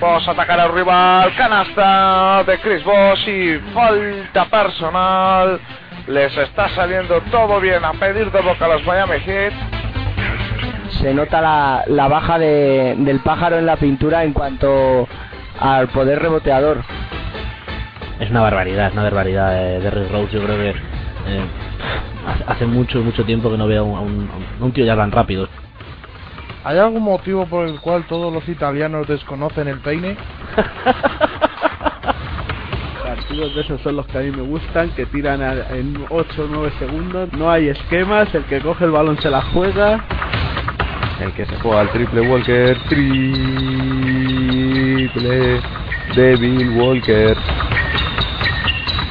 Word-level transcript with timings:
Vos 0.00 0.26
atacar 0.26 0.58
al 0.58 0.72
rival, 0.72 1.30
canasta 1.36 2.42
de 2.46 2.58
Chris 2.62 2.82
Bosh 2.84 3.28
y 3.28 3.60
falta 3.74 4.48
personal. 4.48 5.60
Les 6.08 6.34
está 6.38 6.74
saliendo 6.74 7.20
todo 7.30 7.60
bien 7.60 7.84
a 7.84 7.92
pedir 7.92 8.32
de 8.32 8.40
boca 8.40 8.64
a 8.64 8.68
los 8.68 8.82
Miami 8.86 9.18
Heat. 9.18 9.75
Se 10.90 11.12
nota 11.14 11.40
la, 11.40 11.84
la 11.86 12.08
baja 12.08 12.38
de, 12.38 12.94
del 12.98 13.20
pájaro 13.20 13.58
en 13.58 13.66
la 13.66 13.76
pintura 13.76 14.24
en 14.24 14.32
cuanto 14.32 15.06
al 15.58 15.88
poder 15.88 16.20
reboteador. 16.20 16.82
Es 18.20 18.30
una 18.30 18.40
barbaridad, 18.42 18.86
es 18.88 18.92
una 18.94 19.02
barbaridad 19.02 19.50
de, 19.52 19.80
de 19.80 19.90
Rick 19.90 20.10
Rose. 20.10 20.32
Yo 20.32 20.42
creo 20.44 20.56
que 20.56 20.70
eh, 20.70 21.44
hace 22.46 22.66
mucho, 22.66 23.00
mucho 23.02 23.24
tiempo 23.24 23.50
que 23.50 23.58
no 23.58 23.66
veo 23.66 23.82
a 23.82 23.84
un, 23.84 23.96
a 23.96 24.00
un, 24.00 24.30
a 24.60 24.64
un 24.64 24.72
tío 24.72 24.84
ya 24.84 24.96
tan 24.96 25.10
rápido. 25.12 25.48
¿Hay 26.64 26.78
algún 26.78 27.02
motivo 27.02 27.46
por 27.46 27.66
el 27.68 27.78
cual 27.80 28.04
todos 28.08 28.32
los 28.32 28.48
italianos 28.48 29.06
desconocen 29.06 29.68
el 29.68 29.78
peine? 29.80 30.16
Partidos 33.04 33.54
de 33.54 33.60
esos 33.60 33.80
son 33.82 33.96
los 33.96 34.06
que 34.06 34.18
a 34.18 34.20
mí 34.22 34.30
me 34.30 34.42
gustan, 34.42 34.90
que 34.90 35.06
tiran 35.06 35.42
a- 35.42 35.68
en 35.70 36.04
8 36.10 36.42
o 36.42 36.46
9 36.50 36.72
segundos. 36.78 37.32
No 37.34 37.50
hay 37.50 37.68
esquemas, 37.68 38.34
el 38.34 38.44
que 38.44 38.60
coge 38.60 38.84
el 38.84 38.90
balón 38.90 39.18
se 39.20 39.30
la 39.30 39.42
juega. 39.42 40.00
El 41.20 41.32
que 41.32 41.46
se 41.46 41.56
juega 41.56 41.80
al 41.80 41.90
triple 41.90 42.20
Walker. 42.20 42.76
Triple 42.88 44.36
de 46.14 46.36
Bill 46.36 46.70
Walker. 46.78 47.36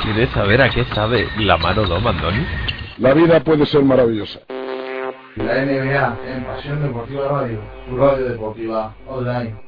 ¿Quieres 0.04 0.30
saber 0.30 0.62
a 0.62 0.70
qué 0.70 0.86
sabe 0.94 1.28
la 1.40 1.58
mano 1.58 1.84
de 1.84 2.00
Mandoni? 2.00 2.46
La 3.00 3.14
vida 3.14 3.40
puede 3.40 3.66
ser 3.66 3.84
maravillosa. 3.84 4.40
La 5.36 5.66
NBA 5.66 6.18
en 6.28 6.44
Pasión 6.46 6.82
Deportiva 6.82 7.28
Radio, 7.28 7.60
tu 7.90 7.98
radio 7.98 8.30
deportiva 8.30 8.94
online. 9.08 9.65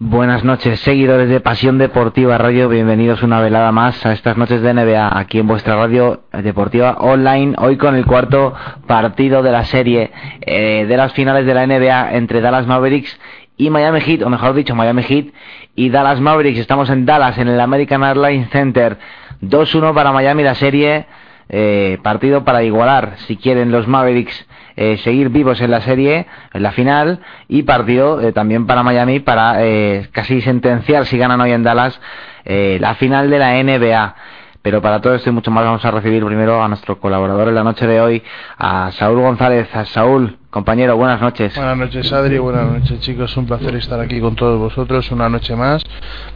Buenas 0.00 0.44
noches, 0.44 0.78
seguidores 0.78 1.28
de 1.28 1.40
Pasión 1.40 1.76
Deportiva 1.76 2.38
Radio. 2.38 2.68
Bienvenidos 2.68 3.24
una 3.24 3.40
velada 3.40 3.72
más 3.72 4.06
a 4.06 4.12
estas 4.12 4.36
noches 4.36 4.62
de 4.62 4.72
NBA 4.72 5.18
aquí 5.18 5.40
en 5.40 5.48
vuestra 5.48 5.74
radio 5.74 6.22
deportiva 6.32 6.98
online. 7.00 7.56
Hoy 7.58 7.76
con 7.78 7.96
el 7.96 8.06
cuarto 8.06 8.54
partido 8.86 9.42
de 9.42 9.50
la 9.50 9.64
serie 9.64 10.12
eh, 10.42 10.86
de 10.86 10.96
las 10.96 11.12
finales 11.14 11.46
de 11.46 11.54
la 11.54 11.66
NBA 11.66 12.14
entre 12.14 12.40
Dallas 12.40 12.68
Mavericks 12.68 13.18
y 13.56 13.70
Miami 13.70 14.00
Heat, 14.00 14.22
o 14.22 14.30
mejor 14.30 14.54
dicho, 14.54 14.76
Miami 14.76 15.02
Heat 15.02 15.34
y 15.74 15.90
Dallas 15.90 16.20
Mavericks. 16.20 16.60
Estamos 16.60 16.88
en 16.90 17.04
Dallas, 17.04 17.36
en 17.36 17.48
el 17.48 17.58
American 17.58 18.04
Airlines 18.04 18.50
Center. 18.50 18.98
2-1 19.42 19.94
para 19.94 20.12
Miami 20.12 20.44
la 20.44 20.54
serie. 20.54 21.06
Eh, 21.48 21.98
partido 22.04 22.44
para 22.44 22.62
igualar, 22.62 23.14
si 23.26 23.36
quieren 23.36 23.72
los 23.72 23.88
Mavericks 23.88 24.46
eh, 24.80 24.96
seguir 24.98 25.28
vivos 25.30 25.60
en 25.60 25.72
la 25.72 25.80
serie, 25.80 26.26
en 26.52 26.62
la 26.62 26.70
final, 26.70 27.18
y 27.48 27.64
partido 27.64 28.20
eh, 28.20 28.32
también 28.32 28.64
para 28.64 28.84
Miami 28.84 29.18
para 29.18 29.64
eh, 29.66 30.08
casi 30.12 30.40
sentenciar 30.40 31.04
si 31.04 31.18
ganan 31.18 31.40
hoy 31.40 31.50
en 31.50 31.64
Dallas 31.64 32.00
la 32.44 32.94
final 32.94 33.28
de 33.28 33.38
la 33.40 33.60
NBA. 33.60 34.14
Pero 34.62 34.80
para 34.80 35.00
todo 35.00 35.16
esto 35.16 35.30
y 35.30 35.32
mucho 35.32 35.50
más 35.50 35.64
vamos 35.64 35.84
a 35.84 35.90
recibir 35.90 36.24
primero 36.24 36.62
a 36.62 36.68
nuestro 36.68 37.00
colaborador 37.00 37.48
en 37.48 37.56
la 37.56 37.64
noche 37.64 37.88
de 37.88 38.00
hoy, 38.00 38.22
a 38.56 38.92
Saúl 38.92 39.20
González. 39.20 39.68
A 39.74 39.84
Saúl, 39.84 40.38
compañero, 40.48 40.96
buenas 40.96 41.20
noches. 41.20 41.56
Buenas 41.56 41.76
noches 41.76 42.12
Adri, 42.12 42.38
buenas 42.38 42.70
noches 42.70 43.00
chicos, 43.00 43.36
un 43.36 43.46
placer 43.46 43.74
estar 43.74 43.98
aquí 43.98 44.20
con 44.20 44.36
todos 44.36 44.60
vosotros 44.60 45.10
una 45.10 45.28
noche 45.28 45.56
más 45.56 45.82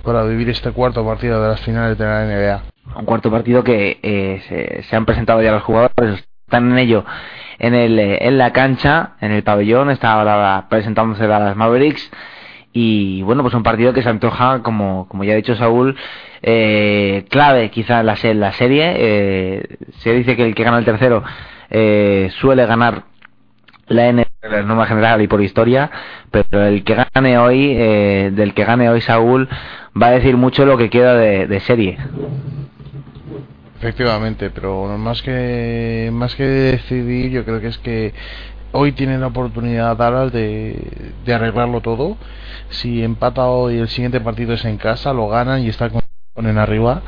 para 0.02 0.24
vivir 0.24 0.50
este 0.50 0.72
cuarto 0.72 1.06
partido 1.06 1.40
de 1.40 1.48
las 1.48 1.60
finales 1.60 1.96
de 1.96 2.04
la 2.04 2.24
NBA. 2.24 2.98
un 2.98 3.04
cuarto 3.04 3.30
partido 3.30 3.62
que 3.62 4.00
eh, 4.02 4.42
se, 4.48 4.82
se 4.82 4.96
han 4.96 5.06
presentado 5.06 5.40
ya 5.42 5.52
los 5.52 5.62
jugadores, 5.62 6.24
están 6.52 6.70
en 6.70 6.78
ello. 6.78 7.04
En, 7.58 7.74
el, 7.74 7.98
eh, 7.98 8.18
en 8.26 8.36
la 8.36 8.52
cancha, 8.52 9.12
en 9.20 9.32
el 9.32 9.42
pabellón, 9.42 9.90
está 9.90 10.12
ahora 10.12 10.66
presentándose 10.68 11.26
Dallas 11.26 11.56
Mavericks. 11.56 12.10
Y 12.74 13.22
bueno, 13.22 13.42
pues 13.42 13.54
un 13.54 13.62
partido 13.62 13.92
que 13.92 14.02
se 14.02 14.08
antoja, 14.10 14.62
como, 14.62 15.08
como 15.08 15.24
ya 15.24 15.32
ha 15.32 15.36
dicho 15.36 15.54
Saúl, 15.54 15.96
eh, 16.42 17.24
clave 17.30 17.70
quizá 17.70 18.00
en 18.00 18.06
la, 18.06 18.16
la 18.34 18.52
serie, 18.52 18.94
eh, 18.96 19.76
se 19.98 20.12
dice 20.12 20.36
que 20.36 20.44
el 20.44 20.54
que 20.54 20.64
gana 20.64 20.78
el 20.78 20.84
tercero 20.84 21.22
eh, 21.70 22.30
suele 22.40 22.66
ganar 22.66 23.04
la 23.86 24.08
N 24.08 24.26
la 24.42 24.62
norma 24.62 24.86
general 24.86 25.22
y 25.22 25.28
por 25.28 25.40
historia, 25.40 25.90
pero 26.30 26.64
el 26.64 26.82
que 26.82 26.96
gane 27.14 27.38
hoy, 27.38 27.74
eh, 27.76 28.30
del 28.32 28.54
que 28.54 28.64
gane 28.64 28.90
hoy 28.90 29.00
Saúl, 29.00 29.48
va 30.00 30.08
a 30.08 30.12
decir 30.12 30.36
mucho 30.36 30.66
lo 30.66 30.76
que 30.76 30.90
queda 30.90 31.14
de 31.14 31.60
serie. 31.60 31.98
Efectivamente, 33.82 34.50
pero 34.50 34.96
más 34.96 35.22
que 35.22 36.08
más 36.12 36.36
que 36.36 36.44
decidir, 36.44 37.32
yo 37.32 37.44
creo 37.44 37.60
que 37.60 37.66
es 37.66 37.78
que 37.78 38.14
hoy 38.70 38.92
tiene 38.92 39.18
la 39.18 39.26
oportunidad 39.26 39.96
Dallas 39.96 40.32
de, 40.32 41.12
de 41.24 41.34
arreglarlo 41.34 41.80
todo. 41.80 42.16
Si 42.68 43.02
empata 43.02 43.44
hoy 43.48 43.78
el 43.78 43.88
siguiente 43.88 44.20
partido 44.20 44.52
es 44.54 44.64
en 44.66 44.76
casa, 44.76 45.12
lo 45.12 45.26
ganan 45.26 45.62
y 45.62 45.68
está 45.68 45.90
con, 45.90 46.00
con 46.32 46.46
en 46.46 46.58
arriba. 46.58 47.02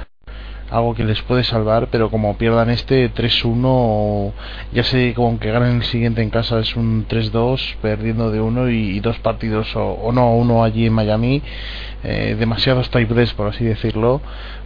Algo 0.74 0.92
que 0.96 1.04
les 1.04 1.22
puede 1.22 1.44
salvar, 1.44 1.86
pero 1.92 2.10
como 2.10 2.36
pierdan 2.36 2.68
este 2.68 3.08
3-1, 3.08 4.32
ya 4.72 4.82
sé 4.82 5.14
que 5.40 5.52
ganen 5.52 5.76
el 5.76 5.84
siguiente 5.84 6.20
en 6.20 6.30
casa 6.30 6.58
es 6.58 6.74
un 6.74 7.06
3-2, 7.08 7.76
perdiendo 7.80 8.32
de 8.32 8.40
uno 8.40 8.68
y, 8.68 8.98
dos 8.98 9.16
partidos, 9.20 9.76
o, 9.76 9.92
o 9.92 10.10
no, 10.10 10.34
uno 10.34 10.64
allí 10.64 10.86
en 10.86 10.92
Miami, 10.92 11.42
eh, 12.02 12.34
demasiados 12.36 12.90
tiebreaks, 12.90 13.34
por 13.34 13.46
así 13.48 13.64
decirlo, 13.64 14.20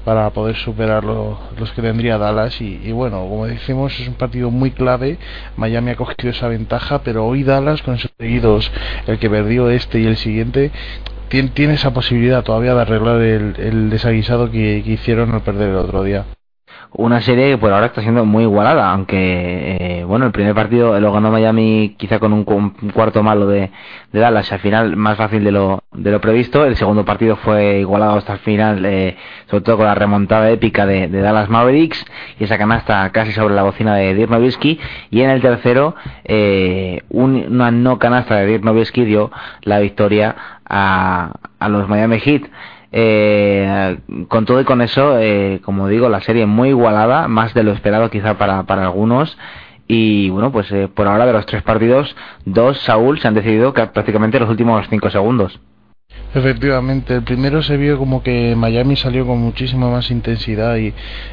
para 0.06 0.30
poder 0.30 0.56
superar 0.56 1.04
lo- 1.04 1.38
los 1.58 1.70
que 1.72 1.82
tendría 1.82 2.16
Dallas. 2.16 2.58
Y, 2.62 2.80
y 2.82 2.92
bueno, 2.92 3.18
como 3.28 3.44
decimos, 3.46 3.92
es 4.00 4.08
un 4.08 4.14
partido 4.14 4.50
muy 4.50 4.70
clave. 4.70 5.18
Miami 5.58 5.90
ha 5.90 5.96
cogido 5.96 6.30
esa 6.30 6.48
ventaja, 6.48 7.02
pero 7.02 7.26
hoy 7.26 7.44
Dallas, 7.44 7.82
con 7.82 7.96
esos 7.96 8.10
seguidos, 8.18 8.70
el 9.06 9.18
que 9.18 9.28
perdió 9.28 9.68
este 9.68 10.00
y 10.00 10.06
el 10.06 10.16
siguiente, 10.16 10.70
tiene, 11.28 11.50
tiene 11.50 11.74
esa 11.74 11.92
posibilidad 11.92 12.42
todavía 12.42 12.74
de 12.74 12.82
arreglar 12.82 13.20
el, 13.20 13.54
el 13.58 13.90
desaguisado 13.90 14.50
que, 14.50 14.82
que 14.84 14.92
hicieron 14.92 15.32
al 15.32 15.42
perder 15.42 15.70
el 15.70 15.76
otro 15.76 16.02
día. 16.02 16.24
Una 16.92 17.20
serie 17.20 17.50
que 17.50 17.58
por 17.58 17.72
ahora 17.72 17.86
está 17.86 18.00
siendo 18.00 18.24
muy 18.24 18.44
igualada, 18.44 18.90
aunque 18.90 20.00
eh, 20.00 20.04
bueno, 20.04 20.26
el 20.26 20.32
primer 20.32 20.54
partido 20.54 20.98
lo 20.98 21.12
ganó 21.12 21.30
Miami 21.30 21.94
quizá 21.98 22.18
con 22.18 22.32
un, 22.32 22.44
un 22.48 22.90
cuarto 22.90 23.22
malo 23.22 23.46
de, 23.46 23.70
de 24.12 24.20
Dallas, 24.20 24.50
al 24.52 24.58
final 24.60 24.96
más 24.96 25.16
fácil 25.18 25.44
de 25.44 25.52
lo, 25.52 25.82
de 25.92 26.10
lo 26.10 26.20
previsto, 26.20 26.64
el 26.64 26.76
segundo 26.76 27.04
partido 27.04 27.36
fue 27.36 27.80
igualado 27.80 28.16
hasta 28.16 28.32
el 28.32 28.38
final, 28.40 28.84
eh, 28.86 29.16
sobre 29.50 29.64
todo 29.64 29.76
con 29.76 29.86
la 29.86 29.94
remontada 29.94 30.50
épica 30.50 30.86
de, 30.86 31.08
de 31.08 31.20
Dallas 31.20 31.48
Mavericks 31.50 32.04
y 32.40 32.44
esa 32.44 32.56
canasta 32.58 33.10
casi 33.10 33.32
sobre 33.32 33.54
la 33.54 33.64
bocina 33.64 33.94
de 33.94 34.14
Dirk 34.14 34.30
Nowitzki, 34.30 34.80
y 35.10 35.20
en 35.20 35.30
el 35.30 35.40
tercero 35.42 35.94
eh, 36.24 37.02
un- 37.10 37.46
una 37.50 37.70
no 37.70 37.98
canasta 37.98 38.36
de 38.36 38.46
Dirk 38.46 38.64
Nowitzki 38.64 39.04
dio 39.04 39.30
la 39.62 39.78
victoria 39.78 40.34
a, 40.68 41.32
a 41.58 41.68
los 41.68 41.88
Miami 41.88 42.18
Heat. 42.18 42.42
Eh, 42.90 43.98
con 44.28 44.46
todo 44.46 44.60
y 44.60 44.64
con 44.64 44.80
eso, 44.80 45.18
eh, 45.18 45.60
como 45.62 45.88
digo, 45.88 46.08
la 46.08 46.20
serie 46.20 46.46
muy 46.46 46.70
igualada, 46.70 47.28
más 47.28 47.54
de 47.54 47.62
lo 47.62 47.72
esperado 47.72 48.10
quizá 48.10 48.38
para, 48.38 48.62
para 48.64 48.84
algunos. 48.84 49.36
Y 49.86 50.28
bueno, 50.30 50.52
pues 50.52 50.70
eh, 50.72 50.88
por 50.88 51.06
ahora 51.06 51.26
de 51.26 51.32
los 51.32 51.46
tres 51.46 51.62
partidos, 51.62 52.14
dos, 52.44 52.78
Saúl, 52.80 53.18
se 53.20 53.28
han 53.28 53.34
decidido 53.34 53.72
prácticamente 53.72 54.38
los 54.38 54.50
últimos 54.50 54.86
cinco 54.88 55.10
segundos. 55.10 55.60
Efectivamente, 56.34 57.14
el 57.14 57.22
primero 57.22 57.62
se 57.62 57.78
vio 57.78 57.96
como 57.96 58.22
que 58.22 58.54
Miami 58.54 58.96
salió 58.96 59.26
con 59.26 59.38
muchísima 59.38 59.90
más 59.90 60.10
intensidad 60.10 60.76
y, 60.76 60.92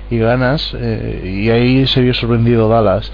y 0.09 0.17
ganas, 0.17 0.73
eh, 0.73 1.41
y 1.43 1.49
ahí 1.49 1.85
se 1.85 2.01
vio 2.01 2.13
sorprendido 2.13 2.69
Dallas. 2.69 3.11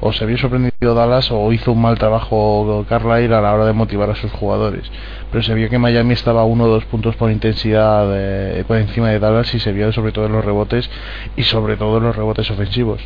O 0.00 0.12
se 0.12 0.24
vio 0.24 0.38
sorprendido 0.38 0.94
Dallas 0.94 1.30
o 1.30 1.52
hizo 1.52 1.72
un 1.72 1.82
mal 1.82 1.98
trabajo 1.98 2.86
Carlisle 2.88 3.34
a 3.34 3.42
la 3.42 3.52
hora 3.52 3.66
de 3.66 3.74
motivar 3.74 4.08
a 4.08 4.14
sus 4.14 4.32
jugadores. 4.32 4.90
Pero 5.30 5.42
se 5.42 5.52
vio 5.52 5.68
que 5.68 5.78
Miami 5.78 6.14
estaba 6.14 6.44
uno 6.44 6.64
o 6.64 6.68
dos 6.68 6.86
puntos 6.86 7.14
por 7.16 7.30
intensidad 7.30 8.08
eh, 8.14 8.64
por 8.66 8.78
encima 8.78 9.10
de 9.10 9.18
Dallas 9.18 9.54
y 9.54 9.60
se 9.60 9.72
vio 9.72 9.92
sobre 9.92 10.12
todo 10.12 10.26
en 10.26 10.32
los 10.32 10.44
rebotes 10.44 10.88
y 11.36 11.42
sobre 11.42 11.76
todo 11.76 11.98
en 11.98 12.04
los 12.04 12.16
rebotes 12.16 12.50
ofensivos. 12.50 13.02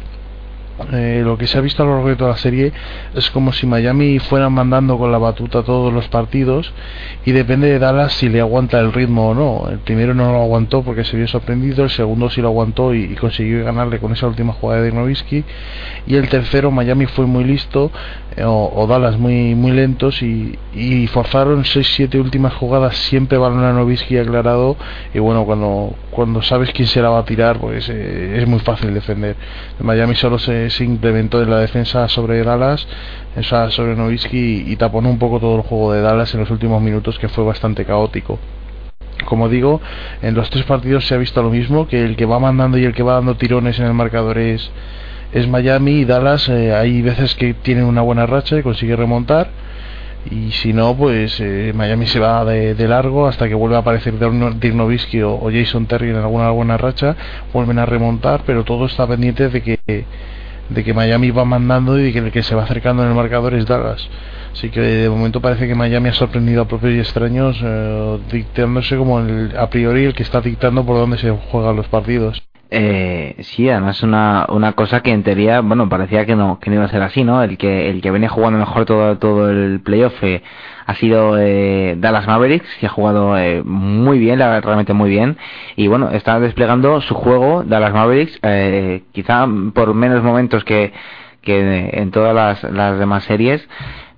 Eh, 0.92 1.22
lo 1.24 1.36
que 1.38 1.46
se 1.46 1.58
ha 1.58 1.60
visto 1.60 1.82
a 1.82 1.86
lo 1.86 1.92
largo 1.94 2.08
de 2.08 2.16
toda 2.16 2.30
la 2.30 2.36
serie 2.36 2.72
es 3.14 3.30
como 3.30 3.52
si 3.52 3.66
Miami 3.66 4.18
fuera 4.18 4.48
mandando 4.48 4.98
con 4.98 5.12
la 5.12 5.18
batuta 5.18 5.62
todos 5.62 5.92
los 5.92 6.08
partidos 6.08 6.72
y 7.24 7.32
depende 7.32 7.68
de 7.68 7.78
Dallas 7.78 8.12
si 8.14 8.28
le 8.28 8.40
aguanta 8.40 8.80
el 8.80 8.92
ritmo 8.92 9.30
o 9.30 9.34
no. 9.34 9.70
El 9.70 9.78
primero 9.78 10.14
no 10.14 10.32
lo 10.32 10.42
aguantó 10.42 10.82
porque 10.82 11.04
se 11.04 11.16
vio 11.16 11.28
sorprendido, 11.28 11.84
el 11.84 11.90
segundo 11.90 12.30
sí 12.30 12.40
lo 12.40 12.48
aguantó 12.48 12.94
y, 12.94 13.04
y 13.04 13.14
consiguió 13.14 13.64
ganarle 13.64 13.98
con 13.98 14.12
esa 14.12 14.26
última 14.26 14.52
jugada 14.52 14.82
de 14.82 14.92
Nowitzki 14.92 15.44
y 16.06 16.14
el 16.16 16.28
tercero 16.28 16.70
Miami 16.70 17.06
fue 17.06 17.26
muy 17.26 17.44
listo 17.44 17.90
eh, 18.36 18.44
o, 18.44 18.72
o 18.74 18.86
Dallas 18.86 19.18
muy 19.18 19.54
muy 19.54 19.72
lentos 19.72 20.22
y, 20.22 20.58
y 20.74 21.06
forzaron 21.08 21.64
6-7 21.64 22.20
últimas 22.20 22.54
jugadas 22.54 22.96
siempre 22.96 23.38
balón 23.38 23.64
a 23.64 23.72
Nowitzki 23.72 24.18
aclarado 24.18 24.76
y 25.14 25.18
bueno 25.18 25.44
cuando 25.44 25.94
cuando 26.10 26.42
sabes 26.42 26.70
quién 26.72 26.88
se 26.88 27.00
la 27.00 27.10
va 27.10 27.20
a 27.20 27.24
tirar 27.24 27.58
pues 27.58 27.88
eh, 27.88 28.38
es 28.40 28.46
muy 28.46 28.60
fácil 28.60 28.92
defender. 28.94 29.36
Miami 29.80 30.14
solo 30.14 30.38
se 30.38 30.52
se, 30.72 30.84
implementó 30.84 31.42
en 31.42 31.50
la 31.50 31.58
defensa 31.58 32.08
sobre 32.08 32.42
Dallas, 32.42 32.86
o 33.36 33.42
sea, 33.42 33.70
sobre 33.70 33.96
Nowitzki 33.96 34.64
y 34.66 34.76
taponó 34.76 35.10
un 35.10 35.18
poco 35.18 35.40
todo 35.40 35.56
el 35.56 35.62
juego 35.62 35.92
de 35.92 36.02
Dallas 36.02 36.32
en 36.34 36.40
los 36.40 36.50
últimos 36.50 36.82
minutos 36.82 37.18
que 37.18 37.28
fue 37.28 37.44
bastante 37.44 37.84
caótico 37.84 38.38
como 39.24 39.48
digo, 39.48 39.80
en 40.20 40.34
los 40.34 40.50
tres 40.50 40.64
partidos 40.64 41.06
se 41.06 41.14
ha 41.14 41.18
visto 41.18 41.42
lo 41.42 41.50
mismo, 41.50 41.86
que 41.86 42.04
el 42.04 42.16
que 42.16 42.26
va 42.26 42.38
mandando 42.38 42.78
y 42.78 42.84
el 42.84 42.92
que 42.92 43.02
va 43.02 43.14
dando 43.14 43.36
tirones 43.36 43.78
en 43.78 43.86
el 43.86 43.94
marcador 43.94 44.38
es, 44.38 44.70
es 45.32 45.48
Miami 45.48 46.00
y 46.00 46.04
Dallas. 46.04 46.48
Eh, 46.48 46.74
hay 46.74 47.02
veces 47.02 47.34
que 47.34 47.54
tienen 47.54 47.84
una 47.84 48.02
buena 48.02 48.26
racha 48.26 48.58
y 48.58 48.62
consigue 48.62 48.96
remontar. 48.96 49.48
Y 50.30 50.52
si 50.52 50.72
no, 50.72 50.94
pues 50.96 51.40
eh, 51.40 51.72
Miami 51.74 52.06
se 52.06 52.20
va 52.20 52.44
de, 52.44 52.88
largo 52.88 53.26
hasta 53.26 53.48
que 53.48 53.54
vuelve 53.54 53.74
a 53.76 53.80
aparecer 53.80 54.18
Dirk 54.18 54.74
Nowitzki 54.74 55.20
o, 55.22 55.34
o, 55.34 55.50
Jason 55.50 55.86
Terry 55.86 56.10
en 56.10 56.16
alguna 56.16 56.50
buena 56.50 56.76
racha. 56.76 57.16
Vuelven 57.52 57.78
a 57.78 57.86
remontar, 57.86 58.42
pero 58.46 58.62
todo 58.64 58.86
está 58.86 59.06
pendiente 59.06 59.48
de 59.48 59.62
que, 59.62 60.04
de 60.74 60.84
que 60.84 60.94
Miami 60.94 61.30
va 61.30 61.44
mandando 61.44 61.98
y 61.98 62.04
de 62.04 62.12
que 62.12 62.18
el 62.18 62.32
que 62.32 62.42
se 62.42 62.54
va 62.54 62.64
acercando 62.64 63.02
en 63.02 63.10
el 63.10 63.14
marcador 63.14 63.54
es 63.54 63.66
Dallas. 63.66 64.08
Así 64.52 64.70
que 64.70 64.80
de 64.80 65.08
momento 65.08 65.40
parece 65.40 65.66
que 65.66 65.74
Miami 65.74 66.10
ha 66.10 66.14
sorprendido 66.14 66.62
a 66.62 66.68
propios 66.68 66.94
y 66.94 66.98
extraños, 66.98 67.58
eh, 67.62 68.18
dictándose 68.30 68.96
como 68.96 69.20
el, 69.20 69.56
a 69.56 69.70
priori 69.70 70.04
el 70.04 70.14
que 70.14 70.22
está 70.22 70.40
dictando 70.40 70.84
por 70.84 70.96
dónde 70.96 71.18
se 71.18 71.30
juegan 71.30 71.76
los 71.76 71.88
partidos. 71.88 72.42
Eh, 72.74 73.36
sí, 73.40 73.68
además 73.68 74.02
una, 74.02 74.46
una 74.48 74.72
cosa 74.72 75.02
que 75.02 75.10
en 75.12 75.22
teoría, 75.22 75.60
bueno, 75.60 75.90
parecía 75.90 76.24
que 76.24 76.34
no, 76.34 76.58
que 76.58 76.70
no 76.70 76.76
iba 76.76 76.86
a 76.86 76.88
ser 76.88 77.02
así, 77.02 77.22
¿no? 77.22 77.42
El 77.42 77.58
que, 77.58 77.90
el 77.90 78.00
que 78.00 78.10
venía 78.10 78.30
jugando 78.30 78.58
mejor 78.58 78.86
todo, 78.86 79.18
todo 79.18 79.50
el 79.50 79.80
playoff 79.80 80.14
eh, 80.22 80.42
ha 80.86 80.94
sido 80.94 81.36
eh, 81.38 81.96
Dallas 81.98 82.26
Mavericks, 82.26 82.66
que 82.80 82.86
ha 82.86 82.88
jugado 82.88 83.36
eh, 83.36 83.62
muy 83.62 84.18
bien, 84.18 84.38
realmente 84.38 84.94
muy 84.94 85.10
bien. 85.10 85.36
Y 85.76 85.86
bueno, 85.88 86.08
está 86.12 86.40
desplegando 86.40 87.02
su 87.02 87.14
juego, 87.14 87.62
Dallas 87.62 87.92
Mavericks, 87.92 88.38
eh, 88.42 89.02
quizá 89.12 89.46
por 89.74 89.92
menos 89.92 90.22
momentos 90.22 90.64
que, 90.64 90.94
que 91.42 91.90
en 91.92 92.10
todas 92.10 92.34
las, 92.34 92.72
las 92.72 92.98
demás 92.98 93.24
series 93.24 93.68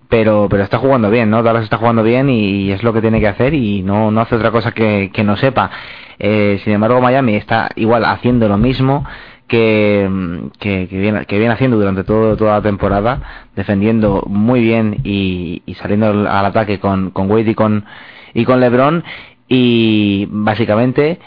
pero 0.09 0.47
pero 0.49 0.63
está 0.63 0.79
jugando 0.79 1.11
bien, 1.11 1.29
¿no? 1.29 1.43
Dallas 1.43 1.65
está 1.65 1.79
jugando 1.79 2.05
bien 2.05 2.31
y, 2.31 2.71
es 2.71 2.85
lo 2.85 2.93
que 2.93 3.01
tiene 3.01 3.19
que 3.19 3.27
hacer 3.27 3.53
y 3.53 3.83
no, 3.83 4.13
no 4.13 4.21
hace 4.21 4.37
otra 4.37 4.53
cosa 4.53 4.71
que, 4.71 5.11
que 5.13 5.25
no 5.25 5.37
sepa. 5.37 5.71
Eh, 6.19 6.61
sin 6.65 6.73
embargo, 6.73 7.01
Miami 7.01 7.37
está 7.37 7.71
igual 7.77 8.05
haciendo 8.05 8.49
lo 8.49 8.57
mismo 8.57 9.05
que, 9.49 10.09
que, 10.59 10.87
viene, 10.91 11.27
que 11.27 11.39
viene 11.39 11.53
haciendo 11.55 11.77
durante 11.77 12.05
toda 12.05 12.55
la 12.55 12.63
temporada, 12.63 13.49
defendiendo 13.55 14.25
muy 14.27 14.61
bien 14.61 15.01
y, 15.05 15.63
y 15.67 15.75
saliendo 15.75 16.09
al, 16.09 16.27
ataque 16.27 16.79
con, 16.81 17.11
con 17.11 17.31
Wade 17.31 17.51
y 17.51 17.55
con, 17.55 17.85
y 18.33 18.45
con 18.45 18.61
LeBron. 18.61 19.05
Y 19.47 20.27
básicamente 20.31 21.19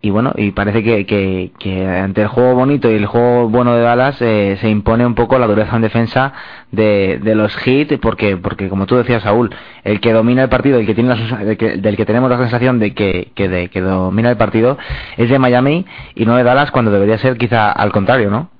y 0.00 0.10
bueno, 0.10 0.32
y 0.36 0.52
parece 0.52 0.84
que, 0.84 1.06
que, 1.06 1.50
que, 1.58 1.84
ante 1.86 2.22
el 2.22 2.28
juego 2.28 2.54
bonito 2.54 2.88
y 2.90 2.94
el 2.94 3.06
juego 3.06 3.48
bueno 3.48 3.74
de 3.74 3.82
Dallas 3.82 4.22
eh, 4.22 4.56
se 4.60 4.68
impone 4.68 5.04
un 5.04 5.16
poco 5.16 5.38
la 5.40 5.48
dureza 5.48 5.74
en 5.74 5.82
defensa 5.82 6.32
de, 6.70 7.18
de 7.20 7.34
los 7.34 7.52
hits, 7.66 7.98
porque, 8.00 8.36
porque 8.36 8.68
como 8.68 8.86
tú 8.86 8.96
decías, 8.96 9.24
Saúl, 9.24 9.52
el 9.82 10.00
que 10.00 10.12
domina 10.12 10.44
el 10.44 10.48
partido, 10.48 10.78
el 10.78 10.86
que 10.86 10.94
tiene 10.94 11.16
la, 11.16 11.44
del 11.44 11.96
que 11.96 12.06
tenemos 12.06 12.30
la 12.30 12.38
sensación 12.38 12.78
de 12.78 12.94
que, 12.94 13.32
que, 13.34 13.48
de, 13.48 13.68
que 13.70 13.80
domina 13.80 14.30
el 14.30 14.36
partido, 14.36 14.78
es 15.16 15.28
de 15.30 15.38
Miami 15.40 15.84
y 16.14 16.26
no 16.26 16.36
de 16.36 16.44
Dallas, 16.44 16.70
cuando 16.70 16.92
debería 16.92 17.18
ser 17.18 17.36
quizá 17.36 17.72
al 17.72 17.90
contrario, 17.90 18.30
¿no? 18.30 18.50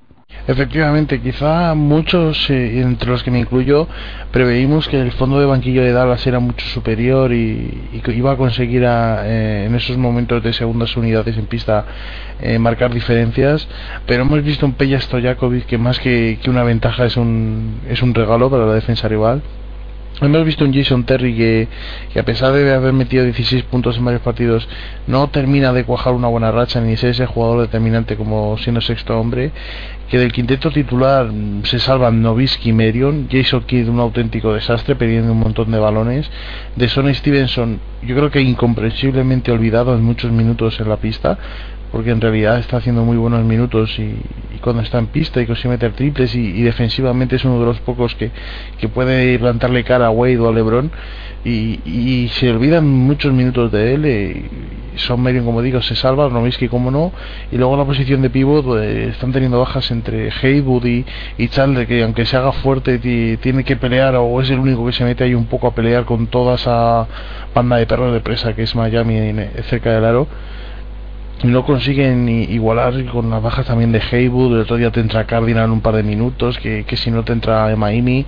Efectivamente, 0.49 1.21
quizá 1.21 1.75
muchos, 1.75 2.49
eh, 2.49 2.81
entre 2.81 3.11
los 3.11 3.21
que 3.21 3.29
me 3.29 3.37
incluyo, 3.37 3.87
preveímos 4.31 4.87
que 4.87 4.99
el 4.99 5.11
fondo 5.11 5.39
de 5.39 5.45
banquillo 5.45 5.83
de 5.83 5.91
Dallas 5.91 6.25
era 6.25 6.39
mucho 6.39 6.65
superior 6.65 7.31
y, 7.31 8.01
que 8.03 8.11
iba 8.13 8.31
a 8.31 8.35
conseguir 8.35 8.83
eh, 8.83 9.65
en 9.67 9.75
esos 9.75 9.95
momentos 9.97 10.41
de 10.41 10.51
segundas 10.51 10.97
unidades 10.97 11.37
en 11.37 11.45
pista 11.45 11.85
eh, 12.41 12.57
marcar 12.57 12.91
diferencias, 12.91 13.67
pero 14.07 14.23
hemos 14.23 14.43
visto 14.43 14.65
un 14.65 14.73
Peja 14.73 14.99
Stojakovic 14.99 15.67
que 15.67 15.77
más 15.77 15.99
que, 15.99 16.39
que, 16.41 16.49
una 16.49 16.63
ventaja 16.63 17.05
es 17.05 17.15
un, 17.15 17.81
es 17.87 18.01
un 18.01 18.15
regalo 18.15 18.49
para 18.49 18.65
la 18.65 18.73
defensa 18.73 19.07
rival. 19.07 19.43
Hemos 20.21 20.45
visto 20.45 20.65
un 20.65 20.73
Jason 20.73 21.05
Terry 21.05 21.33
que, 21.33 21.67
que, 22.11 22.19
a 22.19 22.25
pesar 22.25 22.51
de 22.51 22.73
haber 22.73 22.91
metido 22.91 23.23
16 23.23 23.63
puntos 23.63 23.97
en 23.97 24.03
varios 24.03 24.21
partidos, 24.21 24.67
no 25.07 25.29
termina 25.29 25.71
de 25.71 25.85
cuajar 25.85 26.13
una 26.13 26.27
buena 26.27 26.51
racha 26.51 26.81
ni 26.81 26.97
ser 26.97 27.11
ese 27.11 27.25
jugador 27.25 27.61
determinante 27.61 28.17
como 28.17 28.57
siendo 28.57 28.81
sexto 28.81 29.17
hombre 29.17 29.51
que 30.09 30.17
del 30.17 30.31
quinteto 30.31 30.71
titular 30.71 31.29
se 31.63 31.79
salvan 31.79 32.21
Novisky 32.21 32.73
Merion, 32.73 33.27
Jason 33.31 33.61
Kidd 33.61 33.87
un 33.89 33.99
auténtico 33.99 34.53
desastre 34.53 34.95
perdiendo 34.95 35.31
un 35.31 35.39
montón 35.39 35.71
de 35.71 35.77
balones, 35.77 36.29
de 36.75 36.87
Sonny 36.89 37.13
Stevenson 37.13 37.79
yo 38.01 38.15
creo 38.15 38.31
que 38.31 38.41
incomprensiblemente 38.41 39.51
olvidado 39.51 39.93
en 39.95 40.03
muchos 40.03 40.31
minutos 40.31 40.79
en 40.79 40.89
la 40.89 40.97
pista, 40.97 41.37
porque 41.91 42.11
en 42.11 42.21
realidad 42.21 42.59
está 42.59 42.77
haciendo 42.77 43.03
muy 43.03 43.17
buenos 43.17 43.43
minutos 43.43 43.97
y, 43.99 44.15
cuando 44.61 44.81
está 44.81 44.97
en 44.97 45.07
pista 45.07 45.41
y 45.41 45.45
consigue 45.45 45.69
meter 45.69 45.93
triples 45.93 46.35
y, 46.35 46.61
defensivamente 46.61 47.37
es 47.37 47.45
uno 47.45 47.59
de 47.59 47.65
los 47.65 47.79
pocos 47.79 48.13
que, 48.15 48.31
que 48.77 48.89
puede 48.89 49.39
plantarle 49.39 49.83
cara 49.83 50.07
a 50.07 50.11
Wade 50.11 50.39
o 50.39 50.49
a 50.49 50.51
LeBron 50.51 50.91
y, 51.45 51.79
y 51.85 52.27
se 52.33 52.49
olvidan 52.49 52.85
muchos 52.85 53.31
minutos 53.33 53.71
de 53.71 53.93
él 53.93 54.05
eh, 54.05 54.43
Son 54.97 55.21
Marion 55.21 55.45
como 55.45 55.61
digo 55.61 55.81
se 55.81 55.95
salva 55.95 56.27
Novisky 56.27 56.67
como 56.67 56.91
no 56.91 57.13
y 57.51 57.57
luego 57.57 57.77
la 57.77 57.85
posición 57.85 58.21
de 58.21 58.29
pivot 58.29 58.65
eh, 58.77 59.07
están 59.09 59.31
teniendo 59.31 59.59
bajas 59.59 59.89
entre 59.91 60.29
Haywood 60.29 60.85
y, 60.85 61.05
y 61.37 61.47
Chandler 61.47 61.87
que 61.87 62.03
aunque 62.03 62.25
se 62.25 62.35
haga 62.35 62.51
fuerte 62.51 62.99
tiene 63.37 63.63
que 63.63 63.77
pelear 63.77 64.15
o 64.15 64.41
es 64.41 64.49
el 64.49 64.59
único 64.59 64.85
que 64.85 64.91
se 64.91 65.05
mete 65.05 65.23
ahí 65.23 65.33
un 65.33 65.45
poco 65.45 65.67
a 65.67 65.73
pelear 65.73 66.03
con 66.03 66.27
toda 66.27 66.55
esa 66.55 67.07
banda 67.55 67.77
de 67.77 67.85
perros 67.85 68.11
de 68.11 68.19
presa 68.19 68.53
que 68.53 68.63
es 68.63 68.75
Miami 68.75 69.33
cerca 69.69 69.93
del 69.93 70.03
aro 70.03 70.27
no 71.43 71.63
consiguen 71.63 72.27
igualar 72.27 73.05
con 73.05 73.29
las 73.29 73.41
bajas 73.41 73.65
también 73.65 73.91
de 73.91 74.01
Haywood, 74.01 74.55
el 74.55 74.61
otro 74.61 74.75
día 74.75 74.91
te 74.91 74.99
entra 74.99 75.25
Cardinal 75.25 75.71
un 75.71 75.81
par 75.81 75.95
de 75.95 76.03
minutos, 76.03 76.57
que, 76.57 76.83
que 76.85 76.97
si 76.97 77.11
no 77.11 77.23
te 77.23 77.31
entra 77.31 77.73
Miami, 77.75 78.25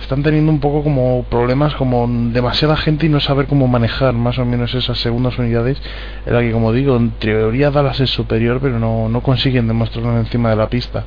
están 0.00 0.22
teniendo 0.22 0.52
un 0.52 0.60
poco 0.60 0.84
como 0.84 1.24
problemas 1.24 1.74
como 1.74 2.06
demasiada 2.08 2.76
gente 2.76 3.06
y 3.06 3.08
no 3.08 3.20
saber 3.20 3.46
cómo 3.46 3.66
manejar. 3.66 4.14
Más 4.14 4.38
o 4.38 4.44
menos 4.44 4.74
esas 4.74 4.98
segundas 4.98 5.38
unidades, 5.38 5.82
en 6.26 6.32
la 6.32 6.40
que 6.40 6.52
como 6.52 6.72
digo, 6.72 6.96
en 6.96 7.10
teoría 7.12 7.70
Dallas 7.70 8.00
es 8.00 8.10
superior, 8.10 8.60
pero 8.62 8.78
no, 8.78 9.08
no 9.08 9.20
consiguen 9.20 9.66
demostrarlo 9.66 10.16
encima 10.18 10.50
de 10.50 10.56
la 10.56 10.68
pista. 10.68 11.04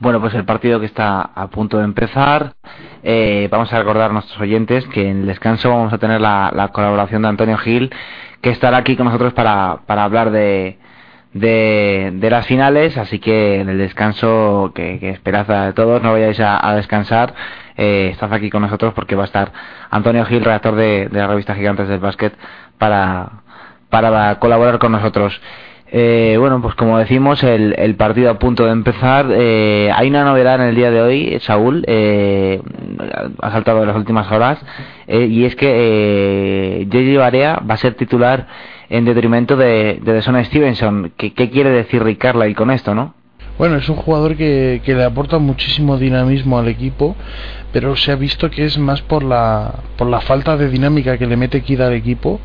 Bueno, 0.00 0.20
pues 0.20 0.32
el 0.34 0.44
partido 0.44 0.78
que 0.78 0.86
está 0.86 1.20
a 1.20 1.48
punto 1.48 1.78
de 1.78 1.84
empezar, 1.84 2.54
eh, 3.02 3.48
vamos 3.50 3.72
a 3.72 3.78
recordar 3.78 4.10
a 4.10 4.12
nuestros 4.12 4.40
oyentes 4.40 4.86
que 4.86 5.08
en 5.08 5.22
el 5.22 5.26
descanso 5.26 5.70
vamos 5.70 5.92
a 5.92 5.98
tener 5.98 6.20
la, 6.20 6.52
la 6.54 6.68
colaboración 6.68 7.22
de 7.22 7.28
Antonio 7.28 7.58
Gil, 7.58 7.90
que 8.40 8.50
estará 8.50 8.76
aquí 8.76 8.96
con 8.96 9.06
nosotros 9.06 9.32
para, 9.32 9.80
para 9.86 10.04
hablar 10.04 10.30
de, 10.30 10.78
de, 11.32 12.28
las 12.30 12.46
finales, 12.46 12.96
así 12.96 13.18
que 13.18 13.60
en 13.60 13.68
el 13.68 13.78
descanso 13.78 14.72
que, 14.74 14.98
que 14.98 15.10
esperanza 15.10 15.66
de 15.66 15.72
todos, 15.72 16.02
no 16.02 16.12
vayáis 16.12 16.40
a, 16.40 16.74
descansar, 16.74 17.34
eh, 17.76 18.10
estad 18.12 18.32
aquí 18.32 18.50
con 18.50 18.62
nosotros 18.62 18.94
porque 18.94 19.16
va 19.16 19.22
a 19.22 19.26
estar 19.26 19.52
Antonio 19.90 20.24
Gil, 20.24 20.44
redactor 20.44 20.74
de, 20.74 21.08
de 21.08 21.18
la 21.18 21.26
revista 21.26 21.54
Gigantes 21.54 21.88
del 21.88 22.00
Básquet, 22.00 22.34
para, 22.78 23.42
para 23.90 24.38
colaborar 24.38 24.78
con 24.78 24.92
nosotros. 24.92 25.40
Eh, 25.90 26.36
bueno, 26.38 26.60
pues 26.60 26.74
como 26.74 26.98
decimos, 26.98 27.42
el, 27.42 27.74
el, 27.78 27.94
partido 27.94 28.30
a 28.30 28.38
punto 28.38 28.66
de 28.66 28.72
empezar. 28.72 29.26
Eh, 29.30 29.90
hay 29.94 30.08
una 30.08 30.24
novedad 30.24 30.56
en 30.56 30.68
el 30.68 30.74
día 30.74 30.90
de 30.90 31.00
hoy, 31.00 31.38
Saúl, 31.40 31.84
eh, 31.86 32.60
ha 33.40 33.50
saltado 33.50 33.80
en 33.80 33.88
las 33.88 33.96
últimas 33.96 34.30
horas, 34.30 34.58
eh, 35.06 35.24
y 35.24 35.44
es 35.44 35.56
que 35.56 36.82
eh, 36.82 36.88
J.J. 36.92 37.18
Barea 37.18 37.62
va 37.68 37.74
a 37.74 37.78
ser 37.78 37.94
titular 37.94 38.46
en 38.90 39.04
detrimento 39.04 39.56
de, 39.56 40.00
de 40.02 40.12
Deshaun 40.12 40.44
Stevenson. 40.44 41.12
¿Qué, 41.16 41.32
¿Qué, 41.32 41.50
quiere 41.50 41.70
decir 41.70 42.02
Rick 42.02 42.18
Carlisle 42.18 42.54
con 42.54 42.70
esto, 42.70 42.94
no? 42.94 43.14
Bueno, 43.58 43.76
es 43.76 43.88
un 43.88 43.96
jugador 43.96 44.36
que, 44.36 44.80
que 44.84 44.94
le 44.94 45.04
aporta 45.04 45.38
muchísimo 45.38 45.98
dinamismo 45.98 46.58
al 46.58 46.68
equipo, 46.68 47.16
pero 47.72 47.96
se 47.96 48.12
ha 48.12 48.16
visto 48.16 48.50
que 48.50 48.64
es 48.64 48.78
más 48.78 49.02
por 49.02 49.24
la, 49.24 49.74
por 49.96 50.08
la 50.08 50.20
falta 50.20 50.56
de 50.56 50.68
dinámica 50.68 51.18
que 51.18 51.26
le 51.26 51.36
mete 51.36 51.62
Kida 51.62 51.88
al 51.88 51.94
equipo, 51.94 52.40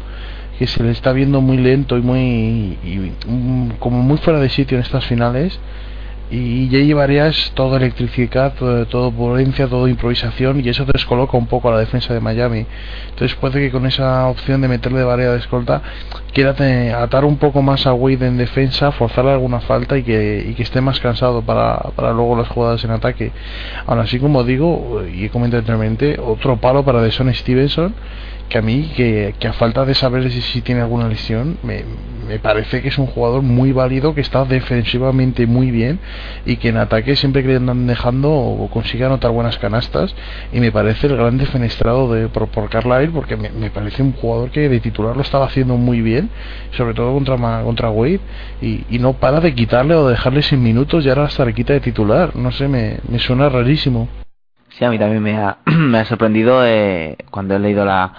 que 0.58 0.66
se 0.66 0.84
le 0.84 0.92
está 0.92 1.14
viendo 1.14 1.40
muy 1.40 1.58
lento 1.58 1.98
y 1.98 2.02
muy 2.02 2.20
y, 2.84 3.12
como 3.80 4.02
muy 4.02 4.18
fuera 4.18 4.40
de 4.40 4.50
sitio 4.50 4.78
en 4.78 4.84
estas 4.84 5.06
finales 5.06 5.60
y 6.32 6.68
ya 6.70 6.80
llevarías 6.80 7.52
todo 7.54 7.78
electricidad, 7.78 8.54
todo, 8.58 8.86
todo 8.88 9.12
todo 9.12 9.88
improvisación 9.88 10.62
y 10.62 10.70
eso 10.70 10.86
descoloca 10.86 11.38
un 11.38 11.48
poco 11.48 11.70
a 11.70 11.74
la 11.74 11.80
defensa 11.80 12.14
de 12.14 12.20
Miami. 12.20 12.66
Entonces 13.10 13.36
puede 13.36 13.60
que 13.60 13.72
con 13.72 13.86
esa 13.86 14.28
opción 14.28 14.62
de 14.62 14.68
meterle 14.68 15.04
varias 15.04 15.34
de 15.34 15.40
escolta 15.40 15.82
quiera 16.34 16.56
atar 17.02 17.26
un 17.26 17.38
poco 17.38 17.62
más 17.62 17.86
a 17.86 17.94
Wade 17.94 18.26
en 18.28 18.38
defensa, 18.38 18.92
forzarle 18.92 19.32
alguna 19.32 19.60
falta 19.60 19.98
y 19.98 20.04
que, 20.04 20.46
y 20.50 20.54
que 20.54 20.64
esté 20.64 20.82
más 20.82 21.00
cansado 21.00 21.42
para, 21.44 21.78
para 21.96 22.12
luego 22.12 22.36
las 22.36 22.48
jugadas 22.48 22.84
en 22.84 22.92
ataque. 22.92 23.32
Aún 23.86 24.00
así, 24.00 24.20
como 24.20 24.44
digo, 24.44 25.04
y 25.06 25.26
he 25.26 25.30
comentado 25.30 25.60
anteriormente, 25.60 26.20
otro 26.20 26.58
palo 26.58 26.84
para 26.84 27.02
Deson 27.02 27.34
Stevenson 27.34 27.94
que 28.50 28.58
a 28.58 28.62
mí, 28.62 28.92
que, 28.96 29.36
que 29.40 29.48
a 29.48 29.54
falta 29.54 29.86
de 29.86 29.94
saber 29.96 30.30
si, 30.32 30.42
si 30.42 30.62
tiene 30.62 30.82
alguna 30.82 31.08
lesión, 31.08 31.58
me, 31.64 31.84
me 32.28 32.40
parece 32.40 32.82
que 32.82 32.90
es 32.90 32.98
un 32.98 33.08
jugador 33.08 33.42
muy 33.42 33.72
válido, 33.72 34.14
que 34.14 34.22
está 34.22 34.46
defensivamente 34.46 35.46
muy 35.48 35.72
bien 35.72 36.00
y 36.46 36.58
que 36.58 36.70
en 36.70 36.78
ataque 36.78 37.16
siempre 37.16 37.42
que 37.42 37.50
le 37.50 37.56
andan 37.58 37.88
dejando 37.88 38.32
o 38.32 38.70
consigue 38.70 39.06
anotar 39.06 39.32
buenas 39.32 39.58
canastas 39.58 40.16
y 40.52 40.60
me 40.60 40.72
parece 40.72 41.08
el 41.08 41.18
gran 41.18 41.38
defenestrado 41.38 42.14
de, 42.14 42.28
por, 42.30 42.48
por 42.48 42.70
Carlisle 42.70 43.14
porque 43.14 43.36
me, 43.36 43.50
me 43.50 43.70
parece 43.70 44.02
un 44.02 44.14
jugador 44.14 44.52
que 44.52 44.70
de 44.70 44.80
titular 44.80 45.16
lo 45.16 45.22
estaba 45.22 45.46
haciendo 45.46 45.78
muy 45.78 46.02
bien, 46.02 46.30
sobre 46.72 46.94
todo 46.94 47.14
contra, 47.14 47.38
contra 47.64 47.90
Wade 47.90 48.22
y, 48.62 48.86
y 48.90 49.00
no 49.00 49.14
para 49.14 49.40
de 49.40 49.54
quitarle 49.54 49.96
o 49.96 50.08
de 50.08 50.14
dejarle 50.14 50.42
sin 50.42 50.62
minutos 50.62 51.06
y 51.06 51.10
ahora 51.10 51.26
hasta 51.26 51.46
le 51.46 51.54
quita 51.54 51.74
de 51.74 51.80
titular, 51.80 52.36
no 52.36 52.52
sé, 52.52 52.68
me, 52.68 52.98
me 53.10 53.20
suena 53.20 53.50
rarísimo. 53.50 54.08
Sí, 54.78 54.84
a 54.86 54.90
mí 54.90 54.98
también 54.98 55.22
me 55.22 55.38
ha, 55.38 55.58
me 55.66 56.00
ha 56.00 56.06
sorprendido 56.06 56.66
eh, 56.66 57.18
cuando 57.30 57.56
he 57.56 57.60
leído 57.60 57.86
la, 57.86 58.12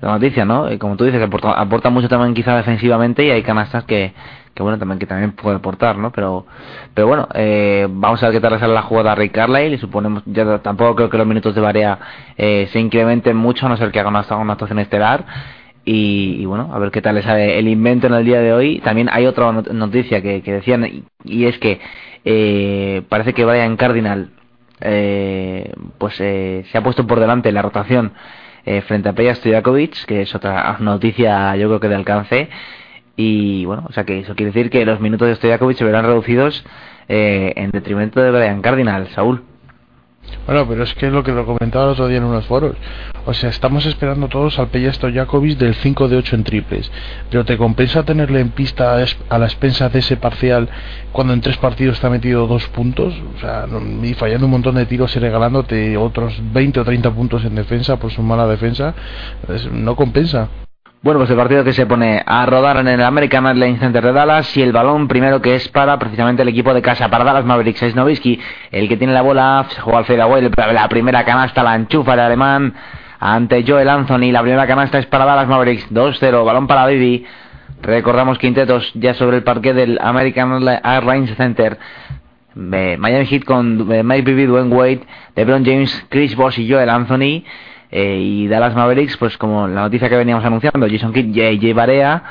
la 0.00 0.12
noticia, 0.12 0.44
¿no? 0.44 0.70
Y 0.72 0.78
como 0.78 0.96
tú 0.96 1.04
dices, 1.04 1.22
aporta, 1.22 1.52
aporta 1.52 1.90
mucho 1.90 2.08
también 2.08 2.34
quizá 2.34 2.56
defensivamente 2.56 3.24
y 3.24 3.30
hay 3.30 3.42
canastas 3.42 3.84
que, 3.84 4.12
que 4.54 4.62
bueno, 4.62 4.78
también 4.78 4.98
que 4.98 5.06
también 5.06 5.32
puede 5.32 5.56
aportar, 5.58 5.96
¿no? 5.98 6.10
Pero, 6.10 6.46
pero 6.94 7.06
bueno, 7.06 7.28
eh, 7.34 7.86
vamos 7.88 8.20
a 8.22 8.26
ver 8.26 8.34
qué 8.36 8.40
tal 8.40 8.54
le 8.54 8.58
sale 8.58 8.74
la 8.74 8.82
jugada 8.82 9.12
a 9.12 9.14
Rick 9.14 9.32
Carlisle 9.32 9.76
y 9.76 9.78
suponemos, 9.78 10.22
ya 10.26 10.58
tampoco 10.58 10.96
creo 10.96 11.10
que 11.10 11.18
los 11.18 11.26
minutos 11.26 11.54
de 11.54 11.60
Barea 11.60 11.98
eh, 12.36 12.68
se 12.72 12.80
incrementen 12.80 13.36
mucho, 13.36 13.66
a 13.66 13.68
no 13.68 13.76
ser 13.76 13.92
que 13.92 14.00
haga 14.00 14.08
una, 14.10 14.24
una 14.36 14.52
actuación 14.54 14.80
estelar. 14.80 15.24
Y, 15.84 16.36
y 16.40 16.46
bueno, 16.46 16.70
a 16.72 16.78
ver 16.78 16.92
qué 16.92 17.02
tal 17.02 17.16
le 17.16 17.22
sale 17.22 17.58
el 17.58 17.66
invento 17.66 18.06
en 18.06 18.14
el 18.14 18.24
día 18.24 18.40
de 18.40 18.52
hoy. 18.52 18.80
También 18.84 19.08
hay 19.10 19.26
otra 19.26 19.50
not- 19.52 19.68
noticia 19.72 20.22
que, 20.22 20.40
decían, 20.42 20.84
y, 20.84 21.04
y 21.24 21.46
es 21.46 21.58
que 21.58 21.80
eh, 22.24 23.02
parece 23.08 23.32
que 23.34 23.44
Brian 23.44 23.76
Cardinal 23.76 24.30
eh, 24.82 25.72
pues 25.98 26.20
eh, 26.20 26.64
se 26.70 26.78
ha 26.78 26.82
puesto 26.82 27.06
por 27.06 27.20
delante 27.20 27.52
la 27.52 27.62
rotación 27.62 28.12
eh, 28.64 28.80
frente 28.82 29.08
a 29.08 29.12
Peja 29.12 29.34
Stojakovic, 29.34 30.04
que 30.06 30.22
es 30.22 30.34
otra 30.34 30.76
noticia 30.80 31.56
yo 31.56 31.68
creo 31.68 31.80
que 31.80 31.88
de 31.88 31.94
alcance. 31.96 32.48
Y 33.16 33.64
bueno, 33.66 33.84
o 33.88 33.92
sea 33.92 34.04
que 34.04 34.20
eso 34.20 34.34
quiere 34.34 34.52
decir 34.52 34.70
que 34.70 34.84
los 34.86 35.00
minutos 35.00 35.28
de 35.28 35.34
Stojakovic 35.36 35.76
se 35.76 35.84
verán 35.84 36.06
reducidos 36.06 36.64
eh, 37.08 37.52
en 37.56 37.70
detrimento 37.70 38.20
de 38.20 38.30
Brian 38.30 38.62
Cardinal, 38.62 39.08
Saúl. 39.08 39.42
Bueno, 40.46 40.66
pero 40.68 40.82
es 40.82 40.94
que 40.94 41.06
es 41.06 41.12
lo 41.12 41.22
que 41.22 41.32
lo 41.32 41.46
comentaba 41.46 41.84
el 41.84 41.90
otro 41.90 42.08
día 42.08 42.18
en 42.18 42.24
unos 42.24 42.46
foros. 42.46 42.76
O 43.24 43.32
sea, 43.34 43.50
estamos 43.50 43.86
esperando 43.86 44.28
todos 44.28 44.58
al 44.58 44.68
Peja 44.68 44.92
Stojakovic 44.92 45.58
del 45.58 45.74
5 45.74 46.08
de 46.08 46.16
8 46.16 46.36
en 46.36 46.44
triples. 46.44 46.90
Pero 47.30 47.44
¿te 47.44 47.56
compensa 47.56 48.02
tenerle 48.02 48.40
en 48.40 48.50
pista 48.50 48.96
a 49.28 49.38
la 49.38 49.46
expensa 49.46 49.88
de 49.88 50.00
ese 50.00 50.16
parcial 50.16 50.68
cuando 51.12 51.32
en 51.32 51.40
tres 51.40 51.56
partidos 51.58 52.02
ha 52.04 52.10
metido 52.10 52.46
dos 52.46 52.66
puntos? 52.68 53.14
O 53.36 53.40
sea, 53.40 53.66
y 54.02 54.14
fallando 54.14 54.46
un 54.46 54.52
montón 54.52 54.74
de 54.74 54.86
tiros 54.86 55.14
y 55.14 55.20
regalándote 55.20 55.96
otros 55.96 56.34
20 56.52 56.80
o 56.80 56.84
30 56.84 57.10
puntos 57.12 57.44
en 57.44 57.54
defensa 57.54 57.96
por 57.96 58.10
su 58.10 58.22
mala 58.22 58.46
defensa. 58.46 58.94
No 59.72 59.94
compensa. 59.94 60.48
Bueno, 61.02 61.18
pues 61.18 61.30
el 61.30 61.36
partido 61.36 61.64
que 61.64 61.72
se 61.72 61.84
pone 61.84 62.22
a 62.24 62.46
rodar 62.46 62.76
en 62.76 62.86
el 62.86 63.02
American 63.02 63.44
Airlines 63.44 63.80
Center 63.80 64.04
de 64.04 64.12
Dallas 64.12 64.56
y 64.56 64.62
el 64.62 64.70
balón 64.70 65.08
primero 65.08 65.42
que 65.42 65.56
es 65.56 65.66
para 65.66 65.98
precisamente 65.98 66.42
el 66.42 66.48
equipo 66.48 66.72
de 66.72 66.80
casa, 66.80 67.08
para 67.08 67.24
Dallas 67.24 67.44
Mavericks, 67.44 67.82
es 67.82 67.96
Nowitzki, 67.96 68.38
el 68.70 68.88
que 68.88 68.96
tiene 68.96 69.12
la 69.12 69.22
bola, 69.22 69.66
se 69.70 69.80
juega 69.80 69.98
al 69.98 70.04
fadeaway, 70.04 70.48
la 70.72 70.88
primera 70.88 71.24
canasta 71.24 71.64
la 71.64 71.74
enchufa 71.74 72.14
el 72.14 72.20
alemán 72.20 72.74
ante 73.18 73.64
Joel 73.66 73.88
Anthony, 73.88 74.30
la 74.30 74.42
primera 74.42 74.64
canasta 74.68 75.00
es 75.00 75.06
para 75.06 75.24
Dallas 75.24 75.48
Mavericks, 75.48 75.90
2-0, 75.90 76.44
balón 76.44 76.68
para 76.68 76.86
Bibi, 76.86 77.26
recordamos 77.82 78.38
quintetos 78.38 78.92
ya 78.94 79.14
sobre 79.14 79.38
el 79.38 79.42
parque 79.42 79.74
del 79.74 79.98
American 80.00 80.64
Airlines 80.84 81.34
Center, 81.36 81.80
eh, 82.54 82.96
Miami 82.96 83.26
Heat 83.26 83.42
con 83.42 83.90
eh, 83.92 84.04
Mike 84.04 84.22
Bibby, 84.22 84.46
Dwayne 84.46 84.72
Wade, 84.72 85.00
LeBron 85.34 85.64
James, 85.64 86.06
Chris 86.10 86.36
Bosh 86.36 86.60
y 86.60 86.70
Joel 86.70 86.90
Anthony. 86.90 87.42
Eh, 87.92 88.18
y 88.18 88.48
Dallas 88.48 88.74
Mavericks, 88.74 89.18
pues 89.18 89.36
como 89.36 89.68
la 89.68 89.82
noticia 89.82 90.08
que 90.08 90.16
veníamos 90.16 90.42
anunciando, 90.44 90.88
Jason 90.90 91.12
Kidd, 91.12 91.34
J.J. 91.34 91.74
Barea, 91.74 92.22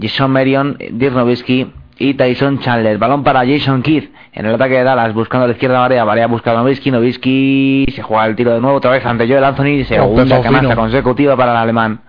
Jason 0.00 0.30
Marion, 0.30 0.78
Dirk 0.92 1.14
Nowitzki 1.14 1.72
y 1.98 2.14
Tyson 2.14 2.60
Chandler. 2.60 2.98
Balón 2.98 3.24
para 3.24 3.44
Jason 3.44 3.82
Kidd 3.82 4.04
en 4.32 4.46
el 4.46 4.54
ataque 4.54 4.74
de 4.74 4.84
Dallas, 4.84 5.12
buscando 5.12 5.44
a 5.44 5.48
la 5.48 5.54
izquierda 5.54 5.80
Barea, 5.80 6.04
Barea 6.04 6.28
busca 6.28 6.52
a 6.52 6.54
Nowitzki, 6.54 6.92
Nowitzki 6.92 7.86
se 7.94 8.00
juega 8.02 8.26
el 8.26 8.36
tiro 8.36 8.54
de 8.54 8.60
nuevo 8.60 8.76
otra 8.76 8.92
vez 8.92 9.04
ante 9.04 9.26
Joel 9.26 9.42
Anthony, 9.42 9.84
segunda 9.84 10.22
empezado 10.22 10.42
canasta 10.44 10.68
fino. 10.68 10.80
consecutiva 10.80 11.36
para 11.36 11.50
el 11.50 11.58
alemán. 11.58 12.00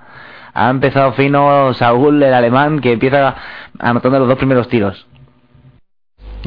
Ha 0.53 0.69
empezado 0.69 1.13
fino 1.13 1.73
Saúl, 1.73 2.21
el 2.21 2.33
alemán, 2.33 2.79
que 2.79 2.91
empieza 2.91 3.35
anotando 3.79 4.19
los 4.19 4.27
dos 4.27 4.37
primeros 4.37 4.67
tiros. 4.67 5.07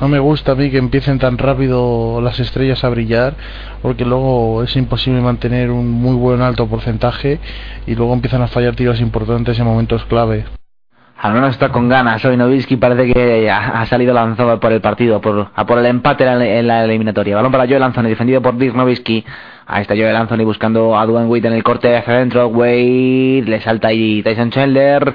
No 0.00 0.08
me 0.08 0.18
gusta 0.18 0.52
a 0.52 0.54
mí 0.54 0.70
que 0.70 0.76
empiecen 0.76 1.18
tan 1.18 1.38
rápido 1.38 2.20
las 2.20 2.38
estrellas 2.38 2.84
a 2.84 2.90
brillar, 2.90 3.34
porque 3.80 4.04
luego 4.04 4.62
es 4.62 4.76
imposible 4.76 5.22
mantener 5.22 5.70
un 5.70 5.90
muy 5.90 6.14
buen 6.14 6.42
alto 6.42 6.66
porcentaje 6.66 7.40
y 7.86 7.94
luego 7.94 8.12
empiezan 8.12 8.42
a 8.42 8.48
fallar 8.48 8.76
tiros 8.76 9.00
importantes 9.00 9.58
en 9.58 9.64
momentos 9.64 10.04
clave. 10.04 10.44
Al 11.18 11.32
menos 11.32 11.52
está 11.52 11.70
con 11.70 11.88
ganas. 11.88 12.22
Hoy 12.26 12.36
Nowitzki 12.36 12.76
parece 12.76 13.10
que 13.10 13.50
ha, 13.50 13.86
salido 13.86 14.12
lanzado 14.12 14.60
por 14.60 14.70
el 14.70 14.82
partido, 14.82 15.18
por, 15.18 15.48
a 15.54 15.64
por 15.64 15.78
el 15.78 15.86
empate 15.86 16.24
en 16.24 16.66
la, 16.66 16.84
eliminatoria. 16.84 17.36
Balón 17.36 17.50
para 17.50 17.66
Joel 17.66 17.82
Anthony, 17.82 18.02
defendido 18.02 18.42
por 18.42 18.58
Dirk 18.58 18.74
Nowitzki. 18.74 19.24
Ahí 19.66 19.82
está 19.82 19.94
Joel 19.94 20.14
Anthony 20.14 20.44
buscando 20.44 20.96
a 20.96 21.06
Dwayne 21.06 21.28
Wade 21.28 21.48
en 21.48 21.54
el 21.54 21.62
corte 21.62 21.96
hacia 21.96 22.16
adentro. 22.16 22.48
Wade 22.48 23.44
le 23.46 23.60
salta 23.62 23.88
ahí 23.88 24.22
Tyson 24.22 24.50
Chandler. 24.50 25.14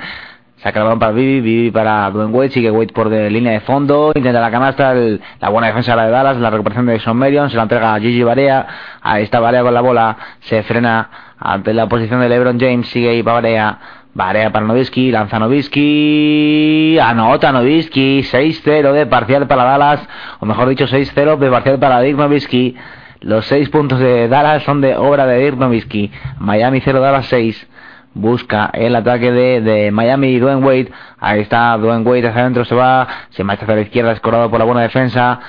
Saca 0.63 0.95
para 0.99 1.11
Bibi, 1.11 1.41
Bibi 1.41 1.71
para 1.71 2.11
Dwayne 2.11 2.51
sigue 2.51 2.69
Wade 2.69 2.93
por 2.93 3.09
de 3.09 3.31
línea 3.31 3.53
de 3.53 3.61
fondo, 3.61 4.11
intenta 4.13 4.39
la 4.39 4.51
canasta, 4.51 4.93
la 4.93 5.49
buena 5.49 5.67
defensa 5.67 5.95
la 5.95 6.05
de 6.05 6.11
Dallas, 6.11 6.37
la 6.37 6.51
recuperación 6.51 6.85
de 6.85 6.99
Sean 6.99 7.17
Marion, 7.17 7.49
se 7.49 7.57
la 7.57 7.63
entrega 7.63 7.95
a 7.95 7.99
Gigi 7.99 8.21
Barea, 8.21 8.67
ahí 9.01 9.23
está 9.23 9.39
Barea 9.39 9.63
con 9.63 9.73
la 9.73 9.81
bola, 9.81 10.17
se 10.41 10.61
frena 10.61 11.09
ante 11.39 11.73
la 11.73 11.87
posición 11.87 12.19
de 12.19 12.29
LeBron 12.29 12.59
James, 12.59 12.87
sigue 12.89 13.09
ahí 13.09 13.23
Barea, 13.23 13.79
Barea 14.13 14.51
para 14.51 14.67
Nowitzki, 14.67 15.09
lanza 15.09 15.39
Nowitzki, 15.39 16.99
anota 16.99 17.51
Nowitzki, 17.51 18.21
6-0 18.21 18.91
de 18.91 19.07
parcial 19.07 19.47
para 19.47 19.63
Dallas, 19.63 20.07
o 20.41 20.45
mejor 20.45 20.69
dicho 20.69 20.85
6-0 20.85 21.39
de 21.39 21.49
parcial 21.49 21.79
para 21.79 22.01
Dirk 22.01 22.19
Nowitzki, 22.19 22.75
los 23.21 23.47
6 23.47 23.67
puntos 23.69 23.97
de 23.97 24.27
Dallas 24.27 24.61
son 24.61 24.79
de 24.79 24.95
obra 24.95 25.25
de 25.25 25.39
Dirk 25.39 25.57
Nowitzki, 25.57 26.11
Miami 26.37 26.81
0, 26.81 26.99
Dallas 26.99 27.25
6, 27.25 27.67
busca 28.13 28.69
el 28.73 28.95
ataque 28.95 29.31
de, 29.31 29.61
de 29.61 29.91
Miami 29.91 30.37
Dwayne 30.39 30.63
Wade. 30.65 30.91
Ahí 31.19 31.41
está 31.41 31.77
Dwayne 31.77 32.03
Wade 32.03 32.27
hacia 32.27 32.41
adentro, 32.41 32.65
se 32.65 32.75
va, 32.75 33.07
se 33.29 33.43
marcha 33.43 33.63
hacia 33.63 33.75
la 33.75 33.81
izquierda, 33.81 34.11
escorado 34.11 34.49
por 34.49 34.59
la 34.59 34.65
buena 34.65 34.81
defensa. 34.81 35.39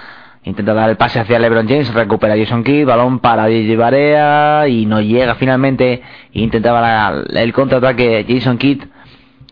Intenta 0.45 0.75
dar 0.75 0.90
el 0.90 0.97
pase 0.97 1.21
hacia 1.21 1.38
LeBron 1.38 1.69
James, 1.69 1.95
recupera 1.95 2.37
Jason 2.37 2.64
Kidd, 2.64 2.85
balón 2.87 3.21
para 3.21 3.47
Gigi 3.47 3.76
Barea 3.76 4.66
y 4.66 4.87
no 4.87 5.00
llega 5.00 5.37
finalmente. 5.37 6.02
Intentaba 6.33 6.81
la- 6.81 7.40
el 7.40 7.52
contraataque 7.52 8.26
Jason 8.28 8.59
Kidd 8.59 8.83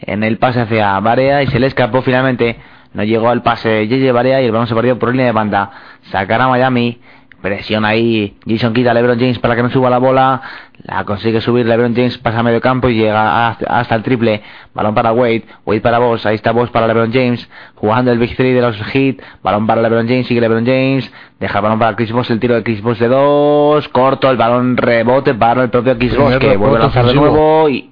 en 0.00 0.24
el 0.24 0.38
pase 0.38 0.60
hacia 0.62 0.98
Barea 0.98 1.42
y 1.42 1.46
se 1.46 1.60
le 1.60 1.68
escapó 1.68 2.02
finalmente. 2.02 2.56
No 2.92 3.04
llegó 3.04 3.28
al 3.28 3.42
pase 3.42 3.86
Gigi 3.88 4.10
Barea 4.10 4.42
y 4.42 4.46
el 4.46 4.50
balón 4.50 4.66
se 4.66 4.74
perdió 4.74 4.98
por 4.98 5.10
línea 5.12 5.26
de 5.26 5.32
banda. 5.32 5.70
Sacar 6.10 6.40
a 6.40 6.48
Miami. 6.48 7.00
Presiona 7.40 7.88
ahí 7.88 8.36
Jason 8.46 8.74
Kidd 8.74 8.86
a 8.88 8.94
LeBron 8.94 9.18
James 9.18 9.38
para 9.38 9.56
que 9.56 9.62
no 9.62 9.70
suba 9.70 9.88
la 9.88 9.98
bola. 9.98 10.42
La 10.82 11.04
consigue 11.04 11.40
subir 11.40 11.66
LeBron 11.66 11.94
James, 11.94 12.18
pasa 12.18 12.40
a 12.40 12.42
medio 12.42 12.60
campo 12.60 12.88
y 12.88 12.94
llega 12.94 13.48
hasta, 13.48 13.94
el 13.94 14.02
triple. 14.02 14.42
Balón 14.74 14.94
para 14.94 15.12
Wade, 15.12 15.44
Wade 15.64 15.80
para 15.80 15.98
Boss, 15.98 16.26
ahí 16.26 16.34
está 16.34 16.52
Boss 16.52 16.70
para 16.70 16.86
LeBron 16.86 17.12
James. 17.12 17.48
Jugando 17.76 18.12
el 18.12 18.18
Big 18.18 18.36
3 18.36 18.54
de 18.54 18.60
los 18.60 18.76
Heat. 18.76 19.16
Balón 19.42 19.66
para 19.66 19.80
LeBron 19.80 20.06
James, 20.06 20.26
sigue 20.26 20.40
LeBron 20.40 20.66
James. 20.66 21.10
Deja 21.38 21.58
el 21.58 21.62
balón 21.62 21.78
para 21.78 21.96
Chris 21.96 22.12
Boss, 22.12 22.30
el 22.30 22.40
tiro 22.40 22.54
de 22.54 22.62
Chris 22.62 22.82
Boss 22.82 22.98
de 22.98 23.08
dos. 23.08 23.88
Corto, 23.88 24.30
el 24.30 24.36
balón 24.36 24.76
rebote 24.76 25.34
para 25.34 25.62
el 25.62 25.70
propio 25.70 25.96
Chris 25.96 26.16
Boss 26.16 26.36
que 26.38 26.56
vuelve 26.56 26.76
a 26.76 26.80
lanzar 26.80 27.06
de 27.06 27.14
nuevo. 27.14 27.68
Y, 27.68 27.90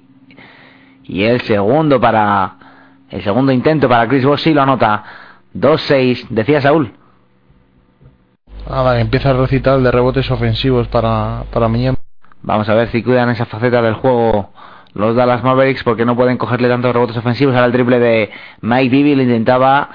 y 1.03 1.23
el 1.23 1.41
segundo 1.41 1.99
para... 1.99 2.55
El 3.09 3.23
segundo 3.23 3.51
intento 3.51 3.89
para 3.89 4.07
Chris 4.07 4.23
Boss 4.23 4.41
sí 4.41 4.53
lo 4.53 4.61
anota. 4.61 5.03
2-6, 5.55 6.27
decía 6.29 6.61
Saúl. 6.61 6.98
Que 8.69 8.99
empieza 8.99 9.31
el 9.31 9.39
recital 9.39 9.83
de 9.83 9.91
rebotes 9.91 10.29
ofensivos 10.29 10.87
para, 10.89 11.43
para 11.51 11.67
Miami. 11.67 11.97
Vamos 12.43 12.69
a 12.69 12.75
ver 12.75 12.89
si 12.89 13.01
cuidan 13.01 13.31
esa 13.31 13.47
faceta 13.47 13.81
del 13.81 13.95
juego 13.95 14.51
los 14.93 15.15
Dallas 15.15 15.43
Mavericks 15.43 15.83
porque 15.83 16.05
no 16.05 16.15
pueden 16.15 16.37
cogerle 16.37 16.67
tantos 16.69 16.93
rebotes 16.93 17.17
ofensivos. 17.17 17.55
Ahora 17.55 17.65
el 17.65 17.71
triple 17.71 17.97
de 17.99 18.29
Mike 18.61 18.89
Bibby 18.89 19.15
lo 19.15 19.23
intentaba 19.23 19.89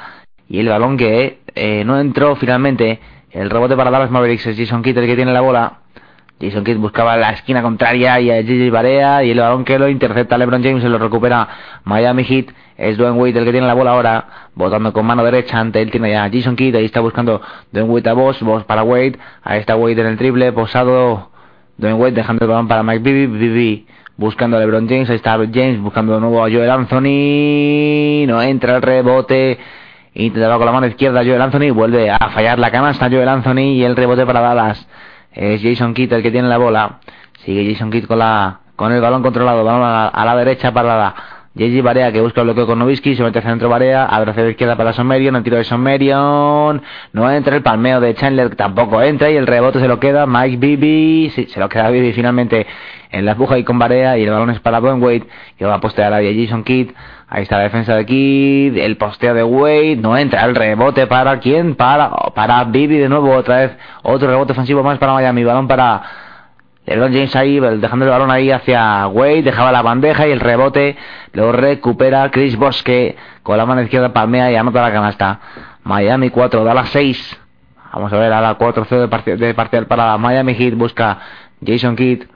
y 0.49 0.59
el 0.59 0.69
balón 0.69 0.97
que 0.97 1.39
eh, 1.55 1.85
no 1.85 2.01
entró 2.01 2.35
finalmente. 2.35 2.99
El 3.31 3.49
rebote 3.49 3.77
para 3.77 3.93
Dallas 3.93 4.11
Mavericks 4.11 4.47
es 4.47 4.57
Jason 4.57 4.83
Kidd 4.83 4.99
el 4.99 5.07
que 5.07 5.15
tiene 5.15 5.33
la 5.33 5.41
bola. 5.41 5.84
Jason 6.41 6.65
Kidd 6.65 6.79
buscaba 6.79 7.17
la 7.17 7.31
esquina 7.31 7.63
contraria 7.63 8.21
y 8.21 8.31
a 8.31 8.43
Gigi 8.43 8.69
Barea 8.69 9.23
y 9.23 9.31
el 9.31 9.39
balón 9.39 9.65
que 9.65 9.79
lo 9.79 9.89
intercepta 9.89 10.37
LeBron 10.37 10.63
James 10.63 10.83
se 10.83 10.89
lo 10.89 10.99
recupera 10.99 11.49
Miami 11.85 12.25
Heat. 12.25 12.47
Es 12.77 12.97
Dwayne 12.97 13.17
Wade 13.17 13.39
el 13.39 13.45
que 13.45 13.53
tiene 13.53 13.67
la 13.69 13.75
bola 13.75 13.93
ahora, 13.93 14.25
botando 14.55 14.93
con 14.93 15.07
mano 15.07 15.23
derecha 15.23 15.61
ante 15.61 15.81
él. 15.81 15.91
Tiene 15.91 16.11
ya 16.11 16.29
Jason 16.33 16.57
Kidd, 16.57 16.75
ahí 16.75 16.87
está 16.87 17.01
buscando 17.01 17.41
Dwayne 17.71 17.89
Wade 17.89 18.11
a 18.11 18.13
Boss, 18.15 18.41
Boss 18.43 18.65
para 18.65 18.83
Wade, 18.83 19.17
ahí 19.43 19.61
está 19.61 19.77
Wade 19.77 20.01
en 20.01 20.07
el 20.09 20.19
triple, 20.19 20.53
posado. 20.53 21.31
Dwayne 21.77 21.99
Wade 21.99 22.13
dejando 22.13 22.45
el 22.45 22.51
balón 22.51 22.69
para 22.69 22.83
Mike 22.83 22.99
Bibby, 23.01 23.27
Bibby 23.27 23.87
buscando 24.17 24.57
a 24.57 24.61
LeBron 24.61 24.89
James, 24.89 25.11
ahí 25.11 25.17
está 25.17 25.37
James 25.53 25.81
buscando 25.81 26.15
de 26.15 26.21
nuevo 26.21 26.45
a 26.45 26.51
Joel 26.51 26.71
Anthony, 26.71 28.27
no 28.27 28.41
entra 28.43 28.77
el 28.77 28.83
rebote, 28.83 29.59
intentaba 30.15 30.57
con 30.57 30.67
la 30.67 30.73
mano 30.73 30.87
izquierda 30.87 31.25
Joel 31.25 31.43
Anthony, 31.43 31.73
vuelve 31.73 32.11
a 32.11 32.19
fallar 32.31 32.59
la 32.59 32.71
canasta 32.71 33.09
Joel 33.09 33.29
Anthony 33.29 33.75
y 33.75 33.85
el 33.85 33.97
rebote 33.97 34.25
para 34.25 34.41
Dallas. 34.41 34.87
Es 35.35 35.63
Jason 35.63 35.95
Kidd 35.95 36.13
el 36.13 36.23
que 36.23 36.31
tiene 36.31 36.49
la 36.49 36.59
bola. 36.59 37.01
Sigue 37.45 37.71
Jason 37.73 37.91
Kidd 37.91 38.07
con 38.07 38.19
la 38.19 38.61
con 38.77 38.93
el 38.93 39.01
balón 39.01 39.23
controlado, 39.23 39.63
balón 39.63 39.83
a, 39.83 40.09
a 40.09 40.25
la 40.25 40.37
derecha 40.37 40.73
para 40.73 40.97
la 40.97 41.15
JJ 41.57 41.83
Barea 41.83 42.11
que 42.11 42.21
busca 42.21 42.41
el 42.41 42.47
bloqueo 42.47 42.67
con 42.67 42.81
Novisky, 42.81 43.15
se 43.15 43.23
mete 43.23 43.39
hacia 43.39 43.53
centro 43.53 43.69
Barea, 43.69 44.07
abre 44.07 44.33
hacia 44.33 44.49
izquierda 44.49 44.75
para 44.75 44.93
Sommerion, 44.93 45.37
el 45.37 45.45
tiro 45.45 45.57
de 45.57 45.63
Sommerion, 45.63 46.83
no 47.13 47.31
entra. 47.31 47.55
El 47.55 47.63
palmeo 47.63 48.01
de 48.01 48.13
Chandler, 48.15 48.57
tampoco 48.57 49.01
entra. 49.01 49.31
Y 49.31 49.37
el 49.37 49.47
rebote 49.47 49.79
se 49.79 49.87
lo 49.87 50.01
queda 50.01 50.27
Mike 50.27 50.57
Bibi, 50.57 51.31
sí, 51.31 51.47
se 51.47 51.61
lo 51.61 51.69
queda 51.69 51.91
Bibi 51.91 52.13
finalmente 52.13 52.67
en 53.13 53.25
la 53.25 53.33
empuja 53.33 53.57
y 53.57 53.63
con 53.63 53.79
Barea. 53.79 54.19
Y 54.19 54.25
el 54.25 54.31
balón 54.31 54.51
es 54.51 54.59
para 54.59 54.81
Wade 54.81 55.27
que 55.57 55.65
va 55.65 55.75
a 55.75 55.81
postear 55.81 56.13
a 56.13 56.17
Jason 56.17 56.65
Kidd, 56.65 56.91
ahí 57.35 57.43
está 57.43 57.57
la 57.59 57.65
defensa 57.65 57.97
de 57.97 58.07
Kidd, 58.07 58.79
el 58.79 58.97
posteo 58.97 59.35
de 59.35 59.43
Wade, 59.43 59.97
no 59.97 60.17
entra 60.17 60.45
el 60.45 60.55
rebote 60.55 61.09
para 61.09 61.41
quién, 61.41 61.75
para, 61.75 62.11
para 62.33 62.63
Bibi 62.63 62.97
de 62.97 63.09
nuevo, 63.09 63.35
otra 63.35 63.57
vez 63.57 63.77
otro 64.05 64.29
rebote 64.29 64.53
ofensivo 64.53 64.85
más 64.85 64.99
para 64.99 65.15
Miami, 65.15 65.43
balón 65.43 65.67
para 65.67 66.01
LeBron 66.87 67.13
James 67.13 67.35
ahí, 67.35 67.59
dejando 67.59 68.05
el 68.05 68.11
balón 68.13 68.31
ahí 68.31 68.53
hacia 68.53 69.09
Wade, 69.09 69.43
dejaba 69.43 69.73
la 69.73 69.83
bandeja 69.83 70.29
y 70.29 70.31
el 70.31 70.39
rebote 70.39 70.97
lo 71.33 71.51
recupera 71.51 72.31
Chris 72.31 72.55
Bosque 72.57 73.17
con 73.43 73.59
la 73.59 73.67
mano 73.67 73.83
izquierda 73.83 74.13
palmea 74.13 74.53
y 74.53 74.55
anota 74.55 74.83
la 74.83 74.93
canasta. 74.93 75.41
Miami 75.83 76.31
4, 76.31 76.63
Dallas 76.63 76.89
6. 76.91 77.41
Vamos 77.95 78.13
a 78.13 78.17
ver 78.17 78.33
a 78.33 78.41
la 78.41 78.57
4-0 78.57 79.01
de, 79.01 79.09
parcial, 79.09 79.39
de 79.39 79.55
parcial 79.55 79.87
para 79.87 80.17
Miami 80.19 80.55
Heat, 80.55 80.75
busca 80.75 81.19
Jason 81.67 81.97
Kidd. 81.97 82.27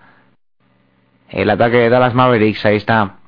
El 1.28 1.50
ataque 1.50 1.76
de 1.76 1.88
Dallas 1.88 2.14
Mavericks, 2.14 2.66
ahí 2.66 2.76
está. 2.76 3.18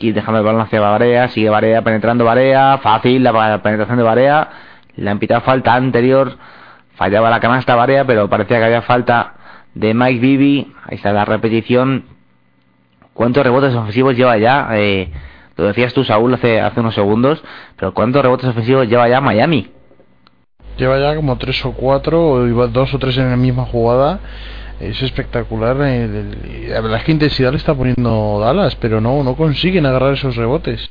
Kidd 0.00 0.14
dejando 0.14 0.40
el 0.40 0.46
balón 0.46 0.62
hacia 0.62 0.80
Barea, 0.80 1.28
sigue 1.28 1.50
Barea 1.50 1.82
penetrando 1.82 2.24
Barea, 2.24 2.78
fácil 2.78 3.22
la 3.22 3.62
penetración 3.62 3.98
de 3.98 4.02
Barea. 4.02 4.48
Le 4.96 5.10
han 5.10 5.18
pitado 5.18 5.42
falta 5.42 5.74
anterior, 5.74 6.38
fallaba 6.94 7.28
la 7.28 7.38
canasta 7.38 7.76
Barea, 7.76 8.06
pero 8.06 8.28
parecía 8.30 8.58
que 8.58 8.64
había 8.64 8.82
falta 8.82 9.34
de 9.74 9.92
Mike 9.92 10.18
Bibi. 10.18 10.72
Ahí 10.86 10.96
está 10.96 11.12
la 11.12 11.26
repetición. 11.26 12.06
¿Cuántos 13.12 13.44
rebotes 13.44 13.74
ofensivos 13.74 14.16
lleva 14.16 14.38
ya? 14.38 14.68
Eh, 14.72 15.12
lo 15.56 15.66
decías 15.66 15.92
tú, 15.92 16.02
Saúl, 16.02 16.32
hace, 16.32 16.60
hace 16.60 16.80
unos 16.80 16.94
segundos. 16.94 17.44
Pero 17.76 17.92
¿cuántos 17.92 18.22
rebotes 18.22 18.48
ofensivos 18.48 18.88
lleva 18.88 19.06
ya 19.06 19.20
Miami? 19.20 19.70
Lleva 20.78 20.98
ya 20.98 21.14
como 21.14 21.36
tres 21.36 21.62
o 21.66 21.72
cuatro, 21.72 22.26
o 22.30 22.68
dos 22.68 22.94
o 22.94 22.98
tres 22.98 23.18
en 23.18 23.28
la 23.28 23.36
misma 23.36 23.66
jugada. 23.66 24.20
Es 24.80 25.02
espectacular. 25.02 25.76
Eh, 25.82 26.68
la 26.68 26.80
verdad 26.80 26.98
es 26.98 27.04
que 27.04 27.12
intensidad 27.12 27.50
le 27.50 27.58
está 27.58 27.74
poniendo 27.74 28.40
Dallas, 28.40 28.74
pero 28.76 29.00
no, 29.00 29.22
no 29.22 29.36
consiguen 29.36 29.84
agarrar 29.86 30.14
esos 30.14 30.36
rebotes. 30.36 30.90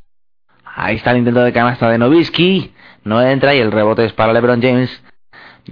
Ahí 0.63 0.97
está 0.97 1.11
el 1.11 1.17
intento 1.17 1.41
de 1.41 1.51
canasta 1.51 1.89
de 1.89 1.97
Novisky. 1.97 2.71
No 3.03 3.21
entra 3.21 3.55
y 3.55 3.59
el 3.59 3.71
rebote 3.71 4.05
es 4.05 4.13
para 4.13 4.31
LeBron 4.31 4.61
James. 4.61 5.01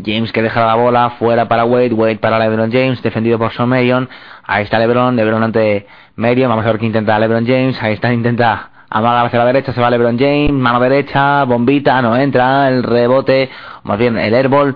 James 0.04 0.32
que 0.32 0.42
deja 0.42 0.66
la 0.66 0.76
bola 0.76 1.12
fuera 1.12 1.48
para 1.48 1.66
Wade, 1.66 1.94
Wade 1.94 2.18
para 2.18 2.40
LeBron 2.40 2.72
James, 2.72 3.02
defendido 3.02 3.38
por 3.38 3.52
Sean. 3.54 4.10
Ahí 4.44 4.64
está 4.64 4.80
LeBron, 4.80 5.16
LeBron 5.16 5.44
ante 5.44 5.88
Marion. 6.16 6.50
Vamos 6.50 6.66
a 6.66 6.72
ver 6.72 6.80
qué 6.80 6.88
intenta 6.88 7.18
LeBron 7.20 7.46
James. 7.46 7.82
Ahí 7.82 7.94
está, 7.94 8.12
intenta 8.12 8.72
amagar 8.90 9.26
hacia 9.26 9.40
la 9.40 9.46
derecha, 9.46 9.74
se 9.74 9.82
va 9.82 9.90
LeBron 9.90 10.18
James, 10.18 10.52
mano 10.52 10.80
derecha, 10.80 11.44
bombita, 11.44 12.02
no 12.02 12.16
entra, 12.16 12.70
el 12.70 12.84
rebote, 12.84 13.50
más 13.84 13.98
bien 13.98 14.18
el 14.18 14.34
airball. 14.34 14.76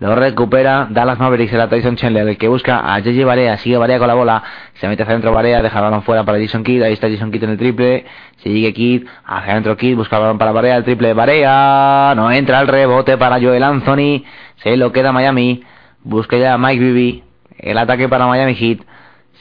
Lo 0.00 0.14
recupera 0.14 0.86
Dallas 0.88 1.18
Mavericks, 1.18 1.52
la 1.54 1.68
Tyson 1.68 1.96
Chandler, 1.96 2.28
el 2.28 2.38
que 2.38 2.46
busca 2.46 2.94
a 2.94 3.00
JJ 3.00 3.24
Barea, 3.24 3.56
sigue 3.56 3.76
Barea 3.78 3.98
con 3.98 4.06
la 4.06 4.14
bola, 4.14 4.44
se 4.74 4.86
mete 4.86 5.02
hacia 5.02 5.14
adentro 5.14 5.32
Barea, 5.32 5.60
deja 5.60 5.76
el 5.76 5.84
balón 5.86 6.02
fuera 6.04 6.22
para 6.22 6.38
Jason 6.38 6.62
Kidd, 6.62 6.84
ahí 6.84 6.92
está 6.92 7.10
Jason 7.10 7.32
Kidd 7.32 7.42
en 7.42 7.50
el 7.50 7.58
triple, 7.58 8.06
sigue 8.36 8.72
Kidd, 8.72 9.08
hacia 9.24 9.52
adentro 9.52 9.76
Kidd, 9.76 9.96
busca 9.96 10.14
el 10.14 10.22
balón 10.22 10.38
para 10.38 10.52
Barea, 10.52 10.76
el 10.76 10.84
triple 10.84 11.14
Barea, 11.14 12.12
no 12.14 12.30
entra 12.30 12.60
el 12.60 12.68
rebote 12.68 13.16
para 13.18 13.40
Joel 13.40 13.64
Anthony, 13.64 14.22
se 14.62 14.76
lo 14.76 14.92
queda 14.92 15.10
Miami, 15.10 15.64
busca 16.04 16.36
ya 16.36 16.56
Mike 16.56 16.78
Bibby, 16.78 17.24
el 17.58 17.76
ataque 17.76 18.08
para 18.08 18.28
Miami 18.28 18.54
Heat, 18.54 18.78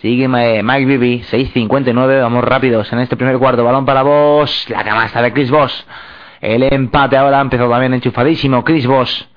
sigue 0.02 0.28
Mike 0.28 0.86
Bibby, 0.86 1.22
6.59, 1.22 2.20
vamos 2.20 2.44
rápidos 2.44 2.92
en 2.92 2.98
este 2.98 3.16
primer 3.16 3.38
cuarto, 3.38 3.64
balón 3.64 3.86
para 3.86 4.02
Boss, 4.02 4.68
la 4.72 4.84
canasta 4.84 5.22
de 5.22 5.34
Chris 5.34 5.52
Boss, 5.52 5.86
el 6.42 6.64
empate 6.64 7.16
ahora 7.16 7.42
empezó 7.42 7.70
también 7.70 7.94
enchufadísimo, 7.94 8.64
Chris 8.64 8.88
Boss, 8.88 9.30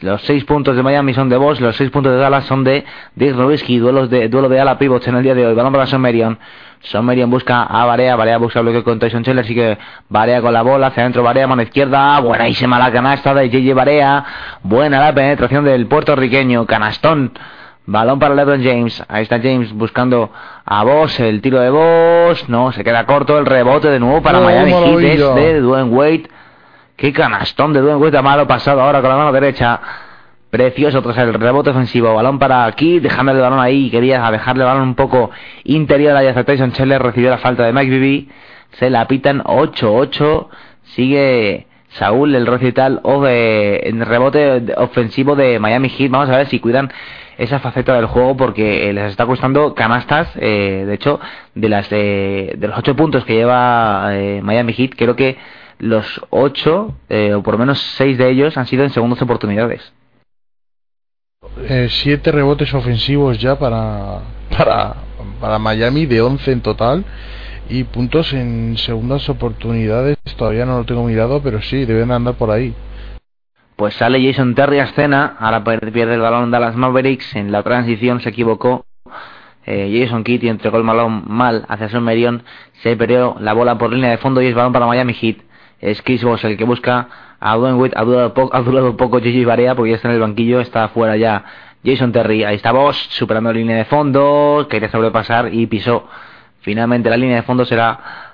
los 0.00 0.22
seis 0.22 0.44
puntos 0.44 0.76
de 0.76 0.82
Miami 0.82 1.14
son 1.14 1.28
de 1.28 1.36
Bosch, 1.36 1.60
los 1.60 1.76
seis 1.76 1.90
puntos 1.90 2.12
de 2.12 2.18
Dallas 2.18 2.44
son 2.44 2.62
de 2.62 2.84
Dick 3.14 3.34
Nowitzki, 3.34 3.78
duelos 3.78 4.10
de, 4.10 4.28
duelo 4.28 4.48
de 4.48 4.60
ala 4.60 4.78
pivots 4.78 5.08
en 5.08 5.16
el 5.16 5.22
día 5.22 5.34
de 5.34 5.46
hoy. 5.46 5.54
Balón 5.54 5.72
para. 5.72 5.88
Son 6.80 7.04
Marion 7.04 7.28
busca 7.28 7.64
a 7.64 7.84
Barea, 7.86 8.14
Barea 8.14 8.38
busca 8.38 8.60
bloqueo 8.60 8.84
con 8.84 9.00
Tyson 9.00 9.24
Chandler, 9.24 9.44
así 9.44 9.54
que 9.54 9.76
Barea 10.08 10.40
con 10.40 10.52
la 10.52 10.62
bola, 10.62 10.88
hacia 10.88 11.02
adentro 11.02 11.24
Barea, 11.24 11.46
mano 11.48 11.62
izquierda, 11.62 12.20
buenísima 12.20 12.78
la 12.78 12.92
canasta 12.92 13.34
de 13.34 13.50
JJ 13.50 13.74
Barea, 13.74 14.24
buena 14.62 15.00
la 15.00 15.12
penetración 15.12 15.64
del 15.64 15.86
puertorriqueño, 15.86 16.66
canastón. 16.66 17.32
Balón 17.90 18.18
para 18.18 18.34
LeBron 18.34 18.62
James. 18.62 19.02
Ahí 19.08 19.22
está 19.22 19.40
James 19.40 19.72
buscando 19.72 20.30
a 20.66 20.84
Bosch. 20.84 21.20
El 21.20 21.40
tiro 21.40 21.58
de 21.58 21.70
Bosch. 21.70 22.46
No, 22.46 22.70
se 22.70 22.84
queda 22.84 23.06
corto. 23.06 23.38
El 23.38 23.46
rebote 23.46 23.88
de 23.88 23.98
nuevo 23.98 24.20
para 24.20 24.40
Miami 24.40 24.72
Heat 24.72 25.34
de 25.34 25.60
Dwayne 25.62 25.88
Wade. 25.88 26.28
Qué 26.98 27.12
canastón 27.12 27.72
de 27.72 27.80
Dwayne 27.80 28.00
Wade 28.00 28.20
malo 28.22 28.48
pasado 28.48 28.82
ahora 28.82 29.00
con 29.00 29.08
la 29.08 29.16
mano 29.16 29.30
derecha. 29.30 29.80
Precioso 30.50 31.00
tras 31.00 31.16
el 31.18 31.32
rebote 31.32 31.70
ofensivo. 31.70 32.12
Balón 32.12 32.40
para 32.40 32.64
aquí, 32.64 32.98
dejando 32.98 33.30
el 33.30 33.38
balón 33.38 33.60
ahí. 33.60 33.88
Quería 33.88 34.28
dejarle 34.32 34.64
el 34.64 34.68
balón 34.68 34.82
un 34.82 34.94
poco 34.96 35.30
interior 35.62 36.16
a 36.16 36.44
Tyson 36.44 36.72
Scheller. 36.72 37.00
Recibió 37.00 37.30
la 37.30 37.38
falta 37.38 37.64
de 37.64 37.72
Mike 37.72 37.88
Bibi. 37.88 38.28
Se 38.72 38.90
la 38.90 39.06
pitan 39.06 39.44
8-8. 39.44 40.48
Sigue 40.96 41.68
Saúl 41.90 42.34
el 42.34 42.48
recital 42.48 42.98
o 43.04 43.22
de 43.22 43.76
el 43.76 44.04
rebote 44.04 44.74
ofensivo 44.76 45.36
de 45.36 45.60
Miami 45.60 45.90
Heat. 45.90 46.10
Vamos 46.10 46.30
a 46.30 46.36
ver 46.36 46.48
si 46.48 46.58
cuidan 46.58 46.90
esa 47.36 47.60
faceta 47.60 47.94
del 47.94 48.06
juego 48.06 48.36
porque 48.36 48.90
eh, 48.90 48.92
les 48.92 49.12
está 49.12 49.24
costando 49.24 49.72
canastas. 49.76 50.32
Eh, 50.34 50.82
de 50.84 50.94
hecho, 50.94 51.20
de 51.54 51.68
las 51.68 51.88
de, 51.90 52.56
de 52.58 52.66
los 52.66 52.76
8 52.76 52.96
puntos 52.96 53.24
que 53.24 53.34
lleva 53.34 54.08
eh, 54.14 54.40
Miami 54.42 54.72
Heat, 54.72 54.94
creo 54.96 55.14
que 55.14 55.38
los 55.78 56.20
ocho, 56.30 56.96
eh, 57.08 57.34
o 57.34 57.42
por 57.42 57.54
lo 57.54 57.58
menos 57.58 57.80
seis 57.96 58.18
de 58.18 58.30
ellos, 58.30 58.56
han 58.56 58.66
sido 58.66 58.84
en 58.84 58.90
segundas 58.90 59.20
oportunidades. 59.22 59.92
Eh, 61.68 61.88
siete 61.90 62.32
rebotes 62.32 62.72
ofensivos 62.74 63.38
ya 63.38 63.58
para, 63.58 64.20
para, 64.56 64.94
para 65.40 65.58
Miami, 65.58 66.06
de 66.06 66.20
11 66.20 66.52
en 66.52 66.60
total. 66.60 67.04
Y 67.70 67.84
puntos 67.84 68.32
en 68.32 68.78
segundas 68.78 69.28
oportunidades, 69.28 70.16
todavía 70.36 70.64
no 70.64 70.78
lo 70.78 70.84
tengo 70.84 71.04
mirado, 71.04 71.42
pero 71.42 71.60
sí, 71.60 71.84
deben 71.84 72.10
andar 72.10 72.34
por 72.34 72.50
ahí. 72.50 72.74
Pues 73.76 73.94
sale 73.94 74.24
Jason 74.24 74.54
Terry 74.54 74.78
a 74.80 74.84
escena, 74.84 75.36
ahora 75.38 75.62
pierde 75.62 76.14
el 76.14 76.20
balón 76.20 76.50
Dallas 76.50 76.74
Mavericks, 76.74 77.36
en 77.36 77.52
la 77.52 77.62
transición 77.62 78.20
se 78.20 78.30
equivocó. 78.30 78.86
Eh, 79.66 80.00
Jason 80.00 80.24
Kitty 80.24 80.48
entregó 80.48 80.78
el 80.78 80.82
balón 80.82 81.24
mal 81.26 81.66
hacia 81.68 81.90
Son 81.90 82.02
Merion, 82.02 82.42
se 82.82 82.96
perdió 82.96 83.36
la 83.38 83.52
bola 83.52 83.76
por 83.76 83.92
línea 83.92 84.10
de 84.10 84.16
fondo 84.16 84.40
y 84.40 84.46
es 84.46 84.54
balón 84.54 84.72
para 84.72 84.86
Miami 84.86 85.12
Heat 85.12 85.36
es 85.80 86.02
Bosh 86.22 86.44
el 86.44 86.56
que 86.56 86.64
busca 86.64 87.08
a 87.40 87.56
Dwayne 87.56 87.92
ha 87.94 88.04
durado, 88.04 88.34
poco, 88.34 88.56
ha 88.56 88.96
poco 88.96 89.20
Gigi 89.20 89.44
Barea 89.44 89.74
porque 89.74 89.90
ya 89.90 89.96
está 89.96 90.08
en 90.08 90.14
el 90.14 90.20
banquillo, 90.20 90.60
está 90.60 90.88
fuera 90.88 91.16
ya 91.16 91.44
Jason 91.84 92.10
Terry, 92.12 92.44
ahí 92.44 92.56
está 92.56 92.72
Bosch 92.72 93.08
superando 93.10 93.52
la 93.52 93.58
línea 93.58 93.76
de 93.76 93.84
fondo, 93.84 94.66
quería 94.68 94.90
sobrepasar 94.90 95.54
y 95.54 95.66
pisó. 95.66 96.08
Finalmente 96.60 97.08
la 97.08 97.16
línea 97.16 97.36
de 97.36 97.42
fondo 97.42 97.64
será 97.64 98.28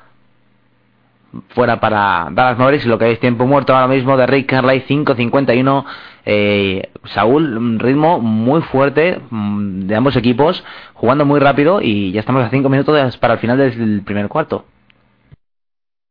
fuera 1.50 1.80
para 1.80 2.28
Dallas 2.30 2.58
Mavericks, 2.58 2.86
lo 2.86 2.98
que 2.98 3.10
es 3.10 3.20
tiempo 3.20 3.46
muerto 3.46 3.74
ahora 3.74 3.88
mismo 3.88 4.16
de 4.16 4.26
Rick 4.26 4.50
Carly 4.50 4.82
5.51. 4.88 5.84
Eh, 6.26 6.90
Saúl, 7.04 7.58
un 7.58 7.78
ritmo 7.78 8.18
muy 8.18 8.62
fuerte 8.62 9.20
mm, 9.28 9.80
de 9.86 9.94
ambos 9.94 10.16
equipos, 10.16 10.64
jugando 10.94 11.26
muy 11.26 11.38
rápido 11.38 11.82
y 11.82 12.12
ya 12.12 12.20
estamos 12.20 12.42
a 12.42 12.48
5 12.48 12.68
minutos 12.70 13.16
para 13.18 13.34
el 13.34 13.40
final 13.40 13.58
del 13.58 14.02
primer 14.02 14.28
cuarto. 14.28 14.64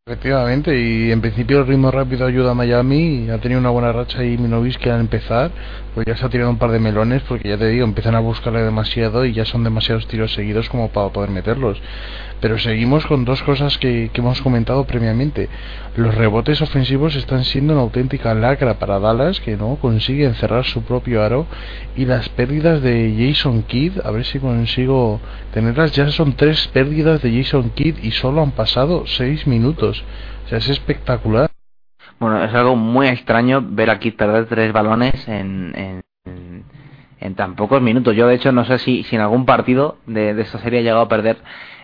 Efectivamente, 0.06 0.78
y 0.78 1.13
en 1.13 1.22
principio 1.22 1.60
el 1.60 1.68
ritmo 1.68 1.89
rápido 1.89 2.26
ayuda 2.26 2.52
a 2.52 2.54
Miami. 2.54 3.30
Ha 3.30 3.38
tenido 3.38 3.62
una 3.62 3.70
buena 3.70 3.94
racha 3.94 4.22
y 4.22 4.38
que 4.82 4.92
al 4.92 5.00
empezar, 5.00 5.50
pues 5.96 6.06
ya 6.06 6.18
se 6.18 6.26
ha 6.26 6.30
tirado 6.30 6.50
un 6.50 6.58
par 6.58 6.72
de 6.72 6.80
melones, 6.80 7.22
porque 7.22 7.48
ya 7.48 7.58
te 7.58 7.70
digo, 7.70 7.86
empiezan 7.86 8.13
a 8.13 8.20
buscarle 8.20 8.63
demasiado 8.63 9.24
y 9.24 9.32
ya 9.32 9.46
son 9.46 9.63
demasiados 9.63 10.06
tiros 10.08 10.34
seguidos 10.34 10.68
como 10.68 10.89
para 10.89 11.08
poder 11.08 11.30
meterlos. 11.30 11.82
Pero 12.43 12.60
seguimos 12.60 13.06
con 13.06 13.23
dos 13.23 13.41
cosas 13.41 13.77
que, 13.77 14.12
hemos 14.13 14.41
comentado 14.41 14.84
previamente. 14.84 15.47
Los 15.95 16.13
rebotes 16.13 16.62
ofensivos 16.62 17.15
están 17.15 17.45
siendo 17.45 17.71
una 17.71 17.84
auténtica 17.84 18.34
lacra 18.34 18.79
para 18.79 18.99
Dallas, 18.99 19.39
que 19.39 19.56
no 19.56 19.77
consigue 19.77 20.25
encerrar 20.25 20.65
su 20.65 20.84
propio 20.84 21.23
aro. 21.23 21.47
Y 21.95 22.03
las 22.03 22.27
pérdidas 22.27 22.82
de 22.82 23.15
Jason 23.17 23.63
Kidd, 23.63 24.01
a 24.03 24.12
ver 24.12 24.25
si 24.25 24.39
consigo 24.39 25.21
tenerlas, 25.53 25.93
ya 25.93 26.10
son 26.10 26.34
tres 26.34 26.67
pérdidas 26.67 27.21
de 27.21 27.32
Jason 27.32 27.69
Kidd 27.69 28.03
y 28.03 28.12
solo 28.12 28.41
han 28.41 28.51
pasado 28.51 29.08
seis 29.08 29.47
minutos. 29.47 30.03
O 30.45 30.49
sea, 30.49 30.58
es 30.58 30.67
espectacular. 30.67 31.49
Bueno, 32.19 32.43
es 32.43 32.53
algo 32.53 32.75
muy 32.75 33.08
extraño 33.08 33.63
ver 33.65 33.89
a 33.89 33.99
Kidd 33.99 34.15
perder 34.15 34.47
tres 34.47 34.73
balones 34.73 35.29
en, 35.29 36.03
en, 37.21 37.36
tan 37.36 37.56
pocos 37.56 37.82
minutos. 37.82 38.13
Yo, 38.17 38.27
de 38.27 38.36
hecho, 38.36 38.51
no 38.51 38.65
sé 38.65 38.79
si, 38.79 39.03
si 39.03 39.15
en 39.15 39.21
algún 39.21 39.45
partido 39.45 39.95
de, 40.08 40.34
de 40.34 40.41
esta 40.41 40.60
serie 40.60 40.79
ha 40.79 40.84
llegado 40.84 41.03
a 41.03 41.08
perder 41.08 41.38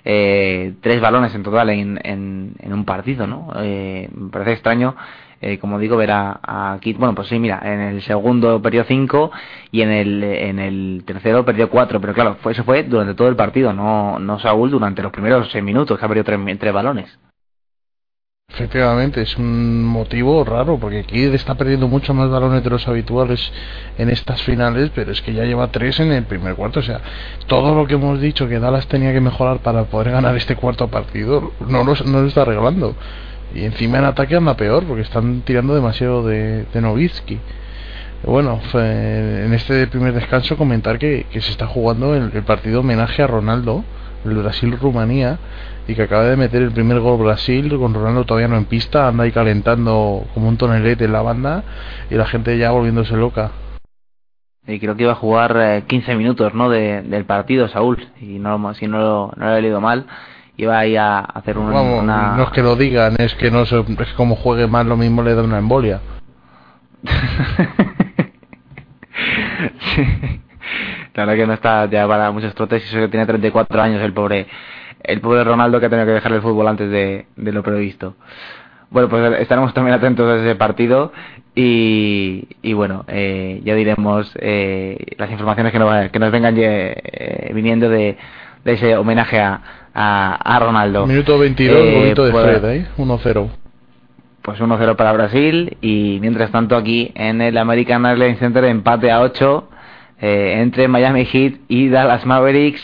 eh, 0.06 0.74
tres 0.82 1.02
balones 1.02 1.34
en 1.36 1.44
total 1.44 1.70
en, 1.70 2.00
en, 2.04 2.74
un 2.74 2.86
partido, 2.86 3.28
¿no? 3.28 3.52
Eh, 3.58 4.10
me 4.14 4.30
parece 4.30 4.54
extraño 4.54 4.96
eh, 5.42 5.58
como 5.58 5.80
digo, 5.80 5.96
ver 5.96 6.12
a, 6.12 6.40
a 6.44 6.78
Kidd. 6.82 6.98
Bueno, 6.98 7.16
pues 7.16 7.30
sí, 7.30 7.40
mira, 7.40 7.62
en 7.64 7.80
el 7.80 8.02
segundo 8.02 8.62
perdió 8.62 8.84
5 8.84 9.32
y 9.72 9.82
en 9.82 9.90
el, 9.90 10.24
en 10.24 10.60
el 10.60 11.04
tercero 11.06 11.46
perdió 11.46 11.70
4. 11.70 12.02
Pero 12.02 12.14
claro, 12.14 12.38
fue, 12.42 12.52
eso 12.52 12.64
fue 12.64 12.84
durante 12.84 13.14
todo 13.14 13.30
el 13.30 13.36
partido, 13.36 13.72
no, 13.74 14.20
no 14.20 14.40
Saúl 14.40 14.70
durante 14.70 15.02
los 15.02 15.12
primeros 15.12 15.50
6 15.52 15.64
minutos, 15.64 15.98
que 15.98 16.06
ha 16.06 16.08
perdido 16.08 16.26
3, 16.26 16.60
tres 16.60 16.74
balones. 16.74 17.20
Efectivamente, 18.52 19.22
es 19.22 19.38
un 19.38 19.86
motivo 19.86 20.44
raro 20.44 20.80
porque 20.80 21.04
Kidd 21.04 21.34
está 21.36 21.56
perdiendo 21.56 21.88
mucho 21.88 22.14
más 22.14 22.30
balones 22.30 22.64
de 22.64 22.70
los 22.70 22.88
habituales 22.88 23.52
en 23.98 24.10
estas 24.10 24.42
finales, 24.42 24.92
pero 24.94 25.12
es 25.12 25.22
que 25.22 25.34
ya 25.34 25.46
lleva 25.46 25.68
tres 25.72 26.00
en 26.00 26.12
el 26.12 26.24
primer 26.24 26.56
cuarto. 26.56 26.80
O 26.80 26.84
sea, 26.84 27.00
todo 27.48 27.76
lo 27.76 27.86
que 27.86 27.94
hemos 27.94 28.20
dicho 28.20 28.48
que 28.50 28.60
Dallas 28.60 28.88
tenía 28.88 29.14
que 29.14 29.22
mejorar 29.22 29.60
para 29.60 29.84
poder 29.86 30.12
ganar 30.12 30.36
este 30.36 30.56
cuarto 30.56 30.88
partido 30.88 31.54
no 31.68 31.84
lo, 31.84 31.94
no 32.06 32.22
lo 32.22 32.28
está 32.28 32.42
arreglando. 32.42 32.96
Y 33.54 33.64
encima 33.66 34.00
en 34.00 34.06
ataque 34.06 34.36
anda 34.36 34.56
peor 34.58 34.84
porque 34.84 35.04
están 35.04 35.42
tirando 35.42 35.76
demasiado 35.76 36.26
de, 36.26 36.66
de 36.74 36.82
Novitsky. 36.82 37.40
Bueno, 38.24 38.60
en 38.74 39.54
este 39.54 39.88
primer 39.88 40.14
descanso 40.14 40.58
comentar 40.58 40.98
que, 41.00 41.28
que 41.32 41.40
se 41.40 41.52
está 41.52 41.68
jugando 41.68 42.16
el, 42.16 42.32
el 42.34 42.44
partido 42.44 42.82
homenaje 42.82 43.24
a 43.24 43.28
Ronaldo, 43.28 43.84
el 44.26 44.36
Brasil-Rumanía, 44.36 45.40
y 45.89 45.95
que 45.95 46.04
acaba 46.04 46.23
de 46.25 46.36
meter 46.38 46.62
el 46.62 46.71
primer 46.71 46.99
gol 46.99 47.17
Brasil 47.19 47.67
con 47.80 47.93
Ronaldo 47.95 48.23
todavía 48.23 48.47
no 48.47 48.58
en 48.58 48.65
pista, 48.65 49.08
anda 49.08 49.23
ahí 49.23 49.32
calentando 49.32 50.23
como 50.36 50.47
un 50.47 50.56
tonelete 50.58 51.06
en 51.06 51.13
la 51.13 51.21
banda 51.23 51.63
y 52.12 52.15
la 52.15 52.25
gente 52.28 52.56
ya 52.60 52.69
volviéndose 52.71 53.17
loca. 53.17 53.52
Y 54.67 54.80
creo 54.80 54.95
que 54.95 55.02
iba 55.04 55.13
a 55.13 55.15
jugar 55.15 55.58
eh, 55.60 55.84
15 55.88 56.15
minutos 56.15 56.54
¿no? 56.54 56.69
de, 56.69 57.02
del 57.02 57.25
partido, 57.25 57.67
Saúl. 57.69 58.08
Y 58.21 58.38
no, 58.38 58.71
si 58.75 58.86
no, 58.86 58.99
lo- 58.99 59.34
no 59.36 59.45
lo 59.47 59.56
he 59.56 59.62
leído 59.63 59.82
mal, 59.82 60.06
iba 60.58 60.78
ahí 60.78 60.95
a 60.95 61.19
hacer 61.21 61.58
un- 61.58 61.73
Vamos, 61.73 62.04
una. 62.04 62.36
no 62.38 62.43
es 62.43 62.49
que 62.52 62.62
lo 62.62 62.75
digan, 62.75 63.15
es 63.17 63.34
que 63.34 63.49
no 63.49 63.65
se- 63.65 63.80
es 63.80 64.13
como 64.15 64.36
juegue 64.36 64.67
mal 64.67 64.88
lo 64.88 64.95
mismo 64.95 65.23
le 65.23 65.34
da 65.34 65.41
una 65.41 65.58
embolia. 65.58 66.02
Sí. 69.95 70.41
La 71.13 71.25
verdad 71.25 71.36
que 71.36 71.47
no 71.47 71.54
está 71.54 71.86
ya 71.89 72.08
para 72.08 72.32
muchos 72.32 72.54
trotes 72.56 72.84
y 72.84 72.88
eso 72.88 72.97
que 72.97 73.08
tiene 73.10 73.25
34 73.25 73.82
años 73.82 74.02
el 74.02 74.13
pobre 74.13 74.47
el 75.04 75.22
pobre 75.22 75.44
Ronaldo 75.44 75.80
que 75.80 75.86
ha 75.86 75.90
tenido 75.90 76.06
que 76.06 76.14
dejar 76.14 76.32
el 76.34 76.42
fútbol 76.42 76.68
antes 76.68 76.90
de, 76.90 77.26
de 77.36 77.52
lo 77.52 77.64
previsto. 77.64 78.16
Bueno, 78.92 79.08
pues 79.10 79.40
estaremos 79.40 79.74
también 79.74 79.96
atentos 79.96 80.28
a 80.28 80.38
ese 80.44 80.56
partido 80.56 81.12
y, 81.56 82.48
y 82.62 82.74
bueno, 82.74 83.06
eh, 83.08 83.62
ya 83.64 83.76
diremos 83.76 84.32
eh, 84.40 84.98
las 85.18 85.30
informaciones 85.32 85.72
que 85.72 85.80
nos, 85.80 86.10
que 86.10 86.20
nos 86.20 86.32
vengan 86.32 86.56
eh, 86.58 87.52
viniendo 87.54 87.88
de, 87.90 88.18
de 88.66 88.74
ese 88.74 88.98
homenaje 88.98 89.40
a, 89.40 89.62
a, 89.94 90.36
a 90.56 90.60
Ronaldo. 90.60 91.06
Minuto 91.06 91.38
22, 91.38 91.78
Eh, 91.78 91.94
golito 92.00 92.26
de 92.26 92.32
pues- 92.32 92.44
Fred, 92.60 92.66
¿eh? 92.72 92.86
1-0. 92.98 93.48
pues 94.42 94.60
1-0 94.60 94.96
para 94.96 95.12
Brasil 95.14 95.78
y 95.82 96.18
mientras 96.22 96.50
tanto 96.52 96.76
aquí 96.76 97.12
en 97.16 97.42
el 97.42 97.58
American 97.58 98.06
Airlines 98.06 98.40
Center 98.40 98.64
empate 98.64 99.12
a 99.12 99.22
8 99.22 99.70
eh, 100.22 100.56
entre 100.62 100.88
Miami 100.88 101.26
Heat 101.26 101.56
y 101.68 101.90
Dallas 101.90 102.26
Mavericks 102.26 102.82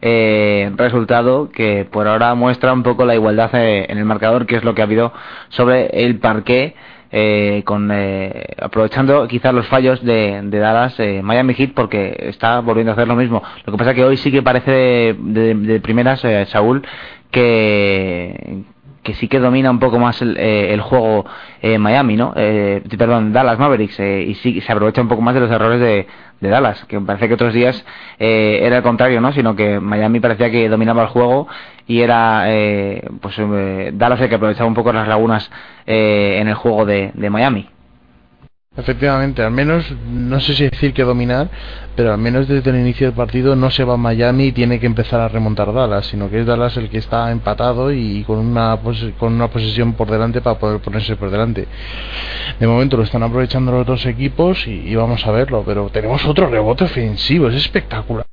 eh, 0.00 0.70
resultado 0.76 1.50
que 1.50 1.86
por 1.90 2.06
ahora 2.06 2.34
muestra 2.34 2.72
un 2.72 2.82
poco 2.82 3.04
la 3.04 3.14
igualdad 3.14 3.50
eh, 3.54 3.86
en 3.88 3.98
el 3.98 4.04
marcador 4.04 4.46
que 4.46 4.56
es 4.56 4.64
lo 4.64 4.74
que 4.74 4.82
ha 4.82 4.84
habido 4.84 5.12
sobre 5.48 5.86
el 6.04 6.18
parqué 6.18 6.74
eh, 7.10 7.62
con 7.64 7.90
eh, 7.92 8.44
aprovechando 8.60 9.26
quizás 9.26 9.54
los 9.54 9.66
fallos 9.66 10.04
de, 10.04 10.40
de 10.44 10.58
Dallas 10.58 11.00
eh, 11.00 11.20
Miami 11.22 11.54
Heat 11.54 11.72
porque 11.74 12.14
está 12.28 12.60
volviendo 12.60 12.92
a 12.92 12.94
hacer 12.94 13.08
lo 13.08 13.16
mismo. 13.16 13.42
Lo 13.64 13.72
que 13.72 13.78
pasa 13.78 13.94
que 13.94 14.04
hoy 14.04 14.16
sí 14.18 14.30
que 14.30 14.42
parece 14.42 14.70
de, 14.70 15.16
de- 15.18 15.54
de 15.54 15.80
primeras 15.80 16.22
Saúl 16.50 16.82
que 17.30 18.62
que 19.08 19.14
sí 19.14 19.26
que 19.26 19.40
domina 19.40 19.70
un 19.70 19.78
poco 19.78 19.98
más 19.98 20.20
el, 20.20 20.36
eh, 20.36 20.74
el 20.74 20.82
juego 20.82 21.24
eh, 21.62 21.78
Miami, 21.78 22.14
¿no? 22.14 22.34
Eh, 22.36 22.82
perdón, 22.98 23.32
Dallas 23.32 23.58
Mavericks, 23.58 23.98
eh, 24.00 24.22
y 24.28 24.34
sí 24.34 24.60
se 24.60 24.70
aprovecha 24.70 25.00
un 25.00 25.08
poco 25.08 25.22
más 25.22 25.32
de 25.32 25.40
los 25.40 25.50
errores 25.50 25.80
de, 25.80 26.06
Dallas, 26.46 26.84
que 26.84 27.00
me 27.00 27.06
parece 27.06 27.26
que 27.26 27.32
otros 27.32 27.54
días 27.54 27.86
eh, 28.18 28.60
era 28.62 28.76
el 28.76 28.82
contrario, 28.82 29.22
¿no? 29.22 29.32
Sino 29.32 29.56
que 29.56 29.80
Miami 29.80 30.20
parecía 30.20 30.50
que 30.50 30.68
dominaba 30.68 31.04
el 31.04 31.08
juego 31.08 31.48
y 31.86 32.02
era 32.02 32.44
pues 33.22 33.34
Dallas 33.94 34.20
el 34.20 34.28
que 34.28 34.34
aprovechaba 34.34 34.68
un 34.68 34.74
poco 34.74 34.92
las 34.92 35.08
lagunas 35.08 35.50
en 35.86 36.46
el 36.46 36.54
juego 36.54 36.84
de 36.84 37.30
Miami. 37.30 37.77
Efectivamente, 38.78 39.42
al 39.42 39.50
menos, 39.50 39.92
no 40.08 40.38
sé 40.38 40.54
si 40.54 40.62
decir 40.68 40.94
que 40.94 41.02
dominar, 41.02 41.48
pero 41.96 42.12
al 42.12 42.18
menos 42.18 42.46
desde 42.46 42.70
el 42.70 42.76
inicio 42.76 43.08
del 43.08 43.16
partido 43.16 43.56
no 43.56 43.70
se 43.70 43.82
va 43.82 43.94
a 43.94 43.96
Miami 43.96 44.44
y 44.44 44.52
tiene 44.52 44.78
que 44.78 44.86
empezar 44.86 45.20
a 45.20 45.26
remontar 45.26 45.72
Dallas, 45.72 46.06
sino 46.06 46.30
que 46.30 46.38
es 46.40 46.46
Dallas 46.46 46.76
el 46.76 46.88
que 46.88 46.98
está 46.98 47.32
empatado 47.32 47.90
y 47.92 48.22
con 48.22 48.38
una, 48.38 48.76
pos- 48.80 49.10
con 49.18 49.32
una 49.32 49.48
posesión 49.48 49.94
por 49.94 50.08
delante 50.08 50.40
para 50.40 50.60
poder 50.60 50.78
ponerse 50.78 51.16
por 51.16 51.28
delante. 51.28 51.66
De 52.60 52.66
momento 52.68 52.96
lo 52.96 53.02
están 53.02 53.24
aprovechando 53.24 53.72
los 53.72 53.84
dos 53.84 54.06
equipos 54.06 54.64
y, 54.68 54.94
vamos 54.94 55.26
a 55.26 55.32
verlo, 55.32 55.64
pero 55.66 55.88
tenemos 55.88 56.24
otro 56.24 56.46
rebote 56.48 56.84
ofensivo, 56.84 57.48
es 57.48 57.56
espectacular. 57.56 58.26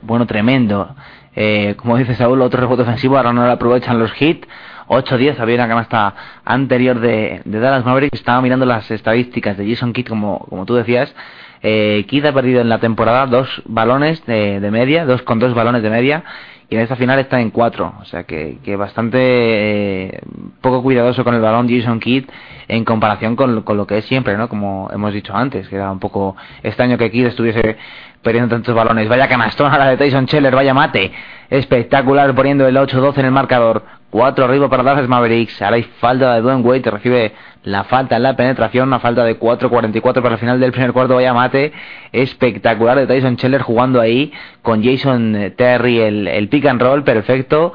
Bueno, 0.00 0.26
tremendo. 0.26 0.96
Eh, 1.36 1.74
como 1.76 1.98
dice 1.98 2.14
Saúl, 2.14 2.40
otro 2.40 2.60
rebote 2.60 2.82
ofensivo, 2.82 3.18
ahora 3.18 3.34
no 3.34 3.44
lo 3.44 3.52
aprovechan 3.52 3.98
los 3.98 4.10
hits. 4.20 4.48
8-10, 4.92 5.38
había 5.40 5.56
una 5.56 5.68
canasta 5.68 6.14
anterior 6.44 7.00
de, 7.00 7.40
de 7.44 7.60
Dallas 7.60 7.84
Mavericks. 7.84 8.18
Estaba 8.18 8.42
mirando 8.42 8.66
las 8.66 8.90
estadísticas 8.90 9.56
de 9.56 9.68
Jason 9.68 9.92
Kidd, 9.92 10.08
como, 10.08 10.40
como 10.48 10.66
tú 10.66 10.74
decías. 10.74 11.14
Eh, 11.62 12.04
Kidd 12.08 12.26
ha 12.26 12.32
perdido 12.32 12.60
en 12.60 12.68
la 12.68 12.80
temporada 12.80 13.26
dos 13.26 13.62
balones 13.66 14.24
de, 14.26 14.60
de 14.60 14.70
media, 14.70 15.04
dos 15.04 15.22
con 15.22 15.38
dos 15.38 15.54
balones 15.54 15.82
de 15.82 15.90
media. 15.90 16.24
Y 16.72 16.76
en 16.76 16.80
esta 16.80 16.96
final 16.96 17.18
está 17.18 17.38
en 17.38 17.50
cuatro. 17.50 17.92
O 18.00 18.06
sea 18.06 18.24
que, 18.24 18.56
que 18.64 18.76
bastante 18.76 19.18
eh, 19.20 20.20
poco 20.62 20.82
cuidadoso 20.82 21.22
con 21.22 21.34
el 21.34 21.42
balón 21.42 21.68
Jason 21.68 22.00
Kidd 22.00 22.24
en 22.66 22.86
comparación 22.86 23.36
con, 23.36 23.54
lo 23.54 23.86
que 23.86 23.98
es 23.98 24.06
siempre, 24.06 24.38
¿no? 24.38 24.48
Como 24.48 24.88
hemos 24.90 25.12
dicho 25.12 25.36
antes, 25.36 25.68
que 25.68 25.76
era 25.76 25.92
un 25.92 25.98
poco 25.98 26.34
extraño 26.62 26.96
que 26.96 27.10
Kidd 27.10 27.26
estuviese 27.26 27.76
perdiendo 28.22 28.54
tantos 28.54 28.74
balones. 28.74 29.06
Vaya 29.06 29.28
canastón 29.28 29.70
a 29.70 29.76
la 29.76 29.88
de 29.90 29.98
Tyson 29.98 30.26
Scheller, 30.26 30.54
vaya 30.54 30.72
mate. 30.72 31.12
Espectacular 31.50 32.34
poniendo 32.34 32.66
el 32.66 32.74
8-12 32.74 33.18
en 33.18 33.26
el 33.26 33.32
marcador. 33.32 33.84
4 34.08 34.44
arriba 34.46 34.70
para 34.70 34.82
Dallas 34.82 35.08
Mavericks. 35.08 35.60
Ahora 35.60 35.76
hay 35.76 35.82
falta 35.82 36.34
de 36.36 36.40
Dwayne 36.40 36.62
Wade. 36.62 36.90
Recibe 36.90 37.32
la 37.64 37.84
falta 37.84 38.16
en 38.16 38.22
la 38.22 38.36
penetración. 38.36 38.88
Una 38.88 39.00
falta 39.00 39.24
de 39.24 39.38
4-44 39.38 40.22
para 40.22 40.34
el 40.34 40.40
final 40.40 40.60
del 40.60 40.72
primer 40.72 40.92
cuarto. 40.92 41.16
Vaya 41.16 41.34
mate. 41.34 41.72
Espectacular 42.12 42.98
de 42.98 43.06
Tyson 43.06 43.36
Scheller 43.36 43.62
jugando 43.62 44.00
ahí 44.00 44.32
con 44.62 44.82
Jason 44.82 45.36
eh, 45.36 45.50
Terry. 45.50 46.00
El, 46.00 46.48
pick 46.48 46.66
and 46.66 46.80
roll 46.80 47.04
perfecto. 47.04 47.72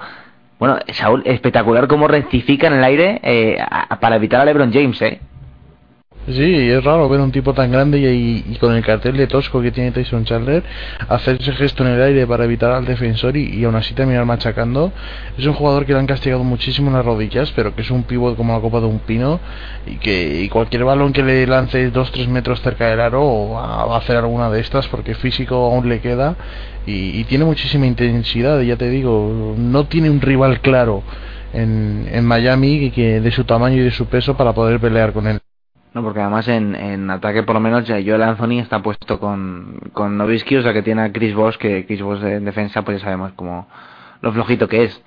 Bueno, 0.59 0.79
Saúl, 0.91 1.21
espectacular 1.25 1.87
cómo 1.87 2.07
rectifica 2.07 2.67
en 2.67 2.73
el 2.73 2.83
aire 2.83 3.19
eh, 3.21 3.57
para 3.99 4.15
evitar 4.15 4.41
a 4.41 4.45
LeBron 4.45 4.73
James, 4.73 4.99
¿eh? 5.03 5.19
Sí, 6.29 6.69
es 6.69 6.83
raro 6.83 7.07
ver 7.07 7.21
un 7.21 7.31
tipo 7.31 7.53
tan 7.53 7.71
grande 7.71 7.99
y, 7.99 8.57
con 8.59 8.75
el 8.75 8.83
cartel 8.83 9.15
de 9.15 9.27
tosco 9.27 9.61
que 9.61 9.71
tiene 9.71 9.91
Tyson 9.93 10.25
Chandler 10.25 10.61
hacer 11.07 11.37
ese 11.39 11.53
gesto 11.53 11.85
en 11.85 11.93
el 11.93 12.01
aire 12.01 12.27
para 12.27 12.43
evitar 12.43 12.71
al 12.71 12.83
defensor 12.83 13.37
y, 13.37 13.45
y 13.45 13.63
aún 13.63 13.75
así 13.75 13.93
terminar 13.93 14.25
machacando. 14.25 14.91
Es 15.37 15.45
un 15.45 15.53
jugador 15.53 15.85
que 15.85 15.93
le 15.93 15.99
han 15.99 16.05
castigado 16.05 16.43
muchísimo 16.43 16.89
en 16.89 16.95
las 16.95 17.05
rodillas, 17.05 17.53
pero 17.55 17.73
que 17.73 17.81
es 17.81 17.91
un 17.91 18.03
pívot 18.03 18.35
como 18.35 18.53
la 18.53 18.59
copa 18.59 18.81
de 18.81 18.87
un 18.87 18.99
pino 18.99 19.39
y 19.85 19.95
que 19.99 20.49
cualquier 20.51 20.83
balón 20.83 21.13
que 21.13 21.23
le 21.23 21.47
lance 21.47 21.93
2-3 21.93 22.27
metros 22.27 22.61
cerca 22.61 22.89
del 22.89 22.99
aro 22.99 23.51
va, 23.51 23.95
a 23.95 23.97
hacer 23.97 24.17
alguna 24.17 24.49
de 24.49 24.59
estas 24.59 24.85
porque 24.89 25.15
físico 25.15 25.55
aún 25.55 25.87
le 25.87 26.01
queda 26.01 26.35
y, 26.85 27.17
y 27.21 27.23
tiene 27.23 27.45
muchísima 27.45 27.85
intensidad. 27.85 28.59
Ya 28.61 28.75
te 28.75 28.89
digo, 28.89 29.55
no 29.57 29.85
tiene 29.85 30.09
un 30.09 30.19
rival 30.19 30.59
claro 30.59 31.03
en, 31.53 32.09
en 32.11 32.25
Miami 32.25 32.91
que 32.91 33.21
de 33.21 33.31
su 33.31 33.45
tamaño 33.45 33.77
y 33.77 33.85
de 33.85 33.91
su 33.91 34.07
peso 34.07 34.35
para 34.35 34.53
poder 34.53 34.81
pelear 34.81 35.13
con 35.13 35.27
él. 35.27 35.39
No, 35.97 36.03
porque 36.03 36.19
además 36.21 36.47
en, 36.47 36.75
en 36.75 37.09
ataque 37.09 37.41
por 37.41 37.55
lo 37.55 37.59
menos 37.59 37.85
ya 37.85 37.95
Joel 37.95 38.21
Anthony 38.21 38.59
está 38.59 38.83
puesto 38.83 39.19
con, 39.19 39.79
con 39.93 40.15
Nowitzki, 40.15 40.57
o 40.57 40.61
sea 40.61 40.71
que 40.71 40.83
tiene 40.83 41.01
a 41.01 41.11
Chris 41.11 41.33
Bosh, 41.33 41.57
que 41.57 41.87
Chris 41.87 42.03
Bosh 42.03 42.23
en 42.23 42.45
defensa 42.45 42.83
pues 42.83 42.99
ya 42.99 43.05
sabemos 43.05 43.31
como 43.31 43.67
lo 44.21 44.31
flojito 44.31 44.67
que 44.67 44.83
es. 44.83 45.01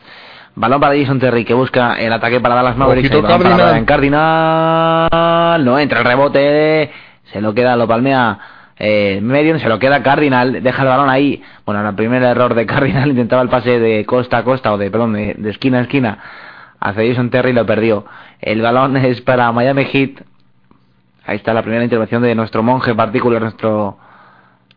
Balón 0.57 0.81
para 0.81 0.99
Jason 0.99 1.21
Terry 1.21 1.45
que 1.45 1.55
busca 1.55 1.95
el 1.95 2.13
ataque 2.13 2.41
para 2.41 2.57
Dallas 2.57 2.77
Mavericks. 2.77 3.09
Balón 3.09 3.23
para 3.23 3.39
Cardinal. 3.39 3.71
Brian 3.71 3.85
Cardinal. 3.85 5.65
No 5.65 5.79
entra 5.79 6.01
el 6.01 6.05
rebote. 6.05 6.91
Se 7.27 7.41
lo 7.41 7.55
queda, 7.55 7.77
lo 7.77 7.87
palmea 7.87 8.41
eh, 8.77 9.21
Medion, 9.23 9.61
se 9.61 9.69
lo 9.69 9.79
queda 9.79 10.03
Cardinal. 10.03 10.61
Deja 10.61 10.83
el 10.83 10.89
balón 10.89 11.09
ahí. 11.09 11.41
Bueno, 11.65 11.89
el 11.89 11.95
primer 11.95 12.25
error 12.25 12.55
de 12.55 12.67
Cardinal 12.67 13.09
intentaba 13.11 13.43
el 13.43 13.49
pase 13.49 13.79
de 13.79 14.05
costa 14.05 14.39
a 14.39 14.43
costa 14.43 14.73
o 14.73 14.77
de, 14.77 14.91
perdón, 14.91 15.13
de, 15.13 15.35
de 15.39 15.51
esquina 15.51 15.79
a 15.79 15.83
esquina 15.83 16.19
hacia 16.81 17.07
Jason 17.07 17.31
Terry 17.31 17.51
y 17.51 17.53
lo 17.53 17.65
perdió. 17.65 18.07
El 18.41 18.61
balón 18.61 18.97
es 18.97 19.21
para 19.21 19.53
Miami 19.53 19.85
Heat. 19.85 20.30
Ahí 21.27 21.37
está 21.37 21.53
la 21.55 21.63
primera 21.63 21.85
intervención 21.85 22.23
de 22.23 22.35
nuestro 22.35 22.63
monje 22.63 22.95
particular, 22.95 23.41
nuestro 23.43 23.99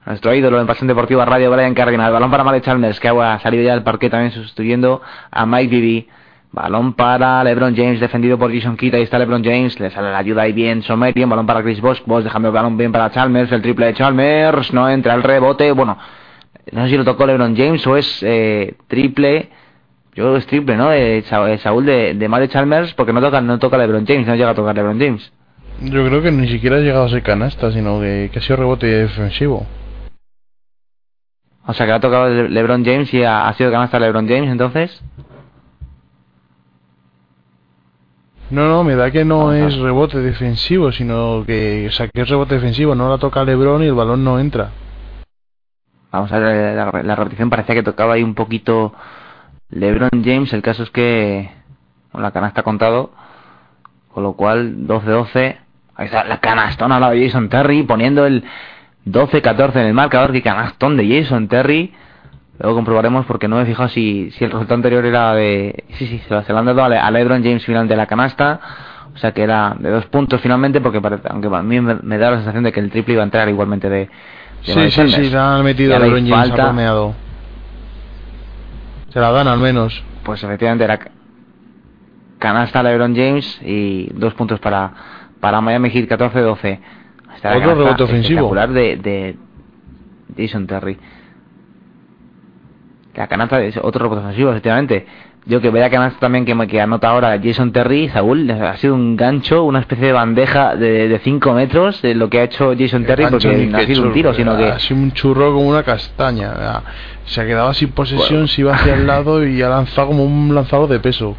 nuestro 0.06 0.34
ídolo 0.34 0.60
en 0.60 0.68
Pasión 0.68 0.88
Deportiva 0.88 1.24
Radio, 1.24 1.50
Brian 1.50 1.74
Cardinal. 1.74 2.12
Balón 2.12 2.30
para 2.30 2.44
Malik 2.44 2.64
Chalmers, 2.64 3.00
que 3.00 3.08
ha 3.08 3.40
salido 3.40 3.64
ya 3.64 3.72
del 3.74 3.84
parque 3.84 4.10
también 4.10 4.32
sustituyendo 4.34 5.02
a 5.32 5.46
Mike 5.46 5.68
Bibby. 5.70 6.08
Balón 6.52 6.94
para 6.94 7.44
LeBron 7.44 7.76
James, 7.76 8.00
defendido 8.00 8.38
por 8.38 8.54
Jason 8.54 8.78
Kidd. 8.78 8.94
Ahí 8.94 9.04
está 9.04 9.18
LeBron 9.18 9.44
James, 9.44 9.80
le 9.80 9.90
sale 9.90 10.12
la 10.12 10.18
ayuda 10.20 10.44
ahí 10.44 10.52
bien 10.54 10.84
Somerian. 10.84 11.30
Balón 11.30 11.48
para 11.48 11.64
Chris 11.64 11.80
Bosh, 11.82 12.02
Bosh 12.06 12.24
dejando 12.26 12.50
el 12.50 12.54
balón 12.54 12.78
bien 12.78 12.92
para 12.92 13.10
Chalmers. 13.10 13.52
El 13.52 13.62
triple 13.62 13.88
de 13.88 13.94
Chalmers, 13.96 14.72
no 14.74 14.88
entra 14.90 15.16
el 15.16 15.24
rebote. 15.24 15.72
Bueno, 15.72 15.98
no 16.72 16.84
sé 16.84 16.90
si 16.90 16.98
lo 16.98 17.06
tocó 17.06 17.26
LeBron 17.26 17.56
James 17.56 17.88
o 17.88 17.96
es 17.98 18.22
eh, 18.22 18.76
triple 18.88 19.50
Yo 20.14 20.36
es 20.38 20.46
triple, 20.46 20.76
¿no? 20.78 20.90
De 20.90 21.24
Sa- 21.24 21.50
eh, 21.52 21.58
Saúl 21.58 21.86
de, 21.86 22.14
de 22.14 22.50
Chalmers, 22.50 22.94
porque 22.94 23.14
no 23.14 23.22
toca, 23.22 23.42
no 23.42 23.58
toca 23.58 23.78
LeBron 23.78 24.06
James, 24.06 24.28
no 24.28 24.36
llega 24.36 24.52
a 24.52 24.54
tocar 24.56 24.76
LeBron 24.76 25.00
James. 25.00 25.32
Yo 25.82 26.06
creo 26.06 26.22
que 26.22 26.32
ni 26.32 26.48
siquiera 26.48 26.78
ha 26.78 26.80
llegado 26.80 27.06
a 27.06 27.10
ser 27.10 27.24
canasta, 27.24 27.72
sino 27.72 28.00
que, 28.00 28.30
que 28.32 28.40
ha 28.40 28.42
sido 28.42 28.58
rebote 28.58 28.88
defensivo. 28.88 29.66
O 31.66 31.74
sea, 31.74 31.86
que 31.86 31.92
ha 31.94 32.00
tocado 32.00 32.30
Le- 32.30 32.50
LeBron 32.50 32.84
James 32.86 33.14
y 33.14 33.24
ha, 33.24 33.48
ha 33.48 33.54
sido 33.54 33.72
canasta 33.72 34.00
LeBron 34.00 34.28
James, 34.28 34.50
entonces. 34.52 35.02
No, 38.50 38.68
no, 38.68 38.84
me 38.84 38.96
da 38.96 39.10
que 39.10 39.26
no 39.26 39.52
es 39.54 39.76
rebote 39.78 40.20
defensivo, 40.20 40.92
sino 40.92 41.44
que, 41.46 41.88
o 41.88 41.92
sea, 41.92 42.08
que 42.08 42.22
es 42.22 42.30
rebote 42.30 42.56
defensivo, 42.56 42.94
no 42.94 43.10
la 43.10 43.18
toca 43.18 43.44
LeBron 43.44 43.82
y 43.84 43.88
el 43.88 43.94
balón 43.96 44.24
no 44.24 44.40
entra. 44.40 44.70
Vamos 46.12 46.32
a 46.32 46.38
ver, 46.38 46.76
la, 46.76 46.92
la 47.04 47.16
repetición 47.16 47.50
parecía 47.50 47.74
que 47.74 47.84
tocaba 47.84 48.14
ahí 48.14 48.22
un 48.24 48.36
poquito 48.36 48.94
LeBron 49.70 50.24
James. 50.24 50.54
El 50.54 50.62
caso 50.62 50.84
es 50.84 50.92
que 50.92 51.50
con 52.12 52.22
la 52.22 52.32
canasta 52.32 52.62
ha 52.62 52.64
contado, 52.64 53.12
con 54.14 54.22
lo 54.22 54.34
cual 54.34 54.86
12-12. 54.88 55.58
Ahí 55.96 56.06
está 56.06 56.24
la 56.24 56.40
canastona 56.40 57.00
la 57.00 57.12
de 57.12 57.26
Jason 57.26 57.50
Terry, 57.50 57.84
poniendo 57.84 58.26
el 58.26 58.44
12-14 59.06 59.76
en 59.76 59.88
el 59.88 59.94
marcador. 59.94 60.32
Que 60.32 60.42
canastón 60.42 60.98
de 60.98 61.08
Jason 61.22 61.48
Terry. 61.48 61.94
Luego 62.60 62.76
comprobaremos 62.76 63.26
porque 63.26 63.48
no 63.48 63.56
me 63.58 63.64
he 63.64 63.66
fijado 63.66 63.90
si, 63.90 64.32
si 64.32 64.44
el 64.46 64.52
resultado 64.52 64.76
anterior 64.76 65.06
era 65.06 65.34
de... 65.34 65.84
Sí, 65.98 66.06
sí, 66.08 66.20
se 66.28 66.34
lo, 66.34 66.44
se 66.44 66.54
lo 66.54 66.60
han 66.60 66.66
dado 66.66 66.84
a, 66.84 66.90
Le- 66.90 67.00
a 67.00 67.10
LeBron 67.12 67.44
James 67.44 67.66
final 67.66 67.88
de 67.88 67.96
la 67.96 68.06
canasta. 68.06 68.60
O 69.14 69.18
sea 69.18 69.32
que 69.32 69.42
era 69.44 69.76
de 69.78 69.90
dos 69.90 70.06
puntos 70.06 70.40
finalmente 70.42 70.80
porque 70.82 71.02
parece, 71.02 71.28
aunque 71.30 71.48
a 71.48 71.62
mí 71.64 71.80
me, 71.82 71.96
me 71.96 72.18
da 72.18 72.32
la 72.32 72.38
sensación 72.38 72.64
de 72.64 72.72
que 72.72 72.80
el 72.80 72.90
triple 72.90 73.14
iba 73.16 73.24
a 73.24 73.26
entrar 73.26 73.48
igualmente 73.50 73.90
de... 73.90 73.98
de 74.00 74.10
Sí, 74.62 74.74
sí, 74.92 75.10
sí, 75.10 75.30
la 75.30 75.56
han 75.58 75.64
metido 75.64 75.96
a 75.96 76.00
LeBron 76.00 76.28
James, 76.28 76.50
falta. 76.50 76.64
ha. 76.70 77.14
Se 79.12 79.20
la 79.20 79.32
dan 79.32 79.48
al 79.48 79.60
menos. 79.60 80.04
Pues 80.24 80.44
efectivamente 80.44 80.84
era 80.86 80.98
ca- 80.98 81.12
canasta 82.40 82.82
LeBron 82.84 83.16
James 83.16 83.60
y 83.64 84.10
dos 84.14 84.34
puntos 84.36 84.60
para, 84.60 84.92
para 85.44 85.60
Miami 85.60 85.90
Heat 85.90 86.08
14-12. 86.08 86.80
Esta 87.36 87.58
Otro 87.58 87.76
rebote 87.76 88.04
ofensivo. 88.04 88.56
de, 88.56 88.96
de 88.96 89.36
Jason 90.38 90.66
Terry. 90.66 90.98
La 93.14 93.28
canasta 93.28 93.62
es 93.62 93.76
otro 93.76 94.04
rebote 94.04 94.22
ofensivo, 94.22 94.52
efectivamente. 94.52 95.06
Yo 95.46 95.60
que 95.60 95.70
vea 95.70 95.90
canasta 95.90 96.18
también 96.22 96.46
que, 96.46 96.56
que 96.68 96.80
anota 96.80 97.10
ahora 97.10 97.38
Jason 97.44 97.74
Terry, 97.74 98.08
Saúl, 98.08 98.50
ha 98.50 98.78
sido 98.78 98.96
un 98.96 99.18
gancho, 99.18 99.66
una 99.66 99.80
especie 99.82 100.08
de 100.08 100.14
bandeja 100.14 100.78
de 100.78 101.20
5 101.22 101.54
metros 101.54 102.02
de 102.02 102.16
lo 102.16 102.30
que 102.30 102.40
ha 102.40 102.44
hecho 102.44 102.74
Jason 102.80 103.04
Terry, 103.04 103.26
porque 103.30 103.68
no 103.68 103.78
ha 103.78 103.82
sido 103.82 104.04
un 104.04 104.14
tiro, 104.14 104.34
sino 104.34 104.56
que 104.56 104.64
Ha 104.64 104.80
sido 104.80 105.02
un 105.02 105.12
churro 105.12 105.54
como 105.54 105.68
una 105.68 105.84
castaña. 105.84 106.82
Se 107.26 107.46
quedaba 107.46 107.74
sin 107.74 107.90
posesión, 107.92 108.30
Bueno. 108.30 108.48
se 108.48 108.62
iba 108.62 108.74
hacia 108.76 108.94
el 108.94 109.06
lado 109.06 109.46
y 109.46 109.62
ha 109.62 109.68
lanzado 109.68 110.08
como 110.08 110.24
un 110.24 110.56
lanzador 110.56 110.88
de 110.88 111.02
peso. 111.02 111.36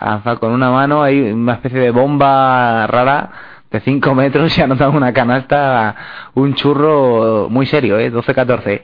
Ha 0.00 0.10
lanzado 0.10 0.40
con 0.40 0.52
una 0.52 0.70
mano 0.70 1.02
hay 1.02 1.20
una 1.32 1.54
especie 1.54 1.80
de 1.80 1.90
bomba 1.90 2.86
rara 2.86 3.30
de 3.70 3.80
5 3.80 4.14
metros 4.14 4.56
y 4.56 4.60
ha 4.60 4.64
anotado 4.64 4.92
una 4.92 5.12
canasta, 5.12 5.94
un 6.34 6.54
churro 6.54 7.48
muy 7.50 7.66
serio, 7.66 7.98
¿eh? 7.98 8.10
12-14. 8.10 8.80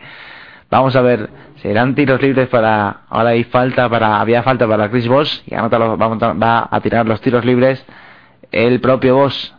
Vamos 0.70 0.94
a 0.96 1.00
ver, 1.00 1.30
serán 1.62 1.94
tiros 1.94 2.20
libres 2.20 2.48
para, 2.48 3.02
ahora 3.08 3.30
hay 3.30 3.44
falta 3.44 3.88
para, 3.88 4.20
había 4.20 4.42
falta 4.42 4.66
para 4.68 4.90
Chris 4.90 5.08
Bosh 5.08 5.40
y 5.46 5.54
anota 5.54 5.78
los- 5.78 5.98
va, 5.98 6.68
a 6.70 6.80
tirar 6.80 7.06
los 7.06 7.20
tiros 7.20 7.44
libres 7.44 7.84
el 8.52 8.80
propio 8.80 9.16
Bosh. 9.16 9.50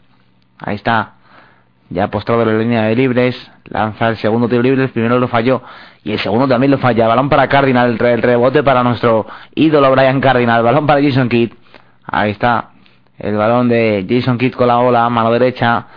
Ahí 0.60 0.76
está, 0.76 1.14
ya 1.90 2.10
postrado 2.10 2.44
en 2.44 2.48
la 2.50 2.54
línea 2.64 2.84
de 2.84 2.96
libres, 2.96 3.52
lanza 3.66 4.10
el 4.10 4.18
segundo 4.18 4.48
tiro 4.48 4.62
libre, 4.62 4.84
el 4.84 4.90
primero 4.90 5.20
lo 5.20 5.28
falló 5.28 5.64
y 6.06 6.14
el 6.14 6.20
segundo 6.20 6.48
también 6.48 6.72
lo 6.72 6.78
falla. 6.78 7.08
Balón 7.08 7.28
para 7.28 7.50
Cardinal, 7.50 7.90
el, 7.90 8.00
re- 8.00 8.14
el 8.14 8.22
rebote 8.22 8.64
para 8.64 8.82
nuestro 8.84 9.26
ídolo 9.56 9.92
Brian 9.92 10.22
Cardinal, 10.22 10.64
balón 10.64 10.88
para 10.88 11.02
Jason 11.02 11.28
Kidd. 11.28 11.52
Ahí 12.06 12.32
está, 12.32 12.70
el 13.20 13.36
balón 13.36 13.68
de 13.68 14.06
Jason 14.10 14.38
Kidd 14.38 14.54
con 14.54 14.68
la 14.68 14.78
bola, 14.78 15.10
mano 15.10 15.32
derecha. 15.32 15.88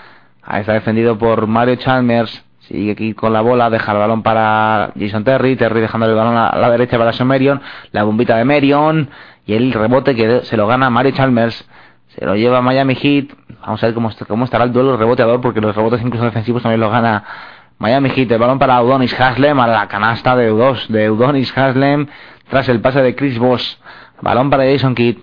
Ahí 0.42 0.62
está 0.62 0.72
defendido 0.72 1.16
por 1.16 1.46
Mario 1.46 1.76
Chalmers. 1.76 2.44
Sigue 2.60 2.96
Kidd 2.96 3.14
con 3.14 3.32
la 3.32 3.40
bola, 3.42 3.70
deja 3.70 3.92
el 3.92 3.98
balón 3.98 4.22
para 4.22 4.92
Jason 4.98 5.24
Terry, 5.24 5.56
Terry 5.56 5.80
dejando 5.80 6.06
el 6.06 6.14
balón 6.14 6.36
a 6.36 6.56
la 6.56 6.70
derecha 6.70 6.98
para 6.98 7.12
Sean 7.12 7.28
Marion, 7.28 7.60
la 7.92 8.02
bombita 8.02 8.36
de 8.36 8.44
Marion 8.44 9.08
y 9.46 9.54
el 9.54 9.72
rebote 9.72 10.14
que 10.14 10.40
se 10.44 10.56
lo 10.56 10.66
gana 10.66 10.90
Mario 10.90 11.12
Chalmers. 11.12 11.68
Se 12.08 12.24
lo 12.24 12.34
lleva 12.34 12.60
Miami 12.62 12.94
Heat. 12.94 13.26
Vamos 13.60 13.82
a 13.82 13.86
ver 13.86 13.94
cómo, 13.94 14.10
cómo 14.26 14.44
estará 14.44 14.64
el 14.64 14.72
duelo 14.72 14.96
reboteador, 14.96 15.40
porque 15.40 15.60
los 15.60 15.76
rebotes 15.76 16.00
incluso 16.02 16.24
defensivos 16.24 16.62
también 16.62 16.80
los 16.80 16.90
gana 16.90 17.22
Miami 17.78 18.10
Heat. 18.10 18.38
Balón 18.38 18.58
para 18.58 18.82
Udonis 18.82 19.18
Haslem, 19.18 19.58
a 19.60 19.66
la 19.66 19.88
canasta 19.88 20.36
de, 20.36 20.46
de 20.88 21.10
Udonis 21.10 21.56
Haslem, 21.56 22.06
tras 22.48 22.68
el 22.68 22.80
pase 22.80 23.02
de 23.02 23.14
Chris 23.14 23.38
Bosh. 23.38 23.76
Balón 24.20 24.50
para 24.50 24.64
Jason 24.64 24.94
Kidd. 24.94 25.18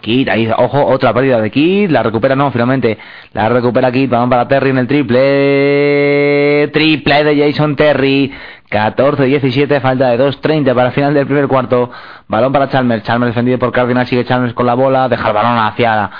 Kidd, 0.00 0.28
ahí, 0.30 0.50
ojo, 0.56 0.86
otra 0.86 1.12
pérdida 1.12 1.40
de 1.40 1.50
Kidd, 1.50 1.90
la 1.90 2.02
recupera, 2.02 2.34
no, 2.34 2.50
finalmente, 2.50 2.98
la 3.32 3.48
recupera 3.48 3.92
Kidd, 3.92 4.08
balón 4.08 4.30
para 4.30 4.48
Terry 4.48 4.70
en 4.70 4.78
el 4.78 4.86
triple, 4.86 6.68
triple 6.72 7.24
de 7.24 7.36
Jason 7.36 7.76
Terry, 7.76 8.32
14-17, 8.70 9.80
falta 9.80 10.08
de 10.08 10.18
2-30 10.18 10.74
para 10.74 10.88
el 10.88 10.94
final 10.94 11.12
del 11.12 11.26
primer 11.26 11.48
cuarto, 11.48 11.90
balón 12.28 12.52
para 12.52 12.70
Chalmers, 12.70 13.02
Chalmers 13.02 13.32
defendido 13.32 13.58
por 13.58 13.72
Cardinal, 13.72 14.06
sigue 14.06 14.24
Chalmers 14.24 14.54
con 14.54 14.64
la 14.64 14.74
bola, 14.74 15.08
deja 15.08 15.28
el 15.28 15.34
balón 15.34 15.58
hacia 15.58 16.10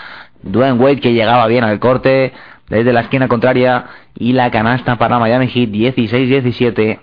Dwayne 0.43 0.79
Wade 0.79 1.01
que 1.01 1.13
llegaba 1.13 1.47
bien 1.47 1.65
al 1.65 1.79
corte, 1.79 2.33
desde 2.71 2.93
la 2.93 3.01
esquina 3.01 3.29
contraria, 3.29 3.87
y 4.15 4.33
la 4.33 4.51
canasta 4.51 4.97
para 4.97 5.19
Miami 5.19 5.49
Heat, 5.49 5.69
16-17, 5.69 7.01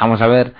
vamos 0.00 0.22
a 0.22 0.26
ver, 0.26 0.54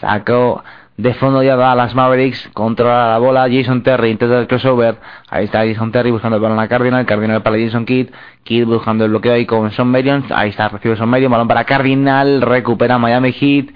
sacó 0.00 0.64
de 0.98 1.14
fondo 1.14 1.44
ya 1.44 1.54
Dallas 1.54 1.94
Mavericks, 1.94 2.50
controla 2.52 3.08
la 3.10 3.18
bola, 3.18 3.46
Jason 3.48 3.84
Terry 3.84 4.10
intenta 4.10 4.40
el 4.40 4.48
crossover, 4.48 4.96
ahí 5.30 5.44
está 5.44 5.64
Jason 5.64 5.92
Terry 5.92 6.10
buscando 6.10 6.36
el 6.36 6.42
balón 6.42 6.58
a 6.58 6.66
Cardinal, 6.66 7.06
Cardinal 7.06 7.40
para 7.40 7.56
Jason 7.56 7.84
Kidd, 7.84 8.08
Kidd 8.42 8.66
buscando 8.66 9.04
el 9.04 9.10
bloqueo 9.10 9.34
ahí 9.34 9.46
con 9.46 9.70
Son 9.70 9.86
Marion, 9.88 10.24
ahí 10.34 10.50
está, 10.50 10.68
recibe 10.68 10.96
Son 10.96 11.08
Marion, 11.08 11.30
balón 11.30 11.46
para 11.46 11.62
Cardinal, 11.62 12.42
recupera 12.42 12.98
Miami 12.98 13.32
Heat, 13.32 13.66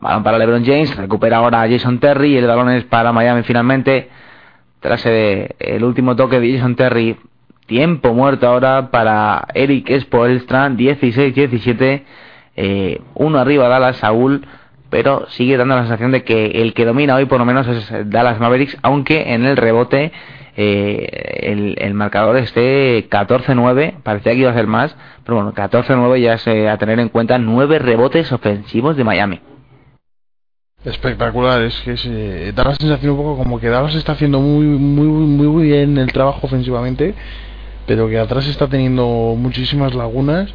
balón 0.00 0.22
para 0.22 0.38
LeBron 0.38 0.64
James, 0.64 0.96
recupera 0.96 1.36
ahora 1.36 1.68
Jason 1.68 2.00
Terry, 2.00 2.32
y 2.32 2.36
el 2.38 2.46
balón 2.46 2.70
es 2.70 2.84
para 2.84 3.12
Miami 3.12 3.42
finalmente, 3.42 4.08
tras 4.80 5.04
eh, 5.04 5.56
el 5.58 5.84
último 5.84 6.16
toque 6.16 6.40
de 6.40 6.54
Jason 6.54 6.74
Terry, 6.74 7.18
tiempo 7.70 8.12
muerto 8.14 8.48
ahora 8.48 8.90
para 8.90 9.46
Eric 9.54 9.96
Spoelstra, 10.00 10.70
16-17, 10.70 12.02
eh, 12.56 13.00
uno 13.14 13.38
arriba 13.38 13.68
Dallas, 13.68 13.98
Saúl, 13.98 14.44
pero 14.90 15.28
sigue 15.28 15.56
dando 15.56 15.76
la 15.76 15.82
sensación 15.82 16.10
de 16.10 16.24
que 16.24 16.46
el 16.46 16.74
que 16.74 16.84
domina 16.84 17.14
hoy 17.14 17.26
por 17.26 17.38
lo 17.38 17.44
menos 17.44 17.68
es 17.68 18.10
Dallas 18.10 18.40
Mavericks, 18.40 18.76
aunque 18.82 19.34
en 19.34 19.44
el 19.44 19.56
rebote 19.56 20.10
eh, 20.56 21.76
el, 21.78 21.94
marcador 21.94 22.38
esté 22.38 23.08
14-9, 23.08 24.02
parecía 24.02 24.32
que 24.32 24.38
iba 24.38 24.50
a 24.50 24.54
ser 24.54 24.66
más, 24.66 24.96
pero 25.24 25.36
bueno, 25.36 25.54
14-9 25.54 26.20
ya 26.20 26.34
es 26.34 26.46
eh, 26.48 26.68
a 26.68 26.76
tener 26.76 26.98
en 26.98 27.08
cuenta 27.08 27.38
nueve 27.38 27.78
rebotes 27.78 28.32
ofensivos 28.32 28.96
de 28.96 29.04
Miami. 29.04 29.40
Espectacular, 30.84 31.62
es 31.62 31.80
que 31.82 31.96
se 31.96 32.50
da 32.50 32.64
la 32.64 32.74
sensación 32.74 33.12
un 33.12 33.18
poco 33.18 33.36
como 33.36 33.60
que 33.60 33.68
Dallas 33.68 33.94
está 33.94 34.12
haciendo 34.12 34.40
muy, 34.40 34.66
muy, 34.66 35.06
muy 35.06 35.66
bien 35.66 35.96
el 35.98 36.12
trabajo 36.12 36.40
ofensivamente, 36.48 37.14
pero 37.90 38.08
que 38.08 38.20
atrás 38.20 38.46
está 38.46 38.68
teniendo 38.68 39.34
muchísimas 39.36 39.96
lagunas 39.96 40.48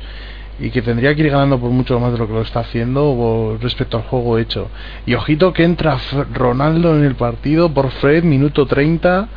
y 0.57 0.69
que 0.69 0.81
tendría 0.81 1.13
que 1.13 1.21
ir 1.21 1.31
ganando 1.31 1.59
por 1.59 1.69
mucho 1.69 1.99
más 1.99 2.13
de 2.13 2.17
lo 2.17 2.27
que 2.27 2.33
lo 2.33 2.41
está 2.41 2.61
haciendo 2.61 3.57
respecto 3.61 3.97
al 3.97 4.03
juego 4.03 4.37
hecho. 4.37 4.69
Y 5.05 5.15
ojito 5.15 5.51
que 5.51 5.65
entra 5.65 5.97
Ronaldo 6.33 6.95
en 6.95 7.03
el 7.03 7.15
partido 7.15 7.73
por 7.73 7.91
Fred, 7.91 8.23
minuto 8.23 8.65
30 8.65 9.27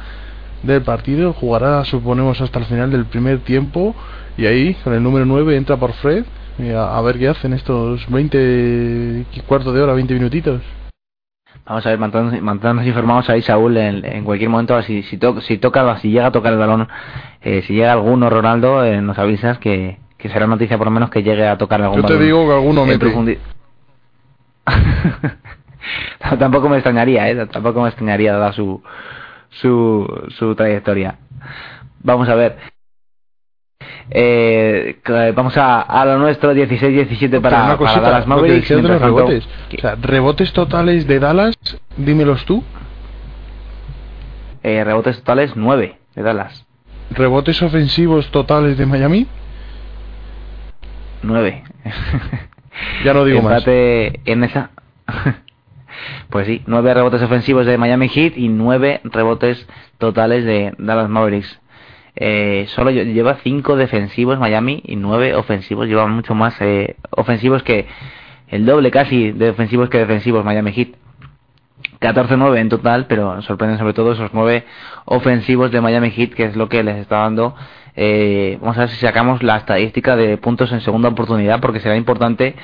del 0.62 0.82
partido, 0.82 1.32
jugará 1.32 1.84
suponemos 1.84 2.40
hasta 2.40 2.60
el 2.60 2.66
final 2.66 2.92
del 2.92 3.04
primer 3.06 3.40
tiempo 3.40 3.96
y 4.36 4.46
ahí 4.46 4.74
con 4.84 4.94
el 4.94 5.02
número 5.02 5.26
9 5.26 5.56
entra 5.56 5.76
por 5.76 5.92
Fred 5.94 6.22
a, 6.76 6.96
a 6.96 7.02
ver 7.02 7.18
qué 7.18 7.26
hacen 7.26 7.52
estos 7.52 8.08
20 8.08 9.24
cuarto 9.44 9.72
de 9.72 9.80
hora, 9.80 9.92
20 9.94 10.14
minutitos. 10.14 10.60
Vamos 11.68 11.84
a 11.84 11.90
ver, 11.90 11.98
mantén- 11.98 12.40
manténnos 12.40 12.86
informados 12.86 13.28
ahí, 13.28 13.42
Saúl, 13.42 13.76
en, 13.76 14.02
en 14.04 14.24
cualquier 14.24 14.48
momento, 14.48 14.80
si, 14.82 15.02
si, 15.02 15.18
to- 15.18 15.40
si 15.42 15.58
toca, 15.58 15.98
si 15.98 16.10
llega 16.10 16.26
a 16.28 16.32
tocar 16.32 16.52
el 16.54 16.58
balón, 16.58 16.88
eh, 17.42 17.62
si 17.66 17.74
llega 17.74 17.92
alguno, 17.92 18.30
Ronaldo, 18.30 18.82
eh, 18.84 19.02
nos 19.02 19.18
avisas 19.18 19.58
que, 19.58 19.98
que 20.16 20.30
será 20.30 20.46
noticia 20.46 20.78
por 20.78 20.86
lo 20.86 20.90
menos 20.90 21.10
que 21.10 21.22
llegue 21.22 21.46
a 21.46 21.58
tocar 21.58 21.82
algún 21.82 21.98
Yo 22.00 22.06
te 22.06 22.14
balón 22.14 22.24
digo 22.26 22.46
que 22.48 22.54
alguno 22.54 22.86
profundi- 22.86 23.38
No, 26.30 26.38
tampoco 26.38 26.68
me 26.68 26.76
extrañaría, 26.76 27.28
¿eh? 27.30 27.46
Tampoco 27.46 27.82
me 27.82 27.88
extrañaría 27.88 28.32
dada 28.32 28.52
su, 28.52 28.82
su, 29.50 30.06
su 30.36 30.54
trayectoria. 30.54 31.16
Vamos 32.02 32.28
a 32.28 32.34
ver. 32.34 32.56
Eh, 34.10 34.98
vamos 35.34 35.56
a, 35.56 35.82
a 35.82 36.04
lo 36.06 36.18
nuestro 36.18 36.54
16-17 36.54 37.18
Pero 37.28 37.42
para, 37.42 37.76
para 37.76 38.00
Dallas 38.00 38.26
lo 38.26 38.36
que 38.36 38.40
Mavericks. 38.42 38.68
de 38.68 38.82
los 38.82 39.00
rebotes. 39.02 39.48
O 39.76 39.80
sea, 39.80 39.94
rebotes 39.96 40.52
totales 40.52 41.06
de 41.06 41.18
Dallas, 41.20 41.56
dímelos 41.96 42.44
tú. 42.44 42.64
Eh, 44.62 44.82
rebotes 44.84 45.18
totales 45.18 45.52
9 45.54 45.98
de 46.14 46.22
Dallas. 46.22 46.66
Rebotes 47.10 47.62
ofensivos 47.62 48.30
totales 48.30 48.76
de 48.78 48.86
Miami. 48.86 49.26
9. 51.22 51.64
Ya 53.04 53.12
no 53.12 53.24
digo 53.24 53.42
más. 53.42 53.64
En 53.66 54.44
esa. 54.44 54.70
Pues 56.30 56.46
sí, 56.46 56.62
nueve 56.66 56.94
rebotes 56.94 57.22
ofensivos 57.22 57.66
de 57.66 57.76
Miami 57.76 58.08
Heat 58.08 58.34
y 58.36 58.48
nueve 58.48 59.00
rebotes 59.02 59.66
totales 59.98 60.44
de 60.44 60.72
Dallas 60.78 61.08
Mavericks. 61.08 61.58
Eh, 62.20 62.66
solo 62.68 62.90
lleva 62.90 63.36
cinco 63.44 63.76
defensivos 63.76 64.40
Miami 64.40 64.82
y 64.84 64.96
nueve 64.96 65.34
ofensivos. 65.36 65.86
Lleva 65.86 66.06
mucho 66.08 66.34
más 66.34 66.60
eh, 66.60 66.96
ofensivos 67.10 67.62
que 67.62 67.86
el 68.48 68.66
doble 68.66 68.90
casi 68.90 69.30
de 69.30 69.50
ofensivos 69.50 69.88
que 69.88 69.98
defensivos 69.98 70.44
Miami 70.44 70.72
Heat. 70.72 70.88
14-9 72.00 72.58
en 72.58 72.68
total, 72.68 73.06
pero 73.06 73.42
sorprenden 73.42 73.78
sobre 73.78 73.92
todo 73.92 74.12
esos 74.12 74.30
nueve 74.32 74.64
ofensivos 75.04 75.70
de 75.70 75.80
Miami 75.80 76.10
Heat, 76.10 76.30
que 76.30 76.44
es 76.44 76.56
lo 76.56 76.68
que 76.68 76.82
les 76.82 76.96
está 76.96 77.18
dando. 77.18 77.54
Eh, 77.96 78.58
vamos 78.60 78.76
a 78.76 78.80
ver 78.80 78.88
si 78.90 78.96
sacamos 78.96 79.42
la 79.42 79.56
estadística 79.56 80.16
de 80.16 80.36
puntos 80.38 80.70
en 80.72 80.80
segunda 80.80 81.08
oportunidad, 81.08 81.60
porque 81.60 81.80
será 81.80 81.96
importante 81.96 82.54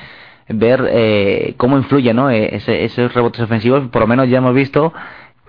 ver 0.47 0.87
eh, 0.89 1.55
cómo 1.57 1.77
influye 1.77 2.13
¿no? 2.13 2.29
Eh, 2.29 2.55
esos 2.55 3.13
rebotes 3.13 3.41
ofensivos. 3.41 3.87
Por 3.89 4.01
lo 4.01 4.07
menos 4.07 4.29
ya 4.29 4.37
hemos 4.37 4.53
visto 4.53 4.93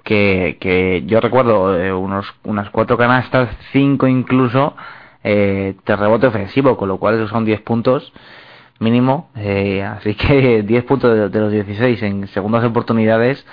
que, 0.06 0.56
que 0.60 1.02
yo 1.06 1.20
recuerdo 1.20 1.76
eh, 1.76 1.92
unos, 1.92 2.32
unas 2.44 2.70
cuatro 2.70 2.96
canastas, 2.96 3.48
cinco 3.72 4.06
incluso, 4.06 4.76
eh, 5.24 5.74
de 5.84 5.96
rebote 5.96 6.28
ofensivo, 6.28 6.76
con 6.76 6.88
lo 6.88 6.98
cual 6.98 7.28
son 7.28 7.44
10 7.44 7.60
puntos 7.62 8.12
mínimo. 8.78 9.30
Eh, 9.34 9.82
así 9.82 10.14
que 10.14 10.62
10 10.66 10.84
puntos 10.84 11.32
de, 11.32 11.40
los 11.40 11.50
16 11.50 12.02
en 12.04 12.28
segundas 12.28 12.64
oportunidades 12.64 13.44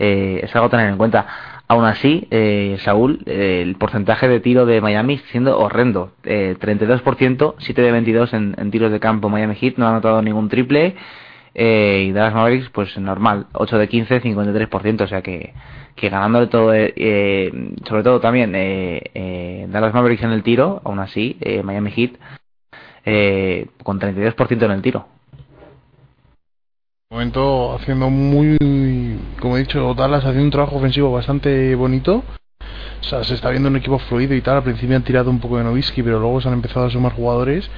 eh, 0.00 0.40
es 0.42 0.52
algo 0.56 0.66
a 0.66 0.70
tener 0.70 0.88
en 0.88 0.96
cuenta. 0.96 1.26
Aún 1.68 1.84
así, 1.84 2.26
eh, 2.32 2.76
Saúl, 2.80 3.20
eh, 3.26 3.62
el 3.62 3.76
porcentaje 3.76 4.26
de 4.26 4.40
tiro 4.40 4.66
de 4.66 4.80
Miami 4.80 5.18
siendo 5.30 5.60
horrendo. 5.60 6.10
Eh, 6.24 6.56
32%, 6.60 7.54
7 7.56 7.82
de 7.82 7.92
22 7.92 8.34
en, 8.34 8.56
en, 8.58 8.72
tiros 8.72 8.90
de 8.90 8.98
campo 8.98 9.28
Miami 9.28 9.54
Heat, 9.54 9.74
no 9.76 9.86
ha 9.86 9.90
anotado 9.90 10.20
ningún 10.22 10.48
triple. 10.48 10.96
Eh, 11.54 12.06
y 12.08 12.12
Dallas 12.12 12.34
Mavericks, 12.34 12.70
pues 12.70 12.96
normal, 12.98 13.46
8 13.52 13.78
de 13.78 13.88
15, 13.88 14.22
53%. 14.22 15.02
O 15.02 15.06
sea 15.06 15.22
que, 15.22 15.52
que 15.96 16.08
ganándole 16.08 16.46
todo, 16.46 16.74
eh, 16.74 16.92
eh, 16.96 17.74
sobre 17.88 18.02
todo 18.02 18.20
también 18.20 18.52
eh, 18.54 19.66
Dallas 19.68 19.94
Mavericks 19.94 20.22
en 20.22 20.30
el 20.30 20.42
tiro, 20.42 20.80
aún 20.84 20.98
así, 21.00 21.38
Miami 21.64 21.90
Heat 21.90 22.12
eh, 23.04 23.66
con 23.82 23.98
32% 23.98 24.64
en 24.64 24.70
el 24.70 24.82
tiro. 24.82 25.06
momento 27.10 27.74
haciendo 27.74 28.08
muy, 28.08 29.18
como 29.40 29.56
he 29.56 29.60
dicho, 29.60 29.94
Dallas 29.94 30.24
haciendo 30.24 30.44
un 30.44 30.50
trabajo 30.50 30.76
ofensivo 30.76 31.10
bastante 31.10 31.74
bonito. 31.74 32.22
O 33.00 33.04
sea, 33.04 33.24
se 33.24 33.34
está 33.34 33.50
viendo 33.50 33.68
un 33.68 33.76
equipo 33.76 33.98
fluido 33.98 34.34
y 34.34 34.42
tal. 34.42 34.58
Al 34.58 34.62
principio 34.62 34.96
han 34.96 35.02
tirado 35.02 35.30
un 35.30 35.40
poco 35.40 35.56
de 35.58 35.64
Novisky, 35.64 36.02
pero 36.02 36.20
luego 36.20 36.40
se 36.40 36.48
han 36.48 36.54
empezado 36.54 36.86
a 36.86 36.90
sumar 36.90 37.12
jugadores. 37.12 37.68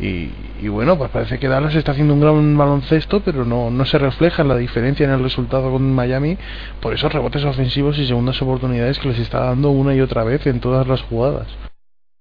Y, 0.00 0.68
bueno, 0.68 0.96
pues 0.96 1.10
parece 1.10 1.38
que 1.40 1.48
Dallas 1.48 1.74
está 1.74 1.92
haciendo 1.92 2.14
un 2.14 2.20
gran 2.20 2.56
baloncesto, 2.56 3.20
pero 3.20 3.44
no, 3.44 3.70
no 3.70 3.84
se 3.84 3.98
refleja 3.98 4.44
la 4.44 4.56
diferencia 4.56 5.04
en 5.04 5.12
el 5.12 5.22
resultado 5.22 5.72
con 5.72 5.92
Miami 5.92 6.38
por 6.80 6.94
esos 6.94 7.12
rebotes 7.12 7.44
ofensivos 7.44 7.98
y 7.98 8.06
segundas 8.06 8.40
oportunidades 8.40 8.98
que 9.00 9.08
les 9.08 9.18
está 9.18 9.40
dando 9.40 9.70
una 9.70 9.94
y 9.94 10.00
otra 10.00 10.22
vez 10.22 10.46
en 10.46 10.60
todas 10.60 10.86
las 10.86 11.02
jugadas. 11.02 11.48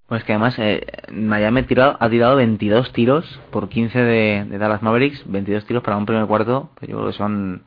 Pues 0.08 0.24
que 0.24 0.32
además 0.32 0.56
eh, 0.58 0.88
Miami 1.12 1.64
tirado, 1.64 1.98
ha 2.00 2.10
tirado 2.10 2.38
22 2.38 2.94
tiros 2.94 3.40
por 3.52 3.68
15 3.68 4.00
de, 4.00 4.46
de, 4.50 4.58
Dallas 4.58 4.82
Mavericks, 4.82 5.22
22 5.26 5.66
tiros 5.66 5.84
para 5.84 5.98
un 5.98 6.06
primer 6.06 6.26
cuarto, 6.28 6.70
pues 6.76 6.90
yo 6.90 6.98
creo 6.98 7.12
que 7.12 7.18
son 7.18 7.64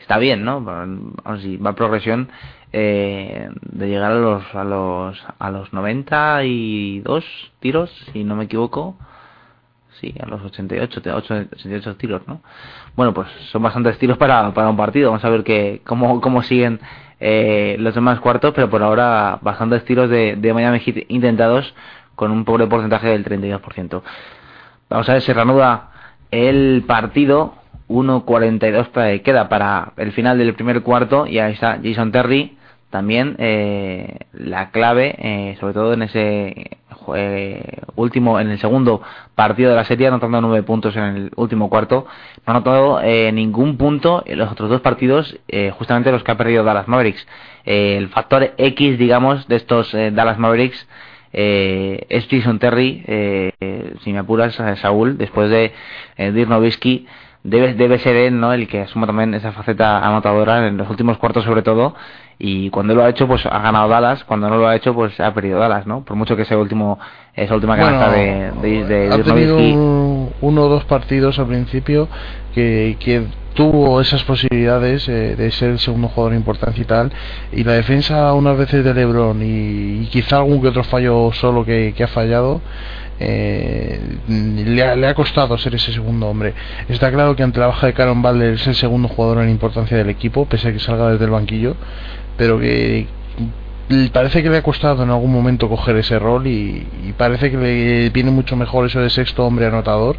está 0.00 0.18
bien, 0.18 0.44
¿no? 0.44 0.60
Vamos, 0.60 1.14
si 1.40 1.56
va 1.56 1.74
progresión 1.74 2.28
eh, 2.72 3.48
de 3.62 3.88
llegar 3.88 4.10
a 4.10 4.16
los 4.16 4.42
a 4.54 4.64
los 4.64 5.24
a 5.38 5.50
los 5.50 5.72
92 5.72 7.24
tiros, 7.60 7.90
si 8.12 8.24
no 8.24 8.36
me 8.36 8.44
equivoco. 8.44 8.96
A 10.20 10.26
los 10.26 10.42
88, 10.42 11.00
88 11.52 11.96
tiros, 11.96 12.22
¿no? 12.26 12.40
Bueno, 12.96 13.14
pues 13.14 13.28
son 13.50 13.62
bastantes 13.62 13.98
tiros 13.98 14.18
para, 14.18 14.52
para 14.52 14.68
un 14.68 14.76
partido. 14.76 15.10
Vamos 15.10 15.24
a 15.24 15.30
ver 15.30 15.44
que 15.44 15.80
cómo, 15.84 16.20
cómo 16.20 16.42
siguen 16.42 16.80
eh, 17.20 17.76
los 17.78 17.94
demás 17.94 18.20
cuartos, 18.20 18.52
pero 18.54 18.68
por 18.68 18.82
ahora 18.82 19.38
bastantes 19.40 19.84
tiros 19.84 20.10
de, 20.10 20.36
de 20.36 20.54
Miami 20.54 20.80
Heat 20.80 21.06
intentados 21.08 21.74
con 22.14 22.30
un 22.30 22.44
pobre 22.44 22.66
porcentaje 22.66 23.08
del 23.08 23.24
32%. 23.24 24.02
Vamos 24.90 25.08
a 25.08 25.12
ver 25.14 25.22
si 25.22 25.32
reanuda 25.32 25.90
el 26.30 26.84
partido. 26.86 27.54
1.42 27.86 29.20
queda 29.20 29.50
para 29.50 29.92
el 29.98 30.12
final 30.12 30.38
del 30.38 30.54
primer 30.54 30.82
cuarto 30.82 31.26
y 31.26 31.38
ahí 31.38 31.52
está 31.52 31.78
Jason 31.82 32.12
Terry 32.12 32.56
también 32.88 33.36
eh, 33.38 34.20
la 34.32 34.70
clave 34.70 35.16
eh, 35.18 35.56
sobre 35.58 35.74
todo 35.74 35.92
en 35.92 36.02
ese 36.02 36.78
eh, 37.14 37.80
último 37.96 38.40
en 38.40 38.50
el 38.50 38.58
segundo 38.58 39.02
partido 39.34 39.70
de 39.70 39.76
la 39.76 39.84
serie 39.84 40.06
anotando 40.06 40.40
nueve 40.40 40.62
puntos 40.62 40.96
en 40.96 41.02
el 41.02 41.30
último 41.36 41.68
cuarto. 41.68 42.06
No 42.46 42.52
ha 42.52 42.56
anotado 42.56 43.00
eh, 43.02 43.30
ningún 43.32 43.76
punto 43.76 44.22
en 44.26 44.38
los 44.38 44.50
otros 44.50 44.70
dos 44.70 44.80
partidos 44.80 45.38
eh, 45.48 45.72
justamente 45.76 46.12
los 46.12 46.22
que 46.22 46.32
ha 46.32 46.36
perdido 46.36 46.64
Dallas 46.64 46.88
Mavericks. 46.88 47.26
El 47.64 48.08
factor 48.08 48.54
X 48.56 48.98
digamos 48.98 49.48
de 49.48 49.56
estos 49.56 49.92
Dallas 49.92 50.38
Mavericks 50.38 50.86
es 51.32 52.28
Jason 52.28 52.58
Terry. 52.58 53.02
Si 54.02 54.12
me 54.12 54.18
apuras 54.18 54.60
Saúl 54.76 55.16
después 55.18 55.50
de 55.50 55.72
Dirk 56.16 56.50
debe, 57.44 57.74
debe 57.74 57.98
ser 57.98 58.16
él 58.16 58.40
¿no? 58.40 58.52
el 58.52 58.66
que 58.66 58.80
asuma 58.80 59.06
también 59.06 59.34
esa 59.34 59.52
faceta 59.52 60.04
anotadora 60.04 60.66
en 60.66 60.76
los 60.76 60.90
últimos 60.90 61.18
cuartos 61.18 61.44
sobre 61.44 61.62
todo 61.62 61.94
y 62.38 62.70
cuando 62.70 62.94
lo 62.94 63.04
ha 63.04 63.08
hecho 63.08 63.26
pues 63.26 63.46
ha 63.46 63.58
ganado 63.60 63.88
Dallas 63.88 64.24
cuando 64.24 64.48
no 64.48 64.56
lo 64.56 64.66
ha 64.66 64.76
hecho 64.76 64.94
pues 64.94 65.18
ha 65.20 65.32
perdido 65.32 65.58
Dallas 65.58 65.86
no 65.86 66.04
por 66.04 66.16
mucho 66.16 66.36
que 66.36 66.42
ese 66.42 66.56
último 66.56 66.98
esa 67.34 67.54
última 67.54 67.76
canasta 67.76 68.08
bueno, 68.08 68.60
de, 68.62 68.84
de, 68.84 69.08
de, 69.08 69.14
ha 69.14 69.22
tenido 69.22 69.56
un, 69.56 70.30
uno 70.40 70.62
o 70.62 70.68
dos 70.68 70.84
partidos 70.84 71.38
al 71.38 71.46
principio 71.46 72.08
que, 72.54 72.96
que 72.98 73.26
tuvo 73.54 74.00
esas 74.00 74.24
posibilidades 74.24 75.08
eh, 75.08 75.36
de 75.36 75.50
ser 75.52 75.70
el 75.70 75.78
segundo 75.78 76.08
jugador 76.08 76.32
de 76.32 76.38
importancia 76.38 76.82
y 76.82 76.86
tal 76.86 77.12
y 77.52 77.62
la 77.64 77.72
defensa 77.72 78.32
unas 78.34 78.58
veces 78.58 78.84
de 78.84 78.94
Lebron 78.94 79.40
y, 79.42 80.02
y 80.02 80.08
quizá 80.10 80.38
algún 80.38 80.60
que 80.60 80.68
otro 80.68 80.84
fallo 80.84 81.30
solo 81.32 81.64
que, 81.64 81.94
que 81.96 82.04
ha 82.04 82.08
fallado 82.08 82.60
eh, 83.20 84.00
le, 84.26 84.82
ha, 84.82 84.96
le, 84.96 85.06
ha, 85.06 85.14
costado 85.14 85.56
ser 85.56 85.74
ese 85.74 85.92
segundo 85.92 86.26
hombre. 86.26 86.54
Está 86.88 87.12
claro 87.12 87.36
que 87.36 87.42
ante 87.42 87.60
la 87.60 87.68
baja 87.68 87.86
de 87.86 87.92
Caron 87.92 88.22
Butler 88.22 88.54
es 88.54 88.66
el 88.66 88.74
segundo 88.74 89.08
jugador 89.08 89.42
en 89.42 89.50
importancia 89.50 89.96
del 89.96 90.10
equipo, 90.10 90.46
pese 90.46 90.68
a 90.68 90.72
que 90.72 90.80
salga 90.80 91.10
desde 91.10 91.24
el 91.24 91.30
banquillo, 91.30 91.76
pero 92.36 92.58
que 92.58 93.06
parece 94.12 94.42
que 94.42 94.50
le 94.50 94.58
ha 94.58 94.62
costado 94.62 95.02
en 95.02 95.10
algún 95.10 95.32
momento 95.32 95.68
coger 95.68 95.96
ese 95.96 96.18
rol 96.18 96.46
y, 96.46 96.86
parece 97.16 97.50
que 97.50 97.56
le 97.56 98.10
viene 98.10 98.30
mucho 98.30 98.56
mejor 98.56 98.86
eso 98.86 99.00
de 99.00 99.10
sexto 99.10 99.44
hombre 99.44 99.66
anotador 99.66 100.16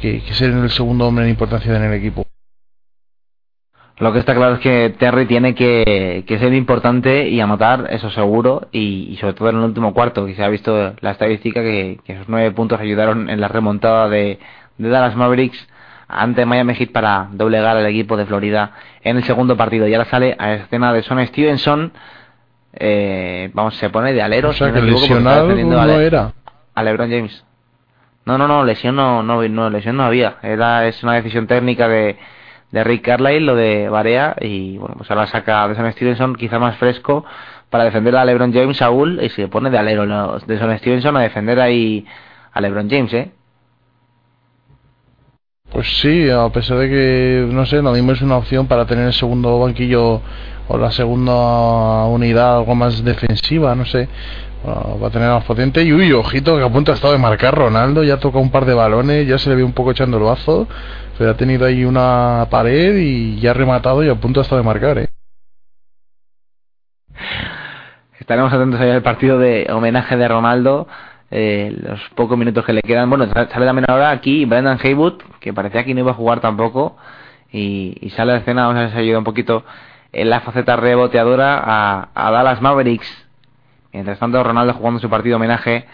que, 0.00 0.20
ser 0.32 0.50
el 0.50 0.70
segundo 0.70 1.06
hombre 1.06 1.24
en 1.24 1.30
importancia 1.30 1.74
en 1.74 1.82
el 1.82 1.92
equipo. 1.94 2.24
Lo 3.98 4.12
que 4.12 4.18
está 4.18 4.34
claro 4.34 4.54
es 4.54 4.60
que 4.60 4.92
Terry 4.98 5.26
tiene 5.26 5.54
que, 5.54 6.24
ser 6.26 6.52
importante 6.52 7.28
y 7.28 7.40
anotar, 7.40 7.86
eso 7.90 8.10
seguro, 8.10 8.66
y, 8.72 9.16
sobre 9.20 9.34
todo 9.34 9.50
en 9.50 9.56
el 9.56 9.62
último 9.62 9.94
cuarto, 9.94 10.26
que 10.26 10.34
se 10.34 10.42
ha 10.42 10.48
visto 10.48 10.94
la 11.00 11.12
estadística 11.12 11.62
que, 11.62 12.00
que 12.04 12.14
esos 12.14 12.28
nueve 12.28 12.50
puntos 12.50 12.80
ayudaron 12.80 13.30
en 13.30 13.40
la 13.40 13.46
remontada 13.46 14.08
de, 14.08 14.40
de 14.78 14.88
Dallas 14.88 15.14
Mavericks 15.14 15.68
ante 16.08 16.46
Miami 16.46 16.74
Heat 16.74 16.92
para 16.92 17.28
doblegar 17.32 17.76
al 17.76 17.86
equipo 17.86 18.16
de 18.16 18.26
Florida 18.26 18.72
en 19.02 19.16
el 19.16 19.24
segundo 19.24 19.56
partido. 19.56 19.86
Y 19.88 19.94
ahora 19.94 20.08
sale 20.08 20.36
a 20.38 20.54
escena 20.54 20.92
de 20.92 21.02
Son 21.02 21.24
Stevenson, 21.26 21.92
eh, 22.74 23.50
vamos, 23.52 23.76
se 23.76 23.90
pone 23.90 24.12
de 24.12 24.22
alero. 24.22 24.50
O 24.50 24.52
sea, 24.52 24.72
que 24.72 24.80
lesionado 24.80 25.54
no 25.54 25.80
a, 25.80 25.86
Le 25.86 26.06
era. 26.06 26.32
A 26.74 26.82
LeBron 26.82 27.10
James. 27.10 27.44
No, 28.26 28.38
no, 28.38 28.48
no, 28.48 28.64
lesión 28.64 28.96
no, 28.96 29.22
no, 29.22 29.46
no, 29.48 29.70
lesión 29.70 29.96
no 29.96 30.04
había. 30.04 30.36
Era, 30.42 30.86
es 30.86 31.02
una 31.02 31.14
decisión 31.14 31.46
técnica 31.46 31.88
de 31.88 32.16
de 32.74 32.82
Rick 32.82 33.04
Carlisle, 33.04 33.40
lo 33.40 33.54
de 33.54 33.88
Barea, 33.88 34.34
y 34.40 34.78
bueno, 34.78 34.96
pues 34.98 35.08
ahora 35.08 35.28
saca 35.28 35.68
de 35.68 35.76
Son 35.76 35.92
Stevenson 35.92 36.34
quizá 36.34 36.58
más 36.58 36.76
fresco 36.76 37.24
para 37.70 37.84
defender 37.84 38.16
a 38.16 38.24
LeBron 38.24 38.52
James, 38.52 38.78
Saúl, 38.78 39.20
y 39.22 39.28
se 39.28 39.46
pone 39.46 39.70
de 39.70 39.78
alero 39.78 40.40
de 40.44 40.58
Son 40.58 40.76
Stevenson 40.78 41.16
a 41.16 41.20
defender 41.20 41.60
ahí 41.60 42.04
a 42.52 42.60
LeBron 42.60 42.90
James, 42.90 43.14
¿eh? 43.14 43.30
Pues 45.74 45.88
sí, 46.00 46.30
a 46.30 46.48
pesar 46.50 46.78
de 46.78 46.88
que, 46.88 47.48
no 47.50 47.66
sé, 47.66 47.82
no 47.82 47.92
dimos 47.92 48.22
una 48.22 48.36
opción 48.36 48.68
para 48.68 48.86
tener 48.86 49.06
el 49.06 49.12
segundo 49.12 49.58
banquillo 49.58 50.22
o 50.68 50.78
la 50.78 50.92
segunda 50.92 52.04
unidad 52.04 52.58
algo 52.58 52.76
más 52.76 53.02
defensiva, 53.02 53.74
no 53.74 53.84
sé. 53.84 54.08
Bueno, 54.62 55.00
va 55.02 55.08
a 55.08 55.10
tener 55.10 55.28
más 55.28 55.42
potente. 55.42 55.82
Y 55.82 55.92
uy, 55.92 56.12
ojito, 56.12 56.56
que 56.56 56.62
a 56.62 56.68
punto 56.68 56.92
ha 56.92 56.94
estado 56.94 57.12
de 57.12 57.18
marcar 57.18 57.56
Ronaldo. 57.56 58.04
Ya 58.04 58.18
toca 58.18 58.38
un 58.38 58.52
par 58.52 58.66
de 58.66 58.74
balones, 58.74 59.26
ya 59.26 59.36
se 59.36 59.50
le 59.50 59.56
ve 59.56 59.64
un 59.64 59.72
poco 59.72 59.90
echando 59.90 60.16
el 60.16 60.22
bazo. 60.22 60.68
Pero 61.18 61.32
ha 61.32 61.36
tenido 61.36 61.66
ahí 61.66 61.84
una 61.84 62.46
pared 62.50 62.96
y 62.96 63.40
ya 63.40 63.50
ha 63.50 63.54
rematado 63.54 64.04
y 64.04 64.08
a 64.08 64.14
punto 64.14 64.38
ha 64.38 64.44
estado 64.44 64.62
de 64.62 64.66
marcar, 64.66 64.98
¿eh? 64.98 65.08
Estaremos 68.20 68.52
atentos 68.52 68.80
ahí 68.80 68.90
al 68.90 69.02
partido 69.02 69.40
de 69.40 69.66
homenaje 69.72 70.16
de 70.16 70.28
Ronaldo. 70.28 70.86
Eh, 71.36 71.76
los 71.82 71.98
pocos 72.14 72.38
minutos 72.38 72.64
que 72.64 72.72
le 72.72 72.80
quedan. 72.80 73.10
Bueno, 73.10 73.26
sale 73.26 73.66
también 73.66 73.86
ahora 73.88 74.10
aquí 74.10 74.44
Brendan 74.44 74.78
Haywood, 74.80 75.14
que 75.40 75.52
parecía 75.52 75.84
que 75.84 75.92
no 75.92 75.98
iba 75.98 76.12
a 76.12 76.14
jugar 76.14 76.38
tampoco. 76.38 76.96
Y, 77.50 78.12
sale 78.14 78.30
a 78.30 78.34
la 78.36 78.40
escena, 78.40 78.68
vamos 78.68 78.80
a 78.80 78.86
ver 78.86 78.96
ayuda 78.96 79.18
un 79.18 79.24
poquito 79.24 79.64
en 80.12 80.30
la 80.30 80.42
faceta 80.42 80.76
reboteadora 80.76 81.60
a, 81.60 82.08
a 82.14 82.30
Dallas 82.30 82.62
Mavericks. 82.62 83.26
Mientras 83.92 84.20
tanto, 84.20 84.44
Ronaldo 84.44 84.74
jugando 84.74 85.00
su 85.00 85.10
partido 85.10 85.34
homenaje 85.34 85.86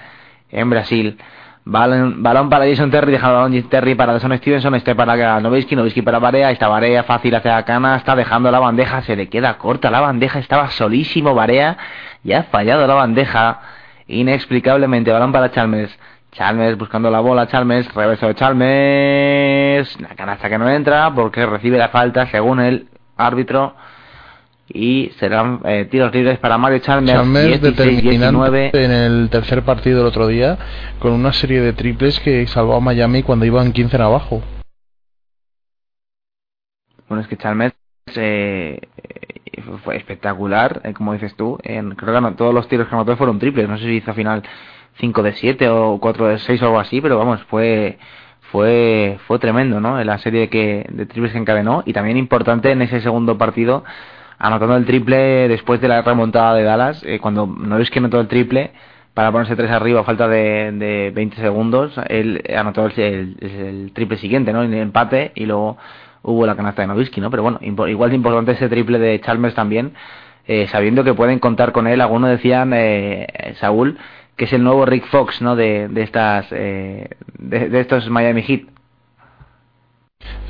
en 0.50 0.68
Brasil. 0.68 1.18
Balón, 1.64 2.22
para 2.50 2.66
Jason 2.66 2.90
Terry, 2.90 3.12
dejando 3.12 3.36
balón 3.36 3.62
Terry 3.70 3.94
para 3.94 4.12
Deson 4.12 4.36
Stevenson, 4.36 4.74
este 4.74 4.94
para 4.94 5.40
Novisky, 5.40 5.74
Novisky 5.74 6.02
para 6.02 6.18
Barea, 6.18 6.50
esta 6.50 6.68
Barea 6.68 7.04
fácil 7.04 7.34
hacia 7.34 7.62
Cana, 7.64 7.96
está 7.96 8.14
dejando 8.14 8.50
la 8.50 8.58
bandeja, 8.58 9.00
se 9.02 9.16
le 9.16 9.30
queda 9.30 9.56
corta 9.56 9.90
la 9.90 10.00
bandeja, 10.00 10.38
estaba 10.38 10.70
solísimo 10.70 11.34
Barea, 11.34 11.78
y 12.24 12.32
ha 12.32 12.42
fallado 12.44 12.86
la 12.86 12.94
bandeja, 12.94 13.60
inexplicablemente, 14.10 15.10
balón 15.10 15.32
para 15.32 15.50
Chalmers, 15.50 15.96
Chalmers 16.32 16.78
buscando 16.78 17.10
la 17.10 17.20
bola, 17.20 17.48
Chalmers, 17.48 17.92
reverso 17.94 18.26
de 18.28 18.34
Chalmers, 18.34 20.00
la 20.00 20.14
canasta 20.14 20.48
que 20.48 20.58
no 20.58 20.68
entra 20.68 21.12
porque 21.14 21.46
recibe 21.46 21.78
la 21.78 21.88
falta 21.88 22.26
según 22.26 22.60
el 22.60 22.88
árbitro 23.16 23.74
y 24.72 25.10
serán 25.18 25.60
eh, 25.64 25.88
tiros 25.90 26.14
libres 26.14 26.38
para 26.38 26.56
Mario 26.56 26.78
Chalmers, 26.78 27.18
Chalmers 27.18 27.60
16, 27.60 28.02
19. 28.02 28.70
en 28.72 28.90
el 28.92 29.28
tercer 29.30 29.62
partido 29.62 29.98
del 29.98 30.06
otro 30.06 30.28
día 30.28 30.58
con 31.00 31.12
una 31.12 31.32
serie 31.32 31.60
de 31.60 31.72
triples 31.72 32.20
que 32.20 32.46
salvó 32.46 32.76
a 32.76 32.80
Miami 32.80 33.22
cuando 33.22 33.44
iban 33.44 33.72
15 33.72 33.96
en 33.96 34.02
abajo. 34.02 34.42
Bueno, 37.08 37.22
es 37.22 37.28
que 37.28 37.36
Chalmers 37.36 37.74
eh, 38.14 38.78
fue 39.84 39.96
espectacular, 39.96 40.80
eh, 40.84 40.92
como 40.94 41.12
dices 41.12 41.34
tú. 41.36 41.58
En, 41.62 41.94
creo 41.94 42.20
que 42.22 42.32
todos 42.36 42.54
los 42.54 42.68
tiros 42.68 42.88
que 42.88 42.94
anotó 42.94 43.16
fueron 43.16 43.38
triples. 43.38 43.68
No 43.68 43.78
sé 43.78 43.84
si 43.84 43.96
hizo 43.96 44.10
al 44.10 44.16
final 44.16 44.42
5 44.98 45.22
de 45.22 45.32
7 45.32 45.68
o 45.68 45.98
4 46.00 46.26
de 46.28 46.38
6 46.38 46.60
o 46.62 46.66
algo 46.66 46.80
así, 46.80 47.00
pero 47.00 47.18
vamos, 47.18 47.42
fue 47.44 47.98
fue 48.52 49.18
fue 49.26 49.38
tremendo, 49.38 49.80
¿no? 49.80 50.00
En 50.00 50.06
la 50.06 50.18
serie 50.18 50.48
que 50.48 50.86
de 50.90 51.06
triples 51.06 51.32
que 51.32 51.38
encadenó 51.38 51.82
y 51.86 51.92
también 51.92 52.16
importante 52.16 52.70
en 52.72 52.82
ese 52.82 53.00
segundo 53.00 53.38
partido 53.38 53.84
anotando 54.38 54.76
el 54.76 54.86
triple 54.86 55.48
después 55.48 55.80
de 55.80 55.88
la 55.88 56.02
remontada 56.02 56.54
de 56.54 56.62
Dallas, 56.64 57.02
eh, 57.04 57.18
cuando 57.20 57.46
no 57.46 57.78
es 57.78 57.90
que 57.90 57.98
anotó 57.98 58.20
el 58.20 58.28
triple 58.28 58.72
para 59.14 59.32
ponerse 59.32 59.56
3 59.56 59.70
arriba 59.70 60.00
a 60.00 60.04
falta 60.04 60.28
de, 60.28 60.72
de 60.72 61.10
20 61.14 61.36
segundos, 61.36 61.94
él 62.08 62.42
anotó 62.56 62.86
el, 62.86 63.36
el- 63.40 63.92
triple 63.94 64.16
siguiente, 64.18 64.52
¿no? 64.52 64.62
El 64.62 64.72
empate 64.74 65.32
y 65.34 65.46
luego 65.46 65.76
hubo 66.22 66.46
la 66.46 66.56
canasta 66.56 66.82
de 66.82 66.88
Nowitzki, 66.88 67.20
¿no? 67.20 67.30
Pero 67.30 67.42
bueno, 67.42 67.58
igual 67.62 68.10
de 68.10 68.16
importante 68.16 68.52
ese 68.52 68.68
triple 68.68 68.98
de 68.98 69.20
Chalmers 69.20 69.54
también, 69.54 69.92
eh, 70.46 70.66
sabiendo 70.68 71.04
que 71.04 71.14
pueden 71.14 71.38
contar 71.38 71.72
con 71.72 71.86
él. 71.86 72.00
Algunos 72.00 72.30
decían, 72.30 72.72
eh, 72.74 73.54
Saúl, 73.58 73.98
que 74.36 74.44
es 74.46 74.52
el 74.52 74.64
nuevo 74.64 74.86
Rick 74.86 75.06
Fox, 75.06 75.42
¿no? 75.42 75.56
De, 75.56 75.88
de 75.88 76.02
estas, 76.02 76.46
eh, 76.50 77.10
de, 77.38 77.68
de 77.68 77.80
estos 77.80 78.08
Miami 78.08 78.42
Heat. 78.42 78.62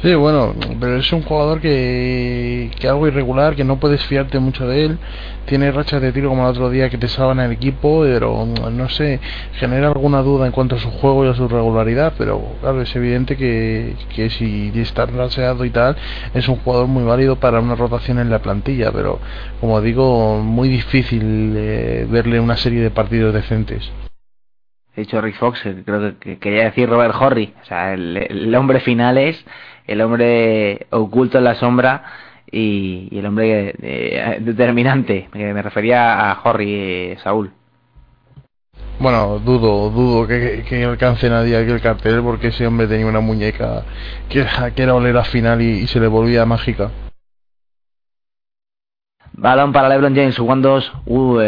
Sí, 0.02 0.14
bueno, 0.14 0.54
pero 0.80 0.96
es 0.96 1.12
un 1.12 1.20
jugador 1.22 1.60
que, 1.60 2.70
que 2.80 2.88
algo 2.88 3.06
irregular, 3.06 3.54
que 3.54 3.64
no 3.64 3.78
puedes 3.78 4.02
fiarte 4.06 4.38
mucho 4.38 4.66
de 4.66 4.86
él. 4.86 4.98
Tiene 5.44 5.70
rachas 5.72 6.00
de 6.00 6.10
tiro 6.12 6.30
como 6.30 6.42
el 6.44 6.48
otro 6.48 6.70
día 6.70 6.88
que 6.88 6.96
te 6.96 7.06
salvan 7.06 7.38
el 7.40 7.52
equipo, 7.52 8.00
pero 8.02 8.46
no 8.46 8.88
sé, 8.88 9.20
genera 9.56 9.88
alguna 9.88 10.22
duda 10.22 10.46
en 10.46 10.52
cuanto 10.52 10.76
a 10.76 10.78
su 10.78 10.90
juego 10.90 11.26
y 11.26 11.28
a 11.28 11.34
su 11.34 11.48
regularidad. 11.48 12.14
Pero 12.16 12.42
claro, 12.62 12.80
es 12.80 12.96
evidente 12.96 13.36
que, 13.36 13.94
que 14.14 14.30
si 14.30 14.72
está 14.74 15.04
raseado 15.04 15.66
y 15.66 15.70
tal, 15.70 15.96
es 16.32 16.48
un 16.48 16.56
jugador 16.56 16.86
muy 16.86 17.04
válido 17.04 17.36
para 17.36 17.60
una 17.60 17.74
rotación 17.74 18.18
en 18.20 18.30
la 18.30 18.38
plantilla. 18.38 18.92
Pero 18.92 19.18
como 19.60 19.82
digo, 19.82 20.38
muy 20.38 20.70
difícil 20.70 21.52
eh, 21.56 22.06
verle 22.08 22.40
una 22.40 22.56
serie 22.56 22.80
de 22.80 22.90
partidos 22.90 23.34
decentes. 23.34 23.90
Dicho 25.00 25.20
Rick 25.20 25.36
Fox, 25.36 25.64
eh, 25.66 25.82
creo 25.84 26.00
que, 26.00 26.16
que 26.18 26.38
quería 26.38 26.64
decir 26.64 26.88
Robert 26.88 27.14
Horry. 27.18 27.52
O 27.62 27.64
sea, 27.64 27.92
el, 27.92 28.16
el 28.16 28.54
hombre 28.54 28.80
final 28.80 29.18
es 29.18 29.44
el 29.86 30.00
hombre 30.02 30.86
oculto 30.90 31.38
en 31.38 31.44
la 31.44 31.56
sombra 31.56 32.04
y, 32.50 33.08
el 33.16 33.26
hombre 33.26 33.74
eh, 33.82 34.38
determinante. 34.40 35.28
Me, 35.32 35.60
refería 35.62 36.30
a 36.30 36.40
Horry, 36.42 36.74
eh, 36.74 37.18
Saúl. 37.22 37.50
Bueno, 38.98 39.38
dudo, 39.38 39.90
dudo 39.90 40.26
que, 40.28 40.84
alcance 40.84 41.28
nadie 41.28 41.56
aquí 41.56 41.70
el 41.70 41.80
cartel 41.80 42.20
porque 42.22 42.48
ese 42.48 42.66
hombre 42.66 42.86
tenía 42.86 43.06
una 43.06 43.20
muñeca 43.20 43.82
que, 44.28 44.46
que 44.76 44.82
era 44.82 44.94
oler 44.94 45.16
a 45.16 45.24
final 45.24 45.62
y 45.62 45.86
se 45.86 45.98
le 45.98 46.06
volvía 46.06 46.44
mágica. 46.44 46.90
Balón 49.32 49.72
para 49.72 49.88
LeBron 49.88 50.14
James 50.14 50.36
jugando 50.36 50.78
uh, 51.06 51.40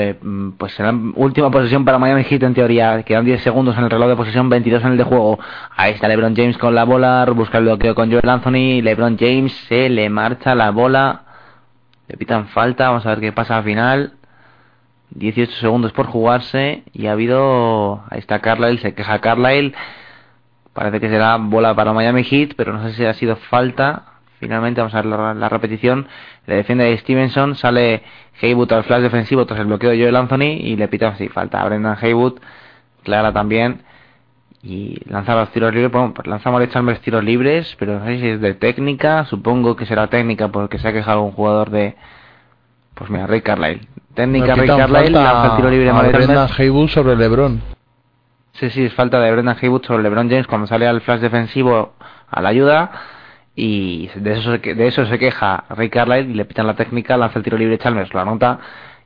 pues 0.57 0.73
será 0.73 0.95
última 1.15 1.51
posesión 1.51 1.85
para 1.85 1.99
Miami 1.99 2.25
Heat 2.25 2.43
en 2.45 2.55
teoría. 2.55 3.03
Quedan 3.03 3.25
10 3.25 3.43
segundos 3.43 3.77
en 3.77 3.85
el 3.85 3.91
reloj 3.91 4.09
de 4.09 4.17
posesión, 4.17 4.49
22 4.49 4.83
en 4.85 4.93
el 4.93 4.99
de 4.99 5.05
juego. 5.05 5.39
Ahí 5.77 5.93
está 5.93 6.09
LeBron 6.09 6.35
James 6.37 6.57
con 6.59 6.75
la 6.75 6.85
bola, 6.85 7.27
busca 7.35 7.59
el 7.59 7.65
bloqueo 7.65 7.95
con 7.95 8.11
Joel 8.11 8.29
Anthony. 8.29 8.83
LeBron 8.83 9.19
James 9.19 9.53
se 9.69 9.89
le 9.89 10.09
marcha 10.09 10.55
la 10.55 10.71
bola. 10.71 11.23
Le 12.09 12.17
pitan 12.17 12.47
falta, 12.49 12.89
vamos 12.89 13.05
a 13.05 13.11
ver 13.11 13.21
qué 13.21 13.33
pasa 13.33 13.59
al 13.59 13.65
final. 13.65 14.13
18 15.11 15.53
segundos 15.61 15.93
por 15.93 16.07
jugarse 16.07 16.85
y 16.93 17.07
ha 17.07 17.13
habido... 17.13 18.05
Ahí 18.11 18.19
está 18.19 18.39
Carlisle, 18.39 18.79
se 18.79 18.95
queja 18.95 19.21
Carlisle. 19.21 19.75
Parece 20.73 21.01
que 21.01 21.09
será 21.11 21.37
bola 21.37 21.75
para 21.75 21.93
Miami 21.93 22.25
Heat, 22.25 22.53
pero 22.57 22.73
no 22.73 22.83
sé 22.85 22.95
si 22.95 23.05
ha 23.05 23.13
sido 23.13 23.37
falta. 23.37 24.12
Finalmente 24.43 24.81
vamos 24.81 24.93
a 24.93 25.03
ver 25.03 25.07
la, 25.07 25.35
la 25.35 25.49
repetición. 25.49 26.09
Le 26.49 26.57
defiende 26.57 26.99
Stevenson, 26.99 27.55
sale 27.55 28.03
Haywood 28.43 28.73
al 28.73 28.83
flash 28.83 29.03
defensivo 29.03 29.47
tras 29.47 29.61
el 29.61 29.67
bloqueo 29.67 29.91
de 29.91 30.01
Joel 30.01 30.17
Anthony 30.17 30.59
y 30.59 30.75
le 30.75 30.89
pita 30.89 31.11
así 31.11 31.29
falta 31.29 31.63
a 31.63 31.65
Brendan 31.67 31.97
Haywood. 32.03 32.41
Clara 33.05 33.33
también. 33.33 33.83
Y 34.65 35.01
lanza 35.09 35.37
los 35.37 35.53
tiros 35.53 35.73
libres. 35.73 35.93
Bueno, 35.93 36.13
pues 36.13 36.27
lanza 36.27 36.51
Chalmers 36.71 37.01
tiros 37.03 37.23
libres, 37.23 37.77
pero 37.79 38.01
no 38.01 38.05
sé 38.05 38.19
si 38.19 38.29
es 38.31 38.41
de 38.41 38.55
técnica. 38.55 39.27
Supongo 39.27 39.77
que 39.77 39.87
será 39.87 40.09
técnica 40.09 40.49
porque 40.49 40.81
se 40.81 40.89
ha 40.89 40.93
quejado 40.93 41.23
un 41.23 41.31
jugador 41.31 41.71
de. 41.71 41.95
Pues 42.95 43.11
mira, 43.11 43.29
Ray 43.29 43.43
Carlisle. 43.43 43.87
Técnica 44.15 44.57
Ray 44.57 44.67
Carlisle, 44.67 45.11
lanza 45.11 45.51
el 45.53 45.57
tiro 45.57 45.71
libre 45.71 45.89
a 45.89 46.03
Brendan. 46.03 46.49
Haywood 46.59 46.89
sobre 46.89 47.15
LeBron. 47.15 47.63
Sí, 48.55 48.71
sí, 48.71 48.87
es 48.87 48.93
falta 48.93 49.21
de 49.21 49.31
Brendan 49.31 49.57
Haywood 49.63 49.85
sobre 49.85 50.03
LeBron 50.03 50.29
James 50.29 50.49
cuando 50.49 50.67
sale 50.67 50.89
al 50.89 51.01
flash 51.01 51.21
defensivo 51.21 51.95
a 52.29 52.43
la 52.43 52.49
ayuda. 52.49 52.91
Y 53.55 54.09
de 54.15 54.33
eso, 54.33 54.53
se 54.53 54.61
que- 54.61 54.75
de 54.75 54.87
eso 54.89 55.05
se 55.07 55.19
queja 55.19 55.65
Ray 55.69 55.91
Carlisle 55.91 56.31
y 56.33 56.35
le 56.35 56.45
pitan 56.47 56.67
la 56.67 56.75
técnica, 56.75 57.17
lanza 57.17 57.39
el 57.39 57.45
tiro 57.45 57.59
libre 57.59 57.79
Chalmers, 57.79 58.13
lo 58.15 58.21
anota. 58.21 58.59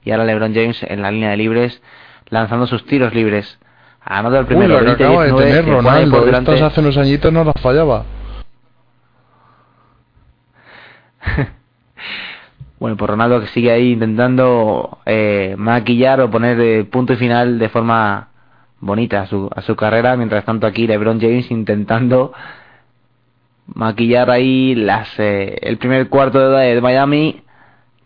Y 0.04 0.12
ahora 0.12 0.24
LeBron 0.24 0.54
James 0.54 0.82
en 0.84 1.02
la 1.02 1.10
línea 1.10 1.30
de 1.30 1.36
libres, 1.36 1.82
lanzando 2.28 2.66
sus 2.66 2.86
tiros 2.86 3.12
libres. 3.14 3.58
Anota 4.04 4.36
el 4.38 4.44
Uy, 4.44 4.48
primero, 4.48 4.74
la 4.74 4.80
que 4.80 4.86
20, 4.86 5.04
acaba 5.04 5.24
de 5.24 5.30
19, 5.32 5.50
tener 5.50 5.64
que 5.64 5.70
Ronaldo. 5.72 6.28
Estas 6.28 6.62
hace 6.62 6.80
unos 6.80 6.96
añitos 6.96 7.32
no 7.32 7.42
las 7.44 7.60
fallaba. 7.60 8.04
Bueno, 12.78 12.98
pues 12.98 13.08
Ronaldo 13.10 13.40
que 13.40 13.46
sigue 13.46 13.70
ahí 13.72 13.92
intentando 13.92 14.98
eh, 15.06 15.54
maquillar 15.56 16.20
o 16.20 16.30
poner 16.30 16.60
eh, 16.60 16.84
punto 16.84 17.14
y 17.14 17.16
final 17.16 17.58
de 17.58 17.70
forma 17.70 18.28
bonita 18.80 19.22
a 19.22 19.26
su, 19.26 19.48
a 19.56 19.62
su 19.62 19.74
carrera. 19.76 20.14
Mientras 20.16 20.44
tanto 20.44 20.66
aquí 20.66 20.86
LeBron 20.86 21.18
James 21.18 21.50
intentando 21.50 22.34
maquillar 23.74 24.30
ahí 24.30 24.74
las 24.74 25.08
eh, 25.18 25.58
el 25.62 25.78
primer 25.78 26.08
cuarto 26.08 26.50
de, 26.50 26.74
de 26.74 26.80
Miami 26.80 27.42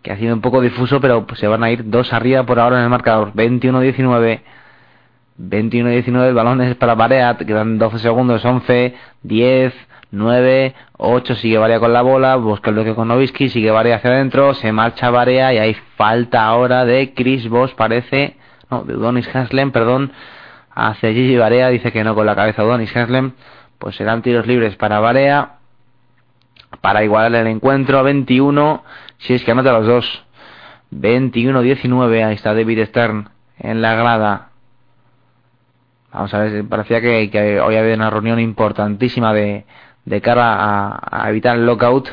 que 0.02 0.12
ha 0.12 0.16
sido 0.16 0.34
un 0.34 0.40
poco 0.40 0.60
difuso 0.60 1.00
pero 1.00 1.26
pues, 1.26 1.40
se 1.40 1.46
van 1.46 1.62
a 1.62 1.70
ir 1.70 1.90
dos 1.90 2.12
arriba 2.12 2.44
por 2.44 2.58
ahora 2.58 2.78
en 2.78 2.84
el 2.84 2.90
marcador. 2.90 3.32
21-19 3.34 4.40
21-19 5.38 6.28
el 6.28 6.34
balón 6.34 6.60
es 6.60 6.74
para 6.76 6.94
Barea 6.94 7.36
quedan 7.36 7.78
12 7.78 7.98
segundos 7.98 8.44
11 8.44 8.94
10 9.22 9.74
9 10.10 10.74
8 10.98 11.34
sigue 11.36 11.58
Barea 11.58 11.80
con 11.80 11.92
la 11.92 12.02
bola 12.02 12.36
busca 12.36 12.70
el 12.70 12.74
bloqueo 12.74 12.94
con 12.94 13.08
Novisky 13.08 13.48
sigue 13.48 13.70
Barea 13.70 13.96
hacia 13.96 14.10
adentro 14.10 14.54
se 14.54 14.72
marcha 14.72 15.10
Barea 15.10 15.54
y 15.54 15.58
hay 15.58 15.74
falta 15.96 16.44
ahora 16.44 16.84
de 16.84 17.14
Chris 17.14 17.48
Voss 17.48 17.72
parece 17.74 18.36
no 18.70 18.84
de 18.84 18.96
Udonis 18.96 19.34
Haslem 19.34 19.70
perdón 19.70 20.12
hacia 20.74 21.10
Gigi 21.10 21.36
Barea 21.36 21.68
dice 21.68 21.90
que 21.90 22.04
no 22.04 22.14
con 22.14 22.26
la 22.26 22.36
cabeza 22.36 22.64
Udonis 22.64 22.94
Haslem 22.94 23.32
pues 23.80 23.96
serán 23.96 24.22
tiros 24.22 24.46
libres 24.46 24.76
para 24.76 25.00
Barea 25.00 25.56
para 26.80 27.02
igualar 27.02 27.34
el 27.40 27.48
encuentro 27.48 27.98
a 27.98 28.02
21 28.02 28.84
si 29.18 29.34
es 29.34 29.42
que 29.42 29.50
anota 29.50 29.72
los 29.72 29.86
dos 29.86 30.24
21-19 30.94 32.24
ahí 32.24 32.34
está 32.34 32.54
David 32.54 32.84
Stern 32.86 33.28
en 33.58 33.82
la 33.82 33.94
grada. 33.94 34.48
Vamos 36.12 36.32
a 36.34 36.38
ver 36.40 36.64
parecía 36.66 37.00
que, 37.00 37.30
que 37.30 37.60
hoy 37.60 37.76
había 37.76 37.94
una 37.94 38.10
reunión 38.10 38.40
importantísima 38.40 39.32
de, 39.32 39.64
cara 40.22 40.54
a, 40.54 41.24
a 41.24 41.30
evitar 41.30 41.56
el 41.56 41.66
lockout. 41.66 42.08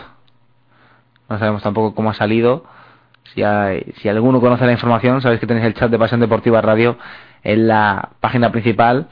No 1.30 1.40
sabemos 1.40 1.64
tampoco 1.64 1.96
cómo 1.96 2.12
ha 2.12 2.14
salido. 2.14 2.66
Si, 3.34 3.42
hay- 3.44 3.94
si 3.98 4.08
alguno 4.10 4.40
conoce 4.40 4.66
la 4.66 4.72
información 4.72 5.22
sabéis 5.22 5.40
que 5.40 5.48
tenéis 5.48 5.66
el 5.66 5.74
chat 5.74 5.90
de 5.90 5.98
Pasión 6.00 6.20
Deportiva 6.20 6.62
Radio 6.62 6.98
en 7.44 7.68
la 7.68 8.10
página 8.20 8.52
principal 8.52 9.08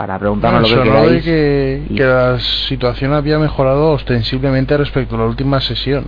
para 0.00 0.18
preguntarnos 0.18 0.62
Bueno, 0.62 0.76
lo 0.76 0.82
que 0.82 0.88
sonó 0.88 1.00
de 1.02 1.06
queráis 1.08 1.24
que, 1.24 1.82
Y- 1.90 1.94
que 1.94 2.04
la 2.04 2.38
situación 2.40 3.12
había 3.12 3.38
mejorado 3.38 3.90
ostensiblemente 3.90 4.74
respecto 4.78 5.16
a 5.16 5.18
la 5.18 5.24
última 5.26 5.60
sesión. 5.60 6.06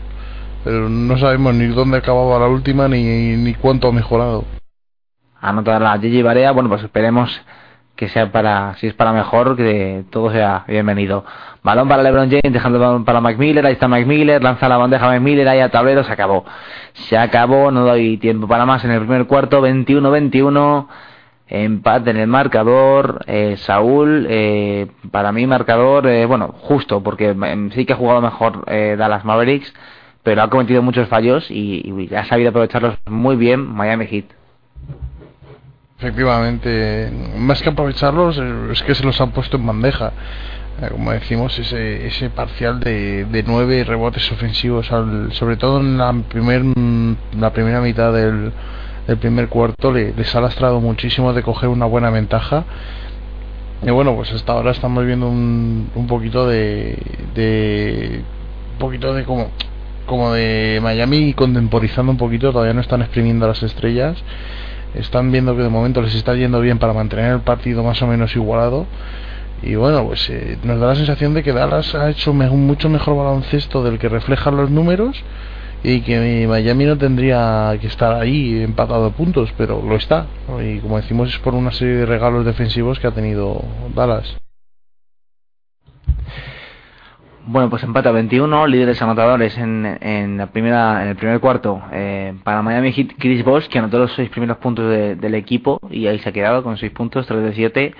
Pero 0.64 0.88
no 0.88 1.18
sabemos 1.18 1.53
ni 1.55 1.66
dónde 1.66 1.99
acababa 1.99 2.38
la 2.38 2.47
última 2.47 2.88
ni, 2.88 3.03
ni 3.36 3.53
cuánto 3.53 3.88
ha 3.88 3.93
mejorado. 3.93 4.47
anota 5.43 5.78
la 5.78 5.99
Gigi 5.99 6.22
Barea, 6.22 6.53
bueno 6.53 6.70
pues 6.70 6.82
esperemos 6.82 7.38
que 7.97 8.09
sea 8.09 8.32
para, 8.32 8.74
si 8.76 8.86
es 8.86 8.95
para 8.95 9.12
mejor, 9.12 9.57
que 9.57 10.05
todo 10.09 10.32
sea 10.32 10.64
bienvenido. 10.66 11.26
Balón 11.62 11.86
para 11.86 12.03
LeBron 12.03 12.30
James, 12.30 12.51
dejando 12.51 12.78
el 12.78 12.84
balón 12.84 13.05
para 13.05 13.20
Mike 13.20 13.38
Miller, 13.38 13.66
ahí 13.66 13.74
está 13.74 13.88
Mike 13.88 14.07
Miller, 14.07 14.43
lanza 14.43 14.68
la 14.70 14.78
bandeja 14.78 15.07
Mike 15.09 15.20
Miller, 15.20 15.47
ahí 15.49 15.61
al 15.61 15.70
tablero, 15.70 16.03
se 16.03 16.11
acabó. 16.12 16.47
Se 16.95 17.18
acabó, 17.18 17.70
no 17.70 17.84
doy 17.84 18.16
tiempo 18.16 18.49
para 18.49 18.64
más 18.64 18.82
en 18.86 18.93
el 18.93 19.01
primer 19.01 19.26
cuarto, 19.26 19.61
21-21. 19.61 20.86
Empate 21.53 22.11
en 22.11 22.17
el 22.17 22.27
marcador. 22.27 23.25
Eh, 23.27 23.57
Saúl, 23.59 24.27
eh, 24.29 24.87
para 25.11 25.33
mí 25.33 25.47
marcador, 25.47 26.07
eh, 26.07 26.25
bueno, 26.27 26.55
justo, 26.63 27.03
porque 27.03 27.29
em, 27.29 27.71
sí 27.71 27.85
que 27.85 27.93
ha 27.93 27.97
jugado 27.97 28.21
mejor 28.23 28.65
eh, 28.67 28.97
Dallas 28.99 29.25
Mavericks, 29.25 29.73
pero 30.23 30.43
ha 30.43 30.49
cometido 30.51 30.83
muchos 30.83 31.09
fallos 31.09 31.51
y, 31.51 32.09
ha 32.17 32.25
sabido 32.25 32.51
aprovecharlos 32.51 32.97
muy 33.07 33.37
bien 33.37 33.61
Miami 33.61 34.07
Heat. 34.07 34.25
Efectivamente, 35.99 37.13
más 37.39 37.63
que 37.63 37.69
aprovecharlos, 37.69 38.37
es 38.73 38.83
que 38.83 38.95
se 38.95 39.05
los 39.05 39.21
han 39.21 39.31
puesto 39.31 39.57
en 39.57 39.67
bandeja. 39.67 40.13
Eh, 40.81 40.89
Como 40.91 41.13
decimos, 41.13 41.57
ese, 41.59 42.07
ese 42.07 42.29
parcial 42.31 42.81
de, 42.81 43.25
de 43.27 43.43
nueve 43.45 43.85
rebotes 43.85 44.31
ofensivos, 44.33 44.91
al- 44.91 45.33
sobre 45.33 45.57
todo 45.57 45.81
en 45.81 45.99
la, 45.99 46.13
primer, 46.29 46.63
la 47.39 47.53
primera 47.53 47.81
mitad 47.81 48.13
del, 48.13 48.53
del 49.07 49.17
primer 49.19 49.49
cuarto, 49.49 49.93
le- 49.93 50.13
les 50.15 50.35
ha 50.35 50.41
lastrado 50.41 50.81
muchísimo 50.81 51.33
de 51.33 51.43
coger 51.43 51.69
una 51.69 51.87
buena 51.87 52.11
ventaja. 52.11 52.65
Y 53.85 53.91
bueno, 53.91 54.15
pues 54.15 54.33
hasta 54.33 54.53
ahora 54.53 54.71
estamos 54.71 55.05
viendo 55.05 55.29
un, 55.29 55.91
un 55.95 56.07
poquito 56.07 56.47
de, 56.47 58.23
un 58.75 58.79
poquito 58.79 59.13
de 59.15 59.25
como 59.25 59.51
como 60.07 60.33
de 60.33 60.81
Miami 60.83 61.33
contemporizando 61.33 62.11
un 62.13 62.19
poquito, 62.19 62.53
todavía 62.53 62.75
no 62.75 62.81
están 62.81 63.03
exprimiendo 63.03 63.47
las 63.47 63.63
estrellas. 63.63 64.17
Están 64.95 65.33
viendo 65.33 65.57
que 65.57 65.63
de 65.63 65.69
momento 65.69 66.03
les 66.03 66.15
está 66.15 66.35
yendo 66.35 66.61
bien 66.61 66.79
para 66.79 66.93
mantener 66.93 67.33
el 67.33 67.41
partido 67.41 67.83
más 67.83 68.03
o 68.03 68.07
menos 68.07 68.35
igualado. 68.37 68.87
Y 69.63 69.77
bueno, 69.77 70.05
pues 70.07 70.29
eh, 70.29 70.59
nos 70.65 70.81
da 70.81 70.89
la 70.89 70.95
sensación 70.97 71.35
de 71.35 71.43
que 71.45 71.53
Dallas 71.53 71.95
ha 71.95 72.11
hecho 72.11 72.35
me- 72.35 72.51
mucho 72.51 72.89
mejor 72.89 73.17
baloncesto 73.17 73.83
del 73.85 73.99
que 73.99 74.09
reflejan 74.09 74.57
los 74.57 74.71
números 74.71 75.23
y 75.85 76.01
que 76.03 76.47
Miami 76.49 76.85
no 76.85 76.97
tendría 76.99 77.76
que 77.80 77.87
estar 77.89 78.14
ahí 78.14 78.62
empatado 78.62 79.05
de 79.07 79.11
puntos, 79.11 79.53
pero 79.57 79.83
lo 79.83 79.97
está. 79.97 80.26
Y 80.62 80.78
como 80.78 80.97
decimos, 80.99 81.28
es 81.30 81.39
por 81.41 81.55
una 81.55 81.72
serie 81.72 81.95
de 81.97 82.07
regalos 82.07 82.45
defensivos 82.45 82.99
que 83.01 83.07
ha 83.09 83.12
tenido 83.12 83.64
Dallas. 83.95 84.37
Bueno, 87.45 87.68
pues 87.70 87.83
empate 87.83 88.09
a 88.09 88.12
21, 88.12 88.68
líderes 88.68 89.03
anotadores 89.03 89.59
en, 89.59 89.99
en 90.01 90.37
la 90.37 90.47
primera, 90.53 91.03
en 91.03 91.09
el 91.09 91.16
primer 91.16 91.41
cuarto. 91.41 91.83
Eh, 91.93 92.35
para 92.45 92.62
Miami 92.62 92.93
Chris 93.18 93.45
Bosh, 93.45 93.66
que 93.66 93.80
anotó 93.80 93.99
los 93.99 94.12
seis 94.12 94.30
primeros 94.30 94.59
puntos 94.59 94.89
de- 94.89 95.16
del 95.16 95.35
equipo 95.35 95.80
y 95.91 96.07
ahí 96.07 96.20
se 96.20 96.28
ha 96.28 96.33
quedado 96.33 96.62
con 96.62 96.76
seis 96.76 96.93
puntos, 96.93 97.26
3 97.26 97.43
de 97.43 97.53
7. 97.53 97.95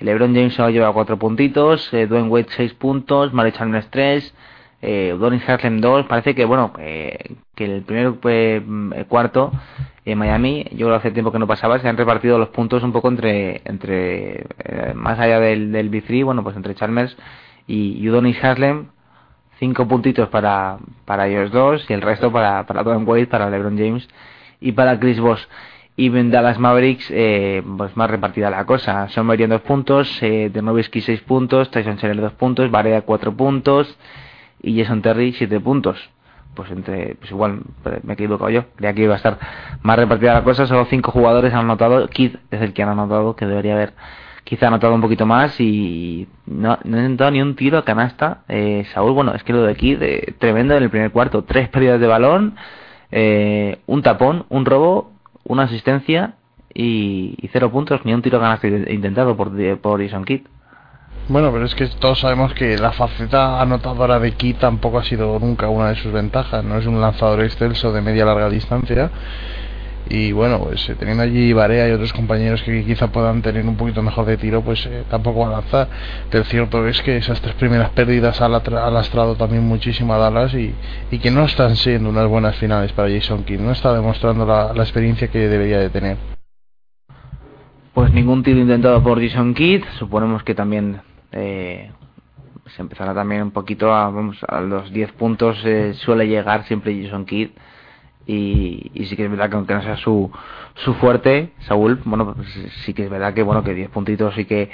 LeBron 0.00 0.34
James 0.34 0.54
solo 0.54 0.70
lleva 0.70 0.92
cuatro 0.94 1.18
puntitos, 1.18 1.92
eh, 1.92 2.06
Dwayne 2.06 2.28
Wade 2.28 2.46
6 2.56 2.72
puntos, 2.74 3.30
Chalmers 3.52 3.90
3, 3.90 4.34
eh, 4.82 5.12
Udonis 5.14 5.48
Haslem 5.48 5.80
2. 5.80 6.06
Parece 6.06 6.34
que, 6.34 6.44
bueno, 6.44 6.72
eh, 6.78 7.36
que 7.54 7.64
el 7.64 7.82
primer 7.82 8.14
eh, 8.24 9.04
cuarto 9.08 9.52
en 10.04 10.18
Miami, 10.18 10.64
yo 10.72 10.86
creo 10.86 10.94
hace 10.94 11.10
tiempo 11.10 11.32
que 11.32 11.38
no 11.38 11.46
pasaba, 11.46 11.78
se 11.78 11.88
han 11.88 11.96
repartido 11.96 12.38
los 12.38 12.48
puntos 12.48 12.82
un 12.82 12.92
poco 12.92 13.08
entre, 13.08 13.60
entre 13.64 14.46
eh, 14.64 14.92
más 14.94 15.18
allá 15.18 15.40
del, 15.40 15.72
del 15.72 15.90
Big 15.90 16.04
Three, 16.04 16.22
bueno, 16.22 16.42
pues 16.42 16.56
entre 16.56 16.74
Chalmers 16.74 17.16
y 17.66 17.98
y 17.98 18.08
Udonis 18.08 18.42
Haslem, 18.42 18.86
cinco 19.58 19.86
puntitos 19.86 20.28
para, 20.28 20.78
para 21.04 21.28
ellos 21.28 21.50
dos 21.50 21.84
y 21.90 21.92
el 21.92 22.00
resto 22.00 22.32
para, 22.32 22.64
para 22.66 22.82
Dwayne 22.82 23.04
Wade, 23.04 23.26
para 23.26 23.50
LeBron 23.50 23.76
James 23.76 24.08
y 24.60 24.72
para 24.72 24.98
Chris 24.98 25.20
Bosh. 25.20 25.42
Y 25.96 26.16
en 26.16 26.30
Dallas 26.30 26.60
Mavericks, 26.60 27.10
eh, 27.10 27.60
pues 27.76 27.96
más 27.96 28.08
repartida 28.08 28.50
la 28.50 28.64
cosa. 28.64 29.08
Son 29.08 29.26
Marion 29.26 29.50
dos 29.50 29.62
puntos, 29.62 30.22
eh, 30.22 30.48
de 30.48 30.62
Nowitzki 30.62 31.00
seis 31.00 31.20
puntos, 31.22 31.72
Tyson 31.72 31.96
Chandler 31.98 32.22
dos 32.22 32.34
puntos, 32.34 32.70
Barea 32.70 33.02
cuatro 33.02 33.32
puntos 33.32 33.98
y 34.62 34.80
Jason 34.80 35.02
Terry 35.02 35.32
siete 35.32 35.60
puntos. 35.60 35.98
Pues 36.54 36.70
entre, 36.72 37.14
pues 37.16 37.30
igual 37.30 37.60
me 38.02 38.12
he 38.12 38.14
equivocado 38.14 38.50
yo. 38.50 38.64
Creía 38.74 38.92
que 38.92 39.04
iba 39.04 39.14
a 39.14 39.18
estar 39.18 39.38
más 39.82 39.96
repartida 39.96 40.34
la 40.34 40.42
cosa. 40.42 40.66
Solo 40.66 40.86
cinco 40.86 41.12
jugadores 41.12 41.52
han 41.52 41.60
anotado. 41.60 42.08
Kid 42.08 42.36
es 42.50 42.60
el 42.60 42.72
que 42.72 42.82
han 42.82 42.88
anotado, 42.88 43.36
que 43.36 43.46
debería 43.46 43.74
haber 43.74 43.92
quizá 44.42 44.68
anotado 44.68 44.94
un 44.94 45.00
poquito 45.00 45.26
más 45.26 45.60
y 45.60 46.26
no, 46.46 46.78
no 46.82 46.96
ha 46.96 47.00
intentado 47.00 47.30
ni 47.30 47.42
un 47.42 47.54
tiro 47.54 47.78
a 47.78 47.84
canasta. 47.84 48.44
Eh, 48.48 48.84
Saúl, 48.92 49.12
bueno, 49.12 49.34
es 49.34 49.44
que 49.44 49.52
lo 49.52 49.62
de 49.62 49.76
Kid, 49.76 50.02
eh, 50.02 50.34
tremendo 50.38 50.74
en 50.74 50.82
el 50.82 50.90
primer 50.90 51.12
cuarto. 51.12 51.44
Tres 51.44 51.68
pérdidas 51.68 52.00
de 52.00 52.06
balón, 52.06 52.56
eh, 53.12 53.78
un 53.86 54.02
tapón, 54.02 54.46
un 54.48 54.64
robo, 54.64 55.12
una 55.44 55.64
asistencia 55.64 56.34
y, 56.74 57.36
y 57.40 57.48
cero 57.52 57.70
puntos, 57.70 58.04
ni 58.04 58.14
un 58.14 58.22
tiro 58.22 58.38
a 58.38 58.40
canasta 58.40 58.66
intentado 58.66 59.36
por, 59.36 59.52
por 59.80 60.02
Jason 60.02 60.24
Kidd. 60.24 60.42
Bueno, 61.28 61.52
pero 61.52 61.66
es 61.66 61.74
que 61.74 61.86
todos 61.88 62.20
sabemos 62.20 62.54
que 62.54 62.78
la 62.78 62.92
faceta 62.92 63.60
anotadora 63.60 64.18
de 64.18 64.32
Key 64.32 64.54
tampoco 64.54 64.98
ha 64.98 65.04
sido 65.04 65.38
nunca 65.38 65.68
una 65.68 65.90
de 65.90 65.96
sus 65.96 66.10
ventajas. 66.10 66.64
No 66.64 66.78
es 66.78 66.86
un 66.86 67.02
lanzador 67.02 67.42
excelso 67.42 67.92
de 67.92 68.00
media 68.00 68.24
larga 68.24 68.48
distancia. 68.48 69.10
Y 70.08 70.32
bueno, 70.32 70.58
pues 70.60 70.88
eh, 70.88 70.94
teniendo 70.98 71.22
allí 71.22 71.52
Barea 71.52 71.86
y 71.86 71.92
otros 71.92 72.14
compañeros 72.14 72.62
que 72.62 72.82
quizá 72.82 73.08
puedan 73.08 73.42
tener 73.42 73.66
un 73.66 73.76
poquito 73.76 74.02
mejor 74.02 74.24
de 74.24 74.38
tiro, 74.38 74.62
pues 74.62 74.86
eh, 74.86 75.04
tampoco 75.10 75.40
va 75.40 75.48
a 75.48 75.60
lanzar. 75.60 75.88
Pero 76.30 76.44
cierto 76.44 76.88
es 76.88 77.02
que 77.02 77.18
esas 77.18 77.42
tres 77.42 77.54
primeras 77.56 77.90
pérdidas 77.90 78.40
ha, 78.40 78.48
lastrado 78.48 79.34
también 79.34 79.64
muchísimo 79.64 80.14
a 80.14 80.16
Dallas 80.16 80.54
y, 80.54 80.74
y 81.10 81.18
que 81.18 81.30
no 81.30 81.44
están 81.44 81.76
siendo 81.76 82.08
unas 82.08 82.26
buenas 82.26 82.56
finales 82.56 82.92
para 82.92 83.10
Jason 83.10 83.44
Kidd. 83.44 83.60
No 83.60 83.72
está 83.72 83.92
demostrando 83.92 84.46
la, 84.46 84.72
la 84.72 84.82
experiencia 84.82 85.28
que 85.28 85.46
debería 85.46 85.78
de 85.78 85.90
tener. 85.90 86.16
Pues 87.92 88.14
ningún 88.14 88.42
tiro 88.42 88.60
intentado 88.60 89.02
por 89.02 89.22
Jason 89.22 89.52
Kidd. 89.52 89.84
Suponemos 89.98 90.42
que 90.42 90.54
también 90.54 91.02
eh, 91.32 91.90
se 92.74 92.82
empezará 92.82 93.14
también 93.14 93.42
un 93.42 93.50
poquito 93.50 93.92
a, 93.92 94.10
vamos, 94.10 94.38
a 94.46 94.60
los 94.60 94.92
10 94.92 95.12
puntos 95.12 95.58
eh, 95.64 95.94
suele 95.94 96.26
llegar 96.28 96.64
siempre 96.64 97.02
Jason 97.02 97.24
Kidd. 97.24 97.50
Y, 98.26 98.90
y 98.92 99.06
sí 99.06 99.16
que 99.16 99.24
es 99.24 99.30
verdad 99.30 99.48
que 99.48 99.56
aunque 99.56 99.74
no 99.74 99.82
sea 99.82 99.96
su, 99.96 100.30
su 100.74 100.94
fuerte, 100.94 101.52
Saúl, 101.60 102.00
bueno, 102.04 102.34
pues 102.34 102.48
sí 102.84 102.92
que 102.92 103.04
es 103.04 103.10
verdad 103.10 103.32
que 103.32 103.42
bueno 103.42 103.64
que 103.64 103.72
10 103.72 103.88
puntitos 103.88 104.34
sí 104.34 104.44
que 104.44 104.70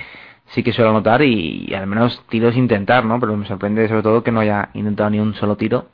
sí 0.46 0.62
que 0.64 0.72
suele 0.72 0.90
anotar 0.90 1.22
y, 1.22 1.66
y 1.68 1.74
al 1.74 1.86
menos 1.86 2.20
tiros 2.28 2.57
intentar, 2.57 3.05
¿no? 3.05 3.20
Pero 3.20 3.36
me 3.36 3.46
sorprende 3.46 3.86
sobre 3.88 4.02
todo 4.02 4.24
que 4.24 4.32
no 4.32 4.40
haya 4.40 4.70
intentado 4.74 5.11
ni 5.11 5.20
un 5.20 5.34
solo 5.34 5.57
tiro. 5.57 5.86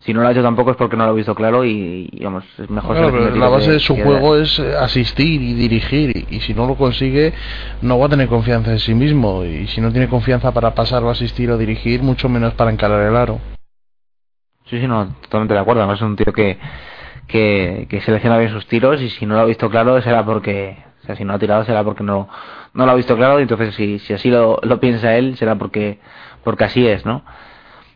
Si 0.00 0.14
no 0.14 0.22
lo 0.22 0.28
ha 0.28 0.30
hecho 0.30 0.42
tampoco 0.42 0.70
es 0.70 0.76
porque 0.76 0.96
no 0.96 1.06
lo 1.06 1.12
he 1.12 1.16
visto 1.16 1.34
claro 1.34 1.64
y, 1.64 2.08
y, 2.12 2.24
vamos, 2.24 2.44
es 2.58 2.70
mejor 2.70 2.96
Claro, 2.96 3.10
pero 3.10 3.34
la 3.34 3.48
base 3.48 3.72
de 3.72 3.80
su 3.80 3.96
juego 3.96 4.36
es 4.36 4.58
eh, 4.58 4.76
asistir 4.78 5.42
y 5.42 5.54
dirigir 5.54 6.16
y, 6.16 6.36
y 6.36 6.40
si 6.40 6.54
no 6.54 6.66
lo 6.66 6.76
consigue 6.76 7.32
no 7.82 7.98
va 7.98 8.06
a 8.06 8.08
tener 8.08 8.28
confianza 8.28 8.70
en 8.70 8.78
sí 8.78 8.94
mismo 8.94 9.44
y 9.44 9.66
si 9.66 9.80
no 9.80 9.90
tiene 9.90 10.08
confianza 10.08 10.52
para 10.52 10.72
pasar 10.74 11.02
o 11.02 11.10
asistir 11.10 11.50
o 11.50 11.58
dirigir 11.58 12.02
mucho 12.02 12.28
menos 12.28 12.54
para 12.54 12.70
encarar 12.70 13.06
el 13.06 13.16
aro. 13.16 13.40
Sí, 14.66 14.78
sí, 14.78 14.86
no, 14.86 15.14
totalmente 15.22 15.54
de 15.54 15.60
acuerdo. 15.60 15.80
Además 15.80 15.98
es 15.98 16.02
un 16.02 16.16
tío 16.16 16.32
que, 16.32 16.58
que, 17.26 17.86
que 17.88 18.00
selecciona 18.02 18.38
bien 18.38 18.50
sus 18.50 18.66
tiros 18.66 19.00
y 19.00 19.10
si 19.10 19.26
no 19.26 19.34
lo 19.34 19.40
ha 19.40 19.46
visto 19.46 19.68
claro 19.70 20.00
será 20.02 20.24
porque, 20.24 20.76
o 21.02 21.06
sea, 21.06 21.16
si 21.16 21.24
no 21.24 21.32
ha 21.32 21.38
tirado 21.38 21.64
será 21.64 21.82
porque 21.82 22.04
no, 22.04 22.28
no 22.74 22.86
lo 22.86 22.92
ha 22.92 22.94
visto 22.94 23.16
claro 23.16 23.38
y 23.40 23.42
entonces 23.42 23.74
si, 23.74 23.98
si 23.98 24.12
así 24.12 24.30
lo, 24.30 24.58
lo 24.62 24.78
piensa 24.78 25.16
él 25.16 25.36
será 25.36 25.56
porque, 25.56 25.98
porque 26.44 26.64
así 26.64 26.86
es, 26.86 27.04
¿no? 27.06 27.24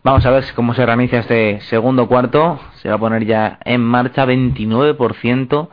Vamos 0.04 0.26
a 0.26 0.30
ver 0.30 0.44
cómo 0.56 0.74
se 0.74 0.84
reinicia 0.84 1.20
este 1.20 1.60
segundo 1.62 2.08
cuarto. 2.08 2.58
Se 2.80 2.88
va 2.88 2.96
a 2.96 2.98
poner 2.98 3.24
ya 3.24 3.60
en 3.64 3.80
marcha 3.80 4.26
29% 4.26 5.68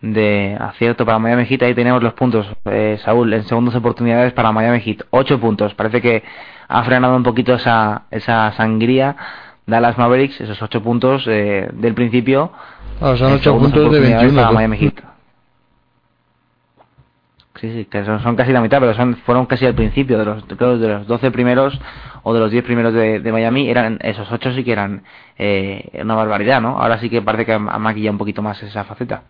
de 0.00 0.56
acierto 0.58 1.04
para 1.04 1.18
Miami 1.18 1.44
Heat. 1.44 1.62
Ahí 1.62 1.74
tenemos 1.74 2.02
los 2.02 2.14
puntos, 2.14 2.46
eh, 2.64 2.98
Saúl, 3.04 3.34
en 3.34 3.44
segundas 3.44 3.74
oportunidades 3.74 4.32
para 4.32 4.50
Miami 4.50 4.80
Heat. 4.80 5.04
8 5.10 5.38
puntos. 5.38 5.74
Parece 5.74 6.00
que 6.00 6.22
ha 6.68 6.84
frenado 6.84 7.16
un 7.16 7.22
poquito 7.22 7.54
esa, 7.54 8.04
esa 8.10 8.50
sangría. 8.52 9.14
Dallas 9.66 9.98
Mavericks, 9.98 10.40
esos 10.40 10.62
8 10.62 10.82
puntos 10.82 11.24
eh, 11.26 11.68
del 11.74 11.92
principio. 11.92 12.52
Ah, 12.98 13.14
son 13.18 13.28
en 13.28 13.34
8 13.34 13.42
segundas 13.42 13.72
puntos 13.72 13.82
de 13.82 13.88
oportunidades 13.88 14.22
21. 14.22 14.40
Para 14.40 14.48
¿no? 14.48 14.54
Miami 14.54 14.78
Heat. 14.78 15.15
Sí, 17.60 17.72
sí, 17.72 17.84
que 17.86 18.04
son, 18.04 18.22
son 18.22 18.36
casi 18.36 18.52
la 18.52 18.60
mitad, 18.60 18.80
pero 18.80 18.94
son, 18.94 19.16
fueron 19.16 19.46
casi 19.46 19.64
al 19.64 19.74
principio, 19.74 20.18
de 20.18 20.24
los, 20.26 20.44
creo 20.44 20.78
de 20.78 20.88
los 20.88 21.06
12 21.06 21.30
primeros 21.30 21.78
o 22.22 22.34
de 22.34 22.40
los 22.40 22.50
10 22.50 22.64
primeros 22.64 22.92
de, 22.92 23.20
de 23.20 23.32
Miami, 23.32 23.70
eran 23.70 23.98
esos 24.02 24.30
8 24.30 24.52
sí 24.52 24.62
que 24.62 24.72
eran 24.72 25.04
eh, 25.38 25.90
una 26.02 26.14
barbaridad, 26.14 26.60
¿no? 26.60 26.78
Ahora 26.78 26.98
sí 26.98 27.08
que 27.08 27.22
parece 27.22 27.46
que 27.46 27.52
ha 27.52 27.56
ha 27.56 27.78
maquillado 27.78 28.12
un 28.12 28.18
poquito 28.18 28.42
más 28.42 28.62
esa 28.62 28.84
faceta. 28.84 29.22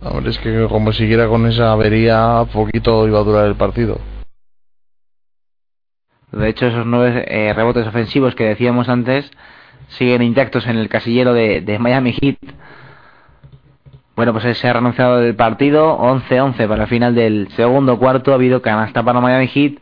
Hombre, 0.00 0.30
es 0.30 0.38
que 0.38 0.66
como 0.68 0.92
siguiera 0.92 1.26
con 1.26 1.46
esa 1.46 1.72
avería, 1.72 2.44
poquito 2.52 3.08
iba 3.08 3.18
a 3.18 3.24
durar 3.24 3.46
el 3.46 3.56
partido. 3.56 3.98
De 6.30 6.48
hecho, 6.48 6.66
esos 6.66 6.86
nueve 6.86 7.24
eh, 7.26 7.52
rebotes 7.52 7.86
ofensivos 7.86 8.34
que 8.34 8.44
decíamos 8.44 8.88
antes 8.88 9.30
siguen 9.88 10.22
intactos 10.22 10.66
en 10.66 10.76
el 10.76 10.88
casillero 10.88 11.32
de, 11.32 11.62
de 11.62 11.78
Miami 11.78 12.12
Heat. 12.12 12.36
Bueno, 14.18 14.32
pues 14.32 14.58
se 14.58 14.68
ha 14.68 14.72
renunciado 14.72 15.20
del 15.20 15.36
partido, 15.36 15.96
11-11 15.96 16.66
para 16.66 16.82
el 16.82 16.88
final 16.88 17.14
del 17.14 17.48
segundo 17.52 18.00
cuarto. 18.00 18.32
Ha 18.32 18.34
habido 18.34 18.60
canasta 18.60 19.04
para 19.04 19.20
Miami 19.20 19.46
Heat 19.46 19.74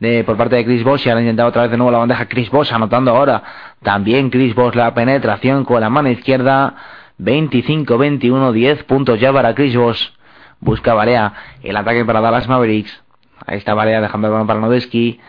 de, 0.00 0.24
por 0.24 0.38
parte 0.38 0.56
de 0.56 0.64
Chris 0.64 0.82
Bosh 0.82 1.06
y 1.06 1.10
han 1.10 1.18
intentado 1.18 1.50
otra 1.50 1.60
vez 1.60 1.72
de 1.72 1.76
nuevo 1.76 1.90
la 1.90 1.98
bandeja. 1.98 2.24
Chris 2.24 2.48
Bosh 2.50 2.72
anotando 2.72 3.10
ahora. 3.10 3.42
También 3.82 4.30
Chris 4.30 4.54
Bosh 4.54 4.76
la 4.76 4.94
penetración 4.94 5.66
con 5.66 5.82
la 5.82 5.90
mano 5.90 6.08
izquierda. 6.08 6.74
25-21, 7.18 8.52
10 8.52 8.84
puntos 8.84 9.20
ya 9.20 9.30
para 9.30 9.54
Chris 9.54 9.76
Bosh. 9.76 10.08
Busca 10.58 10.94
Barea 10.94 11.34
el 11.62 11.76
ataque 11.76 12.02
para 12.06 12.22
Dallas 12.22 12.48
Mavericks. 12.48 12.98
Ahí 13.44 13.58
está 13.58 13.74
Barea 13.74 14.00
dejando 14.00 14.28
el 14.28 14.32
balón 14.32 14.46
para 14.46 14.58
Nowitzki. 14.58 15.20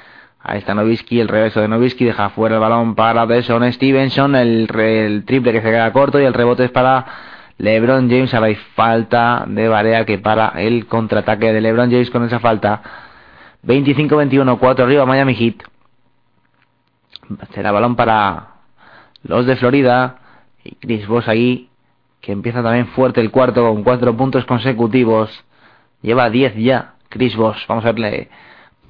Ahí 0.41 0.59
está 0.59 0.73
Nowitzki, 0.73 1.19
el 1.19 1.27
reverso 1.27 1.59
de 1.59 1.67
Nowitzki, 1.67 2.05
deja 2.05 2.29
fuera 2.29 2.55
el 2.55 2.61
balón 2.61 2.95
para 2.95 3.25
Deson 3.25 3.69
Stevenson, 3.73 4.37
el, 4.37 4.69
el 4.73 5.25
triple 5.25 5.51
que 5.51 5.61
se 5.61 5.69
queda 5.69 5.91
corto 5.91 6.17
y 6.21 6.23
el 6.23 6.33
rebote 6.33 6.63
es 6.63 6.71
para 6.71 7.32
LeBron 7.57 8.09
James. 8.09 8.33
Hay 8.33 8.55
falta 8.75 9.45
de 9.47 9.67
Barea 9.67 10.05
que 10.05 10.17
para 10.17 10.49
el 10.61 10.87
contraataque 10.87 11.53
de 11.53 11.61
LeBron 11.61 11.91
James 11.91 12.09
con 12.09 12.23
esa 12.23 12.39
falta. 12.39 12.81
25-21, 13.65 14.59
4 14.59 14.85
arriba 14.85 15.05
Miami 15.05 15.35
Heat. 15.35 15.55
Será 17.53 17.71
balón 17.71 17.95
para 17.95 18.47
los 19.23 19.45
de 19.45 19.55
Florida. 19.55 20.19
Y 20.63 20.75
Chris 20.75 21.07
Bosh 21.07 21.29
ahí, 21.29 21.69
que 22.21 22.31
empieza 22.31 22.63
también 22.63 22.87
fuerte 22.87 23.21
el 23.21 23.31
cuarto 23.31 23.67
con 23.67 23.83
4 23.83 24.15
puntos 24.15 24.45
consecutivos. 24.45 25.43
Lleva 26.01 26.29
10 26.29 26.55
ya 26.57 26.95
Chris 27.09 27.35
Bosh. 27.35 27.67
Vamos 27.67 27.85
a 27.85 27.91
verle. 27.91 28.29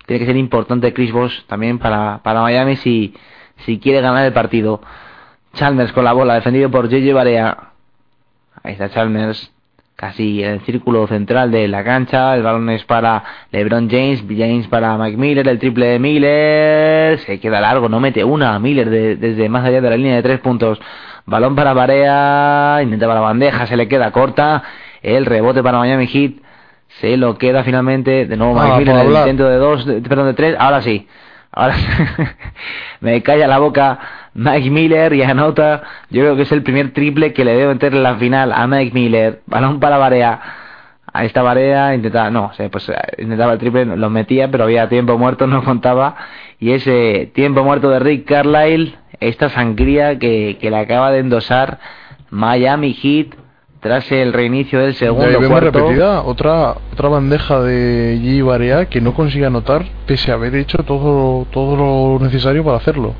Tiene 0.06 0.20
que 0.20 0.26
ser 0.26 0.38
importante 0.38 0.94
Chris 0.94 1.12
Bosh 1.12 1.46
también 1.46 1.80
para, 1.80 2.22
para 2.24 2.42
Miami 2.42 2.76
si, 2.78 3.16
si 3.66 3.80
quiere 3.80 4.02
ganar 4.02 4.26
el 4.26 4.34
partido. 4.34 4.82
Chalmers 5.54 5.94
con 5.94 6.04
la 6.04 6.14
bola, 6.14 6.34
defendido 6.36 6.72
por 6.72 6.90
JJ 6.90 7.14
Barea. 7.14 7.73
Ahí 8.64 8.74
está 8.74 8.90
Chalmers, 8.90 9.52
casi 9.96 10.44
en 10.44 10.52
el 10.52 10.62
círculo 10.62 11.06
central 11.08 11.52
de 11.52 11.68
la 11.68 11.84
cancha. 11.84 12.36
El 12.36 12.44
balón 12.44 12.70
es 12.70 12.84
para 12.86 13.24
LeBron 13.52 13.90
James, 13.90 14.24
James 14.30 14.68
para 14.68 14.98
Mike 14.98 15.18
Miller, 15.18 15.48
el 15.48 15.60
triple 15.60 15.88
de 15.88 16.00
Miller. 16.00 17.20
Se 17.20 17.40
queda 17.40 17.60
largo, 17.62 17.90
no 17.90 18.00
mete 18.00 18.24
una. 18.24 18.58
Miller 18.60 18.90
desde 18.90 19.50
más 19.50 19.66
allá 19.66 19.82
de 19.82 19.90
la 19.90 19.98
línea 19.98 20.16
de 20.16 20.24
tres 20.24 20.40
puntos. 20.40 20.80
Balón 21.26 21.56
para 21.56 21.74
Barea, 21.74 22.80
intenta 22.84 23.08
la 23.08 23.20
bandeja, 23.20 23.66
se 23.68 23.76
le 23.78 23.88
queda 23.88 24.12
corta. 24.12 24.64
El 25.02 25.26
rebote 25.26 25.62
para 25.62 25.80
Miami 25.80 26.08
Heat. 26.08 26.34
Se 27.02 27.18
lo 27.18 27.38
queda 27.38 27.64
finalmente. 27.64 28.26
De 28.28 28.38
nuevo 28.38 28.54
Mike 28.54 28.68
Ah, 28.74 28.78
Miller 28.78 28.96
por 28.96 29.06
en 29.06 29.12
el 29.12 29.18
intento 29.20 29.50
de 29.50 29.56
dos, 29.58 29.86
de- 29.86 30.02
perdón, 30.02 30.28
de 30.28 30.34
tres. 30.36 30.56
Ahora 30.60 30.82
sí. 30.82 31.08
Ahora 31.52 31.76
me 33.02 33.22
calla 33.22 33.48
la 33.48 33.60
boca 33.60 34.00
Mike 34.34 34.70
Miller 34.70 35.14
y 35.14 35.24
anota. 35.24 35.84
Yo 36.10 36.22
creo 36.22 36.36
que 36.36 36.44
es 36.44 36.52
el 36.52 36.64
primer 36.64 36.94
triple 36.94 37.34
que 37.34 37.46
le 37.46 37.56
debo 37.56 37.74
meter 37.74 37.94
en 37.94 38.04
la 38.04 38.16
final 38.16 38.52
a 38.52 38.66
Mike 38.68 38.94
Miller. 38.94 39.42
Balón 39.46 39.80
para 39.80 39.98
Barea. 39.98 40.40
A 41.16 41.26
esta 41.26 41.44
Barea 41.44 41.94
intentaba, 41.94 42.32
no, 42.32 42.46
o 42.46 42.54
sea, 42.54 42.70
pues 42.70 42.92
intentaba 43.20 43.54
el 43.54 43.60
triple, 43.60 43.86
lo 43.86 44.10
metía, 44.10 44.50
pero 44.50 44.64
había 44.64 44.90
tiempo 44.90 45.18
muerto, 45.18 45.46
no 45.48 45.64
contaba. 45.64 46.16
Y 46.60 46.72
ese 46.72 47.32
tiempo 47.36 47.64
muerto 47.64 47.90
de 47.90 48.00
Rick 48.00 48.26
Carlisle, 48.28 48.96
esta 49.20 49.50
sangría 49.50 50.18
que, 50.18 50.58
que 50.60 50.72
le 50.72 50.78
acaba 50.78 51.12
de 51.12 51.20
endosar 51.20 51.80
Miami 52.32 52.94
Heat 52.94 53.36
tras 53.80 54.10
el 54.14 54.32
reinicio 54.32 54.80
del 54.80 54.90
ahí 54.90 54.94
segundo 54.94 55.28
vemos 55.28 55.50
cuarto. 55.50 55.72
repetida 55.72 56.22
otra 56.22 56.76
otra 56.94 57.10
bandeja 57.10 57.60
de 57.60 58.18
G. 58.18 58.44
Barea 58.44 58.86
que 58.86 59.02
no 59.02 59.14
consigue 59.14 59.46
anotar 59.46 59.84
pese 60.08 60.32
a 60.32 60.36
haber 60.36 60.56
hecho 60.56 60.80
todo 60.80 61.46
todo 61.52 61.76
lo 61.76 62.26
necesario 62.26 62.64
para 62.64 62.78
hacerlo. 62.78 63.14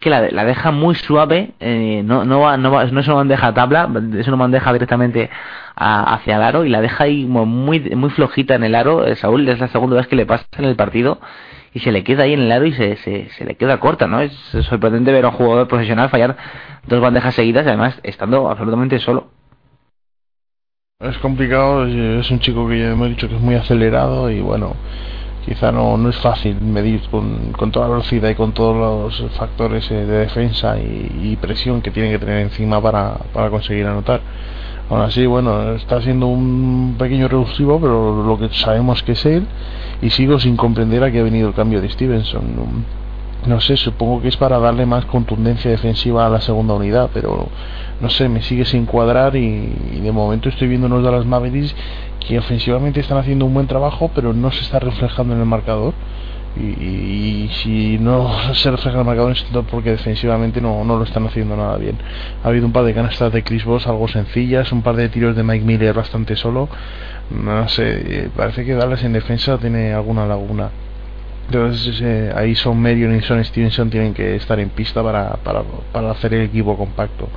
Que 0.00 0.08
la, 0.10 0.30
la 0.30 0.44
deja 0.46 0.70
muy 0.70 0.94
suave, 0.94 1.52
eh, 1.60 2.02
no, 2.04 2.24
no, 2.24 2.40
va, 2.40 2.56
no, 2.56 2.70
va- 2.72 2.86
no 2.86 3.00
es 3.00 3.06
una 3.06 3.16
bandeja 3.16 3.52
tabla, 3.54 3.88
es 4.18 4.26
una 4.28 4.36
bandeja 4.38 4.72
directamente 4.72 5.28
a- 5.76 6.14
hacia 6.14 6.36
el 6.36 6.42
aro 6.42 6.64
y 6.64 6.70
la 6.70 6.80
deja 6.80 7.04
ahí 7.04 7.26
muy, 7.26 7.80
muy 7.80 8.10
flojita 8.10 8.54
en 8.54 8.64
el 8.64 8.74
aro. 8.74 9.06
Eh, 9.06 9.14
Saúl 9.16 9.46
es 9.48 9.60
la 9.60 9.68
segunda 9.68 9.96
vez 9.96 10.06
que 10.08 10.16
le 10.16 10.24
pasa 10.26 10.46
en 10.56 10.64
el 10.64 10.74
partido 10.74 11.20
y 11.74 11.80
se 11.80 11.92
le 11.92 12.02
queda 12.02 12.22
ahí 12.24 12.32
en 12.32 12.40
el 12.40 12.50
aro 12.52 12.64
y 12.64 12.72
se, 12.72 12.96
se, 12.96 13.44
le 13.44 13.54
queda 13.56 13.78
corta, 13.78 14.06
¿no? 14.06 14.20
Es 14.22 14.32
sorprendente 14.62 15.12
ver 15.12 15.26
a 15.26 15.28
un 15.28 15.34
jugador 15.34 15.68
profesional 15.68 16.08
fallar 16.08 16.34
dos 16.86 17.00
bandejas 17.00 17.34
seguidas 17.34 17.66
y 17.66 17.68
además 17.68 18.00
estando 18.02 18.50
absolutamente 18.50 18.98
solo. 19.00 19.28
Es 21.00 21.16
complicado, 21.18 21.86
es 21.86 22.30
un 22.30 22.40
chico 22.40 22.68
que 22.68 22.78
ya 22.78 22.90
hemos 22.92 23.08
dicho 23.08 23.28
que 23.28 23.36
es 23.36 23.40
muy 23.40 23.54
acelerado 23.54 24.30
y 24.30 24.40
bueno, 24.40 24.76
quizá 25.44 25.72
no, 25.72 25.96
no 25.96 26.10
es 26.10 26.16
fácil 26.16 26.60
medir 26.60 27.00
con, 27.10 27.52
con 27.52 27.70
toda 27.70 27.86
la 27.86 27.92
velocidad 27.92 28.28
y 28.28 28.34
con 28.34 28.52
todos 28.52 28.76
los 28.76 29.30
factores 29.32 29.90
eh, 29.90 30.06
de 30.06 30.18
defensa 30.18 30.78
y, 30.78 31.32
y 31.32 31.36
presión 31.36 31.80
que 31.82 31.90
tiene 31.90 32.10
que 32.10 32.18
tener 32.18 32.38
encima 32.38 32.80
para, 32.80 33.14
para 33.32 33.50
conseguir 33.50 33.86
anotar. 33.86 34.20
Aún 34.90 35.02
así, 35.02 35.24
bueno, 35.24 35.72
está 35.74 36.02
siendo 36.02 36.26
un 36.26 36.96
pequeño 36.98 37.28
revulsivo, 37.28 37.80
pero 37.80 38.24
lo 38.24 38.38
que 38.38 38.48
sabemos 38.52 39.02
que 39.04 39.12
es 39.12 39.24
él 39.24 39.46
y 40.02 40.10
sigo 40.10 40.40
sin 40.40 40.56
comprender 40.56 41.04
a 41.04 41.12
qué 41.12 41.20
ha 41.20 41.22
venido 41.22 41.48
el 41.48 41.54
cambio 41.54 41.80
de 41.80 41.88
Stevenson. 41.88 42.42
No 43.46 43.60
sé, 43.60 43.76
supongo 43.76 44.20
que 44.20 44.28
es 44.28 44.36
para 44.36 44.58
darle 44.58 44.84
más 44.86 45.04
contundencia 45.06 45.70
defensiva 45.70 46.26
a 46.26 46.28
la 46.28 46.40
segunda 46.40 46.74
unidad, 46.74 47.08
pero 47.14 47.48
no 48.00 48.10
sé, 48.10 48.28
me 48.28 48.42
sigue 48.42 48.64
sin 48.64 48.84
cuadrar 48.84 49.36
y, 49.36 49.72
y 49.94 50.00
de 50.00 50.12
momento 50.12 50.48
estoy 50.48 50.68
viendo 50.68 50.88
unos 50.88 51.04
Dallas 51.04 51.24
Mavericks 51.24 51.74
que 52.20 52.38
ofensivamente 52.38 53.00
están 53.00 53.18
haciendo 53.18 53.46
un 53.46 53.54
buen 53.54 53.66
trabajo, 53.66 54.10
pero 54.14 54.32
no 54.32 54.50
se 54.52 54.62
está 54.62 54.78
reflejando 54.78 55.34
en 55.34 55.40
el 55.40 55.46
marcador. 55.46 55.94
Y, 56.56 57.48
si 57.62 57.98
no 57.98 58.28
se 58.54 58.70
refleja 58.70 58.98
el 58.98 59.04
marcador 59.04 59.32
es 59.32 59.44
porque 59.70 59.90
defensivamente 59.92 60.60
no, 60.60 60.84
no 60.84 60.96
lo 60.96 61.04
están 61.04 61.26
haciendo 61.26 61.56
nada 61.56 61.76
bien. 61.76 61.96
Ha 62.42 62.48
habido 62.48 62.66
un 62.66 62.72
par 62.72 62.84
de 62.84 62.94
canastas 62.94 63.32
de 63.32 63.42
Chris 63.42 63.64
Bosh 63.64 63.86
algo 63.86 64.08
sencillas, 64.08 64.72
un 64.72 64.82
par 64.82 64.96
de 64.96 65.08
tiros 65.08 65.36
de 65.36 65.42
Mike 65.42 65.64
Miller 65.64 65.94
bastante 65.94 66.36
solo. 66.36 66.68
No 67.30 67.68
sé, 67.68 68.24
eh, 68.24 68.30
parece 68.36 68.64
que 68.64 68.74
Dallas 68.74 69.04
en 69.04 69.12
defensa 69.12 69.58
tiene 69.58 69.92
alguna 69.92 70.26
laguna. 70.26 70.70
Entonces 71.46 72.00
eh, 72.00 72.32
ahí 72.34 72.54
Son 72.54 72.80
Marion 72.80 73.14
y 73.16 73.22
Son 73.22 73.44
Stevenson 73.44 73.90
tienen 73.90 74.14
que 74.14 74.36
estar 74.36 74.58
en 74.60 74.70
pista 74.70 75.02
para, 75.02 75.34
para, 75.36 75.62
para 75.92 76.10
hacer 76.10 76.34
el 76.34 76.42
equipo 76.42 76.76
compacto. 76.76 77.28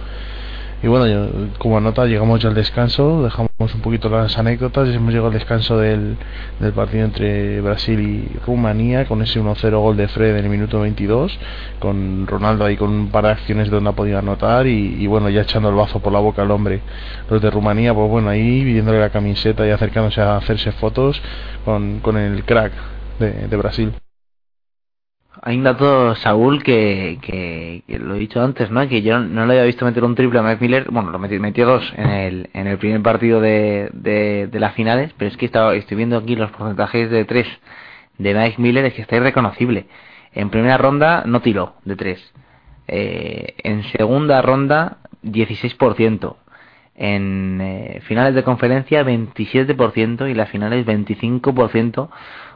Y 0.84 0.88
bueno, 0.88 1.08
yo- 1.08 1.30
como 1.60 1.80
nota 1.80 2.06
llegamos 2.06 2.42
ya 2.42 2.50
al 2.50 2.56
descanso, 2.56 3.24
dejamos 3.24 3.50
un 3.74 3.80
poquito 3.82 4.10
las 4.10 4.38
anécdotas, 4.38 4.90
hemos 4.90 5.12
llegado 5.12 5.28
al 5.28 5.34
descanso 5.34 5.78
del, 5.78 6.18
del 6.60 6.74
partido 6.74 7.06
entre 7.06 7.62
Brasil 7.62 8.00
y 8.02 8.40
Rumanía 8.46 9.06
con 9.06 9.22
ese 9.22 9.40
1-0 9.40 9.80
gol 9.80 9.96
de 9.96 10.10
Fred 10.10 10.36
en 10.36 10.44
el 10.44 10.52
minuto 10.52 10.82
22, 10.82 11.40
con 11.80 12.28
Ronaldo 12.28 12.66
ahí 12.66 12.76
con 12.76 12.90
un 12.92 13.08
par 13.08 13.24
de 13.24 13.32
acciones 13.32 13.70
donde 13.72 13.92
ha 13.92 13.94
podido 13.94 14.20
anotar 14.20 14.68
y, 14.68 14.98
y 15.02 15.08
bueno, 15.08 15.30
ya 15.30 15.42
echando 15.44 15.70
el 15.70 15.76
bazo 15.76 16.02
por 16.02 16.12
la 16.12 16.20
boca 16.20 16.42
al 16.42 16.52
hombre. 16.52 16.82
Los 17.30 17.42
de 17.42 17.50
Rumanía, 17.50 17.94
pues 17.94 18.10
bueno, 18.10 18.28
ahí 18.30 18.66
viéndole 18.66 19.00
la 19.00 19.10
camiseta 19.10 19.66
y 19.66 19.70
acercándose 19.72 20.20
a 20.20 20.36
hacerse 20.36 20.74
fotos 20.74 21.22
con, 21.64 22.02
con 22.02 22.18
el 22.18 22.44
crack 22.44 22.74
de, 23.20 23.48
de 23.48 23.56
Brasil. 23.58 23.94
Hay 25.46 25.58
un 25.58 25.66
dato, 25.66 26.16
Saúl, 26.16 26.64
que, 26.64 27.20
que, 27.22 27.84
lo 28.00 28.16
he 28.16 28.20
dicho 28.20 28.42
antes, 28.42 28.72
¿no? 28.72 28.88
Que 28.88 29.02
yo 29.02 29.20
no 29.20 29.46
le 29.46 29.56
había 29.56 29.66
visto 29.66 29.84
meter 29.84 30.06
un 30.06 30.16
triple 30.16 30.40
a 30.40 30.42
Mike 30.42 30.62
Miller. 30.62 30.88
Bueno, 30.90 31.12
lo 31.12 31.20
metió, 31.20 31.38
metió 31.42 31.66
dos 31.66 31.94
en 31.98 32.10
el, 32.10 32.50
en 32.54 32.68
el 32.68 32.78
primer 32.78 33.02
partido 33.02 33.42
de, 33.42 33.90
de, 33.92 34.48
de 34.48 34.60
las 34.62 34.74
finales, 34.74 35.14
pero 35.18 35.30
es 35.30 35.36
que 35.36 35.46
estaba, 35.46 35.76
estoy 35.76 35.98
viendo 35.98 36.18
aquí 36.18 36.38
los 36.38 36.50
porcentajes 36.52 37.10
de 37.10 37.26
tres 37.26 37.46
de 38.18 38.34
Mike 38.34 38.62
Miller, 38.62 38.86
es 38.86 38.94
que 38.94 39.02
está 39.02 39.18
irreconocible. 39.18 39.88
En 40.32 40.50
primera 40.50 40.78
ronda 40.78 41.24
no 41.26 41.42
tiró 41.42 41.74
de 41.84 41.98
tres. 41.98 42.34
Eh, 42.88 43.56
en 43.64 43.84
segunda 43.92 44.42
ronda, 44.42 45.00
16%. 45.24 46.38
En 46.96 47.60
eh, 47.62 48.02
finales 48.08 48.34
de 48.34 48.44
conferencia, 48.44 49.04
27% 49.04 50.32
y 50.32 50.36
las 50.36 50.50
finales, 50.50 50.86
25%. 50.86 52.08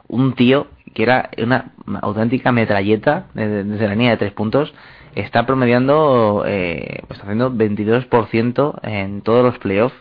Un 0.08 0.34
tío 0.36 0.68
que 0.98 1.04
era 1.04 1.30
una 1.38 1.74
auténtica 2.02 2.52
metralleta 2.52 3.28
desde, 3.36 3.88
la 3.88 3.94
línea 3.94 4.10
de 4.10 4.18
tres 4.18 4.32
puntos 4.32 4.74
está 5.14 5.46
promediando, 5.46 6.44
eh, 6.48 7.04
pues 7.08 7.20
haciendo 7.22 7.52
22% 7.52 8.80
en 8.82 9.22
todos 9.22 9.46
los 9.46 9.60
playoffs. 9.60 9.96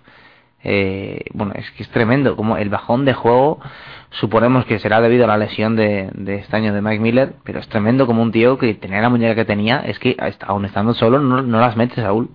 Eh, 0.64 1.26
bueno, 1.34 1.52
es 1.54 1.70
que 1.72 1.82
es 1.82 1.90
tremendo, 1.90 2.34
como 2.34 2.56
el 2.56 2.70
bajón 2.70 3.04
de 3.04 3.12
juego 3.12 3.60
suponemos 4.08 4.64
que 4.64 4.78
será 4.78 5.02
debido 5.02 5.24
a 5.24 5.26
la 5.28 5.36
lesión 5.36 5.76
de, 5.76 6.08
de 6.14 6.36
este 6.36 6.56
año 6.56 6.72
de 6.72 6.80
Mike 6.80 7.00
Miller, 7.00 7.34
pero 7.44 7.60
es 7.60 7.68
tremendo 7.68 8.06
como 8.06 8.22
un 8.22 8.32
tío 8.32 8.56
que 8.56 8.72
tenía 8.72 9.02
la 9.02 9.10
muñeca 9.10 9.34
que 9.34 9.44
tenía, 9.44 9.80
es 9.80 9.98
que 9.98 10.16
aún 10.46 10.64
estando 10.64 10.94
solo 10.94 11.20
no, 11.20 11.42
no 11.42 11.60
las 11.60 11.76
metes, 11.76 12.02
Saúl. 12.02 12.30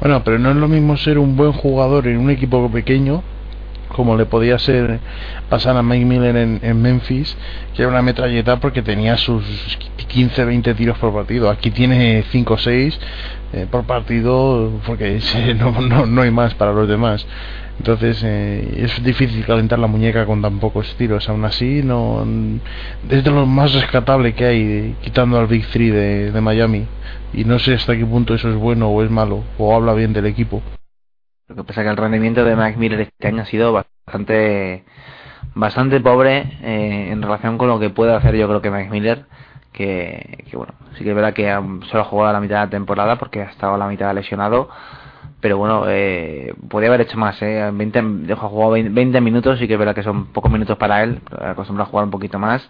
Bueno, 0.00 0.22
pero 0.24 0.38
no 0.38 0.52
es 0.52 0.56
lo 0.56 0.68
mismo 0.68 0.96
ser 0.96 1.18
un 1.18 1.36
buen 1.36 1.52
jugador 1.52 2.06
en 2.06 2.16
un 2.16 2.30
equipo 2.30 2.70
pequeño, 2.70 3.22
como 3.88 4.16
le 4.16 4.26
podía 4.26 4.58
ser 4.58 5.00
pasar 5.48 5.76
a 5.76 5.82
Mike 5.82 6.04
Miller 6.04 6.36
en, 6.36 6.60
en 6.62 6.80
Memphis, 6.82 7.36
que 7.74 7.82
era 7.82 7.90
una 7.90 8.02
metralleta 8.02 8.60
porque 8.60 8.82
tenía 8.82 9.16
sus 9.16 9.44
15, 10.08 10.44
20 10.44 10.74
tiros 10.74 10.98
por 10.98 11.12
partido. 11.12 11.50
Aquí 11.50 11.70
tiene 11.70 12.24
5 12.30 12.54
o 12.54 12.58
6 12.58 13.00
eh, 13.52 13.66
por 13.70 13.84
partido 13.84 14.80
porque 14.86 15.20
no, 15.58 15.80
no, 15.80 16.06
no 16.06 16.22
hay 16.22 16.30
más 16.30 16.54
para 16.54 16.72
los 16.72 16.88
demás. 16.88 17.26
Entonces 17.78 18.20
eh, 18.24 18.74
es 18.76 19.02
difícil 19.04 19.44
calentar 19.44 19.78
la 19.78 19.86
muñeca 19.86 20.26
con 20.26 20.42
tan 20.42 20.58
pocos 20.58 20.94
tiros. 20.96 21.28
Aún 21.28 21.44
así, 21.44 21.82
no 21.82 22.26
es 23.08 23.24
de 23.24 23.30
lo 23.30 23.46
más 23.46 23.72
rescatable 23.72 24.34
que 24.34 24.44
hay, 24.44 24.96
quitando 25.00 25.38
al 25.38 25.46
Big 25.46 25.66
Three 25.68 25.90
de, 25.90 26.32
de 26.32 26.40
Miami. 26.40 26.86
Y 27.32 27.44
no 27.44 27.58
sé 27.58 27.74
hasta 27.74 27.96
qué 27.96 28.04
punto 28.04 28.34
eso 28.34 28.48
es 28.48 28.56
bueno 28.56 28.88
o 28.88 29.02
es 29.02 29.10
malo, 29.10 29.44
o 29.58 29.74
habla 29.74 29.94
bien 29.94 30.12
del 30.12 30.26
equipo. 30.26 30.62
Lo 31.48 31.56
que 31.56 31.64
pasa 31.64 31.80
es 31.80 31.86
que 31.86 31.90
el 31.90 31.96
rendimiento 31.96 32.44
de 32.44 32.56
Mike 32.56 32.78
Miller 32.78 33.00
este 33.00 33.28
año 33.28 33.42
ha 33.42 33.46
sido 33.46 33.72
bastante 33.72 34.84
bastante 35.54 36.00
pobre 36.00 36.58
eh, 36.62 37.08
en 37.10 37.22
relación 37.22 37.58
con 37.58 37.68
lo 37.68 37.80
que 37.80 37.90
puede 37.90 38.14
hacer 38.14 38.36
yo 38.36 38.46
creo 38.48 38.60
que 38.60 38.70
Mike 38.70 38.90
Miller 38.90 39.24
que, 39.72 40.44
que 40.50 40.56
bueno 40.56 40.74
sí 40.96 41.04
que 41.04 41.10
es 41.10 41.16
verdad 41.16 41.32
que 41.32 41.50
solo 41.88 42.02
ha 42.02 42.04
jugado 42.04 42.32
la 42.32 42.40
mitad 42.40 42.56
de 42.56 42.66
la 42.66 42.70
temporada 42.70 43.16
porque 43.16 43.42
ha 43.42 43.50
estado 43.50 43.74
a 43.74 43.78
la 43.78 43.88
mitad 43.88 44.14
lesionado 44.14 44.68
pero 45.40 45.56
bueno 45.58 45.84
eh, 45.88 46.54
podría 46.68 46.90
haber 46.90 47.02
hecho 47.02 47.16
más 47.16 47.40
eh. 47.42 47.70
20, 47.72 48.02
dejó 48.26 48.48
jugado 48.48 48.72
20, 48.72 48.90
20 48.90 49.20
minutos 49.20 49.62
y 49.62 49.66
que 49.66 49.74
es 49.74 49.78
verdad 49.78 49.94
que 49.94 50.02
son 50.02 50.26
pocos 50.26 50.50
minutos 50.50 50.76
para 50.76 51.02
él 51.02 51.20
acostumbrado 51.40 51.88
a 51.88 51.90
jugar 51.90 52.04
un 52.04 52.10
poquito 52.10 52.38
más 52.38 52.68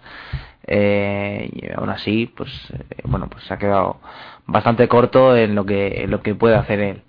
eh, 0.67 1.49
y 1.51 1.71
aún 1.71 1.89
así 1.89 2.31
pues 2.35 2.49
eh, 2.73 3.01
bueno 3.05 3.27
pues 3.29 3.43
se 3.45 3.53
ha 3.53 3.57
quedado 3.57 3.97
bastante 4.45 4.87
corto 4.87 5.35
en 5.35 5.55
lo 5.55 5.65
que 5.65 6.03
en 6.03 6.11
lo 6.11 6.21
que 6.21 6.35
puede 6.35 6.55
hacer 6.55 6.79
él 6.79 7.01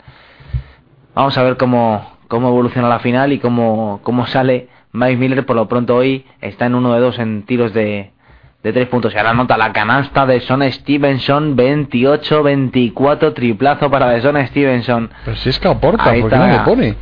Vamos 1.20 1.36
a 1.36 1.42
ver 1.42 1.58
cómo, 1.58 2.02
cómo 2.28 2.48
evoluciona 2.48 2.88
la 2.88 2.98
final 2.98 3.30
y 3.34 3.38
cómo, 3.40 4.00
cómo 4.02 4.26
sale 4.26 4.68
Mike 4.92 5.18
Miller. 5.18 5.44
Por 5.44 5.54
lo 5.54 5.68
pronto 5.68 5.94
hoy 5.94 6.24
está 6.40 6.64
en 6.64 6.74
uno 6.74 6.94
de 6.94 7.00
dos 7.00 7.18
en 7.18 7.42
tiros 7.42 7.74
de, 7.74 8.10
de 8.62 8.72
tres 8.72 8.88
puntos. 8.88 9.12
Y 9.12 9.18
ahora 9.18 9.34
nota 9.34 9.58
la 9.58 9.70
canasta 9.70 10.24
de 10.24 10.40
Son 10.40 10.62
Stevenson, 10.62 11.58
28-24, 11.58 13.34
triplazo 13.34 13.90
para 13.90 14.08
de 14.08 14.22
Son 14.22 14.46
Stevenson. 14.46 15.10
Pero 15.26 15.36
si 15.36 15.50
es 15.50 15.58
que 15.60 15.68
aporta, 15.68 16.08
Ahí 16.08 16.22
¿por 16.22 16.30
qué 16.30 16.36
no 16.38 16.46
está. 16.46 16.56
le 16.56 16.64
pone? 16.64 16.94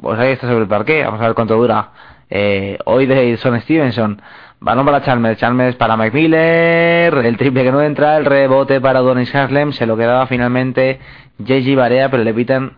Pues 0.00 0.18
ahí 0.18 0.32
está 0.32 0.48
sobre 0.48 0.62
el 0.62 0.68
parque, 0.68 1.04
vamos 1.04 1.20
a 1.20 1.26
ver 1.26 1.34
cuánto 1.34 1.54
dura. 1.54 1.90
Eh, 2.28 2.76
hoy 2.86 3.06
de 3.06 3.36
Son 3.36 3.60
Stevenson. 3.60 4.20
Balón 4.62 4.84
para 4.84 5.02
Chalmers, 5.02 5.38
Chalmers 5.38 5.76
para 5.76 5.96
Mike 5.96 6.14
Miller, 6.14 7.14
el 7.24 7.36
triple 7.38 7.62
que 7.64 7.72
no 7.72 7.80
entra, 7.80 8.18
el 8.18 8.26
rebote 8.26 8.78
para 8.78 8.98
Donis 8.98 9.34
Haslem, 9.34 9.72
se 9.72 9.86
lo 9.86 9.96
quedaba 9.96 10.26
finalmente 10.26 11.00
JG 11.44 11.76
Barea, 11.76 12.10
pero 12.10 12.24
le 12.24 12.34
pitan 12.34 12.72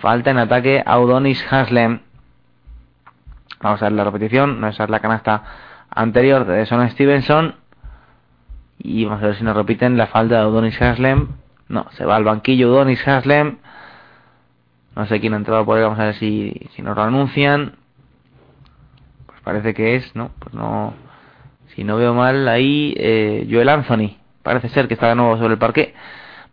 falta 0.00 0.30
en 0.30 0.38
ataque 0.38 0.82
a 0.84 0.98
Udonis 0.98 1.44
Haslem. 1.50 2.00
Vamos 3.60 3.82
a 3.82 3.86
ver 3.86 3.92
la 3.92 4.04
repetición, 4.04 4.60
no 4.60 4.68
es 4.68 4.78
la 4.78 5.00
canasta 5.00 5.42
anterior 5.90 6.44
de 6.46 6.66
Son 6.66 6.88
Stevenson. 6.90 7.56
Y 8.78 9.04
vamos 9.04 9.22
a 9.22 9.26
ver 9.26 9.36
si 9.36 9.44
nos 9.44 9.56
repiten 9.56 9.96
la 9.96 10.06
falta 10.06 10.40
de 10.40 10.46
Udonis 10.46 10.80
Haslem. 10.80 11.28
No, 11.68 11.86
se 11.92 12.04
va 12.04 12.16
al 12.16 12.24
banquillo 12.24 12.68
Udonis 12.68 13.06
Haslem. 13.06 13.58
No 14.94 15.06
sé 15.06 15.20
quién 15.20 15.34
ha 15.34 15.36
entrado 15.36 15.64
por 15.64 15.76
ahí, 15.76 15.82
vamos 15.82 15.98
a 15.98 16.06
ver 16.06 16.14
si, 16.14 16.68
si 16.74 16.82
nos 16.82 16.96
lo 16.96 17.02
anuncian. 17.02 17.74
Pues 19.26 19.40
parece 19.42 19.74
que 19.74 19.96
es, 19.96 20.14
¿no? 20.14 20.30
Pues 20.38 20.54
no. 20.54 20.94
Si 21.74 21.84
no 21.84 21.96
veo 21.96 22.14
mal, 22.14 22.48
ahí 22.48 22.94
eh, 22.96 23.46
Joel 23.50 23.68
Anthony. 23.68 24.16
Parece 24.42 24.68
ser 24.68 24.88
que 24.88 24.94
está 24.94 25.08
de 25.08 25.14
nuevo 25.16 25.36
sobre 25.36 25.54
el 25.54 25.58
parque. 25.58 25.94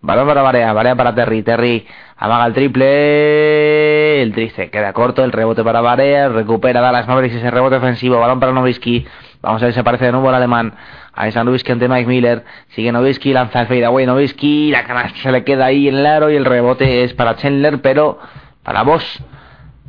Balón 0.06 0.28
para 0.28 0.43
Barea, 0.43 0.72
Barea 0.72 0.95
para 0.95 1.16
Terry. 1.16 1.41
Terry 1.41 1.88
amaga 2.18 2.45
el 2.45 2.53
triple. 2.53 4.22
El 4.22 4.34
tri 4.34 4.51
se 4.51 4.70
queda 4.70 4.93
corto. 4.93 5.24
El 5.24 5.32
rebote 5.32 5.64
para 5.64 5.82
Barea. 5.82 6.30
Recupera 6.30 6.80
Dallas 6.80 7.08
Mavericks 7.08 7.38
ese 7.38 7.49
rebote 7.49 7.78
ofensivo. 7.78 8.20
Balón 8.20 8.39
para 8.39 8.51
Nowitzki. 8.51 9.03
Vamos 9.41 9.64
a 9.64 9.66
ver 9.66 9.74
si 9.74 9.80
aparece 9.80 10.06
de 10.06 10.12
nuevo 10.12 10.30
el 10.30 10.36
alemán. 10.36 10.74
Ahí 11.12 11.30
está 11.30 11.43
Nowitzki 11.43 11.72
ante 11.72 11.89
Mike 11.89 12.06
Miller. 12.06 12.43
Sigue 12.70 12.91
Nowitzki, 12.91 13.34
lanza 13.34 13.62
el 13.62 13.68
fadeaway 13.68 14.06
Nowitzki. 14.06 14.70
La 14.70 14.84
canasta 14.84 15.18
se 15.18 15.32
le 15.32 15.43
queda 15.43 15.66
ahí 15.66 15.88
en 15.88 15.95
el 15.95 16.06
aro 16.06 16.30
y 16.30 16.36
el 16.36 16.45
rebote 16.45 17.03
es 17.03 17.14
para 17.16 17.36
Chandler, 17.38 17.82
pero 17.82 18.20
para 18.62 18.84
Boss. 18.84 19.24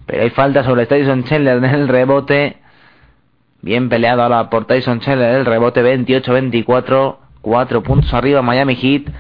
Pero 0.07 0.23
hay 0.23 0.31
falta 0.31 0.65
sobre 0.65 0.87
Tyson 0.87 1.25
Chandler 1.25 1.59
en 1.59 1.65
el 1.67 1.89
rebote. 1.89 2.57
Bien 3.61 3.91
peleado 3.91 4.23
ahora 4.23 4.49
por 4.49 4.65
Tyson 4.65 5.01
Chandler 5.01 5.35
el 5.35 5.45
rebote 5.45 5.83
28-24. 5.83 7.17
4 7.43 7.83
puntos 7.83 8.15
arriba 8.15 8.41
Miami 8.41 8.77
Heat. 8.77 9.13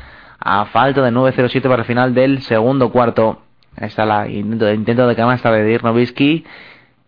A 0.49 0.66
falta 0.66 1.03
de 1.03 1.11
9-0-7 1.11 1.62
para 1.62 1.82
el 1.82 1.84
final 1.84 2.14
del 2.14 2.40
segundo 2.42 2.92
cuarto. 2.92 3.40
Ahí 3.76 3.88
está 3.88 4.07
la 4.07 4.28
intento, 4.28 4.72
intento 4.72 5.09
de 5.09 5.16
canasta 5.16 5.51
de 5.51 5.64
Dirk 5.64 5.82
Nowitzki. 5.82 6.44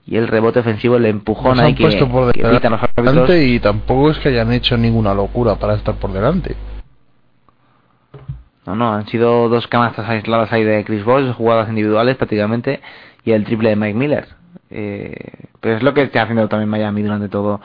Y 0.07 0.17
el 0.17 0.27
rebote 0.27 0.59
ofensivo, 0.59 0.97
el 0.97 1.07
empujón 1.07 1.61
ahí 1.61 1.69
han 1.69 1.75
que, 1.77 1.85
puesto 1.85 2.09
por 2.09 2.33
que 2.33 2.43
pitan 2.43 2.73
los 2.73 2.83
árbitros. 2.83 3.07
delante 3.07 3.45
y 3.45 3.61
tampoco 3.61 4.11
es 4.11 4.19
que 4.19 4.31
hayan 4.31 4.51
hecho 4.53 4.77
ninguna 4.77 5.15
locura 5.15 5.55
para 5.55 5.75
estar 5.75 5.95
por 5.95 6.13
delante. 6.13 6.57
No, 8.67 8.75
no, 8.75 8.93
han 8.93 9.07
sido 9.07 9.49
dos 9.49 9.69
canastas 9.69 10.09
aisladas 10.09 10.53
ahí 10.53 10.65
de 10.65 10.85
Chris 10.85 11.05
Bosh, 11.05 11.33
jugadas 11.35 11.69
individuales 11.69 12.17
prácticamente, 12.17 12.81
y 13.25 13.31
el 13.31 13.45
triple 13.45 13.69
de 13.69 13.77
Mike 13.77 13.97
Miller. 13.97 14.27
Eh, 14.71 15.15
pero 15.61 15.77
es 15.77 15.83
lo 15.85 15.95
que 15.95 16.03
está 16.03 16.23
haciendo 16.23 16.49
también 16.49 16.71
Miami 16.71 17.03
durante 17.03 17.29
todo 17.29 17.61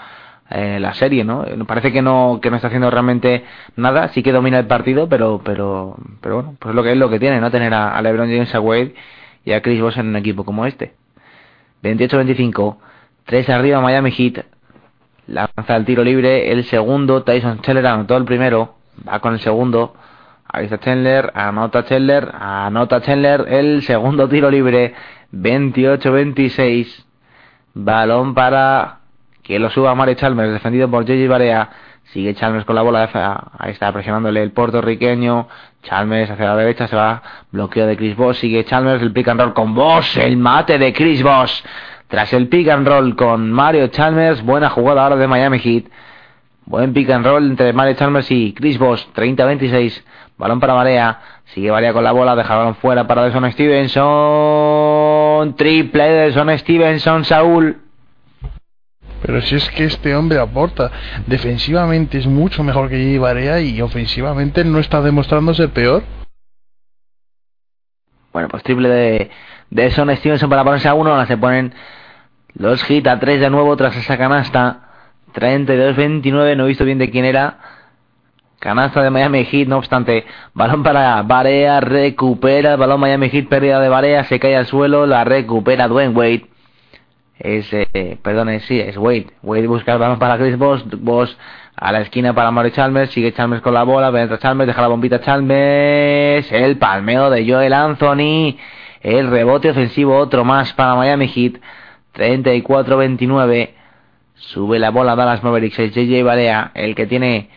eh, 0.50 0.80
la 0.80 0.94
serie, 0.94 1.24
¿no? 1.24 1.46
Eh, 1.46 1.58
Parece 1.66 1.91
que 1.91 2.02
no 2.02 2.39
que 2.41 2.50
no 2.50 2.58
está 2.58 2.68
haciendo 2.68 2.89
realmente 2.91 3.44
nada, 3.76 4.10
sí 4.10 4.22
que 4.24 4.32
domina 4.32 4.60
el 4.60 4.68
partido, 4.68 5.08
pero 5.10 5.41
pero 5.44 5.96
pero 6.22 6.36
bueno, 6.36 6.56
pues 6.60 6.72
es 6.72 6.76
lo 6.76 6.84
que 6.84 6.91
es 6.91 6.98
lo 6.98 7.10
que 7.10 7.20
tiene, 7.20 7.39
no 7.39 7.52
tener 7.52 7.74
a, 7.74 7.96
a 7.98 8.02
LeBron 8.02 8.30
James, 8.30 8.54
a 8.54 8.60
Wade 8.60 8.94
y 9.46 9.52
a 9.54 9.62
Chris 9.62 9.82
Bosh 9.82 10.00
en 10.00 10.08
un 10.08 10.16
equipo 10.16 10.44
como 10.46 10.66
este. 10.66 10.94
28-25, 11.84 12.78
3 13.26 13.50
arriba 13.50 13.82
Miami 13.82 14.12
Heat. 14.12 14.46
Lanza 15.28 15.76
el 15.76 15.86
tiro 15.86 16.04
libre, 16.04 16.52
el 16.52 16.66
segundo, 16.66 17.24
Tyson 17.24 17.62
Chandler 17.62 17.88
anotó 17.88 18.18
el 18.18 18.26
primero, 18.26 18.76
va 19.08 19.20
con 19.20 19.34
el 19.34 19.39
segundo. 19.39 19.96
Ahí 20.52 20.66
está 20.66 20.80
Chandler, 20.80 21.32
anota 21.34 21.86
Chandler, 21.86 22.30
anota 22.39 23.02
Chandler, 23.02 23.46
el 23.48 23.82
segundo 23.84 24.28
tiro 24.28 24.52
libre, 24.52 24.94
28-26. 25.32 27.06
Balón 27.74 28.34
para 28.36 29.00
que 29.44 29.60
lo 29.60 29.70
suba 29.70 29.94
Mario 29.94 30.16
Chalmers, 30.16 30.54
defendido 30.54 30.89
por 30.89 31.04
J.J. 31.04 31.30
Barea. 31.30 31.70
Sigue 32.12 32.36
Chalmers 32.36 32.66
con 32.66 32.76
la 32.76 32.82
bola, 32.82 33.10
ahí 33.58 33.72
está 33.72 33.91
presionándole 33.91 34.44
el 34.44 34.52
puertorriqueño. 34.52 35.48
Chalmers 35.84 36.32
hacia 36.32 36.46
la 36.46 36.56
derecha, 36.56 36.88
se 36.88 36.96
va, 36.96 37.22
bloqueo 37.52 37.88
de 37.88 37.98
Chris 37.98 38.16
Bosh. 38.16 38.38
Sigue 38.38 38.64
Chalmers, 38.66 39.02
el 39.02 39.12
pick 39.12 39.28
and 39.28 39.41
roll 39.41 39.54
con 39.54 39.74
Bosh, 39.74 40.18
el 40.18 40.38
mate 40.38 40.78
de 40.78 40.94
Chris 40.94 41.24
Bosh. 41.24 41.62
Tras 42.08 42.32
el 42.34 42.48
pick 42.48 42.70
and 42.70 42.88
roll 42.88 43.16
con 43.16 43.52
Mario 43.52 43.88
Chalmers, 43.88 44.44
buena 44.44 44.70
jugada 44.70 45.04
ahora 45.04 45.16
de 45.16 45.28
Miami 45.28 45.60
Heat. 45.60 45.86
Buen 46.66 46.94
pick 46.94 47.10
and 47.10 47.26
roll 47.26 47.44
entre 47.44 47.74
Mario 47.74 47.96
Chalmers 47.96 48.30
y 48.32 48.54
Chris 48.54 48.78
Bosh, 48.78 49.06
30-26. 49.16 50.04
Balón 50.38 50.60
para 50.60 50.74
Barea. 50.74 51.20
Sigue 51.46 51.72
Barea 51.72 51.94
con 51.94 52.04
la 52.04 52.12
bola. 52.12 52.36
Deja 52.36 52.54
el 52.54 52.60
balón 52.60 52.76
fuera 52.76 53.08
para 53.08 53.24
Deson 53.24 53.52
Stevenson. 53.52 55.56
Triple 55.56 56.04
de 56.04 56.26
Deson 56.26 56.58
Stevenson, 56.58 57.26
Saúl. 57.26 57.82
Pero 59.26 59.41
si 59.41 59.55
es 59.55 59.69
que 59.71 59.86
este 59.86 60.15
hombre 60.15 60.39
aporta. 60.39 60.91
Defensivamente 61.28 62.17
es 62.17 62.28
mucho 62.28 62.63
mejor 62.63 62.89
que 62.89 63.13
J. 63.13 63.21
Barea 63.21 63.61
y 63.61 63.82
ofensivamente 63.82 64.63
no 64.65 64.80
está 64.80 65.01
demostrando 65.01 65.53
ser 65.53 65.69
peor. 65.69 66.03
Bueno, 68.34 68.49
pues 68.49 68.63
triple 68.63 68.89
de, 68.89 69.32
de 69.69 69.91
Son 69.91 70.13
Stevenson 70.15 70.49
para 70.49 70.63
ponerse 70.63 70.89
a 70.89 70.93
uno. 70.93 71.11
Ahora 71.11 71.26
se 71.26 71.38
ponen 71.38 71.74
los 72.55 72.84
hit 72.84 73.07
a 73.07 73.19
tres 73.19 73.39
de 73.39 73.49
nuevo 73.49 73.76
tras 73.78 73.95
esa 73.95 74.17
canasta. 74.17 74.89
32-29. 75.34 76.57
No 76.57 76.65
he 76.65 76.67
visto 76.67 76.84
bien 76.84 76.97
de 76.97 77.09
quién 77.09 77.26
era. 77.26 77.59
Canasta 78.59 79.03
de 79.03 79.09
Miami 79.09 79.43
Heat, 79.43 79.67
no 79.67 79.78
obstante, 79.78 80.26
balón 80.53 80.84
para 80.84 81.21
Barea, 81.24 81.82
recupera 81.82 82.71
el 82.71 82.78
balón 82.78 83.01
Miami 83.01 83.30
Heat, 83.30 83.49
pérdida 83.49 83.82
de 83.82 83.89
Barea, 83.89 84.24
se 84.24 84.39
cae 84.39 84.55
al 84.55 84.67
suelo, 84.67 85.05
la 85.05 85.26
recupera 85.26 85.89
Dwayne 85.89 86.13
Wade. 86.13 86.53
Es, 87.44 87.68
eh, 87.74 88.18
perdón, 88.24 88.48
es, 88.50 88.64
sí, 88.64 88.80
es 88.80 88.98
Wade. 88.98 89.28
Wade 89.44 89.68
busca 89.68 89.91
el 89.91 90.00
balón 90.00 90.18
para 90.18 90.38
Chris 90.38 90.58
Bosh, 90.58 90.84
Bosh 90.98 91.36
a 91.76 91.91
la 91.91 92.00
esquina 92.00 92.34
para 92.34 92.52
Mario 92.52 92.72
Chalmers, 92.72 93.12
sigue 93.12 93.34
Chalmers 93.34 93.62
con 93.62 93.74
la 93.74 93.84
bola, 93.84 94.14
penetra 94.14 94.39
Chalmers, 94.39 94.68
deja 94.68 94.82
la 94.82 94.88
bombita 94.88 95.20
Chalmers, 95.20 96.50
el 96.54 96.78
palmeo 96.78 97.30
de 97.30 97.46
Joel 97.46 97.74
Anthony, 97.74 98.58
el 99.02 99.30
rebote 99.30 99.72
ofensivo, 99.72 100.18
otro 100.18 100.46
más 100.46 100.72
para 100.72 100.96
Miami 100.96 101.28
Heat, 101.28 101.56
34-29, 102.16 103.72
sube 104.36 104.80
la 104.80 104.91
bola 104.91 105.18
Dallas 105.18 105.44
Mavericks, 105.44 105.80
es 105.80 105.94
JJ 105.94 106.24
Barea, 106.24 106.72
el 106.76 106.96
que 106.96 107.08
tiene 107.08 107.50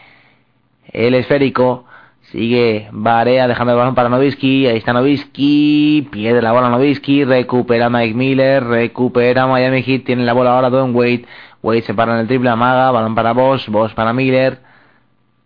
el 0.93 1.14
esférico. 1.14 1.86
Sigue 2.32 2.88
Barea 2.90 3.46
dejando 3.46 3.72
el 3.72 3.78
balón 3.78 3.94
para 3.94 4.08
Novisky. 4.08 4.66
Ahí 4.66 4.78
está 4.78 4.92
Novisky. 4.92 6.08
Pierde 6.10 6.42
la 6.42 6.52
bola 6.52 6.68
Novisky. 6.68 7.24
Recupera 7.24 7.88
Mike 7.88 8.14
Miller. 8.14 8.64
Recupera 8.64 9.46
Miami 9.46 9.82
Heat. 9.82 10.04
Tiene 10.04 10.24
la 10.24 10.32
bola 10.32 10.54
ahora 10.54 10.70
Don 10.70 10.94
Wade. 10.94 11.24
Wade 11.62 11.82
se 11.82 11.94
para 11.94 12.14
en 12.14 12.20
el 12.20 12.26
triple 12.26 12.50
amaga. 12.50 12.90
Balón 12.90 13.14
para 13.14 13.32
Boss. 13.32 13.68
Boss 13.68 13.94
para 13.94 14.12
Miller. 14.12 14.60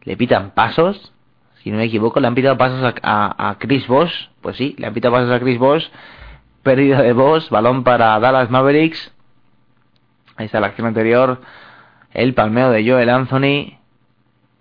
Le 0.05 0.17
pitan 0.17 0.53
pasos. 0.53 1.13
Si 1.63 1.71
no 1.71 1.77
me 1.77 1.85
equivoco, 1.85 2.19
le 2.21 2.27
han 2.27 2.35
pitado 2.35 2.57
pasos 2.57 2.95
a, 3.03 3.57
Chris 3.59 3.87
Bosh. 3.87 4.29
Pues 4.41 4.57
sí, 4.57 4.75
le 4.79 4.87
han 4.87 4.95
pitado 4.95 5.13
pasos 5.13 5.31
a 5.31 5.39
Chris 5.39 5.59
Bosh. 5.59 5.87
Pérdida 6.63 7.03
de 7.03 7.13
Boss. 7.13 7.51
Balón 7.51 7.85
para 7.85 8.19
Dallas 8.19 8.51
Mavericks. 8.51 9.13
Ahí 10.37 10.47
está 10.47 10.61
la 10.61 10.69
acción 10.69 10.87
anterior. 10.87 11.43
El 12.15 12.33
palmeo 12.33 12.71
de 12.71 12.89
Joel 12.89 13.11
Anthony 13.11 13.80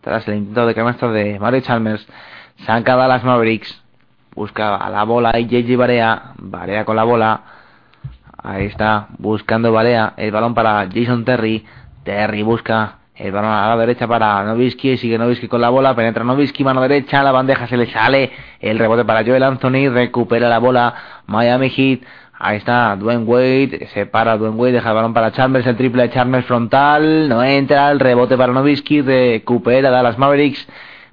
tras 0.01 0.27
el 0.27 0.35
intento 0.35 0.65
de 0.65 0.75
canasta 0.75 1.11
de 1.11 1.39
Mario 1.39 1.61
Chalmers, 1.61 2.07
saca 2.65 2.95
Dallas 2.95 3.23
Mavericks, 3.23 3.81
busca 4.35 4.75
a 4.75 4.89
la 4.89 5.03
bola 5.03 5.37
y 5.39 5.47
JJ 5.47 5.77
Barea, 5.77 6.33
Barea 6.37 6.85
con 6.85 6.95
la 6.95 7.03
bola, 7.03 7.41
ahí 8.41 8.65
está, 8.65 9.07
buscando 9.17 9.71
Barea, 9.71 10.13
el 10.17 10.31
balón 10.31 10.53
para 10.53 10.87
Jason 10.93 11.25
Terry, 11.25 11.65
Terry 12.03 12.43
busca 12.43 12.99
el 13.19 13.33
balón 13.33 13.51
a 13.51 13.67
la 13.67 13.77
derecha 13.77 14.07
para 14.07 14.41
Novisky, 14.45 14.95
sigue 14.95 15.17
Novisky 15.17 15.49
con 15.49 15.59
la 15.59 15.69
bola, 15.69 15.93
penetra 15.93 16.23
Novisky, 16.23 16.63
mano 16.63 16.81
derecha, 16.81 17.21
la 17.21 17.33
bandeja 17.33 17.67
se 17.67 17.75
le 17.75 17.91
sale, 17.91 18.31
el 18.61 18.79
rebote 18.79 19.03
para 19.03 19.25
Joel 19.25 19.43
Anthony, 19.43 19.89
recupera 19.89 20.47
la 20.47 20.59
bola 20.59 21.21
Miami 21.27 21.69
Heat, 21.69 21.99
Ahí 22.41 22.55
está 22.55 22.95
Dwayne 22.95 23.25
Wade, 23.25 23.89
se 23.93 24.05
para 24.05 24.37
Dwayne 24.37 24.55
Wade, 24.55 24.71
deja 24.71 24.87
el 24.91 24.95
balón 24.95 25.13
para 25.13 25.33
Chalmers, 25.33 25.67
el 25.67 25.75
triple 25.75 26.03
de 26.03 26.09
Chalmers 26.09 26.45
frontal, 26.45 27.27
no 27.27 27.43
entra, 27.43 27.91
el 27.91 27.99
rebote 27.99 28.37
para 28.37 28.53
Novisky, 28.53 29.01
recupera 29.01 29.89
Dallas 29.89 30.17
Mavericks, 30.17 30.65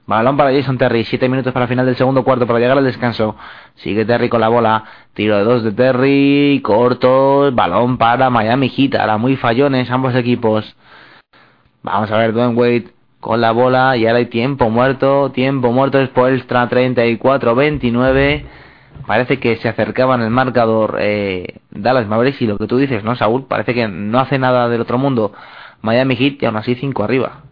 balón 0.06 0.36
para 0.36 0.52
Jason 0.52 0.78
Terry, 0.78 1.02
7 1.02 1.28
minutos 1.28 1.52
para 1.52 1.66
final 1.66 1.84
del 1.84 1.96
segundo 1.96 2.22
cuarto 2.22 2.46
para 2.46 2.60
llegar 2.60 2.78
al 2.78 2.84
descanso, 2.84 3.34
sigue 3.74 4.04
Terry 4.04 4.28
con 4.28 4.40
la 4.40 4.46
bola, 4.46 4.84
tiro 5.14 5.36
de 5.36 5.42
dos 5.42 5.64
de 5.64 5.72
Terry, 5.72 6.60
corto, 6.62 7.50
balón 7.52 7.98
para 7.98 8.30
Miami 8.30 8.68
Heat, 8.68 8.94
ahora 8.94 9.16
muy 9.16 9.34
fallones 9.34 9.90
ambos 9.90 10.14
equipos, 10.14 10.76
vamos 11.82 12.08
a 12.12 12.18
ver 12.18 12.34
Dwayne 12.34 12.54
Wade 12.54 12.86
con 13.18 13.40
la 13.40 13.50
bola 13.50 13.96
y 13.96 14.06
ahora 14.06 14.18
hay 14.18 14.26
tiempo 14.26 14.70
muerto, 14.70 15.32
tiempo 15.32 15.72
muerto 15.72 15.98
es 15.98 16.08
por 16.10 16.32
extra 16.32 16.68
34-29, 16.70 18.44
parece 19.06 19.38
que 19.38 19.56
se 19.56 19.68
acercaban 19.68 20.22
el 20.22 20.30
marcador 20.30 20.98
eh, 21.00 21.60
Dallas 21.70 22.06
Mavericks 22.06 22.42
y 22.42 22.46
lo 22.46 22.58
que 22.58 22.66
tú 22.66 22.78
dices, 22.78 23.04
¿no, 23.04 23.16
Saúl? 23.16 23.46
Parece 23.46 23.74
que 23.74 23.88
no 23.88 24.18
hace 24.20 24.38
nada 24.38 24.68
del 24.68 24.80
otro 24.80 24.98
mundo 24.98 25.32
Miami 25.82 26.16
Heat 26.16 26.42
y 26.42 26.46
aún 26.46 26.56
así 26.56 26.74
cinco 26.74 27.04
arriba. 27.04 27.42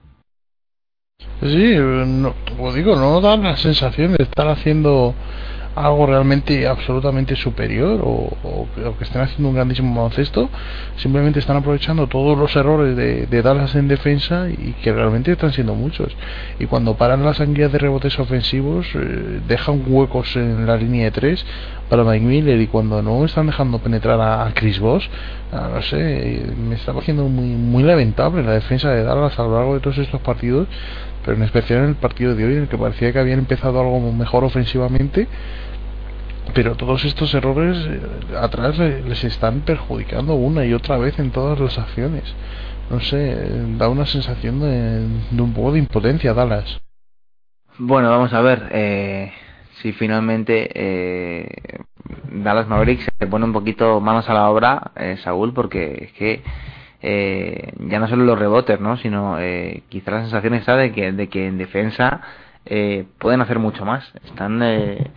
Sí, 1.41 1.77
no, 1.77 2.35
como 2.49 2.73
digo, 2.73 2.97
no 2.97 3.21
da 3.21 3.37
la 3.37 3.57
sensación 3.57 4.13
de 4.13 4.25
estar 4.25 4.49
haciendo 4.49 5.15
algo 5.75 6.07
realmente 6.07 6.67
absolutamente 6.67 7.35
superior 7.37 8.01
o, 8.03 8.67
que 8.99 9.05
estén 9.05 9.23
haciendo 9.23 9.49
un 9.49 9.55
grandísimo 9.55 9.95
baloncesto, 9.95 10.49
simplemente 10.97 11.41
están 11.41 11.57
aprovechando 11.57 12.07
todos 12.07 12.39
los 12.39 12.55
errores 12.57 12.97
de, 12.97 13.43
Dallas 13.43 13.75
en 13.75 13.89
defensa 13.89 14.49
y 14.49 14.75
que 14.83 14.93
realmente 14.93 15.33
están 15.33 15.53
siendo 15.53 15.75
muchos. 15.75 16.17
Y 16.59 16.67
cuando 16.67 16.95
paran 16.97 17.25
las 17.25 17.41
anguillas 17.41 17.73
de 17.73 17.79
rebotes 17.79 18.19
ofensivos, 18.19 18.87
eh, 18.95 19.41
dejan 19.47 19.83
huecos 19.87 20.35
en 20.37 20.67
la 20.67 20.77
línea 20.77 21.05
de 21.05 21.11
tres 21.11 21.45
para 21.91 22.05
Mike 22.05 22.25
Miller 22.25 22.61
y 22.61 22.69
cuando 22.69 23.03
no 23.03 23.25
están 23.25 23.47
dejando 23.47 23.79
penetrar 23.81 24.21
a, 24.21 24.51
Chris 24.55 24.79
Boss, 24.79 25.09
a, 25.53 25.69
no 25.69 25.83
sé, 25.83 26.43
me 26.57 26.77
está 26.77 26.93
pareciendo 26.93 27.25
muy, 27.25 27.49
muy 27.49 27.83
lamentable 27.83 28.43
la 28.43 28.53
defensa 28.53 28.91
de 28.91 29.03
Dallas 29.03 29.39
a 29.39 29.43
lo 29.43 29.55
largo 29.55 29.75
de 29.75 29.81
todos 29.81 29.99
estos 29.99 30.21
partidos 30.21 30.69
pero 31.25 31.37
en 31.37 31.43
especial 31.43 31.81
en 31.81 31.89
el 31.91 31.95
partido 31.95 32.35
de 32.35 32.45
hoy 32.45 32.53
en 32.53 32.63
el 32.63 32.69
que 32.69 32.77
parecía 32.77 33.13
que 33.13 33.19
habían 33.19 33.39
empezado 33.39 33.81
algo 33.81 34.13
mejor 34.13 34.45
ofensivamente 34.45 35.27
pero 36.53 36.75
todos 36.77 37.05
estos 37.05 37.33
errores 37.35 37.77
eh, 37.87 38.01
atrás 38.39 38.79
les 38.79 39.25
están 39.25 39.61
perjudicando 39.61 40.35
una 40.35 40.65
y 40.65 40.75
otra 40.75 40.99
vez 40.99 41.19
en 41.19 41.31
todas 41.31 41.59
las 41.59 41.79
acciones 41.79 42.35
no 42.91 43.01
sé 43.01 43.37
da 43.79 43.89
una 43.89 44.07
sensación 44.07 44.61
de, 44.61 45.43
un 45.43 45.55
poco 45.55 45.73
de 45.73 45.79
impotencia 45.79 46.35
Dallas 46.35 46.81
bueno 47.79 48.11
vamos 48.11 48.33
a 48.33 48.41
ver 48.41 48.69
eh, 48.73 49.33
si 49.81 49.93
finalmente 49.93 50.71
eh, 50.75 51.49
Dallas 52.31 52.69
Mavericks 52.69 53.09
se 53.19 53.27
pone 53.27 53.45
un 53.45 53.53
poquito 53.53 54.01
manos 54.01 54.29
a 54.29 54.35
la 54.35 54.51
obra 54.51 54.93
eh, 54.97 55.17
Saúl 55.23 55.55
porque 55.55 56.05
es 56.05 56.13
que 56.13 56.43
eh, 57.07 57.75
ya 57.81 57.99
no 57.99 58.09
solo 58.09 58.25
los 58.25 58.39
rebotes, 58.39 58.81
¿no? 58.81 58.97
sino 58.97 59.39
eh, 59.39 59.83
quizá 59.91 60.11
la 60.11 60.21
sensación 60.23 60.55
está 60.55 60.75
de 60.75 60.91
que, 60.93 61.13
de 61.13 61.29
que 61.29 61.47
en 61.47 61.59
defensa 61.59 62.23
eh, 62.65 63.05
pueden 63.19 63.43
hacer 63.43 63.59
mucho 63.59 63.85
más. 63.85 64.11
Están 64.25 64.63
eh, 64.63 65.11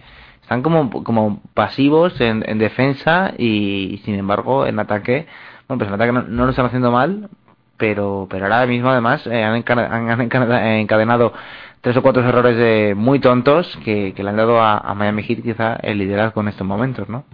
están 0.48 0.62
como, 0.62 1.04
como 1.04 1.42
pasivos 1.54 2.22
en, 2.22 2.42
en 2.48 2.58
defensa 2.58 3.34
y, 3.38 4.00
sin 4.06 4.16
embargo 4.16 4.66
en 4.66 4.80
ataque, 4.80 5.28
bueno, 5.68 5.80
pues 5.80 5.90
en 5.90 5.96
ataque 5.96 6.14
no, 6.14 6.22
no, 6.22 6.46
lo 6.46 6.52
están 6.52 6.68
haciendo 6.68 6.90
mal, 6.90 7.30
pero 7.76 8.28
pero 8.30 8.46
ahora 8.46 8.66
mismo 8.66 8.90
además 8.90 9.28
eh, 9.28 9.44
han, 9.44 9.62
han, 9.68 10.10
han, 10.10 10.66
encadenado 10.80 11.34
tres 11.82 11.98
o 11.98 12.02
cuatro 12.02 12.24
errores 12.24 12.56
de 12.56 12.94
muy 12.96 13.20
tontos 13.20 13.78
que, 13.84 14.14
que 14.14 14.24
le 14.24 14.30
han 14.30 14.38
dado 14.38 14.62
a, 14.62 14.94
Miami 14.96 15.24
Heat 15.24 15.44
quizá 15.44 15.76
el 15.84 15.98
liderazgo 15.98 16.40
en 16.40 16.48
estos 16.48 16.66
momentos, 16.66 17.10
¿no? 17.10 17.26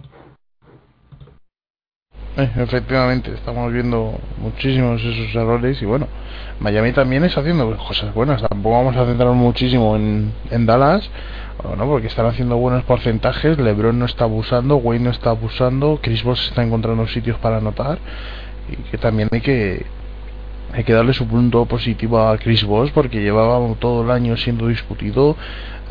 Eh, 2.36 2.50
efectivamente, 2.56 3.32
estamos 3.32 3.72
viendo 3.72 4.18
muchísimos 4.38 5.00
esos 5.00 5.32
errores 5.36 5.80
y 5.80 5.84
bueno, 5.84 6.08
Miami 6.58 6.90
también 6.90 7.22
está 7.22 7.42
haciendo 7.42 7.76
cosas 7.76 8.12
buenas. 8.12 8.42
Tampoco 8.42 8.74
vamos 8.74 8.96
a 8.96 9.06
centrarnos 9.06 9.36
muchísimo 9.36 9.94
en 9.94 10.66
Dallas, 10.66 11.08
bueno, 11.62 11.86
porque 11.86 12.08
están 12.08 12.26
haciendo 12.26 12.56
buenos 12.56 12.84
porcentajes. 12.84 13.58
LeBron 13.58 13.98
no 13.98 14.06
está 14.06 14.24
abusando, 14.24 14.76
Wayne 14.76 15.04
no 15.04 15.10
está 15.10 15.30
abusando, 15.30 16.00
Chris 16.02 16.22
Bosh 16.22 16.48
está 16.48 16.62
encontrando 16.62 17.06
sitios 17.06 17.38
para 17.38 17.58
anotar 17.58 17.98
y 18.68 18.76
que 18.90 18.98
también 18.98 19.28
hay 19.32 19.40
que 19.40 19.86
hay 20.72 20.82
que 20.82 20.92
darle 20.92 21.12
su 21.12 21.28
punto 21.28 21.66
positivo 21.66 22.20
a 22.20 22.36
Chris 22.38 22.64
Bosh 22.64 22.90
porque 22.92 23.20
llevaba 23.20 23.60
todo 23.76 24.02
el 24.02 24.10
año 24.10 24.36
siendo 24.36 24.66
discutido 24.66 25.36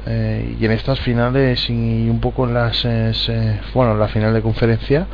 eh, 0.05 0.57
y 0.59 0.66
en 0.66 0.72
estas 0.72 0.99
finales 0.99 1.70
y 1.70 2.09
un 2.09 2.20
poco 2.20 2.45
en 2.45 2.53
las 2.53 2.84
eh, 2.86 3.61
bueno 3.74 3.95
la 3.95 4.09
final 4.09 4.34
de 4.34 4.41
conferencia 4.41 5.07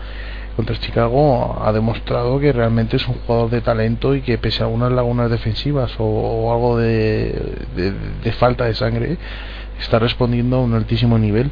contra 0.55 0.75
Chicago 0.79 1.61
ha 1.63 1.71
demostrado 1.71 2.39
que 2.39 2.51
realmente 2.51 2.97
es 2.97 3.07
un 3.07 3.15
jugador 3.25 3.49
de 3.49 3.61
talento 3.61 4.15
y 4.15 4.21
que 4.21 4.37
pese 4.37 4.63
a 4.63 4.65
algunas 4.65 4.91
lagunas 4.91 5.29
defensivas 5.29 5.93
o, 5.99 6.51
algo 6.51 6.77
de, 6.77 7.55
de, 8.23 8.31
falta 8.33 8.65
de 8.65 8.73
sangre 8.73 9.17
está 9.79 9.99
respondiendo 9.99 10.57
a 10.57 10.61
un 10.61 10.73
altísimo 10.73 11.17
nivel. 11.17 11.51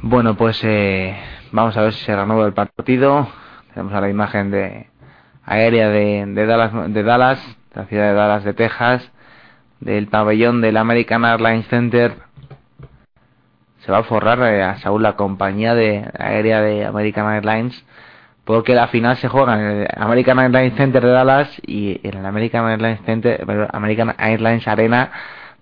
Bueno, 0.00 0.36
pues 0.36 0.60
eh, 0.64 1.16
vamos 1.52 1.76
a 1.76 1.82
ver 1.82 1.92
si 1.92 2.04
se 2.04 2.14
renueva 2.14 2.46
el 2.46 2.52
partido. 2.52 3.28
Tenemos 3.74 3.92
a 3.92 4.00
la 4.00 4.08
imagen 4.08 4.50
de 4.50 4.88
aérea 5.44 5.88
de, 5.88 6.24
de 6.26 6.46
Dallas, 6.46 6.92
de 6.92 7.02
Dallas, 7.02 7.56
la 7.74 7.84
ciudad 7.86 8.08
de 8.08 8.14
Dallas 8.14 8.44
de 8.44 8.54
Texas, 8.54 9.10
del 9.80 10.06
pabellón 10.06 10.60
del 10.60 10.76
American 10.76 11.24
Airlines 11.24 11.66
Center. 11.68 12.14
Se 13.80 13.92
va 13.92 13.98
a 13.98 14.04
forrar 14.04 14.40
eh, 14.42 14.62
a 14.62 14.78
Saúl 14.78 15.02
la 15.02 15.16
compañía 15.16 15.74
de 15.74 16.08
aérea 16.18 16.60
de 16.60 16.84
American 16.84 17.32
Airlines 17.32 17.84
porque 18.44 18.74
la 18.74 18.88
final 18.88 19.16
se 19.18 19.28
juega 19.28 19.60
en 19.60 19.66
el 19.82 19.88
American 19.94 20.38
Airlines 20.38 20.74
Center 20.74 21.04
de 21.04 21.10
Dallas 21.10 21.50
y 21.66 22.00
en 22.02 22.16
el 22.16 22.24
American 22.24 22.66
Airlines 22.66 23.00
Center, 23.04 23.44
American 23.72 24.14
Airlines 24.16 24.66
Arena 24.66 25.10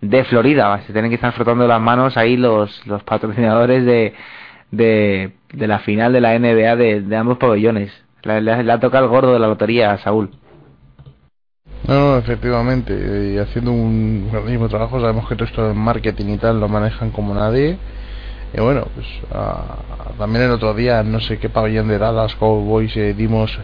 de 0.00 0.24
Florida. 0.24 0.80
Se 0.86 0.92
tienen 0.92 1.10
que 1.10 1.16
estar 1.16 1.32
frotando 1.32 1.66
las 1.66 1.80
manos 1.80 2.16
ahí 2.16 2.36
los, 2.36 2.86
los 2.86 3.02
patrocinadores 3.02 3.84
de, 3.84 4.14
de, 4.70 5.32
la 5.66 5.78
final 5.80 6.12
de 6.12 6.20
la 6.20 6.38
NBA 6.38 6.76
de, 6.76 7.16
ambos 7.16 7.38
pabellones. 7.38 7.92
Le, 8.22 8.50
ha 8.52 8.80
tocado 8.80 9.04
el 9.04 9.10
gordo 9.10 9.32
de 9.32 9.38
la 9.38 9.48
lotería 9.48 9.96
Saúl. 9.98 10.30
No, 11.86 12.16
efectivamente, 12.16 13.32
y 13.32 13.38
haciendo 13.38 13.70
un 13.70 14.28
grandísimo 14.32 14.68
trabajo, 14.68 15.00
sabemos 15.00 15.28
que 15.28 15.36
todo 15.36 15.44
esto 15.44 15.68
de 15.68 15.74
marketing 15.74 16.34
y 16.34 16.38
tal 16.38 16.58
lo 16.58 16.68
manejan 16.68 17.10
como 17.10 17.32
nadie 17.32 17.78
y 18.56 18.60
bueno, 18.60 18.86
pues 18.94 19.06
uh, 19.32 20.18
también 20.18 20.44
el 20.44 20.52
otro 20.52 20.72
día, 20.72 21.02
no 21.02 21.20
sé 21.20 21.38
qué 21.38 21.48
pabellón 21.48 21.88
de 21.88 21.98
Dallas 21.98 22.34
Cowboys 22.36 22.96
eh, 22.96 23.12
dimos 23.12 23.58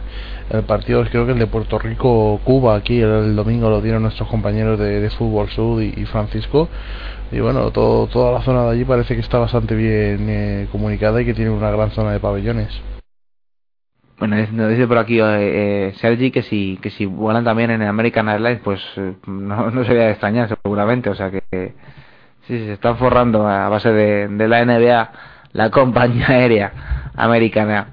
el 0.53 0.65
partido, 0.65 1.05
creo 1.05 1.27
que 1.27 1.33
el 1.33 1.39
de 1.39 1.47
Puerto 1.47 1.79
Rico-Cuba, 1.79 2.77
aquí 2.77 3.01
el, 3.01 3.35
domingo 3.35 3.71
lo 3.71 3.81
dieron 3.81 4.03
nuestros 4.03 4.29
compañeros 4.29 4.79
de, 4.79 5.01
de 5.01 5.11
Fútbol 5.11 5.49
Sud 5.51 5.83
y, 5.83 6.05
Francisco. 6.07 6.69
Y 7.31 7.41
bueno, 7.41 7.71
todo, 7.71 8.07
toda 8.07 8.33
la 8.33 8.43
zona 8.43 8.65
de 8.65 8.71
allí 8.73 8.85
parece 8.85 9.15
que 9.15 9.21
está 9.21 9.39
bastante 9.39 9.75
bien 9.75 10.27
eh, 10.29 10.69
comunicada 10.71 11.21
y 11.23 11.25
que 11.25 11.35
tiene 11.35 11.51
una 11.51 11.71
gran 11.71 11.91
zona 11.91 12.13
de 12.13 12.21
pabellones. 12.21 12.69
Bueno, 14.19 14.37
nos 14.53 14.71
dice 14.71 14.87
por 14.87 14.99
aquí 14.99 15.19
eh, 15.21 15.95
Sergi 15.97 16.31
que 16.31 16.43
si, 16.43 16.79
que 16.81 16.91
si 16.91 17.07
vuelan 17.07 17.45
también 17.45 17.71
en 17.71 17.83
American 17.83 18.29
Airlines, 18.29 18.61
pues 18.63 18.81
eh, 18.97 19.15
no, 19.27 19.71
no 19.71 19.85
sería 19.85 20.05
de 20.05 20.11
extrañar 20.11 20.49
seguramente, 20.49 21.11
o 21.11 21.15
sea 21.15 21.31
que 21.31 21.75
Sí, 22.47 22.59
se 22.59 22.73
están 22.73 22.97
forrando 22.97 23.47
a 23.47 23.69
base 23.69 23.93
de, 23.93 24.27
de 24.27 24.49
la 24.49 24.65
NBA, 24.65 25.13
la 25.53 25.71
compañía 25.71 26.27
aérea 26.29 26.73
americana. 27.15 27.89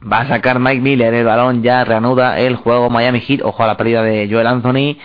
Va 0.00 0.20
a 0.20 0.28
sacar 0.28 0.60
Mike 0.60 0.80
Miller 0.80 1.12
el 1.12 1.24
balón, 1.24 1.62
ya 1.62 1.84
reanuda 1.84 2.38
el 2.38 2.56
juego 2.56 2.88
Miami 2.88 3.20
Heat. 3.20 3.42
Ojo 3.42 3.64
a 3.64 3.66
la 3.66 3.76
pérdida 3.76 4.02
de 4.02 4.28
Joel 4.30 4.46
Anthony. 4.46 4.96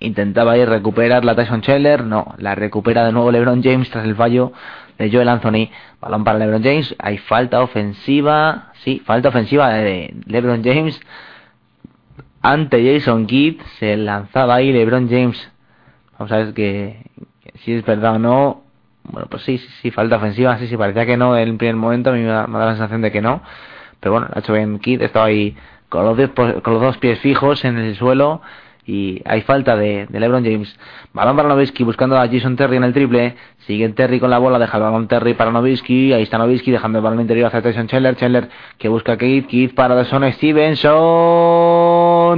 Intentaba 0.00 0.58
ir 0.58 0.68
recuperar 0.68 1.24
la 1.24 1.34
Tyson 1.34 1.62
Chandler. 1.62 2.04
No, 2.04 2.34
la 2.38 2.54
recupera 2.54 3.06
de 3.06 3.12
nuevo 3.12 3.32
LeBron 3.32 3.62
James 3.62 3.88
tras 3.90 4.04
el 4.04 4.16
fallo 4.16 4.52
de 4.98 5.10
Joel 5.10 5.28
Anthony. 5.30 5.70
Balón 6.00 6.24
para 6.24 6.38
LeBron 6.38 6.62
James. 6.62 6.94
Hay 6.98 7.16
falta 7.18 7.62
ofensiva. 7.62 8.72
Sí, 8.84 9.00
falta 9.04 9.30
ofensiva 9.30 9.70
de 9.70 10.14
LeBron 10.26 10.62
James. 10.62 11.00
Ante 12.42 12.84
Jason 12.84 13.26
Kidd. 13.26 13.62
Se 13.78 13.96
lanzaba 13.96 14.56
ahí 14.56 14.72
LeBron 14.72 15.08
James. 15.08 15.50
Vamos 16.18 16.32
a 16.32 16.36
ver 16.36 16.54
que, 16.54 17.10
si 17.64 17.72
es 17.72 17.84
verdad 17.84 18.16
o 18.16 18.18
no, 18.18 18.62
bueno, 19.04 19.26
pues 19.28 19.42
sí, 19.42 19.58
sí, 19.58 19.68
sí, 19.82 19.90
falta 19.90 20.16
ofensiva, 20.16 20.58
sí, 20.58 20.66
sí, 20.68 20.76
parecía 20.76 21.06
que 21.06 21.16
no 21.16 21.36
en 21.36 21.48
el 21.48 21.56
primer 21.56 21.76
momento, 21.76 22.10
a 22.10 22.12
mí 22.12 22.20
me 22.20 22.28
da, 22.28 22.46
me 22.46 22.58
da 22.58 22.66
la 22.66 22.72
sensación 22.72 23.02
de 23.02 23.10
que 23.10 23.20
no, 23.20 23.42
pero 24.00 24.12
bueno, 24.12 24.28
hecho 24.34 24.52
bien 24.52 24.78
Kid, 24.78 25.02
estaba 25.02 25.26
ahí 25.26 25.56
con 25.88 26.04
los, 26.04 26.30
con 26.30 26.74
los 26.74 26.82
dos 26.82 26.98
pies 26.98 27.18
fijos 27.20 27.64
en 27.64 27.78
el 27.78 27.96
suelo 27.96 28.40
y 28.86 29.22
hay 29.24 29.40
falta 29.42 29.76
de, 29.76 30.06
LeBron 30.10 30.44
James. 30.44 30.76
Balón 31.14 31.36
para 31.36 31.48
Nowitzki 31.48 31.84
buscando 31.84 32.18
a 32.18 32.28
Jason 32.28 32.56
Terry 32.56 32.76
en 32.76 32.84
el 32.84 32.92
triple. 32.92 33.34
Sigue 33.66 33.88
Terry 33.90 34.20
con 34.20 34.28
la 34.28 34.36
bola, 34.38 34.58
deja 34.58 34.76
el 34.76 34.82
balón 34.82 35.08
Terry 35.08 35.32
para 35.34 35.50
Nowitzki. 35.50 36.12
Ahí 36.12 36.22
está 36.22 36.36
Nowitzki 36.36 36.70
dejando 36.70 36.98
el 36.98 37.04
balón 37.04 37.20
interior 37.20 37.46
hacia 37.46 37.62
Tyson 37.62 37.86
Chandler. 37.88 38.16
Chandler 38.16 38.50
que 38.76 38.88
busca 38.88 39.12
a 39.12 39.16
Keith. 39.16 39.46
Keith 39.46 39.74
para 39.74 39.94
Deson 39.94 40.30
Stevenson. 40.32 40.94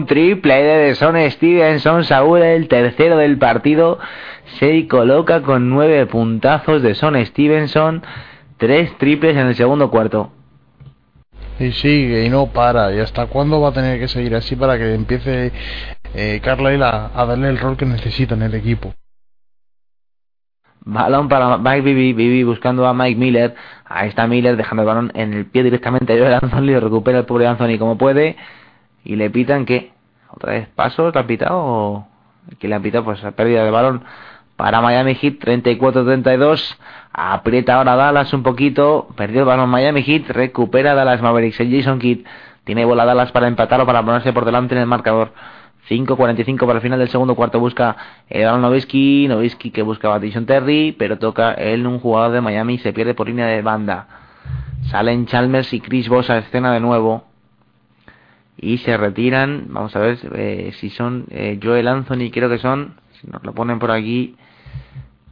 Triple 0.06 0.62
de 0.62 0.76
Deson 0.86 1.16
Stevenson. 1.30 2.04
Saúl, 2.04 2.42
el 2.42 2.68
tercero 2.68 3.16
del 3.16 3.38
partido. 3.38 3.98
Se 4.60 4.86
coloca 4.86 5.42
con 5.42 5.68
nueve 5.68 6.06
puntazos 6.06 6.80
de 6.80 6.94
Son 6.94 7.16
Stevenson. 7.26 8.04
Tres 8.56 8.96
triples 8.98 9.36
en 9.36 9.48
el 9.48 9.56
segundo 9.56 9.90
cuarto. 9.90 10.30
Y 11.58 11.72
sigue 11.72 12.24
y 12.24 12.28
no 12.28 12.46
para. 12.48 12.94
¿Y 12.94 13.00
hasta 13.00 13.26
cuándo 13.26 13.60
va 13.60 13.70
a 13.70 13.72
tener 13.72 13.98
que 13.98 14.08
seguir 14.08 14.34
así 14.34 14.56
para 14.56 14.76
que 14.76 14.94
empiece 14.94 15.52
eh, 16.14 16.40
Carlisle 16.42 16.84
a, 16.84 17.10
a, 17.14 17.26
darle 17.26 17.48
el 17.48 17.58
rol 17.58 17.76
que 17.76 17.86
necesita 17.86 18.34
en 18.34 18.42
el 18.42 18.54
equipo? 18.54 18.94
Balón 20.80 21.28
para 21.28 21.58
Mike 21.58 21.80
Bibi, 21.80 22.12
Bibi 22.12 22.44
buscando 22.44 22.86
a 22.86 22.94
Mike 22.94 23.18
Miller. 23.18 23.54
Ahí 23.86 24.08
está 24.08 24.26
Miller 24.26 24.56
dejando 24.56 24.82
el 24.82 24.86
balón 24.86 25.12
en 25.14 25.34
el 25.34 25.46
pie 25.46 25.62
directamente 25.62 26.14
de 26.14 26.34
Anthony. 26.34 26.78
Recupera 26.78 27.18
el 27.18 27.24
pobre 27.24 27.46
Anthony 27.46 27.78
como 27.78 27.98
puede. 27.98 28.36
Y 29.04 29.16
le 29.16 29.30
pitan 29.30 29.64
que. 29.64 29.92
¿Otra 30.28 30.52
vez 30.52 30.68
paso? 30.68 31.10
¿Le 31.10 31.18
han 31.18 31.26
pitado? 31.26 31.58
¿O 31.58 32.08
que 32.58 32.68
le 32.68 32.74
han 32.74 32.82
pitado? 32.82 33.04
Pues 33.04 33.20
pérdida 33.34 33.64
de 33.64 33.70
balón 33.70 34.04
para 34.56 34.80
Miami 34.80 35.14
Heat 35.14 35.34
34-32 35.40 36.76
Aprieta 37.18 37.76
ahora 37.76 37.96
Dallas 37.96 38.34
un 38.34 38.42
poquito. 38.42 39.08
Perdió 39.16 39.40
el 39.40 39.46
balón 39.46 39.70
Miami 39.70 40.02
Heat. 40.02 40.28
Recupera 40.28 40.94
Dallas 40.94 41.22
Mavericks. 41.22 41.58
El 41.60 41.74
Jason 41.74 41.98
Kidd 41.98 42.26
tiene 42.64 42.84
bola 42.84 43.06
Dallas 43.06 43.32
para 43.32 43.48
empatar 43.48 43.80
o 43.80 43.86
para 43.86 44.04
ponerse 44.04 44.34
por 44.34 44.44
delante 44.44 44.74
en 44.74 44.82
el 44.82 44.86
marcador. 44.86 45.32
5.45 45.88 46.58
para 46.66 46.74
el 46.74 46.82
final 46.82 46.98
del 46.98 47.08
segundo 47.08 47.34
cuarto 47.34 47.58
busca 47.58 47.96
el 48.28 48.44
Novisky, 48.60 49.28
Novisky 49.28 49.70
que 49.70 49.80
busca 49.82 50.14
a 50.14 50.20
Terry, 50.20 50.92
pero 50.98 51.18
toca 51.18 51.52
él 51.54 51.86
un 51.86 52.00
jugador 52.00 52.32
de 52.32 52.40
Miami 52.42 52.74
y 52.74 52.78
se 52.78 52.92
pierde 52.92 53.14
por 53.14 53.28
línea 53.28 53.46
de 53.46 53.62
banda. 53.62 54.08
Salen 54.90 55.24
Chalmers 55.24 55.72
y 55.72 55.80
Chris 55.80 56.10
Voss 56.10 56.28
a 56.28 56.36
escena 56.36 56.72
de 56.74 56.80
nuevo. 56.80 57.24
Y 58.58 58.78
se 58.78 58.94
retiran, 58.96 59.68
vamos 59.68 59.96
a 59.96 60.00
ver 60.00 60.18
eh, 60.34 60.72
si 60.80 60.90
son 60.90 61.24
eh, 61.30 61.58
Joel 61.62 61.88
Anthony, 61.88 62.30
creo 62.30 62.50
que 62.50 62.58
son, 62.58 62.96
si 63.20 63.26
nos 63.28 63.42
lo 63.42 63.54
ponen 63.54 63.78
por 63.78 63.90
aquí, 63.90 64.36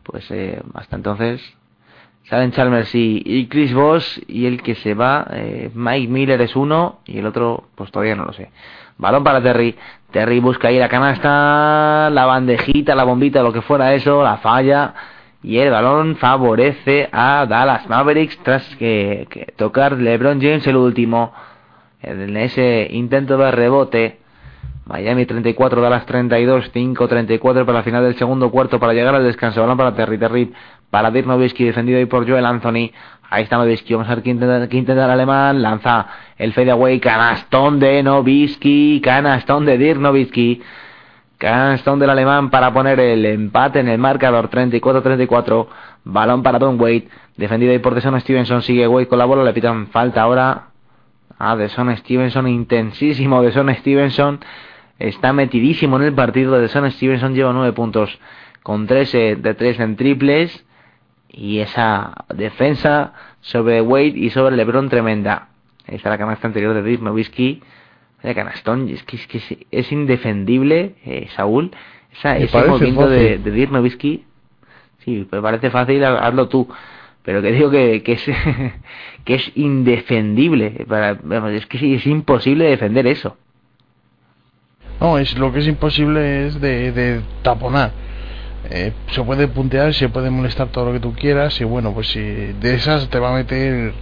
pues 0.03 0.31
eh, 0.31 0.63
hasta 0.75 0.97
entonces 0.97 1.43
salen 2.25 2.53
Chalmers 2.53 2.95
y, 2.95 3.47
Chris 3.51 3.75
Voss 3.75 4.21
y 4.27 4.47
el 4.47 4.63
que 4.63 4.75
se 4.77 4.95
va, 4.95 5.27
eh, 5.31 5.71
Mike 5.75 6.09
Miller 6.09 6.41
es 6.41 6.57
uno 6.57 7.01
y 7.07 7.19
el 7.19 7.27
otro 7.27 7.65
pues 7.75 7.91
todavía 7.91 8.17
no 8.17 8.25
lo 8.25 8.33
sé. 8.33 8.51
Balón 8.97 9.25
para 9.25 9.43
Terry, 9.43 9.75
Terry 10.11 10.39
busca 10.41 10.71
ir 10.71 10.83
a 10.83 10.89
canasta, 10.89 12.09
la 12.11 12.27
bandejita, 12.27 12.95
la 12.95 13.05
bombita, 13.05 13.43
lo 13.43 13.53
que 13.53 13.63
fuera 13.63 13.95
eso, 13.95 14.23
la 14.23 14.39
falla 14.39 14.95
y 15.43 15.59
el 15.59 15.71
balón 15.71 16.17
favorece 16.17 17.09
a 17.13 17.45
Dallas 17.47 17.89
Mavericks 17.89 18.39
tras 18.43 18.65
que, 18.77 19.27
que 19.29 19.53
tocar 19.57 19.93
LeBron 19.93 20.41
James 20.41 20.67
el 20.67 20.77
último 20.77 21.33
en 22.01 22.37
ese 22.37 22.89
intento 22.91 23.37
de 23.37 23.51
rebote. 23.51 24.19
Miami 24.87 25.25
34, 25.25 25.81
Dallas 25.81 26.05
32, 26.05 26.71
5-34 26.73 27.65
para 27.65 27.79
la 27.79 27.83
final 27.83 28.05
del 28.05 28.17
segundo 28.17 28.51
cuarto 28.51 28.79
para 28.79 28.93
llegar 28.93 29.15
al 29.15 29.25
descanso. 29.25 29.63
Balón 29.63 29.79
para 29.79 29.95
Terry, 29.95 30.19
Terry 30.19 30.53
para 30.95 31.11
Dirk 31.11 31.27
Nowitzki, 31.27 31.65
defendido 31.65 31.99
ahí 31.99 32.07
por 32.07 32.25
Joel 32.25 32.47
Anthony. 32.47 32.93
Ahí 33.29 33.43
está 33.43 33.57
Nowitzki, 33.57 33.95
vamos 33.95 34.09
a 34.09 34.15
ver 34.15 34.23
quién 34.23 34.37
intenta, 34.37 35.05
el 35.07 35.11
alemán. 35.11 35.61
Lanza 35.61 36.07
el 36.39 36.53
fadeaway, 36.53 37.01
canastón 37.01 37.81
de 37.81 38.01
Nowitzki, 38.01 39.01
canastón 39.03 39.67
de 39.67 39.77
Dirk. 39.77 40.63
Canastón 41.37 41.99
del 41.99 42.11
alemán 42.11 42.49
para 42.49 42.73
poner 42.73 43.01
el 43.01 43.27
empate 43.27 43.81
en 43.81 43.89
el 43.89 43.99
marcador 43.99 44.49
34-34. 44.49 45.67
Balón 46.05 46.45
para 46.45 46.61
Don 46.61 46.81
Wade, 46.81 47.09
defendido 47.37 47.73
ahí 47.73 47.81
por 47.81 47.97
Deson 47.97 48.21
Stevenson. 48.21 48.63
Sigue 48.63 48.87
Wade 48.87 49.09
con 49.09 49.19
la 49.19 49.25
bola, 49.25 49.43
le 49.43 49.53
pitan 49.53 49.89
falta 49.89 50.23
ahora 50.23 50.69
Ah, 51.41 51.57
de 51.57 51.71
Son 51.71 51.95
Stevenson, 51.97 52.47
intensísimo 52.47 53.43
de 53.43 53.51
Son 53.51 53.69
Stevenson. 53.75 54.39
Está 55.01 55.33
metidísimo 55.33 55.97
en 55.97 56.05
el 56.05 56.13
partido. 56.15 56.53
De 56.53 56.69
Son 56.69 56.89
Stevenson 56.89 57.35
lleva 57.35 57.53
nueve 57.53 57.73
puntos 57.73 58.17
con 58.63 58.87
13 58.87 59.35
de 59.35 59.55
3 59.55 59.81
en 59.81 59.97
triples. 59.97 60.65
Y 61.37 61.59
esa 61.59 62.25
defensa 62.35 63.13
sobre 63.41 63.81
Wade 63.81 64.15
y 64.17 64.31
sobre 64.31 64.57
LeBron 64.57 64.89
tremenda. 64.89 65.49
Ahí 65.87 65.97
está 65.97 66.11
la 66.11 66.19
canasta 66.19 66.47
anterior 66.47 66.75
de 66.75 66.83
Dirk 66.83 67.03
Nowitzki. 67.03 67.63
De 68.23 68.35
canastón. 68.35 68.89
Es 68.89 69.03
que 69.03 69.19
es, 69.71 69.93
indefendible, 69.93 70.95
eh, 71.05 71.29
Saúl. 71.37 71.73
ese 72.13 72.67
movimiento 72.67 73.09
de, 73.09 73.39
de 73.39 73.51
Dirk 73.51 73.73
Nowitzki. 73.73 74.25
Sí, 74.99 75.27
me 75.31 75.43
parece 75.43 75.71
fácil, 75.71 76.05
hazlo 76.05 76.49
tú 76.49 76.69
pero 77.25 77.41
que 77.41 77.53
digo 77.53 77.71
que, 77.71 78.03
que 78.03 78.13
es 78.13 78.25
que 79.25 79.35
es 79.35 79.53
indefendible 79.57 80.85
para, 80.89 81.19
es 81.51 81.67
que 81.67 81.97
es 81.97 82.07
imposible 82.07 82.67
defender 82.67 83.07
eso 83.07 83.37
no 85.01 85.19
es 85.19 85.37
lo 85.37 85.53
que 85.53 85.61
es 85.61 85.67
imposible 85.67 86.47
es 86.47 86.61
de, 86.61 86.93
de 86.93 87.21
taponar 87.43 87.93
eh, 88.71 88.93
se 89.11 89.23
puede 89.23 89.49
puntear 89.49 89.95
se 89.95 90.09
puede 90.09 90.31
molestar 90.31 90.69
todo 90.69 90.87
lo 90.87 90.93
que 90.93 91.01
tú 91.01 91.13
quieras 91.15 91.61
y 91.61 91.65
bueno 91.65 91.93
pues 91.93 92.09
si 92.09 92.21
de 92.21 92.75
esas 92.75 93.09
te 93.09 93.19
va 93.19 93.31
a 93.31 93.35
meter 93.35 93.93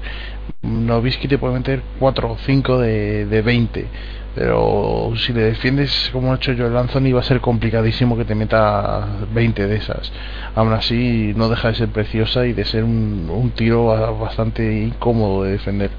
Novisky 0.62 1.28
te 1.28 1.38
puede 1.38 1.54
meter 1.54 1.82
4 1.98 2.30
o 2.30 2.38
5 2.38 2.78
de, 2.78 3.26
de 3.26 3.42
20 3.42 3.86
pero 4.34 5.12
si 5.16 5.32
le 5.32 5.42
defiendes 5.42 6.10
como 6.12 6.32
ha 6.32 6.36
hecho 6.36 6.52
yo 6.52 6.66
el 6.66 6.76
Anthony 6.76 7.12
va 7.12 7.20
a 7.20 7.24
ser 7.24 7.40
complicadísimo 7.40 8.16
que 8.16 8.24
te 8.24 8.34
meta 8.34 9.06
20 9.34 9.66
de 9.66 9.76
esas. 9.76 10.12
Aún 10.54 10.72
así 10.72 11.34
no 11.36 11.48
deja 11.48 11.68
de 11.68 11.74
ser 11.74 11.88
preciosa 11.88 12.46
y 12.46 12.52
de 12.52 12.64
ser 12.64 12.84
un, 12.84 13.52
tiro 13.54 13.86
bastante 14.18 14.84
incómodo 14.84 15.44
de 15.44 15.52
defender. 15.52 15.90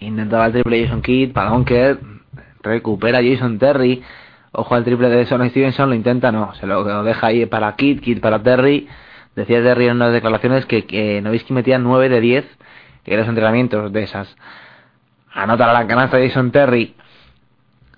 Intentaba 0.00 0.46
el 0.46 0.52
triple 0.52 0.84
Jason 0.84 1.02
Kidd 1.02 1.32
para 1.32 1.50
Donker 1.50 1.98
recupera 2.62 3.20
Jason 3.22 3.58
Terry 3.58 4.02
ojo 4.52 4.74
al 4.74 4.84
triple 4.84 5.08
de 5.08 5.26
Son 5.26 5.48
Stevenson 5.48 5.88
lo 5.88 5.94
intenta 5.94 6.32
no 6.32 6.54
se 6.54 6.66
lo 6.66 7.02
deja 7.02 7.28
ahí 7.28 7.46
para 7.46 7.74
Kidd 7.76 8.00
Kidd 8.00 8.20
para 8.20 8.42
Terry. 8.42 8.88
Decía 9.36 9.62
Terry 9.62 9.86
en 9.86 9.96
unas 9.96 10.12
declaraciones 10.12 10.66
que, 10.66 10.84
que 10.84 11.22
metía 11.50 11.78
9 11.78 12.08
de 12.08 12.20
10 12.20 12.58
en 13.04 13.18
los 13.18 13.28
entrenamientos 13.28 13.92
de 13.92 14.02
esas. 14.02 14.36
Anota 15.32 15.72
la 15.72 15.86
canasta 15.86 16.18
Jason 16.18 16.50
Terry. 16.50 16.94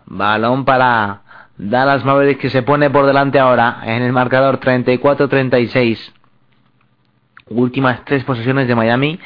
Balón 0.06 0.64
para 0.64 1.22
Dallas 1.56 2.04
Mavericks 2.04 2.40
que 2.40 2.50
se 2.50 2.62
pone 2.62 2.90
por 2.90 3.06
delante 3.06 3.38
ahora 3.38 3.80
en 3.84 4.02
el 4.02 4.12
marcador 4.12 4.60
34-36. 4.60 6.12
Últimas 7.48 8.04
tres 8.04 8.24
posesiones 8.24 8.68
de 8.68 8.74
Miami, 8.74 9.18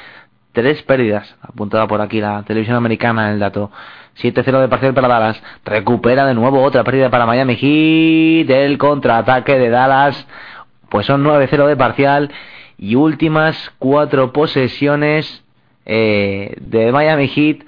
tres 0.55 0.83
pérdidas. 0.83 1.37
Apuntada 1.43 1.87
por 1.87 2.01
aquí 2.01 2.21
la 2.21 2.43
televisión 2.45 2.77
americana 2.77 3.29
en 3.29 3.35
el 3.35 3.41
dato. 3.41 3.71
7-0 4.17 4.61
de 4.61 4.69
parcial 4.69 4.95
para 4.95 5.09
Dallas. 5.09 5.43
Recupera 5.65 6.25
de 6.25 6.35
nuevo 6.35 6.63
otra 6.63 6.85
pérdida 6.85 7.11
para 7.11 7.27
Miami 7.27 7.57
Heat. 7.57 8.49
El 8.49 8.79
contraataque 8.79 9.59
de 9.59 9.69
Dallas. 9.69 10.27
Pues 10.89 11.05
son 11.05 11.23
9-0 11.23 11.67
de 11.67 11.77
parcial. 11.77 12.33
Y 12.79 12.95
últimas 12.95 13.73
cuatro 13.79 14.33
posesiones 14.33 15.45
eh, 15.85 16.57
de 16.61 16.93
Miami 16.93 17.29
Heat 17.29 17.59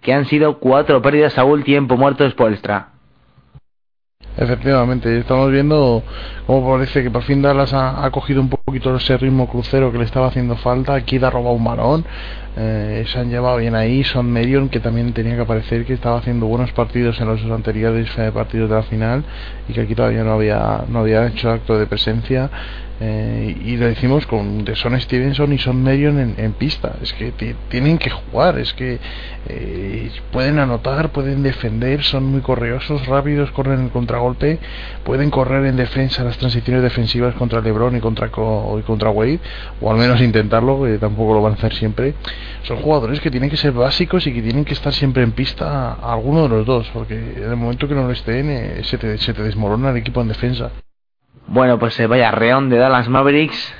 que 0.00 0.14
han 0.14 0.26
sido 0.26 0.58
cuatro 0.58 1.02
pérdidas 1.02 1.36
a 1.36 1.44
un 1.44 1.64
tiempo 1.64 1.96
muerto 1.96 2.24
de 2.24 2.30
Spoelstra. 2.30 2.90
Efectivamente, 4.36 5.18
estamos 5.18 5.50
viendo 5.50 6.02
cómo 6.46 6.74
parece 6.74 7.02
que 7.02 7.10
por 7.10 7.22
fin 7.22 7.40
Dallas 7.40 7.72
ha, 7.72 8.08
cogido 8.10 8.42
un 8.42 8.50
poquito 8.66 8.96
ese 8.96 9.16
ritmo 9.16 9.46
crucero 9.46 9.92
que 9.92 9.98
le 9.98 10.04
estaba 10.04 10.26
haciendo 10.26 10.56
falta. 10.56 10.94
Aquí 10.94 11.18
ha 11.22 11.30
robado 11.30 11.54
un 11.54 11.62
marón, 11.62 12.04
eh, 12.56 13.04
se 13.06 13.20
han 13.20 13.30
llevado 13.30 13.58
bien 13.58 13.76
ahí. 13.76 14.02
Son 14.02 14.28
Medion, 14.28 14.68
que 14.68 14.80
también 14.80 15.12
tenía 15.12 15.36
que 15.36 15.42
aparecer 15.42 15.84
que 15.84 15.92
estaba 15.92 16.18
haciendo 16.18 16.46
buenos 16.46 16.72
partidos 16.72 17.20
en 17.20 17.28
los 17.28 17.44
anteriores 17.44 18.08
eh, 18.18 18.32
partidos 18.34 18.68
de 18.68 18.74
la 18.74 18.82
final 18.82 19.24
y 19.68 19.72
que 19.72 19.82
aquí 19.82 19.94
todavía 19.94 20.24
no 20.24 20.32
había, 20.32 20.84
no 20.88 20.98
había 20.98 21.28
hecho 21.28 21.48
acto 21.48 21.78
de 21.78 21.86
presencia. 21.86 22.50
Eh, 22.98 23.54
y 23.62 23.76
lo 23.76 23.84
decimos 23.84 24.26
con 24.26 24.64
de 24.64 24.74
Son 24.74 24.98
Stevenson 24.98 25.52
y 25.52 25.58
Son 25.58 25.82
Medion 25.82 26.34
en, 26.38 26.52
pista 26.54 26.94
es 27.02 27.12
que 27.12 27.30
tienen 27.68 27.98
que 27.98 28.08
jugar 28.08 28.58
es 28.58 28.72
que 28.72 28.98
eh, 29.50 30.10
pueden 30.32 30.58
anotar 30.58 31.10
pueden 31.10 31.42
defender 31.42 32.02
son 32.02 32.24
muy 32.24 32.40
correosos 32.40 33.04
rápidos 33.04 33.50
corren 33.50 33.80
en 33.80 33.88
contragolpe 33.90 34.60
pueden 35.04 35.28
correr 35.28 35.66
en 35.66 35.76
defensa 35.76 36.24
las 36.24 36.38
transiciones 36.38 36.82
defensivas 36.82 37.34
contra 37.34 37.60
LeBron 37.60 37.96
y 37.96 38.00
contra 38.00 38.30
y 38.78 38.82
contra 38.82 39.10
Wade 39.10 39.40
o 39.80 39.90
al 39.90 39.98
menos 39.98 40.20
intentarlo 40.20 40.84
que 40.84 40.98
tampoco 40.98 41.34
lo 41.34 41.42
van 41.42 41.52
a 41.52 41.56
hacer 41.56 41.74
siempre 41.74 42.14
son 42.62 42.78
jugadores 42.78 43.20
que 43.20 43.30
tienen 43.30 43.50
que 43.50 43.56
ser 43.56 43.72
básicos 43.72 44.26
y 44.26 44.32
que 44.32 44.42
tienen 44.42 44.64
que 44.64 44.74
estar 44.74 44.92
siempre 44.92 45.22
en 45.22 45.32
pista 45.32 45.92
a 45.94 46.12
alguno 46.12 46.42
de 46.42 46.48
los 46.48 46.66
dos 46.66 46.90
porque 46.92 47.14
en 47.14 47.50
el 47.50 47.56
momento 47.56 47.88
que 47.88 47.94
no 47.94 48.04
lo 48.04 48.12
estén 48.12 48.50
eh, 48.50 48.80
se, 48.84 48.98
te, 48.98 49.42
desmorona 49.42 49.90
el 49.90 49.96
equipo 49.96 50.20
en 50.20 50.28
defensa 50.28 50.70
bueno, 51.48 51.78
pues 51.78 51.94
se 51.94 52.08
vaya 52.08 52.32
Reón 52.32 52.70
de 52.70 52.76
Dallas 52.76 53.08
Mavericks 53.08 53.72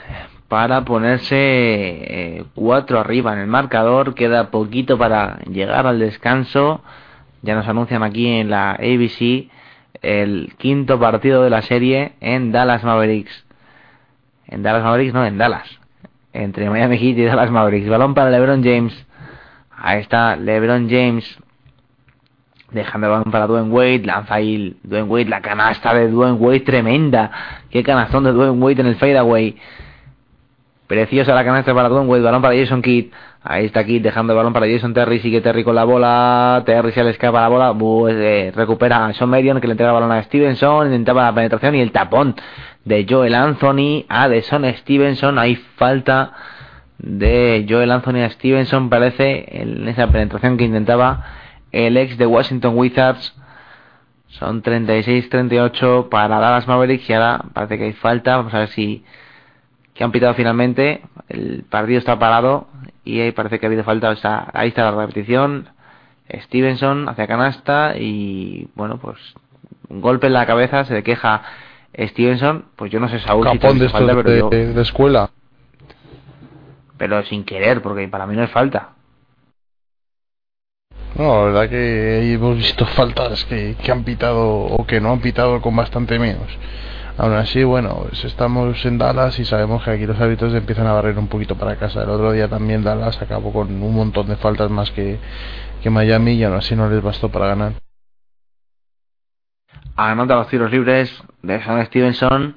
para 0.48 0.84
ponerse 0.84 1.36
eh, 1.36 2.44
cuatro 2.54 3.00
arriba 3.00 3.32
en 3.32 3.40
el 3.40 3.46
marcador. 3.46 4.14
Queda 4.14 4.50
poquito 4.50 4.96
para 4.98 5.40
llegar 5.50 5.86
al 5.86 5.98
descanso. 5.98 6.82
Ya 7.42 7.54
nos 7.54 7.66
anuncian 7.66 8.02
aquí 8.02 8.26
en 8.26 8.50
la 8.50 8.72
ABC 8.72 9.50
el 10.02 10.54
quinto 10.58 11.00
partido 11.00 11.42
de 11.42 11.50
la 11.50 11.62
serie 11.62 12.12
en 12.20 12.52
Dallas 12.52 12.84
Mavericks. 12.84 13.45
En 14.48 14.62
Dallas 14.62 14.82
Mavericks, 14.82 15.14
no, 15.14 15.24
en 15.24 15.38
Dallas. 15.38 15.68
Entre 16.32 16.68
Miami 16.68 16.96
y 16.96 17.24
Dallas 17.24 17.50
Mavericks. 17.50 17.88
Balón 17.88 18.14
para 18.14 18.30
LeBron 18.30 18.62
James. 18.62 19.06
Ahí 19.76 20.00
está 20.00 20.36
LeBron 20.36 20.88
James 20.88 21.38
dejando 22.70 23.06
el 23.06 23.12
balón 23.12 23.30
para 23.30 23.46
Dwayne 23.46 23.70
Wade, 23.70 24.02
lanza 24.04 24.34
ahí 24.34 24.76
Dwayne 24.82 25.08
Wade, 25.08 25.26
la 25.26 25.40
canasta 25.40 25.94
de 25.94 26.08
Dwayne 26.08 26.36
Wade 26.38 26.60
tremenda, 26.60 27.30
qué 27.70 27.82
canastón 27.82 28.24
de 28.24 28.32
Dwayne 28.32 28.60
Wade 28.62 28.80
en 28.80 28.86
el 28.86 28.96
fadeaway, 28.96 29.56
preciosa 30.86 31.34
la 31.34 31.44
canasta 31.44 31.74
para 31.74 31.88
Dwayne 31.88 32.08
Wade, 32.08 32.22
balón 32.22 32.42
para 32.42 32.56
Jason 32.56 32.82
Kidd, 32.82 33.12
ahí 33.42 33.66
está 33.66 33.84
Kidd 33.84 34.02
dejando 34.02 34.32
el 34.32 34.36
balón 34.36 34.52
para 34.52 34.66
Jason 34.66 34.94
Terry, 34.94 35.20
sigue 35.20 35.40
Terry 35.40 35.62
con 35.62 35.74
la 35.74 35.84
bola, 35.84 36.62
Terry 36.66 36.92
se 36.92 37.04
le 37.04 37.10
escapa 37.10 37.40
la 37.40 37.48
bola, 37.48 38.10
eh, 38.10 38.52
recupera 38.54 39.06
a 39.06 39.12
Sean 39.12 39.30
Medion 39.30 39.60
que 39.60 39.66
le 39.68 39.72
entrega 39.72 39.90
el 39.90 39.94
balón 39.94 40.12
a 40.12 40.22
Stevenson, 40.22 40.88
intentaba 40.88 41.24
la 41.24 41.34
penetración 41.34 41.74
y 41.76 41.80
el 41.80 41.92
tapón 41.92 42.34
de 42.86 43.04
Joel 43.08 43.34
Anthony 43.34 44.06
a 44.08 44.28
de 44.28 44.42
Son 44.42 44.64
Stevenson, 44.64 45.38
hay 45.38 45.56
falta 45.76 46.32
de 46.98 47.66
Joel 47.68 47.90
Anthony 47.90 48.22
a 48.24 48.30
Stevenson 48.30 48.88
parece 48.88 49.60
en 49.60 49.88
esa 49.88 50.06
penetración 50.06 50.56
que 50.56 50.64
intentaba 50.64 51.24
el 51.72 51.96
ex 51.96 52.16
de 52.16 52.26
Washington 52.26 52.78
Wizards. 52.78 53.34
Son 54.28 54.62
36-38 54.62 56.08
para 56.08 56.38
Dallas 56.38 56.68
Mavericks 56.68 57.10
y 57.10 57.12
ahora 57.12 57.44
parece 57.52 57.76
que 57.76 57.84
hay 57.84 57.92
falta. 57.92 58.36
Vamos 58.36 58.54
a 58.54 58.60
ver 58.60 58.68
si 58.68 59.04
que 59.92 60.04
han 60.04 60.12
pitado 60.12 60.34
finalmente. 60.34 61.02
El 61.28 61.64
partido 61.68 61.98
está 61.98 62.18
parado 62.18 62.68
y 63.04 63.18
ahí 63.20 63.32
parece 63.32 63.58
que 63.58 63.66
ha 63.66 63.68
habido 63.68 63.82
falta. 63.82 64.14
ahí 64.52 64.68
está 64.68 64.90
la 64.90 64.96
repetición. 64.96 65.70
Stevenson 66.30 67.08
hacia 67.08 67.26
canasta 67.26 67.96
y 67.96 68.68
bueno, 68.74 68.98
pues 68.98 69.16
un 69.88 70.00
golpe 70.00 70.28
en 70.28 70.34
la 70.34 70.46
cabeza, 70.46 70.84
se 70.84 70.94
le 70.94 71.02
queja 71.02 71.42
Stevenson. 71.96 72.66
Pues 72.76 72.90
yo 72.90 73.00
no 73.00 73.08
sé, 73.08 73.18
Saúl, 73.20 73.48
si 73.50 73.58
te 73.58 73.88
falta, 73.88 74.14
pero 74.22 74.50
de, 74.50 74.72
de 74.72 74.82
escuela. 74.82 75.30
Pero 76.98 77.22
sin 77.24 77.44
querer, 77.44 77.82
porque 77.82 78.08
para 78.08 78.26
mí 78.26 78.36
no 78.36 78.42
es 78.42 78.50
falta. 78.50 78.90
No, 81.16 81.38
la 81.38 81.44
verdad 81.44 81.70
que 81.70 82.32
hemos 82.32 82.56
visto 82.56 82.84
faltas 82.84 83.44
que, 83.46 83.74
que 83.82 83.90
han 83.90 84.04
pitado 84.04 84.48
o 84.48 84.86
que 84.86 85.00
no 85.00 85.12
han 85.12 85.20
pitado 85.20 85.62
con 85.62 85.74
bastante 85.74 86.18
menos. 86.18 86.46
Aún 87.18 87.32
así, 87.32 87.64
bueno, 87.64 88.04
pues 88.08 88.24
estamos 88.24 88.84
en 88.84 88.98
Dallas 88.98 89.38
y 89.38 89.46
sabemos 89.46 89.82
que 89.82 89.90
aquí 89.90 90.04
los 90.04 90.20
árbitros 90.20 90.52
empiezan 90.52 90.86
a 90.86 90.92
barrer 90.92 91.18
un 91.18 91.28
poquito 91.28 91.54
para 91.54 91.76
casa. 91.76 92.02
El 92.02 92.10
otro 92.10 92.32
día 92.32 92.48
también 92.48 92.84
Dallas 92.84 93.20
acabó 93.22 93.54
con 93.54 93.82
un 93.82 93.94
montón 93.94 94.28
de 94.28 94.36
faltas 94.36 94.70
más 94.70 94.90
que, 94.90 95.18
que 95.82 95.88
Miami 95.88 96.32
y 96.32 96.44
aún 96.44 96.56
así 96.56 96.76
no 96.76 96.90
les 96.90 97.02
bastó 97.02 97.30
para 97.30 97.46
ganar. 97.46 97.72
Anota 99.96 100.36
los 100.36 100.48
tiros 100.48 100.70
libres 100.70 101.22
de 101.42 101.62
Sean 101.62 101.84
Stevenson 101.86 102.56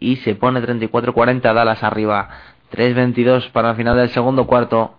y 0.00 0.16
se 0.16 0.34
pone 0.34 0.60
34-40 0.60 1.40
Dallas 1.40 1.82
arriba. 1.82 2.28
3-22 2.72 3.50
para 3.52 3.70
el 3.70 3.76
final 3.76 3.96
del 3.96 4.10
segundo 4.10 4.46
cuarto. 4.46 4.94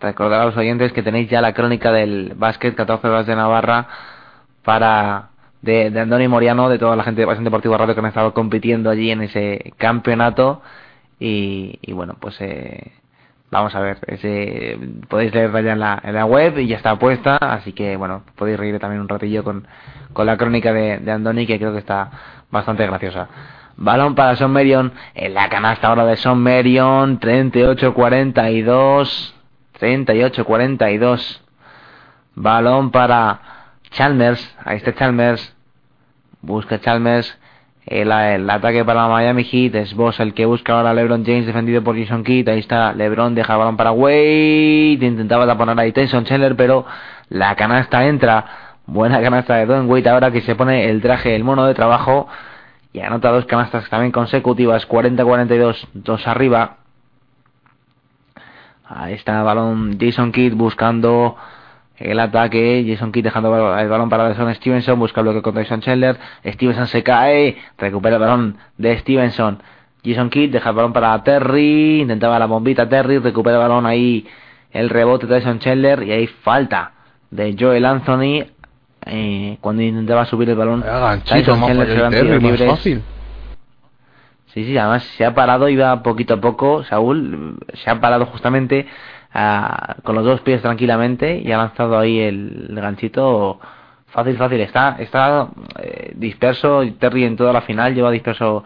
Recordar 0.00 0.40
a 0.40 0.46
los 0.46 0.56
oyentes 0.56 0.92
que 0.92 1.02
tenéis 1.02 1.28
ya 1.28 1.40
la 1.40 1.54
crónica 1.54 1.92
del 1.92 2.34
básquet 2.36 2.74
14 2.74 3.08
horas 3.08 3.26
de 3.26 3.34
Navarra 3.34 3.88
para 4.62 5.30
de, 5.60 5.90
de 5.90 6.00
Andoni 6.00 6.28
Moriano, 6.28 6.68
de 6.68 6.78
toda 6.78 6.96
la 6.96 7.04
gente 7.04 7.20
de 7.20 7.26
Pasión 7.26 7.44
Deportiva 7.44 7.78
Radio 7.78 7.94
que 7.94 8.00
han 8.00 8.06
estado 8.06 8.32
compitiendo 8.34 8.90
allí 8.90 9.10
en 9.10 9.22
ese 9.22 9.72
campeonato. 9.78 10.62
Y, 11.18 11.78
y 11.82 11.92
bueno, 11.92 12.16
pues 12.20 12.36
eh, 12.40 12.92
vamos 13.52 13.72
a 13.74 13.80
ver, 13.80 13.98
ese, 14.06 14.78
podéis 15.08 15.34
leerla 15.34 15.60
ya 15.60 15.72
en 15.72 15.80
la, 15.80 16.00
en 16.02 16.14
la 16.14 16.24
web 16.24 16.58
y 16.58 16.68
ya 16.68 16.78
está 16.78 16.98
puesta, 16.98 17.36
así 17.36 17.74
que 17.74 17.96
bueno, 17.96 18.22
podéis 18.34 18.58
reír 18.58 18.78
también 18.80 19.02
un 19.02 19.08
ratillo 19.08 19.44
con, 19.44 19.68
con 20.14 20.24
la 20.26 20.38
crónica 20.38 20.72
de, 20.72 20.98
de 20.98 21.12
Andoni, 21.12 21.46
que 21.46 21.58
creo 21.58 21.72
que 21.72 21.78
está 21.78 22.10
bastante 22.50 22.86
graciosa. 22.86 23.28
Balón 23.76 24.14
para 24.14 24.36
Son 24.36 24.52
Merion, 24.52 24.92
en 25.14 25.34
la 25.34 25.50
canasta 25.50 25.88
ahora 25.88 26.06
de 26.06 26.16
Son 26.16 26.42
Merion, 26.42 27.20
38-42, 27.20 29.34
38-42. 29.78 31.40
Balón 32.34 32.90
para 32.90 33.40
Chalmers, 33.90 34.56
ahí 34.64 34.78
está 34.78 34.94
Chalmers, 34.94 35.54
busca 36.40 36.80
Chalmers, 36.80 37.38
el, 37.86 38.12
el, 38.12 38.48
ataque 38.48 38.84
para 38.84 39.08
Miami 39.08 39.44
Heat, 39.44 39.74
es 39.74 39.94
Boss 39.94 40.20
el 40.20 40.34
que 40.34 40.46
busca 40.46 40.74
ahora 40.74 40.90
a 40.90 40.94
LeBron 40.94 41.24
James 41.24 41.46
defendido 41.46 41.82
por 41.82 41.98
Jason 41.98 42.22
Kidd, 42.22 42.48
ahí 42.48 42.60
está 42.60 42.92
LeBron, 42.92 43.34
deja 43.34 43.54
el 43.54 43.58
balón 43.58 43.76
para 43.76 43.90
Wade, 43.92 44.98
intentaba 45.00 45.46
taponar 45.46 45.78
ahí 45.80 45.92
Tyson 45.92 46.24
Chandler, 46.24 46.54
pero 46.54 46.86
la 47.28 47.56
canasta 47.56 48.06
entra, 48.06 48.78
buena 48.86 49.20
canasta 49.20 49.56
de 49.56 49.66
Don 49.66 49.90
Wade 49.90 50.08
ahora 50.08 50.30
que 50.30 50.42
se 50.42 50.54
pone 50.54 50.88
el 50.88 51.02
traje, 51.02 51.34
el 51.34 51.42
mono 51.42 51.66
de 51.66 51.74
trabajo, 51.74 52.28
y 52.92 53.00
anota 53.00 53.30
dos 53.30 53.46
canastas 53.46 53.88
también 53.88 54.12
consecutivas, 54.12 54.88
40-42, 54.88 55.88
dos 55.92 56.26
arriba, 56.28 56.76
ahí 58.84 59.14
está 59.14 59.38
el 59.38 59.44
balón 59.44 59.98
Jason 60.00 60.30
Kidd 60.30 60.54
buscando 60.54 61.36
el 62.02 62.20
ataque, 62.20 62.84
Jason 62.86 63.12
Kidd 63.12 63.24
dejando 63.24 63.78
el 63.78 63.88
balón 63.88 64.08
para 64.08 64.34
Son 64.34 64.52
Stevenson, 64.54 64.98
busca 64.98 65.20
el 65.20 65.26
bloque 65.26 65.42
contra 65.42 65.62
Jason 65.62 65.80
Chandler, 65.80 66.18
Stevenson 66.44 66.86
se 66.86 67.02
cae, 67.02 67.56
recupera 67.78 68.16
el 68.16 68.20
balón 68.20 68.58
de 68.78 68.98
Stevenson, 68.98 69.62
Jason 70.04 70.30
Kidd 70.30 70.52
deja 70.52 70.70
el 70.70 70.76
balón 70.76 70.92
para 70.92 71.22
Terry, 71.22 72.00
intentaba 72.00 72.38
la 72.38 72.46
bombita 72.46 72.88
Terry, 72.88 73.18
recupera 73.18 73.56
el 73.56 73.62
balón 73.62 73.86
ahí, 73.86 74.26
el 74.70 74.90
rebote 74.90 75.26
de 75.26 75.40
Jason 75.40 75.58
Chandler 75.58 76.02
y 76.02 76.12
ahí 76.12 76.26
falta 76.26 76.92
de 77.30 77.56
Joel 77.58 77.84
Anthony 77.84 78.46
eh, 79.06 79.58
cuando 79.60 79.82
intentaba 79.82 80.24
subir 80.24 80.50
el 80.50 80.56
balón. 80.56 80.82
Tyson 81.24 81.60
Chandler 81.60 81.88
se 81.88 83.02
Sí, 84.52 84.66
sí, 84.66 84.76
además 84.76 85.04
se 85.16 85.24
ha 85.24 85.34
parado, 85.34 85.70
iba 85.70 86.02
poquito 86.02 86.34
a 86.34 86.40
poco, 86.40 86.84
Saúl, 86.84 87.56
se 87.72 87.88
ha 87.88 88.00
parado 88.02 88.26
justamente 88.26 88.86
con 89.32 90.14
los 90.14 90.24
dos 90.24 90.40
pies 90.42 90.60
tranquilamente 90.60 91.38
y 91.38 91.50
ha 91.52 91.58
lanzado 91.58 91.98
ahí 91.98 92.20
el, 92.20 92.68
ganchito 92.70 93.60
fácil, 94.06 94.36
fácil. 94.36 94.60
Está, 94.60 94.96
está 94.98 95.48
eh, 95.80 96.12
disperso 96.14 96.82
Terry 96.98 97.24
en 97.24 97.36
toda 97.36 97.52
la 97.52 97.62
final, 97.62 97.94
lleva 97.94 98.10
disperso 98.10 98.64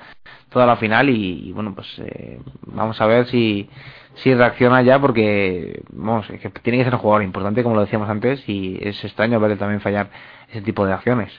toda 0.50 0.66
la 0.66 0.76
final 0.76 1.08
y, 1.10 1.52
bueno, 1.52 1.74
pues 1.74 1.86
eh, 1.98 2.40
vamos 2.66 3.00
a 3.00 3.06
ver 3.06 3.26
si, 3.26 3.68
si 4.16 4.34
reacciona 4.34 4.82
ya 4.82 4.98
porque 4.98 5.82
vamos, 5.90 6.26
que 6.26 6.50
tiene 6.62 6.78
que 6.78 6.84
ser 6.84 6.94
un 6.94 7.00
jugador 7.00 7.22
importante 7.22 7.62
como 7.62 7.74
lo 7.74 7.82
decíamos 7.82 8.08
antes 8.08 8.48
y 8.48 8.78
es 8.80 9.02
extraño 9.04 9.38
verle 9.38 9.56
también 9.56 9.80
fallar 9.80 10.10
ese 10.48 10.62
tipo 10.62 10.86
de 10.86 10.94
acciones. 10.94 11.32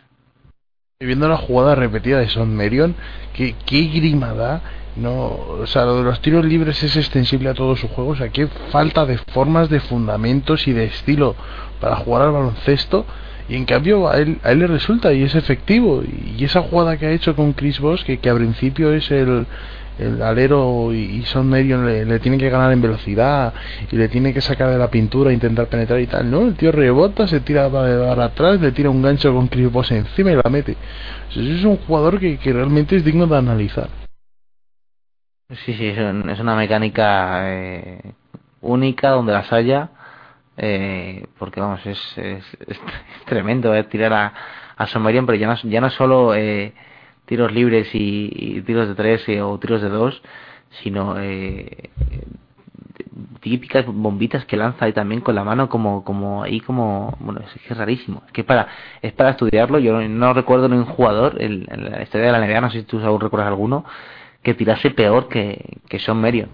Viendo 1.00 1.28
la 1.28 1.38
jugada 1.38 1.76
repetida 1.76 2.20
de 2.20 2.28
Son 2.28 2.56
Merion, 2.56 2.96
qué, 3.34 3.56
qué 3.66 3.84
grima 3.84 4.34
da 4.34 4.62
no, 4.98 5.38
o 5.62 5.68
sea, 5.68 5.86
lo 5.86 5.98
de 5.98 6.04
los 6.04 6.22
tiros 6.22 6.44
libres 6.44 6.82
es 6.84 6.96
extensible 6.96 7.50
a 7.50 7.54
todo 7.54 7.76
su 7.76 7.88
juego. 7.88 8.12
O 8.12 8.16
sea, 8.16 8.30
qué 8.30 8.48
falta 8.72 9.06
de 9.06 9.18
formas, 9.18 9.70
de 9.70 9.80
fundamentos 9.80 10.68
y 10.68 10.74
de 10.74 10.86
estilo 10.86 11.36
para 11.80 11.98
jugar 11.98 12.24
al 12.24 12.32
baloncesto. 12.32 13.06
Y 13.50 13.56
en 13.56 13.66
cambio 13.66 14.10
a 14.10 14.18
él, 14.18 14.40
a 14.44 14.52
él 14.52 14.60
le 14.60 14.68
resulta 14.68 15.14
y 15.14 15.24
es 15.24 15.36
efectivo. 15.36 16.04
Y 16.04 16.44
esa 16.44 16.62
jugada 16.62 16.98
que 16.98 17.06
ha 17.06 17.12
hecho 17.12 17.36
con 17.36 17.54
Chris 17.54 17.80
Bosh, 17.80 18.04
que, 18.04 18.18
que 18.20 18.30
a 18.30 18.36
principio 18.36 18.92
es 18.92 19.10
el, 19.12 19.46
el 20.00 20.22
alero 20.22 20.94
y, 20.94 21.24
Son 21.26 21.48
Medio 21.48 21.82
le, 21.84 22.06
le, 22.06 22.20
tiene 22.20 22.38
que 22.38 22.50
ganar 22.50 22.72
en 22.74 22.82
velocidad 22.82 23.54
y 23.92 23.96
le 23.96 24.10
tiene 24.10 24.34
que 24.34 24.42
sacar 24.42 24.70
de 24.70 24.78
la 24.78 24.90
pintura 24.90 25.32
intentar 25.32 25.68
penetrar 25.68 26.00
y 26.00 26.08
tal, 26.08 26.30
¿no? 26.30 26.42
El 26.42 26.56
tío 26.56 26.72
rebota, 26.72 27.28
se 27.28 27.40
tira 27.40 27.70
para, 27.70 28.24
atrás, 28.24 28.60
le 28.60 28.72
tira 28.72 28.90
un 28.90 29.02
gancho 29.02 29.34
con 29.34 29.48
Chris 29.48 29.72
Bosh 29.72 29.94
encima 29.94 30.32
y 30.32 30.36
la 30.36 30.50
mete. 30.50 30.76
es 31.30 31.64
un 31.64 31.78
jugador 31.78 32.20
que, 32.20 32.38
que 32.38 32.52
realmente 32.52 32.96
es 32.96 33.06
digno 33.06 33.28
de 33.28 33.38
analizar. 33.38 34.07
Sí, 35.50 35.74
sí, 35.76 35.88
es, 35.88 36.40
una 36.42 36.56
mecánica 36.58 37.40
eh, 37.50 38.14
única 38.60 39.12
donde 39.12 39.32
las 39.32 39.52
haya, 39.54 39.92
eh, 40.58 41.26
porque 41.40 41.62
vamos, 41.62 41.86
es, 41.86 41.98
es, 42.18 42.44
es 42.68 42.80
tremendo 43.26 43.74
eh, 43.74 43.86
tirar 43.86 44.12
a, 44.14 44.34
a 44.78 44.86
pero 44.86 45.36
ya 45.36 45.48
no, 45.48 45.56
ya 45.64 45.80
no 45.80 45.90
solo 45.90 46.36
eh, 46.36 46.74
tiros 47.26 47.54
libres 47.54 47.88
y, 47.94 48.62
tiros 48.64 48.90
de 48.90 48.96
tres 48.96 49.26
o 49.42 49.58
tiros 49.58 49.82
de 49.82 49.90
dos, 49.90 50.22
sino 50.84 51.16
típicas 53.40 53.86
bombitas 53.86 54.46
que 54.46 54.58
lanza 54.58 54.86
ahí 54.86 54.94
también 54.94 55.22
con 55.22 55.36
la 55.36 55.44
mano 55.44 55.70
como 55.70 56.04
como 56.04 56.44
ahí 56.44 56.60
como 56.60 57.16
bueno 57.20 57.42
es 57.42 57.62
que 57.62 57.74
es 57.74 57.78
rarísimo 57.78 58.24
es 58.28 58.34
que 58.34 58.44
para 58.44 58.68
es 59.02 59.14
para 59.14 59.32
estudiarlo 59.32 59.80
yo 59.80 60.02
no 60.02 60.34
recuerdo 60.34 60.68
ningún 60.68 60.86
jugador 60.86 61.42
en, 61.42 61.66
la 61.70 62.04
historia 62.04 62.28
de 62.28 62.32
la 62.34 62.46
NBA 62.46 62.62
no 62.62 62.70
sé 62.70 62.80
si 62.80 62.86
tú 62.86 63.00
aún 63.00 63.22
recuerdas 63.22 63.48
alguno 63.48 63.86
que 64.48 64.54
tirase 64.54 64.92
peor 64.92 65.28
que, 65.28 65.60
que 65.90 66.00
Sean 66.00 66.22
Merion. 66.22 66.48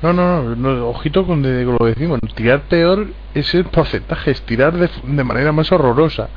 No, 0.00 0.14
no, 0.14 0.56
no, 0.56 0.88
ojito 0.88 1.26
con 1.26 1.42
de, 1.42 1.62
lo 1.62 1.76
decimos. 1.84 2.20
Tirar 2.34 2.62
peor 2.70 3.08
es 3.34 3.54
el 3.54 3.66
porcentaje, 3.66 4.30
es 4.30 4.40
tirar 4.46 4.72
de, 4.72 4.88
de 5.04 5.24
manera 5.24 5.52
más 5.52 5.70
horrorosa. 5.70 6.30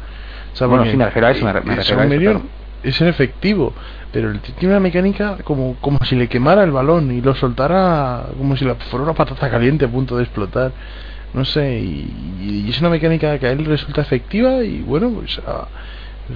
bueno, 0.60 0.84
sí, 0.84 0.98
me 0.98 1.06
refiero 1.06 1.28
a 1.28 1.32
eso, 1.32 1.46
me, 1.46 1.54
me 1.54 1.76
refiero 1.78 2.02
a 2.02 2.06
eso, 2.14 2.42
es 2.84 3.02
efectivo, 3.02 3.74
pero 4.12 4.32
el 4.32 4.42
tiene 4.42 4.74
una 4.74 4.82
mecánica 4.82 5.38
como, 5.46 5.78
como 5.80 6.00
si 6.04 6.18
le 6.18 6.28
quemara 6.28 6.66
el 6.66 6.72
balón 6.72 7.10
y 7.10 7.22
lo 7.22 7.36
soltara 7.36 8.26
como 8.38 8.58
si 8.58 8.66
fuera 8.66 9.06
una 9.06 9.14
patata 9.14 9.50
caliente 9.50 9.86
a 9.86 9.88
punto 9.88 10.18
de 10.18 10.24
explotar. 10.24 10.74
No 11.34 11.46
sé, 11.46 11.80
y, 11.80 12.66
y 12.66 12.70
es 12.70 12.82
una 12.82 12.90
mecánica 12.90 13.40
que 13.40 13.48
a 13.48 13.52
él 13.52 13.64
resulta 13.64 14.02
efectiva 14.02 14.62
y 14.62 14.82
bueno, 14.82 15.10
pues 15.10 15.40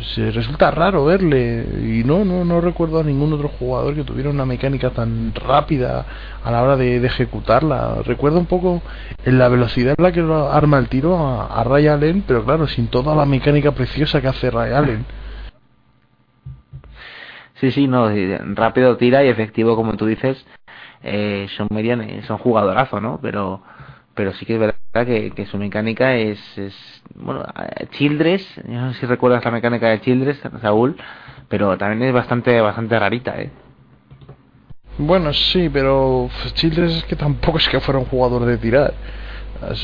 se 0.02 0.32
resulta 0.32 0.72
raro 0.72 1.06
verle. 1.06 1.66
Y 1.82 2.04
no 2.04 2.26
no 2.26 2.44
no 2.46 2.62
recuerdo 2.62 3.00
a 3.00 3.04
ningún 3.04 3.34
otro 3.34 3.50
jugador 3.50 3.96
que 3.96 4.04
tuviera 4.04 4.30
una 4.30 4.46
mecánica 4.46 4.91
tan 4.91 5.34
rápida 5.36 6.06
a 6.44 6.52
la 6.52 6.64
hora 6.64 6.78
de, 6.78 7.06
ejecutarla. 7.06 8.02
Recuerdo 8.06 8.39
un 8.39 8.46
poco 8.46 8.82
en 9.26 9.38
la 9.39 9.50
velocidad 9.50 9.96
en 9.98 10.04
la 10.04 10.12
que 10.12 10.22
arma 10.22 10.80
el 10.80 10.89
tiro 10.89 11.18
a, 11.18 11.64
Ray 11.64 11.88
Allen 11.88 12.24
pero 12.28 12.43
claro 12.43 12.67
sin 12.67 12.88
toda 12.88 13.16
la 13.16 13.26
mecánica 13.26 13.72
preciosa 13.72 14.22
que 14.22 14.28
hace 14.28 14.50
Ray 14.50 14.74
Allen. 14.74 15.05
Sí 17.55 17.72
sí 17.72 17.88
no 17.88 18.09
rápido 18.55 18.97
tira 18.97 19.24
y 19.24 19.30
efectivo 19.30 19.76
como 19.76 19.96
tú 19.96 20.05
dices 20.05 20.46
eh, 21.04 21.47
son 21.55 21.67
median 21.72 22.24
son 22.24 22.38
jugadorazo 22.38 23.00
no 23.00 23.20
pero 23.22 23.62
pero 24.16 24.34
sí 24.34 24.46
que 24.46 24.54
es 24.56 24.60
verdad 24.60 24.76
que, 25.06 25.46
su 25.50 25.58
mecánica 25.58 26.16
es, 26.16 26.40
es 26.58 27.04
bueno 27.16 27.46
Childress 27.92 28.62
no 28.66 28.94
sé 28.94 29.02
si 29.02 29.06
recuerdas 29.06 29.44
la 29.44 29.52
mecánica 29.52 29.90
de 29.90 30.02
Childress 30.02 30.42
Saúl 30.62 30.96
pero 31.50 31.78
también 31.78 32.10
es 32.10 32.14
bastante 32.14 32.60
bastante 32.62 32.98
rarita 33.00 33.40
eh 33.40 33.50
bueno 34.98 35.34
sí 35.34 35.70
pero 35.70 36.30
Childress 36.54 36.98
es 36.98 37.04
que 37.06 37.16
tampoco 37.16 37.58
es 37.58 37.68
que 37.68 37.80
fuera 37.80 38.00
un 38.00 38.06
jugador 38.06 38.46
de 38.46 38.58
tirar. 38.58 38.94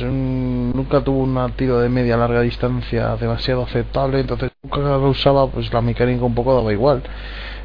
Un, 0.02 0.74
nunca 0.76 1.02
tuvo 1.02 1.20
un 1.20 1.52
tiro 1.54 1.80
de 1.80 1.88
media 1.88 2.18
larga 2.18 2.42
distancia 2.42 3.16
demasiado 3.16 3.64
aceptable 3.64 4.20
entonces 4.20 4.52
nunca 4.62 4.98
usaba 4.98 5.48
pues 5.48 5.72
la 5.72 5.80
mecánica 5.80 6.26
un 6.26 6.36
poco 6.36 6.54
daba 6.54 6.74
igual. 6.74 7.02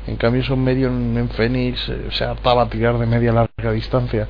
En 0.07 0.17
cambio, 0.17 0.45
son 0.45 0.63
medio 0.63 0.89
en 0.89 1.29
Phoenix 1.31 1.89
eh, 1.89 2.09
se 2.11 2.25
hartaba 2.25 2.63
a 2.63 2.69
tirar 2.69 2.99
de 2.99 3.07
media 3.07 3.33
larga 3.33 3.73
distancia. 3.73 4.29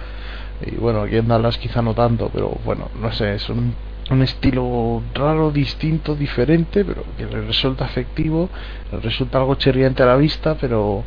Y 0.67 0.77
bueno, 0.77 1.03
aquí 1.03 1.17
en 1.17 1.29
Dallas 1.29 1.59
quizá 1.59 1.83
no 1.83 1.95
tanto, 1.95 2.31
pero 2.33 2.57
bueno, 2.65 2.91
no 3.01 3.13
sé, 3.13 3.35
es 3.35 3.49
un, 3.49 3.75
un 4.11 4.23
estilo 4.23 5.03
raro, 5.15 5.51
distinto, 5.51 6.15
diferente, 6.15 6.85
pero 6.85 7.05
que 7.17 7.27
le 7.27 7.43
resulta 7.43 7.85
efectivo, 7.85 8.49
resulta 9.03 9.39
algo 9.39 9.55
chirriante 9.57 10.03
a 10.03 10.07
la 10.07 10.17
vista, 10.17 10.57
pero 10.61 11.05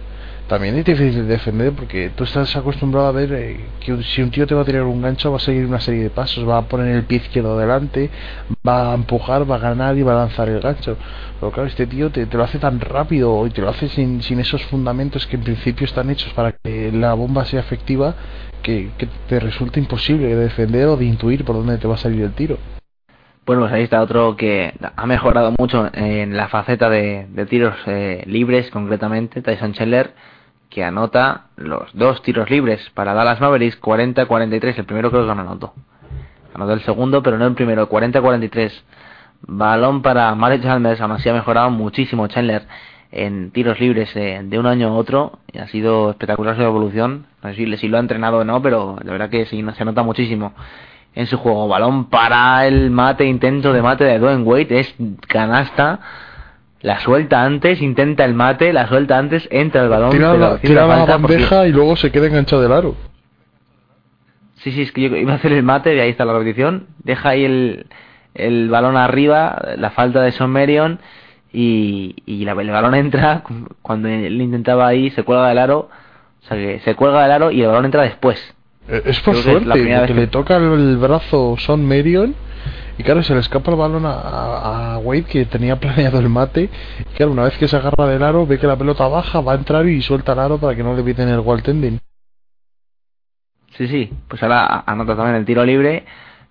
también 0.47 0.77
es 0.77 0.85
difícil 0.85 1.27
de 1.27 1.33
defender 1.33 1.73
porque 1.73 2.09
tú 2.15 2.23
estás 2.23 2.55
acostumbrado 2.55 3.07
a 3.07 3.11
ver 3.11 3.33
eh, 3.33 3.59
que 3.81 4.01
si 4.03 4.21
un 4.21 4.31
tío 4.31 4.47
te 4.47 4.55
va 4.55 4.61
a 4.61 4.65
tirar 4.65 4.83
un 4.83 5.01
gancho 5.01 5.29
va 5.29 5.37
a 5.37 5.41
seguir 5.41 5.65
una 5.65 5.81
serie 5.81 6.03
de 6.03 6.09
pasos, 6.09 6.47
va 6.47 6.57
a 6.57 6.61
poner 6.61 6.95
el 6.95 7.03
pie 7.03 7.17
izquierdo 7.17 7.57
adelante, 7.57 8.09
va 8.65 8.91
a 8.91 8.95
empujar, 8.95 9.49
va 9.49 9.55
a 9.55 9.59
ganar 9.59 9.97
y 9.97 10.03
va 10.03 10.13
a 10.13 10.25
lanzar 10.25 10.47
el 10.47 10.61
gancho. 10.61 10.95
Pero 11.39 11.51
claro, 11.51 11.67
este 11.67 11.85
tío 11.85 12.11
te, 12.11 12.25
te 12.25 12.37
lo 12.37 12.43
hace 12.45 12.59
tan 12.59 12.79
rápido 12.79 13.45
y 13.45 13.49
te 13.49 13.61
lo 13.61 13.69
hace 13.69 13.89
sin, 13.89 14.21
sin 14.23 14.39
esos 14.39 14.63
fundamentos 14.67 15.27
que 15.27 15.35
en 15.35 15.43
principio 15.43 15.85
están 15.85 16.09
hechos 16.09 16.31
para 16.33 16.53
que 16.53 16.93
la 16.93 17.13
bomba 17.13 17.43
sea 17.43 17.59
efectiva 17.59 18.15
que, 18.67 19.07
te 19.29 19.39
resulta 19.39 19.79
imposible 19.79 20.27
de 20.27 20.35
defender 20.35 20.87
o 20.87 20.97
de 20.97 21.05
intuir 21.05 21.45
por 21.45 21.55
dónde 21.55 21.77
te 21.77 21.87
va 21.87 21.95
a 21.95 21.97
salir 21.97 22.21
el 22.21 22.33
tiro. 22.33 22.57
Bueno, 23.45 23.61
pues 23.61 23.71
ahí 23.71 23.83
está 23.83 24.01
otro 24.01 24.35
que 24.35 24.73
ha 24.93 25.05
mejorado 25.05 25.53
mucho 25.57 25.89
en 25.93 26.35
la 26.35 26.49
faceta 26.49 26.89
de, 26.89 27.27
de 27.29 27.45
tiros 27.45 27.75
eh, 27.85 28.23
libres, 28.25 28.69
concretamente, 28.69 29.41
Tyson 29.41 29.71
Chandler, 29.71 30.13
que 30.69 30.83
anota 30.83 31.45
los 31.55 31.93
dos 31.93 32.21
tiros 32.23 32.49
libres 32.49 32.89
para 32.93 33.13
Dallas 33.13 33.39
Mavericks, 33.39 33.79
40-43. 33.79 34.79
El 34.79 34.85
primero 34.85 35.11
creo 35.11 35.25
que 35.25 35.33
no 35.33 35.41
anotó. 35.41 35.73
Anotó 36.53 36.73
el 36.73 36.81
segundo, 36.81 37.23
pero 37.23 37.37
no 37.37 37.47
el 37.47 37.53
primero, 37.53 37.87
40-43. 37.87 38.73
Balón 39.43 40.01
para 40.01 40.35
Marek 40.35 40.63
Chalmers, 40.63 40.99
aún 40.99 41.13
así 41.13 41.29
ha 41.29 41.33
mejorado 41.33 41.69
muchísimo 41.69 42.27
Chandler 42.27 42.67
en 43.25 43.51
tiros 43.51 43.79
libres 43.79 44.15
eh, 44.15 44.41
de 44.43 44.59
un 44.59 44.65
año 44.65 44.87
a 44.89 44.93
otro. 44.93 45.39
Y 45.51 45.59
ha 45.59 45.67
sido 45.67 46.11
espectacular 46.11 46.55
su 46.55 46.61
evolución. 46.63 47.25
No 47.43 47.49
sé 47.49 47.55
si, 47.55 47.77
si 47.77 47.87
lo 47.87 47.97
ha 47.97 47.99
entrenado 47.99 48.39
o 48.39 48.43
no, 48.43 48.61
pero 48.61 48.97
de 49.03 49.11
verdad 49.11 49.29
que 49.29 49.45
sí, 49.45 49.63
se 49.77 49.85
nota 49.85 50.03
muchísimo 50.03 50.53
en 51.15 51.25
su 51.27 51.37
juego. 51.37 51.67
Balón 51.67 52.09
para 52.09 52.65
el 52.67 52.89
mate, 52.91 53.25
intento 53.25 53.73
de 53.73 53.81
mate 53.81 54.03
de 54.03 54.19
Dwayne 54.19 54.43
Wade, 54.43 54.79
es 54.79 54.95
canasta. 55.27 55.99
La 56.81 56.99
suelta 56.99 57.43
antes, 57.43 57.81
intenta 57.81 58.23
el 58.23 58.35
mate, 58.35 58.71
la 58.71 58.87
suelta 58.87 59.17
antes, 59.17 59.47
entra 59.51 59.81
el 59.81 59.89
balón. 59.89 60.11
Tira, 60.11 60.35
la, 60.35 60.57
tira 60.59 60.85
la 60.85 60.97
la 61.05 61.17
porque- 61.17 61.33
bandeja 61.35 61.67
y 61.67 61.71
luego 61.71 61.95
se 61.95 62.11
queda 62.11 62.27
enganchado 62.27 62.61
del 62.61 62.71
aro. 62.71 62.95
Sí, 64.57 64.71
sí, 64.71 64.81
es 64.83 64.91
que 64.91 65.01
yo 65.09 65.15
iba 65.15 65.33
a 65.33 65.35
hacer 65.35 65.53
el 65.53 65.63
mate, 65.63 65.95
y 65.95 65.99
ahí 65.99 66.09
está 66.09 66.23
la 66.25 66.33
repetición. 66.33 66.87
Deja 67.03 67.29
ahí 67.29 67.45
el, 67.45 67.85
el 68.33 68.69
balón 68.69 68.97
arriba, 68.97 69.59
la 69.77 69.91
falta 69.91 70.21
de 70.21 70.31
Son 70.31 70.51
Marion, 70.51 70.99
y, 71.53 72.15
y 72.25 72.45
la- 72.45 72.53
el 72.53 72.69
balón 72.69 72.95
entra, 72.95 73.43
cuando 73.81 74.07
él 74.07 74.41
intentaba 74.41 74.87
ahí, 74.87 75.09
se 75.11 75.23
cuelga 75.23 75.47
del 75.49 75.57
aro, 75.57 75.89
o 76.43 76.47
sea 76.47 76.57
que 76.57 76.79
se 76.79 76.95
cuelga 76.95 77.23
del 77.23 77.31
aro 77.31 77.51
y 77.51 77.61
el 77.61 77.67
balón 77.67 77.85
entra 77.85 78.03
después. 78.03 78.53
Eh, 78.87 79.01
Es 79.05 79.19
por 79.19 79.33
Creo 79.33 79.43
que 79.43 79.57
es 79.57 79.63
suerte, 79.63 80.07
que- 80.07 80.13
le 80.13 80.27
toca 80.27 80.55
el, 80.57 80.97
brazo 80.97 81.55
Son 81.57 81.85
Marion 81.85 82.33
y 82.97 83.03
claro, 83.03 83.21
se 83.21 83.33
le 83.33 83.41
escapa 83.41 83.69
el 83.71 83.77
balón 83.77 84.05
a, 84.05 84.93
a, 84.93 84.97
Wade 84.99 85.23
que 85.25 85.45
tenía 85.45 85.75
planeado 85.79 86.19
el 86.19 86.29
mate. 86.29 86.69
Y 86.99 87.15
claro, 87.15 87.31
una 87.31 87.43
vez 87.43 87.57
que 87.57 87.67
se 87.67 87.75
agarra 87.75 88.07
del 88.07 88.23
aro, 88.23 88.47
ve 88.47 88.57
que 88.59 88.65
la 88.67 88.75
pelota 88.77 89.07
baja, 89.07 89.41
va 89.41 89.51
a 89.53 89.55
entrar 89.55 89.85
y 89.87 90.01
suelta 90.01 90.33
el 90.33 90.39
aro 90.39 90.57
para 90.57 90.75
que 90.75 90.83
no 90.83 90.95
le 90.95 91.03
piten 91.03 91.27
el 91.29 91.41
goaltending. 91.41 91.99
Sí, 93.77 93.87
sí, 93.87 94.11
pues 94.27 94.41
ahora 94.41 94.83
anota 94.87 95.15
también 95.15 95.35
el 95.35 95.45
tiro 95.45 95.63
libre, 95.63 96.05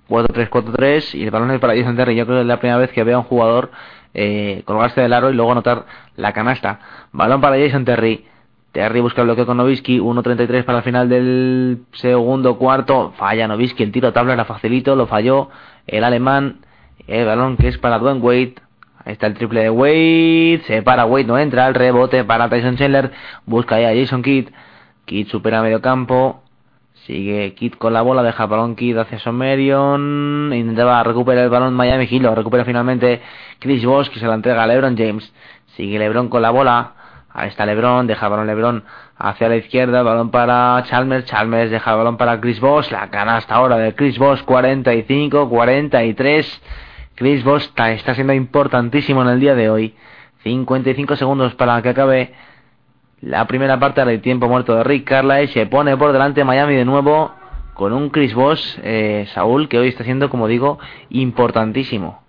4-3-4-3, 0.09 1.15
y 1.17 1.25
el 1.25 1.31
balón 1.33 1.51
es 1.51 1.59
para 1.59 1.75
Jason 1.77 1.97
Terry. 1.97 2.15
Yo 2.15 2.25
creo 2.25 2.39
que 2.39 2.43
es 2.43 2.47
la 2.47 2.61
primera 2.61 2.79
vez 2.79 2.93
que 2.93 3.03
veo 3.03 3.17
a 3.17 3.21
un 3.21 3.25
jugador 3.27 3.71
eh, 4.19 4.63
colgarse 4.65 5.03
del 5.03 5.13
aro 5.13 5.31
y 5.31 5.35
luego 5.35 5.53
anotar 5.53 5.85
la 6.17 6.33
canasta. 6.33 6.81
Balón 7.13 7.43
para 7.43 7.59
Jason 7.59 7.85
Terry. 7.85 8.25
Terry 8.73 9.01
busca 9.01 9.21
el 9.21 9.27
bloqueo 9.27 9.45
con 9.45 9.59
Novisky, 9.59 9.99
1.33 9.99 10.65
para 10.65 10.79
el 10.79 10.85
final 10.85 11.09
del 11.11 11.83
segundo 11.93 12.57
cuarto. 12.57 13.13
Falla 13.19 13.47
Novisky, 13.47 13.83
el 13.83 13.93
tiro 13.93 14.09
a 14.09 14.13
tabla 14.13 14.33
era 14.33 14.47
facilito, 14.47 14.97
lo 14.97 15.07
falló 15.07 15.51
el 15.87 16.03
alemán. 16.03 16.61
El 17.07 17.27
balón 17.27 17.59
que 17.59 17.69
es 17.69 17.77
para 17.77 17.99
Dwayne 17.99 18.21
Wade. 18.21 18.55
Ahí 19.05 19.13
está 19.13 19.27
el 19.27 19.35
triple 19.35 19.61
de 19.63 19.71
Wade. 19.71 20.63
Se 20.67 20.83
para 20.83 21.05
Wade, 21.05 21.25
no 21.25 21.39
entra. 21.39 21.69
El 21.69 21.75
rebote 21.75 22.25
para 22.25 22.49
Tyson 22.49 22.77
Chandler. 22.77 23.13
Busca 23.45 23.79
ya 23.81 23.91
a 23.91 23.95
Jason 23.95 24.23
Kidd. 24.23 24.49
Kidd 25.05 25.29
supera 25.29 25.63
medio 25.63 25.83
campo. 25.83 26.43
Sigue 27.07 27.55
Kidd 27.55 27.75
con 27.75 27.93
la 27.93 28.03
bola. 28.03 28.23
Deja 28.23 28.47
balón 28.47 28.75
Kidd 28.75 28.99
hacia 28.99 29.21
Somerion. 29.21 30.53
Intentaba 30.53 31.03
recuperar 31.05 31.45
el 31.45 31.51
balón 31.51 31.75
Miami 31.75 32.07
Heat. 32.07 32.23
Lo 32.23 32.35
recupera 32.35 32.65
finalmente 32.65 33.23
Chris 33.61 33.85
Bosh 33.85 34.09
que 34.09 34.19
se 34.19 34.27
la 34.27 34.35
entrega 34.35 34.65
a 34.65 34.67
LeBron 34.67 34.97
James. 34.97 35.33
Sigue 35.77 35.99
LeBron 35.99 36.29
con 36.29 36.43
la 36.43 36.51
bola. 36.51 36.95
Ahí 37.33 37.49
está 37.49 37.67
LeBron, 37.67 38.07
deja 38.07 38.29
balón 38.29 38.47
LeBron 38.47 38.83
hacia 39.19 39.51
la 39.51 39.57
izquierda, 39.57 40.03
balón 40.03 40.31
para 40.31 40.83
Chalmers, 40.85 41.27
Chalmers 41.27 41.71
deja 41.71 41.95
balón 41.95 42.17
para 42.17 42.41
Chris 42.41 42.61
Bosh, 42.61 42.91
la 42.91 43.11
canasta 43.11 43.55
ahora 43.55 43.77
de 43.77 43.95
Chris 43.95 44.19
Bosh, 44.19 44.43
45, 44.43 45.47
43. 45.47 46.63
Chris 47.15 47.45
está, 47.45 47.93
está 47.93 48.15
siendo 48.15 48.33
importantísimo 48.33 49.21
en 49.21 49.29
el 49.29 49.41
día 49.41 49.55
de 49.55 49.69
hoy. 49.69 49.95
55 50.45 51.17
segundos 51.17 51.55
para 51.57 51.83
que 51.83 51.91
acabe 51.91 52.33
la 53.21 53.47
primera 53.47 53.79
parte 53.79 54.05
del 54.05 54.21
tiempo 54.21 54.49
muerto 54.49 54.75
de 54.77 54.85
Rick 54.85 55.09
Carlisle. 55.09 55.49
Se 55.49 55.67
pone 55.67 55.97
por 55.97 56.13
delante 56.13 56.45
Miami 56.45 56.75
de 56.75 56.85
nuevo 56.85 57.33
con 57.75 57.93
un 57.93 58.11
Chris 58.11 58.35
Bosh, 58.35 58.79
eh, 58.83 59.27
Saúl, 59.35 59.69
que 59.69 59.79
hoy 59.79 59.89
está 59.89 60.05
siendo, 60.05 60.31
como 60.31 60.49
digo, 60.49 60.79
importantísimo. 61.11 62.23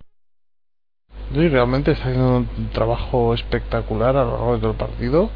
Sí, 1.32 1.48
realmente 1.48 1.92
está 1.92 2.04
haciendo 2.04 2.38
un 2.38 2.70
trabajo 2.72 3.34
espectacular 3.34 4.16
a 4.16 4.24
lo 4.24 4.30
largo 4.32 4.54
de 4.54 4.60
todo 4.60 4.70
el 4.72 4.76
partido. 4.76 5.30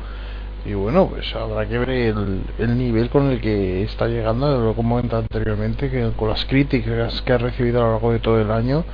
Y 0.65 0.75
bueno, 0.75 1.09
pues 1.09 1.35
habrá 1.35 1.67
que 1.67 1.79
ver 1.79 1.91
el, 1.91 2.43
el 2.59 2.79
nivel 2.79 3.11
con 3.11 3.31
el 3.31 3.41
que 3.41 3.83
está 3.83 4.07
llegando, 4.07 4.61
lo 4.61 4.75
como 4.75 4.97
comentado 4.97 5.23
anteriormente, 5.23 5.91
que 5.91 6.13
con 6.17 6.29
las 6.29 6.45
críticas 6.45 7.21
que 7.23 7.33
ha 7.33 7.39
recibido 7.39 7.81
a 7.81 7.85
lo 7.85 7.93
largo 7.93 8.13
de 8.13 8.21
todo 8.21 8.41
el 8.41 8.51
año, 8.51 8.85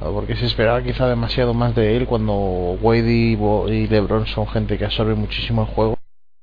porque 0.00 0.36
se 0.36 0.46
esperaba 0.46 0.82
quizá 0.82 1.08
demasiado 1.08 1.54
más 1.54 1.74
de 1.74 1.96
él 1.96 2.06
cuando 2.06 2.34
Wade 2.80 3.10
y, 3.10 3.86
LeBron 3.88 4.26
son 4.26 4.46
gente 4.46 4.78
que 4.78 4.84
absorbe 4.84 5.14
muchísimo 5.14 5.62
el 5.62 5.68
juego. 5.68 5.96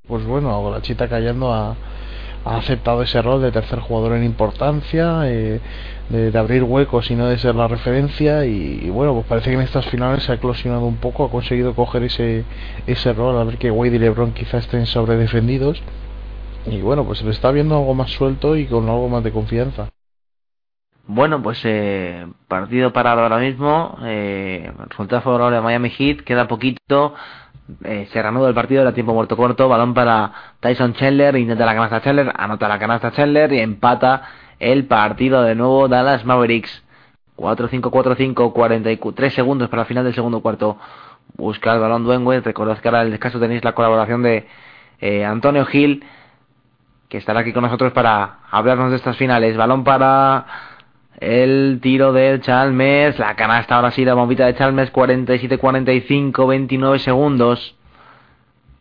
Pues 0.08 0.26
bueno, 0.26 0.70
la 0.72 0.82
chita 0.82 1.08
callando 1.08 1.52
ha, 1.54 1.76
ha 2.46 2.58
aceptado 2.58 3.02
ese 3.02 3.22
rol 3.22 3.42
de 3.42 3.52
tercer 3.52 3.80
jugador 3.80 4.14
en 4.14 4.24
importancia, 4.24 5.22
eh, 5.24 5.60
de, 6.10 6.38
abrir 6.38 6.64
huecos 6.64 7.10
y 7.10 7.16
no 7.16 7.28
de 7.28 7.40
ser 7.40 7.56
la 7.56 7.68
referencia. 7.68 8.46
Y, 8.46 8.90
bueno, 8.90 9.14
pues 9.14 9.26
parece 9.26 9.50
que 9.50 9.56
en 9.56 9.62
estas 9.62 9.86
finales 9.88 10.24
se 10.24 10.32
ha 10.32 10.36
eclosionado 10.36 10.86
un 10.86 10.98
poco, 10.98 11.26
ha 11.26 11.32
conseguido 11.32 11.74
coger 11.74 12.04
ese, 12.04 12.44
ese 12.86 13.14
rol, 13.14 13.38
a 13.38 13.44
ver 13.44 13.58
que 13.58 13.72
Wade 13.72 13.96
y 13.96 14.00
LeBron 14.00 14.34
quizá 14.34 14.60
estén 14.60 14.86
sobredefendidos. 14.86 15.82
Y 16.68 16.82
bueno, 16.82 17.04
pues 17.06 17.20
se 17.20 17.26
le 17.26 17.32
está 17.32 17.52
viendo 17.52 17.78
algo 17.78 17.94
más 17.94 18.12
suelto 18.12 18.56
y 18.56 18.66
con 18.66 18.90
algo 18.90 19.10
más 19.10 19.24
de 19.24 19.32
confianza. 19.32 19.90
Bueno, 21.08 21.42
pues 21.42 21.60
eh, 21.66 22.26
partido 22.48 22.92
parado 22.92 23.22
ahora 23.22 23.38
mismo. 23.38 23.98
Eh, 24.04 24.72
resultado 24.90 25.22
favorable 25.22 25.58
a 25.58 25.62
Miami 25.62 25.90
Heat. 25.92 26.22
Queda 26.22 26.48
poquito. 26.48 27.14
Eh, 27.84 28.08
se 28.12 28.22
reanuda 28.22 28.50
el 28.50 28.56
partido. 28.56 28.82
Era 28.82 28.94
tiempo 28.94 29.14
muerto 29.14 29.38
corto. 29.38 29.70
Balón 29.70 29.94
para 29.94 30.32
Tyson 30.60 30.94
Chandler. 30.94 31.36
Intenta 31.36 31.66
la 31.66 31.76
canasta 31.76 32.02
Chandler. 32.02 32.34
Anota 32.36 32.68
la 32.68 32.80
canasta 32.80 33.12
Chandler. 33.12 33.54
Y 33.54 33.60
empata 33.60 34.24
el 34.60 34.86
partido 34.86 35.44
de 35.44 35.54
nuevo 35.54 35.88
Dallas 35.88 36.26
Mavericks. 36.26 36.84
4-5-4-5. 37.38 38.52
43 38.52 39.34
segundos 39.34 39.70
para 39.70 39.84
el 39.84 39.88
final 39.88 40.06
del 40.06 40.16
segundo 40.16 40.42
cuarto. 40.42 40.80
Busca 41.38 41.74
el 41.76 41.82
balón 41.82 42.04
Dwayne 42.04 42.42
Recordad 42.42 42.80
que 42.80 42.88
ahora 42.88 43.02
en 43.02 43.08
el 43.08 43.12
descanso 43.12 43.40
tenéis 43.40 43.64
la 43.64 43.74
colaboración 43.74 44.24
de 44.24 44.48
eh, 45.02 45.24
Antonio 45.24 45.68
Gil. 45.68 46.04
Que 47.10 47.20
estará 47.20 47.42
aquí 47.42 47.54
con 47.54 47.62
nosotros 47.62 47.94
para 47.94 48.40
hablarnos 48.50 48.90
de 48.90 48.96
estas 48.96 49.18
finales. 49.18 49.56
Balón 49.56 49.84
para 49.84 50.74
el 51.20 51.80
tiro 51.82 52.14
de 52.14 52.40
Chalmers, 52.42 53.20
la 53.20 53.36
canasta 53.36 53.76
ahora 53.76 53.92
sí, 53.92 54.04
la 54.04 54.14
bombita 54.14 54.46
de 54.46 54.56
Chalmers, 54.56 54.92
47-45, 54.92 56.48
29 56.48 57.00
segundos. 57.00 57.76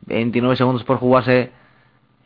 29 0.07 0.57
segundos 0.57 0.85
por 0.85 0.99
jugarse 0.99 1.53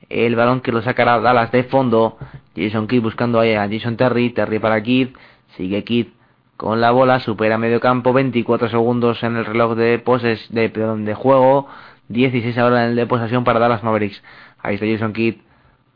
el 0.08 0.36
balón 0.36 0.60
que 0.60 0.72
lo 0.72 0.82
sacará 0.82 1.20
Dallas 1.20 1.52
de 1.52 1.64
fondo. 1.64 2.16
Jason 2.56 2.86
Kidd 2.88 3.02
buscando 3.02 3.40
ahí 3.40 3.54
a 3.54 3.68
Jason 3.68 3.96
Terry, 3.96 4.30
Terry 4.30 4.58
para 4.58 4.82
Kidd, 4.82 5.10
sigue 5.56 5.84
Kidd 5.84 6.08
con 6.56 6.80
la 6.80 6.90
bola, 6.90 7.20
supera 7.20 7.56
medio 7.56 7.78
campo, 7.78 8.12
24 8.12 8.68
segundos 8.68 9.22
en 9.22 9.36
el 9.36 9.44
reloj 9.44 9.76
de 9.76 9.98
poses 10.00 10.44
de, 10.50 10.68
perdón, 10.68 11.04
de 11.04 11.14
juego, 11.14 11.68
16 12.08 12.58
ahora 12.58 12.84
en 12.84 12.90
el 12.90 12.96
de 12.96 13.06
posesión 13.06 13.44
para 13.44 13.60
Dallas 13.60 13.84
Mavericks. 13.84 14.22
Ahí 14.60 14.74
está 14.74 14.86
Jason 14.86 15.12
Kidd, 15.12 15.36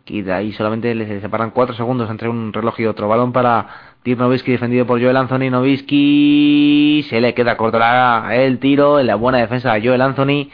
Kidd 0.04 0.28
ahí 0.30 0.52
solamente 0.52 0.94
le 0.94 1.20
separan 1.20 1.50
4 1.50 1.74
segundos 1.74 2.10
entre 2.10 2.28
un 2.28 2.52
reloj 2.52 2.78
y 2.80 2.86
otro. 2.86 3.08
Balón 3.08 3.32
para 3.32 3.91
Dirk 4.04 4.18
Nowitzki 4.18 4.52
defendido 4.52 4.86
por 4.86 5.00
Joel 5.00 5.16
Anthony. 5.16 5.50
Nowitzki 5.50 7.04
se 7.08 7.20
le 7.20 7.34
queda 7.34 7.56
corto 7.56 7.78
la- 7.78 8.28
el 8.32 8.58
tiro 8.58 8.98
en 8.98 9.06
la 9.06 9.14
buena 9.14 9.38
defensa 9.38 9.72
de 9.74 9.86
Joel 9.86 10.02
Anthony. 10.02 10.48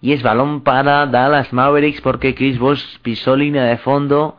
Y 0.00 0.12
es 0.12 0.22
balón 0.22 0.60
para 0.62 1.06
Dallas 1.06 1.52
Mavericks 1.52 2.00
porque 2.02 2.34
Chris 2.34 2.58
Bosh 2.58 2.98
pisó 3.02 3.36
línea 3.36 3.64
de 3.64 3.78
fondo. 3.78 4.36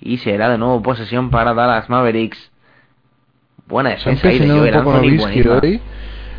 Y 0.00 0.18
será 0.18 0.48
de 0.48 0.58
nuevo 0.58 0.82
posesión 0.82 1.30
para 1.30 1.54
Dallas 1.54 1.88
Mavericks. 1.88 2.50
Buena 3.66 3.90
defensa 3.90 4.28
ahí 4.28 4.38
de 4.38 4.46
Joel 4.60 4.74
Anthony. 4.78 5.08
Hoy, 5.62 5.80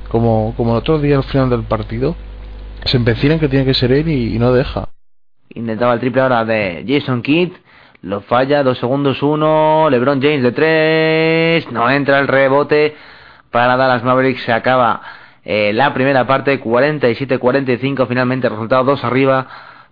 como, 0.10 0.54
como 0.58 0.72
el 0.72 0.78
otro 0.78 0.98
día 1.00 1.18
al 1.18 1.24
final 1.24 1.50
del 1.50 1.64
partido. 1.64 2.16
se 2.86 2.98
empecina 2.98 3.36
en 3.36 3.40
que 3.40 3.48
tiene 3.50 3.66
que 3.66 3.74
ser 3.74 3.92
él 3.92 4.08
y, 4.10 4.36
y 4.36 4.40
no 4.40 4.52
deja. 4.52 4.90
Intentaba 5.54 5.94
el 5.94 6.00
triple 6.00 6.22
ahora 6.22 6.44
de 6.46 6.84
Jason 6.88 7.22
Kidd. 7.22 7.52
Lo 8.02 8.22
falla, 8.22 8.64
dos 8.64 8.78
segundos, 8.78 9.22
uno. 9.22 9.90
LeBron 9.90 10.22
James 10.22 10.42
de 10.42 10.52
tres. 10.52 11.72
No 11.72 11.90
entra 11.90 12.20
el 12.20 12.28
rebote 12.28 12.96
para 13.52 13.76
Dallas 13.76 14.04
Mavericks. 14.04 14.44
Se 14.44 14.54
acaba 14.54 15.02
eh, 15.44 15.74
la 15.74 15.94
primera 15.94 16.26
parte, 16.26 16.62
47-45. 16.62 18.08
Finalmente, 18.08 18.48
resultado 18.48 18.86
dos 18.86 19.04
arriba 19.04 19.48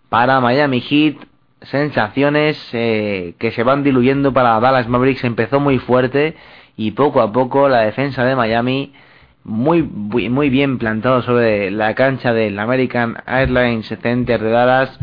para 0.09 0.39
Miami 0.39 0.79
Heat. 0.81 1.17
Sensaciones 1.63 2.69
eh, 2.71 3.33
que 3.39 3.51
se 3.51 3.63
van 3.63 3.83
diluyendo 3.83 4.31
para 4.31 4.59
Dallas 4.59 4.87
Mavericks. 4.87 5.25
Empezó 5.25 5.59
muy 5.59 5.77
fuerte 5.79 6.35
y 6.77 6.91
poco 6.91 7.21
a 7.21 7.33
poco 7.33 7.67
la 7.67 7.81
defensa 7.81 8.23
de 8.23 8.35
Miami 8.35 8.93
muy, 9.43 9.81
muy, 9.81 10.49
bien 10.49 10.77
plantado 10.77 11.21
sobre 11.23 11.71
la 11.71 11.95
cancha 11.95 12.33
del 12.33 12.59
American 12.59 13.17
Airlines 13.25 13.87
Center 13.87 14.41
de 14.41 14.49
Dallas 14.49 14.99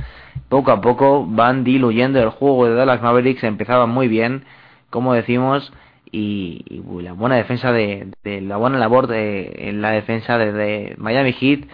poco 0.48 0.70
a 0.70 0.80
poco 0.80 1.26
van 1.26 1.64
diluyendo 1.64 2.20
el 2.20 2.30
juego 2.30 2.66
de 2.66 2.74
Dallas 2.74 3.02
Mavericks. 3.02 3.44
Empezaban 3.44 3.90
muy 3.90 4.08
bien, 4.08 4.44
como 4.90 5.14
decimos, 5.14 5.72
y, 6.10 6.82
la 7.02 7.12
buena 7.12 7.36
defensa 7.36 7.72
de, 7.72 8.08
la 8.24 8.56
buena 8.56 8.78
labor 8.78 9.06
de, 9.06 9.68
en 9.68 9.82
la 9.82 9.90
defensa 9.90 10.38
de, 10.38 10.94
Miami 10.98 11.32
Heat 11.32 11.64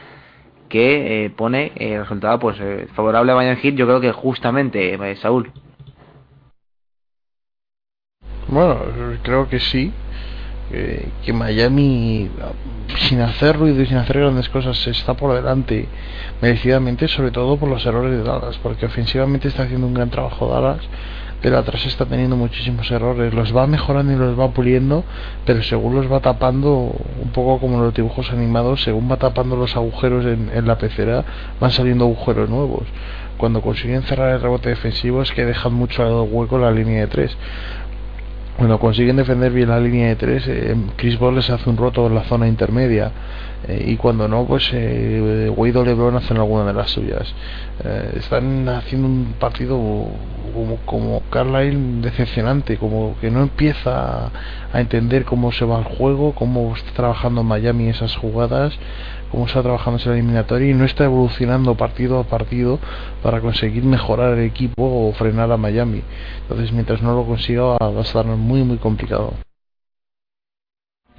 que 0.68 1.24
eh, 1.24 1.30
pone 1.30 1.72
el 1.74 2.00
resultado 2.00 2.38
pues 2.38 2.56
eh, 2.60 2.86
favorable 2.94 3.32
a 3.32 3.34
Miami 3.34 3.60
Heat. 3.60 3.74
Yo 3.74 3.86
creo 3.86 4.00
que 4.00 4.12
justamente 4.12 4.94
eh, 4.94 5.16
Saúl. 5.16 5.50
Bueno, 8.48 8.78
creo 9.22 9.48
que 9.48 9.60
sí. 9.60 9.92
Que 10.70 11.32
Miami, 11.32 12.30
sin 13.08 13.20
hacer 13.20 13.56
ruido 13.56 13.82
y 13.82 13.86
sin 13.86 13.96
hacer 13.96 14.20
grandes 14.20 14.48
cosas, 14.48 14.86
está 14.86 15.14
por 15.14 15.34
delante 15.34 15.88
merecidamente, 16.40 17.08
sobre 17.08 17.32
todo 17.32 17.56
por 17.56 17.68
los 17.68 17.84
errores 17.84 18.16
de 18.16 18.22
Dallas, 18.22 18.58
porque 18.62 18.86
ofensivamente 18.86 19.48
está 19.48 19.64
haciendo 19.64 19.86
un 19.86 19.94
gran 19.94 20.10
trabajo 20.10 20.48
Dallas, 20.48 20.80
pero 21.42 21.58
atrás 21.58 21.84
está 21.86 22.04
teniendo 22.04 22.36
muchísimos 22.36 22.90
errores. 22.90 23.34
Los 23.34 23.56
va 23.56 23.66
mejorando 23.66 24.12
y 24.12 24.16
los 24.16 24.38
va 24.38 24.50
puliendo, 24.50 25.04
pero 25.44 25.62
según 25.62 25.96
los 25.96 26.10
va 26.10 26.20
tapando, 26.20 26.94
un 27.22 27.30
poco 27.32 27.58
como 27.58 27.80
los 27.80 27.94
dibujos 27.94 28.30
animados, 28.30 28.82
según 28.82 29.10
va 29.10 29.16
tapando 29.16 29.56
los 29.56 29.74
agujeros 29.74 30.24
en, 30.24 30.66
la 30.66 30.78
pecera, 30.78 31.24
van 31.58 31.70
saliendo 31.70 32.04
agujeros 32.04 32.48
nuevos. 32.48 32.84
Cuando 33.38 33.62
consiguen 33.62 34.02
cerrar 34.02 34.34
el 34.34 34.42
rebote 34.42 34.68
defensivo 34.68 35.22
es 35.22 35.32
que 35.32 35.46
dejan 35.46 35.72
mucho 35.72 36.24
hueco 36.24 36.58
la 36.58 36.70
línea 36.70 37.00
de 37.00 37.06
tres 37.06 37.36
cuando 38.60 38.78
consiguen 38.78 39.16
defender 39.16 39.50
bien 39.52 39.70
la 39.70 39.80
línea 39.80 40.08
de 40.08 40.16
tres, 40.16 40.46
eh, 40.46 40.76
Chris 40.96 41.16
Paul 41.16 41.34
les 41.34 41.48
hace 41.48 41.70
un 41.70 41.78
roto 41.78 42.06
en 42.08 42.14
la 42.14 42.24
zona 42.24 42.46
intermedia. 42.46 43.10
Eh, 43.66 43.84
y 43.86 43.96
cuando 43.96 44.28
no, 44.28 44.44
pues 44.44 44.68
eh, 44.74 45.50
Wade 45.56 45.78
o 45.78 45.82
LeBron 45.82 46.16
hacen 46.16 46.36
alguna 46.36 46.66
de 46.66 46.74
las 46.74 46.90
suyas. 46.90 47.26
Eh, 47.82 48.16
están 48.18 48.68
haciendo 48.68 49.08
un 49.08 49.34
partido 49.40 49.78
como, 50.52 50.76
como 50.84 51.22
Carlisle 51.30 52.02
decepcionante, 52.02 52.76
como 52.76 53.16
que 53.18 53.30
no 53.30 53.40
empieza 53.40 54.30
a 54.70 54.80
entender 54.80 55.24
cómo 55.24 55.52
se 55.52 55.64
va 55.64 55.78
el 55.78 55.84
juego, 55.84 56.34
cómo 56.34 56.76
está 56.76 56.92
trabajando 56.92 57.42
Miami 57.42 57.88
esas 57.88 58.14
jugadas 58.14 58.74
cómo 59.30 59.46
está 59.46 59.62
trabajando 59.62 59.98
esa 59.98 60.12
eliminatoria 60.12 60.70
y 60.70 60.74
no 60.74 60.84
está 60.84 61.04
evolucionando 61.04 61.74
partido 61.76 62.20
a 62.20 62.24
partido 62.24 62.78
para 63.22 63.40
conseguir 63.40 63.84
mejorar 63.84 64.38
el 64.38 64.44
equipo 64.44 64.82
o 64.82 65.12
frenar 65.12 65.50
a 65.52 65.56
Miami. 65.56 66.02
Entonces, 66.42 66.72
mientras 66.72 67.00
no 67.02 67.14
lo 67.14 67.24
consiga, 67.24 67.76
va 67.78 67.98
a 67.98 68.00
estar 68.00 68.24
muy, 68.26 68.64
muy 68.64 68.78
complicado. 68.78 69.34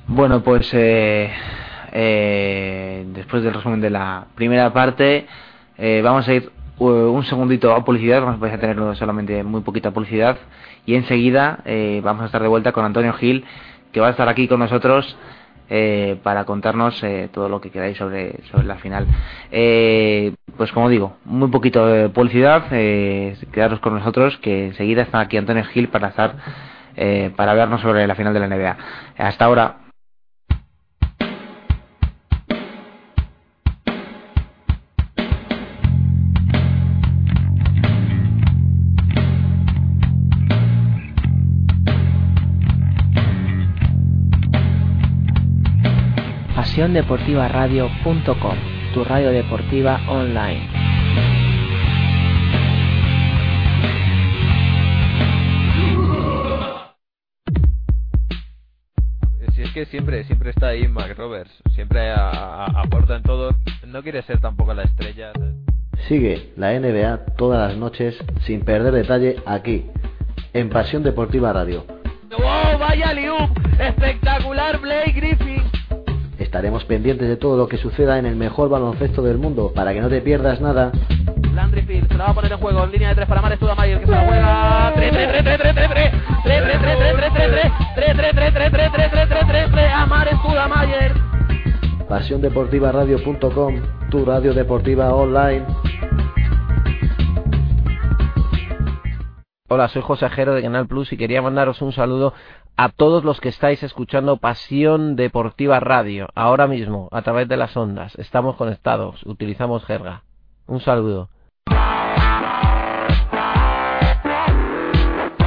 Bueno, 0.07 0.43
pues 0.43 0.69
eh, 0.73 1.31
eh, 1.93 3.05
después 3.13 3.43
del 3.43 3.53
resumen 3.53 3.79
de 3.79 3.89
la 3.89 4.25
primera 4.35 4.73
parte, 4.73 5.25
eh, 5.77 6.01
vamos 6.03 6.27
a 6.27 6.33
ir 6.33 6.51
un 6.79 7.23
segundito 7.25 7.73
a 7.73 7.85
publicidad, 7.85 8.21
vamos 8.21 8.41
a 8.41 8.57
tener 8.57 8.95
solamente 8.95 9.43
muy 9.43 9.61
poquita 9.61 9.91
publicidad 9.91 10.37
y 10.83 10.95
enseguida 10.95 11.59
vamos 12.01 12.23
a 12.23 12.25
estar 12.25 12.41
de 12.41 12.47
vuelta 12.47 12.71
con 12.71 12.83
Antonio 12.83 13.13
Gil, 13.13 13.45
que 13.91 13.99
va 13.99 14.07
a 14.07 14.09
estar 14.09 14.27
aquí 14.27 14.47
con 14.47 14.59
nosotros 14.59 15.15
eh, 15.73 16.17
para 16.21 16.43
contarnos 16.43 17.01
eh, 17.01 17.29
todo 17.33 17.47
lo 17.47 17.61
que 17.61 17.71
queráis 17.71 17.97
sobre, 17.97 18.43
sobre 18.51 18.65
la 18.65 18.75
final. 18.75 19.07
Eh, 19.51 20.35
pues 20.57 20.71
como 20.73 20.89
digo, 20.89 21.15
muy 21.23 21.49
poquito 21.49 21.87
de 21.87 22.09
publicidad, 22.09 22.65
eh, 22.71 23.37
quedaros 23.53 23.79
con 23.79 23.93
nosotros 23.93 24.37
que 24.39 24.67
enseguida 24.67 25.03
está 25.03 25.21
aquí 25.21 25.37
Antonio 25.37 25.63
Gil 25.63 25.87
para 25.87 26.09
estar 26.09 26.35
eh, 26.97 27.31
para 27.37 27.53
vernos 27.53 27.79
sobre 27.79 28.05
la 28.05 28.15
final 28.15 28.33
de 28.33 28.39
la 28.41 28.47
NBA. 28.47 28.77
Hasta 29.17 29.45
ahora. 29.45 29.80
pasiondeportivaradio.com, 46.81 48.57
tu 48.91 49.03
radio 49.03 49.29
deportiva 49.29 50.01
online. 50.07 50.67
Si 59.53 59.61
es 59.61 59.71
que 59.73 59.85
siempre, 59.85 60.23
siempre 60.23 60.49
está 60.49 60.69
ahí 60.69 60.87
Mac 60.87 61.15
Roberts, 61.15 61.51
siempre 61.75 62.11
aporta 62.15 63.15
en 63.15 63.21
todo, 63.21 63.51
no 63.85 64.01
quiere 64.01 64.23
ser 64.23 64.39
tampoco 64.41 64.73
la 64.73 64.81
estrella. 64.81 65.33
Sigue 66.07 66.51
la 66.57 66.73
NBA 66.79 67.35
todas 67.37 67.69
las 67.69 67.77
noches 67.77 68.17
sin 68.47 68.61
perder 68.61 68.91
detalle 68.91 69.35
aquí, 69.45 69.85
en 70.53 70.69
Pasión 70.69 71.03
Deportiva 71.03 71.53
Radio. 71.53 71.85
¡Wow! 72.31 72.79
¡Vaya 72.79 73.13
Liup! 73.13 73.51
¡Espectacular 73.79 74.79
Blake 74.79 75.11
Griffin! 75.11 75.50
Estaremos 76.51 76.83
pendientes 76.83 77.29
de 77.29 77.37
todo 77.37 77.55
lo 77.55 77.69
que 77.69 77.77
suceda 77.77 78.19
en 78.19 78.25
el 78.25 78.35
mejor 78.35 78.67
baloncesto 78.67 79.21
del 79.21 79.37
mundo 79.37 79.71
para 79.73 79.93
que 79.93 80.01
no 80.01 80.09
te 80.09 80.19
pierdas 80.19 80.59
nada. 80.59 80.91
Landry 81.55 81.83
Field 81.83 82.09
se 82.09 82.17
la 82.17 82.25
va 82.25 82.31
a 82.31 82.33
poner 82.33 82.51
en 82.51 82.57
juego 82.57 82.83
en 82.83 82.91
línea 82.91 83.07
de 83.07 83.15
tres 83.15 83.27
para 83.29 83.41
Mares 83.41 83.57
Studamayer 83.57 84.01
que 84.01 84.05
se 84.05 84.11
la 84.11 84.25
juega 84.25 84.91
3 84.93 85.11
3 85.13 85.27
3 85.29 85.43
3 85.43 85.59
3 85.61 85.73
3 85.73 85.85
3 85.87 86.11
3 86.43 86.81
3 86.81 86.81
3 86.81 87.15
3 87.15 87.33
3 87.33 87.33
3 87.35 87.71
3 87.95 88.15
3 88.15 88.35
3 88.35 88.53
3 88.53 88.71
3 88.73 88.91
3 88.91 89.29
3 89.29 89.47
3 89.47 89.71
3 89.71 89.93
a 89.93 90.05
Mares 90.05 90.35
Studamayer 90.39 91.13
Pasiondeportivaradio.com, 92.09 93.75
tu 94.09 94.25
radio 94.25 94.53
deportiva 94.53 95.15
online. 95.15 95.65
Hola, 99.73 99.87
soy 99.87 100.01
José 100.01 100.25
Ajero 100.25 100.53
de 100.53 100.61
Canal 100.61 100.85
Plus 100.85 101.13
y 101.13 101.17
quería 101.17 101.41
mandaros 101.41 101.81
un 101.81 101.93
saludo 101.93 102.33
a 102.81 102.89
todos 102.89 103.23
los 103.23 103.39
que 103.39 103.49
estáis 103.49 103.83
escuchando 103.83 104.37
Pasión 104.37 105.15
Deportiva 105.15 105.79
Radio 105.79 106.27
ahora 106.33 106.65
mismo 106.65 107.09
a 107.11 107.21
través 107.21 107.47
de 107.47 107.55
las 107.55 107.77
ondas. 107.77 108.15
Estamos 108.17 108.55
conectados, 108.55 109.23
utilizamos 109.23 109.85
jerga. 109.85 110.23
Un 110.65 110.79
saludo. 110.79 111.29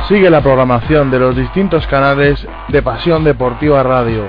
Sigue 0.07 0.31
la 0.31 0.43
programación 0.43 1.11
de 1.11 1.19
los 1.19 1.35
distintos 1.35 1.85
canales 1.89 2.47
de 2.69 2.83
Pasión 2.83 3.25
Deportiva 3.25 3.83
Radio. 3.83 4.29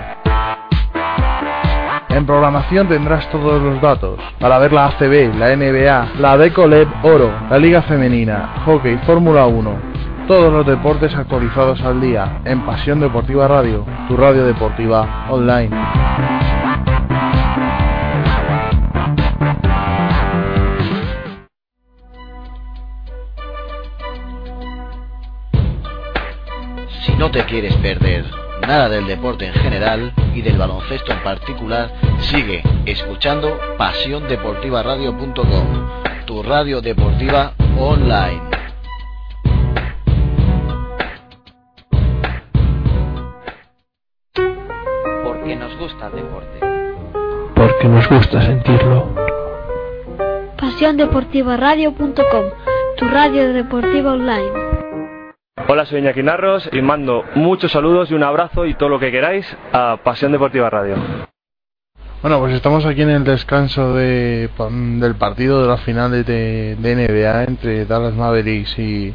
En 2.09 2.25
programación 2.25 2.87
tendrás 2.87 3.29
todos 3.29 3.61
los 3.61 3.79
datos 3.81 4.19
para 4.39 4.57
ver 4.57 4.73
la 4.73 4.87
ACB, 4.87 5.35
la 5.35 5.55
NBA, 5.55 6.19
la 6.19 6.37
Decoleb 6.39 6.87
Oro, 7.03 7.31
la 7.51 7.59
Liga 7.59 7.83
Femenina, 7.83 8.63
Hockey, 8.65 8.97
Fórmula 9.05 9.45
1, 9.45 9.94
todos 10.27 10.51
los 10.51 10.65
deportes 10.65 11.13
actualizados 11.13 11.79
al 11.81 12.01
día 12.01 12.41
en 12.45 12.65
Pasión 12.65 12.99
Deportiva 12.99 13.47
Radio, 13.47 13.85
tu 14.07 14.17
radio 14.17 14.43
deportiva 14.45 15.27
online. 15.29 15.69
Si 27.01 27.13
no 27.13 27.29
te 27.29 27.45
quieres 27.45 27.75
perder 27.77 28.25
nada 28.61 28.89
del 28.89 29.05
deporte 29.05 29.45
en 29.45 29.53
general 29.53 30.11
y 30.33 30.41
del 30.41 30.57
baloncesto 30.57 31.11
en 31.11 31.21
particular, 31.23 31.91
sigue 32.19 32.63
escuchando 32.85 33.59
pasiondeportivaradio.com, 33.77 36.25
tu 36.25 36.41
radio 36.41 36.81
deportiva 36.81 37.53
online. 37.77 38.64
Porque 45.45 45.59
nos 45.59 45.77
gusta 45.77 46.07
el 46.07 46.13
deporte. 46.13 46.59
Porque 47.53 47.87
nos 47.87 48.09
gusta 48.09 48.41
sentirlo. 48.41 49.13
PasiónDeportivaRadio.com, 50.57 52.45
tu 52.97 53.07
radio 53.07 53.53
deportiva 53.53 54.13
online. 54.13 54.49
Hola, 55.67 55.85
soy 55.85 55.99
Iñaki 55.99 56.23
Narros 56.23 56.67
y 56.73 56.81
mando 56.81 57.23
muchos 57.35 57.71
saludos 57.71 58.09
y 58.09 58.15
un 58.15 58.23
abrazo 58.23 58.65
y 58.65 58.73
todo 58.73 58.89
lo 58.89 58.97
que 58.99 59.11
queráis 59.11 59.45
a 59.71 59.97
Pasión 60.03 60.31
Deportiva 60.31 60.71
Radio. 60.71 60.95
Bueno, 62.23 62.39
pues 62.39 62.55
estamos 62.55 62.83
aquí 62.87 63.03
en 63.03 63.11
el 63.11 63.23
descanso 63.23 63.93
de, 63.93 64.49
del 64.99 65.13
partido 65.13 65.61
de 65.61 65.67
las 65.67 65.81
finales 65.81 66.25
de, 66.25 66.75
de 66.75 66.95
NBA 66.95 67.43
entre 67.43 67.85
Dallas 67.85 68.15
Mavericks 68.15 68.79
y, 68.79 69.13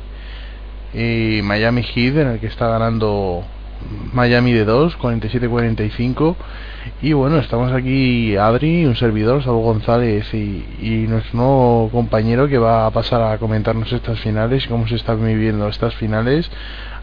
y 0.95 1.41
Miami 1.43 1.83
Heat, 1.83 2.19
en 2.19 2.29
el 2.29 2.39
que 2.39 2.47
está 2.47 2.69
ganando 2.69 3.43
Miami 4.13 4.53
de 4.53 4.65
2, 4.65 4.99
47-45. 4.99 6.37
Y 7.03 7.13
bueno, 7.13 7.39
estamos 7.39 7.73
aquí 7.73 8.37
Adri, 8.37 8.87
un 8.87 8.97
servidor, 8.97 9.43
Saúl 9.43 9.63
González 9.63 10.33
y, 10.35 11.07
nuestro 11.09 11.39
nuevo 11.39 11.91
compañero 11.91 12.49
que 12.49 12.59
va 12.59 12.87
a 12.87 12.91
pasar 12.91 13.23
a 13.23 13.39
comentarnos 13.39 13.93
estas 13.93 14.21
finales 14.21 14.65
y 14.65 14.69
cómo 14.69 14.87
se 14.87 14.97
están 14.97 15.25
viviendo 15.25 15.69
estas 15.69 15.95
finales. 15.97 16.51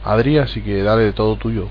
Adri, 0.04 0.38
así 0.38 0.62
que 0.62 0.84
dale 0.84 1.14
todo 1.14 1.36
tuyo. 1.38 1.68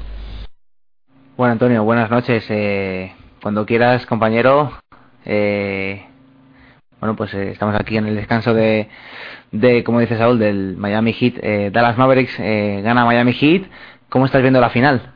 Bueno, 1.36 1.52
Antonio, 1.52 1.84
buenas 1.84 2.10
noches. 2.10 2.44
Eh, 2.48 3.12
cuando 3.42 3.66
quieras, 3.66 4.06
compañero. 4.06 4.72
Eh, 5.24 6.04
bueno, 7.00 7.14
pues 7.14 7.34
eh, 7.34 7.50
estamos 7.50 7.74
aquí 7.78 7.96
en 7.96 8.06
el 8.06 8.16
descanso 8.16 8.54
de, 8.54 8.88
de, 9.52 9.84
como 9.84 10.00
dice 10.00 10.16
Saúl, 10.16 10.38
del 10.38 10.76
Miami 10.76 11.12
Heat. 11.12 11.34
Eh, 11.42 11.70
Dallas 11.72 11.98
Mavericks 11.98 12.34
eh, 12.38 12.80
gana 12.82 13.04
Miami 13.04 13.32
Heat. 13.32 13.64
¿Cómo 14.08 14.26
estás 14.26 14.42
viendo 14.42 14.60
la 14.60 14.70
final? 14.70 15.12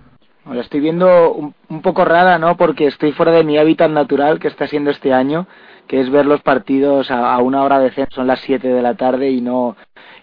Lo 0.47 0.61
estoy 0.61 0.81
viendo 0.81 1.33
un, 1.33 1.55
un, 1.69 1.83
poco 1.83 2.05
rara, 2.05 2.39
¿no? 2.39 2.57
Porque 2.57 2.87
estoy 2.87 3.12
fuera 3.12 3.31
de 3.31 3.45
mi 3.45 3.59
hábitat 3.59 3.91
natural 3.91 4.39
que 4.39 4.49
está 4.49 4.67
siendo 4.67 4.91
este 4.91 5.12
año, 5.12 5.47
que 5.87 6.01
es 6.01 6.11
ver 6.11 6.27
los 6.27 6.41
partidos 6.43 7.11
a, 7.11 7.33
a 7.33 7.39
una 7.39 7.62
hora 7.62 7.79
de 7.79 7.91
cena, 7.91 8.09
son 8.11 8.27
las 8.27 8.41
7 8.41 8.67
de 8.67 8.83
la 8.83 8.95
tarde 8.95 9.31
y 9.31 9.41
no, 9.41 9.77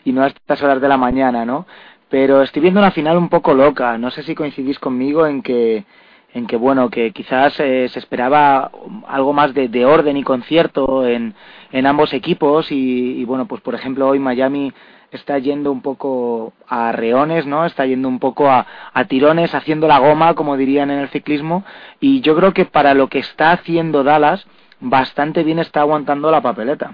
y 0.03 0.11
no 0.11 0.23
a 0.23 0.27
estas 0.27 0.61
horas 0.63 0.81
de 0.81 0.87
la 0.87 0.97
mañana, 0.97 1.45
¿no? 1.45 1.65
Pero 2.09 2.41
estoy 2.41 2.61
viendo 2.61 2.79
una 2.79 2.91
final 2.91 3.17
un 3.17 3.29
poco 3.29 3.53
loca. 3.53 3.97
No 3.97 4.11
sé 4.11 4.23
si 4.23 4.35
coincidís 4.35 4.79
conmigo 4.79 5.27
en 5.27 5.41
que, 5.41 5.85
en 6.33 6.47
que 6.47 6.57
bueno, 6.57 6.89
que 6.89 7.11
quizás 7.11 7.59
eh, 7.59 7.87
se 7.89 7.99
esperaba 7.99 8.71
algo 9.07 9.33
más 9.33 9.53
de, 9.53 9.67
de, 9.67 9.85
orden 9.85 10.17
y 10.17 10.23
concierto 10.23 11.05
en, 11.07 11.35
en 11.71 11.85
ambos 11.85 12.13
equipos 12.13 12.71
y, 12.71 13.19
y 13.19 13.25
bueno, 13.25 13.45
pues 13.45 13.61
por 13.61 13.75
ejemplo 13.75 14.07
hoy 14.07 14.19
Miami 14.19 14.73
está 15.11 15.37
yendo 15.39 15.71
un 15.71 15.81
poco 15.81 16.53
a 16.67 16.91
reones, 16.91 17.45
¿no? 17.45 17.65
Está 17.65 17.85
yendo 17.85 18.07
un 18.07 18.19
poco 18.19 18.49
a, 18.49 18.65
a, 18.93 19.05
tirones, 19.05 19.55
haciendo 19.55 19.87
la 19.87 19.99
goma, 19.99 20.33
como 20.33 20.57
dirían 20.57 20.91
en 20.91 20.99
el 20.99 21.09
ciclismo, 21.09 21.63
y 21.99 22.21
yo 22.21 22.35
creo 22.35 22.53
que 22.53 22.65
para 22.65 22.93
lo 22.93 23.07
que 23.07 23.19
está 23.19 23.51
haciendo 23.51 24.03
Dallas, 24.03 24.45
bastante 24.79 25.43
bien 25.43 25.59
está 25.59 25.81
aguantando 25.81 26.31
la 26.31 26.41
papeleta. 26.41 26.93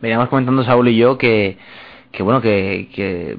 Veníamos 0.00 0.28
comentando 0.28 0.62
Saúl 0.62 0.88
y 0.88 0.96
yo 0.96 1.18
que, 1.18 1.58
que 2.12 2.22
bueno, 2.22 2.40
que, 2.40 2.88
que 2.94 3.36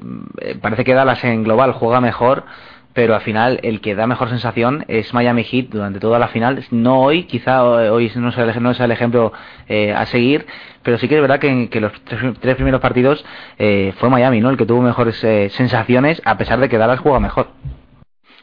parece 0.60 0.84
que 0.84 0.94
Dallas 0.94 1.24
en 1.24 1.44
global 1.44 1.72
juega 1.72 2.00
mejor, 2.00 2.44
pero 2.92 3.14
al 3.14 3.20
final 3.20 3.60
el 3.62 3.80
que 3.80 3.94
da 3.94 4.06
mejor 4.06 4.28
sensación 4.28 4.84
es 4.88 5.14
Miami 5.14 5.44
Heat 5.44 5.68
durante 5.70 6.00
toda 6.00 6.18
la 6.18 6.28
final. 6.28 6.64
No 6.70 7.00
hoy, 7.00 7.24
quizá 7.24 7.64
hoy 7.64 8.10
no 8.16 8.32
sea 8.32 8.44
el, 8.44 8.62
no 8.62 8.70
el 8.70 8.90
ejemplo 8.90 9.32
eh, 9.68 9.92
a 9.92 10.06
seguir, 10.06 10.46
pero 10.82 10.98
sí 10.98 11.08
que 11.08 11.16
es 11.16 11.20
verdad 11.20 11.38
que 11.38 11.80
los 11.80 11.92
tres, 12.04 12.20
tres 12.40 12.54
primeros 12.56 12.80
partidos 12.80 13.24
eh, 13.58 13.92
fue 13.98 14.10
Miami, 14.10 14.40
¿no? 14.40 14.50
El 14.50 14.56
que 14.56 14.66
tuvo 14.66 14.82
mejores 14.82 15.22
eh, 15.24 15.50
sensaciones, 15.50 16.20
a 16.24 16.36
pesar 16.36 16.58
de 16.58 16.68
que 16.68 16.78
Dallas 16.78 17.00
juega 17.00 17.20
mejor. 17.20 17.48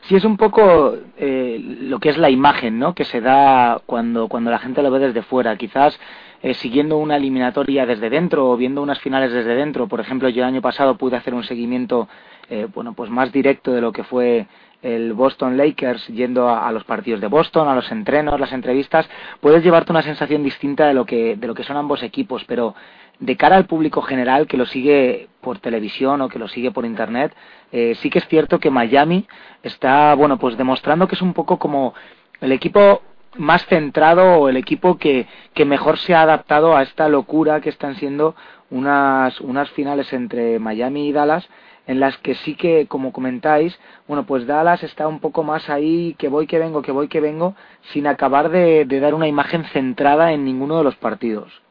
Sí, 0.07 0.15
es 0.15 0.23
un 0.23 0.37
poco 0.37 0.95
eh, 1.17 1.59
lo 1.61 1.99
que 1.99 2.07
es 2.07 2.17
la 2.17 2.29
imagen, 2.29 2.79
¿no? 2.79 2.95
Que 2.95 3.03
se 3.03 3.19
da 3.19 3.81
cuando, 3.85 4.29
cuando 4.29 4.49
la 4.49 4.59
gente 4.59 4.81
lo 4.81 4.89
ve 4.89 4.99
desde 4.99 5.21
fuera. 5.21 5.57
Quizás 5.57 5.99
eh, 6.41 6.53
siguiendo 6.53 6.97
una 6.97 7.17
eliminatoria 7.17 7.85
desde 7.85 8.09
dentro 8.09 8.49
o 8.49 8.55
viendo 8.55 8.81
unas 8.81 8.99
finales 8.99 9.33
desde 9.33 9.53
dentro. 9.55 9.87
Por 9.87 9.99
ejemplo, 9.99 10.29
yo 10.29 10.43
el 10.43 10.47
año 10.47 10.61
pasado 10.61 10.95
pude 10.95 11.17
hacer 11.17 11.33
un 11.33 11.43
seguimiento, 11.43 12.07
eh, 12.49 12.69
bueno, 12.73 12.93
pues 12.93 13.09
más 13.09 13.33
directo 13.33 13.73
de 13.73 13.81
lo 13.81 13.91
que 13.91 14.05
fue 14.05 14.47
el 14.81 15.11
Boston 15.11 15.57
Lakers 15.57 16.07
yendo 16.07 16.47
a, 16.47 16.69
a, 16.69 16.71
los 16.71 16.85
partidos 16.85 17.19
de 17.19 17.27
Boston, 17.27 17.67
a 17.67 17.75
los 17.75 17.91
entrenos, 17.91 18.39
las 18.39 18.53
entrevistas, 18.53 19.09
puedes 19.41 19.61
llevarte 19.61 19.91
una 19.91 20.03
sensación 20.03 20.41
distinta 20.41 20.87
de 20.87 20.93
lo 20.93 21.05
que, 21.05 21.35
de 21.35 21.47
lo 21.47 21.53
que 21.53 21.63
son 21.63 21.75
ambos 21.75 22.01
equipos, 22.01 22.45
pero 22.45 22.75
de 23.19 23.35
cara 23.35 23.55
al 23.55 23.65
público 23.65 24.01
general 24.01 24.47
que 24.47 24.57
lo 24.57 24.65
sigue 24.65 25.27
por 25.41 25.59
televisión 25.59 26.21
o 26.21 26.29
que 26.29 26.39
lo 26.39 26.47
sigue 26.47 26.71
por 26.71 26.85
internet, 26.85 27.33
eh, 27.71 27.95
sí 28.01 28.09
que 28.09 28.19
es 28.19 28.27
cierto 28.27 28.59
que 28.59 28.69
Miami 28.69 29.27
está, 29.63 30.13
bueno, 30.15 30.37
pues 30.37 30.57
demostrando 30.57 31.07
que 31.07 31.15
es 31.15 31.21
un 31.21 31.33
poco 31.33 31.57
como 31.57 31.93
el 32.41 32.51
equipo 32.51 33.01
más 33.37 33.65
centrado 33.67 34.39
o 34.39 34.49
el 34.49 34.57
equipo 34.57 34.97
que, 34.97 35.27
que 35.53 35.65
mejor 35.65 35.97
se 35.99 36.15
ha 36.15 36.21
adaptado 36.21 36.75
a 36.75 36.83
esta 36.83 37.09
locura 37.09 37.61
que 37.61 37.69
están 37.69 37.95
siendo 37.95 38.35
unas, 38.69 39.39
unas 39.41 39.69
finales 39.71 40.11
entre 40.13 40.59
Miami 40.59 41.07
y 41.07 41.11
Dallas 41.11 41.47
en 41.87 42.01
las 42.01 42.17
que 42.17 42.35
sí 42.35 42.55
que, 42.55 42.85
como 42.87 43.13
comentáis, 43.13 43.79
bueno, 44.07 44.25
pues 44.25 44.45
Dallas 44.45 44.83
está 44.83 45.07
un 45.07 45.19
poco 45.19 45.43
más 45.43 45.69
ahí, 45.69 46.15
que 46.19 46.27
voy, 46.27 46.45
que 46.45 46.59
vengo, 46.59 46.81
que 46.81 46.91
voy, 46.91 47.07
que 47.07 47.21
vengo, 47.21 47.55
sin 47.93 48.07
acabar 48.07 48.49
de, 48.49 48.83
de 48.83 48.99
dar 48.99 49.13
una 49.13 49.27
imagen 49.27 49.63
centrada 49.65 50.33
en 50.33 50.43
ninguno 50.43 50.77
de 50.77 50.83
los 50.83 50.97
partidos. 50.97 51.61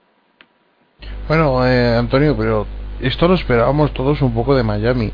Bueno, 1.29 1.67
eh, 1.67 1.97
Antonio, 1.97 2.37
pero 2.37 2.67
esto 3.01 3.29
lo 3.29 3.35
esperábamos 3.35 3.93
todos 3.93 4.23
un 4.23 4.33
poco 4.33 4.55
de 4.55 4.63
Miami, 4.63 5.13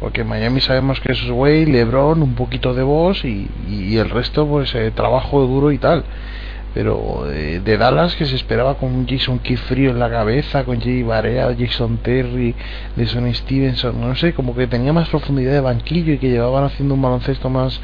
porque 0.00 0.24
Miami 0.24 0.60
sabemos 0.60 1.00
que 1.00 1.12
es 1.12 1.30
Way, 1.30 1.66
LeBron, 1.66 2.22
un 2.22 2.34
poquito 2.34 2.74
de 2.74 2.82
voz 2.82 3.24
y, 3.24 3.48
el 3.96 4.10
resto, 4.10 4.46
pues 4.46 4.74
eh, 4.74 4.90
trabajo 4.90 5.40
duro 5.46 5.70
y 5.70 5.78
tal 5.78 6.04
pero 6.72 7.28
eh, 7.30 7.60
de 7.64 7.76
Dallas 7.76 8.14
que 8.14 8.26
se 8.26 8.36
esperaba 8.36 8.74
con 8.74 8.94
un 8.94 9.06
Jason 9.06 9.40
Kidd 9.40 9.58
frío 9.58 9.90
en 9.90 9.98
la 9.98 10.08
cabeza, 10.08 10.64
con 10.64 10.80
Jay 10.80 11.02
Barea, 11.02 11.54
Jason 11.58 11.98
Terry, 11.98 12.54
Deson 12.96 13.32
Stevenson, 13.34 14.00
no 14.00 14.14
sé, 14.14 14.32
como 14.34 14.54
que 14.54 14.66
tenía 14.66 14.92
más 14.92 15.08
profundidad 15.08 15.52
de 15.52 15.60
banquillo 15.60 16.12
y 16.12 16.18
que 16.18 16.30
llevaban 16.30 16.64
haciendo 16.64 16.94
un 16.94 17.02
baloncesto 17.02 17.50
más, 17.50 17.80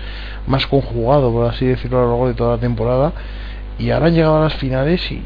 más 0.47 0.67
conjugado, 0.67 1.33
por 1.33 1.51
así 1.51 1.67
decirlo, 1.67 1.99
a 1.99 2.03
lo 2.03 2.09
largo 2.11 2.29
de 2.29 2.35
toda 2.35 2.57
la 2.57 2.61
temporada. 2.61 3.13
Y 3.79 3.91
ahora 3.91 4.07
han 4.07 4.15
llegado 4.15 4.39
a 4.39 4.45
las 4.45 4.55
finales 4.55 5.03
y, 5.11 5.21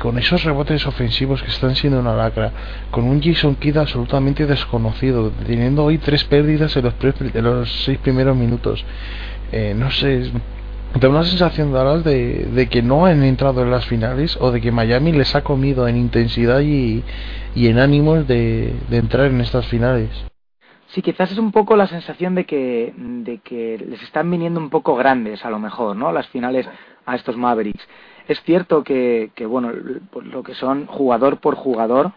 con 0.00 0.18
esos 0.18 0.44
rebotes 0.44 0.86
ofensivos 0.86 1.42
que 1.42 1.50
están 1.50 1.76
siendo 1.76 2.00
una 2.00 2.14
lacra, 2.14 2.52
con 2.90 3.04
un 3.04 3.22
Jason 3.22 3.54
Kidd 3.56 3.76
absolutamente 3.76 4.46
desconocido, 4.46 5.32
teniendo 5.46 5.84
hoy 5.84 5.98
tres 5.98 6.24
pérdidas 6.24 6.76
en 6.76 6.84
los, 6.84 6.94
en 7.34 7.44
los 7.44 7.84
seis 7.84 7.98
primeros 7.98 8.36
minutos. 8.36 8.84
Eh, 9.52 9.74
no 9.76 9.90
sé, 9.90 10.30
tengo 11.00 11.14
una 11.14 11.24
sensación 11.24 11.72
Dallas 11.72 12.02
de, 12.02 12.48
de 12.52 12.68
que 12.68 12.82
no 12.82 13.06
han 13.06 13.22
entrado 13.22 13.62
en 13.62 13.70
las 13.70 13.86
finales 13.86 14.36
o 14.40 14.50
de 14.50 14.60
que 14.60 14.72
Miami 14.72 15.12
les 15.12 15.34
ha 15.34 15.42
comido 15.42 15.86
en 15.86 15.96
intensidad 15.96 16.60
y, 16.60 17.04
y 17.54 17.68
en 17.68 17.78
ánimos 17.78 18.26
de, 18.26 18.74
de, 18.88 18.96
entrar 18.96 19.26
en 19.26 19.40
estas 19.40 19.66
finales. 19.66 20.08
Sí, 20.88 21.02
quizás 21.02 21.30
es 21.30 21.38
un 21.38 21.52
poco 21.52 21.76
la 21.76 21.86
sensación 21.86 22.34
de 22.34 22.44
que, 22.44 22.94
de 22.96 23.38
que 23.38 23.76
les 23.78 24.02
están 24.02 24.30
viniendo 24.30 24.58
un 24.58 24.70
poco 24.70 24.96
grandes, 24.96 25.44
a 25.44 25.50
lo 25.50 25.58
mejor, 25.58 25.94
¿no? 25.94 26.12
Las 26.12 26.28
finales 26.28 26.66
a 27.04 27.14
estos 27.14 27.36
Mavericks. 27.36 27.86
Es 28.26 28.42
cierto 28.42 28.82
que, 28.82 29.30
que 29.34 29.44
bueno, 29.44 29.70
lo 29.70 30.42
que 30.42 30.54
son 30.54 30.86
jugador 30.86 31.40
por 31.40 31.56
jugador, 31.56 32.12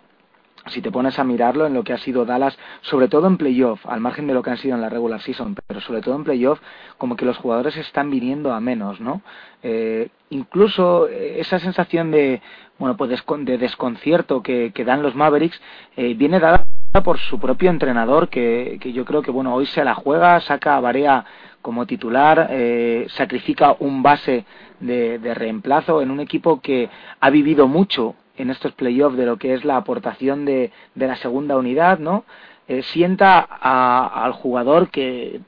si 0.68 0.82
te 0.82 0.92
pones 0.92 1.20
a 1.20 1.26
mirarlo 1.26 1.66
en 1.66 1.74
lo 1.74 1.84
que 1.84 1.92
ha 1.92 1.98
sido 1.98 2.24
Dallas, 2.24 2.58
sobre 2.82 3.10
todo 3.10 3.28
en 3.28 3.38
playoff, 3.38 3.86
al 3.88 4.00
margen 4.00 4.28
de 4.28 4.34
lo 4.34 4.42
que 4.42 4.52
han 4.52 4.58
sido 4.58 4.76
en 4.76 4.82
la 4.82 4.90
regular 4.90 5.22
season, 5.22 5.56
pero 5.68 5.82
sobre 5.82 6.02
todo 6.02 6.16
en 6.16 6.24
playoff, 6.24 6.60
como 6.98 7.18
que 7.18 7.26
los 7.26 7.38
jugadores 7.38 7.76
están 7.76 8.10
viniendo 8.10 8.54
a 8.54 8.62
menos, 8.62 9.02
¿no? 9.02 9.22
Eh, 9.64 10.10
incluso 10.30 11.08
esa 11.10 11.60
sensación 11.60 12.12
de, 12.12 12.42
bueno, 12.78 12.96
pues 12.96 13.10
de 13.10 13.58
desconcierto 13.58 14.42
que, 14.42 14.72
que 14.74 14.86
dan 14.86 15.02
los 15.02 15.16
Mavericks 15.16 15.60
eh, 15.98 16.14
viene 16.14 16.40
dada 16.40 16.64
por 17.00 17.18
su 17.20 17.40
propio 17.40 17.70
entrenador, 17.70 18.28
que, 18.28 18.78
que 18.82 18.92
yo 18.92 19.06
creo 19.06 19.22
que, 19.22 19.32
bueno, 19.32 19.56
hoy 19.56 19.66
se 19.66 19.86
la 19.86 19.96
juega, 19.96 20.42
saca 20.42 20.76
a 20.76 20.82
Barea 20.82 21.24
como 21.62 21.86
titular, 21.86 22.48
eh, 22.50 23.08
sacrifica 23.12 23.78
un 23.80 24.04
base 24.04 24.44
de, 24.82 25.18
de 25.20 25.34
reemplazo 25.34 26.02
en 26.02 26.12
un 26.12 26.20
equipo 26.20 26.60
que 26.60 26.90
ha 27.22 27.30
vivido 27.30 27.68
mucho 27.68 28.16
en 28.36 28.50
estos 28.50 28.74
playoffs 28.74 29.16
de 29.16 29.26
lo 29.26 29.38
que 29.38 29.54
es 29.54 29.64
la 29.64 29.78
aportación 29.78 30.44
de, 30.44 30.72
de 30.96 31.08
la 31.08 31.16
segunda 31.16 31.56
unidad, 31.56 32.00
¿no? 32.00 32.26
Eh, 32.68 32.82
sienta 32.84 33.48
a, 33.50 34.26
al 34.26 34.34
jugador 34.34 34.90
que 34.90 35.40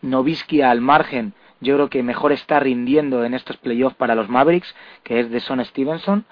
Novisky 0.00 0.62
al 0.62 0.80
margen, 0.80 1.34
yo 1.60 1.74
creo 1.74 1.90
que 1.90 2.02
mejor 2.02 2.32
está 2.32 2.60
rindiendo 2.60 3.24
en 3.24 3.34
estos 3.34 3.56
playoffs 3.58 3.96
para 3.96 4.14
los 4.14 4.28
Mavericks, 4.28 4.74
que 5.02 5.20
es 5.20 5.30
de 5.30 5.40
Son 5.40 5.62
Stevenson, 5.64 6.24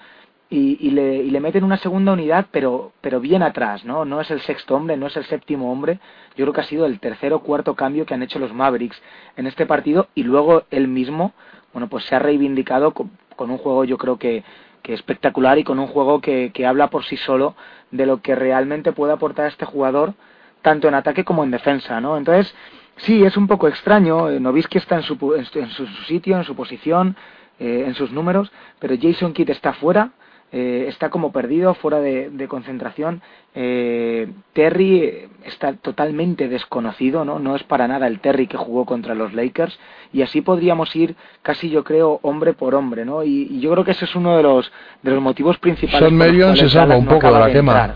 y, 0.49 0.77
y, 0.79 0.91
le, 0.91 1.17
y 1.17 1.31
le 1.31 1.39
meten 1.39 1.63
una 1.63 1.77
segunda 1.77 2.13
unidad, 2.13 2.45
pero, 2.51 2.91
pero 3.01 3.19
bien 3.19 3.41
atrás, 3.41 3.83
¿no? 3.83 4.05
No 4.05 4.21
es 4.21 4.29
el 4.29 4.41
sexto 4.41 4.75
hombre, 4.75 4.95
no 4.95 5.07
es 5.07 5.17
el 5.17 5.25
séptimo 5.25 5.71
hombre. 5.71 5.99
Yo 6.35 6.45
creo 6.45 6.53
que 6.53 6.61
ha 6.61 6.65
sido 6.65 6.85
el 6.85 6.99
tercer 6.99 7.33
o 7.33 7.39
cuarto 7.39 7.75
cambio 7.75 8.05
que 8.05 8.13
han 8.13 8.23
hecho 8.23 8.39
los 8.39 8.53
Mavericks 8.53 9.01
en 9.37 9.47
este 9.47 9.65
partido 9.65 10.07
y 10.13 10.23
luego 10.23 10.63
él 10.69 10.87
mismo, 10.87 11.33
bueno, 11.73 11.87
pues 11.89 12.05
se 12.05 12.15
ha 12.15 12.19
reivindicado 12.19 12.93
con, 12.93 13.11
con 13.35 13.49
un 13.49 13.57
juego 13.57 13.83
yo 13.83 13.97
creo 13.97 14.17
que, 14.17 14.43
espectacular 14.83 15.57
y 15.57 15.63
con 15.63 15.79
un 15.79 15.87
juego 15.87 16.21
que, 16.21 16.51
que 16.53 16.67
habla 16.67 16.91
por 16.91 17.03
sí 17.05 17.17
solo 17.17 17.55
de 17.89 18.05
lo 18.05 18.21
que 18.21 18.35
realmente 18.35 18.91
puede 18.91 19.13
aportar 19.13 19.47
este 19.47 19.65
jugador, 19.65 20.13
tanto 20.61 20.87
en 20.87 20.93
ataque 20.93 21.23
como 21.23 21.43
en 21.43 21.49
defensa, 21.49 21.99
¿no? 21.99 22.17
Entonces, 22.17 22.53
sí, 22.97 23.25
es 23.25 23.35
un 23.35 23.47
poco 23.47 23.67
extraño, 23.67 24.29
eh, 24.29 24.39
Novisky 24.39 24.77
está 24.77 24.97
en 24.97 25.01
su, 25.01 25.17
en 25.33 25.69
su 25.71 25.87
sitio, 26.05 26.37
en 26.37 26.43
su 26.43 26.55
posición, 26.55 27.15
eh, 27.57 27.85
en 27.87 27.95
sus 27.95 28.11
números, 28.11 28.51
pero 28.77 28.95
Jason 29.01 29.33
Kidd 29.33 29.49
está 29.49 29.73
fuera, 29.73 30.11
eh, 30.57 30.85
está 30.87 31.09
como 31.09 31.33
perdido, 31.33 31.73
fuera 31.73 31.99
de, 31.99 32.29
de 32.29 32.47
concentración. 32.47 33.21
Eh, 33.53 34.29
Terry 34.53 35.27
está 35.43 35.73
totalmente 35.73 36.47
desconocido, 36.47 37.25
¿no? 37.25 37.39
No 37.39 37.57
es 37.57 37.63
para 37.63 37.89
nada 37.89 38.07
el 38.07 38.21
Terry 38.21 38.47
que 38.47 38.55
jugó 38.55 38.85
contra 38.85 39.15
los 39.15 39.33
Lakers 39.33 39.77
y 40.13 40.21
así 40.21 40.39
podríamos 40.39 40.95
ir 40.95 41.17
casi 41.41 41.69
yo 41.69 41.83
creo 41.83 42.19
hombre 42.21 42.53
por 42.53 42.73
hombre, 42.73 43.03
¿no? 43.03 43.21
Y, 43.25 43.47
y 43.51 43.59
yo 43.59 43.69
creo 43.73 43.83
que 43.83 43.91
ese 43.91 44.05
es 44.05 44.15
uno 44.15 44.37
de 44.37 44.43
los 44.43 44.71
de 45.01 45.11
los 45.11 45.21
motivos 45.21 45.57
principales. 45.57 46.07
Son 46.07 46.17
Marion 46.17 46.55
se 46.55 46.69
salva 46.69 46.95
un 46.95 47.05
poco 47.05 47.33
de 47.33 47.39
la 47.39 47.51
quema. 47.51 47.93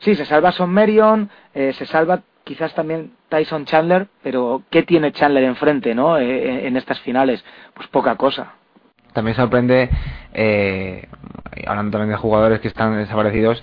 Sí, 0.00 0.14
se 0.14 0.26
salva 0.26 0.52
Son 0.52 0.68
Marion, 0.68 1.30
eh, 1.54 1.72
se 1.72 1.86
salva 1.86 2.20
quizás 2.44 2.74
también 2.74 3.12
Tyson 3.30 3.64
Chandler, 3.64 4.08
pero 4.22 4.62
¿qué 4.68 4.82
tiene 4.82 5.12
Chandler 5.12 5.44
enfrente, 5.44 5.94
no? 5.94 6.18
Eh, 6.18 6.66
en 6.66 6.76
estas 6.76 7.00
finales, 7.00 7.42
pues 7.72 7.88
poca 7.88 8.16
cosa. 8.16 8.56
También 9.12 9.36
sorprende, 9.36 9.90
eh, 10.32 11.06
hablando 11.66 11.92
también 11.92 12.10
de 12.10 12.16
jugadores 12.16 12.60
que 12.60 12.68
están 12.68 12.96
desaparecidos, 12.96 13.62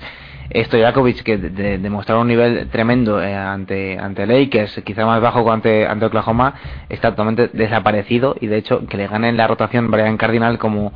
Stojakovic 0.54 1.22
que 1.22 1.38
de, 1.38 1.78
demostrar 1.78 2.18
un 2.18 2.28
nivel 2.28 2.70
tremendo 2.70 3.22
eh, 3.22 3.36
ante 3.36 4.00
ante 4.00 4.26
Lakers, 4.26 4.82
quizá 4.84 5.06
más 5.06 5.22
bajo 5.22 5.46
que 5.46 5.52
ante, 5.52 5.88
ante 5.88 6.06
Oklahoma, 6.06 6.56
está 6.90 7.12
totalmente 7.12 7.50
desaparecido 7.54 8.36
y 8.40 8.48
de 8.48 8.58
hecho 8.58 8.88
que 8.88 8.98
le 8.98 9.08
gane 9.08 9.30
en 9.30 9.38
la 9.38 9.48
rotación 9.48 9.92
Brian 9.92 10.18
Cardinal 10.18 10.58
como 10.58 10.92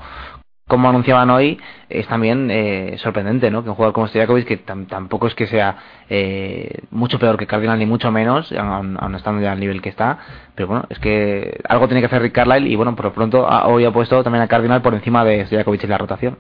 como 0.67 0.89
anunciaban 0.89 1.29
hoy, 1.29 1.59
es 1.89 2.07
también 2.07 2.49
eh, 2.49 2.95
sorprendente, 2.97 3.51
¿no? 3.51 3.63
Que 3.63 3.69
un 3.69 3.75
jugador 3.75 3.93
como 3.93 4.07
Stojakovic, 4.07 4.47
que 4.47 4.57
tampoco 4.57 5.27
es 5.27 5.35
que 5.35 5.47
sea 5.47 5.77
eh, 6.09 6.79
mucho 6.89 7.19
peor 7.19 7.37
que 7.37 7.47
Cardinal, 7.47 7.77
ni 7.77 7.85
mucho 7.85 8.11
menos, 8.11 8.51
aun, 8.53 9.15
estando 9.15 9.41
ya 9.41 9.51
al 9.51 9.59
nivel 9.59 9.81
que 9.81 9.89
está, 9.89 10.17
pero 10.55 10.67
bueno, 10.67 10.85
es 10.89 10.99
que 10.99 11.59
algo 11.67 11.87
tiene 11.87 12.01
que 12.01 12.07
hacer 12.07 12.21
Rick 12.21 12.33
Carlisle 12.33 12.69
y 12.69 12.75
bueno, 12.75 12.95
por 12.95 13.05
lo 13.05 13.13
pronto 13.13 13.45
hoy 13.45 13.85
ha 13.85 13.91
puesto 13.91 14.23
también 14.23 14.41
a 14.41 14.47
Cardinal 14.47 14.81
por 14.81 14.93
encima 14.93 15.25
de 15.25 15.45
Stojakovic 15.45 15.83
en 15.83 15.89
la 15.89 15.97
rotación. 15.97 16.37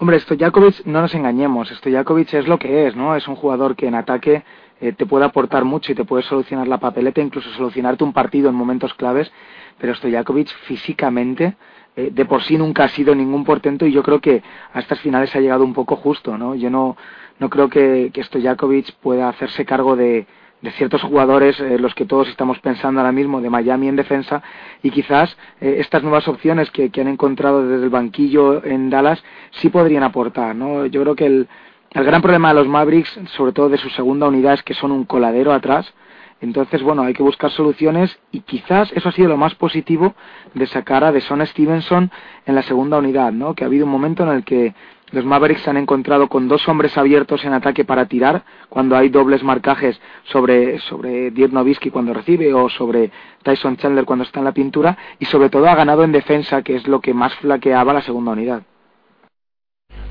Hombre, 0.00 0.20
Stojakovic, 0.20 0.86
no 0.86 1.00
nos 1.00 1.14
engañemos, 1.16 1.68
Stojakovic 1.68 2.32
es 2.34 2.46
lo 2.46 2.58
que 2.58 2.86
es, 2.86 2.94
¿no? 2.94 3.16
Es 3.16 3.26
un 3.26 3.34
jugador 3.34 3.74
que 3.74 3.88
en 3.88 3.96
ataque 3.96 4.44
eh, 4.80 4.92
te 4.92 5.06
puede 5.06 5.24
aportar 5.24 5.64
mucho 5.64 5.90
y 5.90 5.96
te 5.96 6.04
puede 6.04 6.22
solucionar 6.22 6.68
la 6.68 6.78
papeleta, 6.78 7.20
incluso 7.20 7.50
solucionarte 7.50 8.04
un 8.04 8.12
partido 8.12 8.48
en 8.48 8.54
momentos 8.54 8.94
claves, 8.94 9.32
pero 9.78 9.92
Stojakovic 9.96 10.48
físicamente 10.66 11.56
eh, 11.98 12.10
de 12.12 12.24
por 12.26 12.44
sí 12.44 12.56
nunca 12.56 12.84
ha 12.84 12.88
sido 12.88 13.12
ningún 13.12 13.44
portento 13.44 13.84
y 13.84 13.90
yo 13.90 14.04
creo 14.04 14.20
que 14.20 14.40
a 14.72 14.78
estas 14.78 15.00
finales 15.00 15.34
ha 15.34 15.40
llegado 15.40 15.64
un 15.64 15.74
poco 15.74 15.96
justo, 15.96 16.38
¿no? 16.38 16.54
Yo 16.54 16.70
no, 16.70 16.96
no 17.40 17.50
creo 17.50 17.68
que, 17.68 18.12
que 18.14 18.22
Stojakovic 18.22 18.92
pueda 19.02 19.28
hacerse 19.28 19.64
cargo 19.64 19.96
de, 19.96 20.24
de 20.62 20.70
ciertos 20.70 21.02
jugadores, 21.02 21.58
eh, 21.58 21.76
los 21.76 21.96
que 21.96 22.04
todos 22.04 22.28
estamos 22.28 22.60
pensando 22.60 23.00
ahora 23.00 23.10
mismo, 23.10 23.40
de 23.40 23.50
Miami 23.50 23.88
en 23.88 23.96
defensa, 23.96 24.44
y 24.80 24.92
quizás 24.92 25.36
eh, 25.60 25.78
estas 25.80 26.04
nuevas 26.04 26.28
opciones 26.28 26.70
que, 26.70 26.90
que, 26.90 27.00
han 27.00 27.08
encontrado 27.08 27.66
desde 27.66 27.82
el 27.82 27.90
banquillo 27.90 28.64
en 28.64 28.90
Dallas 28.90 29.20
sí 29.50 29.68
podrían 29.68 30.04
aportar, 30.04 30.54
¿no? 30.54 30.86
Yo 30.86 31.02
creo 31.02 31.16
que 31.16 31.26
el, 31.26 31.48
el 31.90 32.04
gran 32.04 32.22
problema 32.22 32.50
de 32.50 32.54
los 32.54 32.68
Mavericks, 32.68 33.18
sobre 33.36 33.50
todo 33.50 33.68
de 33.70 33.78
su 33.78 33.90
segunda 33.90 34.28
unidad, 34.28 34.54
es 34.54 34.62
que 34.62 34.74
son 34.74 34.92
un 34.92 35.02
coladero 35.02 35.52
atrás, 35.52 35.92
entonces, 36.40 36.82
bueno, 36.82 37.02
hay 37.02 37.14
que 37.14 37.22
buscar 37.22 37.50
soluciones 37.50 38.16
y 38.30 38.40
quizás 38.40 38.92
eso 38.92 39.08
ha 39.08 39.12
sido 39.12 39.28
lo 39.28 39.36
más 39.36 39.54
positivo 39.56 40.14
de 40.54 40.66
sacar 40.66 41.02
a 41.02 41.10
Deson 41.10 41.44
Stevenson 41.44 42.10
en 42.46 42.54
la 42.54 42.62
segunda 42.62 42.98
unidad, 42.98 43.32
¿no? 43.32 43.54
Que 43.54 43.64
ha 43.64 43.66
habido 43.66 43.86
un 43.86 43.92
momento 43.92 44.22
en 44.22 44.28
el 44.30 44.44
que 44.44 44.74
los 45.10 45.24
Mavericks 45.24 45.62
se 45.62 45.70
han 45.70 45.78
encontrado 45.78 46.28
con 46.28 46.46
dos 46.48 46.68
hombres 46.68 46.96
abiertos 46.96 47.44
en 47.44 47.54
ataque 47.54 47.84
para 47.84 48.06
tirar 48.06 48.42
cuando 48.68 48.96
hay 48.96 49.08
dobles 49.08 49.42
marcajes 49.42 50.00
sobre, 50.24 50.78
sobre 50.80 51.30
Dirk 51.30 51.52
Nowitzki 51.52 51.90
cuando 51.90 52.12
recibe 52.12 52.52
o 52.54 52.68
sobre 52.68 53.10
Tyson 53.42 53.76
Chandler 53.76 54.04
cuando 54.04 54.24
está 54.24 54.38
en 54.38 54.44
la 54.44 54.52
pintura 54.52 54.96
y 55.18 55.24
sobre 55.24 55.48
todo 55.48 55.66
ha 55.68 55.74
ganado 55.74 56.04
en 56.04 56.12
defensa 56.12 56.62
que 56.62 56.76
es 56.76 56.86
lo 56.86 57.00
que 57.00 57.14
más 57.14 57.34
flaqueaba 57.36 57.94
la 57.94 58.02
segunda 58.02 58.32
unidad. 58.32 58.62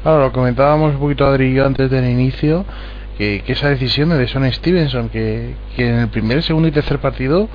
Claro, 0.01 0.21
lo 0.21 0.31
comentábamos 0.31 0.95
un 0.95 0.99
poquito 0.99 1.25
Adri 1.25 1.59
antes 1.59 1.89
del 1.91 2.09
inicio 2.09 2.65
que, 3.17 3.43
esa 3.47 3.69
decisión 3.69 4.09
de 4.09 4.27
Son 4.27 4.51
Stevenson, 4.51 5.09
que, 5.09 5.53
que, 5.75 5.87
en 5.87 5.99
el 5.99 6.07
primer, 6.09 6.43
segundo 6.43 6.67
y 6.67 6.71
tercer 6.71 6.99
partido, 6.99 7.49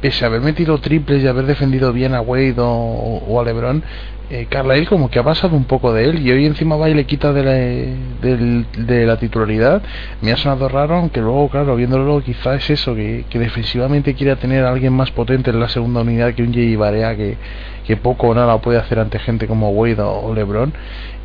pese 0.00 0.24
a 0.24 0.28
haber 0.28 0.40
metido 0.40 0.78
triples 0.78 1.22
y 1.22 1.26
haber 1.26 1.46
defendido 1.46 1.92
bien 1.92 2.14
a 2.14 2.20
Wade 2.20 2.54
o, 2.58 3.40
a 3.40 3.44
LeBron, 3.44 3.82
eh, 4.30 4.46
Carlisle 4.50 4.86
como 4.86 5.10
que 5.10 5.18
ha 5.18 5.22
pasado 5.22 5.56
un 5.56 5.64
poco 5.64 5.94
de 5.94 6.04
él 6.04 6.26
y 6.26 6.30
hoy 6.30 6.44
encima 6.44 6.76
va 6.76 6.90
y 6.90 6.94
le 6.94 7.06
quita 7.06 7.32
de 7.32 7.42
la, 7.42 7.52
de, 7.52 9.06
la 9.06 9.16
titularidad. 9.18 9.82
Me 10.20 10.32
ha 10.32 10.36
sonado 10.36 10.68
raro, 10.68 10.96
aunque 10.96 11.20
luego, 11.20 11.48
claro, 11.48 11.74
viéndolo, 11.76 12.22
quizá 12.22 12.54
es 12.54 12.68
eso, 12.68 12.94
que, 12.94 13.24
que 13.30 13.38
defensivamente 13.38 14.14
quiera 14.14 14.36
tener 14.36 14.64
a 14.64 14.70
alguien 14.70 14.92
más 14.92 15.10
potente 15.12 15.50
en 15.50 15.58
la 15.58 15.70
segunda 15.70 16.02
unidad 16.02 16.34
que 16.34 16.42
un 16.42 16.52
Jay 16.52 16.76
Barea 16.76 17.16
que, 17.16 17.38
que 17.86 17.96
poco 17.96 18.28
o 18.28 18.34
nada 18.34 18.58
puede 18.58 18.78
hacer 18.78 18.98
ante 18.98 19.18
gente 19.18 19.46
como 19.46 19.70
Wade 19.70 20.02
o 20.02 20.34
LeBron 20.34 20.74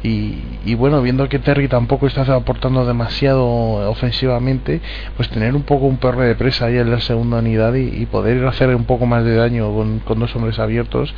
y, 0.06 0.76
bueno, 0.76 1.02
viendo 1.02 1.30
que 1.30 1.40
Terry 1.40 1.70
tampoco 1.70 2.08
está 2.08 2.22
aportando 2.36 2.86
demasiado 2.86 3.46
ofensivamente, 3.90 4.82
pues 5.16 5.30
tener 5.30 5.56
un 5.56 5.64
poco 5.64 5.86
un 5.86 5.96
perro 5.96 6.22
de 6.22 6.36
presa 6.36 6.66
ahí 6.66 6.78
en 6.78 6.92
la 6.92 7.00
segunda 7.00 7.38
unidad 7.38 7.74
y, 7.76 8.06
poder 8.08 8.46
hacer 8.46 8.76
un 8.76 8.84
poco 8.84 9.06
más 9.06 9.24
de 9.24 9.36
daño 9.36 9.74
con, 9.74 10.20
dos 10.20 10.36
hombres 10.36 10.60
abiertos 10.60 11.16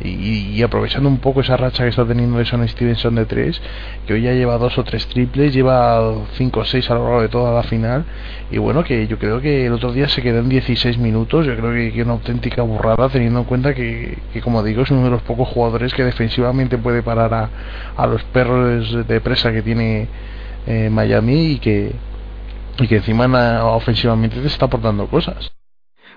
y, 0.00 0.62
aprovechando 0.62 1.08
un 1.08 1.18
poco 1.18 1.40
esa 1.40 1.56
racha 1.56 1.82
que 1.82 1.90
está 1.90 2.06
teniendo 2.06 2.38
de 2.38 2.44
Son 2.44 2.66
Stevenson 2.66 3.16
de 3.16 3.26
tres, 3.26 3.60
que 4.06 4.14
hoy 4.14 4.22
ya 4.22 4.32
lleva 4.32 4.56
dos 4.56 4.78
o 4.78 4.84
tres 4.84 5.08
triples, 5.08 5.52
lleva 5.52 6.14
cinco 6.34 6.60
o 6.60 6.64
seis 6.64 6.88
a 6.90 6.94
lo 6.94 7.04
largo 7.04 7.22
de 7.22 7.28
toda 7.28 7.52
la 7.52 7.64
final 7.64 8.04
y 8.50 8.58
bueno, 8.58 8.84
que 8.84 9.06
yo 9.08 9.18
creo 9.18 9.40
que 9.40 9.66
el 9.66 9.72
otro 9.72 9.92
día 9.92 10.08
se 10.08 10.22
quedó 10.22 10.38
en 10.38 10.48
16 10.48 10.96
minutos, 10.98 11.44
yo 11.44 11.54
creo 11.56 11.72
que, 11.72 11.92
que 11.92 12.02
una 12.02 12.12
auténtica 12.12 12.62
burrada 12.62 13.08
teniendo 13.10 13.40
en 13.40 13.44
cuenta 13.44 13.74
que, 13.74 14.16
que, 14.32 14.40
como 14.40 14.62
digo, 14.62 14.82
es 14.82 14.90
uno 14.90 15.04
de 15.04 15.10
los 15.10 15.22
pocos 15.22 15.48
jugadores 15.48 15.92
que 15.92 16.02
defensivamente 16.02 16.78
puede 16.78 17.02
parar 17.02 17.34
a, 17.34 17.50
a 17.96 18.06
los 18.06 18.24
perros 18.32 19.06
de 19.06 19.20
presa 19.20 19.52
que 19.52 19.62
tiene 19.62 20.08
eh, 20.66 20.90
Miami 20.90 21.52
y 21.52 21.58
que, 21.58 21.92
y 22.78 22.86
que 22.86 22.96
encima 22.96 23.64
ofensivamente 23.64 24.40
te 24.40 24.46
está 24.46 24.66
aportando 24.66 25.06
cosas. 25.08 25.52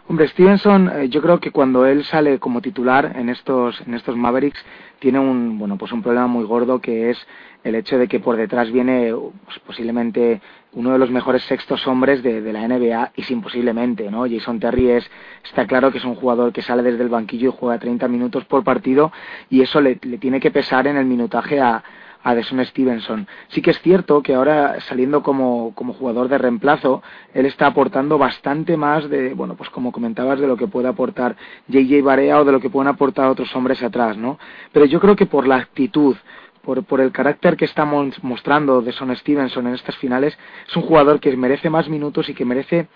Hombre, 0.07 0.27
Stevenson, 0.27 0.91
eh, 0.93 1.09
yo 1.09 1.21
creo 1.21 1.39
que 1.39 1.51
cuando 1.51 1.85
él 1.85 2.03
sale 2.03 2.39
como 2.39 2.61
titular 2.61 3.13
en 3.15 3.29
estos, 3.29 3.79
en 3.87 3.93
estos 3.93 4.17
Mavericks, 4.17 4.59
tiene 4.99 5.19
un, 5.19 5.57
bueno, 5.57 5.77
pues 5.77 5.91
un 5.91 6.01
problema 6.01 6.27
muy 6.27 6.43
gordo 6.43 6.81
que 6.81 7.11
es 7.11 7.27
el 7.63 7.75
hecho 7.75 7.97
de 7.97 8.07
que 8.07 8.19
por 8.19 8.35
detrás 8.35 8.71
viene 8.71 9.13
pues, 9.45 9.59
posiblemente 9.59 10.41
uno 10.73 10.93
de 10.93 10.99
los 10.99 11.09
mejores 11.09 11.43
sextos 11.43 11.85
hombres 11.87 12.23
de, 12.23 12.41
de, 12.41 12.53
la 12.53 12.67
NBA 12.67 13.11
y 13.15 13.23
sin 13.23 13.41
posiblemente, 13.41 14.09
¿no? 14.09 14.25
Jason 14.29 14.59
Terry 14.59 14.91
es, 14.91 15.11
está 15.43 15.67
claro 15.67 15.91
que 15.91 15.97
es 15.97 16.05
un 16.05 16.15
jugador 16.15 16.53
que 16.53 16.61
sale 16.61 16.81
desde 16.83 17.03
el 17.03 17.09
banquillo 17.09 17.49
y 17.49 17.57
juega 17.57 17.79
30 17.79 18.07
minutos 18.07 18.45
por 18.45 18.63
partido 18.63 19.11
y 19.49 19.61
eso 19.61 19.81
le, 19.81 19.99
le 20.01 20.17
tiene 20.17 20.39
que 20.39 20.51
pesar 20.51 20.87
en 20.87 20.97
el 20.97 21.05
minutaje 21.05 21.59
a, 21.59 21.83
a 22.23 22.35
Stevenson. 22.41 23.27
Sí 23.49 23.61
que 23.61 23.71
es 23.71 23.81
cierto 23.81 24.21
que 24.21 24.35
ahora 24.35 24.79
saliendo 24.81 25.23
como, 25.23 25.73
como 25.75 25.93
jugador 25.93 26.27
de 26.27 26.37
reemplazo, 26.37 27.01
él 27.33 27.45
está 27.45 27.67
aportando 27.67 28.17
bastante 28.17 28.77
más 28.77 29.09
de, 29.09 29.33
bueno, 29.33 29.55
pues 29.55 29.69
como 29.69 29.91
comentabas, 29.91 30.39
de 30.39 30.47
lo 30.47 30.57
que 30.57 30.67
puede 30.67 30.87
aportar 30.87 31.35
JJ 31.67 32.01
Barea 32.03 32.39
o 32.39 32.45
de 32.45 32.51
lo 32.51 32.59
que 32.59 32.69
pueden 32.69 32.89
aportar 32.89 33.27
otros 33.27 33.53
hombres 33.55 33.81
atrás, 33.81 34.17
¿no? 34.17 34.37
Pero 34.71 34.85
yo 34.85 34.99
creo 34.99 35.15
que 35.15 35.25
por 35.25 35.47
la 35.47 35.57
actitud, 35.57 36.15
por, 36.61 36.83
por 36.83 37.01
el 37.01 37.11
carácter 37.11 37.57
que 37.57 37.65
estamos 37.65 38.23
mostrando 38.23 38.81
de 38.81 38.91
Son 38.91 39.15
Stevenson 39.15 39.67
en 39.67 39.75
estas 39.75 39.97
finales, 39.97 40.37
es 40.67 40.75
un 40.75 40.83
jugador 40.83 41.19
que 41.19 41.35
merece 41.35 41.69
más 41.69 41.89
minutos 41.89 42.29
y 42.29 42.33
que 42.33 42.45
merece 42.45 42.87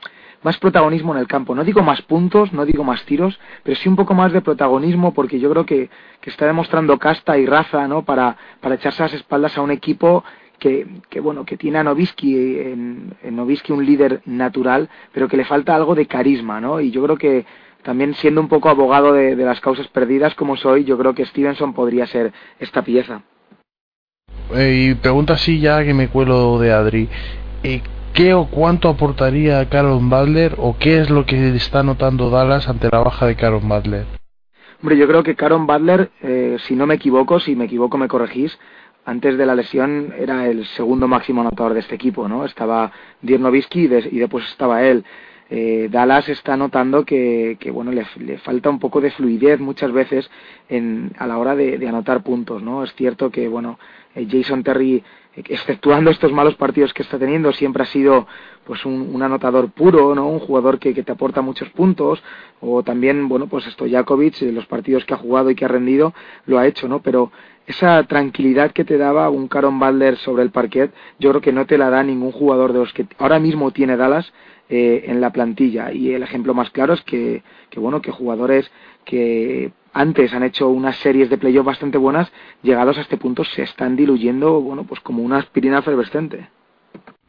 más 0.46 0.58
protagonismo 0.60 1.14
en 1.14 1.20
el 1.20 1.28
campo. 1.28 1.56
No 1.56 1.64
digo 1.64 1.82
más 1.82 2.04
puntos, 2.04 2.54
no 2.54 2.66
digo 2.66 2.84
más 2.84 3.04
tiros, 3.06 3.40
pero 3.64 3.76
sí 3.78 3.90
un 3.90 3.96
poco 3.96 4.14
más 4.14 4.32
de 4.32 4.42
protagonismo 4.42 5.14
porque 5.14 5.40
yo 5.40 5.50
creo 5.50 5.66
que, 5.66 5.90
que 6.22 6.30
está 6.30 6.46
demostrando 6.46 7.00
casta 7.00 7.38
y 7.40 7.48
raza, 7.48 7.88
¿no? 7.88 8.04
Para, 8.06 8.38
para 8.62 8.76
echarse 8.76 9.02
las 9.02 9.14
espaldas 9.14 9.58
a 9.58 9.62
un 9.62 9.72
equipo 9.72 10.24
que, 10.60 10.88
que, 11.10 11.20
bueno 11.20 11.46
que 11.46 11.58
tiene 11.58 11.80
a 11.80 11.84
Novisky 11.84 12.60
en, 12.60 13.16
Novisky 13.24 13.74
un 13.74 13.86
líder 13.86 14.22
natural 14.26 14.90
pero 15.12 15.28
que 15.28 15.36
le 15.36 15.44
falta 15.44 15.76
algo 15.76 15.96
de 15.96 16.06
carisma 16.06 16.62
no 16.62 16.80
y 16.80 16.92
yo 16.92 17.04
creo 17.04 17.18
que 17.18 17.46
también 17.84 18.14
siendo 18.16 18.40
un 18.40 18.48
poco 18.48 18.70
abogado 18.70 19.12
de 19.12 19.36
las 19.36 19.60
causas 19.60 19.90
perdidas 19.90 20.34
como 20.34 20.56
soy 20.56 20.86
yo 20.86 20.98
creo 20.98 21.14
que 21.14 21.26
Stevenson 21.26 21.74
podría 21.74 22.08
ser 22.08 22.32
esta 22.58 22.84
pieza 22.84 23.24
eh, 24.54 24.90
y 24.92 24.94
pregunta 24.96 25.34
así 25.34 25.60
ya 25.60 25.84
que 25.84 25.94
me 25.94 26.10
cuelo 26.10 26.60
de 26.60 26.72
Adri. 26.72 27.10
Eh, 27.64 27.82
¿Qué 28.14 28.34
o 28.34 28.46
cuánto 28.46 28.88
aportaría 28.88 29.68
Caron 29.68 30.10
Butler 30.10 30.56
o 30.58 30.78
qué 30.80 31.00
es 31.00 31.10
lo 31.10 31.26
que 31.26 31.50
está 31.56 31.84
notando 31.84 32.30
Dallas 32.30 32.70
ante 32.70 32.88
la 32.90 33.00
baja 33.00 33.26
de 33.26 33.36
Caron 33.36 33.68
Butler? 33.68 34.06
Hombre, 34.82 34.98
yo 34.98 35.06
creo 35.08 35.22
que 35.22 35.36
Caron 35.36 35.68
Butler, 35.68 36.12
eh, 36.22 36.58
si 36.62 36.76
no 36.76 36.88
me 36.88 36.96
equivoco, 36.96 37.42
si 37.42 37.58
me 37.58 37.66
equivoco 37.66 37.98
me 37.98 38.08
corregís, 38.08 38.58
antes 39.04 39.38
de 39.38 39.46
la 39.46 39.54
lesión 39.54 40.14
era 40.18 40.48
el 40.48 40.66
segundo 40.66 41.08
máximo 41.10 41.42
anotador 41.42 41.74
de 41.74 41.82
este 41.82 41.96
equipo, 41.96 42.28
¿no? 42.30 42.46
Estaba 42.46 42.92
Dirk 43.22 43.42
Nowitzki 43.42 43.82
y, 43.82 43.88
después 43.88 44.46
estaba 44.46 44.84
él. 44.84 45.04
Eh, 45.50 45.90
Dallas 45.92 46.30
está 46.30 46.56
notando 46.56 47.04
que, 47.04 47.58
que 47.60 47.70
bueno, 47.70 47.92
le, 47.92 48.38
falta 48.38 48.70
un 48.70 48.80
poco 48.80 49.02
de 49.02 49.12
fluidez 49.12 49.60
muchas 49.60 49.92
veces 49.92 50.30
en, 50.70 51.12
a 51.20 51.28
la 51.28 51.38
hora 51.38 51.56
de, 51.56 51.78
de 51.78 51.88
anotar 51.88 52.24
puntos, 52.24 52.64
¿no? 52.64 52.84
Es 52.84 52.96
cierto 52.96 53.30
que, 53.30 53.48
bueno, 53.48 53.78
Jason 54.30 54.64
Terry 54.64 55.04
exceptuando 55.36 56.12
estos 56.12 56.32
malos 56.32 56.56
partidos 56.56 56.94
que 56.94 57.04
está 57.04 57.20
teniendo, 57.20 57.52
siempre 57.52 57.84
ha 57.84 57.88
sido 57.88 58.26
pues 58.64 58.86
un, 58.86 59.22
anotador 59.22 59.70
puro, 59.70 60.16
¿no? 60.16 60.28
Un 60.28 60.40
jugador 60.40 60.80
que, 60.80 60.94
que, 60.94 61.04
te 61.04 61.12
aporta 61.12 61.42
muchos 61.42 61.70
puntos, 61.70 62.24
o 62.62 62.84
también, 62.84 63.28
bueno, 63.28 63.48
pues 63.48 63.68
esto 63.68 63.86
Jakovic, 63.88 64.42
los 64.42 64.66
partidos 64.66 65.04
que 65.06 65.14
ha 65.14 65.18
jugado 65.18 65.52
y 65.52 65.56
que 65.56 65.66
ha 65.66 65.68
rendido, 65.68 66.14
lo 66.46 66.58
ha 66.58 66.68
hecho, 66.68 66.88
¿no? 66.88 67.02
Pero 67.02 67.32
esa 67.68 68.04
tranquilidad 68.04 68.72
que 68.72 68.86
te 68.86 68.98
daba 68.98 69.30
un 69.30 69.48
Caron 69.48 69.80
Balder 69.80 70.18
sobre 70.18 70.44
el 70.44 70.52
parquet, 70.52 70.92
yo 71.20 71.32
creo 71.32 71.42
que 71.42 71.52
no 71.52 71.66
te 71.66 71.78
la 71.78 71.90
da 71.90 72.04
ningún 72.04 72.32
jugador 72.32 72.74
de 72.74 72.80
los 72.80 72.94
que 72.94 73.06
ahora 73.18 73.40
mismo 73.40 73.72
tiene 73.72 73.98
Dallas 73.98 74.32
eh, 74.70 75.06
en 75.08 75.20
la 75.20 75.32
plantilla. 75.32 75.92
Y 75.92 76.14
el 76.14 76.24
ejemplo 76.24 76.54
más 76.54 76.70
claro 76.70 76.94
es 76.94 77.02
que, 77.02 77.44
que, 77.70 77.80
bueno, 77.80 78.02
que 78.02 78.12
jugadores 78.12 78.72
que 79.04 79.72
antes 79.96 80.34
han 80.34 80.44
hecho 80.44 80.68
unas 80.68 80.98
series 80.98 81.30
de 81.30 81.38
playoff 81.38 81.66
bastante 81.66 81.98
buenas, 81.98 82.30
llegados 82.62 82.98
a 82.98 83.02
este 83.02 83.16
punto 83.16 83.46
se 83.46 83.64
están 83.64 83.96
diluyendo, 83.96 84.60
bueno, 84.60 84.84
pues 84.84 85.00
como 85.00 85.24
una 85.24 85.38
aspirina 85.38 85.80
efervescente. 85.80 86.50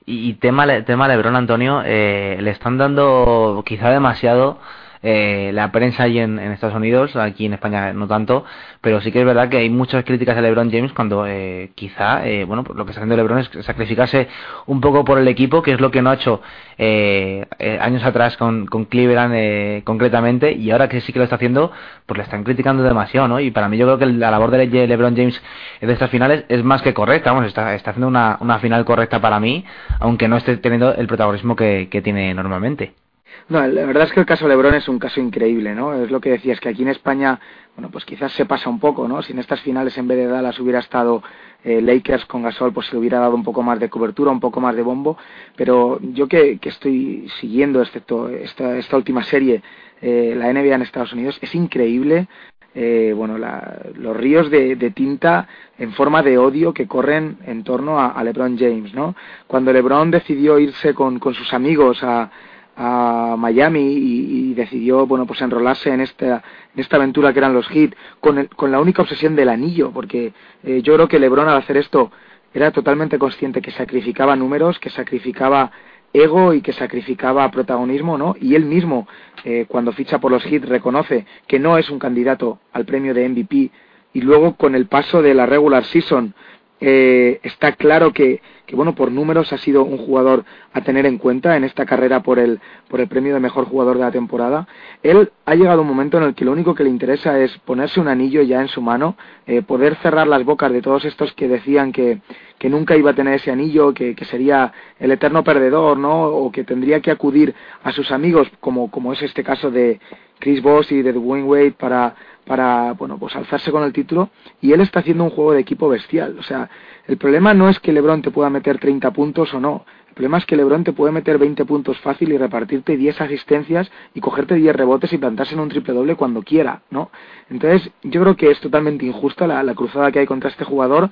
Y 0.04 0.34
tema, 0.34 0.66
tema 0.84 1.06
Lebron, 1.06 1.36
Antonio, 1.36 1.82
eh, 1.84 2.38
le 2.40 2.50
están 2.50 2.76
dando 2.76 3.62
quizá 3.64 3.90
demasiado 3.90 4.58
eh, 5.08 5.52
la 5.52 5.70
prensa 5.70 6.02
allí 6.02 6.18
en, 6.18 6.40
Estados 6.40 6.74
Unidos, 6.74 7.14
aquí 7.14 7.46
en 7.46 7.52
España 7.52 7.92
no 7.92 8.08
tanto, 8.08 8.44
pero 8.80 9.00
sí 9.00 9.12
que 9.12 9.20
es 9.20 9.24
verdad 9.24 9.48
que 9.48 9.58
hay 9.58 9.70
muchas 9.70 10.04
críticas 10.04 10.36
a 10.36 10.40
LeBron 10.40 10.68
James 10.72 10.92
cuando 10.92 11.28
eh, 11.28 11.70
quizá, 11.76 12.26
eh, 12.26 12.44
bueno, 12.44 12.64
pues 12.64 12.76
lo 12.76 12.84
que 12.84 12.90
está 12.90 13.02
haciendo 13.02 13.16
LeBron 13.16 13.38
es 13.38 13.50
sacrificarse 13.64 14.26
un 14.66 14.80
poco 14.80 15.04
por 15.04 15.20
el 15.20 15.28
equipo, 15.28 15.62
que 15.62 15.74
es 15.74 15.80
lo 15.80 15.92
que 15.92 16.02
no 16.02 16.10
ha 16.10 16.14
hecho 16.14 16.42
eh, 16.76 17.46
años 17.80 18.02
atrás 18.02 18.36
con, 18.36 18.66
con 18.66 18.86
Cleveland 18.86 19.84
concretamente, 19.84 20.50
y 20.50 20.72
ahora 20.72 20.88
que 20.88 21.00
sí 21.00 21.12
que 21.12 21.20
lo 21.20 21.24
está 21.24 21.36
haciendo, 21.36 21.70
pues 22.04 22.18
le 22.18 22.24
están 22.24 22.42
criticando 22.42 22.82
demasiado, 22.82 23.28
¿no? 23.28 23.38
Y 23.38 23.52
para 23.52 23.68
mí 23.68 23.76
yo 23.76 23.86
creo 23.86 23.98
que 23.98 24.06
la 24.06 24.32
labor 24.32 24.50
de 24.50 24.66
LeBron 24.88 25.16
James 25.16 25.40
de 25.80 25.92
estas 25.92 26.10
finales 26.10 26.46
es 26.48 26.64
más 26.64 26.82
que 26.82 26.94
correcta, 26.94 27.30
vamos, 27.30 27.46
está, 27.46 27.76
está 27.76 27.90
haciendo 27.90 28.08
una, 28.08 28.38
una 28.40 28.58
final 28.58 28.84
correcta 28.84 29.20
para 29.20 29.38
mí, 29.38 29.64
aunque 30.00 30.26
no 30.26 30.36
esté 30.36 30.56
teniendo 30.56 30.92
el 30.96 31.06
protagonismo 31.06 31.54
que 31.54 32.00
tiene 32.02 32.34
normalmente. 32.34 33.05
No, 33.48 33.64
la 33.64 33.86
verdad 33.86 34.04
es 34.04 34.12
que 34.12 34.18
el 34.18 34.26
caso 34.26 34.48
Lebron 34.48 34.74
es 34.74 34.88
un 34.88 34.98
caso 34.98 35.20
increíble, 35.20 35.72
¿no? 35.72 35.94
Es 35.94 36.10
lo 36.10 36.20
que 36.20 36.30
decías, 36.30 36.58
que 36.58 36.68
aquí 36.68 36.82
en 36.82 36.88
España, 36.88 37.38
bueno, 37.76 37.90
pues 37.92 38.04
quizás 38.04 38.32
se 38.32 38.44
pasa 38.44 38.68
un 38.68 38.80
poco, 38.80 39.06
¿no? 39.06 39.22
Si 39.22 39.32
en 39.32 39.38
estas 39.38 39.60
finales 39.60 39.96
en 39.98 40.08
vez 40.08 40.18
de 40.18 40.26
Dallas 40.26 40.58
hubiera 40.58 40.80
estado 40.80 41.22
eh, 41.62 41.80
Lakers 41.80 42.24
con 42.26 42.42
Gasol, 42.42 42.72
pues 42.72 42.88
se 42.88 42.94
le 42.94 42.98
hubiera 42.98 43.20
dado 43.20 43.36
un 43.36 43.44
poco 43.44 43.62
más 43.62 43.78
de 43.78 43.88
cobertura, 43.88 44.32
un 44.32 44.40
poco 44.40 44.60
más 44.60 44.74
de 44.74 44.82
bombo, 44.82 45.16
pero 45.54 46.00
yo 46.02 46.26
que, 46.26 46.58
que 46.58 46.70
estoy 46.70 47.28
siguiendo, 47.40 47.80
excepto 47.82 48.28
esta, 48.28 48.76
esta 48.78 48.96
última 48.96 49.22
serie, 49.22 49.62
eh, 50.02 50.34
la 50.36 50.52
NBA 50.52 50.74
en 50.74 50.82
Estados 50.82 51.12
Unidos, 51.12 51.38
es 51.40 51.54
increíble 51.54 52.26
eh, 52.74 53.14
bueno, 53.16 53.38
la, 53.38 53.80
los 53.94 54.14
ríos 54.14 54.50
de, 54.50 54.76
de, 54.76 54.90
tinta 54.90 55.48
en 55.78 55.92
forma 55.92 56.22
de 56.22 56.36
odio 56.36 56.74
que 56.74 56.86
corren 56.86 57.38
en 57.46 57.64
torno 57.64 57.98
a, 57.98 58.08
a 58.08 58.22
LeBron 58.22 58.58
James, 58.58 58.92
¿no? 58.92 59.16
Cuando 59.46 59.72
LeBron 59.72 60.10
decidió 60.10 60.58
irse 60.58 60.92
con, 60.92 61.18
con 61.18 61.32
sus 61.32 61.54
amigos 61.54 62.02
a, 62.02 62.30
a 62.76 63.36
Miami 63.38 63.80
y, 63.80 64.54
decidió 64.54 65.06
bueno 65.06 65.26
pues 65.26 65.40
enrolarse 65.42 65.90
en 65.90 66.00
esta 66.00 66.42
en 66.74 66.80
esta 66.80 66.96
aventura 66.96 67.32
que 67.32 67.38
eran 67.38 67.52
los 67.52 67.68
Heat 67.68 67.94
con, 68.20 68.46
con 68.56 68.70
la 68.70 68.80
única 68.80 69.02
obsesión 69.02 69.36
del 69.36 69.50
anillo 69.50 69.90
porque 69.92 70.32
eh, 70.62 70.80
yo 70.82 70.94
creo 70.94 71.08
que 71.08 71.18
LeBron 71.18 71.48
al 71.48 71.58
hacer 71.58 71.76
esto 71.76 72.10
era 72.54 72.70
totalmente 72.70 73.18
consciente 73.18 73.60
que 73.60 73.70
sacrificaba 73.70 74.34
números 74.34 74.78
que 74.78 74.88
sacrificaba 74.88 75.72
ego 76.12 76.54
y 76.54 76.62
que 76.62 76.72
sacrificaba 76.72 77.50
protagonismo 77.50 78.16
no 78.16 78.34
y 78.40 78.54
él 78.54 78.64
mismo 78.64 79.06
eh, 79.44 79.66
cuando 79.68 79.92
ficha 79.92 80.18
por 80.18 80.30
los 80.30 80.44
Heat 80.44 80.64
reconoce 80.64 81.26
que 81.46 81.58
no 81.58 81.76
es 81.76 81.90
un 81.90 81.98
candidato 81.98 82.60
al 82.72 82.86
premio 82.86 83.12
de 83.12 83.28
MVP 83.28 83.70
y 84.14 84.20
luego 84.22 84.56
con 84.56 84.74
el 84.74 84.86
paso 84.86 85.20
de 85.20 85.34
la 85.34 85.44
regular 85.44 85.84
season 85.84 86.34
eh, 86.80 87.40
está 87.42 87.72
claro 87.72 88.12
que, 88.12 88.42
que, 88.66 88.76
bueno, 88.76 88.94
por 88.94 89.10
números 89.10 89.52
ha 89.52 89.58
sido 89.58 89.82
un 89.82 89.96
jugador 89.96 90.44
a 90.72 90.82
tener 90.82 91.06
en 91.06 91.16
cuenta 91.16 91.56
en 91.56 91.64
esta 91.64 91.86
carrera 91.86 92.22
por 92.22 92.38
el, 92.38 92.60
por 92.88 93.00
el 93.00 93.08
premio 93.08 93.32
de 93.32 93.40
mejor 93.40 93.64
jugador 93.64 93.96
de 93.96 94.04
la 94.04 94.10
temporada. 94.10 94.68
Él 95.02 95.30
ha 95.46 95.54
llegado 95.54 95.82
un 95.82 95.88
momento 95.88 96.18
en 96.18 96.24
el 96.24 96.34
que 96.34 96.44
lo 96.44 96.52
único 96.52 96.74
que 96.74 96.84
le 96.84 96.90
interesa 96.90 97.38
es 97.40 97.56
ponerse 97.58 97.98
un 97.98 98.08
anillo 98.08 98.42
ya 98.42 98.60
en 98.60 98.68
su 98.68 98.82
mano, 98.82 99.16
eh, 99.46 99.62
poder 99.62 99.96
cerrar 99.96 100.26
las 100.26 100.44
bocas 100.44 100.70
de 100.70 100.82
todos 100.82 101.04
estos 101.06 101.32
que 101.32 101.48
decían 101.48 101.92
que, 101.92 102.20
que 102.58 102.68
nunca 102.68 102.96
iba 102.96 103.12
a 103.12 103.14
tener 103.14 103.34
ese 103.34 103.50
anillo, 103.50 103.94
que, 103.94 104.14
que, 104.14 104.24
sería 104.26 104.72
el 104.98 105.12
eterno 105.12 105.44
perdedor, 105.44 105.96
¿no? 105.96 106.24
O 106.24 106.52
que 106.52 106.64
tendría 106.64 107.00
que 107.00 107.10
acudir 107.10 107.54
a 107.82 107.92
sus 107.92 108.10
amigos, 108.10 108.48
como, 108.60 108.90
como 108.90 109.14
es 109.14 109.22
este 109.22 109.42
caso 109.42 109.70
de 109.70 109.98
Chris 110.38 110.60
Boss 110.60 110.92
y 110.92 111.00
de 111.00 111.14
Dwayne 111.14 111.46
Wade, 111.46 111.72
para 111.72 112.14
para 112.46 112.92
bueno 112.92 113.18
pues 113.18 113.34
alzarse 113.34 113.70
con 113.70 113.82
el 113.82 113.92
título 113.92 114.30
y 114.60 114.72
él 114.72 114.80
está 114.80 115.00
haciendo 115.00 115.24
un 115.24 115.30
juego 115.30 115.52
de 115.52 115.60
equipo 115.60 115.88
bestial. 115.88 116.36
O 116.38 116.42
sea 116.42 116.70
el 117.06 117.16
problema 117.16 117.54
no 117.54 117.68
es 117.68 117.78
que 117.80 117.92
LeBron 117.92 118.22
te 118.22 118.30
pueda 118.30 118.50
meter 118.50 118.78
30 118.78 119.10
puntos 119.10 119.52
o 119.54 119.60
no. 119.60 119.84
El 120.08 120.14
problema 120.14 120.38
es 120.38 120.46
que 120.46 120.56
LeBron 120.56 120.82
te 120.82 120.92
puede 120.92 121.12
meter 121.12 121.36
20 121.36 121.64
puntos 121.66 121.98
fácil 122.00 122.32
y 122.32 122.38
repartirte 122.38 122.96
10 122.96 123.20
asistencias 123.20 123.90
y 124.14 124.20
cogerte 124.20 124.54
10 124.54 124.74
rebotes 124.74 125.12
y 125.12 125.18
plantarse 125.18 125.54
en 125.54 125.60
un 125.60 125.68
triple 125.68 125.92
doble 125.92 126.14
cuando 126.14 126.42
quiera 126.42 126.80
no 126.90 127.10
entonces 127.50 127.90
yo 128.02 128.22
creo 128.22 128.36
que 128.36 128.50
es 128.50 128.60
totalmente 128.60 129.04
injusta 129.04 129.46
la, 129.46 129.74
cruzada 129.74 130.10
que 130.10 130.20
hay 130.20 130.26
contra 130.26 130.50
este 130.50 130.64
jugador. 130.64 131.10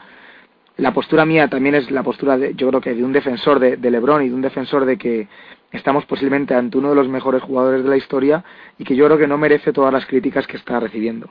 La 0.77 0.93
postura 0.93 1.25
mía 1.25 1.47
también 1.49 1.77
es 1.77 1.91
la 1.93 2.03
postura 2.03 2.37
de, 2.37 2.55
yo 2.55 2.69
creo 2.69 2.81
que 2.81 2.95
de 2.95 3.05
un 3.05 3.13
defensor 3.13 3.61
de, 3.61 3.77
de 3.77 3.91
LeBron 3.91 4.23
y 4.23 4.29
de 4.29 4.35
un 4.35 4.41
defensor 4.41 4.85
de 4.85 4.99
que 4.99 5.29
estamos 5.75 6.07
posiblemente 6.07 6.55
ante 6.55 6.79
uno 6.79 6.91
de 6.91 6.95
los 6.95 7.09
mejores 7.09 7.43
jugadores 7.43 7.83
de 7.83 7.91
la 7.91 7.97
historia 7.97 8.45
y 8.79 8.85
que 8.85 8.97
yo 8.97 9.05
creo 9.07 9.19
que 9.19 9.27
no 9.27 9.37
merece 9.37 9.73
todas 9.73 9.93
las 9.93 10.07
críticas 10.07 10.47
que 10.47 10.57
está 10.57 10.81
recibiendo. 10.81 11.29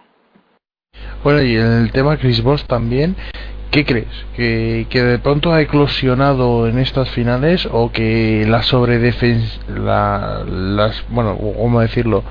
Bueno, 1.24 1.42
y 1.42 1.56
el 1.56 1.92
tema 1.92 2.18
Chris 2.18 2.44
Bosh 2.44 2.64
también, 2.66 3.16
¿qué 3.72 3.86
crees? 3.86 4.26
¿Que, 4.36 4.86
¿Que, 4.90 5.02
de 5.02 5.20
pronto 5.20 5.54
ha 5.54 5.62
eclosionado 5.62 6.68
en 6.68 6.78
estas 6.78 7.10
finales 7.12 7.68
o 7.72 7.92
que 7.92 8.46
la 8.48 8.62
sobredefensa, 8.62 9.60
la, 9.70 10.44
las, 10.46 11.04
bueno, 11.10 11.38
¿cómo 11.38 11.80
decirlo? 11.80 12.24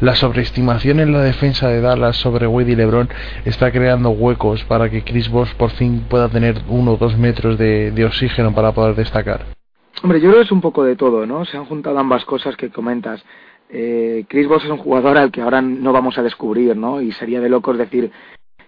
La 0.00 0.14
sobreestimación 0.14 1.00
en 1.00 1.12
la 1.12 1.22
defensa 1.22 1.68
de 1.68 1.80
Dallas 1.80 2.16
sobre 2.16 2.46
Wade 2.46 2.72
y 2.72 2.76
LeBron 2.76 3.08
está 3.46 3.72
creando 3.72 4.10
huecos 4.10 4.62
para 4.64 4.90
que 4.90 5.02
Chris 5.02 5.30
Bosh 5.30 5.54
por 5.54 5.70
fin 5.70 6.04
pueda 6.08 6.28
tener 6.28 6.60
uno 6.68 6.92
o 6.92 6.96
dos 6.98 7.16
metros 7.16 7.56
de, 7.56 7.90
de 7.90 8.04
oxígeno 8.04 8.54
para 8.54 8.72
poder 8.72 8.94
destacar. 8.94 9.53
Hombre, 10.02 10.20
yo 10.20 10.28
creo 10.28 10.40
que 10.40 10.46
es 10.46 10.52
un 10.52 10.60
poco 10.60 10.84
de 10.84 10.96
todo, 10.96 11.26
¿no? 11.26 11.44
Se 11.44 11.56
han 11.56 11.64
juntado 11.64 11.98
ambas 11.98 12.24
cosas 12.24 12.56
que 12.56 12.70
comentas. 12.70 13.24
Eh, 13.70 14.24
Chris 14.28 14.46
Bosh 14.46 14.64
es 14.64 14.70
un 14.70 14.78
jugador 14.78 15.16
al 15.16 15.30
que 15.30 15.40
ahora 15.40 15.62
no 15.62 15.92
vamos 15.92 16.18
a 16.18 16.22
descubrir, 16.22 16.76
¿no? 16.76 17.00
Y 17.00 17.12
sería 17.12 17.40
de 17.40 17.48
locos 17.48 17.78
decir 17.78 18.10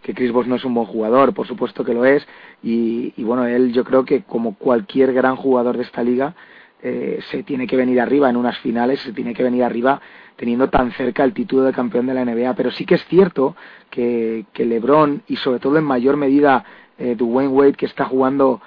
que 0.03 0.15
Chris 0.15 0.33
Bosh 0.33 0.47
no 0.47 0.55
es 0.57 0.65
un 0.65 0.75
buen 0.75 0.87
jugador, 0.87 1.35
por 1.35 1.47
supuesto 1.47 1.85
que 1.85 1.95
lo 1.95 2.05
es. 2.05 2.27
Y, 2.63 3.13
y 3.17 3.25
bueno, 3.25 3.47
él 3.47 3.73
yo 3.73 3.85
creo 3.85 4.05
que 4.05 4.23
como 4.23 4.57
cualquier 4.57 5.13
gran 5.13 5.37
jugador 5.37 5.77
de 5.77 5.83
esta 5.83 6.03
liga, 6.03 6.35
eh, 6.83 7.19
se 7.31 7.43
tiene 7.43 7.67
que 7.67 7.77
venir 7.77 8.01
arriba 8.01 8.31
en 8.31 8.37
unas 8.37 8.59
finales, 8.59 9.01
se 9.01 9.13
tiene 9.13 9.35
que 9.35 9.43
venir 9.43 9.65
arriba 9.65 10.01
teniendo 10.37 10.69
tan 10.69 10.93
cerca 10.93 11.25
el 11.25 11.33
título 11.33 11.63
de 11.63 11.73
campeón 11.73 12.07
de 12.07 12.15
la 12.15 12.25
NBA. 12.25 12.55
Pero 12.55 12.71
sí 12.71 12.85
que 12.87 12.95
es 12.95 13.05
cierto 13.07 13.57
que, 13.91 14.47
que 14.53 14.65
LeBron 14.65 15.23
y 15.27 15.37
sobre 15.37 15.59
todo 15.59 15.79
en 15.79 15.85
mayor 15.85 16.17
medida 16.17 16.65
eh, 16.99 17.15
Dwayne 17.17 17.53
Wade, 17.53 17.73
que 17.75 17.87
está 17.87 18.05
jugando 18.05 18.61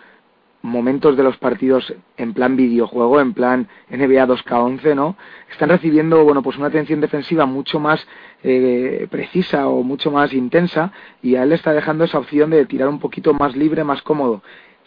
momentos 0.61 1.15
de 1.15 1.23
los 1.23 1.37
partidos 1.37 1.93
en 2.17 2.33
plan 2.33 2.55
videojuego, 2.55 3.21
en 3.21 3.33
plan 3.33 3.67
NBA 3.89 4.27
2K11, 4.27 4.95
¿no? 4.95 5.15
Están 5.51 5.69
recibiendo, 5.69 6.23
bueno, 6.23 6.41
pues 6.41 6.57
una 6.57 6.67
atención 6.67 6.99
defensiva 6.99 7.45
mucho 7.45 7.79
más 7.79 8.05
eh, 8.43 9.07
precisa 9.09 9.67
o 9.67 9.83
mucho 9.83 10.11
más 10.11 10.33
intensa 10.33 10.91
y 11.21 11.35
a 11.35 11.43
él 11.43 11.49
le 11.49 11.55
está 11.55 11.73
dejando 11.73 12.03
esa 12.03 12.19
opción 12.19 12.49
de 12.49 12.65
tirar 12.65 12.89
un 12.89 12.99
poquito 12.99 13.33
más 13.33 13.55
libre, 13.55 13.83
más 13.83 14.01
cómodo. 14.01 14.41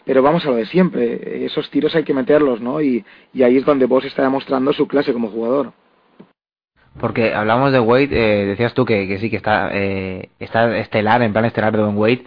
Pero 0.05 0.21
vamos 0.21 0.45
a 0.45 0.49
lo 0.49 0.55
de 0.57 0.65
siempre, 0.65 1.45
esos 1.45 1.69
tiros 1.69 1.95
hay 1.95 2.03
que 2.03 2.13
meterlos, 2.13 2.59
¿no? 2.59 2.81
Y, 2.81 3.05
ahí 3.35 3.57
es 3.57 3.65
donde 3.65 3.85
vos 3.85 4.03
está 4.03 4.21
demostrando 4.23 4.73
su 4.73 4.87
clase 4.87 5.13
como 5.13 5.29
jugador. 5.29 5.71
Porque 6.99 7.33
hablamos 7.33 7.71
de 7.71 7.79
Wade, 7.79 8.09
eh, 8.11 8.45
decías 8.45 8.73
tú 8.73 8.85
que, 8.85 9.07
que 9.07 9.17
sí, 9.17 9.29
que 9.29 9.37
está, 9.37 9.69
eh, 9.73 10.29
está 10.39 10.77
estelar, 10.77 11.23
en 11.23 11.31
plan 11.31 11.45
estelar 11.45 11.71
de 11.71 11.81
Don 11.81 11.97
Wade, 11.97 12.23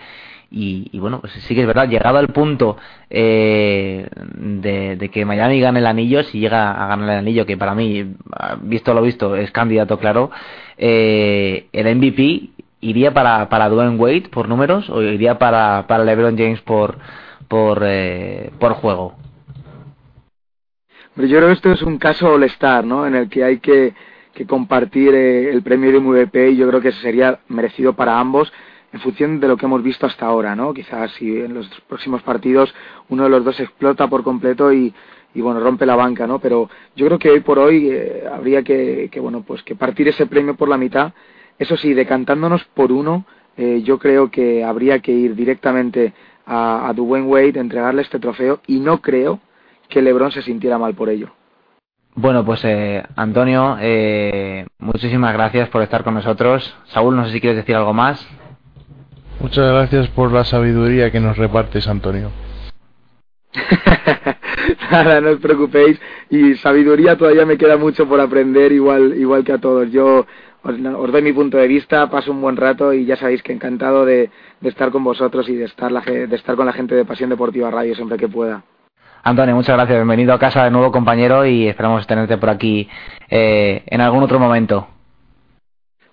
y, 0.51 0.99
bueno, 0.99 1.21
pues 1.21 1.33
sí 1.33 1.55
que 1.55 1.63
es 1.63 1.67
verdad, 1.67 1.89
llegado 1.89 2.19
al 2.19 2.29
punto 2.29 2.77
eh, 3.11 4.09
de, 4.37 5.11
que 5.13 5.25
Miami 5.25 5.61
gane 5.61 5.81
el 5.81 5.87
anillo, 5.87 6.23
si 6.23 6.39
llega 6.39 6.71
a 6.71 6.87
ganar 6.89 7.11
el 7.11 7.19
anillo, 7.19 7.47
que 7.47 7.57
para 7.57 7.75
mí, 7.75 8.15
visto 8.63 8.95
lo 8.95 9.03
visto, 9.03 9.37
es 9.37 9.51
candidato 9.51 9.99
claro, 9.99 10.31
eh, 10.79 11.67
el 11.73 11.97
MVP 11.97 12.51
iría 12.81 13.13
para, 13.13 13.49
para 13.49 13.69
Dwayne 13.69 13.97
Wade 13.97 14.29
por 14.31 14.49
números 14.49 14.89
o 14.91 15.03
iría 15.03 15.39
para, 15.39 15.87
para 15.89 16.05
LeBron 16.05 16.39
James 16.39 16.61
por, 16.61 16.99
por, 17.49 17.83
eh, 17.85 18.51
por 18.59 18.75
juego. 18.75 19.17
Yo 21.17 21.39
creo 21.39 21.47
que 21.47 21.55
esto 21.55 21.73
es 21.73 21.83
un 21.83 21.99
caso 21.99 22.35
all-star, 22.35 22.85
¿no? 22.85 23.07
En 23.07 23.15
el 23.15 23.31
que 23.31 23.43
hay 23.43 23.59
que, 23.59 23.95
que 24.35 24.47
compartir 24.47 25.15
eh, 25.15 25.51
el 25.51 25.63
premio 25.63 25.91
de 25.91 26.01
MVP 26.01 26.51
y 26.51 26.57
yo 26.57 26.69
creo 26.69 26.81
que 26.81 26.93
sería 26.93 27.41
merecido 27.49 27.95
para 27.95 28.21
ambos 28.21 28.53
en 28.93 29.01
función 29.01 29.41
de 29.41 29.49
lo 29.49 29.57
que 29.57 29.67
hemos 29.67 29.83
visto 29.83 30.07
hasta 30.07 30.27
ahora, 30.27 30.55
¿no? 30.55 30.73
Quizás 30.73 31.11
si 31.13 31.37
en 31.37 31.55
los 31.55 31.69
próximos 31.89 32.23
partidos 32.23 32.75
uno 33.09 33.25
de 33.25 33.31
los 33.31 33.45
dos 33.45 33.59
explota 33.61 34.09
por 34.09 34.23
completo 34.23 34.73
y, 34.73 34.95
y 35.35 35.41
bueno, 35.41 35.61
rompe 35.61 35.87
la 35.87 35.97
banca, 35.97 36.27
¿no? 36.27 36.39
Pero 36.39 36.71
yo 36.95 37.07
creo 37.07 37.19
que 37.19 37.31
hoy 37.31 37.41
por 37.41 37.59
hoy 37.59 37.89
eh, 37.91 38.25
habría 38.33 38.63
que, 38.63 39.09
que, 39.11 39.21
bueno, 39.21 39.43
pues 39.47 39.63
que 39.63 39.75
partir 39.75 40.09
ese 40.09 40.27
premio 40.27 40.55
por 40.57 40.69
la 40.69 40.79
mitad. 40.79 41.13
Eso 41.59 41.77
sí, 41.77 41.95
decantándonos 41.95 42.65
por 42.75 42.93
uno, 42.93 43.25
eh, 43.57 43.83
yo 43.83 43.99
creo 43.99 44.31
que 44.31 44.63
habría 44.63 45.01
que 45.01 45.13
ir 45.13 45.35
directamente 45.35 46.13
a, 46.45 46.89
a 46.89 46.93
Dwayne 46.93 47.27
Wade 47.27 47.61
entregarle 47.61 48.03
este 48.03 48.19
trofeo 48.19 48.61
y 48.67 48.79
no 48.79 49.01
creo 49.01 49.41
que 49.89 50.03
LeBron 50.03 50.33
se 50.33 50.43
sintiera 50.43 50.79
mal 50.79 50.95
por 50.95 51.09
ello. 51.09 51.31
Bueno, 52.15 52.47
pues 52.47 52.65
eh, 52.65 53.03
Antonio, 53.15 53.77
eh, 53.79 54.67
muchísimas 54.79 55.35
gracias 55.35 55.69
por 55.69 55.83
estar 55.83 56.03
con 56.03 56.15
nosotros. 56.15 56.75
Saúl, 56.87 57.15
no 57.15 57.27
sé 57.27 57.33
si 57.33 57.41
quieres 57.43 57.59
decir 57.59 57.77
algo 57.77 57.93
más. 57.93 58.27
Muchas 59.41 59.71
gracias 59.71 60.09
por 60.09 60.33
la 60.33 60.45
sabiduría 60.45 61.11
que 61.11 61.21
nos 61.21 61.37
repartes, 61.37 61.87
Antonio. 61.89 62.31
Nada, 64.91 65.21
no 65.21 65.31
os 65.31 65.41
preocupéis. 65.41 66.01
Y 66.31 66.55
sabiduría 66.57 67.17
todavía 67.17 67.47
me 67.47 67.59
queda 67.59 67.77
mucho 67.77 68.09
por 68.09 68.21
aprender, 68.21 68.73
igual, 68.73 69.15
igual 69.17 69.45
que 69.45 69.53
a 69.53 69.59
todos. 69.59 69.91
Yo 69.91 70.27
os, 70.63 70.75
os 70.75 71.13
doy 71.13 71.23
mi 71.23 71.33
punto 71.33 71.59
de 71.59 71.69
vista, 71.69 72.09
paso 72.11 72.33
un 72.33 72.41
buen 72.41 72.57
rato 72.57 72.93
y 72.93 73.05
ya 73.05 73.17
sabéis 73.17 73.43
que 73.43 73.53
encantado 73.53 74.05
de, 74.05 74.31
de 74.61 74.69
estar 74.69 74.91
con 74.91 75.05
vosotros 75.05 75.49
y 75.49 75.57
de 75.57 75.65
estar, 75.65 75.93
la, 75.93 76.01
de 76.01 76.35
estar 76.35 76.57
con 76.57 76.67
la 76.67 76.73
gente 76.73 76.95
de 76.95 77.05
Pasión 77.05 77.31
Deportiva 77.31 77.71
Radio 77.71 77.95
siempre 77.95 78.19
que 78.19 78.29
pueda. 78.29 78.65
Antonio, 79.23 79.55
muchas 79.55 79.77
gracias. 79.77 79.99
Bienvenido 79.99 80.33
a 80.33 80.39
casa 80.39 80.65
de 80.65 80.71
nuevo, 80.71 80.93
compañero, 80.93 81.45
y 81.45 81.67
esperamos 81.67 82.07
tenerte 82.07 82.39
por 82.39 82.49
aquí 82.49 82.89
eh, 83.29 83.83
en 83.87 84.01
algún 84.01 84.23
otro 84.23 84.39
momento. 84.39 84.89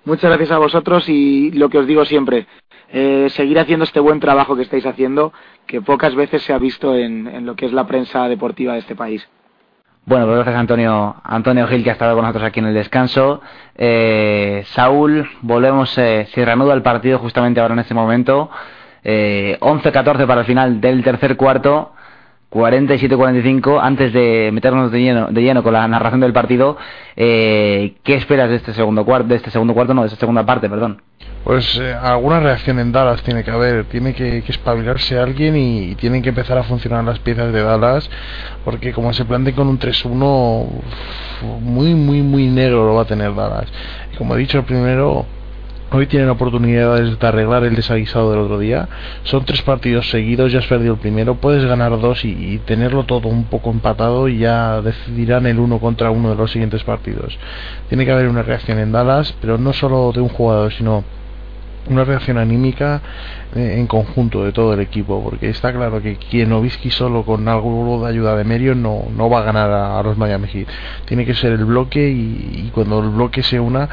Muchas 0.05 0.29
gracias 0.29 0.51
a 0.51 0.57
vosotros 0.57 1.07
y 1.07 1.51
lo 1.51 1.69
que 1.69 1.77
os 1.77 1.87
digo 1.87 2.03
siempre, 2.03 2.45
eh, 2.93 3.27
seguir 3.31 3.59
haciendo 3.59 3.83
este 3.83 3.99
buen 3.99 4.21
trabajo 4.21 4.55
que 4.55 4.61
estáis 4.61 4.85
haciendo, 4.85 5.33
que 5.67 5.81
pocas 5.81 6.15
veces 6.15 6.43
se 6.43 6.53
ha 6.53 6.57
visto 6.57 6.95
en, 6.95 7.27
en 7.27 7.45
lo 7.45 7.55
que 7.55 7.65
es 7.65 7.73
la 7.73 7.85
prensa 7.85 8.29
deportiva 8.29 8.73
de 8.73 8.79
este 8.79 8.95
país. 8.95 9.27
Bueno, 10.05 10.25
pues 10.25 10.35
gracias 10.35 10.57
Antonio, 10.57 11.15
Antonio 11.23 11.65
Gil 11.67 11.81
que 11.81 11.89
ha 11.89 11.93
estado 11.93 12.13
con 12.13 12.23
nosotros 12.23 12.43
aquí 12.43 12.59
en 12.59 12.65
el 12.67 12.73
descanso. 12.73 13.41
Eh, 13.75 14.63
Saúl, 14.67 15.29
volvemos, 15.41 15.97
eh, 15.97 16.27
se 16.33 16.43
reanuda 16.43 16.73
el 16.73 16.81
partido 16.81 17.19
justamente 17.19 17.61
ahora 17.61 17.73
en 17.73 17.79
este 17.79 17.93
momento. 17.93 18.49
Eh, 19.03 19.57
11-14 19.61 20.27
para 20.27 20.41
el 20.41 20.45
final 20.45 20.81
del 20.81 21.03
tercer 21.03 21.37
cuarto. 21.37 21.93
47-45, 22.53 23.79
antes 23.81 24.13
de 24.13 24.51
meternos 24.53 24.91
de 24.91 25.01
lleno, 25.01 25.27
de 25.31 25.41
lleno 25.41 25.63
con 25.63 25.73
la 25.73 25.87
narración 25.87 26.21
del 26.21 26.33
partido, 26.33 26.77
eh, 27.15 27.95
¿qué 28.03 28.13
esperas 28.13 28.49
de 28.49 28.57
este 28.57 28.73
segundo 28.73 29.03
cuarto, 29.05 29.29
de 29.29 29.37
este 29.37 29.49
segundo 29.49 29.73
cuarto, 29.73 29.95
no, 29.95 30.01
de 30.01 30.07
esta 30.07 30.19
segunda 30.19 30.45
parte, 30.45 30.69
perdón? 30.69 31.01
Pues 31.43 31.77
eh, 31.77 31.93
alguna 31.93 32.39
reacción 32.39 32.79
en 32.79 32.93
Dallas 32.93 33.21
tiene 33.23 33.43
que 33.43 33.51
haber, 33.51 33.83
tiene 33.85 34.13
que, 34.13 34.37
espabilarse 34.47 35.19
alguien 35.19 35.57
y, 35.57 35.93
tienen 35.95 36.21
que 36.21 36.29
empezar 36.29 36.57
a 36.57 36.63
funcionar 36.63 37.03
las 37.03 37.19
piezas 37.19 37.51
de 37.51 37.61
Dallas, 37.61 38.09
porque 38.63 38.93
como 38.93 39.11
se 39.11 39.25
plante 39.25 39.53
con 39.53 39.67
un 39.67 39.77
3-1, 39.77 40.65
uf, 40.65 41.61
muy, 41.61 41.95
muy, 41.95 42.21
muy 42.21 42.47
negro 42.47 42.85
lo 42.87 42.95
va 42.95 43.01
a 43.01 43.05
tener 43.05 43.35
Dallas. 43.35 43.65
Y 44.13 44.15
como 44.15 44.35
he 44.35 44.39
dicho 44.39 44.63
primero, 44.63 45.25
hoy 45.91 46.07
tienen 46.07 46.29
oportunidades 46.29 47.19
de 47.19 47.27
arreglar 47.27 47.65
el 47.65 47.75
desaguisado 47.75 48.31
del 48.31 48.39
otro 48.39 48.57
día. 48.57 48.87
Son 49.23 49.43
tres 49.43 49.61
partidos 49.63 50.09
seguidos, 50.09 50.53
ya 50.53 50.59
has 50.59 50.67
perdido 50.67 50.93
el 50.93 50.99
primero, 51.01 51.35
puedes 51.35 51.65
ganar 51.65 51.99
dos 51.99 52.23
y, 52.23 52.29
y 52.29 52.59
tenerlo 52.59 53.03
todo 53.03 53.27
un 53.27 53.43
poco 53.45 53.69
empatado 53.69 54.29
y 54.29 54.37
ya 54.37 54.81
decidirán 54.81 55.45
el 55.45 55.59
uno 55.59 55.79
contra 55.79 56.09
uno 56.09 56.29
de 56.29 56.35
los 56.37 56.51
siguientes 56.51 56.85
partidos. 56.85 57.37
Tiene 57.89 58.05
que 58.05 58.13
haber 58.13 58.29
una 58.29 58.43
reacción 58.43 58.79
en 58.79 58.93
Dallas, 58.93 59.35
pero 59.41 59.57
no 59.57 59.73
solo 59.73 60.13
de 60.13 60.21
un 60.21 60.29
jugador, 60.29 60.71
sino 60.71 61.03
una 61.89 62.03
reacción 62.03 62.37
anímica 62.37 63.01
eh, 63.55 63.75
en 63.77 63.87
conjunto 63.87 64.43
de 64.43 64.51
todo 64.51 64.73
el 64.73 64.79
equipo, 64.79 65.21
porque 65.23 65.49
está 65.49 65.73
claro 65.73 66.01
que 66.01 66.17
quien 66.17 66.49
Nowitzki 66.49 66.91
solo 66.91 67.23
con 67.23 67.47
algo 67.47 68.03
de 68.03 68.09
ayuda 68.09 68.35
de 68.35 68.43
Merio 68.43 68.75
no, 68.75 69.05
no 69.15 69.29
va 69.29 69.39
a 69.39 69.43
ganar 69.43 69.71
a, 69.71 70.01
los 70.03 70.17
Miami 70.17 70.47
Heat. 70.47 70.67
Tiene 71.05 71.25
que 71.25 71.33
ser 71.33 71.53
el 71.53 71.65
bloque 71.65 72.09
y, 72.09 72.71
cuando 72.73 72.99
el 72.99 73.09
bloque 73.09 73.43
se 73.43 73.59
una 73.59 73.87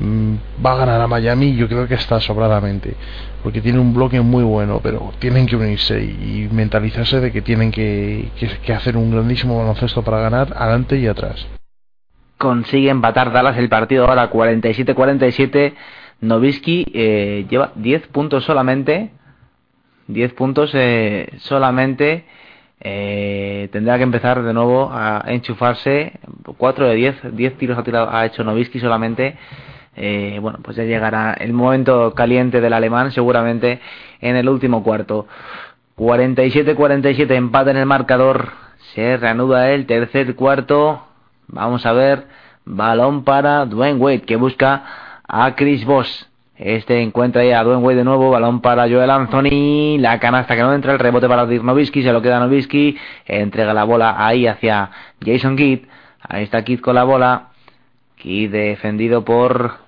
mm, 0.00 0.34
va 0.64 0.72
a 0.72 0.76
ganar 0.76 1.00
a 1.00 1.06
Miami 1.06 1.54
yo 1.54 1.68
creo 1.68 1.86
que 1.86 1.94
está 1.94 2.20
sobradamente 2.20 2.94
porque 3.42 3.60
tiene 3.60 3.78
un 3.78 3.94
bloque 3.94 4.20
muy 4.20 4.42
bueno 4.42 4.80
pero 4.82 5.12
tienen 5.20 5.46
que 5.46 5.54
unirse 5.54 6.02
y, 6.02 6.48
y 6.48 6.48
mentalizarse 6.52 7.20
de 7.20 7.30
que 7.30 7.42
tienen 7.42 7.70
que, 7.70 8.30
que, 8.38 8.48
que 8.48 8.72
hacer 8.72 8.96
un 8.96 9.12
grandísimo 9.12 9.58
baloncesto 9.58 10.02
para 10.02 10.18
ganar 10.18 10.52
adelante 10.56 10.98
y 10.98 11.06
atrás 11.06 11.46
Consigue 12.38 12.90
empatar 12.90 13.32
Dallas 13.32 13.56
el 13.56 13.68
partido 13.68 14.06
ahora 14.06 14.30
47-47. 14.30 15.72
Novisky 16.24 16.86
eh, 16.94 17.46
lleva 17.48 17.72
10 17.74 18.08
puntos 18.08 18.44
solamente. 18.44 19.10
10 20.08 20.32
puntos 20.34 20.70
eh, 20.74 21.30
solamente. 21.38 22.24
Eh, 22.80 23.68
tendrá 23.72 23.96
que 23.96 24.02
empezar 24.02 24.42
de 24.42 24.52
nuevo 24.52 24.90
a 24.92 25.22
enchufarse. 25.28 26.12
4 26.56 26.88
de 26.88 26.94
10. 26.94 27.36
10 27.36 27.58
tiros 27.58 27.78
ha, 27.78 27.84
tirado, 27.84 28.10
ha 28.10 28.26
hecho 28.26 28.44
Novisky 28.44 28.80
solamente. 28.80 29.36
Bueno, 29.96 30.58
pues 30.62 30.76
ya 30.76 30.82
llegará 30.82 31.34
el 31.34 31.52
momento 31.52 32.14
caliente 32.14 32.60
del 32.60 32.72
alemán 32.72 33.12
seguramente 33.12 33.80
en 34.20 34.34
el 34.34 34.48
último 34.48 34.82
cuarto. 34.82 35.28
47-47 35.96 37.30
empate 37.32 37.70
en 37.70 37.76
el 37.76 37.86
marcador. 37.86 38.50
Se 38.94 39.16
reanuda 39.16 39.70
el 39.70 39.86
tercer 39.86 40.34
cuarto. 40.34 41.06
Vamos 41.46 41.86
a 41.86 41.92
ver. 41.92 42.26
Balón 42.64 43.24
para 43.24 43.66
Dwayne 43.66 44.00
Wade 44.00 44.22
que 44.22 44.36
busca 44.36 45.03
a 45.28 45.54
Chris 45.54 45.84
Voss. 45.84 46.28
Este 46.56 47.02
encuentra 47.02 47.42
ahí 47.42 47.50
a 47.50 47.64
Dwayne 47.64 47.82
Wade 47.82 47.96
de 47.96 48.04
nuevo. 48.04 48.30
Balón 48.30 48.60
para 48.60 48.88
Joel 48.88 49.10
Anthony. 49.10 49.98
La 49.98 50.20
canasta 50.20 50.54
que 50.54 50.62
no 50.62 50.72
entra. 50.72 50.92
El 50.92 50.98
rebote 50.98 51.28
para 51.28 51.46
Nowitzki. 51.46 52.02
Se 52.02 52.12
lo 52.12 52.22
queda 52.22 52.38
Nowitzki. 52.38 52.96
Entrega 53.26 53.74
la 53.74 53.84
bola 53.84 54.14
ahí 54.24 54.46
hacia 54.46 54.90
Jason 55.24 55.56
Kidd. 55.56 55.86
Ahí 56.20 56.44
está 56.44 56.62
Kidd 56.62 56.80
con 56.80 56.94
la 56.94 57.04
bola. 57.04 57.48
Kidd 58.16 58.52
defendido 58.52 59.24
por, 59.24 59.78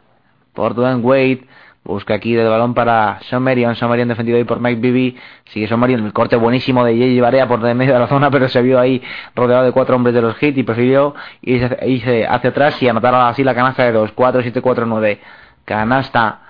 por 0.54 0.74
Dwayne 0.74 1.02
Wade. 1.02 1.44
Busca 1.86 2.14
aquí 2.14 2.34
del 2.34 2.48
balón 2.48 2.74
para. 2.74 3.20
Sean 3.28 3.44
Marion 3.44 3.76
defendido 4.08 4.36
ahí 4.36 4.42
por 4.42 4.58
Mike 4.58 4.80
Bibby. 4.80 5.16
Sigue 5.44 5.68
Sean 5.68 5.78
Marion. 5.78 6.04
El 6.04 6.12
corte 6.12 6.34
buenísimo 6.34 6.84
de 6.84 6.94
J.J. 6.94 7.22
Barea 7.22 7.46
por 7.46 7.64
en 7.64 7.76
medio 7.76 7.92
de 7.94 8.00
la 8.00 8.08
zona, 8.08 8.28
pero 8.32 8.48
se 8.48 8.60
vio 8.60 8.80
ahí 8.80 9.00
rodeado 9.36 9.64
de 9.64 9.70
cuatro 9.70 9.94
hombres 9.94 10.12
de 10.12 10.20
los 10.20 10.42
hits 10.42 10.58
y 10.58 10.64
prefirió 10.64 11.14
irse, 11.42 11.78
irse 11.86 12.26
hacia 12.26 12.50
atrás 12.50 12.82
y 12.82 12.88
anotar 12.88 13.14
así 13.14 13.44
la 13.44 13.54
canasta 13.54 13.84
de 13.84 13.92
2. 13.92 14.10
4, 14.12 14.42
7, 14.42 14.60
4, 14.60 14.84
9. 14.84 15.20
Canasta. 15.64 16.40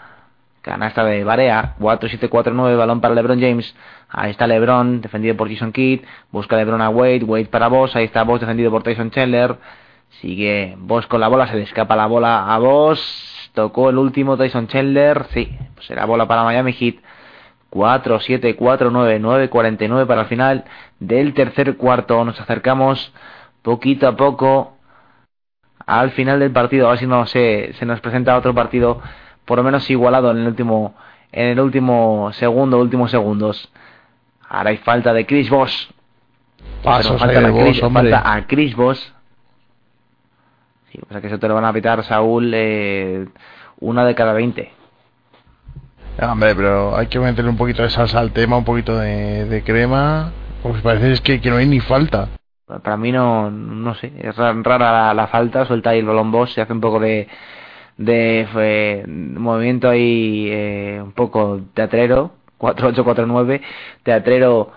Canasta 0.63 1.05
de 1.05 1.23
Barea. 1.23 1.75
4, 1.81 2.09
7, 2.09 2.29
4, 2.31 2.55
9. 2.55 2.77
Balón 2.77 3.03
para 3.03 3.15
LeBron 3.15 3.39
James. 3.39 3.77
Ahí 4.09 4.31
está 4.31 4.47
LeBron, 4.47 5.03
defendido 5.03 5.37
por 5.37 5.51
Jason 5.51 5.71
Kidd. 5.71 6.01
Busca 6.33 6.57
LeBron 6.57 6.81
a 6.81 6.89
Wade. 6.89 7.25
Wade 7.25 7.45
para 7.47 7.69
Boss. 7.69 7.95
Ahí 7.95 8.07
está 8.07 8.23
Boss, 8.23 8.41
defendido 8.41 8.71
por 8.71 8.83
Tyson 8.83 9.11
Chandler. 9.11 9.57
Sigue 10.23 10.77
Boss 10.79 11.07
con 11.07 11.21
la 11.21 11.29
bola. 11.29 11.47
Se 11.47 11.57
le 11.57 11.63
escapa 11.65 11.95
la 11.95 12.07
bola 12.07 12.55
a 12.55 12.57
Boss. 12.57 13.36
Tocó 13.57 13.89
el 13.89 13.97
último 13.97 14.37
Tyson 14.37 14.67
Chandler. 14.67 15.29
Sí, 15.33 15.57
pues 15.75 15.87
será 15.87 16.05
bola 16.05 16.29
para 16.29 16.45
Miami 16.45 16.75
Heat. 16.75 16.97
4, 17.71 18.21
7, 18.21 18.55
4, 18.55 18.91
9, 18.91 19.19
9, 19.19 19.49
49 19.49 20.05
para 20.07 20.21
el 20.21 20.27
final 20.27 20.65
del 21.01 21.33
tercer 21.33 21.79
cuarto. 21.79 22.23
Nos 22.23 22.39
acercamos 22.39 23.15
poquito 23.63 24.09
a 24.09 24.15
poco 24.15 24.77
al 25.87 26.11
final 26.11 26.39
del 26.39 26.51
partido. 26.51 26.87
A 26.87 26.91
ver 26.91 26.99
si 26.99 27.07
no 27.07 27.25
se, 27.27 27.73
se 27.79 27.87
nos 27.87 28.03
presenta 28.03 28.37
otro 28.37 28.55
partido 28.55 29.01
por 29.47 29.57
lo 29.57 29.65
menos 29.65 29.89
igualado 29.89 30.33
en 30.33 30.37
el 30.37 30.49
último 30.49 30.95
en 31.33 31.47
el 31.47 31.61
último 31.61 32.31
segundo, 32.35 32.79
últimos 32.79 33.11
segundos. 33.11 33.73
Ahora 34.51 34.69
hay 34.69 34.77
falta 34.77 35.15
de 35.15 35.25
Chris 35.25 35.49
Boss. 35.49 35.89
Pasos 36.83 37.19
falta, 37.19 37.39
a 37.39 37.53
Chris, 37.53 37.83
hombre. 37.83 38.11
falta 38.11 38.35
a 38.35 38.47
Chris. 38.47 38.77
O 41.09 41.13
sea 41.13 41.21
que 41.21 41.27
eso 41.29 41.39
te 41.39 41.49
lo 41.49 41.55
van 41.55 41.65
a 41.65 41.73
pitar, 41.73 42.03
Saúl, 42.05 42.53
eh, 42.55 43.27
una 43.81 44.05
de 44.05 44.15
cada 44.15 44.33
20. 44.33 44.71
Ah, 46.19 46.33
Hombre, 46.33 46.55
pero 46.55 46.97
hay 46.97 47.09
que 47.09 47.19
meterle 47.19 47.51
un 47.51 47.57
poquito 47.57 47.83
de 47.83 47.91
salsa 47.91 48.19
al 48.21 48.33
tema, 48.33 48.57
un 48.57 48.65
poquito 48.65 48.97
de, 48.97 49.45
de 49.47 49.63
crema. 49.63 50.33
Pues 50.63 50.81
parece 50.83 51.13
es 51.13 51.21
que, 51.21 51.41
que 51.41 51.51
no 51.51 51.57
hay 51.57 51.67
ni 51.67 51.81
falta. 51.81 52.29
Para 52.67 52.97
mí 52.97 53.13
no, 53.13 53.51
no 53.51 53.95
sé, 53.95 54.13
es 54.19 54.35
ra- 54.37 54.53
rara 54.63 54.91
la, 54.91 55.15
la 55.15 55.27
falta, 55.29 55.67
suelta 55.67 55.91
ahí 55.91 56.01
el 56.01 56.07
balón 56.07 56.33
Boss, 56.33 56.53
se 56.53 56.61
hace 56.63 56.73
un 56.73 56.81
poco 56.81 56.99
de, 56.99 57.29
de 57.97 58.49
eh, 58.57 59.05
movimiento 59.07 59.89
ahí 59.89 60.49
eh, 60.51 61.01
un 61.01 61.13
poco 61.13 61.61
teatrero, 61.75 62.33
4-8-4-9, 62.59 63.61
teatrero 64.03 64.73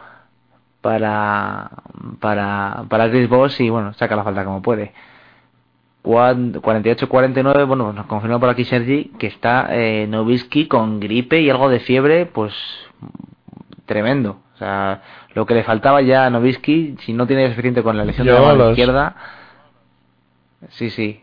para, 0.81 1.71
para, 2.19 2.83
para 2.89 3.09
Chris 3.09 3.27
Boss 3.27 3.59
y 3.59 3.69
bueno, 3.71 3.93
saca 3.93 4.15
la 4.15 4.23
falta 4.23 4.45
como 4.45 4.61
puede. 4.61 4.93
48-49, 6.03 7.67
bueno, 7.67 7.93
nos 7.93 8.05
confirma 8.05 8.39
por 8.39 8.49
aquí 8.49 8.63
Sergi 8.65 9.11
que 9.19 9.27
está 9.27 9.67
eh, 9.71 10.07
Novisky 10.07 10.67
con 10.67 10.99
gripe 10.99 11.41
y 11.41 11.49
algo 11.49 11.69
de 11.69 11.79
fiebre, 11.79 12.25
pues 12.25 12.53
tremendo. 13.85 14.39
O 14.55 14.57
sea, 14.57 15.01
lo 15.33 15.45
que 15.45 15.55
le 15.55 15.63
faltaba 15.63 16.01
ya 16.01 16.25
a 16.25 16.29
Novisky, 16.29 16.95
si 16.99 17.13
no 17.13 17.27
tiene 17.27 17.49
suficiente 17.49 17.83
con 17.83 17.97
la 17.97 18.05
lesión 18.05 18.27
de 18.27 18.33
la 18.33 18.41
mano 18.41 18.69
izquierda. 18.69 19.15
Sí, 20.69 20.89
sí. 20.89 21.21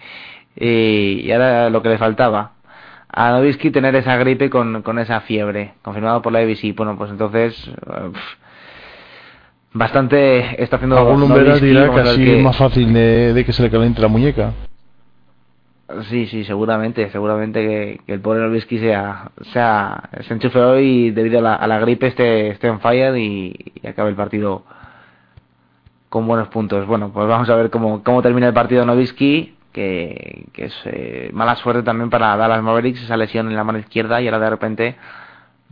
y, 0.56 1.22
y 1.22 1.32
ahora 1.32 1.70
lo 1.70 1.82
que 1.82 1.88
le 1.88 1.98
faltaba. 1.98 2.52
A 3.08 3.30
Novisky 3.30 3.70
tener 3.70 3.94
esa 3.94 4.16
gripe 4.16 4.50
con, 4.50 4.82
con 4.82 4.98
esa 4.98 5.20
fiebre, 5.20 5.74
confirmado 5.82 6.20
por 6.20 6.32
la 6.32 6.40
ABC. 6.40 6.74
Bueno, 6.74 6.96
pues 6.98 7.10
entonces. 7.10 7.70
Bastante 9.74 10.62
está 10.62 10.76
haciendo 10.76 10.96
Algún 10.96 11.28
Nowitzki, 11.28 11.66
dirá 11.66 11.90
que 11.92 12.00
así 12.00 12.24
que- 12.24 12.38
es 12.38 12.42
más 12.42 12.56
fácil 12.56 12.92
de, 12.92 13.34
de 13.34 13.44
que 13.44 13.52
se 13.52 13.62
le 13.62 13.70
caliente 13.70 14.00
la 14.00 14.08
muñeca. 14.08 14.52
Sí, 16.08 16.26
sí, 16.26 16.44
seguramente, 16.44 17.10
seguramente 17.10 17.60
que, 17.60 18.00
que 18.06 18.12
el 18.14 18.20
pobre 18.20 18.40
Nowitzki 18.40 18.78
sea, 18.78 19.30
sea, 19.52 20.08
se 20.26 20.32
enchufe 20.32 20.58
hoy 20.58 21.10
debido 21.10 21.40
a 21.40 21.42
la, 21.42 21.54
a 21.56 21.66
la 21.66 21.78
gripe 21.78 22.06
esté, 22.06 22.48
esté 22.48 22.70
on 22.70 22.80
fire 22.80 23.14
y, 23.18 23.54
y 23.82 23.86
acabe 23.86 24.08
el 24.08 24.16
partido 24.16 24.64
con 26.08 26.26
buenos 26.26 26.48
puntos. 26.48 26.86
Bueno, 26.86 27.10
pues 27.12 27.28
vamos 27.28 27.50
a 27.50 27.54
ver 27.56 27.68
cómo, 27.70 28.02
cómo 28.02 28.22
termina 28.22 28.46
el 28.46 28.54
partido 28.54 28.86
Nowitzki, 28.86 29.54
que, 29.72 30.46
que 30.54 30.64
es 30.66 30.74
eh, 30.86 31.30
mala 31.34 31.54
suerte 31.56 31.82
también 31.82 32.08
para 32.08 32.34
Dallas 32.36 32.62
Mavericks, 32.62 33.02
esa 33.02 33.16
lesión 33.18 33.48
en 33.48 33.56
la 33.56 33.64
mano 33.64 33.78
izquierda 33.78 34.22
y 34.22 34.26
ahora 34.26 34.38
de 34.38 34.50
repente 34.50 34.96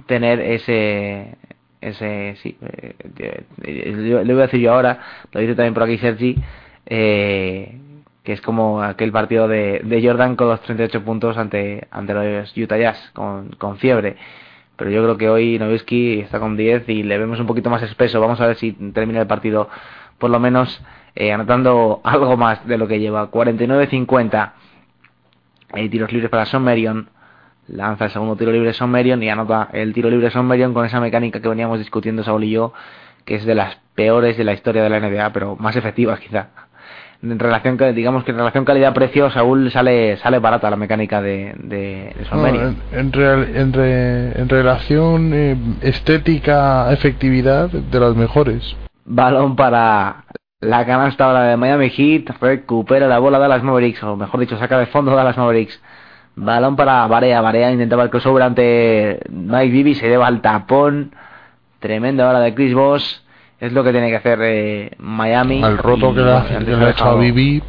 tener 0.06 0.40
ese, 0.40 1.36
ese, 1.82 2.36
sí, 2.42 2.56
eh, 2.62 2.94
eh, 3.18 3.92
le 4.24 4.32
voy 4.32 4.42
a 4.42 4.46
decir 4.46 4.60
yo 4.60 4.72
ahora, 4.72 4.98
lo 5.32 5.40
dice 5.40 5.54
también 5.54 5.74
por 5.74 5.82
aquí 5.82 5.98
Sergi, 5.98 6.36
eh, 6.86 7.78
que 8.22 8.32
es 8.32 8.40
como 8.40 8.82
aquel 8.82 9.12
partido 9.12 9.48
de, 9.48 9.80
de 9.84 10.06
Jordan 10.06 10.36
con 10.36 10.48
los 10.48 10.60
38 10.62 11.04
puntos 11.04 11.36
ante, 11.36 11.88
ante 11.90 12.14
los 12.14 12.56
Utah 12.56 12.78
Jazz, 12.78 13.10
con, 13.12 13.50
con 13.58 13.76
fiebre. 13.78 14.16
Pero 14.76 14.90
yo 14.90 15.02
creo 15.02 15.16
que 15.16 15.28
hoy 15.28 15.58
Nowitzki 15.58 16.20
está 16.20 16.40
con 16.40 16.56
10 16.56 16.88
y 16.88 17.02
le 17.02 17.18
vemos 17.18 17.38
un 17.38 17.46
poquito 17.46 17.70
más 17.70 17.82
espeso. 17.82 18.20
Vamos 18.20 18.40
a 18.40 18.46
ver 18.46 18.56
si 18.56 18.72
termina 18.72 19.20
el 19.20 19.26
partido 19.26 19.68
por 20.18 20.30
lo 20.30 20.40
menos 20.40 20.82
eh, 21.14 21.32
anotando 21.32 22.00
algo 22.04 22.36
más 22.36 22.66
de 22.66 22.78
lo 22.78 22.88
que 22.88 23.00
lleva. 23.00 23.30
49-50. 23.30 24.52
Hay 25.72 25.88
tiros 25.88 26.12
libres 26.12 26.30
para 26.30 26.46
Son 26.46 26.64
Marion. 26.64 27.08
Lanza 27.68 28.06
el 28.06 28.10
segundo 28.10 28.36
tiro 28.36 28.50
libre 28.50 28.72
Son 28.72 28.90
Marion 28.90 29.22
y 29.22 29.30
anota 29.30 29.68
el 29.72 29.92
tiro 29.92 30.10
libre 30.10 30.30
Son 30.30 30.46
Marion 30.46 30.74
con 30.74 30.84
esa 30.84 31.00
mecánica 31.00 31.40
que 31.40 31.48
veníamos 31.48 31.78
discutiendo 31.78 32.24
Saúl 32.24 32.44
y 32.44 32.50
yo, 32.50 32.72
que 33.24 33.36
es 33.36 33.44
de 33.44 33.54
las 33.54 33.76
peores 33.94 34.36
de 34.36 34.44
la 34.44 34.52
historia 34.52 34.82
de 34.82 34.90
la 34.90 35.00
NBA, 35.00 35.32
pero 35.32 35.56
más 35.56 35.76
efectivas 35.76 36.18
quizá. 36.18 36.48
En 37.22 37.38
relación 37.38 37.78
digamos 37.94 38.24
que 38.24 38.32
en 38.32 38.38
relación 38.38 38.64
calidad-precio 38.64 39.30
Saúl 39.30 39.70
sale 39.70 40.16
sale 40.16 40.40
barata 40.40 40.68
la 40.68 40.76
mecánica 40.76 41.22
de, 41.22 41.54
de, 41.56 42.16
de 42.18 42.26
no, 42.32 42.46
en, 42.48 42.76
en, 42.90 43.12
real, 43.12 43.48
en, 43.54 43.72
re, 43.72 44.40
en, 44.40 44.48
relación 44.48 45.30
eh, 45.32 45.56
estética 45.82 46.92
efectividad 46.92 47.70
de 47.70 48.00
las 48.00 48.16
mejores. 48.16 48.76
Balón 49.04 49.54
para 49.54 50.24
la 50.60 50.84
canasta 50.84 51.26
ahora 51.26 51.44
de 51.44 51.56
Miami 51.56 51.90
Heat 51.90 52.30
recupera 52.40 53.06
la 53.06 53.20
bola 53.20 53.38
de 53.38 53.48
las 53.48 53.62
Mavericks 53.62 54.02
o 54.02 54.16
mejor 54.16 54.40
dicho 54.40 54.58
saca 54.58 54.80
de 54.80 54.86
fondo 54.86 55.16
de 55.16 55.22
las 55.22 55.36
Mavericks 55.36 55.80
balón 56.34 56.76
para 56.76 57.06
Barea 57.06 57.40
Barea 57.40 57.70
intentaba 57.70 58.04
el 58.04 58.10
crossover 58.10 58.42
ante 58.42 59.20
Mike 59.30 59.72
Bibi 59.72 59.94
se 59.94 60.08
lleva 60.08 60.26
al 60.26 60.40
tapón 60.40 61.14
tremenda 61.78 62.28
hora 62.28 62.40
de 62.40 62.54
Chris 62.54 62.74
Bosh 62.74 63.22
es 63.62 63.72
lo 63.72 63.84
que 63.84 63.92
tiene 63.92 64.10
que 64.10 64.16
hacer 64.16 64.40
eh, 64.42 64.90
Miami. 64.98 65.62
Al 65.62 65.78
roto 65.78 66.12
que 66.12 66.20
le 66.20 66.32
ha 66.32 66.90
a 66.90 67.14
Bibi. 67.14 67.62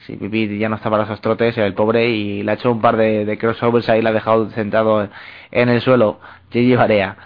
Sí, 0.00 0.16
Bibi 0.20 0.58
ya 0.58 0.68
no 0.68 0.76
está 0.76 0.90
para 0.90 1.04
esos 1.04 1.22
trotes, 1.22 1.56
el 1.56 1.72
pobre, 1.72 2.10
y 2.10 2.42
le 2.42 2.50
ha 2.50 2.54
hecho 2.54 2.70
un 2.70 2.82
par 2.82 2.98
de, 2.98 3.24
de 3.24 3.38
crossovers 3.38 3.88
ahí, 3.88 4.02
le 4.02 4.10
ha 4.10 4.12
dejado 4.12 4.50
sentado 4.50 5.08
en 5.50 5.68
el 5.70 5.80
suelo. 5.80 6.20
Gigi 6.50 6.76
Barea. 6.76 7.16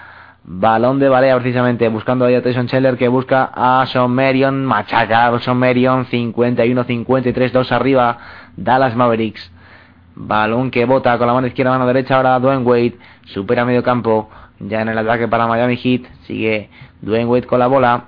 Balón 0.49 1.01
de 1.01 1.09
Barea 1.09 1.37
precisamente, 1.39 1.89
buscando 1.89 2.25
ahí 2.25 2.35
a 2.37 2.43
Tyson 2.43 2.69
Scheller 2.69 2.97
que 2.97 3.09
busca 3.09 3.51
a 3.53 3.85
Sean 3.87 4.13
Marion, 4.13 4.65
machaca 4.65 5.27
a 5.27 5.39
Sean 5.41 5.57
Marion, 5.57 6.07
51-53, 6.07 7.51
2 7.51 7.73
arriba, 7.73 8.19
Dallas 8.57 8.95
Mavericks. 8.95 9.51
Balón 10.15 10.71
que 10.71 10.85
bota 10.85 11.19
con 11.19 11.27
la 11.27 11.35
mano 11.35 11.49
izquierda, 11.49 11.73
mano 11.73 11.87
derecha, 11.87 12.17
ahora 12.17 12.39
Dwayne 12.39 12.63
Wade, 12.63 12.97
supera 13.25 13.65
medio 13.65 13.83
campo, 13.83 14.31
ya 14.59 14.83
en 14.83 14.89
el 14.89 14.99
ataque 14.99 15.29
para 15.29 15.47
Miami 15.47 15.77
Heat. 15.77 16.03
Sigue 16.23 16.71
Dwayne 17.01 17.27
Wade 17.27 17.47
con 17.47 17.59
la 17.59 17.67
bola. 17.67 18.05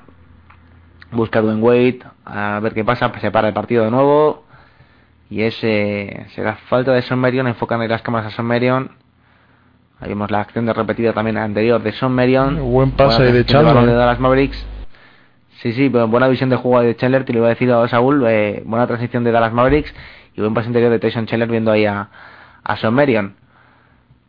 Busca 1.11 1.41
Dwayne 1.41 1.61
Wade. 1.61 2.01
A 2.25 2.61
ver 2.61 2.75
qué 2.75 2.85
pasa. 2.85 3.13
Se 3.21 3.31
para 3.31 3.49
el 3.49 3.55
partido 3.55 3.85
de 3.85 3.91
nuevo. 3.91 4.45
Y 5.31 5.43
ese 5.43 6.27
será 6.35 6.57
falta 6.69 6.93
de 6.93 7.03
Son 7.03 7.19
Marion. 7.19 7.47
Enfocan 7.47 7.83
en 7.83 7.91
las 7.91 8.03
cámaras 8.03 8.33
a 8.33 8.37
Son 8.37 8.47
Marion. 8.47 8.91
Ahí 10.01 10.09
vemos 10.09 10.31
la 10.31 10.41
acción 10.41 10.65
de 10.65 10.73
repetida 10.73 11.13
también 11.13 11.37
anterior 11.39 11.83
de 11.83 11.93
Son 11.93 12.13
Marion. 12.13 12.71
Buen 12.71 12.93
pase 12.93 13.33
de 13.33 13.45
Chandler. 13.45 13.85
De 13.85 13.95
Dallas 13.95 14.21
Mavericks. 14.21 14.65
Sí, 15.61 15.73
sí, 15.73 15.89
buena 15.89 16.29
visión 16.29 16.51
de 16.51 16.57
juego 16.57 16.81
de 16.81 16.95
Chandler. 16.95 17.25
Te 17.25 17.33
lo 17.33 17.41
iba 17.41 17.49
a 17.49 17.51
decir 17.51 17.71
a 17.73 17.89
Saúl. 17.89 18.25
Eh, 18.29 18.63
buena 18.65 18.87
transición 18.87 19.25
de 19.25 19.33
Dallas 19.33 19.53
Mavericks. 19.53 19.93
Y 20.37 20.41
buen 20.41 20.55
pase 20.55 20.69
interior 20.69 20.93
de 20.93 21.01
Tyson 21.01 21.27
Chandler 21.27 21.49
viendo 21.49 21.73
ahí 21.73 21.85
a, 21.85 22.11
a 22.63 22.77
Son 22.77 22.95
Marion. 22.95 23.35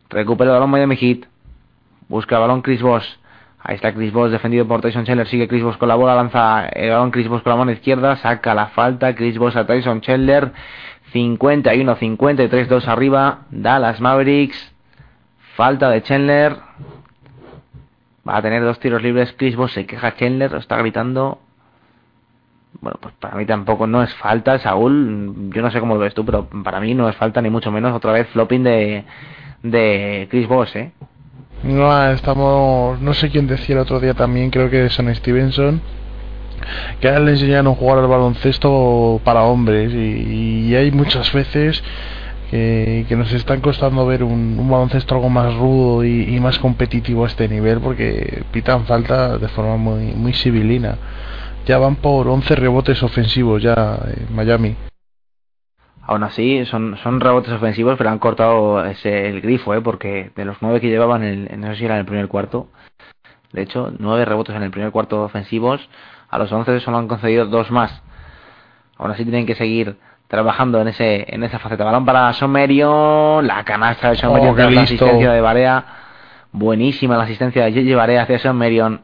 Recupera 0.08 0.50
el 0.50 0.54
balón 0.54 0.70
Miami 0.70 0.96
Heat. 0.96 1.26
Busca 2.08 2.34
el 2.34 2.40
balón 2.40 2.62
Chris 2.62 2.82
Bosh. 2.82 3.06
Ahí 3.62 3.76
está 3.76 3.94
Chris 3.94 4.12
Bosh 4.12 4.32
defendido 4.32 4.66
por 4.66 4.80
Tyson 4.80 5.04
Chandler. 5.04 5.28
Sigue 5.28 5.46
Chris 5.46 5.62
Bosh 5.62 5.76
con 5.76 5.86
la 5.86 5.94
bola. 5.94 6.16
Lanza 6.16 6.66
el 6.66 6.90
balón 6.90 7.12
Chris 7.12 7.28
Bosh 7.28 7.42
con 7.42 7.50
la 7.50 7.56
mano 7.56 7.70
izquierda. 7.70 8.16
Saca 8.16 8.56
la 8.56 8.66
falta. 8.68 9.14
Chris 9.14 9.38
Bosh 9.38 9.56
a 9.56 9.66
Tyson 9.66 10.00
Chandler. 10.00 10.50
51-53, 11.14 12.66
2 12.66 12.88
arriba. 12.88 13.42
Dallas 13.50 14.00
Mavericks. 14.00 14.72
Falta 15.60 15.90
de 15.90 16.02
Chandler. 16.02 16.56
Va 18.26 18.38
a 18.38 18.40
tener 18.40 18.62
dos 18.62 18.80
tiros 18.80 19.02
libres. 19.02 19.34
Chris 19.36 19.56
Bosh 19.56 19.72
se 19.72 19.84
queja 19.84 20.16
Chandler. 20.16 20.54
Está 20.54 20.78
gritando. 20.78 21.38
Bueno, 22.80 22.98
pues 22.98 23.12
para 23.20 23.34
mí 23.36 23.44
tampoco 23.44 23.86
no 23.86 24.02
es 24.02 24.14
falta, 24.14 24.58
Saúl. 24.58 25.50
Yo 25.54 25.60
no 25.60 25.70
sé 25.70 25.78
cómo 25.78 25.96
lo 25.96 26.00
ves 26.00 26.14
tú, 26.14 26.24
pero 26.24 26.48
para 26.64 26.80
mí 26.80 26.94
no 26.94 27.10
es 27.10 27.16
falta 27.16 27.42
ni 27.42 27.50
mucho 27.50 27.70
menos. 27.70 27.92
Otra 27.94 28.12
vez 28.12 28.26
flopping 28.28 28.62
de, 28.62 29.04
de 29.62 30.28
Chris 30.30 30.48
Bosh, 30.48 30.76
¿eh? 30.78 30.92
No, 31.62 32.10
estamos, 32.10 32.98
no 33.02 33.12
sé 33.12 33.28
quién 33.28 33.46
decía 33.46 33.74
el 33.74 33.82
otro 33.82 34.00
día 34.00 34.14
también, 34.14 34.48
creo 34.48 34.70
que 34.70 34.88
Son 34.88 35.14
Stevenson, 35.14 35.82
que 37.02 37.10
le 37.10 37.32
enseñaron 37.32 37.74
a 37.74 37.76
jugar 37.76 37.98
al 37.98 38.06
baloncesto 38.06 39.20
para 39.24 39.42
hombres 39.42 39.92
y 39.92 40.74
hay 40.74 40.90
muchas 40.90 41.30
veces 41.34 41.84
que, 42.50 43.16
nos 43.16 43.32
están 43.32 43.60
costando 43.60 44.06
ver 44.06 44.24
un, 44.24 44.68
baloncesto 44.68 45.14
algo 45.14 45.28
más 45.28 45.54
rudo 45.54 46.04
y, 46.04 46.38
más 46.40 46.58
competitivo 46.58 47.24
a 47.24 47.28
este 47.28 47.48
nivel 47.48 47.80
porque 47.80 48.42
pitan 48.52 48.86
falta 48.86 49.38
de 49.38 49.48
forma 49.48 49.76
muy, 49.76 50.12
muy 50.14 50.32
civilina. 50.32 50.96
Ya 51.66 51.78
van 51.78 51.96
por 51.96 52.26
11 52.26 52.56
rebotes 52.56 53.02
ofensivos 53.02 53.62
ya 53.62 53.98
en 54.04 54.34
Miami. 54.34 54.74
Aún 56.02 56.24
así, 56.24 56.64
son, 56.64 56.96
son 57.04 57.20
rebotes 57.20 57.52
ofensivos, 57.52 57.96
pero 57.96 58.10
han 58.10 58.18
cortado 58.18 58.84
ese, 58.84 59.28
el 59.28 59.40
grifo, 59.40 59.74
¿eh? 59.74 59.80
porque 59.80 60.32
de 60.34 60.44
los 60.44 60.56
nueve 60.60 60.80
que 60.80 60.88
llevaban, 60.88 61.22
en, 61.22 61.60
no 61.60 61.68
sé 61.68 61.76
si 61.76 61.84
era 61.84 61.94
en 61.94 62.00
el 62.00 62.06
primer 62.06 62.26
cuarto, 62.26 62.68
de 63.52 63.62
hecho, 63.62 63.92
nueve 63.98 64.24
rebotes 64.24 64.56
en 64.56 64.62
el 64.62 64.72
primer 64.72 64.90
cuarto 64.90 65.22
ofensivos, 65.22 65.88
a 66.28 66.38
los 66.38 66.50
once 66.50 66.80
solo 66.80 66.98
han 66.98 67.06
concedido 67.06 67.46
dos 67.46 67.70
más. 67.70 68.02
Aún 68.96 69.12
así 69.12 69.22
tienen 69.22 69.46
que 69.46 69.54
seguir 69.54 69.98
trabajando 70.30 70.80
en 70.80 70.88
ese 70.88 71.26
en 71.34 71.42
esa 71.42 71.58
faceta. 71.58 71.84
Balón 71.84 72.04
para 72.04 72.32
Somerion, 72.32 73.44
la 73.44 73.64
canasta 73.64 74.10
de 74.10 74.16
Somerion, 74.16 74.54
oh, 74.58 74.70
la 74.70 74.82
asistencia 74.82 75.32
de 75.32 75.40
Barea, 75.40 75.84
buenísima 76.52 77.16
la 77.16 77.24
asistencia 77.24 77.64
de 77.64 77.72
Gigi 77.72 77.94
Barea 77.94 78.22
hacia 78.22 78.38
Somerion. 78.38 79.00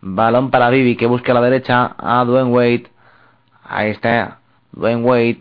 Balón 0.00 0.52
para 0.52 0.70
Bibi 0.70 0.94
que 0.94 1.06
busca 1.06 1.32
a 1.32 1.34
la 1.34 1.40
derecha 1.40 1.96
a 1.98 2.24
Dwayne 2.24 2.50
Wade. 2.50 2.86
Ahí 3.64 3.90
está 3.90 4.38
Dwayne 4.70 5.02
Wade. 5.02 5.40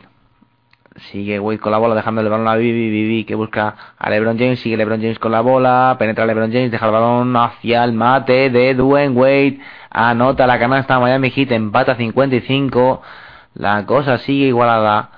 Sigue 1.12 1.40
Wade 1.40 1.60
con 1.60 1.72
la 1.72 1.78
bola, 1.78 1.94
dejando 1.94 2.22
el 2.22 2.30
balón 2.30 2.48
a 2.48 2.56
Bibi, 2.56 2.90
Bibi 2.90 3.26
que 3.26 3.36
busca 3.36 3.76
a 3.98 4.10
LeBron 4.10 4.38
James, 4.38 4.60
sigue 4.62 4.78
LeBron 4.78 5.00
James 5.00 5.20
con 5.20 5.32
la 5.32 5.42
bola, 5.42 5.96
penetra 6.00 6.26
LeBron 6.26 6.52
James, 6.52 6.72
deja 6.72 6.86
el 6.86 6.92
balón 6.92 7.36
hacia 7.36 7.84
el 7.84 7.94
mate 7.94 8.50
de 8.50 8.74
Dwayne 8.76 9.16
Wade, 9.16 9.60
anota 9.90 10.46
la 10.46 10.60
canasta 10.60 11.00
Miami 11.00 11.32
Heat, 11.32 11.52
empata 11.52 11.96
55, 11.96 13.02
la 13.56 13.86
cosa 13.86 14.18
sigue 14.18 14.48
igualada, 14.48 15.10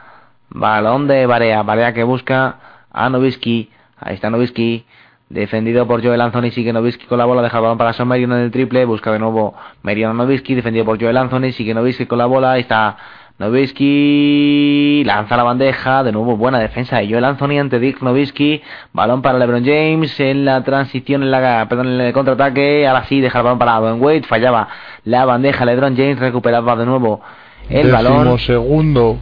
balón 0.49 1.07
de 1.07 1.25
Barea, 1.25 1.63
Barea 1.63 1.93
que 1.93 2.03
busca 2.03 2.55
a 2.91 3.09
Novisky, 3.09 3.69
ahí 3.99 4.15
está 4.15 4.29
Novisky, 4.29 4.85
defendido 5.29 5.87
por 5.87 6.03
Joel 6.03 6.21
Anthony, 6.21 6.51
sigue 6.51 6.73
Novisky 6.73 7.05
con 7.05 7.17
la 7.17 7.25
bola, 7.25 7.41
deja 7.41 7.57
el 7.57 7.63
balón 7.63 7.77
para 7.77 7.93
Son 7.93 8.07
Marion 8.07 8.33
en 8.33 8.39
el 8.39 8.51
triple, 8.51 8.85
busca 8.85 9.11
de 9.11 9.19
nuevo 9.19 9.55
Mariano 9.83 10.13
Novisky, 10.13 10.55
defendido 10.55 10.85
por 10.85 10.99
Joel 10.99 11.17
Anthony, 11.17 11.51
sigue 11.51 11.73
Novisky 11.73 12.05
con 12.05 12.17
la 12.17 12.25
bola, 12.25 12.53
ahí 12.53 12.61
está 12.61 12.97
Novisky 13.37 15.03
lanza 15.05 15.35
la 15.35 15.43
bandeja, 15.43 16.03
de 16.03 16.13
nuevo 16.13 16.37
buena 16.37 16.57
defensa 16.59 16.99
de 16.99 17.09
Joel 17.09 17.25
Anthony 17.25 17.59
ante 17.59 17.79
Dick 17.79 18.01
Novisky, 18.01 18.61
balón 18.93 19.21
para 19.21 19.37
LeBron 19.39 19.65
James 19.65 20.17
en 20.21 20.45
la 20.45 20.63
transición, 20.63 21.23
en 21.23 21.31
la, 21.31 21.65
perdón, 21.67 21.87
en 21.87 22.01
el 22.01 22.13
contraataque, 22.13 22.87
ahora 22.87 23.03
sí 23.05 23.19
deja 23.19 23.39
el 23.39 23.43
balón 23.43 23.59
para 23.59 23.79
Dwayne 23.79 23.99
Wade, 23.99 24.23
fallaba 24.23 24.69
la 25.03 25.25
bandeja, 25.25 25.65
LeBron 25.65 25.97
James. 25.97 26.17
Recuperaba 26.17 26.75
de 26.77 26.85
nuevo 26.85 27.21
el 27.69 27.91
Décimo 27.91 27.91
balón. 27.91 28.39
segundo. 28.39 29.17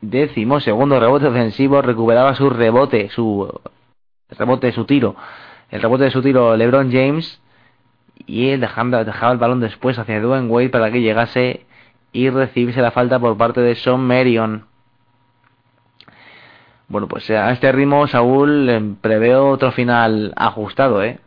Décimo 0.00 0.60
segundo 0.60 1.00
rebote 1.00 1.26
ofensivo, 1.26 1.82
recuperaba 1.82 2.34
su 2.34 2.50
rebote, 2.50 3.08
su 3.10 3.52
rebote, 4.30 4.72
su 4.72 4.84
tiro, 4.84 5.16
el 5.70 5.82
rebote 5.82 6.04
de 6.04 6.10
su 6.10 6.22
tiro 6.22 6.56
LeBron 6.56 6.92
James 6.92 7.40
y 8.26 8.50
él 8.50 8.60
dejando, 8.60 9.04
dejaba 9.04 9.32
el 9.32 9.38
balón 9.38 9.60
después 9.60 9.98
hacia 9.98 10.20
Dwayne 10.20 10.48
Wade 10.48 10.68
para 10.68 10.90
que 10.90 11.00
llegase 11.00 11.66
y 12.12 12.30
recibirse 12.30 12.80
la 12.80 12.90
falta 12.90 13.18
por 13.18 13.36
parte 13.36 13.60
de 13.60 13.74
Sean 13.74 14.00
Marion. 14.00 14.66
Bueno, 16.88 17.06
pues 17.06 17.28
a 17.30 17.50
este 17.50 17.70
ritmo 17.72 18.06
Saúl 18.06 18.68
eh, 18.70 18.94
prevé 19.00 19.34
otro 19.36 19.72
final 19.72 20.32
ajustado, 20.36 21.02
¿eh? 21.02 21.18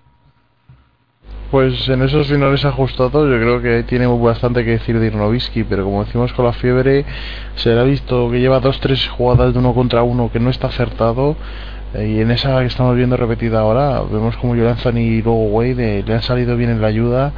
Pues 1.51 1.89
en 1.89 2.01
esos 2.01 2.27
finales 2.27 2.63
ajustados 2.63 3.29
yo 3.29 3.37
creo 3.37 3.61
que 3.61 3.83
tiene 3.83 4.07
bastante 4.07 4.63
que 4.63 4.71
decir 4.71 4.97
de 4.97 5.07
Irnovisky, 5.07 5.65
pero 5.65 5.83
como 5.83 6.05
decimos 6.05 6.31
con 6.31 6.45
la 6.45 6.53
fiebre, 6.53 7.03
se 7.55 7.75
le 7.75 7.81
ha 7.81 7.83
visto 7.83 8.31
que 8.31 8.39
lleva 8.39 8.61
dos 8.61 8.79
tres 8.79 9.09
jugadas 9.09 9.51
de 9.51 9.59
uno 9.59 9.73
contra 9.73 10.01
uno 10.01 10.31
que 10.31 10.39
no 10.39 10.49
está 10.49 10.67
acertado 10.67 11.35
eh, 11.93 12.07
y 12.07 12.21
en 12.21 12.31
esa 12.31 12.57
que 12.61 12.67
estamos 12.67 12.95
viendo 12.95 13.17
repetida 13.17 13.59
ahora 13.59 14.01
vemos 14.01 14.37
como 14.37 14.55
Jolanzan 14.55 14.97
y 14.97 15.21
luego 15.21 15.47
Wade 15.47 16.03
le 16.07 16.13
han 16.13 16.21
salido 16.21 16.55
bien 16.55 16.69
en 16.69 16.79
la 16.79 16.87
ayuda. 16.87 17.33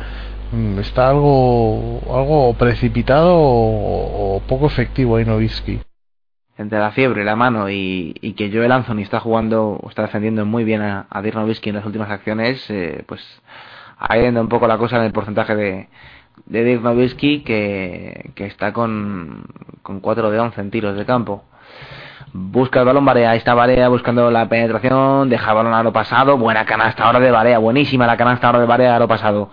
Mm, 0.52 0.78
está 0.78 1.10
algo 1.10 2.02
algo 2.06 2.54
precipitado 2.54 3.34
o, 3.36 4.44
poco 4.48 4.68
efectivo 4.68 5.16
ahí 5.16 5.26
Novisky 5.26 5.80
entre 6.56 6.78
la 6.78 6.92
fiebre, 6.92 7.24
la 7.24 7.36
mano 7.36 7.68
y, 7.68 8.14
que 8.38 8.52
Joel 8.52 8.72
Anthony 8.72 9.00
está 9.00 9.20
jugando 9.20 9.82
está 9.90 10.04
defendiendo 10.04 10.46
muy 10.46 10.64
bien 10.64 10.84
a, 10.84 11.08
a 11.10 11.20
en 11.20 11.76
las 11.76 11.86
últimas 11.86 12.12
acciones, 12.12 12.70
eh, 12.70 13.04
pues 13.08 13.42
ahí 14.04 14.26
anda 14.26 14.42
un 14.42 14.50
poco 14.50 14.68
la 14.68 14.78
cosa 14.78 14.98
en 14.98 15.04
el 15.04 15.14
porcentaje 15.14 15.56
de, 15.56 15.88
de 16.46 16.64
Dirk 16.64 16.82
Nowitzki 16.82 17.44
que, 17.44 18.32
que 18.36 18.46
está 18.46 18.74
con, 18.74 19.46
con 19.82 20.02
4 20.02 20.30
de 20.30 20.40
11 20.40 20.62
en 20.62 20.72
tiros 20.72 20.96
de 20.98 21.06
campo. 21.06 21.44
Busca 22.34 22.80
el 22.80 22.86
balón 22.86 23.06
Barea, 23.06 23.32
ahí 23.32 23.38
está 23.38 23.54
Barea 23.54 23.88
buscando 23.90 24.30
la 24.32 24.50
penetración, 24.50 25.30
deja 25.30 25.54
balón 25.54 25.74
a 25.74 25.84
lo 25.84 25.94
pasado, 25.94 26.38
buena 26.38 26.66
canasta 26.66 27.06
ahora 27.06 27.20
de 27.20 27.32
Barea, 27.32 27.60
buenísima 27.60 28.08
la 28.08 28.18
canasta 28.18 28.48
ahora 28.48 28.60
de 28.60 28.66
Barea 28.66 28.96
a 28.96 29.00
lo 29.00 29.08
pasado. 29.08 29.50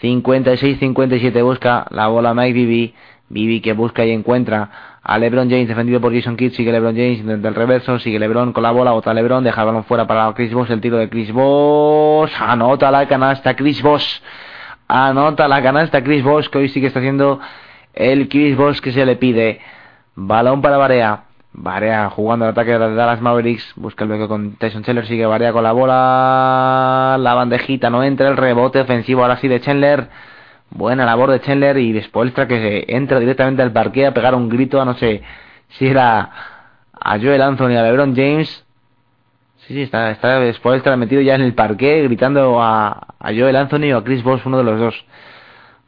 56-57 0.00 1.42
busca 1.42 1.86
la 1.90 2.06
bola 2.06 2.32
Mike 2.32 2.52
Bibi, 2.54 2.94
Bibi 3.28 3.60
que 3.60 3.74
busca 3.74 4.04
y 4.04 4.12
encuentra 4.12 4.70
a 5.02 5.18
LeBron 5.18 5.48
James 5.48 5.68
defendido 5.68 6.00
por 6.00 6.14
Jason 6.14 6.36
Kidd, 6.36 6.52
sigue 6.52 6.72
LeBron 6.72 6.94
James 6.94 7.20
intenta 7.20 7.48
el 7.48 7.54
reverso, 7.54 7.98
sigue 7.98 8.18
LeBron 8.18 8.52
con 8.52 8.62
la 8.62 8.70
bola, 8.70 8.92
bota 8.92 9.14
LeBron, 9.14 9.42
deja 9.42 9.62
el 9.62 9.66
balón 9.66 9.84
fuera 9.84 10.06
para 10.06 10.32
Chris 10.34 10.52
Bosh, 10.52 10.70
el 10.70 10.80
tiro 10.80 10.98
de 10.98 11.08
Chris 11.08 11.32
Bosh, 11.32 12.32
anota 12.38 12.90
la 12.90 13.08
canasta 13.08 13.56
Chris 13.56 13.82
Bosh, 13.82 14.20
anota 14.88 15.48
la 15.48 15.62
canasta 15.62 16.02
Chris 16.02 16.22
Bosh, 16.22 16.48
que 16.48 16.58
hoy 16.58 16.68
sí 16.68 16.84
está 16.84 16.98
haciendo 16.98 17.40
el 17.94 18.28
Chris 18.28 18.56
Bosh 18.56 18.80
que 18.80 18.92
se 18.92 19.06
le 19.06 19.16
pide, 19.16 19.60
balón 20.14 20.60
para 20.60 20.76
Barea, 20.76 21.24
Barea 21.52 22.10
jugando 22.10 22.44
el 22.44 22.52
ataque 22.52 22.72
de 22.72 22.94
Dallas 22.94 23.22
Mavericks, 23.22 23.72
busca 23.76 24.04
el 24.04 24.08
bloqueo 24.08 24.28
con 24.28 24.52
Tyson 24.56 24.84
Chandler, 24.84 25.06
sigue 25.06 25.24
Barea 25.24 25.52
con 25.52 25.64
la 25.64 25.72
bola, 25.72 27.16
la 27.18 27.34
bandejita 27.34 27.88
no 27.88 28.04
entra, 28.04 28.28
el 28.28 28.36
rebote 28.36 28.80
ofensivo 28.80 29.22
ahora 29.22 29.38
sí 29.38 29.48
de 29.48 29.60
Chandler, 29.60 30.08
buena 30.70 31.04
labor 31.04 31.30
de 31.30 31.40
Chandler 31.40 31.76
y 31.78 32.00
Spoelstra 32.02 32.46
que 32.46 32.84
entra 32.88 33.18
directamente 33.18 33.62
al 33.62 33.72
parque 33.72 34.06
a 34.06 34.14
pegar 34.14 34.34
un 34.34 34.48
grito 34.48 34.80
a 34.80 34.84
no 34.84 34.94
sé 34.94 35.22
si 35.70 35.86
era 35.86 36.30
a 36.92 37.18
Joel 37.18 37.42
Anthony 37.42 37.76
a 37.76 37.82
LeBron 37.82 38.14
James. 38.14 38.64
Sí 39.66 39.74
sí 39.74 39.82
está 39.82 40.10
está 40.10 40.52
Spoelstra 40.52 40.96
metido 40.96 41.20
ya 41.20 41.34
en 41.34 41.42
el 41.42 41.54
parque 41.54 42.02
gritando 42.04 42.62
a, 42.62 43.14
a 43.18 43.28
Joel 43.28 43.56
Anthony 43.56 43.92
o 43.92 43.98
a 43.98 44.04
Chris 44.04 44.22
Bosh 44.22 44.42
uno 44.44 44.58
de 44.58 44.64
los 44.64 44.78
dos. 44.78 45.04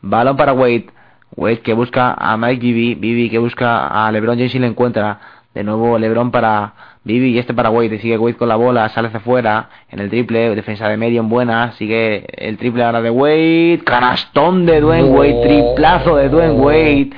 Balón 0.03 0.37
para 0.37 0.53
Wade. 0.53 0.87
Wade 1.35 1.61
que 1.61 1.73
busca 1.73 2.13
a 2.13 2.37
Mike 2.37 2.61
Bibby 2.61 2.95
Bibby 2.95 3.31
que 3.31 3.39
busca 3.39 3.87
a 3.87 4.11
LeBron 4.13 4.37
James 4.37 4.55
y 4.55 4.59
le 4.59 4.67
encuentra. 4.67 5.21
De 5.55 5.65
nuevo 5.65 5.99
LeBron 5.99 6.31
para 6.31 6.73
Bibi 7.05 7.31
y 7.31 7.39
este 7.39 7.53
para 7.53 7.71
Wade. 7.71 7.99
Sigue 7.99 8.17
Wade 8.17 8.37
con 8.37 8.49
la 8.49 8.57
bola, 8.57 8.89
sale 8.91 9.09
hacia 9.09 9.19
afuera 9.19 9.71
en 9.91 9.99
el 9.99 10.09
triple. 10.09 10.55
Defensa 10.55 10.89
de 10.89 10.97
medio 10.97 11.21
en 11.21 11.29
buena. 11.29 11.73
Sigue 11.73 12.27
el 12.37 12.57
triple 12.59 12.85
ahora 12.85 13.03
de 13.03 13.11
Wade. 13.11 13.81
Canastón 13.85 14.67
de 14.67 14.81
Dwayne 14.81 15.11
Wade. 15.11 15.43
Triplazo 15.43 16.17
de 16.17 16.29
Dwayne 16.29 16.55
Wade. 16.55 17.11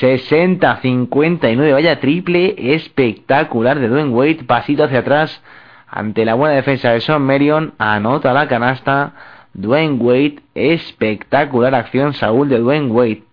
60-59. 0.00 1.72
Vaya 1.72 1.98
triple 1.98 2.54
espectacular 2.74 3.80
de 3.80 3.88
Dwayne 3.88 4.10
Wade. 4.10 4.44
Pasito 4.46 4.84
hacia 4.84 5.00
atrás. 5.00 5.42
Ante 5.88 6.24
la 6.24 6.34
buena 6.34 6.54
defensa 6.54 6.92
de 6.92 7.00
Sean 7.00 7.22
Marion. 7.22 7.74
Anota 7.78 8.32
la 8.32 8.46
canasta. 8.46 9.14
Dwayne 9.54 9.96
Wade. 9.98 10.36
Espectacular 10.54 11.74
acción, 11.74 12.14
Saúl 12.14 12.48
de 12.48 12.58
Dwayne 12.58 12.92
Wade. 12.92 13.24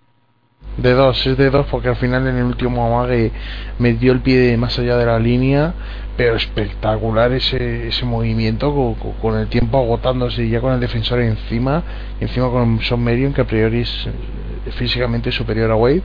De 0.78 0.94
dos, 0.94 1.26
es 1.26 1.36
de 1.38 1.50
dos 1.50 1.66
porque 1.72 1.90
al 1.90 1.96
final 1.96 2.28
en 2.28 2.38
el 2.38 2.44
último 2.44 2.86
amague 2.86 3.32
metió 3.80 4.12
el 4.12 4.22
pie 4.22 4.56
más 4.58 4.78
allá 4.78 4.96
de 4.96 5.08
la 5.08 5.18
línea, 5.18 5.74
pero 6.16 6.36
espectacular 6.36 7.32
ese, 7.32 7.88
ese 7.88 8.06
movimiento 8.06 8.96
con, 9.20 9.38
el 9.40 9.48
tiempo 9.48 9.80
agotándose 9.80 10.44
y 10.44 10.50
ya 10.50 10.62
con 10.62 10.74
el 10.74 10.80
defensor 10.80 11.20
encima, 11.20 11.82
encima 12.20 12.52
con 12.52 12.80
Son 12.82 13.04
Marion 13.04 13.34
que 13.34 13.42
a 13.42 13.48
priori 13.48 13.82
es 13.82 14.08
eh, 14.08 14.72
físicamente 14.72 15.32
superior 15.32 15.72
a 15.72 15.76
Wade, 15.76 16.04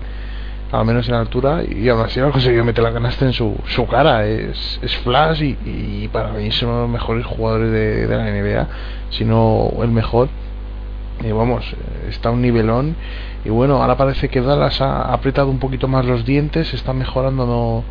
al 0.71 0.87
menos 0.87 1.07
en 1.07 1.17
altura, 1.17 1.63
y 1.69 1.87
aún 1.91 2.01
así 2.01 2.19
ha 2.19 2.31
conseguido 2.31 2.65
meter 2.65 2.83
la 2.83 2.95
canasta 2.95 3.27
en 3.27 3.35
su, 3.35 3.55
su 3.67 3.87
cara, 3.87 4.27
es, 4.27 4.81
es 4.81 4.97
flash 4.99 5.43
y, 5.43 5.59
y 5.67 6.09
para 6.11 6.31
mí 6.31 6.47
es 6.47 6.63
uno 6.63 6.77
de 6.77 6.83
los 6.83 6.91
mejores 6.91 7.27
jugadores 7.27 7.71
de, 7.71 8.07
de 8.07 8.17
la 8.17 8.25
NBA, 8.25 8.69
si 9.11 9.27
no 9.27 9.71
el 9.83 9.91
mejor. 9.91 10.31
Y 11.23 11.31
vamos, 11.31 11.65
está 12.09 12.31
a 12.31 12.33
un 12.33 12.43
nivelón 12.43 12.97
y 13.45 13.51
bueno, 13.51 13.83
ahora 13.83 13.97
parece 13.97 14.29
que 14.29 14.41
Dallas 14.41 14.81
ha 14.81 15.13
apretado 15.13 15.49
un 15.51 15.59
poquito 15.59 15.89
más 15.89 16.05
los 16.05 16.25
dientes, 16.25 16.73
está 16.75 16.93
mejorando 16.93 17.83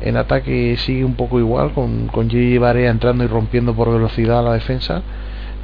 en 0.00 0.16
ataque, 0.16 0.76
sigue 0.78 1.04
un 1.04 1.14
poco 1.14 1.40
igual, 1.40 1.72
con, 1.72 2.06
con 2.08 2.30
J. 2.30 2.60
Barea 2.60 2.90
entrando 2.90 3.24
y 3.24 3.26
rompiendo 3.26 3.74
por 3.74 3.92
velocidad 3.92 4.44
la 4.44 4.52
defensa, 4.52 5.02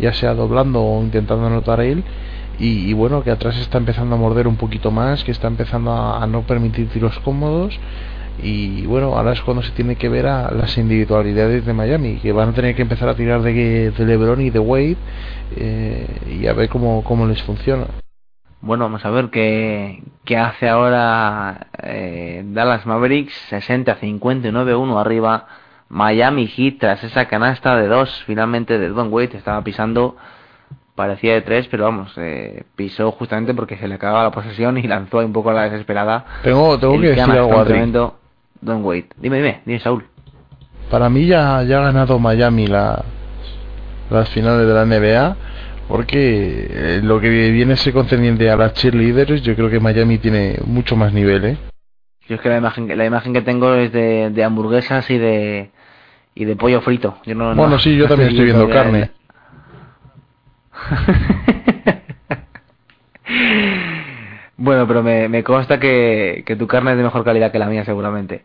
ya 0.01 0.13
sea 0.13 0.35
doblando 0.35 0.83
o 0.83 1.01
intentando 1.01 1.47
anotar 1.47 1.81
él. 1.81 2.03
Y, 2.59 2.93
bueno, 2.95 3.23
que 3.23 3.31
atrás 3.31 3.57
está 3.59 3.77
empezando 3.77 4.17
a 4.17 4.19
morder 4.19 4.49
un 4.49 4.57
poquito 4.57 4.91
más, 4.91 5.23
que 5.25 5.31
está 5.31 5.47
empezando 5.47 5.93
a, 5.93 6.23
a, 6.23 6.27
no 6.27 6.43
permitir 6.43 6.89
tiros 6.89 7.19
cómodos. 7.21 7.79
Y 8.43 8.87
bueno, 8.87 9.15
ahora 9.15 9.33
es 9.33 9.43
cuando 9.43 9.63
se 9.63 9.73
tiene 9.73 9.97
que 9.97 10.09
ver 10.09 10.27
a 10.27 10.51
las 10.53 10.77
individualidades 10.79 11.67
de 11.67 11.73
Miami, 11.75 12.17
que 12.17 12.33
van 12.33 12.49
a 12.51 12.53
tener 12.53 12.75
que 12.75 12.83
empezar 12.83 13.11
a 13.11 13.15
tirar 13.15 13.43
de, 13.43 13.91
de 13.91 14.05
LeBron 14.07 14.41
y 14.41 14.51
de 14.51 14.59
Wade 14.59 14.97
eh, 15.57 16.07
y 16.41 16.47
a 16.47 16.55
ver 16.55 16.69
cómo, 16.71 17.05
cómo 17.05 17.27
les 17.27 17.43
funciona. 17.43 17.87
Bueno, 18.61 18.85
vamos 18.85 19.05
a 19.05 19.11
ver 19.11 19.31
qué, 19.31 20.03
qué 20.25 20.37
hace 20.37 20.69
ahora 20.69 21.69
eh, 21.83 22.43
Dallas 22.47 22.87
Mavericks 22.87 23.35
60-59-1 23.51 25.01
arriba. 25.01 25.47
Miami 25.89 26.49
Heat 26.49 26.79
tras 26.81 27.05
esa 27.05 27.27
canasta 27.27 27.77
de 27.77 27.87
dos 27.87 28.25
finalmente 28.27 28.79
de 28.79 28.89
Don 28.89 29.13
Wade 29.13 29.37
estaba 29.37 29.63
pisando 29.63 30.17
parecía 30.97 31.35
de 31.35 31.43
tres 31.43 31.69
pero 31.69 31.85
vamos 31.85 32.13
eh, 32.17 32.65
pisó 32.75 33.13
justamente 33.13 33.55
porque 33.55 33.77
se 33.77 33.87
le 33.87 33.95
acababa 33.95 34.25
la 34.25 34.31
posesión 34.33 34.79
y 34.79 34.83
lanzó 34.83 35.19
un 35.19 35.33
poco 35.33 35.51
a 35.51 35.55
la 35.55 35.63
desesperada. 35.65 36.25
Tengo, 36.43 36.77
tengo 36.79 37.01
que 37.01 37.09
decir 37.09 37.23
algo 37.23 37.65
tremendo 37.65 38.17
Don 38.61 38.85
Wade. 38.85 39.11
Dime 39.17 39.37
dime 39.37 39.61
dime 39.65 39.79
Saúl. 39.79 40.05
Para 40.91 41.09
mí 41.09 41.27
ya, 41.27 41.63
ya 41.63 41.79
ha 41.79 41.83
ganado 41.83 42.19
Miami 42.19 42.67
la, 42.67 43.05
las 44.11 44.29
finales 44.31 44.67
de 44.67 44.75
la 44.75 44.85
NBA 44.87 45.37
porque 45.89 46.69
eh, 46.71 47.01
lo 47.03 47.21
que 47.21 47.29
viene 47.29 47.75
ese 47.75 47.93
concerniente 47.93 48.51
a 48.51 48.57
las 48.57 48.75
cheerleaders, 48.75 49.43
yo 49.43 49.55
creo 49.55 49.71
que 49.71 49.81
Miami 49.81 50.19
tiene 50.19 50.59
mucho 50.65 50.97
más 50.97 51.13
nivel, 51.13 51.45
¿eh? 51.45 51.57
Yo 52.29 52.37
es 52.37 52.41
que 52.41 52.49
la 52.49 52.59
imagen, 52.59 52.99
la 52.99 53.07
imagen 53.07 53.33
que 53.33 53.43
tengo 53.43 53.75
es 53.75 53.93
de, 53.93 54.31
de 54.31 54.45
hamburguesas 54.45 55.09
y 55.11 55.19
de 55.19 55.71
y 56.35 56.45
de 56.45 56.57
pollo 56.57 56.81
frito. 56.81 57.19
Yo 57.25 57.35
no, 57.35 57.55
bueno, 57.55 57.69
no, 57.69 57.79
sí, 57.79 57.97
yo 57.97 58.09
también 58.09 58.31
estoy 58.31 58.47
viendo 58.47 58.69
carne. 58.77 59.11
bueno, 64.57 64.87
pero 64.87 65.03
me, 65.03 65.29
me 65.29 65.43
consta 65.43 65.81
que, 65.81 66.45
que 66.47 66.57
tu 66.57 66.67
carne 66.67 66.93
es 66.93 66.99
de 66.99 67.05
mejor 67.05 67.25
calidad 67.25 67.53
que 67.53 67.59
la 67.59 67.69
mía, 67.69 67.85
seguramente. 67.85 68.45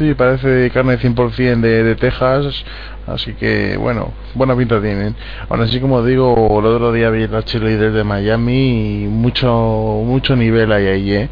Sí, 0.00 0.14
parece 0.14 0.70
carne 0.70 0.96
100% 0.96 1.60
de, 1.60 1.84
de 1.84 1.94
Texas, 1.94 2.64
así 3.06 3.34
que 3.34 3.76
bueno, 3.76 4.14
buena 4.34 4.56
pinta 4.56 4.80
tienen. 4.80 5.14
Aún 5.46 5.60
así, 5.60 5.78
como 5.78 6.02
digo, 6.02 6.58
el 6.58 6.64
otro 6.64 6.90
día 6.90 7.10
vi 7.10 7.26
la 7.26 7.42
cheerleader 7.42 7.92
de 7.92 8.02
Miami 8.02 9.02
y 9.04 9.08
mucho, 9.08 10.00
mucho 10.02 10.36
nivel 10.36 10.72
hay 10.72 10.86
ahí, 10.86 11.12
¿eh? 11.12 11.28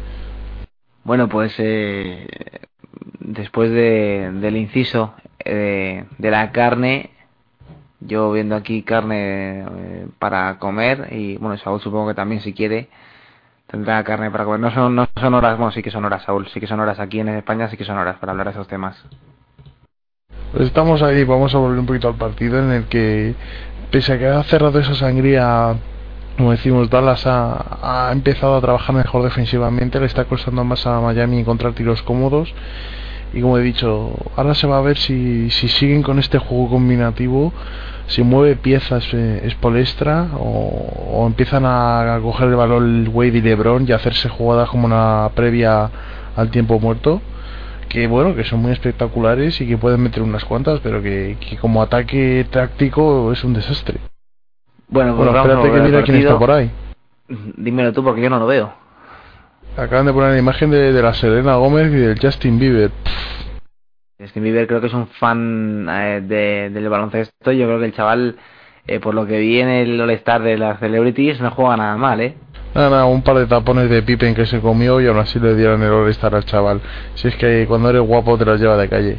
Bueno, 1.03 1.27
pues 1.27 1.55
eh, 1.57 2.27
después 3.19 3.71
de, 3.71 4.29
del 4.33 4.55
inciso 4.55 5.15
eh, 5.43 6.05
de 6.19 6.29
la 6.29 6.51
carne, 6.51 7.09
yo 8.01 8.31
viendo 8.31 8.55
aquí 8.55 8.83
carne 8.83 9.61
eh, 9.61 10.07
para 10.19 10.59
comer 10.59 11.07
y 11.09 11.37
bueno, 11.37 11.57
Saúl 11.57 11.81
supongo 11.81 12.09
que 12.09 12.13
también 12.13 12.41
si 12.41 12.53
quiere 12.53 12.89
tendrá 13.69 14.03
carne 14.03 14.31
para 14.31 14.45
comer. 14.45 14.59
No 14.59 14.71
son, 14.71 14.95
no 14.95 15.07
son 15.19 15.33
horas, 15.33 15.57
bueno, 15.57 15.71
sí 15.71 15.81
que 15.81 15.91
son 15.91 16.05
horas, 16.05 16.23
Saúl, 16.23 16.47
sí 16.47 16.59
que 16.59 16.67
son 16.67 16.79
horas 16.79 16.99
aquí 16.99 17.19
en 17.19 17.29
España, 17.29 17.69
sí 17.69 17.77
que 17.77 17.85
son 17.85 17.97
horas 17.97 18.17
para 18.17 18.31
hablar 18.31 18.47
de 18.47 18.51
esos 18.51 18.67
temas. 18.67 19.01
Pues 20.51 20.65
estamos 20.65 21.01
ahí, 21.03 21.23
vamos 21.23 21.53
a 21.53 21.59
volver 21.59 21.79
un 21.79 21.85
poquito 21.85 22.07
al 22.07 22.15
partido 22.15 22.59
en 22.59 22.71
el 22.71 22.85
que, 22.85 23.35
pese 23.91 24.13
a 24.13 24.19
que 24.19 24.27
ha 24.27 24.43
cerrado 24.43 24.79
esa 24.79 24.95
sangría, 24.95 25.75
como 26.37 26.51
decimos, 26.51 26.89
Dallas 26.89 27.27
ha, 27.27 28.07
ha 28.07 28.11
empezado 28.11 28.55
a 28.55 28.61
trabajar 28.61 28.95
mejor 28.95 29.23
defensivamente, 29.23 29.99
le 29.99 30.07
está 30.07 30.25
costando 30.25 30.63
más 30.63 30.87
a 30.87 30.99
Miami 31.01 31.39
encontrar 31.39 31.73
tiros 31.73 32.01
cómodos. 32.01 32.53
Y 33.31 33.41
como 33.41 33.59
he 33.59 33.61
dicho, 33.61 34.11
ahora 34.35 34.55
se 34.55 34.65
va 34.65 34.79
a 34.79 34.81
ver 34.81 34.97
si, 34.97 35.51
si 35.51 35.67
siguen 35.67 36.01
con 36.01 36.17
este 36.17 36.39
juego 36.39 36.69
combinativo, 36.69 37.53
si 38.09 38.23
mueve 38.23 38.55
piezas 38.57 39.07
eh, 39.13 39.47
Spolestra 39.51 40.27
o, 40.37 41.13
o, 41.13 41.27
empiezan 41.27 41.65
a, 41.65 42.15
a, 42.15 42.19
coger 42.19 42.49
el 42.49 42.55
balón 42.55 43.09
Wade 43.13 43.37
y 43.37 43.41
LeBron 43.41 43.85
y 43.87 43.93
hacerse 43.93 44.27
jugadas 44.29 44.69
como 44.69 44.85
una 44.85 45.29
previa 45.33 45.89
al 46.35 46.51
tiempo 46.51 46.79
muerto 46.79 47.21
que 47.87 48.07
bueno 48.07 48.35
que 48.35 48.43
son 48.43 48.61
muy 48.61 48.71
espectaculares 48.71 49.61
y 49.61 49.67
que 49.67 49.77
pueden 49.77 50.01
meter 50.01 50.21
unas 50.21 50.43
cuantas 50.43 50.79
pero 50.81 51.01
que, 51.01 51.37
que 51.39 51.57
como 51.57 51.81
ataque 51.81 52.45
táctico 52.51 53.31
es 53.31 53.43
un 53.43 53.53
desastre 53.53 53.99
Bueno, 54.89 55.15
pues 55.15 55.29
Bueno, 55.29 55.33
vamos 55.33 55.49
a 55.49 55.53
espérate 55.53 55.75
que 55.75 55.87
mira 55.87 56.03
quién 56.03 56.17
está 56.17 56.37
por 56.37 56.51
ahí. 56.51 56.71
Dímelo 57.57 57.93
tú 57.93 58.03
porque 58.03 58.21
yo 58.21 58.29
no 58.29 58.39
lo 58.39 58.47
veo. 58.47 58.73
Acaban 59.77 60.07
de 60.07 60.13
poner 60.13 60.31
la 60.31 60.39
imagen 60.39 60.71
de, 60.71 60.91
de 60.91 61.01
la 61.01 61.13
Selena 61.13 61.55
Gómez 61.57 61.93
y 61.93 61.97
del 61.97 62.19
Justin 62.19 62.57
Bieber. 62.57 62.89
Justin 64.19 64.43
Bieber 64.43 64.67
creo 64.67 64.81
que 64.81 64.87
es 64.87 64.93
un 64.93 65.07
fan 65.07 65.87
eh, 65.89 66.21
de- 66.21 66.69
del 66.71 66.89
baloncesto. 66.89 67.51
Yo 67.51 67.65
creo 67.65 67.79
que 67.79 67.85
el 67.85 67.93
chaval, 67.93 68.35
eh, 68.87 68.99
por 68.99 69.13
lo 69.15 69.25
que 69.25 69.39
vi 69.39 69.59
en 69.59 69.69
el 69.69 69.99
All-Star 70.01 70.41
de 70.41 70.57
las 70.57 70.79
Celebrities, 70.79 71.39
no 71.39 71.51
juega 71.51 71.77
nada 71.77 71.95
mal, 71.97 72.19
¿eh? 72.21 72.35
Nada, 72.75 72.89
nada, 72.89 73.05
un 73.05 73.23
par 73.23 73.37
de 73.37 73.47
tapones 73.47 73.89
de 73.89 74.03
Pippen 74.03 74.35
que 74.35 74.45
se 74.45 74.59
comió 74.59 74.99
y 75.01 75.07
aún 75.07 75.17
así 75.17 75.39
le 75.39 75.55
dieron 75.55 75.81
el 75.81 75.91
All-Star 75.91 76.35
al 76.35 76.45
chaval. 76.45 76.81
Si 77.15 77.27
es 77.29 77.35
que 77.37 77.65
cuando 77.67 77.89
eres 77.89 78.01
guapo 78.01 78.37
te 78.37 78.45
las 78.45 78.59
lleva 78.59 78.77
de 78.77 78.89
calle. 78.89 79.17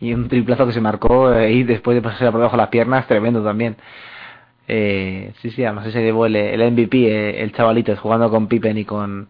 Y 0.00 0.12
un 0.12 0.28
triplazo 0.28 0.66
que 0.66 0.72
se 0.72 0.80
marcó 0.80 1.32
eh, 1.32 1.50
y 1.52 1.62
después 1.62 1.94
de 1.94 2.02
pasarse 2.02 2.26
por 2.26 2.34
debajo 2.40 2.56
de 2.56 2.62
las 2.62 2.68
piernas, 2.68 3.06
tremendo 3.06 3.42
también. 3.42 3.76
Eh, 4.68 5.32
sí, 5.40 5.50
sí, 5.50 5.64
además 5.64 5.90
se 5.92 6.02
llevó 6.02 6.26
el, 6.26 6.36
el 6.36 6.60
MVP, 6.72 7.42
el 7.42 7.52
chavalito, 7.52 7.94
jugando 7.96 8.30
con 8.30 8.46
Pippen 8.48 8.76
y 8.78 8.84
con, 8.84 9.28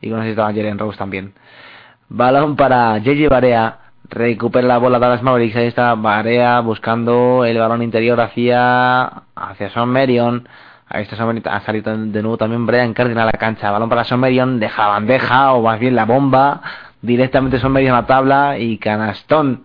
y 0.00 0.08
con 0.08 0.18
no 0.18 0.24
sé 0.24 0.30
si 0.30 0.36
Jalen 0.36 0.78
Rose 0.78 0.98
también. 0.98 1.32
Balón 2.08 2.56
para 2.56 2.98
JJ 2.98 3.28
Barea, 3.28 3.78
recupera 4.12 4.68
la 4.68 4.78
bola 4.78 4.98
Dallas 4.98 5.22
Mavericks, 5.22 5.56
ahí 5.56 5.66
está 5.66 5.94
Barea 5.94 6.60
buscando 6.60 7.44
el 7.46 7.58
balón 7.58 7.82
interior 7.82 8.20
hacia, 8.20 9.04
hacia 9.34 9.70
Son 9.70 9.88
Marion. 9.88 10.46
Ahí 10.88 11.04
está 11.04 11.16
ha 11.50 11.60
salido 11.60 11.96
de 11.96 12.20
nuevo 12.20 12.36
también 12.36 12.66
Brian 12.66 12.92
Cardinal 12.92 13.22
a 13.22 13.32
la 13.32 13.38
cancha. 13.38 13.70
Balón 13.70 13.88
para 13.88 14.04
Son 14.04 14.20
Marion, 14.20 14.60
deja 14.60 14.86
bandeja 14.88 15.54
o 15.54 15.62
más 15.62 15.80
bien 15.80 15.96
la 15.96 16.04
bomba. 16.04 16.60
Directamente 17.00 17.58
Son 17.58 17.72
Marion 17.72 17.94
a 17.94 18.02
la 18.02 18.06
tabla 18.06 18.58
y 18.58 18.76
canastón 18.76 19.62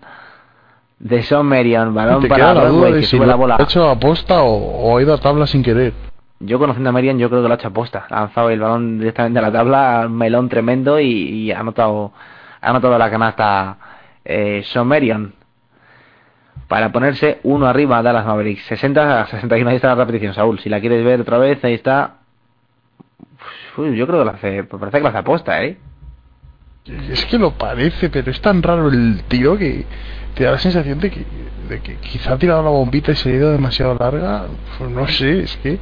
de 1.00 1.22
Son 1.24 1.46
Marion. 1.46 1.94
Balón 1.94 2.22
Te 2.22 2.30
para 2.30 2.54
la 2.54 2.70
duda 2.70 2.92
de 2.92 3.02
que 3.02 3.06
si 3.06 3.20
la 3.20 3.36
bola. 3.36 3.58
ha 3.60 3.64
hecho 3.64 3.90
aposta 3.90 4.42
o, 4.42 4.54
o 4.56 4.98
ha 4.98 5.02
ido 5.02 5.14
a 5.14 5.18
tabla 5.18 5.46
sin 5.46 5.62
querer. 5.62 5.94
Yo 6.40 6.58
conociendo 6.58 6.90
a 6.90 6.94
Marion, 6.94 7.20
yo 7.20 7.30
creo 7.30 7.42
que 7.42 7.50
lo 7.50 7.54
ha 7.54 7.58
hecho 7.58 7.68
aposta. 7.68 8.06
Ha 8.10 8.22
lanzado 8.22 8.50
el 8.50 8.62
balón 8.62 9.00
directamente 9.00 9.40
a 9.40 9.42
la 9.42 9.52
tabla, 9.52 10.08
melón 10.10 10.48
tremendo 10.48 11.02
y, 11.02 11.08
y 11.08 11.52
ha 11.52 11.60
anotado, 11.60 12.14
ha 12.62 12.70
anotado 12.70 12.98
la 12.98 13.10
canasta 13.10 13.78
eh, 14.28 14.62
Sean 14.66 14.88
Marion. 14.88 15.34
Para 16.68 16.92
ponerse 16.92 17.40
uno 17.44 17.66
arriba 17.66 18.02
Dallas 18.04 18.26
Mavericks. 18.26 18.64
60 18.66 19.22
a 19.22 19.28
61. 19.28 19.70
Ahí 19.70 19.76
está 19.78 19.88
la 19.90 19.96
repetición, 19.96 20.34
Saúl. 20.34 20.60
Si 20.60 20.68
la 20.70 20.80
quieres 20.82 21.04
ver 21.06 21.22
otra 21.22 21.38
vez, 21.38 21.64
ahí 21.64 21.74
está. 21.74 22.16
Yo 23.78 24.08
creo 24.08 24.20
que 24.20 24.26
lo 24.26 24.32
hace, 24.32 24.64
parece 24.64 24.98
que 24.98 25.04
lo 25.04 25.10
hace 25.10 25.18
aposta, 25.20 25.64
¿eh? 25.64 25.78
Es 27.10 27.26
que 27.26 27.38
lo 27.38 27.52
parece, 27.52 28.10
pero 28.10 28.32
es 28.32 28.42
tan 28.42 28.64
raro 28.64 28.88
el 28.88 29.24
tiro 29.28 29.58
que 29.58 29.86
te 30.34 30.46
da 30.46 30.52
la 30.52 30.58
sensación 30.58 31.00
de 31.00 31.12
que, 31.12 31.26
de 31.70 31.80
que 31.82 31.96
quizá 31.98 32.34
ha 32.34 32.38
tirado 32.38 32.64
la 32.64 32.70
bombita 32.70 33.12
y 33.12 33.16
se 33.16 33.30
ha 33.30 33.36
ido 33.36 33.52
demasiado 33.52 33.96
larga. 34.00 34.46
Pues 34.78 34.90
no 34.90 35.08
sé, 35.08 35.42
es 35.42 35.56
que. 35.58 35.78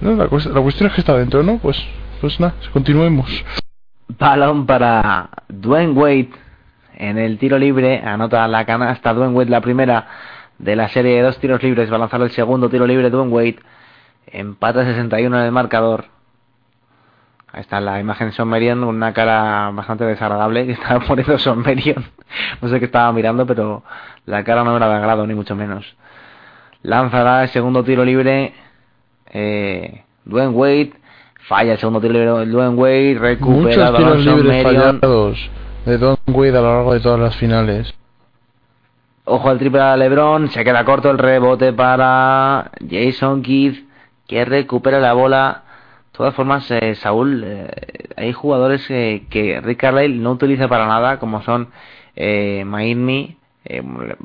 No, 0.00 0.12
la, 0.16 0.26
cuest- 0.28 0.52
la 0.52 0.60
cuestión 0.60 0.88
es 0.88 0.94
que 0.94 1.00
está 1.00 1.16
dentro, 1.16 1.42
¿no? 1.42 1.58
Pues, 1.58 1.82
pues 2.20 2.38
nada, 2.40 2.54
continuemos. 2.72 3.44
Balón 4.18 4.66
para 4.66 5.30
Dwayne 5.48 5.92
Wade 5.92 6.30
en 6.96 7.18
el 7.18 7.38
tiro 7.38 7.58
libre. 7.58 8.02
Anota 8.04 8.46
la 8.48 8.64
canasta 8.64 9.12
Dwayne 9.12 9.34
Wade, 9.34 9.50
la 9.50 9.60
primera 9.60 10.06
de 10.58 10.76
la 10.76 10.88
serie 10.88 11.16
de 11.16 11.22
dos 11.22 11.38
tiros 11.38 11.62
libres. 11.62 11.90
Va 11.90 11.96
a 11.96 12.00
lanzar 12.00 12.20
el 12.22 12.30
segundo 12.30 12.68
tiro 12.68 12.86
libre 12.86 13.10
Dwayne 13.10 13.32
Wade. 13.32 13.58
Empata 14.26 14.84
61 14.84 15.38
en 15.38 15.44
el 15.44 15.52
marcador. 15.52 16.06
Ahí 17.52 17.60
está 17.60 17.80
la 17.80 18.00
imagen 18.00 18.28
de 18.28 18.32
Son 18.32 18.48
Marion, 18.48 18.82
una 18.82 19.12
cara 19.12 19.70
bastante 19.70 20.04
desagradable 20.04 20.66
que 20.66 20.72
estaba 20.72 21.00
poniendo 21.06 21.38
Son 21.38 21.60
Marion. 21.60 22.04
No 22.60 22.68
sé 22.68 22.78
qué 22.78 22.86
estaba 22.86 23.12
mirando, 23.12 23.46
pero 23.46 23.84
la 24.26 24.42
cara 24.42 24.64
no 24.64 24.76
era 24.76 24.88
de 24.88 24.94
agrado, 24.94 25.26
ni 25.26 25.34
mucho 25.34 25.54
menos. 25.54 25.96
Lanzará 26.82 27.42
el 27.44 27.48
segundo 27.50 27.84
tiro 27.84 28.04
libre. 28.04 28.54
Eh, 29.30 30.02
Dwayne 30.24 30.52
Wade. 30.52 30.92
Falla 31.46 31.72
el 31.72 31.78
segundo 31.78 32.00
tiro 32.00 32.14
libre. 32.14 32.46
Dwayne 32.46 32.74
Wade 32.74 33.18
recupera 33.18 33.90
Muchos 33.90 33.96
tiros 33.96 34.24
libres 34.24 34.62
fallados 34.62 35.50
de 35.84 35.98
Don 35.98 36.16
Wade 36.26 36.58
a 36.58 36.60
lo 36.60 36.74
largo 36.74 36.94
de 36.94 37.00
todas 37.00 37.20
las 37.20 37.36
finales. 37.36 37.94
Ojo 39.26 39.48
al 39.48 39.58
triple 39.58 39.80
a 39.80 39.96
LeBron, 39.96 40.48
se 40.48 40.64
queda 40.64 40.84
corto 40.84 41.10
el 41.10 41.18
rebote 41.18 41.72
para 41.72 42.70
Jason 42.90 43.42
Kidd, 43.42 43.84
que 44.26 44.44
recupera 44.44 45.00
la 45.00 45.12
bola. 45.12 45.62
De 46.12 46.18
todas 46.18 46.34
formas, 46.34 46.70
eh, 46.70 46.94
Saúl, 46.94 47.42
eh, 47.44 47.68
hay 48.16 48.32
jugadores 48.32 48.84
eh, 48.90 49.24
que 49.30 49.60
Rick 49.60 49.80
Carlisle 49.80 50.22
no 50.22 50.32
utiliza 50.32 50.68
para 50.68 50.86
nada, 50.86 51.18
como 51.18 51.42
son 51.42 51.68
eh, 52.16 52.64
Miami, 52.64 53.36
eh, 53.64 53.82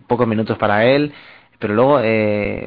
pocos 0.08 0.28
minutos 0.28 0.58
para 0.58 0.86
él, 0.86 1.14
pero 1.58 1.74
luego 1.74 2.00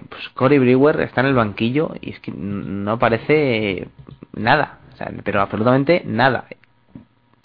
pues 0.08 0.28
Corey 0.34 0.58
Brewer 0.58 1.00
está 1.00 1.22
en 1.22 1.28
el 1.28 1.34
banquillo 1.34 1.92
y 2.00 2.10
es 2.10 2.20
que 2.20 2.32
no 2.32 2.92
aparece 2.92 3.88
nada, 4.34 4.80
pero 5.24 5.40
absolutamente 5.40 6.02
nada. 6.04 6.44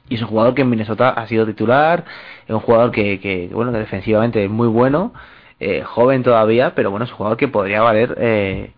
Y 0.10 0.16
es 0.16 0.22
un 0.22 0.28
jugador 0.30 0.56
que 0.56 0.62
en 0.62 0.70
Minnesota 0.70 1.10
ha 1.10 1.28
sido 1.28 1.46
titular, 1.46 2.06
es 2.48 2.54
un 2.54 2.62
jugador 2.62 2.92
que, 2.92 3.20
que 3.20 3.50
bueno, 3.52 3.72
que 3.72 3.80
defensivamente 3.80 4.44
es 4.44 4.50
muy 4.50 4.68
bueno, 4.68 5.14
eh, 5.60 5.84
joven 5.84 6.24
todavía, 6.24 6.74
pero 6.76 6.92
bueno, 6.92 7.06
es 7.06 7.12
un 7.12 7.18
jugador 7.18 7.38
que 7.38 7.48
podría 7.48 7.82
valer 7.82 8.16
eh, 8.20 8.72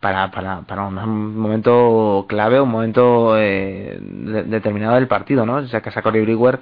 para, 0.00 0.30
para, 0.30 0.62
para 0.62 0.82
un 0.86 1.36
momento 1.36 2.26
clave, 2.28 2.60
un 2.60 2.70
momento 2.70 3.36
eh, 3.38 3.98
de- 4.00 4.42
determinado 4.44 4.94
del 4.96 5.06
partido, 5.08 5.46
¿no? 5.46 5.56
O 5.56 5.66
sea, 5.68 5.80
que 5.80 5.90
a 5.94 6.02
Corey 6.02 6.22
Brewer 6.24 6.58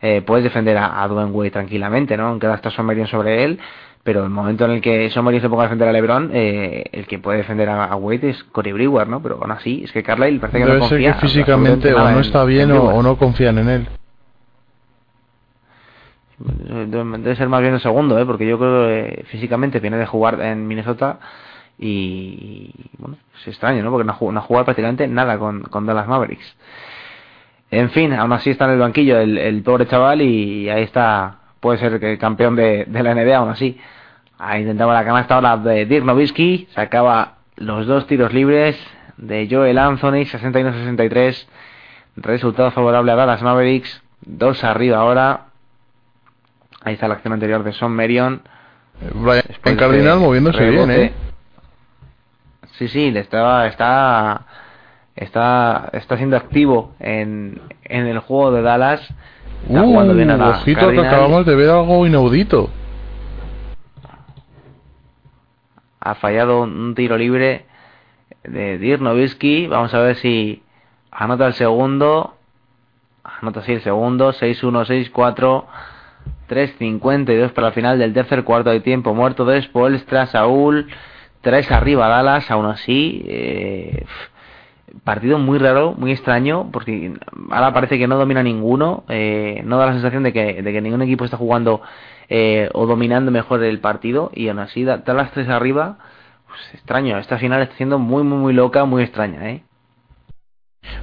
eh, 0.00 0.22
puedes 0.22 0.44
defender 0.44 0.76
a, 0.78 1.06
Dwayne 1.08 1.30
Wade 1.32 1.50
tranquilamente, 1.50 2.16
¿no? 2.16 2.28
Aunque 2.28 2.46
ahora 2.46 2.56
está 2.56 2.70
Somerion 2.70 3.06
sobre 3.08 3.44
él, 3.44 3.58
pero 4.04 4.22
el 4.22 4.30
momento 4.30 4.66
en 4.66 4.72
el 4.72 4.80
que 4.82 5.08
Somerion 5.08 5.40
se 5.40 5.48
ponga 5.48 5.62
a 5.62 5.66
defender 5.66 5.88
a 5.88 5.92
LeBron, 5.92 6.30
eh, 6.34 6.84
el 6.92 7.06
que 7.06 7.18
puede 7.18 7.38
defender 7.38 7.70
a, 7.70 7.86
a 7.86 7.96
Wade 7.96 8.30
es 8.30 8.44
Corey 8.44 8.72
Brewer, 8.72 9.08
¿no? 9.08 9.22
Pero 9.22 9.38
aún 9.40 9.50
así, 9.50 9.82
es 9.82 9.92
que 9.92 10.02
Carlisle 10.02 10.40
parece 10.40 10.58
que 10.58 10.64
Debe 10.66 10.78
no 10.78 10.84
ser 10.84 10.98
confía 10.98 11.14
que 11.14 11.20
físicamente 11.20 11.94
o 11.94 12.10
no 12.10 12.20
está 12.20 12.44
bien 12.44 12.70
en 12.70 12.76
o, 12.76 13.02
no 13.02 13.16
confían 13.16 13.58
en 13.58 13.68
él. 13.70 13.88
Debe 16.38 17.34
ser 17.34 17.48
más 17.48 17.62
bien 17.62 17.74
el 17.74 17.80
segundo, 17.80 18.18
¿eh? 18.18 18.26
porque 18.26 18.46
yo 18.46 18.58
creo 18.58 18.88
que 18.88 19.24
físicamente 19.28 19.80
viene 19.80 19.96
de 19.96 20.04
jugar 20.04 20.38
en 20.42 20.68
Minnesota 20.68 21.18
y, 21.78 22.70
bueno, 22.98 23.16
es 23.40 23.48
extraño, 23.48 23.82
¿no? 23.82 23.90
porque 23.90 24.04
no 24.04 24.12
ha 24.12 24.16
jugado, 24.16 24.32
no 24.32 24.40
ha 24.40 24.42
jugado 24.42 24.66
prácticamente 24.66 25.08
nada 25.08 25.38
con, 25.38 25.62
con 25.62 25.86
Dallas 25.86 26.06
Mavericks. 26.06 26.56
En 27.70 27.88
fin, 27.88 28.12
aún 28.12 28.34
así 28.34 28.50
está 28.50 28.66
en 28.66 28.72
el 28.72 28.78
banquillo 28.80 29.18
el, 29.18 29.38
el 29.38 29.62
pobre 29.62 29.86
chaval 29.86 30.20
y 30.20 30.68
ahí 30.68 30.82
está, 30.82 31.38
puede 31.64 31.78
ser 31.78 31.98
que 31.98 32.18
campeón 32.18 32.56
de, 32.56 32.84
de 32.84 33.02
la 33.02 33.14
NBA 33.14 33.38
aún 33.38 33.48
así. 33.48 33.80
Ahí 34.38 34.60
intentaba 34.60 34.92
la 34.92 35.02
canasta 35.02 35.34
ahora 35.34 35.56
de 35.56 35.86
Dirk 35.86 36.04
Nowitzki, 36.04 36.68
sacaba 36.74 37.36
los 37.56 37.86
dos 37.86 38.06
tiros 38.06 38.34
libres 38.34 38.76
de 39.16 39.48
Joel 39.50 39.78
Anthony, 39.78 40.26
61-63, 40.26 41.46
resultado 42.16 42.70
favorable 42.70 43.12
a 43.12 43.14
Dallas 43.14 43.40
Mavericks, 43.40 44.02
dos 44.20 44.62
arriba 44.62 44.98
ahora. 44.98 45.46
Ahí 46.82 46.92
está 46.92 47.08
la 47.08 47.14
acción 47.14 47.32
anterior 47.32 47.64
de 47.64 47.72
Son. 47.72 47.96
Brian 47.96 48.42
Cardinal 49.62 50.18
de 50.18 50.24
moviéndose 50.26 50.68
bien. 50.68 50.90
¿eh? 50.90 51.12
Sí, 52.72 52.88
sí, 52.88 53.10
le 53.10 53.20
estaba, 53.20 53.66
está, 53.68 54.44
está, 55.16 55.88
está 55.94 56.18
siendo 56.18 56.36
activo 56.36 56.94
en, 57.00 57.58
en 57.84 58.06
el 58.06 58.18
juego 58.18 58.52
de 58.52 58.60
Dallas. 58.60 59.00
Está 59.68 59.82
jugando 59.82 60.14
bien 60.14 60.30
a 60.30 60.34
Uh, 60.34 60.38
la 60.38 60.48
ojito 60.50 60.90
que 60.90 61.00
acabamos 61.00 61.46
de 61.46 61.54
ver 61.54 61.70
algo 61.70 62.06
inaudito. 62.06 62.70
Ha 66.00 66.14
fallado 66.16 66.62
un 66.62 66.94
tiro 66.94 67.16
libre 67.16 67.64
de 68.42 68.78
Dirk 68.78 69.00
Nowitzki. 69.00 69.66
Vamos 69.68 69.94
a 69.94 70.00
ver 70.00 70.16
si 70.16 70.62
anota 71.10 71.46
el 71.46 71.54
segundo. 71.54 72.34
Anota 73.22 73.60
así 73.60 73.72
el 73.72 73.80
segundo. 73.80 74.32
6-1, 74.32 75.10
6-4. 75.10 75.64
3.52 76.48 77.52
para 77.52 77.68
el 77.68 77.72
final 77.72 77.98
del 77.98 78.12
tercer 78.12 78.44
cuarto 78.44 78.70
de 78.70 78.80
tiempo 78.80 79.14
muerto 79.14 79.44
de 79.44 79.62
Spoelstra, 79.62 80.26
Saúl, 80.26 80.88
tres 81.40 81.70
arriba 81.70 82.08
Dallas, 82.08 82.50
aún 82.50 82.66
así, 82.66 83.24
eh, 83.26 84.04
partido 85.02 85.38
muy 85.38 85.58
raro, 85.58 85.94
muy 85.96 86.12
extraño, 86.12 86.70
porque 86.72 87.12
ahora 87.50 87.72
parece 87.72 87.98
que 87.98 88.06
no 88.06 88.16
domina 88.16 88.42
ninguno, 88.42 89.04
eh, 89.08 89.62
no 89.64 89.78
da 89.78 89.86
la 89.86 89.92
sensación 89.92 90.22
de 90.22 90.32
que, 90.32 90.62
de 90.62 90.72
que 90.72 90.80
ningún 90.80 91.02
equipo 91.02 91.24
está 91.24 91.36
jugando 91.36 91.80
eh, 92.28 92.68
o 92.74 92.86
dominando 92.86 93.30
mejor 93.30 93.62
el 93.64 93.80
partido, 93.80 94.30
y 94.34 94.48
aún 94.48 94.58
así, 94.60 94.84
da- 94.84 94.98
Dallas 94.98 95.32
tres 95.32 95.48
arriba, 95.48 95.98
pues, 96.46 96.60
extraño, 96.74 97.18
esta 97.18 97.38
final 97.38 97.62
está 97.62 97.76
siendo 97.76 97.98
muy, 97.98 98.22
muy, 98.22 98.38
muy 98.38 98.52
loca, 98.52 98.84
muy 98.84 99.02
extraña, 99.02 99.50
¿eh? 99.50 99.62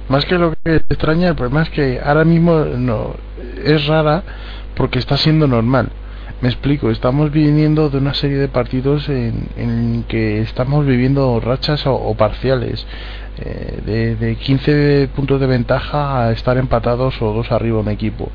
Más 0.08 0.24
que 0.24 0.38
lo 0.38 0.52
que 0.64 0.76
extraña, 0.76 1.28
el 1.28 1.34
problema 1.34 1.62
es 1.62 1.70
que 1.70 2.00
ahora 2.02 2.24
mismo 2.24 2.64
no 2.64 3.14
es 3.64 3.86
rara 3.86 4.22
porque 4.76 4.98
está 4.98 5.16
siendo 5.16 5.46
normal. 5.46 5.90
Me 6.42 6.48
explico, 6.48 6.90
estamos 6.90 7.30
viniendo 7.30 7.88
de 7.88 7.98
una 7.98 8.14
serie 8.14 8.36
de 8.36 8.48
partidos 8.48 9.08
en, 9.08 9.48
en 9.56 10.04
que 10.08 10.40
estamos 10.40 10.84
viviendo 10.84 11.38
rachas 11.38 11.86
o, 11.86 12.14
parciales. 12.16 12.84
eh, 13.38 13.80
de, 13.86 14.16
de 14.16 14.34
15 14.36 15.08
puntos 15.14 15.40
de 15.40 15.46
ventaja 15.46 16.26
a 16.26 16.32
estar 16.32 16.58
empatados 16.58 17.22
o 17.22 17.32
dos 17.32 17.52
arriba 17.52 17.78
un 17.78 17.88
equipo. 17.88 18.28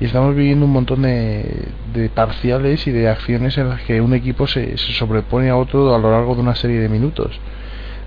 Y 0.00 0.06
estamos 0.06 0.34
viviendo 0.34 0.64
un 0.64 0.72
montón 0.72 1.02
de, 1.02 1.68
de 1.92 2.08
parciales 2.08 2.86
y 2.86 2.92
de 2.92 3.10
acciones 3.10 3.58
en 3.58 3.68
las 3.68 3.82
que 3.82 4.00
un 4.00 4.14
equipo 4.14 4.46
se, 4.46 4.78
se 4.78 4.92
sobrepone 4.94 5.50
a 5.50 5.56
otro 5.56 5.94
a 5.94 5.98
lo 5.98 6.10
largo 6.10 6.34
de 6.34 6.40
una 6.40 6.54
serie 6.54 6.80
de 6.80 6.88
minutos 6.88 7.38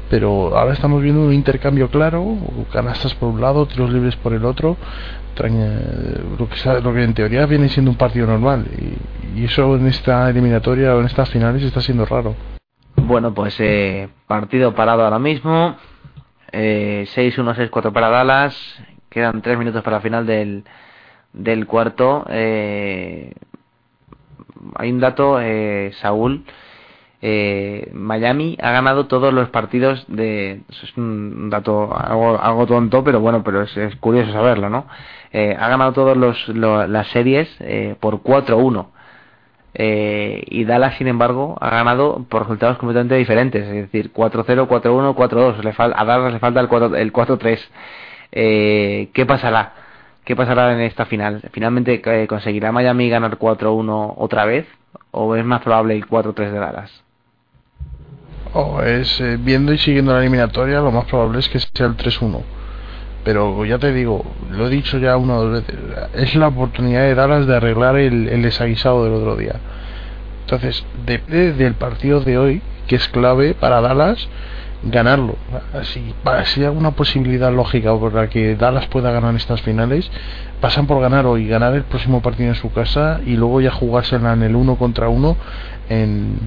pero 0.09 0.55
ahora 0.55 0.73
estamos 0.73 1.01
viendo 1.01 1.21
un 1.21 1.33
intercambio 1.33 1.89
claro, 1.89 2.37
canastas 2.71 3.15
por 3.15 3.29
un 3.29 3.41
lado, 3.41 3.65
tiros 3.65 3.91
libres 3.91 4.15
por 4.17 4.33
el 4.33 4.45
otro, 4.45 4.77
eh, 5.37 6.21
lo 6.37 6.47
que, 6.47 6.81
lo 6.81 6.93
que 6.93 7.03
en 7.03 7.13
teoría 7.13 7.45
viene 7.45 7.69
siendo 7.69 7.91
un 7.91 7.97
partido 7.97 8.27
normal 8.27 8.65
y, 8.77 9.43
eso 9.43 9.75
en 9.75 9.87
esta 9.87 10.29
eliminatoria 10.29 10.95
o 10.95 10.99
en 10.99 11.07
estas 11.07 11.29
finales 11.29 11.63
está 11.63 11.81
siendo 11.81 12.05
raro. 12.05 12.35
Bueno, 12.95 13.33
pues 13.33 13.59
eh, 13.59 14.07
partido 14.27 14.75
parado 14.75 15.03
ahora 15.03 15.17
mismo. 15.19 15.75
Eh, 16.51 17.07
6-1, 17.15 17.69
6-4 17.69 17.91
para 17.91 18.09
Dallas. 18.09 18.55
Quedan 19.09 19.41
3 19.41 19.57
minutos 19.57 19.83
para 19.83 19.97
la 19.97 20.01
final 20.01 20.27
del, 20.27 20.63
del 21.33 21.65
cuarto. 21.65 22.25
Eh, 22.29 23.33
hay 24.75 24.91
un 24.91 24.99
dato, 24.99 25.39
eh, 25.41 25.91
Saúl. 25.99 26.45
Eh, 27.25 27.89
Miami 27.93 28.57
ha 28.61 28.71
ganado 28.71 29.07
todos 29.07 29.33
los 29.33 29.49
partidos 29.49 30.05
de. 30.09 30.61
Es 30.69 30.97
un 30.97 31.49
dato 31.49 31.95
algo, 31.95 32.37
algo 32.39 32.67
tonto, 32.67 33.03
pero 33.03 33.19
bueno, 33.21 33.43
pero 33.43 33.61
es 33.63 33.95
curioso 34.01 34.31
saberlo, 34.33 34.69
¿no? 34.69 34.87
Eh, 35.33 35.57
ha 35.59 35.67
ganado 35.67 35.93
todas 35.93 36.15
las 36.87 37.07
series 37.07 37.49
eh, 37.59 37.95
por 37.99 38.21
4-1. 38.21 38.87
Eh, 39.75 40.43
y 40.45 40.65
Dallas, 40.65 40.95
sin 40.97 41.07
embargo, 41.07 41.57
ha 41.59 41.71
ganado 41.71 42.23
por 42.29 42.43
resultados 42.43 42.77
completamente 42.77 43.15
diferentes, 43.15 43.65
es 43.65 43.91
decir, 43.91 44.13
4-0, 44.13 44.67
4-1, 44.67 45.15
4-2. 45.15 45.93
A 45.95 46.05
Dallas 46.05 46.33
le 46.33 46.39
falta 46.39 46.59
el 46.59 46.69
4-3. 46.69 47.59
Eh, 48.31 49.09
¿Qué 49.13 49.25
pasará? 49.25 49.73
¿Qué 50.23 50.35
pasará 50.35 50.71
en 50.73 50.81
esta 50.81 51.05
final? 51.05 51.41
¿Finalmente 51.51 52.01
eh, 52.05 52.27
conseguirá 52.27 52.71
Miami 52.71 53.09
ganar 53.09 53.37
4-1 53.37 54.13
otra 54.17 54.45
vez? 54.45 54.67
¿O 55.11 55.35
es 55.35 55.43
más 55.43 55.61
probable 55.61 55.95
el 55.95 56.07
4-3 56.07 56.51
de 56.51 56.59
Dallas? 56.59 57.03
Oh, 58.53 58.81
es, 58.81 59.19
eh, 59.19 59.37
viendo 59.39 59.73
y 59.73 59.79
siguiendo 59.79 60.13
la 60.13 60.19
eliminatoria, 60.19 60.79
lo 60.79 60.91
más 60.91 61.05
probable 61.05 61.39
es 61.39 61.49
que 61.49 61.59
sea 61.59 61.87
el 61.87 61.97
3-1 61.97 62.43
pero 63.23 63.63
ya 63.65 63.79
te 63.79 63.93
digo, 63.93 64.25
lo 64.51 64.67
he 64.67 64.69
dicho 64.69 64.97
ya 64.97 65.15
una 65.15 65.35
o 65.35 65.45
dos 65.45 65.63
veces, 65.63 65.79
es 66.13 66.35
la 66.35 66.47
oportunidad 66.47 67.01
de 67.01 67.15
Dallas 67.15 67.47
de 67.47 67.55
arreglar 67.55 67.95
el, 67.95 68.41
desaguisado 68.41 69.05
del 69.05 69.13
otro 69.13 69.35
día. 69.37 69.55
Entonces, 70.41 70.85
depende 71.05 71.53
del 71.53 71.75
partido 71.75 72.19
de 72.19 72.37
hoy, 72.37 72.61
que 72.87 72.97
es 72.97 73.07
clave 73.07 73.53
para 73.53 73.79
Dallas, 73.79 74.27
ganarlo. 74.83 75.37
Si, 75.83 76.13
si 76.45 76.59
hay 76.59 76.65
alguna 76.65 76.91
posibilidad 76.91 77.51
lógica 77.53 77.97
por 77.97 78.13
la 78.13 78.27
que 78.27 78.57
Dallas 78.57 78.87
pueda 78.87 79.11
ganar 79.11 79.33
estas 79.35 79.61
finales, 79.61 80.11
pasan 80.59 80.85
por 80.85 80.99
ganar 80.99 81.25
hoy, 81.25 81.47
ganar 81.47 81.73
el 81.75 81.83
próximo 81.83 82.21
partido 82.21 82.49
en 82.49 82.55
su 82.55 82.73
casa 82.73 83.21
y 83.25 83.37
luego 83.37 83.61
ya 83.61 83.71
jugársela 83.71 84.33
en 84.33 84.43
el 84.43 84.55
uno 84.55 84.75
contra 84.75 85.07
uno 85.07 85.37
en, 85.87 86.39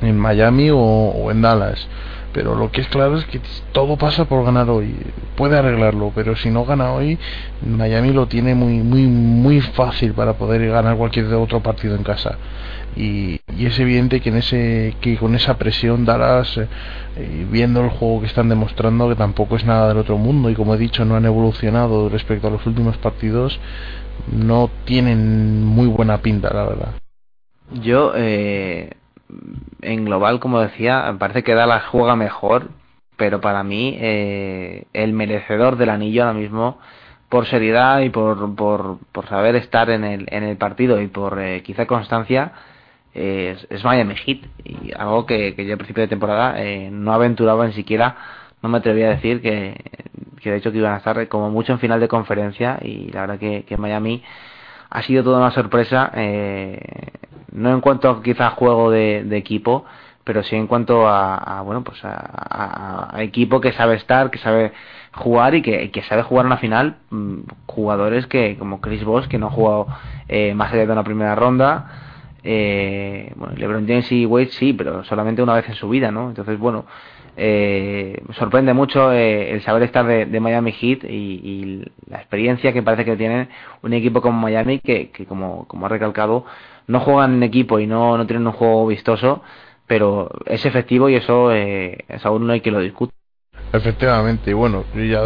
en 0.00 0.18
Miami 0.18 0.70
o 0.72 1.30
en 1.30 1.42
Dallas 1.42 1.86
pero 2.32 2.54
lo 2.54 2.70
que 2.70 2.80
es 2.82 2.88
claro 2.88 3.16
es 3.16 3.24
que 3.26 3.40
todo 3.72 3.96
pasa 3.96 4.26
por 4.26 4.44
ganar 4.44 4.68
hoy 4.68 4.94
puede 5.36 5.56
arreglarlo 5.56 6.12
pero 6.14 6.36
si 6.36 6.50
no 6.50 6.64
gana 6.64 6.92
hoy 6.92 7.18
Miami 7.62 8.12
lo 8.12 8.26
tiene 8.26 8.54
muy 8.54 8.78
muy 8.78 9.02
muy 9.02 9.60
fácil 9.60 10.12
para 10.12 10.34
poder 10.34 10.68
ganar 10.68 10.96
cualquier 10.96 11.26
otro 11.34 11.60
partido 11.62 11.94
en 11.94 12.02
casa. 12.02 12.38
Y, 12.96 13.40
y 13.56 13.66
es 13.66 13.78
evidente 13.78 14.20
que 14.20 14.30
en 14.30 14.38
ese 14.38 14.96
que 15.00 15.16
con 15.16 15.34
esa 15.34 15.56
presión 15.56 16.04
Dallas 16.04 16.56
eh, 16.56 17.46
viendo 17.50 17.80
el 17.80 17.90
juego 17.90 18.20
que 18.20 18.26
están 18.26 18.48
demostrando 18.48 19.08
que 19.08 19.14
tampoco 19.14 19.56
es 19.56 19.64
nada 19.64 19.88
del 19.88 19.98
otro 19.98 20.18
mundo 20.18 20.50
y 20.50 20.54
como 20.54 20.74
he 20.74 20.78
dicho 20.78 21.04
no 21.04 21.14
han 21.14 21.26
evolucionado 21.26 22.08
respecto 22.08 22.48
a 22.48 22.50
los 22.50 22.66
últimos 22.66 22.96
partidos 22.96 23.60
no 24.32 24.70
tienen 24.84 25.64
muy 25.64 25.86
buena 25.86 26.18
pinta 26.18 26.52
la 26.52 26.64
verdad. 26.64 26.94
Yo 27.82 28.12
eh, 28.16 28.90
en 29.82 30.04
global, 30.04 30.40
como 30.40 30.60
decía, 30.60 31.14
parece 31.18 31.42
que 31.42 31.54
Dallas 31.54 31.84
juega 31.86 32.16
mejor, 32.16 32.68
pero 33.16 33.40
para 33.40 33.62
mí 33.62 33.96
eh, 34.00 34.84
el 34.92 35.12
merecedor 35.12 35.76
del 35.76 35.90
anillo 35.90 36.22
ahora 36.22 36.38
mismo, 36.38 36.78
por 37.28 37.46
seriedad 37.46 38.00
y 38.00 38.10
por, 38.10 38.54
por, 38.54 38.98
por 39.12 39.26
saber 39.28 39.56
estar 39.56 39.90
en 39.90 40.04
el, 40.04 40.26
en 40.30 40.44
el 40.44 40.56
partido 40.56 41.00
y 41.00 41.08
por 41.08 41.38
eh, 41.40 41.62
quizá 41.62 41.86
constancia, 41.86 42.52
es, 43.14 43.66
es, 43.70 43.84
Miami 43.84 44.14
Heat. 44.14 44.38
Y 44.64 44.92
algo 44.96 45.26
que, 45.26 45.54
que 45.54 45.66
yo 45.66 45.72
al 45.72 45.78
principio 45.78 46.02
de 46.02 46.08
temporada 46.08 46.62
eh, 46.62 46.90
no 46.90 47.12
aventuraba 47.12 47.66
ni 47.66 47.72
siquiera, 47.72 48.16
no 48.62 48.68
me 48.68 48.78
atrevía 48.78 49.06
a 49.08 49.10
decir 49.10 49.42
que, 49.42 49.76
que 50.40 50.50
de 50.50 50.56
hecho 50.56 50.72
que 50.72 50.78
iban 50.78 50.94
a 50.94 50.98
estar 50.98 51.28
como 51.28 51.50
mucho 51.50 51.72
en 51.72 51.78
final 51.80 52.00
de 52.00 52.08
conferencia 52.08 52.78
y 52.82 53.10
la 53.10 53.22
verdad 53.22 53.38
que, 53.38 53.64
que 53.64 53.76
Miami 53.76 54.22
ha 54.90 55.02
sido 55.02 55.22
toda 55.22 55.38
una 55.38 55.50
sorpresa, 55.50 56.10
eh, 56.14 56.80
no 57.52 57.72
en 57.72 57.80
cuanto 57.80 58.08
a 58.10 58.22
quizás 58.22 58.54
juego 58.54 58.90
de, 58.90 59.36
equipo, 59.36 59.84
pero 60.24 60.42
sí 60.42 60.56
en 60.56 60.66
cuanto 60.66 61.08
a, 61.08 61.36
a 61.36 61.62
bueno, 61.62 61.82
pues 61.84 62.04
a, 62.04 63.14
a, 63.16 63.22
equipo 63.22 63.60
que 63.60 63.72
sabe 63.72 63.96
estar, 63.96 64.30
que 64.30 64.38
sabe 64.38 64.72
jugar 65.12 65.54
y 65.54 65.62
que, 65.62 66.02
sabe 66.08 66.22
jugar 66.22 66.46
una 66.46 66.58
final, 66.58 66.96
mmm, 67.10 67.40
jugadores 67.66 68.26
que 68.26 68.56
como 68.58 68.80
Chris 68.80 69.04
Bosh, 69.04 69.26
que 69.26 69.38
no 69.38 69.46
ha 69.46 69.50
jugado 69.50 69.86
eh, 70.28 70.54
más 70.54 70.72
allá 70.72 70.86
de 70.86 70.92
una 70.92 71.04
primera 71.04 71.34
ronda, 71.34 71.90
eh, 72.44 73.32
bueno, 73.36 73.54
LeBron 73.56 73.86
James 73.86 74.10
y 74.12 74.24
Wade 74.26 74.50
sí, 74.50 74.72
pero 74.72 75.04
solamente 75.04 75.42
una 75.42 75.54
vez 75.54 75.68
en 75.68 75.74
su 75.74 75.88
vida, 75.88 76.10
¿no? 76.10 76.28
Entonces, 76.28 76.58
bueno, 76.58 76.86
eh, 77.38 78.22
sorprende 78.32 78.74
mucho 78.74 79.12
eh, 79.12 79.52
el 79.52 79.62
saber 79.62 79.84
estar 79.84 80.04
de, 80.06 80.40
Miami 80.40 80.72
Heat 80.72 81.04
y, 81.04 81.84
la 82.08 82.18
experiencia 82.18 82.72
que 82.72 82.82
parece 82.82 83.04
que 83.04 83.16
tienen 83.16 83.48
un 83.82 83.92
equipo 83.92 84.20
como 84.20 84.40
Miami 84.40 84.80
que, 84.80 85.10
que 85.10 85.24
como, 85.24 85.66
como 85.68 85.86
ha 85.86 85.88
recalcado 85.88 86.44
no 86.86 87.00
juegan 87.00 87.34
en 87.34 87.42
equipo 87.44 87.78
y 87.78 87.86
no, 87.86 88.16
no 88.16 88.26
tienen 88.26 88.46
un 88.46 88.52
juego 88.52 88.86
vistoso 88.86 89.42
pero 89.86 90.30
es 90.46 90.66
efectivo 90.66 91.08
y 91.08 91.14
eso, 91.14 91.52
eh, 91.52 92.04
eso 92.08 92.28
aún 92.28 92.46
no 92.46 92.52
hay 92.52 92.60
que 92.60 92.70
lo 92.70 92.80
discute 92.80 93.12
Efectivamente, 93.72 94.50
y 94.50 94.54
bueno, 94.54 94.84
ya 94.94 95.20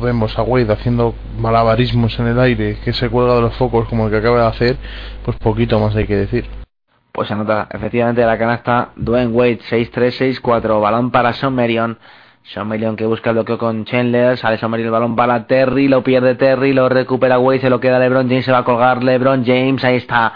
vemos 0.00 0.38
a 0.38 0.42
Wade 0.42 0.72
haciendo 0.72 1.14
malabarismos 1.38 2.18
en 2.18 2.28
el 2.28 2.40
aire, 2.40 2.78
que 2.82 2.94
se 2.94 3.10
cuelga 3.10 3.34
de 3.34 3.42
los 3.42 3.56
focos 3.56 3.86
como 3.88 4.06
el 4.06 4.10
que 4.10 4.16
acaba 4.16 4.40
de 4.40 4.46
hacer, 4.46 4.76
pues 5.22 5.36
poquito 5.36 5.78
más 5.78 5.94
hay 5.94 6.06
que 6.06 6.16
decir 6.16 6.57
pues 7.18 7.26
se 7.26 7.34
anota 7.34 7.66
efectivamente 7.72 8.24
la 8.24 8.38
canasta 8.38 8.90
Dwayne 8.94 9.32
Wade 9.32 9.58
6-3-6-4 9.68 10.80
balón 10.80 11.10
para 11.10 11.32
Sean 11.32 11.52
Marion. 11.52 11.98
Que 12.96 13.06
busca 13.06 13.30
el 13.30 13.34
bloqueo 13.34 13.58
con 13.58 13.84
Chandler 13.86 14.38
sale 14.38 14.56
Sean 14.56 14.70
Marion 14.70 14.86
el 14.86 14.92
balón 14.92 15.16
para 15.16 15.48
Terry 15.48 15.88
lo 15.88 16.04
pierde 16.04 16.36
Terry 16.36 16.72
lo 16.72 16.88
recupera 16.88 17.40
Wade 17.40 17.58
se 17.58 17.70
lo 17.70 17.80
queda 17.80 17.98
LeBron 17.98 18.28
James 18.28 18.44
se 18.44 18.52
va 18.52 18.58
a 18.58 18.64
colgar 18.64 19.02
LeBron 19.02 19.44
James 19.44 19.82
ahí 19.82 19.96
está 19.96 20.32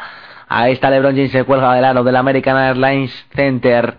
ahí 0.48 0.72
está 0.72 0.90
LeBron 0.90 1.14
James 1.14 1.30
se 1.30 1.44
cuelga 1.44 1.72
del 1.72 1.84
aro 1.84 2.02
del 2.02 2.16
American 2.16 2.56
Airlines 2.56 3.26
Center. 3.32 3.98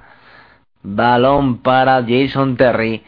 Balón 0.82 1.60
para 1.60 2.04
Jason 2.06 2.58
Terry. 2.58 3.02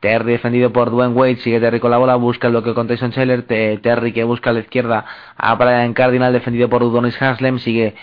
Terry 0.00 0.32
defendido 0.32 0.74
por 0.74 0.90
Dwayne 0.90 1.14
Wade, 1.14 1.36
sigue 1.36 1.58
Terry 1.58 1.80
con 1.80 1.90
la 1.90 1.96
bola, 1.96 2.16
busca 2.16 2.48
el 2.48 2.52
bloqueo 2.52 2.74
con 2.74 2.86
Tyson 2.86 3.12
Scheller, 3.12 3.44
Terry 3.44 4.12
que 4.12 4.24
busca 4.24 4.50
a 4.50 4.52
la 4.52 4.60
izquierda 4.60 5.06
a 5.38 5.54
Brian 5.54 5.94
Cardinal 5.94 6.34
defendido 6.34 6.68
por 6.68 6.82
Udonis 6.82 7.20
Haslem, 7.22 7.58
sigue 7.58 7.94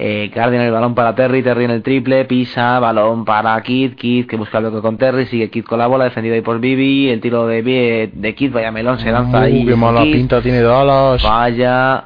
eh, 0.00 0.30
Cardinal 0.32 0.66
el 0.66 0.72
balón 0.72 0.94
para 0.94 1.16
Terry, 1.16 1.42
Terry 1.42 1.64
en 1.64 1.72
el 1.72 1.82
triple, 1.82 2.24
pisa, 2.24 2.78
balón 2.78 3.24
para 3.24 3.60
Kid, 3.62 3.94
Kid 3.96 4.26
que 4.26 4.36
busca 4.36 4.58
el 4.58 4.66
bloque 4.66 4.80
con 4.80 4.96
Terry, 4.96 5.26
sigue 5.26 5.50
Kid 5.50 5.64
con 5.64 5.80
la 5.80 5.88
bola, 5.88 6.04
defendido 6.04 6.36
ahí 6.36 6.40
por 6.40 6.60
Bibi, 6.60 7.10
el 7.10 7.20
tiro 7.20 7.48
de, 7.48 8.10
de 8.12 8.34
Kid, 8.36 8.52
vaya 8.52 8.70
melón, 8.70 9.00
se 9.00 9.10
lanza 9.10 9.38
uh, 9.38 9.42
ahí. 9.42 9.66
Qué 9.66 9.74
mala 9.74 10.02
pinta 10.02 10.40
tiene 10.40 10.62
Dallas. 10.62 11.20
Vaya, 11.24 12.04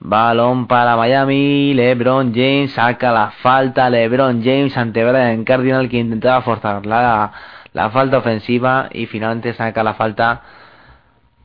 balón 0.00 0.66
para 0.66 0.96
Miami, 0.96 1.74
LeBron 1.74 2.32
James 2.34 2.72
saca 2.72 3.12
la 3.12 3.32
falta, 3.42 3.90
LeBron 3.90 4.42
James 4.42 4.74
ante 4.78 5.04
Brian 5.04 5.44
Cardinal 5.44 5.90
que 5.90 5.98
intentaba 5.98 6.40
forzar 6.40 6.86
la, 6.86 7.32
la 7.74 7.90
falta 7.90 8.16
ofensiva 8.16 8.88
y 8.92 9.04
finalmente 9.04 9.52
saca 9.52 9.82
la 9.82 9.92
falta 9.92 10.40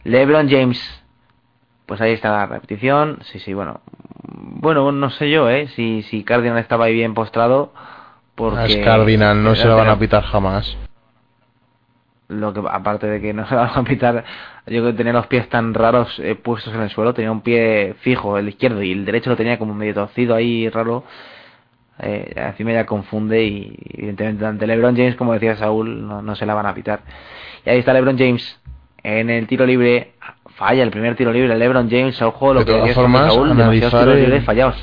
LeBron 0.05 0.49
James. 0.49 1.04
Pues 1.85 2.01
ahí 2.01 2.13
está 2.13 2.31
la 2.31 2.45
repetición. 2.47 3.19
Sí, 3.23 3.39
sí, 3.39 3.53
bueno. 3.53 3.81
Bueno, 4.23 4.91
no 4.91 5.09
sé 5.11 5.29
yo, 5.29 5.49
¿eh? 5.49 5.67
Si, 5.75 6.03
si 6.03 6.23
Cardinal 6.23 6.57
estaba 6.57 6.85
ahí 6.85 6.93
bien 6.93 7.13
postrado. 7.13 7.71
Porque 8.35 8.65
es 8.65 8.77
Cardinal, 8.77 9.41
no 9.43 9.55
se 9.55 9.67
lo 9.67 9.77
van 9.77 9.89
a 9.89 9.99
pitar 9.99 10.23
jamás. 10.23 10.77
Lo 12.27 12.53
que, 12.53 12.61
aparte 12.69 13.07
de 13.07 13.21
que 13.21 13.33
no 13.33 13.47
se 13.47 13.53
lo 13.53 13.61
van 13.61 13.77
a 13.77 13.83
pitar, 13.83 14.25
yo 14.65 14.83
que 14.83 14.93
tenía 14.93 15.13
los 15.13 15.27
pies 15.27 15.47
tan 15.47 15.73
raros 15.73 16.19
eh, 16.19 16.35
puestos 16.35 16.73
en 16.73 16.81
el 16.81 16.89
suelo. 16.89 17.13
Tenía 17.13 17.31
un 17.31 17.41
pie 17.41 17.95
fijo, 17.99 18.37
el 18.37 18.49
izquierdo, 18.49 18.81
y 18.81 18.91
el 18.91 19.05
derecho 19.05 19.29
lo 19.29 19.37
tenía 19.37 19.59
como 19.59 19.73
medio 19.73 19.93
torcido 19.93 20.35
ahí, 20.35 20.67
raro. 20.69 21.03
Eh, 21.99 22.33
encima 22.35 22.73
ya 22.73 22.85
confunde 22.85 23.41
y 23.43 23.77
evidentemente 23.93 24.45
ante 24.45 24.67
LeBron 24.67 24.97
James, 24.97 25.15
como 25.15 25.31
decía 25.31 25.55
Saúl, 25.55 26.05
no, 26.05 26.21
no 26.21 26.35
se 26.35 26.45
la 26.45 26.53
van 26.53 26.65
a 26.65 26.73
pitar. 26.73 27.01
Y 27.65 27.69
ahí 27.69 27.79
está 27.79 27.93
LeBron 27.93 28.17
James 28.17 28.59
en 29.01 29.29
el 29.29 29.47
tiro 29.47 29.65
libre 29.65 30.13
falla 30.55 30.83
el 30.83 30.91
primer 30.91 31.15
tiro 31.15 31.31
libre 31.31 31.57
LeBron 31.57 31.89
James 31.89 32.21
ojo 32.21 32.53
lo 32.53 32.59
de 32.61 32.65
que 32.65 32.71
todas 32.71 32.93
formas, 32.93 33.33
Saúl 33.33 33.51
analizar 33.51 33.91
tiros 33.91 34.15
el, 34.15 34.21
libres 34.21 34.43
fallados. 34.43 34.75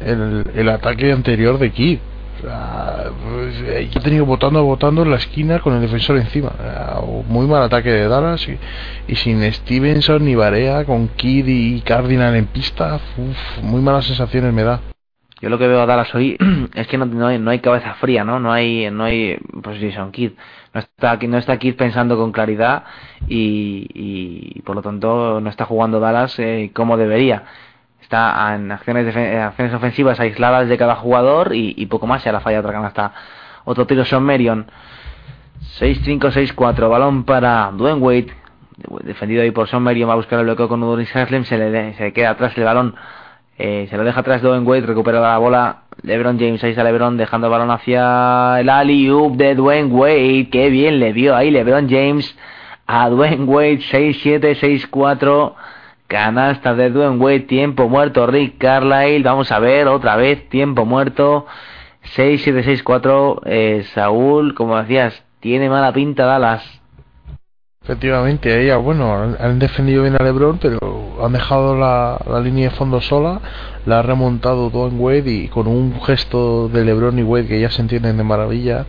el, 0.00 0.44
el 0.54 0.68
ataque 0.68 1.12
anterior 1.12 1.58
de 1.58 1.70
Kid 1.70 1.98
o 2.38 2.40
sea, 2.40 3.10
pues, 3.28 3.54
eh, 3.66 3.88
yo 3.90 3.98
he 3.98 4.02
tenido 4.02 4.24
votando 4.24 4.62
votando 4.62 5.02
en 5.02 5.10
la 5.10 5.16
esquina 5.16 5.58
con 5.58 5.74
el 5.74 5.80
defensor 5.80 6.18
encima. 6.18 6.52
Muy 7.26 7.46
mal 7.46 7.64
ataque 7.64 7.90
de 7.90 8.06
Dallas 8.06 8.46
y, 8.48 8.56
y 9.08 9.16
sin 9.16 9.42
Stevenson 9.52 10.24
ni 10.24 10.36
Barea 10.36 10.84
con 10.84 11.08
Kid 11.08 11.46
y 11.48 11.80
Cardinal 11.80 12.36
en 12.36 12.46
pista 12.46 13.00
uf, 13.16 13.62
muy 13.62 13.80
malas 13.80 14.04
sensaciones 14.06 14.52
me 14.52 14.62
da 14.62 14.80
Yo 15.40 15.50
lo 15.50 15.58
que 15.58 15.68
veo 15.68 15.80
a 15.80 15.86
Dallas 15.86 16.12
hoy 16.14 16.36
es 16.74 16.86
que 16.88 16.98
no, 16.98 17.06
no, 17.06 17.26
hay, 17.28 17.38
no 17.38 17.50
hay 17.50 17.60
cabeza 17.60 17.94
fría, 17.94 18.24
¿no? 18.24 18.40
No 18.40 18.52
hay, 18.52 18.90
no 18.90 19.04
hay, 19.04 19.38
pues 19.62 19.80
Jason 19.80 20.10
Kidd. 20.10 20.32
No 20.74 20.80
está, 20.80 21.16
no 21.16 21.38
está 21.38 21.56
Kidd 21.58 21.76
pensando 21.76 22.16
con 22.16 22.32
claridad 22.32 22.84
y, 23.28 23.86
y 23.94 24.62
por 24.62 24.76
lo 24.76 24.82
tanto 24.82 25.40
no 25.40 25.48
está 25.48 25.64
jugando 25.64 26.00
Dallas 26.00 26.38
eh, 26.38 26.70
como 26.74 26.96
debería. 26.96 27.44
Está 28.08 28.54
en 28.54 28.72
acciones, 28.72 29.14
en 29.14 29.38
acciones 29.38 29.74
ofensivas 29.74 30.18
aisladas 30.18 30.66
de 30.66 30.78
cada 30.78 30.96
jugador 30.96 31.54
y, 31.54 31.84
poco 31.86 32.06
más. 32.06 32.24
Y 32.24 32.28
ahora 32.30 32.40
falla 32.40 32.60
otra 32.60 32.72
canasta. 32.72 33.12
Otro 33.66 33.86
tiro 33.86 34.02
Sean 34.06 34.22
Marion. 34.22 34.66
6-5-6-4. 35.78 36.88
Balón 36.88 37.24
para 37.24 37.70
Dwayne 37.70 38.00
Wade. 38.00 38.32
Defendido 39.02 39.42
ahí 39.42 39.50
por 39.50 39.68
Sean 39.68 39.82
Marion. 39.82 40.08
Va 40.08 40.14
a 40.14 40.16
buscar 40.16 40.38
el 40.38 40.46
bloqueo 40.46 40.68
con 40.68 40.82
Udonis 40.82 41.14
Haslem. 41.14 41.44
Se 41.44 41.58
le, 41.58 41.92
se 41.94 42.04
le 42.04 42.12
queda 42.14 42.30
atrás 42.30 42.56
el 42.56 42.64
balón. 42.64 42.94
Eh, 43.60 43.88
se 43.90 43.96
lo 43.96 44.04
deja 44.04 44.20
atrás 44.20 44.40
Dwayne 44.40 44.64
Wade. 44.64 44.86
Recupera 44.86 45.20
la 45.20 45.36
bola. 45.38 45.82
LeBron 46.02 46.38
James. 46.38 46.62
Ahí 46.62 46.70
está 46.70 46.84
LeBron 46.84 47.16
dejando 47.16 47.48
el 47.48 47.50
balón 47.50 47.70
hacia 47.72 48.60
el 48.60 48.70
alley-oop 48.70 49.36
de 49.36 49.56
Dwayne 49.56 49.92
Wade. 49.92 50.48
Qué 50.50 50.70
bien 50.70 51.00
le 51.00 51.12
dio 51.12 51.34
ahí 51.34 51.50
LeBron 51.50 51.88
James 51.90 52.36
a 52.86 53.08
Dwayne 53.10 53.44
Wade. 53.44 53.80
6-7, 53.80 54.54
6-4. 54.90 55.54
Canasta 56.06 56.74
de 56.74 56.90
Dwayne 56.90 57.18
Wade. 57.18 57.40
Tiempo 57.40 57.88
muerto. 57.88 58.26
Rick 58.28 58.58
Carlisle. 58.58 59.24
Vamos 59.24 59.50
a 59.50 59.58
ver 59.58 59.88
otra 59.88 60.14
vez. 60.14 60.48
Tiempo 60.48 60.84
muerto. 60.84 61.46
6-7-6-4. 62.16 63.40
Eh, 63.44 63.84
Saúl, 63.92 64.54
como 64.54 64.78
decías, 64.78 65.24
tiene 65.40 65.68
mala 65.68 65.92
pinta 65.92 66.24
Dallas. 66.24 66.77
Efectivamente, 67.88 68.62
ella, 68.62 68.76
bueno, 68.76 69.34
han, 69.40 69.58
defendido 69.58 70.02
bien 70.02 70.14
a 70.20 70.22
LeBron, 70.22 70.58
pero 70.58 71.24
han 71.24 71.32
dejado 71.32 71.74
la, 71.74 72.20
la 72.30 72.38
línea 72.38 72.68
de 72.68 72.76
fondo 72.76 73.00
sola, 73.00 73.40
la 73.86 74.00
ha 74.00 74.02
remontado 74.02 74.68
Dwayne 74.68 74.98
Wade 74.98 75.30
y 75.30 75.48
con 75.48 75.66
un 75.66 75.98
gesto 76.02 76.68
de 76.68 76.84
LeBron 76.84 77.18
y 77.18 77.22
Wade 77.22 77.46
que 77.46 77.58
ya 77.58 77.70
se 77.70 77.80
entienden 77.80 78.18
de 78.18 78.24
maravilla, 78.24 78.84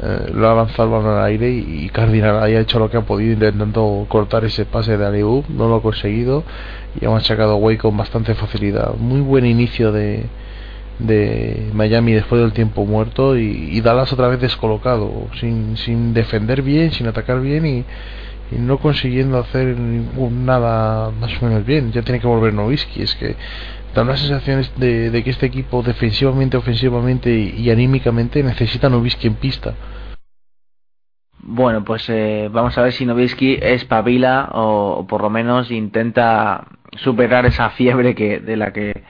eh, 0.00 0.30
lo 0.32 0.48
ha 0.48 0.54
lanzado 0.54 1.00
el 1.00 1.06
al 1.08 1.24
aire 1.24 1.50
y, 1.50 1.88
Cardinal 1.88 2.40
ahí 2.40 2.54
ha 2.54 2.60
hecho 2.60 2.78
lo 2.78 2.88
que 2.88 2.98
ha 2.98 3.00
podido 3.00 3.32
intentando 3.32 4.06
cortar 4.08 4.44
ese 4.44 4.64
pase 4.64 4.96
de 4.96 5.04
alley 5.04 5.24
no 5.48 5.68
lo 5.68 5.74
ha 5.74 5.82
conseguido 5.82 6.44
y 7.00 7.04
ha 7.04 7.10
machacado 7.10 7.54
a 7.54 7.56
Wade 7.56 7.78
con 7.78 7.96
bastante 7.96 8.36
facilidad. 8.36 8.94
Muy 8.94 9.22
buen 9.22 9.44
inicio 9.44 9.90
de, 9.90 10.26
de 11.00 11.68
Miami 11.72 12.12
después 12.12 12.40
del 12.40 12.52
tiempo 12.52 12.86
muerto 12.86 13.36
y, 13.36 13.70
y 13.72 13.80
Dallas 13.80 14.12
otra 14.12 14.28
vez 14.28 14.40
descolocado, 14.40 15.26
sin, 15.40 15.76
sin 15.76 16.14
defender 16.14 16.62
bien, 16.62 16.92
sin 16.92 17.08
atacar 17.08 17.40
bien 17.40 17.66
y, 17.66 17.84
y 18.50 18.56
no 18.56 18.78
consiguiendo 18.78 19.38
hacer 19.38 19.76
ningún- 19.78 20.44
nada 20.46 21.10
más 21.10 21.42
o 21.42 21.46
menos 21.46 21.64
bien. 21.64 21.92
Ya 21.92 22.02
tiene 22.02 22.20
que 22.20 22.26
volver 22.26 22.54
Nowitzki, 22.54 23.02
es 23.02 23.14
que 23.16 23.36
da 23.94 24.02
unas 24.02 24.20
sensaciones 24.20 24.72
de, 24.76 25.22
que 25.24 25.30
este 25.30 25.46
equipo 25.46 25.82
defensivamente, 25.82 26.56
ofensivamente 26.56 27.30
y, 27.34 27.70
anímicamente 27.70 28.42
necesita 28.42 28.88
Nowitzki 28.88 29.26
en 29.28 29.34
pista. 29.34 29.74
Bueno, 31.38 31.84
pues 31.84 32.08
eh, 32.08 32.48
vamos 32.52 32.76
a 32.76 32.82
ver 32.82 32.92
si 32.92 33.06
Nowitzki 33.06 33.58
espabila 33.62 34.50
o, 34.52 34.98
o 34.98 35.06
por 35.06 35.22
lo 35.22 35.30
menos 35.30 35.70
intenta 35.70 36.66
superar 36.96 37.46
esa 37.46 37.70
fiebre 37.70 38.14
que 38.14 38.40
de 38.40 38.56
la 38.56 38.72
que 38.72 39.04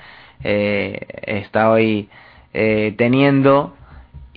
eh, 0.45 1.07
está 1.27 1.71
hoy 1.71 2.09
eh, 2.53 2.95
teniendo 2.99 3.75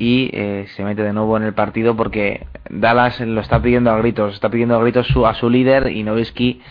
y 0.01 0.29
eh, 0.33 0.65
se 0.77 0.83
mete 0.85 1.03
de 1.03 1.11
nuevo 1.11 1.35
en 1.35 1.43
el 1.43 1.53
partido 1.53 1.93
porque 1.95 2.47
Dallas 2.69 3.19
lo 3.19 3.41
está 3.41 3.61
pidiendo 3.61 3.91
a 3.91 3.97
gritos, 3.97 4.33
está 4.33 4.49
pidiendo 4.49 4.77
a 4.77 4.81
gritos 4.81 5.07
su- 5.07 5.27
a 5.27 5.33
su 5.33 5.49
líder 5.49 5.91
y 5.91 6.03
Nowitzki 6.03 6.61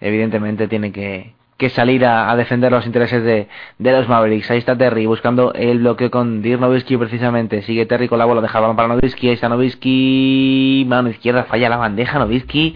evidentemente 0.00 0.66
tiene 0.66 0.90
que, 0.90 1.34
que 1.58 1.68
salir 1.68 2.04
a, 2.06 2.34
defender 2.36 2.72
los 2.72 2.86
intereses 2.86 3.22
de, 3.22 3.48
de 3.78 3.92
los 3.92 4.08
Mavericks. 4.08 4.50
Ahí 4.50 4.58
está 4.58 4.76
Terry 4.78 5.04
buscando 5.06 5.52
el 5.52 5.78
bloqueo 5.80 6.10
con 6.10 6.40
Dirk 6.42 6.60
Nowitzki 6.60 6.96
precisamente. 6.96 7.60
Sigue 7.62 7.84
Terry 7.86 8.08
con 8.08 8.18
la 8.18 8.24
bola, 8.24 8.40
deja 8.40 8.60
balón 8.60 8.76
para 8.76 8.88
Nowitzki. 8.88 9.28
Ahí 9.28 9.34
está 9.34 9.48
Nowitzki, 9.50 10.84
mano 10.88 11.10
izquierda, 11.10 11.44
falla 11.44 11.68
la 11.68 11.76
bandeja 11.76 12.18
Nowitzki. 12.18 12.74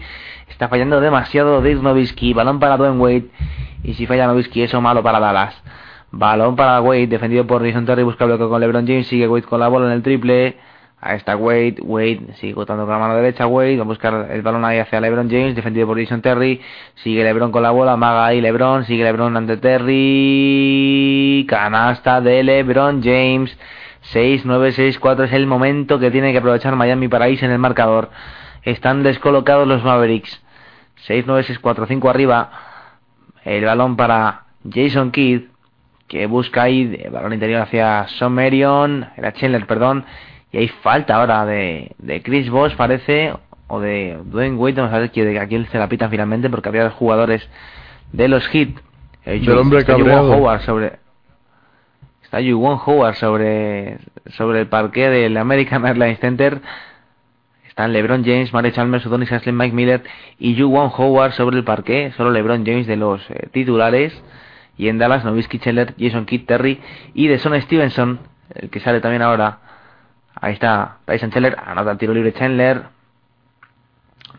Está 0.49 0.67
fallando 0.67 1.01
demasiado 1.01 1.61
Dirk 1.61 1.81
Nowitzki. 1.81 2.33
Balón 2.33 2.59
para 2.59 2.77
Dwayne 2.77 2.97
Wade. 2.99 3.25
Y 3.83 3.93
si 3.95 4.05
falla 4.05 4.27
Nowitzki, 4.27 4.61
eso 4.61 4.81
malo 4.81 5.01
para 5.03 5.19
Dallas. 5.19 5.55
Balón 6.11 6.55
para 6.55 6.81
Wade, 6.81 7.07
defendido 7.07 7.45
por 7.45 7.65
Jason 7.65 7.85
Terry, 7.85 8.03
busca 8.03 8.25
bloqueo 8.25 8.49
con 8.49 8.59
LeBron 8.59 8.87
James, 8.87 9.07
sigue 9.07 9.27
Wade 9.27 9.43
con 9.43 9.59
la 9.59 9.67
bola 9.67 9.87
en 9.87 9.93
el 9.93 10.01
triple. 10.01 10.57
Ahí 11.01 11.15
está 11.15 11.37
Wade, 11.37 11.77
Wade 11.81 12.33
sigue 12.35 12.53
botando 12.53 12.83
con 12.83 12.91
la 12.91 12.99
mano 12.99 13.15
derecha, 13.15 13.47
Wade 13.47 13.77
va 13.77 13.83
a 13.83 13.85
buscar 13.85 14.27
el 14.31 14.41
balón 14.41 14.65
ahí 14.65 14.79
hacia 14.79 14.99
LeBron 14.99 15.29
James, 15.29 15.55
defendido 15.55 15.87
por 15.87 15.97
Jason 15.97 16.21
Terry, 16.21 16.59
sigue 16.95 17.23
LeBron 17.23 17.53
con 17.53 17.63
la 17.63 17.71
bola, 17.71 17.95
maga 17.95 18.25
ahí 18.25 18.41
LeBron, 18.41 18.83
sigue 18.83 19.05
LeBron 19.05 19.37
ante 19.37 19.55
Terry, 19.57 21.45
canasta 21.47 22.19
de 22.19 22.43
LeBron 22.43 23.01
James, 23.01 23.57
6-9-6-4 24.13 25.23
es 25.23 25.31
el 25.31 25.47
momento 25.47 25.99
que 25.99 26.11
tiene 26.11 26.33
que 26.33 26.39
aprovechar 26.39 26.75
Miami 26.75 27.07
para 27.07 27.29
irse 27.29 27.45
en 27.45 27.51
el 27.51 27.59
marcador. 27.59 28.09
Están 28.63 29.01
descolocados 29.01 29.65
los 29.69 29.81
Mavericks, 29.85 30.41
6-9-6-4, 31.07 31.87
5 31.87 32.09
arriba, 32.09 32.51
el 33.45 33.63
balón 33.63 33.95
para 33.95 34.47
Jason 34.69 35.11
Kidd, 35.11 35.43
que 36.09 36.25
busca 36.25 36.63
ahí 36.63 36.99
el 37.01 37.11
balón 37.11 37.31
interior 37.33 37.61
hacia 37.61 38.07
Sean 38.09 38.33
Marion, 38.33 39.07
era 39.15 39.31
Chandler, 39.31 39.65
perdón, 39.67 40.03
y 40.51 40.57
hay 40.57 40.67
falta 40.67 41.15
ahora 41.15 41.45
de, 41.45 41.91
de 41.99 42.21
Chris 42.21 42.49
Bosh 42.49 42.75
parece, 42.75 43.33
o 43.67 43.79
de 43.79 44.17
Dwayne 44.25 44.57
Wade, 44.57 44.81
vamos 44.81 44.93
a 44.93 44.99
ver 44.99 45.11
que 45.11 45.23
de 45.23 45.39
a 45.39 45.47
quién 45.47 45.67
se 45.67 45.77
la 45.77 45.87
pitan 45.87 46.09
finalmente, 46.09 46.49
porque 46.49 46.67
había 46.67 46.83
dos 46.83 46.93
jugadores 46.93 47.47
de 48.11 48.27
los 48.27 48.45
Heat. 48.47 48.69
Eh, 49.25 49.39
Del 49.39 49.57
hombre 49.57 49.79
está 49.79 49.95
cabreado. 49.95 50.31
Howard 50.33 50.61
sobre 50.61 50.93
está 52.23 52.39
Juwan 52.41 52.79
Howard 52.85 53.15
sobre 53.15 53.97
sobre 54.31 54.61
el 54.61 54.67
parque 54.67 55.09
del 55.09 55.37
American 55.37 55.85
Airlines 55.85 56.19
Center 56.19 56.61
están 57.67 57.93
LeBron 57.93 58.23
James, 58.23 58.51
Mare 58.53 58.71
Chalmers, 58.71 59.05
Udonis 59.05 59.31
Haslem, 59.31 59.55
Mike 59.55 59.75
Miller 59.75 60.03
y 60.37 60.59
Juwan 60.59 60.91
Howard 60.95 61.33
sobre 61.33 61.57
el 61.57 61.63
parque, 61.63 62.11
solo 62.17 62.31
LeBron 62.31 62.65
James 62.65 62.87
de 62.87 62.97
los 62.97 63.21
eh, 63.29 63.47
titulares 63.51 64.13
y 64.79 64.87
en 64.87 64.97
Dallas 64.97 65.25
Nowitzki, 65.25 65.59
Chandler, 65.59 65.93
Jason 65.99 66.25
Kidd, 66.25 66.45
Terry 66.45 66.79
y 67.13 67.27
de 67.27 67.37
Son 67.37 67.53
Stevenson, 67.61 68.21
el 68.55 68.69
que 68.69 68.79
sale 68.79 69.01
también 69.01 69.21
ahora. 69.21 69.59
Ahí 70.35 70.53
está 70.53 70.99
Tyson 71.03 71.31
Chandler, 71.31 71.57
anota 71.65 71.91
el 71.91 71.97
tiro 71.97 72.13
libre 72.13 72.31
Chandler. 72.31 72.83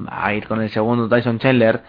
Va 0.00 0.26
a 0.26 0.32
ir 0.32 0.46
con 0.48 0.62
el 0.62 0.70
segundo 0.70 1.10
Tyson 1.10 1.38
Chandler, 1.40 1.82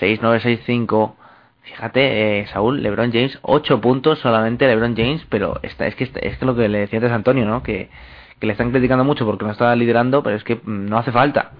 6-9-6-5. 0.00 1.14
Fíjate, 1.62 2.40
eh, 2.40 2.46
Saúl, 2.48 2.82
LeBron 2.82 3.12
James, 3.12 3.38
8 3.42 3.80
puntos 3.80 4.18
solamente 4.18 4.66
LeBron 4.66 4.96
James, 4.96 5.24
pero 5.28 5.60
está, 5.62 5.86
es 5.86 5.94
que 5.94 6.10
es 6.12 6.38
que 6.38 6.44
lo 6.44 6.56
que 6.56 6.68
le 6.68 6.78
decía 6.78 6.98
antes 6.98 7.12
Antonio, 7.12 7.46
¿no? 7.46 7.62
Que, 7.62 7.88
que 8.40 8.46
le 8.48 8.52
están 8.54 8.72
criticando 8.72 9.04
mucho 9.04 9.24
porque 9.24 9.44
no 9.44 9.52
está 9.52 9.76
liderando, 9.76 10.24
pero 10.24 10.34
es 10.34 10.42
que 10.42 10.56
mm, 10.56 10.86
no 10.86 10.98
hace 10.98 11.12
falta. 11.12 11.52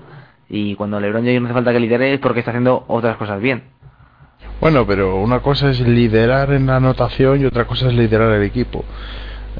Y 0.48 0.74
cuando 0.74 0.98
LeBron 0.98 1.22
James 1.24 1.40
no 1.40 1.46
hace 1.46 1.54
falta 1.54 1.72
que 1.72 1.78
lidere 1.78 2.12
es 2.14 2.18
porque 2.18 2.40
está 2.40 2.50
haciendo 2.50 2.84
otras 2.88 3.16
cosas 3.16 3.40
bien. 3.40 3.62
Bueno, 4.60 4.86
pero 4.86 5.16
una 5.20 5.40
cosa 5.40 5.70
es 5.70 5.80
liderar 5.80 6.52
en 6.52 6.66
la 6.66 6.76
anotación 6.76 7.40
y 7.40 7.44
otra 7.44 7.64
cosa 7.66 7.88
es 7.88 7.94
liderar 7.94 8.32
el 8.32 8.42
equipo. 8.44 8.84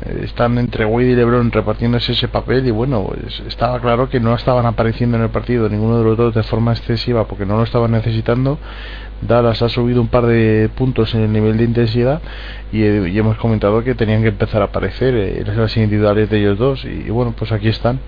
Eh, 0.03 0.23
Están 0.25 0.59
entre 0.59 0.85
Wade 0.85 1.11
y 1.11 1.15
LeBron 1.17 1.51
repartiéndose 1.51 2.13
ese 2.13 2.29
papel 2.29 2.67
y 2.67 2.71
bueno, 2.71 3.05
pues 3.09 3.41
estaba 3.47 3.81
claro 3.81 4.09
que 4.09 4.21
no 4.21 4.35
estaban 4.35 4.65
apareciendo 4.65 5.17
en 5.17 5.25
el 5.25 5.31
partido 5.31 5.69
ninguno 5.69 5.99
de 5.99 6.05
los 6.05 6.17
dos 6.17 6.35
de 6.35 6.43
forma 6.45 6.73
excesiva 6.73 7.27
porque 7.27 7.45
no 7.47 7.57
lo 7.57 7.65
estaban 7.65 7.91
necesitando. 7.91 8.59
Dallas 9.23 9.63
ha 9.63 9.69
subido 9.69 10.01
un 10.01 10.09
par 10.09 10.27
de 10.27 10.69
puntos 10.75 11.15
en 11.15 11.23
el 11.23 11.33
nivel 11.33 11.57
de 11.57 11.65
intensidad 11.65 12.21
y, 12.73 12.83
eh, 12.83 13.09
y 13.09 13.19
hemos 13.19 13.37
comentado 13.39 13.83
que 13.85 13.95
tenían 13.95 14.23
que 14.23 14.29
empezar 14.29 14.63
a 14.63 14.67
aparecer 14.67 15.15
eh, 15.15 15.45
las 15.45 15.77
individuales 15.77 16.31
de 16.31 16.39
ellos 16.39 16.59
dos 16.59 16.85
y, 16.85 17.11
bueno, 17.11 17.35
pues 17.37 17.53
aquí 17.53 17.69
están. 17.69 18.01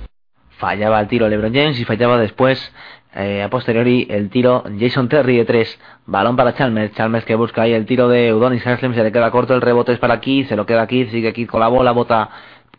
Fallaba 0.58 1.00
el 1.00 1.08
tiro 1.08 1.28
LeBron 1.28 1.52
James 1.52 1.78
y 1.78 1.84
fallaba 1.84 2.18
después, 2.18 2.72
eh, 3.16 3.44
a 3.44 3.48
posteriori, 3.48 4.08
el 4.10 4.28
tiro 4.28 4.64
Jason 4.78 5.08
Terry 5.08 5.36
de 5.36 5.44
3. 5.44 5.78
Balón 6.06 6.36
para 6.36 6.54
Chalmers. 6.54 6.94
Chalmers 6.94 7.24
que 7.24 7.36
busca 7.36 7.62
ahí 7.62 7.72
el 7.72 7.86
tiro 7.86 8.08
de 8.08 8.34
Udonis 8.34 8.66
Haslem. 8.66 8.94
Se 8.94 9.04
le 9.04 9.12
queda 9.12 9.30
corto. 9.30 9.54
El 9.54 9.60
rebote 9.60 9.92
es 9.92 10.00
para 10.00 10.20
Kidd. 10.20 10.48
Se 10.48 10.56
lo 10.56 10.66
queda 10.66 10.86
Kidd. 10.88 11.10
Sigue 11.10 11.32
Kidd 11.32 11.48
con 11.48 11.60
la 11.60 11.68
bola. 11.68 11.92
Bota 11.92 12.30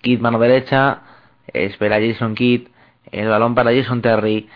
Kidd 0.02 0.20
mano 0.20 0.38
derecha. 0.38 1.00
Espera 1.48 2.00
Jason 2.02 2.36
Kidd. 2.36 2.68
El 3.12 3.30
balón 3.30 3.56
para 3.56 3.74
Jason 3.74 4.02
Terry. 4.02 4.50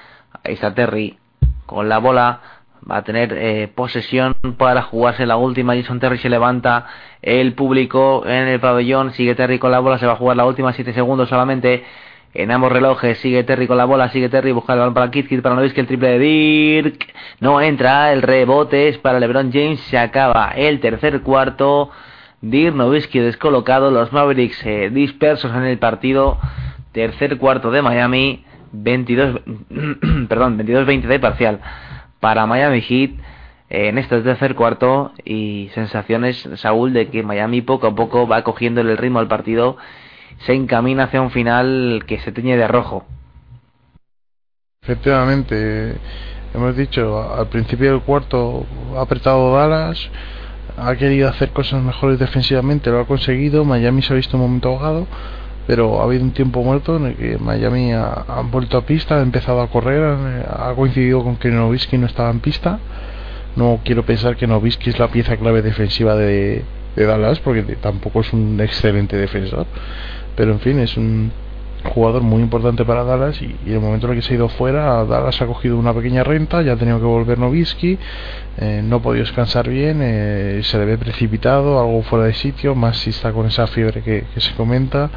Ahí 0.43 0.53
está 0.55 0.73
Terry 0.73 1.17
con 1.65 1.87
la 1.87 1.99
bola. 1.99 2.41
Va 2.89 2.97
a 2.97 3.03
tener 3.03 3.33
eh, 3.37 3.69
posesión 3.73 4.35
para 4.57 4.81
jugarse 4.81 5.25
la 5.25 5.37
última. 5.37 5.75
Jason 5.75 6.01
Terry 6.01 6.17
se 6.17 6.29
levanta. 6.29 6.87
El 7.21 7.53
público 7.53 8.25
en 8.25 8.49
el 8.49 8.59
pabellón. 8.59 9.13
Sigue 9.13 9.33
Terry 9.33 9.59
con 9.59 9.71
la 9.71 9.79
bola. 9.79 9.97
Se 9.97 10.05
va 10.05 10.13
a 10.13 10.17
jugar 10.17 10.35
la 10.35 10.45
última 10.45 10.73
7 10.73 10.93
segundos 10.93 11.29
solamente. 11.29 11.85
En 12.33 12.51
ambos 12.51 12.71
relojes 12.71 13.17
sigue 13.19 13.43
Terry 13.43 13.65
con 13.65 13.77
la 13.77 13.85
bola, 13.85 14.09
sigue 14.09 14.29
Terry, 14.29 14.51
busca 14.51 14.73
el 14.73 14.79
balón 14.79 14.93
para 14.93 15.09
Kid 15.09 15.41
para 15.41 15.55
Nowitzki, 15.55 15.79
el 15.79 15.87
triple 15.87 16.09
de 16.09 16.19
Dirk. 16.19 17.07
No 17.39 17.59
entra, 17.59 18.13
el 18.13 18.21
rebote 18.21 18.87
es 18.87 18.99
para 18.99 19.19
LeBron 19.19 19.51
James, 19.51 19.79
se 19.81 19.97
acaba 19.97 20.51
el 20.55 20.79
tercer 20.79 21.21
cuarto. 21.21 21.89
Dirk 22.41 22.75
Nowitzki 22.75 23.19
descolocado, 23.19 23.89
los 23.89 24.13
Mavericks 24.13 24.63
eh, 24.65 24.91
dispersos 24.91 25.51
en 25.55 25.63
el 25.63 25.79
partido. 25.79 26.37
Tercer 26.91 27.37
cuarto 27.37 27.71
de 27.71 27.81
Miami, 27.81 28.45
22, 28.73 29.41
perdón, 30.29 30.59
22-20 30.59 31.01
de 31.01 31.19
parcial 31.19 31.59
para 32.19 32.45
Miami 32.45 32.81
Heat. 32.81 33.11
en 33.69 33.97
este 33.97 34.21
tercer 34.21 34.53
cuarto 34.53 35.13
y 35.25 35.69
sensaciones, 35.73 36.47
Saúl, 36.55 36.93
de 36.93 37.07
que 37.09 37.23
Miami 37.23 37.61
poco 37.61 37.87
a 37.87 37.95
poco 37.95 38.27
va 38.27 38.43
cogiendo 38.43 38.81
el 38.81 38.97
ritmo 38.97 39.19
al 39.19 39.27
partido, 39.27 39.77
se 40.45 40.53
encamina 40.53 41.05
hacia 41.05 41.21
un 41.21 41.31
final 41.31 42.03
que 42.07 42.19
se 42.19 42.31
teñe 42.31 42.57
de 42.57 42.67
rojo. 42.67 43.05
Efectivamente, 44.81 45.95
hemos 46.53 46.75
dicho 46.75 47.33
al 47.33 47.47
principio 47.47 47.91
del 47.91 48.01
cuarto 48.01 48.65
ha 48.95 49.01
apretado 49.01 49.53
Dallas, 49.53 50.09
ha 50.77 50.95
querido 50.95 51.27
hacer 51.27 51.49
cosas 51.49 51.83
mejores 51.83 52.17
defensivamente, 52.19 52.89
lo 52.89 53.01
ha 53.01 53.05
conseguido, 53.05 53.65
Miami 53.65 54.01
se 54.01 54.13
ha 54.13 54.15
visto 54.15 54.37
un 54.37 54.43
momento 54.43 54.69
ahogado, 54.69 55.07
pero 55.67 55.99
ha 55.99 56.05
habido 56.05 56.23
un 56.23 56.31
tiempo 56.31 56.63
muerto 56.63 56.95
en 56.95 57.07
el 57.07 57.15
que 57.15 57.37
Miami 57.37 57.91
ha, 57.93 58.41
vuelto 58.49 58.77
a 58.77 58.85
pista, 58.85 59.19
ha 59.19 59.21
empezado 59.21 59.61
a 59.61 59.67
correr, 59.67 60.03
ha, 60.03 60.69
ha 60.69 60.73
coincidido 60.73 61.23
con 61.23 61.35
que 61.35 61.49
Novisky 61.49 61.97
no 61.97 62.07
estaba 62.07 62.31
en 62.31 62.39
pista. 62.39 62.79
No 63.55 63.79
quiero 63.83 64.03
pensar 64.03 64.37
que 64.37 64.47
Novisky 64.47 64.89
es 64.89 64.99
la 64.99 65.09
pieza 65.09 65.37
clave 65.37 65.61
defensiva 65.61 66.15
de, 66.15 66.63
de 66.95 67.05
Dallas, 67.05 67.39
porque 67.39 67.63
tampoco 67.75 68.21
es 68.21 68.33
un 68.33 68.59
excelente 68.61 69.17
defensor, 69.17 69.65
pero 70.35 70.51
en 70.51 70.59
fin, 70.59 70.79
es 70.79 70.97
un 70.97 71.31
jugador 71.93 72.21
muy 72.21 72.41
importante 72.41 72.83
para 72.83 73.03
Dallas 73.03 73.41
y, 73.41 73.55
y 73.65 73.71
el 73.71 73.79
momento 73.79 74.07
en 74.07 74.13
el 74.13 74.19
que 74.19 74.27
se 74.27 74.33
ha 74.33 74.35
ido 74.35 74.49
fuera 74.49 75.05
Dallas 75.05 75.41
ha 75.41 75.45
cogido 75.45 75.77
una 75.77 75.93
pequeña 75.93 76.25
renta 76.25 76.61
ya 76.61 76.73
ha 76.73 76.75
tenido 76.75 76.99
que 76.99 77.05
volver 77.05 77.39
Novisky 77.39 77.97
eh, 78.61 78.81
no 78.83 78.97
ha 78.97 79.01
podido 79.01 79.23
descansar 79.23 79.69
bien 79.69 79.99
eh, 80.01 80.59
se 80.63 80.77
le 80.77 80.83
ve 80.83 80.97
precipitado 80.97 81.79
algo 81.79 82.03
fuera 82.03 82.25
de 82.25 82.33
sitio 82.33 82.75
más 82.75 82.97
si 82.97 83.11
está 83.11 83.31
con 83.31 83.47
esa 83.47 83.67
fiebre 83.67 84.01
que, 84.01 84.25
se 84.35 84.53
comenta. 84.55 85.09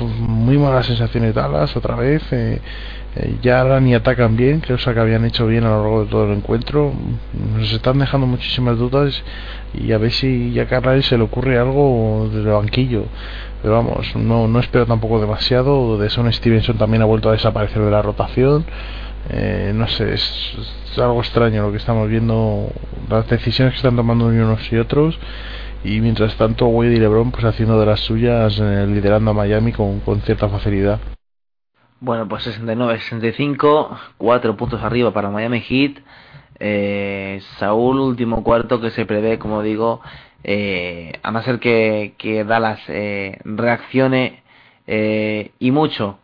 Muy 0.00 0.58
malas 0.58 0.86
sensaciones 0.86 1.34
Dallas 1.34 1.76
otra 1.76 1.94
vez 1.94 2.20
eh, 2.32 2.60
eh, 3.16 3.36
ya 3.42 3.60
ahora 3.60 3.80
ni 3.80 3.94
atacan 3.94 4.36
bien 4.36 4.60
creo 4.60 4.78
que 4.78 5.00
habían 5.00 5.24
hecho 5.24 5.46
bien 5.46 5.64
a 5.64 5.70
lo 5.70 5.82
largo 5.82 6.04
de 6.04 6.10
todo 6.10 6.24
el 6.26 6.38
encuentro 6.38 6.92
nos 7.56 7.72
están 7.72 7.98
dejando 7.98 8.26
muchísimas 8.26 8.78
dudas 8.78 9.22
y 9.74 9.92
a 9.92 9.98
ver 9.98 10.12
si 10.12 10.52
ya 10.52 10.66
Carlisle 10.66 11.02
se 11.02 11.18
le 11.18 11.24
ocurre 11.24 11.58
algo 11.58 12.30
del 12.32 12.46
banquillo 12.46 13.06
pero 13.62 13.74
vamos, 13.74 14.16
no, 14.16 14.48
no 14.48 14.58
espero 14.58 14.86
tampoco 14.86 15.20
demasiado. 15.20 15.96
De 15.96 16.10
Son 16.10 16.30
Stevenson 16.32 16.76
también 16.76 17.02
ha 17.02 17.06
vuelto 17.06 17.28
a 17.28 17.32
desaparecer 17.32 17.82
de 17.82 17.90
la 17.92 18.02
rotación. 18.02 18.64
Eh, 19.30 19.72
no 19.72 19.86
sé, 19.86 20.14
es, 20.14 20.56
es, 20.90 20.98
algo 20.98 21.20
extraño 21.20 21.62
lo 21.62 21.70
que 21.70 21.78
estamos 21.78 22.08
viendo, 22.08 22.70
las 23.08 23.28
decisiones 23.28 23.74
que 23.74 23.76
están 23.76 23.94
tomando 23.94 24.26
unos 24.26 24.72
y 24.72 24.76
otros. 24.76 25.16
Y 25.84 26.00
mientras 26.00 26.34
tanto, 26.36 26.66
Wade 26.66 26.94
y 26.94 26.98
LeBron 26.98 27.30
pues 27.30 27.44
haciendo 27.44 27.78
de 27.78 27.86
las 27.86 28.00
suyas, 28.00 28.58
eh, 28.60 28.86
liderando 28.88 29.30
a 29.30 29.34
Miami 29.34 29.72
con, 29.72 30.00
con 30.00 30.20
cierta 30.22 30.48
facilidad. 30.48 30.98
Bueno, 32.04 32.26
pues 32.26 32.44
69-65, 32.48 33.96
4 34.18 34.56
puntos 34.56 34.82
arriba 34.82 35.12
para 35.12 35.30
Miami 35.30 35.60
Heat. 35.60 35.98
Eh, 36.58 37.40
Saúl, 37.60 38.00
último 38.00 38.42
cuarto 38.42 38.80
que 38.80 38.90
se 38.90 39.06
prevé, 39.06 39.38
como 39.38 39.62
digo, 39.62 40.00
eh, 40.42 41.12
a 41.22 41.30
no 41.30 41.42
ser 41.42 41.60
que, 41.60 42.14
que 42.18 42.42
Dallas 42.42 42.80
eh, 42.88 43.38
reaccione 43.44 44.42
eh, 44.88 45.52
y 45.60 45.70
mucho 45.70 46.18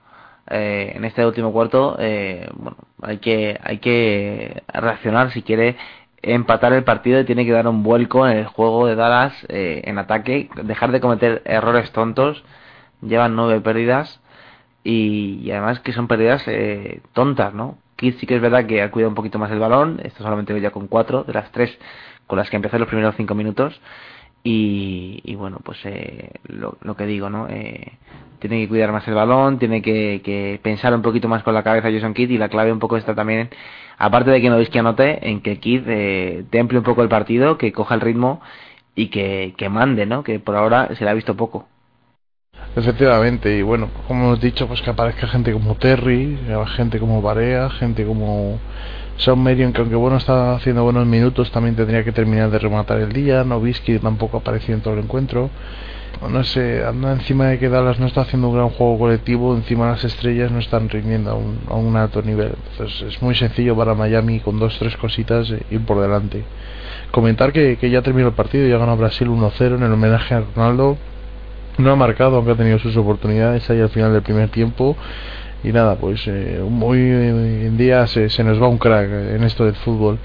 eh, 0.51 0.95
en 0.97 1.05
este 1.05 1.25
último 1.25 1.53
cuarto 1.53 1.97
eh, 2.01 2.49
bueno 2.55 2.77
hay 3.01 3.19
que 3.19 3.57
hay 3.63 3.79
que 3.79 4.65
reaccionar 4.67 5.31
si 5.31 5.43
quiere 5.43 5.77
empatar 6.23 6.73
el 6.73 6.83
partido 6.83 7.21
y 7.21 7.25
tiene 7.25 7.47
que 7.47 7.53
dar 7.53 7.69
un 7.69 7.85
vuelco 7.85 8.27
en 8.27 8.39
el 8.39 8.47
juego 8.47 8.87
de 8.89 8.97
Dallas 8.97 9.33
en 9.49 9.97
ataque 9.99 10.49
dejar 10.65 10.91
de 10.91 11.01
cometer 11.01 11.43
errores 11.45 11.93
tontos 11.93 12.43
llevan 13.01 13.37
nueve 13.37 13.61
pérdidas 13.61 14.21
y, 14.91 15.51
además 15.51 15.81
que 15.81 15.93
son 15.93 16.09
pérdidas 16.09 16.43
eh, 16.47 17.01
tontas 17.13 17.53
no 17.53 17.77
Kidd 17.97 18.15
sí 18.19 18.27
que 18.27 18.37
es 18.37 18.41
verdad 18.41 18.65
que 18.67 18.81
ha 18.81 18.91
cuidado 18.91 19.11
un 19.11 19.15
poquito 19.15 19.39
más 19.39 19.51
el 19.51 19.59
balón 19.59 20.01
esto 20.03 20.23
solamente 20.23 20.59
ya 20.61 20.71
con 20.71 20.89
cuatro 20.89 21.25
de 21.25 21.35
las 21.35 21.53
tres 21.53 21.77
con 22.27 22.39
las 22.39 22.49
que 22.49 22.57
empecé 22.57 22.79
los 22.79 22.89
primeros 22.89 23.15
cinco 23.17 23.35
minutos 23.35 23.79
y, 24.43 25.21
y 25.25 25.35
bueno 25.35 25.59
pues 25.63 25.79
eh, 25.85 26.31
lo, 26.45 26.79
lo, 26.81 26.97
que 26.97 27.05
digo 27.05 27.29
no 27.29 27.49
eh, 27.51 27.99
tiene 28.39 28.61
que 28.61 28.69
cuidar 28.69 28.93
más 28.93 29.07
el 29.09 29.15
balón 29.15 29.59
tiene 29.59 29.83
que, 29.83 30.23
que, 30.25 30.59
pensar 30.63 30.95
un 30.95 31.03
poquito 31.03 31.29
más 31.29 31.43
con 31.43 31.53
la 31.53 31.63
cabeza 31.63 31.91
Jason 31.91 32.15
Kidd 32.15 32.31
y 32.31 32.39
la 32.39 32.49
clave 32.49 32.73
un 32.73 32.79
poco 32.79 32.97
está 32.97 33.15
también 33.15 33.51
aparte 33.99 34.31
de 34.31 34.41
que 34.41 34.49
no 34.49 34.57
veis 34.57 34.71
que 34.71 34.79
anote 34.79 35.29
en 35.29 35.43
que 35.43 35.59
Kidd 35.59 35.83
eh, 35.87 36.45
temple 36.49 36.79
un 36.79 36.85
poco 36.85 37.03
el 37.03 37.11
partido 37.11 37.59
que 37.59 37.73
coja 37.73 37.95
el 37.95 38.01
ritmo 38.01 38.41
y 38.95 39.09
que, 39.09 39.53
que 39.59 39.69
mande 39.69 40.07
no 40.07 40.23
que 40.23 40.41
por 40.41 40.57
ahora 40.57 40.95
se 40.95 41.05
le 41.05 41.11
ha 41.11 41.15
visto 41.15 41.37
poco 41.37 41.67
Efectivamente, 42.77 43.57
y 43.57 43.63
bueno, 43.63 43.89
como 44.07 44.27
hemos 44.27 44.41
dicho, 44.41 44.69
pues 44.69 44.81
que 44.83 44.91
aparezca 44.91 45.27
gente 45.27 45.53
como 45.53 45.75
Terry, 45.75 46.39
gente 46.77 46.99
como 47.01 47.21
Barea, 47.21 47.71
gente 47.71 48.05
como 48.05 48.59
Sean 49.17 49.41
Marion, 49.41 49.73
que 49.73 49.81
aunque 49.81 49.97
bueno 49.97 50.17
está 50.17 50.55
haciendo 50.55 50.85
buenos 50.85 51.05
minutos, 51.05 51.51
también 51.51 51.75
tendría 51.75 52.05
que 52.05 52.13
terminar 52.13 52.51
de 52.51 52.59
rematar 52.61 53.01
el 53.01 53.13
día. 53.13 53.43
Novisky 53.43 53.99
tampoco 53.99 54.37
ha 54.37 54.41
aparecido 54.41 54.75
en 54.75 54.83
todo 54.83 54.95
el 54.95 55.01
encuentro. 55.01 55.51
No 56.31 56.45
sé, 56.45 56.85
anda 56.85 57.13
encima 57.13 57.47
de 57.47 57.59
que 57.59 57.69
Dallas 57.69 57.99
no 58.01 58.07
está 58.07 58.23
haciendo 58.23 58.49
un 58.49 58.55
gran 58.55 58.69
juego 58.71 58.99
colectivo, 58.99 59.57
encima 59.57 59.91
las 59.91 60.05
estrellas 60.05 60.51
no 60.51 60.59
están 60.59 60.89
rindiendo 60.89 61.31
a 61.31 61.35
un, 61.35 61.61
a 61.69 61.75
un 61.75 61.97
alto 61.97 62.23
nivel. 62.23 62.53
Entonces 62.73 63.15
es 63.15 63.23
muy 63.23 63.35
sencillo 63.35 63.77
para 63.77 63.95
Miami 63.95 64.41
con 64.41 64.59
dos, 64.59 64.77
tres 64.79 64.97
cositas 64.97 65.51
eh, 65.51 65.63
ir 65.71 65.81
por 65.85 66.01
delante. 66.01 66.45
Comentar 67.11 67.53
que, 67.53 67.77
que 67.77 67.91
ya 67.91 68.03
terminó 68.03 68.29
el 68.29 68.35
partido, 68.35 68.69
ya 68.69 68.79
ganó 68.79 68.97
Brasil 68.97 69.29
1-0 69.29 69.77
en 69.77 69.83
el 69.83 69.93
homenaje 69.93 70.35
a 70.35 70.45
Ronaldo. 70.55 70.97
No 71.79 71.93
ha 71.93 71.97
marcado, 71.97 72.37
aunque 72.37 72.53
ha 72.53 72.57
tenido 72.57 72.79
sus 72.79 72.97
oportunidades 72.97 73.69
ahí 73.71 73.81
al 73.81 73.89
final 73.91 74.13
del 74.13 74.23
primer 74.23 74.49
tiempo 74.51 74.97
y 75.63 75.73
nada, 75.73 75.97
pues 75.97 76.27
eh, 76.27 76.61
hoy 76.61 76.99
en 77.01 77.77
día 77.77 78.07
se, 78.07 78.29
se, 78.31 78.45
nos 78.45 78.61
va 78.61 78.69
un 78.69 78.79
crack 78.79 79.09
en 79.09 79.45
esto 79.45 79.65
del 79.65 79.75
fútbol. 79.77 80.19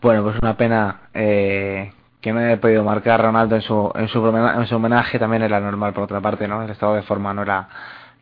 Bueno, 0.00 0.22
pues 0.22 0.36
una 0.40 0.56
pena 0.56 1.08
eh, 1.14 1.90
que 2.20 2.32
no 2.32 2.40
haya 2.40 2.60
podido 2.60 2.84
marcar 2.84 3.22
Ronaldo 3.22 3.56
en 3.56 3.62
su, 3.62 3.92
en 3.94 4.08
su, 4.08 4.26
en 4.26 4.66
su 4.66 4.76
homenaje, 4.76 5.18
también 5.18 5.42
era 5.42 5.58
normal 5.60 5.92
por 5.94 6.04
otra 6.04 6.20
parte, 6.20 6.46
¿no? 6.46 6.62
El 6.62 6.70
estado 6.70 6.94
de 6.94 7.02
forma 7.02 7.32
no 7.32 7.42
era 7.42 7.68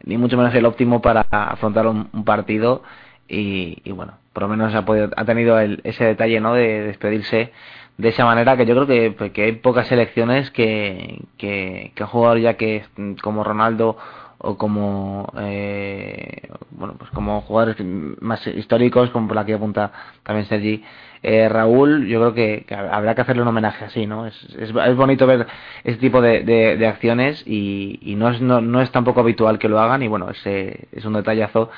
ni 0.04 0.16
mucho 0.16 0.36
menos 0.36 0.54
el 0.54 0.64
óptimo 0.64 1.00
para 1.00 1.20
afrontar 1.20 1.86
un, 1.86 2.08
un 2.12 2.24
partido 2.24 2.82
y, 3.28 3.78
y, 3.84 3.92
bueno, 3.92 4.14
por 4.32 4.44
lo 4.44 4.48
menos 4.48 4.74
ha, 4.74 4.84
podido, 4.84 5.10
ha 5.16 5.24
tenido 5.24 5.58
el, 5.58 5.80
ese 5.84 6.04
detalle, 6.04 6.40
¿no? 6.40 6.54
De 6.54 6.82
despedirse 6.82 7.52
de 7.98 8.08
esa 8.08 8.24
manera 8.24 8.56
que 8.56 8.66
yo 8.66 8.74
creo 8.74 8.86
que, 8.86 9.10
pues, 9.12 9.32
hay 9.36 9.52
pocas 9.52 9.88
selecciones 9.88 10.50
que, 10.50 11.22
que, 11.38 11.92
que 11.94 12.02
un 12.02 12.08
jugador 12.08 12.38
ya 12.38 12.54
que 12.54 12.84
como 13.22 13.44
Ronaldo 13.44 13.96
o 14.42 14.56
como 14.58 15.32
eh, 15.38 16.48
bueno 16.72 16.94
pues 16.98 17.10
como 17.10 17.40
jugadores 17.42 17.76
más 18.20 18.44
históricos 18.48 19.10
como 19.10 19.28
por 19.28 19.36
la 19.36 19.46
que 19.46 19.54
apunta 19.54 19.92
también 20.24 20.46
Sergi. 20.46 20.84
Eh, 21.24 21.48
Raúl 21.48 22.08
yo 22.08 22.18
creo 22.18 22.34
que, 22.34 22.64
que, 22.66 22.74
habrá 22.74 23.14
que 23.14 23.20
hacerle 23.20 23.42
un 23.42 23.48
homenaje 23.48 23.84
así 23.84 24.08
no 24.08 24.26
es, 24.26 24.34
es, 24.58 24.72
bonito 24.72 25.24
ver 25.24 25.46
este 25.84 26.00
tipo 26.00 26.20
de, 26.20 26.42
de, 26.42 26.76
de 26.76 26.86
acciones 26.88 27.44
y, 27.46 28.00
y, 28.02 28.16
no 28.16 28.30
es 28.30 28.40
no, 28.40 28.60
no 28.60 28.80
es 28.80 28.90
tampoco 28.90 29.20
habitual 29.20 29.60
que 29.60 29.68
lo 29.68 29.78
hagan 29.78 30.02
y 30.02 30.08
bueno 30.08 30.28
ese 30.30 30.88
es 30.90 31.04
un 31.04 31.12
detallazo 31.12 31.70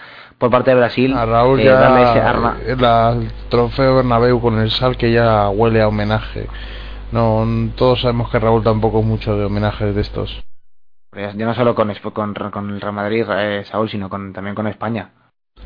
por 0.45 0.51
parte 0.51 0.71
de 0.73 0.77
Brasil 0.77 1.15
a 1.15 1.25
Raúl 1.25 1.61
eh, 1.61 1.65
ya 1.65 1.75
darle 1.75 2.03
ese 2.03 2.21
arma. 2.21 2.59
La, 2.79 3.13
el 3.13 3.33
trofeo 3.49 3.97
Bernabéu 3.97 4.41
con 4.41 4.59
el 4.59 4.71
sal 4.71 4.97
que 4.97 5.11
ya 5.11 5.49
huele 5.49 5.81
a 5.81 5.89
homenaje 5.89 6.49
no 7.13 7.47
todos 7.77 8.03
sabemos 8.03 8.31
que 8.31 8.39
Raúl 8.39 8.63
tampoco 8.63 9.01
es 9.01 9.07
mucho 9.07 9.37
de 9.37 9.47
homenajes 9.47 9.95
de 9.95 10.01
estos 10.03 10.45
ya 11.15 11.47
no 11.47 11.55
solo 11.55 11.75
con, 11.75 11.93
con, 12.13 12.35
con 12.35 12.71
el 12.71 12.81
Real 12.81 12.93
Madrid, 12.93 13.25
eh, 13.31 13.65
Saúl, 13.65 13.89
sino 13.89 14.09
con, 14.09 14.33
también 14.33 14.55
con 14.55 14.67
España. 14.67 15.11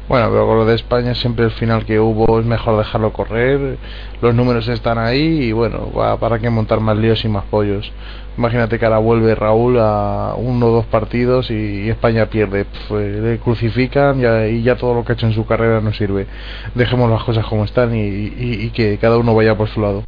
Bueno, 0.08 0.28
pero 0.30 0.46
con 0.46 0.58
lo 0.58 0.64
de 0.64 0.74
España 0.74 1.14
siempre 1.14 1.44
el 1.46 1.50
final 1.50 1.84
que 1.84 1.98
hubo 1.98 2.38
es 2.38 2.46
mejor 2.46 2.78
dejarlo 2.78 3.12
correr, 3.12 3.78
los 4.20 4.34
números 4.34 4.68
están 4.68 4.98
ahí 4.98 5.44
y 5.44 5.52
bueno, 5.52 5.90
va, 5.92 6.18
para 6.18 6.38
qué 6.38 6.50
montar 6.50 6.80
más 6.80 6.96
líos 6.96 7.24
y 7.24 7.28
más 7.28 7.44
pollos. 7.44 7.90
Imagínate 8.38 8.78
que 8.78 8.84
ahora 8.84 8.98
vuelve 8.98 9.34
Raúl 9.34 9.80
a 9.80 10.34
uno 10.36 10.66
o 10.66 10.70
dos 10.70 10.86
partidos 10.86 11.50
y, 11.50 11.90
España 11.90 12.26
pierde, 12.26 12.66
pues, 12.88 13.20
le 13.20 13.38
crucifican 13.38 14.20
y, 14.20 14.62
ya 14.62 14.76
todo 14.76 14.94
lo 14.94 15.04
que 15.04 15.10
ha 15.10 15.14
hecho 15.16 15.26
en 15.26 15.32
su 15.32 15.44
carrera 15.44 15.80
no 15.80 15.92
sirve. 15.92 16.28
Dejemos 16.76 17.10
las 17.10 17.24
cosas 17.24 17.44
como 17.46 17.64
están 17.64 17.90
y, 17.96 18.70
que 18.70 18.96
cada 18.98 19.18
uno 19.18 19.34
vaya 19.34 19.56
por 19.56 19.68
su 19.68 19.80
lado. 19.80 20.04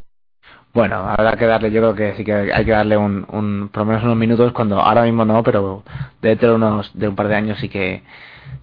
Bueno, 0.73 0.99
habrá 0.99 1.37
que 1.37 1.47
darle, 1.47 1.73
yo 1.73 1.81
creo 1.81 1.95
que 1.97 2.15
sí 2.17 2.25
que 2.25 2.33
hay 2.33 2.65
que 2.65 2.71
darle 2.71 2.97
un, 2.97 3.27
un 3.33 3.69
por 3.73 3.81
lo 3.81 3.87
menos 3.87 4.05
unos 4.05 4.17
minutos 4.17 4.53
cuando 4.53 4.81
ahora 4.81 5.03
mismo 5.03 5.25
no, 5.25 5.43
pero 5.43 5.83
dentro 6.23 6.51
de 6.51 6.55
unos 6.55 6.97
de 6.97 7.09
un 7.09 7.17
par 7.17 7.27
de 7.27 7.35
años 7.35 7.59
sí 7.59 7.69
que 7.69 8.05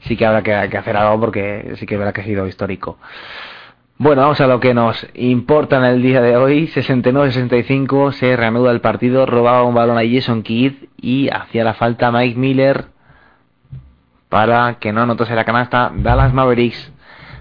sí 0.04 0.16
que 0.16 0.26
habrá 0.26 0.44
que, 0.44 0.70
que 0.70 0.78
hacer 0.78 0.96
algo 0.96 1.20
porque 1.20 1.74
sí 1.78 1.86
que 1.86 1.98
verá 1.98 2.14
que 2.14 2.22
ha 2.22 2.24
sido 2.24 2.48
histórico. 2.48 2.98
Bueno, 4.00 4.22
vamos 4.22 4.40
a 4.42 4.46
lo 4.46 4.60
que 4.60 4.76
nos 4.76 5.08
importa 5.16 5.78
en 5.78 5.84
el 5.84 6.04
día 6.04 6.22
de 6.22 6.38
hoy. 6.38 6.68
69-65 6.68 8.12
se 8.12 8.38
reanuda 8.38 8.72
el 8.72 8.80
partido, 8.80 9.26
robaba 9.26 9.64
un 9.64 9.74
balón 9.74 9.98
a 9.98 10.04
Jason 10.08 10.44
Kidd 10.44 10.74
y 10.98 11.30
hacía 11.30 11.64
la 11.64 11.74
falta 11.74 12.12
Mike 12.12 12.38
Miller 12.38 12.90
para 14.30 14.76
que 14.76 14.94
no 14.94 15.02
anotase 15.02 15.34
la 15.34 15.46
canasta. 15.46 15.92
Dallas 15.96 16.32
Mavericks, 16.32 16.94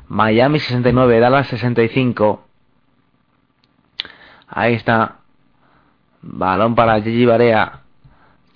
Miami 0.08 0.58
69, 0.58 1.20
Dallas 1.20 1.46
65. 1.48 2.46
Ahí 4.48 4.72
está. 4.72 5.16
Balón 6.22 6.74
para 6.74 7.02
Gigi 7.02 7.26
Barea. 7.26 7.82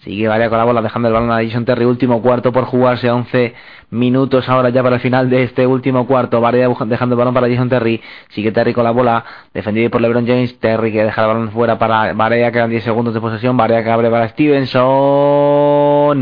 Sigue 0.04 0.28
Varea 0.28 0.48
con 0.48 0.56
la 0.56 0.64
bola 0.64 0.80
dejando 0.80 1.08
el 1.08 1.14
balón 1.14 1.30
a 1.30 1.44
Jason 1.44 1.66
Terry. 1.66 1.84
Último 1.84 2.22
cuarto 2.22 2.52
por 2.52 2.64
jugarse. 2.64 3.10
11 3.10 3.54
minutos 3.90 4.48
ahora 4.48 4.70
ya 4.70 4.82
para 4.82 4.96
el 4.96 5.02
final 5.02 5.28
de 5.28 5.42
este 5.42 5.66
último 5.66 6.06
cuarto. 6.06 6.40
Varea 6.40 6.70
dejando 6.86 7.14
el 7.14 7.18
balón 7.18 7.34
para 7.34 7.50
Jason 7.50 7.68
Terry. 7.68 8.00
Sigue 8.30 8.50
Terry 8.50 8.72
con 8.72 8.84
la 8.84 8.92
bola. 8.92 9.22
Defendido 9.52 9.90
por 9.90 10.00
LeBron 10.00 10.26
James. 10.26 10.58
Terry 10.58 10.90
que 10.90 11.04
deja 11.04 11.20
el 11.20 11.28
balón 11.28 11.50
fuera 11.50 11.78
para 11.78 12.14
Varea. 12.14 12.50
Quedan 12.50 12.70
10 12.70 12.82
segundos 12.82 13.12
de 13.12 13.20
posesión. 13.20 13.58
Varea 13.58 13.84
que 13.84 13.90
abre 13.90 14.08
para 14.08 14.26
Stevenson. 14.28 14.80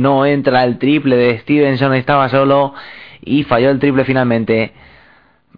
No 0.02 0.26
entra 0.26 0.64
el 0.64 0.78
triple 0.78 1.16
de 1.16 1.38
Stevenson. 1.38 1.94
Estaba 1.94 2.28
solo. 2.28 2.74
Y 3.24 3.44
falló 3.44 3.70
el 3.70 3.78
triple 3.78 4.04
finalmente. 4.04 4.72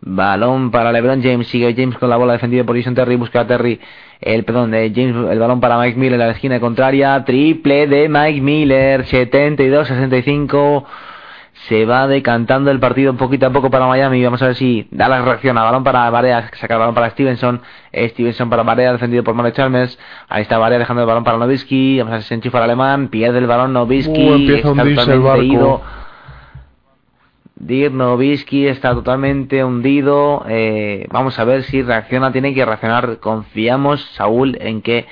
Balón 0.02 0.70
para 0.70 0.92
LeBron 0.92 1.22
James. 1.22 1.46
Sigue 1.46 1.74
James 1.74 1.96
con 1.96 2.10
la 2.10 2.18
bola 2.18 2.34
defendido 2.34 2.66
por 2.66 2.76
Jason 2.76 2.94
Terry. 2.94 3.16
Busca 3.16 3.40
a 3.40 3.46
Terry. 3.46 3.80
El, 4.20 4.44
perdón, 4.44 4.70
de 4.70 4.92
James, 4.94 5.16
el 5.30 5.38
balón 5.38 5.60
para 5.60 5.78
Mike 5.78 5.98
Miller 5.98 6.20
en 6.20 6.26
la 6.26 6.30
esquina 6.30 6.60
contraria. 6.60 7.24
Triple 7.24 7.86
de 7.86 8.08
Mike 8.08 8.40
Miller. 8.40 9.04
72-65. 9.04 10.84
Se 11.68 11.84
va 11.84 12.06
decantando 12.06 12.70
el 12.70 12.80
partido 12.80 13.14
poquito 13.14 13.46
a 13.46 13.50
poco 13.50 13.70
para 13.70 13.86
Miami. 13.86 14.22
Vamos 14.22 14.42
a 14.42 14.46
ver 14.46 14.54
si 14.54 14.86
da 14.90 15.08
la 15.08 15.22
reacción. 15.22 15.56
Balón 15.56 15.84
para 15.84 16.08
Barea. 16.10 16.50
Saca 16.54 16.74
el 16.74 16.80
balón 16.80 16.94
para 16.94 17.10
Stevenson. 17.10 17.62
Stevenson 17.94 18.50
para 18.50 18.62
Barea. 18.62 18.92
Defendido 18.92 19.24
por 19.24 19.34
Marek 19.34 19.54
Chalmers. 19.54 19.98
Ahí 20.28 20.42
está 20.42 20.58
Barea 20.58 20.78
dejando 20.78 21.02
el 21.02 21.08
balón 21.08 21.24
para 21.24 21.38
Novisky. 21.38 21.98
Vamos 21.98 22.12
a 22.12 22.16
ver 22.16 22.22
si 22.24 22.34
enchufa 22.34 22.58
el 22.58 22.64
alemán. 22.64 23.08
Pierde 23.08 23.38
el 23.38 23.46
balón 23.46 23.72
Novisky. 23.72 24.28
Uh, 24.28 24.34
empieza 24.34 24.68
a 24.68 24.72
hundirse 24.72 25.12
el 25.12 25.20
barco. 25.20 25.82
Dirk 27.60 28.52
está 28.52 28.94
totalmente 28.94 29.62
hundido. 29.62 30.44
Eh, 30.48 31.06
vamos 31.10 31.38
a 31.38 31.44
ver 31.44 31.62
si 31.64 31.82
reacciona. 31.82 32.32
Tiene 32.32 32.54
que 32.54 32.64
reaccionar. 32.64 33.18
Confiamos, 33.18 34.00
Saúl, 34.14 34.56
en 34.60 34.80
que 34.80 35.06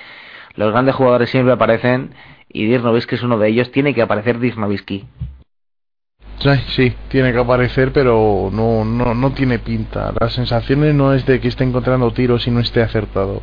los 0.55 0.73
grandes 0.73 0.95
jugadores 0.95 1.31
siempre 1.31 1.53
aparecen. 1.53 2.15
Y 2.49 2.65
Dirk 2.67 3.13
es 3.13 3.23
uno 3.23 3.39
de 3.39 3.49
ellos. 3.49 3.71
Tiene 3.71 3.95
que 3.95 4.03
aparecer 4.03 4.41
Dirk 4.41 4.57
Nowitzki. 4.57 5.05
Sí, 6.39 6.51
sí, 6.69 6.93
tiene 7.09 7.33
que 7.33 7.39
aparecer, 7.39 7.93
pero 7.93 8.49
no, 8.53 8.85
no, 8.85 9.13
no 9.13 9.33
tiene 9.33 9.59
pinta. 9.59 10.13
Las 10.19 10.35
sensaciones 10.35 10.95
no 10.95 11.13
es 11.13 11.27
de 11.27 11.41
que 11.41 11.49
esté 11.49 11.65
encontrando 11.65 12.13
tiros 12.13 12.47
y 12.47 12.51
no 12.51 12.61
esté 12.61 12.81
acertado. 12.81 13.43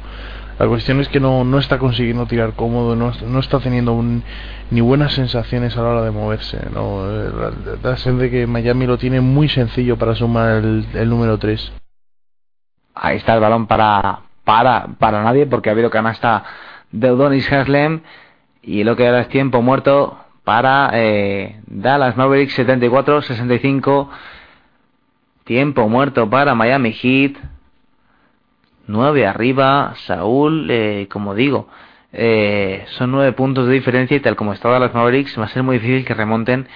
La 0.58 0.68
cuestión 0.68 1.02
es 1.02 1.10
que 1.10 1.20
no, 1.20 1.44
no 1.44 1.60
está 1.60 1.78
consiguiendo 1.78 2.26
tirar 2.28 2.54
cómodo, 2.54 2.96
no, 2.96 3.12
no 3.28 3.40
está 3.40 3.60
teniendo 3.60 3.94
un, 3.94 4.24
ni 4.72 4.82
buenas 4.82 5.14
sensaciones 5.14 5.76
a 5.76 5.82
la 5.82 5.90
hora 5.90 6.02
de 6.04 6.12
moverse. 6.12 6.60
¿no? 6.74 7.06
Da 7.84 7.98
ser 7.98 8.14
de 8.14 8.32
que 8.32 8.48
Miami 8.48 8.86
lo 8.86 8.98
tiene 8.98 9.20
muy 9.20 9.50
sencillo 9.50 9.98
para 9.98 10.16
sumar 10.16 10.64
el, 10.64 10.86
el 10.94 11.10
número 11.10 11.38
3. 11.38 11.74
Ahí 12.96 13.18
está 13.18 13.34
el 13.36 13.42
balón 13.42 13.68
para, 13.68 14.22
para, 14.46 14.88
para 14.98 15.24
nadie 15.24 15.46
porque 15.46 15.70
ha 15.70 15.74
habido 15.74 15.90
canasta 15.90 16.44
de 16.92 17.12
Udonis 17.12 17.52
Haslem 17.52 18.02
y 18.62 18.84
lo 18.86 18.96
que 18.96 19.06
ahora 19.06 19.22
es 19.22 19.30
tiempo 19.30 19.62
muerto 19.62 20.18
para 20.46 20.92
eh, 20.94 21.60
Dallas 21.68 22.16
Mavericks 22.16 22.58
74-65. 22.58 24.10
Tiempo 25.44 25.90
muerto 25.90 26.30
para 26.30 26.56
Miami 26.56 26.94
Heat. 26.94 27.36
9 28.88 29.26
arriba. 29.28 29.94
Saúl, 30.06 30.68
eh, 30.70 31.08
como 31.10 31.36
digo, 31.36 31.68
eh, 32.14 32.86
son 32.98 33.12
9 33.12 33.34
puntos 33.34 33.68
de 33.68 33.74
diferencia 33.74 34.16
y 34.16 34.20
tal 34.22 34.36
como 34.36 34.54
está 34.54 34.70
Dallas 34.70 34.94
Mavericks 34.94 35.38
va 35.40 35.46
a 35.46 35.50
ser 35.50 35.64
muy 35.64 35.80
difícil 35.80 36.06
que 36.06 36.14
remonten 36.14 36.68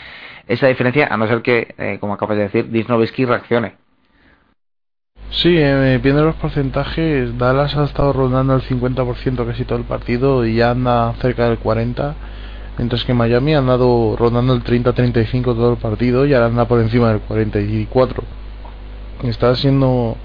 esa 0.50 0.68
diferencia 0.68 1.08
a 1.10 1.16
no 1.16 1.28
ser 1.28 1.42
que, 1.42 1.76
eh, 1.78 1.98
como 2.02 2.14
acabas 2.14 2.38
de 2.38 2.44
decir, 2.44 2.70
Disnovisky 2.70 3.24
reaccione. 3.24 3.76
Sí, 5.30 5.56
eh, 5.58 6.00
viendo 6.02 6.26
los 6.26 6.36
porcentajes, 6.36 7.38
Dallas 7.38 7.78
ha 7.78 7.84
estado 7.84 8.12
rondando 8.14 8.56
el 8.56 8.64
50% 8.64 9.46
casi 9.46 9.64
todo 9.64 9.78
el 9.78 9.86
partido 9.86 10.46
y 10.46 10.56
ya 10.56 10.72
anda 10.72 11.14
cerca 11.22 11.48
del 11.48 11.60
40%, 11.60 12.16
mientras 12.80 13.06
que 13.06 13.14
Miami 13.14 13.54
ha 13.54 13.60
andado 13.60 14.16
rondando 14.18 14.54
el 14.54 14.64
30-35 14.64 15.44
todo 15.44 15.74
el 15.74 15.78
partido 15.78 16.26
y 16.26 16.34
ahora 16.34 16.48
anda 16.48 16.68
por 16.68 16.80
encima 16.80 17.10
del 17.10 17.22
44%. 17.22 18.24
Está 19.24 19.52
haciendo 19.52 20.18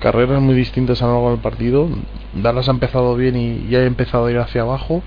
carreras 0.00 0.40
muy 0.40 0.54
distintas 0.54 1.02
a 1.02 1.06
lo 1.06 1.12
largo 1.12 1.30
del 1.30 1.40
partido. 1.40 1.88
Dallas 2.34 2.68
ha 2.68 2.72
empezado 2.72 3.14
bien 3.16 3.36
y 3.36 3.68
ya 3.68 3.78
ha 3.78 3.84
empezado 3.84 4.26
a 4.26 4.30
ir 4.30 4.38
hacia 4.38 4.62
abajo. 4.62 5.02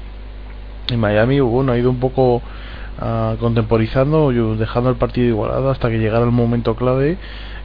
Y 0.90 0.98
Miami, 0.98 1.40
bueno, 1.40 1.72
ha 1.72 1.78
ido 1.78 1.90
un 1.90 2.00
poco 2.00 2.38
uh, 2.38 3.36
contemporizando, 3.40 4.32
dejando 4.56 4.90
el 4.90 4.96
partido 4.96 5.28
igualado 5.28 5.70
hasta 5.70 5.90
que 5.90 6.00
llegara 6.00 6.26
el 6.26 6.32
momento 6.32 6.76
clave. 6.76 7.18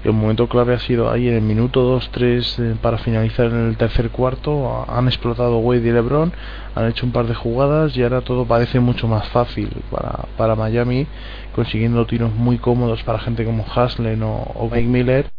El 0.05 0.13
momento 0.13 0.51
clave 0.51 0.75
ha 0.75 0.79
sido 0.81 1.11
ahí 1.11 1.29
en 1.29 1.35
el 1.35 1.41
minuto 1.41 1.99
2-3 1.99 2.63
eh, 2.63 2.77
para 2.83 2.99
finalizar 2.99 3.47
en 3.47 3.69
el 3.69 3.79
tercer 3.79 4.11
cuarto. 4.11 4.85
Han 4.87 5.07
explotado 5.07 5.57
Wade 5.61 5.89
y 5.89 5.93
LeBron, 5.93 6.31
han 6.75 6.89
hecho 6.89 7.07
un 7.07 7.13
par 7.13 7.27
de 7.27 7.35
jugadas 7.35 7.97
y 7.97 8.03
ahora 8.03 8.21
todo 8.21 8.45
parece 8.45 8.81
mucho 8.81 9.09
más 9.09 9.27
fácil 9.29 9.71
para, 9.91 10.27
para 10.37 10.57
Miami, 10.57 11.07
consiguiendo 11.55 12.05
tiros 12.05 12.35
muy 12.35 12.59
cómodos 12.59 13.03
para 13.03 13.19
gente 13.19 13.47
como 13.47 13.65
Haslen 13.65 14.23
o, 14.23 14.43
o 14.55 14.69
Mike 14.71 14.89
Miller 14.89 15.31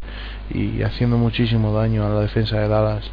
y 0.50 0.82
haciendo 0.82 1.18
muchísimo 1.18 1.72
daño 1.72 2.04
a 2.04 2.08
la 2.08 2.20
defensa 2.20 2.58
de 2.58 2.68
Dallas. 2.68 3.10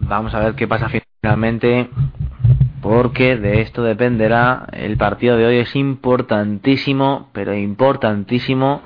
Vamos 0.00 0.34
a 0.34 0.40
ver 0.40 0.54
qué 0.54 0.68
pasa 0.68 0.88
finalmente, 1.22 1.88
porque 2.80 3.36
de 3.36 3.62
esto 3.62 3.82
dependerá. 3.82 4.66
El 4.72 4.96
partido 4.96 5.36
de 5.36 5.46
hoy 5.46 5.56
es 5.58 5.74
importantísimo, 5.74 7.28
pero 7.32 7.54
importantísimo 7.54 8.82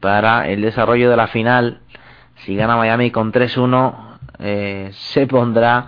para 0.00 0.48
el 0.48 0.62
desarrollo 0.62 1.10
de 1.10 1.16
la 1.16 1.26
final. 1.26 1.80
Si 2.36 2.56
gana 2.56 2.76
Miami 2.76 3.10
con 3.10 3.32
3-1, 3.32 4.18
eh, 4.38 4.90
se 4.92 5.26
pondrá 5.26 5.86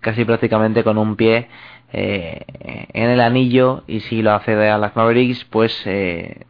casi 0.00 0.24
prácticamente 0.24 0.84
con 0.84 0.96
un 0.98 1.16
pie 1.16 1.48
eh, 1.92 2.44
en 2.92 3.10
el 3.10 3.20
anillo 3.20 3.82
y 3.86 4.00
si 4.00 4.22
lo 4.22 4.32
hace 4.32 4.54
de 4.54 4.78
las 4.78 4.94
Mavericks, 4.94 5.44
pues 5.46 5.82
eh, 5.86 6.46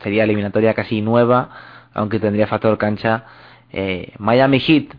sería 0.00 0.24
eliminatoria 0.24 0.74
casi 0.74 1.00
nueva, 1.02 1.50
aunque 1.94 2.20
tendría 2.20 2.46
factor 2.46 2.78
cancha. 2.78 3.24
Eh, 3.72 4.12
Miami 4.18 4.60
Heat 4.60 4.94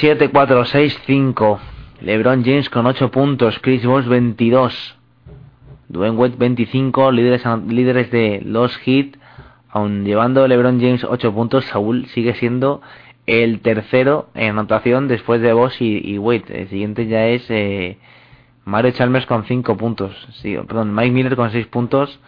7-4-6-5. 0.00 1.58
LeBron 2.00 2.44
James 2.44 2.68
con 2.68 2.86
8 2.86 3.10
puntos, 3.10 3.58
Chris 3.60 3.84
Bosh 3.84 4.06
22. 4.06 4.96
Dwayne 5.88 6.16
Wade 6.16 6.36
25, 6.38 7.12
líderes, 7.12 7.42
líderes 7.68 8.10
de 8.10 8.40
los 8.44 8.76
Heat 8.78 9.16
Aun 9.72 10.04
llevando 10.04 10.46
LeBron 10.46 10.78
James 10.78 11.02
8 11.02 11.32
puntos, 11.32 11.64
Saúl 11.64 12.04
sigue 12.08 12.34
siendo 12.34 12.82
el 13.24 13.60
tercero 13.60 14.28
en 14.34 14.50
anotación 14.50 15.08
después 15.08 15.40
de 15.40 15.54
Boss 15.54 15.80
y, 15.80 15.98
y 16.04 16.18
Wade. 16.18 16.44
El 16.48 16.68
siguiente 16.68 17.06
ya 17.06 17.26
es 17.28 17.46
eh, 17.48 17.96
Mario 18.66 18.90
Chalmers 18.90 19.24
con 19.24 19.44
5 19.44 19.78
puntos. 19.78 20.14
Sí, 20.42 20.58
perdón, 20.66 20.94
Mike 20.94 21.12
Miller 21.12 21.36
con 21.36 21.50
6 21.50 21.68
puntos. 21.68 22.20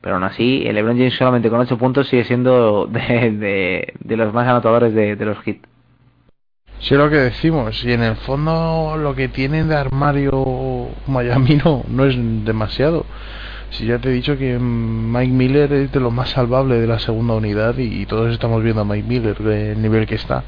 Pero 0.00 0.14
aún 0.14 0.24
así, 0.24 0.62
el 0.66 0.74
LeBron 0.74 0.96
James 0.96 1.14
solamente 1.14 1.50
con 1.50 1.60
8 1.60 1.76
puntos 1.76 2.08
sigue 2.08 2.24
siendo 2.24 2.86
de, 2.86 3.92
de, 3.98 4.16
los 4.16 4.32
más 4.32 4.48
anotadores 4.48 4.94
de, 4.94 5.16
los 5.16 5.36
hits. 5.46 5.68
Sí, 6.78 6.94
lo 6.94 7.10
que 7.10 7.16
decimos. 7.16 7.84
Y 7.84 7.92
en 7.92 8.02
el 8.02 8.16
fondo, 8.16 8.96
lo 8.98 9.14
que 9.14 9.28
tienen 9.28 9.68
de 9.68 9.76
armario 9.76 10.88
Miami 11.06 11.56
no, 11.64 11.84
no 11.88 12.06
es 12.06 12.16
demasiado. 12.44 13.04
Si 13.70 13.86
ya 13.86 13.98
te 13.98 14.08
he 14.08 14.12
dicho 14.12 14.36
que 14.36 14.58
Mike 14.58 15.32
Miller 15.32 15.72
es 15.72 15.92
de 15.92 16.00
lo 16.00 16.10
más 16.10 16.30
salvable 16.30 16.80
de 16.80 16.86
la 16.86 16.98
segunda 16.98 17.34
unidad 17.34 17.76
y, 17.78 18.04
todos 18.06 18.32
estamos 18.32 18.62
viendo 18.62 18.80
a 18.82 18.84
Mike 18.84 19.06
Miller 19.06 19.38
del 19.38 19.80
nivel 19.80 20.06
que 20.06 20.16
está. 20.16 20.42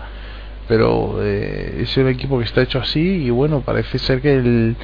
Pero 0.66 1.18
eh, 1.22 1.80
es 1.82 1.96
el 1.98 2.08
equipo 2.08 2.38
que 2.38 2.44
está 2.44 2.62
hecho 2.62 2.78
así 2.78 3.00
y 3.00 3.30
bueno, 3.30 3.60
parece 3.60 3.98
ser 3.98 4.22
que 4.22 4.34
el, 4.34 4.76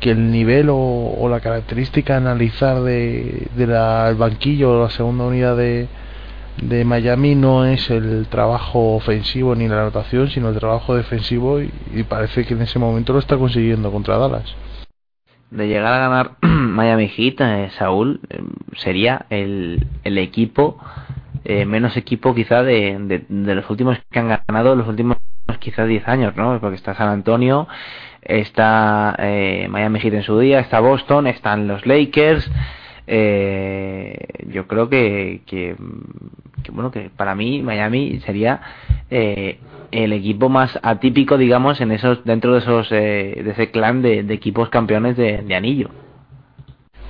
que 0.00 0.10
el 0.10 0.30
nivel 0.30 0.68
o, 0.68 0.76
o 0.76 1.28
la 1.28 1.40
característica 1.40 2.16
analizar 2.16 2.82
de, 2.82 3.48
de 3.56 3.66
la, 3.66 4.08
el 4.08 4.16
banquillo 4.16 4.72
o 4.72 4.82
la 4.84 4.90
segunda 4.90 5.24
unidad 5.24 5.56
de, 5.56 5.88
de 6.62 6.84
Miami 6.84 7.34
no 7.34 7.64
es 7.64 7.90
el 7.90 8.26
trabajo 8.28 8.94
ofensivo 8.94 9.54
ni 9.54 9.68
la 9.68 9.82
anotación, 9.82 10.28
sino 10.28 10.48
el 10.48 10.58
trabajo 10.58 10.94
defensivo 10.94 11.60
y, 11.60 11.70
parece 12.08 12.44
que 12.44 12.54
en 12.54 12.62
ese 12.62 12.78
momento 12.78 13.12
lo 13.12 13.18
está 13.18 13.36
consiguiendo 13.36 13.90
contra 13.90 14.18
Dallas 14.18 14.54
de 15.50 15.68
llegar 15.68 15.92
a 15.92 15.98
ganar 15.98 16.36
Miami 16.42 17.08
Heat, 17.08 17.40
eh, 17.40 17.70
Saúl, 17.78 18.20
eh, 18.30 18.42
sería 18.76 19.26
el, 19.30 19.86
el 20.02 20.18
equipo, 20.18 20.78
eh, 21.44 21.64
menos 21.64 21.96
equipo 21.96 22.34
quizá 22.34 22.64
de, 22.64 22.98
de, 22.98 23.24
de, 23.28 23.54
los 23.54 23.70
últimos 23.70 23.96
que 24.10 24.18
han 24.18 24.28
ganado 24.28 24.74
los 24.74 24.88
últimos 24.88 25.16
quizá 25.60 25.84
10 25.84 26.08
años, 26.08 26.36
¿no? 26.36 26.58
Porque 26.60 26.76
está 26.76 26.94
San 26.94 27.08
Antonio, 27.08 27.68
está 28.28 29.14
eh, 29.18 29.66
Miami 29.70 30.00
Heat 30.00 30.14
en 30.14 30.22
su 30.22 30.38
día, 30.38 30.60
está 30.60 30.80
Boston, 30.80 31.26
están 31.26 31.66
los 31.68 31.86
Lakers. 31.86 32.50
yo 33.06 34.66
creo 34.66 34.88
que, 34.88 35.42
que, 35.46 35.76
bueno, 36.72 36.90
que 36.90 37.10
para 37.16 37.34
mí 37.34 37.62
Miami 37.62 38.20
sería 38.20 38.60
el 39.90 40.12
equipo 40.12 40.48
más 40.48 40.78
atípico, 40.82 41.38
digamos, 41.38 41.80
en 41.80 41.92
esos 41.92 42.24
dentro 42.24 42.52
de 42.52 42.58
esos 42.58 42.88
eh, 42.90 43.40
de 43.44 43.50
ese 43.50 43.70
clan 43.70 44.02
de, 44.02 44.22
de 44.22 44.34
equipos 44.34 44.68
campeones 44.68 45.16
de, 45.16 45.38
de, 45.38 45.54
anillo. 45.54 45.90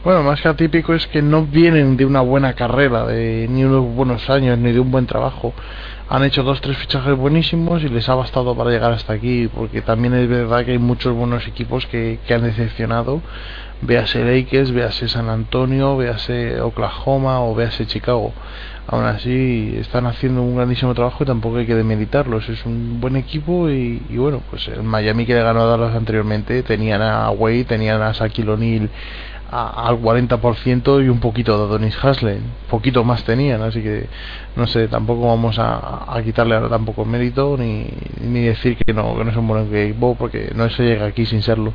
Bueno, 0.05 0.23
más 0.23 0.41
que 0.41 0.49
atípico 0.49 0.95
es 0.95 1.07
que 1.09 1.23
no 1.23 1.45
vienen 1.45 1.97
de 1.97 2.05
una 2.05 2.21
buena 2.21 2.55
carrera, 2.55 3.07
de 3.07 3.49
ni 3.51 3.65
unos 3.65 3.85
buenos 3.95 4.29
años, 4.31 4.57
ni 4.59 4.73
de 4.73 4.81
un 4.81 4.91
buen 4.91 5.07
trabajo. 5.07 5.53
Han 6.09 6.23
hecho 6.23 6.45
dos, 6.45 6.61
tres 6.61 6.77
fichajes 6.77 7.17
buenísimos 7.17 7.83
y 7.83 7.89
les 7.89 8.09
ha 8.09 8.15
bastado 8.15 8.55
para 8.55 8.71
llegar 8.71 8.93
hasta 8.93 9.13
aquí, 9.13 9.49
porque 9.53 9.83
también 9.83 10.15
es 10.15 10.29
verdad 10.29 10.65
que 10.65 10.73
hay 10.73 10.79
muchos 10.79 11.13
buenos 11.15 11.49
equipos 11.49 11.85
que, 11.87 12.21
que 12.27 12.35
han 12.35 12.43
decepcionado, 12.43 13.23
véase 13.83 14.25
Lakers, 14.25 14.71
véase 14.71 15.09
San 15.09 15.29
Antonio, 15.29 15.97
véase 15.97 16.61
Oklahoma 16.61 17.41
o 17.41 17.57
véase 17.57 17.87
Chicago. 17.87 18.33
Aún 18.89 19.05
así 19.05 19.75
están 19.81 20.07
haciendo 20.07 20.43
un 20.43 20.55
grandísimo 20.55 20.95
trabajo 20.95 21.25
y 21.25 21.27
tampoco 21.27 21.57
hay 21.57 21.67
que 21.67 21.75
demeritarlos. 21.75 22.49
Es 22.49 22.65
un 22.67 23.01
buen 23.01 23.17
equipo 23.17 23.69
y, 23.69 24.01
bueno, 24.11 24.43
pues 24.49 24.69
el 24.69 24.85
Miami 24.85 25.27
que 25.27 25.35
le 25.35 25.43
ganó 25.43 25.63
a 25.63 25.67
Dallas 25.67 25.97
anteriormente 25.97 26.63
tenían 26.63 27.03
a 27.03 27.29
Wade, 27.31 27.65
tenían 27.65 28.01
a 28.01 28.13
Shaquille 28.13 28.51
O'Neal 28.51 28.89
al 29.51 30.01
40% 30.01 31.05
y 31.05 31.09
un 31.09 31.21
poquito 31.21 31.57
de 31.57 31.65
Adonis 31.65 32.05
Haslem, 32.05 32.43
poquito 32.71 33.05
más 33.05 33.25
tenían, 33.25 33.63
así 33.63 33.83
que 33.83 34.09
no 34.57 34.67
sé, 34.67 34.89
tampoco 34.89 35.27
vamos 35.27 35.57
a, 35.59 36.21
quitarle 36.25 36.57
ahora 36.57 36.69
tampoco 36.69 37.05
mérito 37.05 37.57
ni, 37.57 37.87
ni 38.21 38.43
decir 38.43 38.77
que 38.77 38.93
no, 38.93 39.17
que 39.17 39.25
no 39.25 39.31
es 39.31 39.37
un 39.37 39.49
buen 39.49 39.75
equipo 39.75 40.17
porque 40.17 40.53
no 40.55 40.69
se 40.71 40.83
llega 40.83 41.07
aquí 41.07 41.27
sin 41.27 41.43
serlo. 41.43 41.75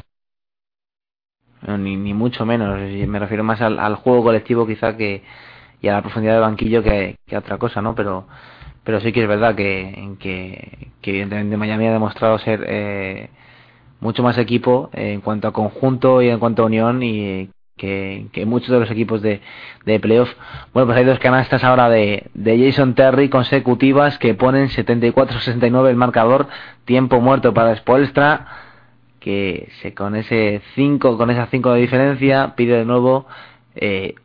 Ni, 1.65 1.95
ni 1.95 2.13
mucho 2.13 2.45
menos. 2.45 2.79
Me 2.79 3.19
refiero 3.19 3.43
más 3.43 3.61
al, 3.61 3.95
juego 3.95 4.23
colectivo 4.23 4.65
quizá 4.65 4.97
que 4.97 5.23
y 5.81 5.87
a 5.87 5.93
la 5.93 6.01
profundidad 6.01 6.33
del 6.33 6.41
banquillo 6.41 6.83
que, 6.83 7.17
que 7.25 7.35
a 7.35 7.39
otra 7.39 7.57
cosa, 7.57 7.81
¿no? 7.81 7.95
Pero 7.95 8.25
pero 8.83 8.99
sí 8.99 9.11
que 9.11 9.21
es 9.21 9.27
verdad 9.27 9.55
que, 9.55 10.15
que, 10.19 10.89
que 11.01 11.11
evidentemente 11.11 11.57
Miami 11.57 11.87
ha 11.87 11.91
demostrado 11.91 12.39
ser 12.39 12.63
eh, 12.67 13.29
mucho 13.99 14.23
más 14.23 14.37
equipo 14.37 14.89
en 14.93 15.21
cuanto 15.21 15.47
a 15.47 15.53
conjunto 15.53 16.21
y 16.21 16.29
en 16.29 16.39
cuanto 16.39 16.63
a 16.63 16.65
unión 16.65 17.03
y 17.03 17.49
que, 17.81 18.45
muchos 18.45 18.69
de 18.69 18.79
los 18.79 18.91
equipos 18.91 19.21
de, 19.21 19.41
de 19.85 19.99
playoff. 19.99 20.29
Bueno, 20.73 20.87
pues 20.87 20.97
hay 20.99 21.05
dos 21.05 21.19
canastas 21.19 21.63
ahora 21.63 21.89
de, 21.89 22.27
de 22.33 22.65
Jason 22.65 22.93
Terry 22.93 23.29
consecutivas 23.29 24.19
que 24.19 24.35
ponen 24.35 24.69
74-69 24.69 25.89
el 25.89 25.95
marcador, 25.95 26.47
tiempo 26.85 27.19
muerto 27.19 27.53
para 27.53 27.75
Spoelstra 27.75 28.47
que 29.19 29.69
se 29.81 29.93
con 29.93 30.15
ese 30.15 30.61
5 30.73 31.15
con 31.15 31.29
esa 31.29 31.45
5 31.45 31.73
de 31.73 31.81
diferencia 31.81 32.55
pide 32.55 32.77
de 32.77 32.85
nuevo 32.85 33.27
eh, 33.75 34.15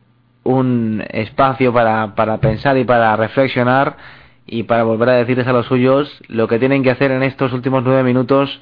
un 0.43 1.05
espacio 1.11 1.70
para, 1.70 2.15
para 2.15 2.39
pensar 2.39 2.78
y 2.78 2.85
para 2.85 3.15
reflexionar 3.15 3.99
y 4.47 4.62
para 4.62 4.85
volver 4.85 5.11
a 5.11 5.12
decirles 5.12 5.47
a 5.47 5.53
los 5.53 5.66
suyos 5.66 6.23
lo 6.28 6.49
que 6.49 6.59
tienen 6.59 6.83
que 6.83 6.91
hacer 6.91 7.11
en 7.11 7.23
estos 7.23 7.53
últimos 7.53 7.85
nueve 7.85 8.05
minutos 8.05 8.59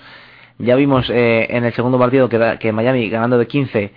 ya 0.58 0.74
vimos 0.74 1.08
eh, 1.08 1.46
en 1.50 1.64
el 1.64 1.72
segundo 1.72 2.00
partido 2.00 2.28
que, 2.28 2.56
que 2.58 2.72
Miami 2.72 3.08
ganando 3.08 3.38
de 3.38 3.46
15 3.46 3.92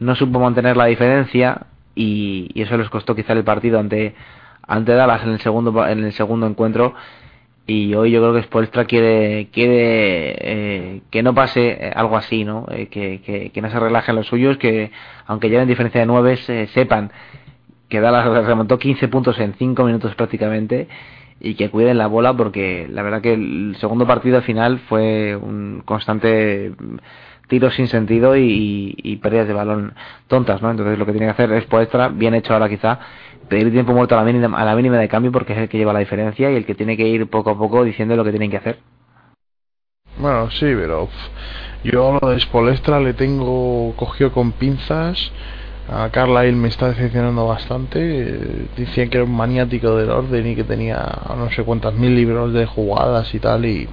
no 0.00 0.14
supo 0.16 0.40
mantener 0.40 0.76
la 0.76 0.86
diferencia 0.86 1.66
y, 1.94 2.50
eso 2.60 2.76
les 2.76 2.88
costó 2.90 3.14
quizá 3.14 3.32
el 3.34 3.44
partido 3.44 3.78
ante 3.78 4.14
ante 4.66 4.92
Dallas 4.94 5.22
en 5.24 5.30
el 5.30 5.40
segundo 5.40 5.86
en 5.86 6.04
el 6.04 6.12
segundo 6.12 6.46
encuentro. 6.46 6.94
Y 7.66 7.94
hoy 7.94 8.10
yo 8.10 8.20
creo 8.20 8.34
que 8.34 8.42
Spoelstra 8.42 8.84
quiere 8.86 9.48
quiere 9.52 10.34
eh, 10.40 11.02
que 11.10 11.22
no 11.22 11.34
pase 11.34 11.68
eh, 11.88 11.92
algo 11.94 12.16
así 12.16 12.44
no 12.44 12.66
Eh, 12.70 12.88
que, 12.88 13.50
que, 13.52 13.62
no 13.62 13.70
se 13.70 13.78
relajen 13.78 14.16
los 14.16 14.26
suyos 14.26 14.56
que 14.58 14.90
aunque 15.26 15.48
lleven 15.50 15.68
diferencia 15.68 16.00
de 16.00 16.06
nueve 16.06 16.36
se- 16.38 16.66
sepan 16.68 17.12
que 17.88 18.00
Dallas 18.00 18.26
remontó 18.46 18.78
15 18.78 19.08
puntos 19.08 19.38
en 19.38 19.54
5 19.54 19.84
minutos 19.84 20.14
prácticamente 20.14 20.88
y 21.40 21.54
que 21.54 21.70
cuiden 21.70 21.98
la 21.98 22.06
bola 22.06 22.34
porque 22.34 22.86
la 22.90 23.02
verdad 23.02 23.20
que 23.22 23.34
el 23.34 23.76
segundo 23.80 24.06
partido 24.06 24.36
al 24.38 24.42
final 24.44 24.78
fue 24.88 25.36
un 25.36 25.82
constante 25.84 26.72
tiro 27.50 27.70
sin 27.70 27.88
sentido 27.88 28.36
y, 28.36 28.94
y- 28.96 29.16
pérdidas 29.18 29.48
de 29.48 29.54
balón 29.54 29.94
tontas, 30.28 30.62
¿no? 30.62 30.70
Entonces 30.70 30.98
lo 30.98 31.04
que 31.06 31.12
tiene 31.12 31.26
que 31.26 31.32
hacer 31.32 31.52
es 31.52 31.66
Poestra, 31.66 32.08
bien 32.08 32.34
hecho 32.34 32.54
ahora 32.54 32.70
quizá, 32.70 32.98
pedir 33.50 33.70
tiempo 33.72 33.92
muerto 33.92 34.14
a 34.16 34.24
la, 34.24 34.24
mínima, 34.32 34.58
a 34.58 34.64
la 34.64 34.76
mínima 34.76 34.98
de 34.98 35.08
cambio 35.08 35.32
porque 35.32 35.52
es 35.54 35.58
el 35.60 35.68
que 35.68 35.78
lleva 35.78 35.92
la 35.92 36.00
diferencia 36.00 36.50
y 36.50 36.56
el 36.56 36.64
que 36.66 36.74
tiene 36.76 36.96
que 36.96 37.08
ir 37.08 37.28
poco 37.28 37.50
a 37.50 37.58
poco 37.58 37.84
diciendo 37.84 38.16
lo 38.16 38.24
que 38.24 38.30
tienen 38.30 38.50
que 38.50 38.58
hacer. 38.58 38.78
Bueno, 40.18 40.50
sí, 40.50 40.66
pero 40.66 41.08
yo 41.84 42.18
lo 42.20 42.30
de 42.30 42.40
Spolestra 42.40 43.00
le 43.00 43.14
tengo 43.14 43.94
cogido 43.96 44.32
con 44.32 44.52
pinzas. 44.52 45.32
A 45.88 46.10
Carlyle 46.10 46.56
me 46.56 46.68
está 46.68 46.88
decepcionando 46.88 47.46
bastante. 47.46 47.98
Decían 48.76 49.08
que 49.10 49.16
era 49.18 49.24
un 49.24 49.34
maniático 49.36 49.96
del 49.96 50.10
orden 50.10 50.46
y 50.46 50.56
que 50.56 50.64
tenía 50.64 50.98
no 51.36 51.50
sé 51.50 51.64
cuántas 51.64 51.94
mil 51.94 52.14
libros 52.14 52.52
de 52.52 52.66
jugadas 52.66 53.34
y 53.34 53.40
tal. 53.40 53.64
Y 53.66 53.88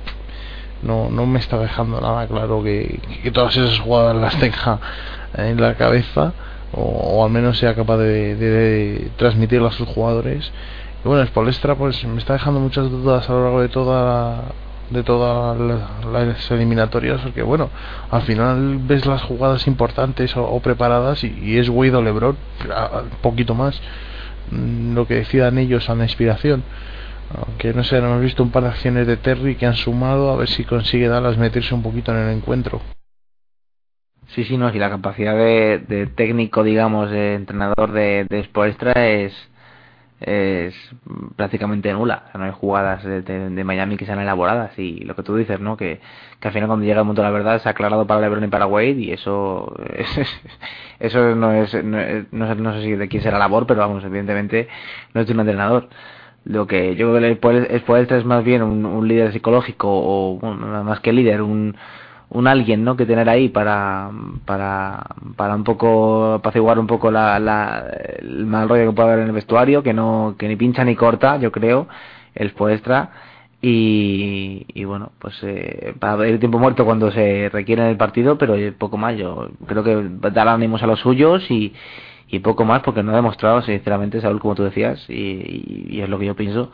no, 0.83 1.09
no 1.09 1.25
me 1.25 1.39
está 1.39 1.57
dejando 1.57 1.99
nada 2.01 2.27
claro 2.27 2.63
que, 2.63 2.99
que 3.23 3.31
todas 3.31 3.55
esas 3.57 3.79
jugadas 3.79 4.15
las 4.15 4.35
tenga 4.39 4.79
en 5.37 5.59
la 5.61 5.75
cabeza. 5.75 6.33
O, 6.73 6.81
o 6.81 7.25
al 7.25 7.31
menos 7.31 7.57
sea 7.57 7.73
capaz 7.75 7.97
de, 7.97 8.35
de- 8.35 9.11
transmitirlas 9.17 9.73
a 9.73 9.77
sus 9.77 9.87
jugadores. 9.87 10.51
Y 11.03 11.07
bueno, 11.07 11.25
Spolestra 11.25 11.75
pues 11.75 12.03
me 12.05 12.17
está 12.17 12.33
dejando 12.33 12.59
muchas 12.59 12.89
dudas 12.89 13.29
a 13.29 13.33
lo 13.33 13.43
largo 13.43 13.61
de 13.61 13.69
toda 13.69 14.41
de 14.89 15.03
todas 15.03 15.57
la- 15.59 16.11
las 16.23 16.49
eliminatorias 16.51 17.19
porque 17.21 17.43
bueno 17.43 17.69
al 18.09 18.21
final 18.21 18.79
ves 18.83 19.05
las 19.05 19.21
jugadas 19.21 19.67
importantes 19.67 20.35
o, 20.37 20.57
preparadas 20.61 21.25
y, 21.25 21.57
es 21.57 21.67
Wade 21.67 21.95
o 21.95 22.01
LeBron 22.01 22.37
un 22.65 23.09
poquito 23.21 23.53
más 23.53 23.79
Mm, 24.49 24.95
lo 24.95 25.05
que 25.05 25.15
decidan 25.15 25.57
ellos 25.57 25.89
a 25.89 25.95
la 25.95 26.03
inspiración 26.05 26.63
aunque 27.35 27.73
no 27.73 27.83
sé 27.83 27.99
no 28.01 28.07
hemos 28.07 28.21
visto 28.21 28.43
un 28.43 28.51
par 28.51 28.63
de 28.63 28.69
acciones 28.69 29.07
de 29.07 29.17
Terry 29.17 29.55
que 29.55 29.65
han 29.65 29.75
sumado 29.75 30.31
a 30.31 30.35
ver 30.37 30.47
si 30.49 30.63
consigue 30.63 31.07
Dallas 31.07 31.37
meterse 31.37 31.73
un 31.75 31.83
poquito 31.83 32.11
en 32.11 32.19
el 32.19 32.37
encuentro 32.37 32.81
Sí, 34.27 34.43
sí, 34.43 34.57
no, 34.57 34.71
si 34.71 34.77
la 34.79 34.89
capacidad 34.89 35.35
de, 35.35 35.79
de 35.87 36.05
técnico, 36.07 36.63
digamos, 36.63 37.09
de 37.11 37.35
entrenador 37.35 37.91
de, 37.93 38.25
de 38.29 38.43
Spoelstra 38.43 39.07
es, 39.07 39.33
es 40.19 40.75
prácticamente 41.37 41.91
nula. 41.93 42.23
O 42.27 42.31
sea, 42.31 42.39
no 42.39 42.45
hay 42.45 42.51
jugadas 42.51 43.03
de, 43.03 43.21
de- 43.21 43.49
Miami 43.63 43.95
que 43.97 44.05
sean 44.05 44.19
elaboradas. 44.19 44.77
Y 44.77 44.99
lo 45.05 45.15
que 45.15 45.23
tú 45.23 45.35
dices, 45.37 45.59
¿no? 45.61 45.77
Que, 45.77 46.01
que 46.41 46.47
al 46.49 46.53
final 46.53 46.67
cuando 46.67 46.85
llega 46.85 46.99
el 46.99 47.05
momento 47.05 47.21
de 47.21 47.27
la 47.27 47.31
verdad 47.33 47.61
se 47.61 47.69
ha 47.69 47.71
aclarado 47.71 48.05
para 48.05 48.19
LeBron 48.21 48.43
y 48.43 48.47
para 48.49 48.67
Wade 48.67 48.91
y 48.99 49.11
eso 49.11 49.73
es- 49.95 50.41
eso 50.99 51.35
no 51.35 51.53
es, 51.53 51.73
no, 51.83 51.97
no 52.31 52.47
sé, 52.47 52.55
no 52.61 52.73
sé 52.73 52.81
si 52.83 52.91
de 52.95 53.07
quién 53.07 53.23
será 53.23 53.39
labor, 53.39 53.65
pero 53.67 53.79
vamos, 53.81 54.03
evidentemente 54.03 54.67
no 55.13 55.21
es 55.21 55.27
de 55.27 55.33
un 55.33 55.39
entrenador. 55.39 55.89
Lo 56.47 56.65
que 56.65 56.95
yo 56.95 57.13
creo 57.13 57.37
que 57.37 57.73
el 57.73 57.79
Spoelstra 57.81 58.17
es 58.17 58.25
más 58.25 58.43
bien 58.43 58.63
un, 58.63 59.07
líder 59.07 59.33
psicológico 59.33 59.89
o 59.89 60.39
bueno, 60.39 60.83
más 60.83 61.01
que 61.01 61.11
líder, 61.11 61.41
un 61.41 61.75
un 62.29 62.47
alguien 62.47 62.83
no 62.83 62.97
que 62.97 63.05
tener 63.05 63.29
ahí 63.29 63.49
para 63.49 64.11
para 64.45 65.05
para 65.37 65.55
un 65.55 65.63
poco 65.63 66.33
apaciguar 66.33 66.77
un 66.77 66.87
poco 66.87 67.09
la, 67.09 67.39
la 67.39 67.85
el 68.19 68.45
mal 68.45 68.67
rollo 68.67 68.89
que 68.89 68.95
puede 68.95 69.09
haber 69.09 69.19
en 69.21 69.27
el 69.27 69.33
vestuario 69.33 69.81
que 69.81 69.93
no 69.93 70.35
que 70.37 70.47
ni 70.47 70.57
pincha 70.57 70.83
ni 70.83 70.95
corta 70.95 71.37
yo 71.37 71.51
creo 71.53 71.87
el 72.35 72.49
Spoelstra 72.49 73.11
y, 73.61 74.65
y 74.73 74.83
bueno 74.83 75.11
pues 75.19 75.35
eh, 75.43 75.93
para 75.99 76.27
el 76.27 76.39
tiempo 76.39 76.59
muerto 76.59 76.83
cuando 76.85 77.11
se 77.11 77.49
requiere 77.49 77.83
en 77.83 77.89
el 77.89 77.97
partido 77.97 78.37
pero 78.37 78.55
poco 78.77 78.97
más 78.97 79.15
yo 79.17 79.49
creo 79.65 79.83
que 79.83 80.09
dar 80.31 80.49
ánimos 80.49 80.83
a 80.83 80.87
los 80.87 80.99
suyos 80.99 81.49
y 81.49 81.73
y 82.27 82.39
poco 82.39 82.65
más 82.65 82.81
porque 82.81 83.03
no 83.03 83.11
ha 83.11 83.15
demostrado 83.15 83.61
sinceramente 83.61 84.21
Saúl 84.21 84.39
como 84.39 84.55
tú 84.55 84.63
decías 84.63 85.03
y, 85.09 85.99
es 86.01 86.09
lo 86.09 86.19
que 86.19 86.25
yo 86.25 86.35
pienso 86.35 86.71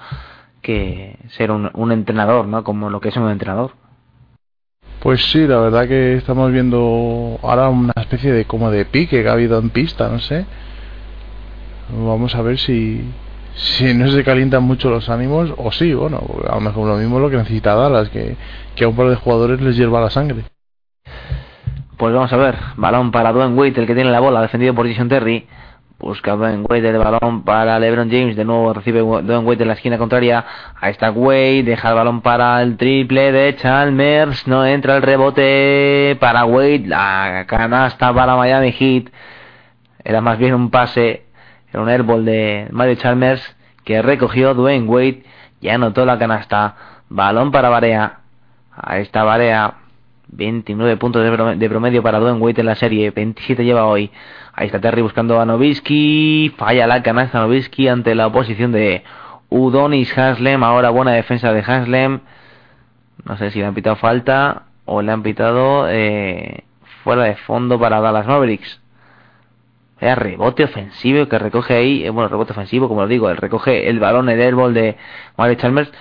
que 0.62 1.18
ser 1.30 1.52
un, 1.52 1.70
un 1.74 1.92
entrenador 1.92 2.48
no 2.48 2.64
como 2.64 2.90
lo 2.90 3.00
que 3.02 3.10
es 3.10 3.18
un 3.18 3.30
entrenador 3.30 3.72
Pues 5.02 5.24
sí, 5.32 5.46
la 5.48 5.60
verdad 5.60 5.88
que 5.88 6.16
estamos 6.16 6.52
viendo 6.52 7.40
ahora 7.44 7.70
una 7.70 7.94
especie 7.98 8.32
de 8.32 8.46
como 8.46 8.72
de 8.72 8.86
pique 8.86 9.22
que 9.22 9.30
ha 9.30 9.34
habido 9.34 9.60
en 9.60 9.70
pista, 9.70 10.08
no 10.08 10.20
sé. 10.20 10.46
Vamos 11.90 12.36
a 12.36 12.42
ver 12.42 12.58
si 12.58 13.04
si 13.56 13.94
no 13.94 14.08
se 14.12 14.24
calientan 14.24 14.64
mucho 14.64 14.90
los 14.90 15.10
ánimos 15.10 15.54
o 15.58 15.72
sí, 15.72 15.94
bueno, 15.94 16.22
a 16.48 16.56
lo 16.56 16.62
mejor 16.62 16.88
lo 16.88 16.98
mismo 16.98 17.20
lo 17.20 17.30
que 17.30 17.38
necesita 17.38 17.76
Dallas, 17.76 18.10
que, 18.10 18.36
que 18.76 18.84
a 18.84 18.88
un 18.88 18.96
par 18.96 19.10
de 19.10 19.16
jugadores 19.16 19.62
les 19.62 19.76
hierva 19.76 20.02
la 20.02 20.10
sangre. 20.10 20.44
Pues 22.04 22.14
vamos 22.14 22.34
a 22.34 22.36
ver, 22.36 22.58
balón 22.76 23.12
para 23.12 23.32
Dwayne 23.32 23.56
Wade, 23.56 23.80
el 23.80 23.88
que 23.88 23.96
tiene 23.96 24.12
la 24.12 24.20
bola, 24.20 24.42
defendido 24.42 24.76
por 24.76 24.86
Jason 24.86 25.08
Terry. 25.08 25.48
Busca 25.98 26.36
Dwayne 26.36 26.66
Wade 26.70 26.90
el 26.90 26.98
balón 26.98 27.44
para 27.44 27.80
LeBron 27.80 28.12
James, 28.12 28.36
de 28.36 28.44
nuevo 28.44 28.74
recibe 28.74 29.00
Dwayne 29.00 29.38
Wade 29.38 29.62
en 29.62 29.68
la 29.70 29.76
esquina 29.76 29.98
contraria. 29.98 30.44
Ahí 30.82 30.92
está 30.92 31.12
Wade, 31.12 31.64
deja 31.64 31.88
el 31.88 31.96
balón 31.96 32.20
para 32.20 32.62
el 32.62 32.76
triple 32.76 33.32
de 33.32 33.56
Chalmers, 33.56 34.46
no 34.50 34.66
entra 34.66 34.98
el 34.98 35.02
rebote 35.02 36.18
para 36.20 36.44
Wade, 36.44 36.84
la 36.88 37.46
canasta 37.48 38.14
para 38.14 38.36
Miami 38.36 38.74
Heat. 38.74 39.06
Era 40.04 40.20
más 40.20 40.38
bien 40.38 40.56
un 40.56 40.72
pase, 40.72 41.24
era 41.72 41.82
un 41.82 41.88
airball 41.88 42.26
de 42.26 42.68
Mario 42.72 42.96
Chalmers 42.96 43.56
que 43.86 44.02
recogió 44.02 44.54
Dwayne 44.54 44.90
Wade 44.90 45.24
y 45.62 45.70
anotó 45.70 46.06
la 46.06 46.20
canasta. 46.20 46.76
Balón 47.08 47.54
para 47.54 47.70
Barea. 47.70 48.18
Ahí 48.76 49.04
está 49.04 49.24
Barea. 49.24 49.83
29 50.30 50.98
puntos 50.98 51.24
de 51.24 51.32
prom- 51.32 51.58
de 51.58 51.70
promedio 51.70 52.02
para 52.04 52.20
Dwayne 52.20 52.40
Wade 52.40 52.62
en 52.62 52.66
la 52.68 52.76
serie, 52.76 53.12
27 53.12 53.64
lleva 53.64 53.86
hoy. 53.86 54.12
Ahí 54.54 54.68
está 54.68 54.80
Terry 54.80 55.02
buscando 55.02 55.40
a 55.40 55.46
Novisky, 55.46 56.54
falla 56.58 56.88
la 56.88 57.02
canasta 57.04 57.40
Novisky 57.40 57.88
ante 57.88 58.16
la 58.16 58.28
oposición 58.28 58.72
de 58.72 59.04
Udonis 59.50 60.16
Haslem, 60.18 60.64
ahora 60.64 60.90
buena 60.90 61.12
defensa 61.12 61.52
de 61.54 61.60
Haslem. 61.62 62.20
No 63.26 63.38
sé 63.38 63.52
si 63.52 63.60
le 63.60 63.66
han 63.66 63.74
pitado 63.74 63.96
falta 63.96 64.64
o 64.86 65.02
le 65.02 65.12
han 65.12 65.24
pitado 65.24 65.88
eh, 65.90 66.64
fuera 67.04 67.24
de 67.24 67.36
fondo 67.36 67.80
para 67.80 68.00
Dallas 68.02 68.28
Mavericks. 68.28 68.80
Vaya 70.02 70.16
rebote 70.16 70.64
ofensivo 70.66 71.28
que 71.30 71.40
recoge 71.40 71.76
ahí, 71.76 72.04
eh, 72.06 72.10
bueno, 72.10 72.28
rebote 72.28 72.52
ofensivo, 72.52 72.88
como 72.90 73.02
lo 73.02 73.08
digo, 73.08 73.30
él 73.30 73.38
recoge 73.38 73.90
el 73.90 74.00
balón, 74.00 74.28
el 74.30 74.42
airball 74.42 74.74
de 74.74 74.98
Mario 75.38 75.56
Chalmers. 75.56 75.92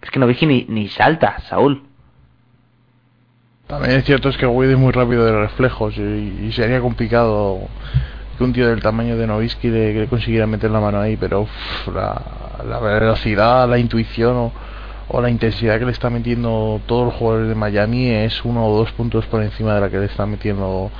Es 0.00 0.10
que 0.10 0.18
Novisky 0.18 0.46
ni, 0.46 0.64
ni 0.68 0.88
salta, 0.88 1.40
Saúl. 1.40 1.82
También 3.70 3.98
es 3.98 4.04
cierto 4.04 4.28
es 4.28 4.36
que 4.36 4.46
Wade 4.46 4.72
es 4.72 4.78
muy 4.78 4.90
rápido 4.90 5.24
de 5.24 5.30
reflejos 5.30 5.96
y, 5.96 6.46
y 6.48 6.52
sería 6.52 6.80
complicado 6.80 7.68
que 8.36 8.42
un 8.42 8.52
tío 8.52 8.68
del 8.68 8.82
tamaño 8.82 9.16
de 9.16 9.28
Novisky 9.28 9.68
le, 9.68 10.08
consiguiera 10.08 10.44
meter 10.46 10.72
la 10.72 10.80
mano 10.80 11.00
ahí, 11.00 11.16
pero 11.16 11.46
la, 11.94 12.80
velocidad, 12.80 13.68
la 13.68 13.78
intuición 13.78 14.50
o, 15.08 15.20
la 15.20 15.30
intensidad 15.30 15.78
que 15.78 15.84
le 15.84 15.92
está 15.92 16.10
metiendo 16.10 16.80
todos 16.86 17.04
los 17.06 17.14
jugadores 17.14 17.48
de 17.48 17.54
Miami 17.54 18.08
es 18.08 18.44
uno 18.44 18.66
o 18.66 18.76
dos 18.76 18.90
puntos 18.90 19.24
por 19.26 19.40
encima 19.40 19.74
de 19.76 19.82
la 19.82 19.88
que 19.88 19.98
le 19.98 20.06
está 20.06 20.26
metiendo 20.26 20.90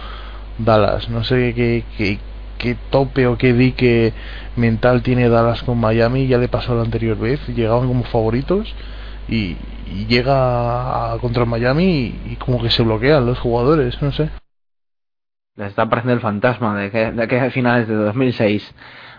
Dallas. 0.58 1.08
No 1.08 1.24
sé 1.24 1.54
qué, 1.54 2.18
qué 2.58 2.76
tope 2.90 3.26
o 3.26 3.36
qué 3.36 3.52
dique 3.52 4.12
mental 4.54 5.02
tiene 5.02 5.28
Dallas 5.28 5.64
con 5.64 5.76
Miami, 5.76 6.28
ya 6.28 6.38
le 6.38 6.46
pasó 6.46 6.76
la 6.76 6.82
anterior 6.82 7.18
vez, 7.18 7.40
llegaban 7.48 7.88
como 7.88 8.04
favoritos 8.04 8.72
y, 9.28 9.56
y 9.90 10.06
llega 10.06 11.12
a- 11.14 11.18
contra 11.18 11.44
Miami 11.44 12.14
y, 12.26 12.36
como 12.36 12.62
que 12.62 12.70
se 12.70 12.82
bloquean 12.82 13.26
los 13.26 13.38
jugadores, 13.38 14.00
no 14.02 14.12
sé. 14.12 14.30
Les 15.56 15.68
está 15.68 15.82
apareciendo 15.82 16.14
el 16.14 16.20
fantasma 16.20 16.76
de, 16.78 16.90
que, 16.90 17.10
de 17.12 17.50
finales 17.50 17.88
de 17.88 17.94
2006. 17.94 18.74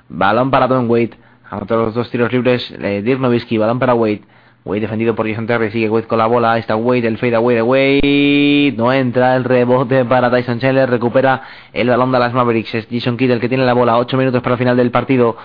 Balón 0.10 0.50
para 0.50 0.68
Don 0.68 0.90
Wade. 0.90 1.12
Anotó 1.50 1.76
los 1.78 1.94
dos 1.94 2.10
tiros 2.10 2.32
libres. 2.32 2.72
Eh, 2.80 3.02
Dirk 3.04 3.20
balón 3.20 3.80
para 3.80 3.94
Wade. 3.94 4.22
Wade 4.64 4.82
defendido 4.82 5.14
por 5.16 5.28
Jason 5.28 5.46
Terry. 5.46 5.70
Sigue 5.72 5.90
Wade 5.90 6.08
con 6.08 6.18
la 6.18 6.26
bola. 6.28 6.58
Está 6.58 6.76
Wade, 6.76 7.08
el 7.08 7.18
fade 7.18 7.36
away 7.36 7.56
de 7.58 7.62
Wade. 7.62 8.74
No 8.78 8.92
entra 8.94 9.36
el 9.36 9.44
rebote 9.44 10.06
para 10.06 10.32
Tyson 10.32 10.60
Chandler. 10.60 10.90
Recupera 10.90 11.44
el 11.74 11.90
balón 11.90 12.12
de 12.12 12.20
las 12.20 12.34
Mavericks. 12.34 12.74
Es 12.76 12.88
Jason 12.90 13.18
Kidd 13.18 13.32
el 13.32 13.40
que 13.40 13.50
tiene 13.50 13.66
la 13.66 13.74
bola. 13.74 13.98
8 13.98 14.18
minutos 14.18 14.42
para 14.42 14.54
el 14.56 14.60
final 14.60 14.78
del 14.78 14.90
partido. 14.92 15.36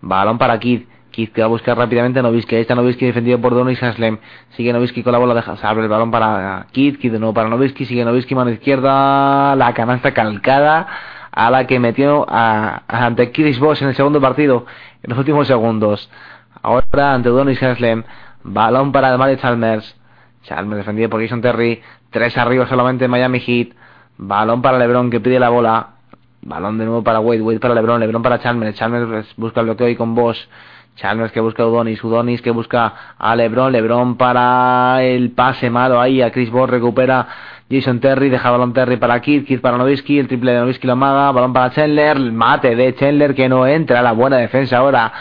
Balón 0.00 0.38
para 0.38 0.58
Kidd. 0.58 0.82
Kidd 1.14 1.30
que 1.30 1.42
va 1.42 1.46
a 1.46 1.48
buscar 1.48 1.78
rápidamente 1.78 2.20
Nowitzki. 2.20 2.56
Ahí 2.56 2.62
está 2.62 2.74
Nowitzki 2.74 3.06
defendido 3.06 3.40
por 3.40 3.54
Donis 3.54 3.80
Haslem. 3.80 4.18
Sigue 4.56 4.72
Nowitzki 4.72 5.04
con 5.04 5.12
la 5.12 5.18
bola. 5.18 5.32
Deja, 5.32 5.56
se 5.56 5.64
abre 5.64 5.84
el 5.84 5.88
balón 5.88 6.10
para 6.10 6.66
Kidd. 6.72 6.98
Kidd 6.98 7.12
de 7.12 7.18
nuevo 7.20 7.32
para 7.32 7.48
Nowitzki. 7.48 7.84
Sigue 7.84 8.04
Nowitzki 8.04 8.34
mano 8.34 8.50
izquierda. 8.50 9.54
La 9.54 9.72
canasta 9.74 10.12
calcada 10.12 10.88
a 11.30 11.50
la 11.50 11.68
que 11.68 11.78
metió 11.78 12.26
a, 12.28 12.82
ante 12.88 13.30
Chris 13.30 13.60
Bosh 13.60 13.82
en 13.82 13.90
el 13.90 13.94
segundo 13.94 14.20
partido. 14.20 14.66
En 15.04 15.10
los 15.10 15.18
últimos 15.18 15.46
segundos. 15.46 16.10
Ahora 16.60 17.14
ante 17.14 17.28
Donis 17.28 17.62
Haslem. 17.62 18.02
Balón 18.42 18.90
para 18.90 19.16
Mario 19.16 19.36
Chalmers. 19.36 19.94
Chalmers 20.42 20.78
defendido 20.78 21.08
por 21.10 21.22
Jason 21.22 21.40
Terry. 21.40 21.80
Tres 22.10 22.36
arriba 22.36 22.66
solamente 22.66 23.06
Miami 23.06 23.38
Heat. 23.38 23.68
Balón 24.18 24.62
para 24.62 24.78
LeBron 24.78 25.10
que 25.10 25.20
pide 25.20 25.38
la 25.38 25.50
bola. 25.50 25.90
Balón 26.44 26.76
de 26.76 26.84
nuevo 26.84 27.02
para 27.02 27.20
Wade, 27.20 27.40
Wade 27.40 27.58
para 27.58 27.74
LeBron, 27.74 27.98
LeBron 28.00 28.22
para 28.22 28.38
Chalmers, 28.38 28.76
Chalmers 28.76 29.34
busca 29.36 29.60
el 29.60 29.66
bloqueo 29.66 29.86
ahí 29.86 29.96
con 29.96 30.14
Bosch, 30.14 30.46
Chalmers 30.96 31.32
que 31.32 31.40
busca 31.40 31.62
a 31.62 31.66
Udonis, 31.66 32.02
Udonis 32.04 32.40
que 32.40 32.50
busca 32.50 32.92
a 33.18 33.34
LeBron, 33.34 33.72
LeBron 33.72 34.16
para 34.16 35.02
el 35.02 35.30
pase 35.32 35.68
malo 35.70 36.00
ahí 36.00 36.22
a 36.22 36.30
Chris 36.30 36.50
Bosh, 36.50 36.70
recupera 36.70 37.26
Jason 37.70 37.98
Terry, 37.98 38.28
deja 38.28 38.50
balón 38.50 38.72
Terry 38.72 38.96
para 38.96 39.20
Kid, 39.20 39.44
Kid 39.44 39.60
para 39.60 39.76
Nowitzki, 39.76 40.18
el 40.18 40.28
triple 40.28 40.52
de 40.52 40.60
Nowitzki 40.60 40.86
lo 40.86 40.92
amaga, 40.92 41.32
balón 41.32 41.52
para 41.52 41.70
Chandler, 41.70 42.18
mate 42.32 42.76
de 42.76 42.94
Chandler 42.94 43.34
que 43.34 43.48
no 43.48 43.66
entra, 43.66 44.02
la 44.02 44.12
buena 44.12 44.36
defensa 44.36 44.76
ahora 44.78 45.12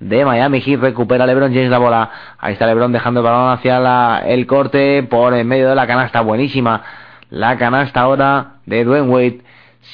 de 0.00 0.24
Miami 0.24 0.60
Heat, 0.60 0.80
recupera 0.80 1.26
LeBron 1.26 1.52
James 1.52 1.70
la 1.70 1.78
bola, 1.78 2.10
ahí 2.38 2.52
está 2.54 2.66
LeBron 2.66 2.92
dejando 2.92 3.20
el 3.20 3.24
balón 3.24 3.50
hacia 3.52 3.80
la- 3.80 4.22
el 4.26 4.46
corte 4.46 5.02
por 5.02 5.34
en 5.34 5.46
medio 5.46 5.68
de 5.68 5.74
la 5.74 5.86
canasta, 5.86 6.20
buenísima, 6.22 6.82
la 7.30 7.58
canasta 7.58 8.00
ahora 8.00 8.52
de 8.64 8.84
Dwayne 8.84 9.08
Wade, 9.08 9.40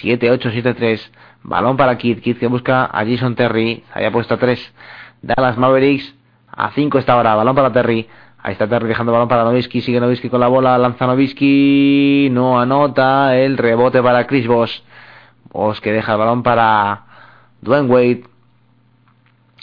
7-8-7-3. 0.01 1.11
Balón 1.43 1.77
para 1.77 1.99
Kid. 1.99 2.21
Kid 2.21 2.39
que 2.39 2.47
busca 2.47 2.85
a 2.87 3.05
Jason 3.05 3.35
Terry. 3.35 3.85
Había 3.93 4.11
puesto 4.11 4.35
a 4.35 4.39
3. 4.39 4.75
Dallas 5.25 5.57
Mavericks. 5.57 6.15
A 6.51 6.71
5 6.71 6.99
está 6.99 7.15
ahora. 7.15 7.35
Balón 7.35 7.55
para 7.55 7.73
Terry. 7.73 8.09
Ahí 8.39 8.53
está 8.53 8.69
Terry 8.69 8.89
dejando 8.89 9.13
balón 9.13 9.29
para 9.29 9.45
Nowitzki. 9.45 9.81
Sigue 9.81 10.01
Nowitzki 10.01 10.29
con 10.29 10.41
la 10.41 10.49
bola. 10.49 10.77
Lanza 10.79 11.07
Nowitzki. 11.07 12.29
No 12.31 12.61
anota. 12.61 13.37
El 13.37 13.57
rebote 13.57 14.03
para 14.03 14.27
Chris 14.27 14.47
Bosh. 14.47 14.81
Bosh 15.51 15.79
que 15.81 15.93
deja 15.93 16.13
el 16.13 16.19
balón 16.19 16.43
para 16.43 17.05
Dwayne 17.63 17.89
Wade. 17.89 18.25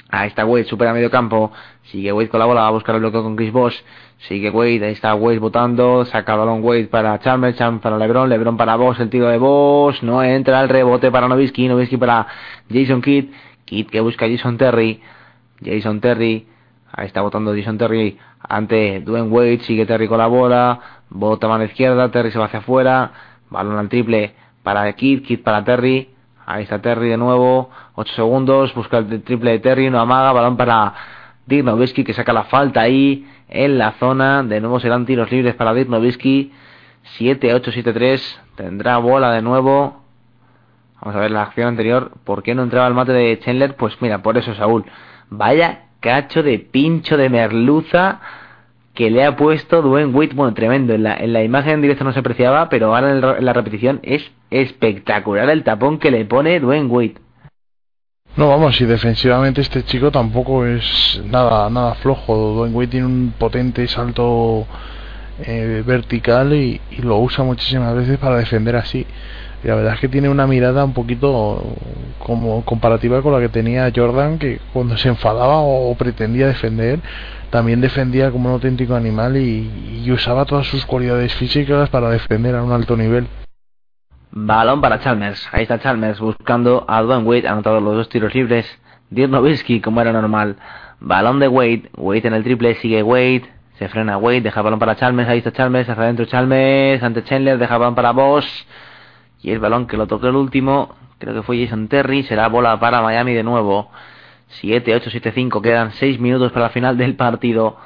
Ahí 0.09 0.27
está 0.27 0.45
Wade, 0.45 0.65
supera 0.65 0.93
medio 0.93 1.09
campo. 1.09 1.51
Sigue 1.83 2.11
Wade 2.11 2.27
con 2.27 2.39
la 2.39 2.45
bola, 2.45 2.61
va 2.61 2.67
a 2.67 2.71
buscar 2.71 2.95
el 2.95 3.01
bloqueo 3.01 3.23
con 3.23 3.37
Chris 3.37 3.53
Bosh. 3.53 3.77
Sigue 4.27 4.49
Wade, 4.49 4.85
ahí 4.85 4.91
está 4.91 5.15
Wade 5.15 5.39
botando. 5.39 6.03
Saca 6.03 6.33
el 6.33 6.39
balón 6.39 6.63
Wade 6.63 6.87
para 6.87 7.17
Chalmers, 7.19 7.57
para 7.81 7.97
LeBron, 7.97 8.27
LeBron 8.29 8.57
para 8.57 8.75
Bosh, 8.75 8.99
el 8.99 9.09
tiro 9.09 9.29
de 9.29 9.37
Bosh. 9.37 10.01
No 10.01 10.21
entra 10.21 10.61
el 10.61 10.67
rebote 10.67 11.11
para 11.11 11.29
Nowitzki, 11.29 11.67
Nowitzki 11.67 11.95
para 11.95 12.27
Jason 12.69 13.01
Kidd. 13.01 13.31
Kidd 13.63 13.87
que 13.87 14.01
busca 14.01 14.27
Jason 14.27 14.57
Terry. 14.57 15.01
Jason 15.63 16.01
Terry, 16.01 16.47
ahí 16.91 17.07
está 17.07 17.21
botando 17.21 17.55
Jason 17.55 17.77
Terry 17.77 18.17
ante 18.47 19.01
Dwayne 19.01 19.29
Wade. 19.29 19.59
Sigue 19.61 19.85
Terry 19.85 20.07
con 20.07 20.17
la 20.17 20.27
bola. 20.27 20.79
Bota 21.09 21.47
mano 21.47 21.63
izquierda, 21.63 22.09
Terry 22.09 22.31
se 22.31 22.39
va 22.39 22.45
hacia 22.45 22.59
afuera. 22.59 23.11
Balón 23.49 23.77
al 23.77 23.89
triple 23.89 24.33
para 24.63 24.91
Kidd, 24.93 25.23
Kidd 25.23 25.43
para 25.43 25.63
Terry. 25.63 26.09
Ahí 26.45 26.63
está 26.63 26.81
Terry 26.81 27.09
de 27.09 27.17
nuevo. 27.17 27.69
8 27.95 28.13
segundos. 28.13 28.73
Busca 28.73 28.97
el 28.97 29.23
triple 29.23 29.51
de 29.51 29.59
Terry. 29.59 29.89
No 29.89 29.99
amaga. 29.99 30.31
Balón 30.31 30.57
para 30.57 30.93
Dirk 31.45 31.65
Nowitzki 31.65 32.03
que 32.03 32.13
saca 32.13 32.33
la 32.33 32.45
falta 32.45 32.81
ahí 32.81 33.27
en 33.47 33.77
la 33.77 33.93
zona. 33.93 34.43
De 34.43 34.59
nuevo 34.59 34.79
serán 34.79 35.05
tiros 35.05 35.31
libres 35.31 35.55
para 35.55 35.73
Dirk 35.73 35.89
Nowitzki. 35.89 36.51
7-8-7-3. 37.19 38.39
Tendrá 38.55 38.97
bola 38.97 39.31
de 39.31 39.41
nuevo. 39.41 40.01
Vamos 41.01 41.15
a 41.15 41.19
ver 41.19 41.31
la 41.31 41.43
acción 41.43 41.67
anterior. 41.67 42.11
¿Por 42.23 42.43
qué 42.43 42.53
no 42.53 42.63
entraba 42.63 42.87
el 42.87 42.93
mate 42.93 43.11
de 43.11 43.39
Chandler? 43.39 43.75
Pues 43.75 43.99
mira, 44.01 44.21
por 44.21 44.37
eso 44.37 44.53
Saúl. 44.55 44.85
Vaya 45.31 45.85
cacho 46.01 46.43
de 46.43 46.59
pincho 46.59 47.15
de 47.15 47.29
merluza 47.29 48.19
que 48.93 49.09
le 49.09 49.23
ha 49.23 49.37
puesto 49.37 49.81
Dwayne 49.81 50.11
Wade. 50.13 50.33
Bueno, 50.35 50.53
tremendo. 50.53 50.93
En 50.93 51.03
la, 51.03 51.15
en 51.15 51.31
la 51.31 51.41
imagen 51.41 51.75
en 51.75 51.81
directo 51.81 52.03
no 52.03 52.11
se 52.11 52.19
apreciaba, 52.19 52.67
pero 52.67 52.93
ahora 52.93 53.11
en, 53.11 53.45
la 53.45 53.53
repetición 53.53 54.01
es 54.03 54.29
espectacular 54.49 55.49
el 55.49 55.63
tapón 55.63 55.99
que 55.99 56.11
le 56.11 56.25
pone 56.25 56.59
Dwayne 56.59 56.87
Wade. 56.87 57.15
No, 58.35 58.49
vamos, 58.49 58.79
y 58.81 58.85
defensivamente 58.85 59.61
este 59.61 59.83
chico 59.83 60.11
tampoco 60.11 60.65
es 60.65 61.21
nada 61.25 61.69
nada 61.69 61.95
flojo. 61.95 62.55
Dwayne 62.55 62.75
Wade 62.75 62.87
tiene 62.87 63.05
un 63.05 63.33
potente 63.37 63.87
salto 63.87 64.67
eh, 65.45 65.81
vertical 65.85 66.53
y, 66.53 66.81
y 66.91 67.01
lo 67.03 67.19
usa 67.19 67.45
muchísimas 67.45 67.95
veces 67.95 68.17
para 68.17 68.35
defender 68.35 68.75
así. 68.75 69.07
Y 69.63 69.67
la 69.67 69.75
verdad 69.75 69.93
es 69.93 69.99
que 69.99 70.07
tiene 70.07 70.29
una 70.29 70.47
mirada 70.47 70.83
un 70.83 70.93
poquito 70.93 71.63
como 72.19 72.63
comparativa 72.65 73.21
con 73.21 73.33
la 73.33 73.39
que 73.39 73.49
tenía 73.49 73.91
Jordan, 73.95 74.39
que 74.39 74.59
cuando 74.73 74.97
se 74.97 75.09
enfadaba 75.09 75.59
o, 75.59 75.93
pretendía 75.95 76.47
defender, 76.47 76.99
también 77.51 77.81
defendía 77.81 78.31
como 78.31 78.49
un 78.49 78.55
auténtico 78.55 78.95
animal 78.95 79.37
y, 79.37 80.09
usaba 80.11 80.45
todas 80.45 80.67
sus 80.67 80.85
cualidades 80.85 81.33
físicas 81.35 81.89
para 81.89 82.09
defender 82.09 82.55
a 82.55 82.63
un 82.63 82.71
alto 82.71 82.97
nivel. 82.97 83.27
Balón 84.31 84.81
para 84.81 84.99
Chalmers. 84.99 85.47
Ahí 85.51 85.63
está 85.63 85.79
Chalmers 85.79 86.19
buscando 86.19 86.85
a 86.87 87.01
Dwayne 87.01 87.23
Wade. 87.23 87.47
Anotado 87.47 87.79
los 87.81 87.95
dos 87.95 88.09
tiros 88.09 88.33
libres. 88.33 88.65
Dirk 89.09 89.29
Nowitzki, 89.29 89.81
como 89.81 90.01
era 90.01 90.11
normal. 90.13 90.55
Balón 90.99 91.39
de 91.39 91.47
Wade. 91.47 91.89
Wade 91.97 92.27
en 92.27 92.33
el 92.33 92.43
triple. 92.43 92.75
Sigue 92.75 93.03
Wade. 93.03 93.43
Se 93.77 93.89
frena 93.89 94.17
Wade. 94.17 94.41
Deja 94.41 94.61
balón 94.61 94.79
para 94.79 94.95
Chalmers. 94.95 95.29
Ahí 95.29 95.39
está 95.39 95.51
Chalmers. 95.51 95.89
Hacia 95.89 96.03
adentro 96.03 96.25
Chalmers. 96.25 97.03
Ante 97.03 97.23
Chandler. 97.23 97.57
Deja 97.57 97.77
balón 97.77 97.95
para 97.95 98.11
Bosch. 98.11 98.65
Y 99.41 99.51
el 99.51 99.59
balón 99.59 99.87
que 99.87 99.97
lo 99.97 100.07
tocó 100.07 100.27
el 100.27 100.35
último. 100.35 100.95
Creo 101.17 101.33
que 101.33 101.43
fue 101.43 101.63
Jason 101.63 101.87
Terry. 101.87 102.23
Será 102.23 102.47
bola 102.47 102.79
para 102.79 103.01
Miami 103.01 103.33
de 103.33 103.43
nuevo. 103.43 103.89
7, 104.59 104.95
8, 104.95 105.09
7, 105.09 105.31
5. 105.33 105.61
Quedan 105.61 105.91
6 105.93 106.19
minutos 106.19 106.51
para 106.51 106.65
la 106.65 106.69
final 106.71 106.97
del 106.97 107.15
partido. 107.15 107.77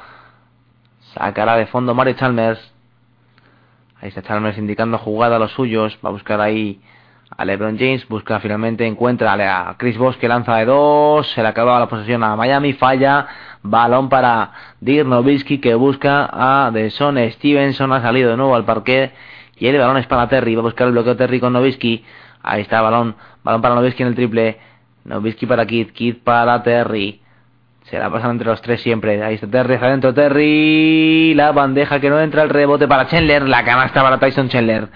Sacará 1.14 1.56
de 1.56 1.68
fondo 1.68 1.94
Mario 1.94 2.14
Chalmers. 2.14 2.60
Ahí 4.02 4.10
está 4.10 4.22
Chalmers 4.22 4.58
indicando 4.58 4.98
jugada 4.98 5.38
a 5.38 5.40
los 5.40 5.52
suyos. 5.52 5.98
Va 6.04 6.10
a 6.10 6.12
buscar 6.12 6.42
ahí 6.42 6.82
a 7.38 7.46
LeBron 7.46 7.78
James. 7.78 8.08
Busca 8.08 8.40
finalmente, 8.40 8.86
encuentra 8.86 9.34
a 9.70 9.78
Chris 9.78 9.98
Bosh 9.98 10.18
que 10.18 10.28
lanza 10.28 10.58
de 10.58 10.66
dos. 10.66 11.32
Se 11.32 11.42
le 11.42 11.48
acaba 11.48 11.80
la 11.80 11.88
posesión 11.88 12.24
a 12.24 12.36
Miami. 12.36 12.74
Falla. 12.74 13.28
Balón 13.64 14.10
para 14.10 14.52
Dirk 14.80 15.08
Nowitzki 15.08 15.58
que 15.58 15.74
busca 15.74 16.30
a 16.32 16.70
Deson 16.72 17.18
Stevenson. 17.32 17.94
Ha 17.94 18.02
salido 18.02 18.32
de 18.32 18.38
nuevo 18.38 18.56
al 18.56 18.66
parque. 18.66 19.12
Y 19.58 19.68
el 19.68 19.78
balón 19.78 19.98
es 19.98 20.08
para 20.08 20.28
Terry. 20.28 20.56
Va 20.56 20.62
a 20.62 20.64
buscar 20.64 20.88
el 20.88 20.94
bloqueo 20.94 21.16
Terry 21.16 21.40
con 21.40 21.54
Nowitzki. 21.54 22.04
Ahí 22.44 22.62
está 22.62 22.82
balón. 22.82 23.16
Balón 23.44 23.62
para 23.62 23.76
Nowitzki 23.76 24.04
en 24.04 24.10
el 24.10 24.16
triple. 24.16 24.58
Nowitzki 25.06 25.46
para 25.46 25.66
Kid. 25.66 25.92
Kid 25.92 26.18
para 26.24 26.62
Terry. 26.64 27.22
Se 27.84 28.00
la 28.00 28.10
pasan 28.10 28.32
entre 28.32 28.48
los 28.48 28.62
tres 28.62 28.82
siempre. 28.82 29.24
Ahí 29.24 29.36
está 29.36 29.48
Terry, 29.48 29.76
hacia 29.76 29.88
adentro 29.88 30.14
Terry. 30.14 31.34
La 31.36 31.52
bandeja 31.52 32.00
que 32.00 32.10
no 32.10 32.20
entra, 32.20 32.44
el 32.44 32.50
rebote 32.50 32.88
para 32.88 33.08
Chandler. 33.08 33.48
La 33.48 33.64
canasta 33.64 34.02
para 34.02 34.20
Tyson 34.20 34.50
Chandler. 34.50 34.90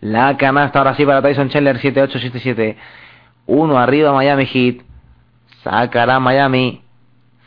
La 0.00 0.36
canasta 0.36 0.78
ahora 0.78 0.94
sí 0.94 1.04
para 1.04 1.22
Tyson 1.22 1.48
Chandler. 1.48 1.78
7-8, 1.78 2.32
7-7. 2.32 2.76
Uno 3.46 3.78
arriba 3.78 4.12
Miami 4.12 4.46
Heat. 4.46 4.82
Sacará 5.62 6.20
Miami. 6.20 6.82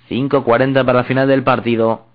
5-40 0.09 0.85
para 0.85 0.99
la 0.99 1.03
final 1.03 1.27
del 1.27 1.43
partido. 1.43 2.08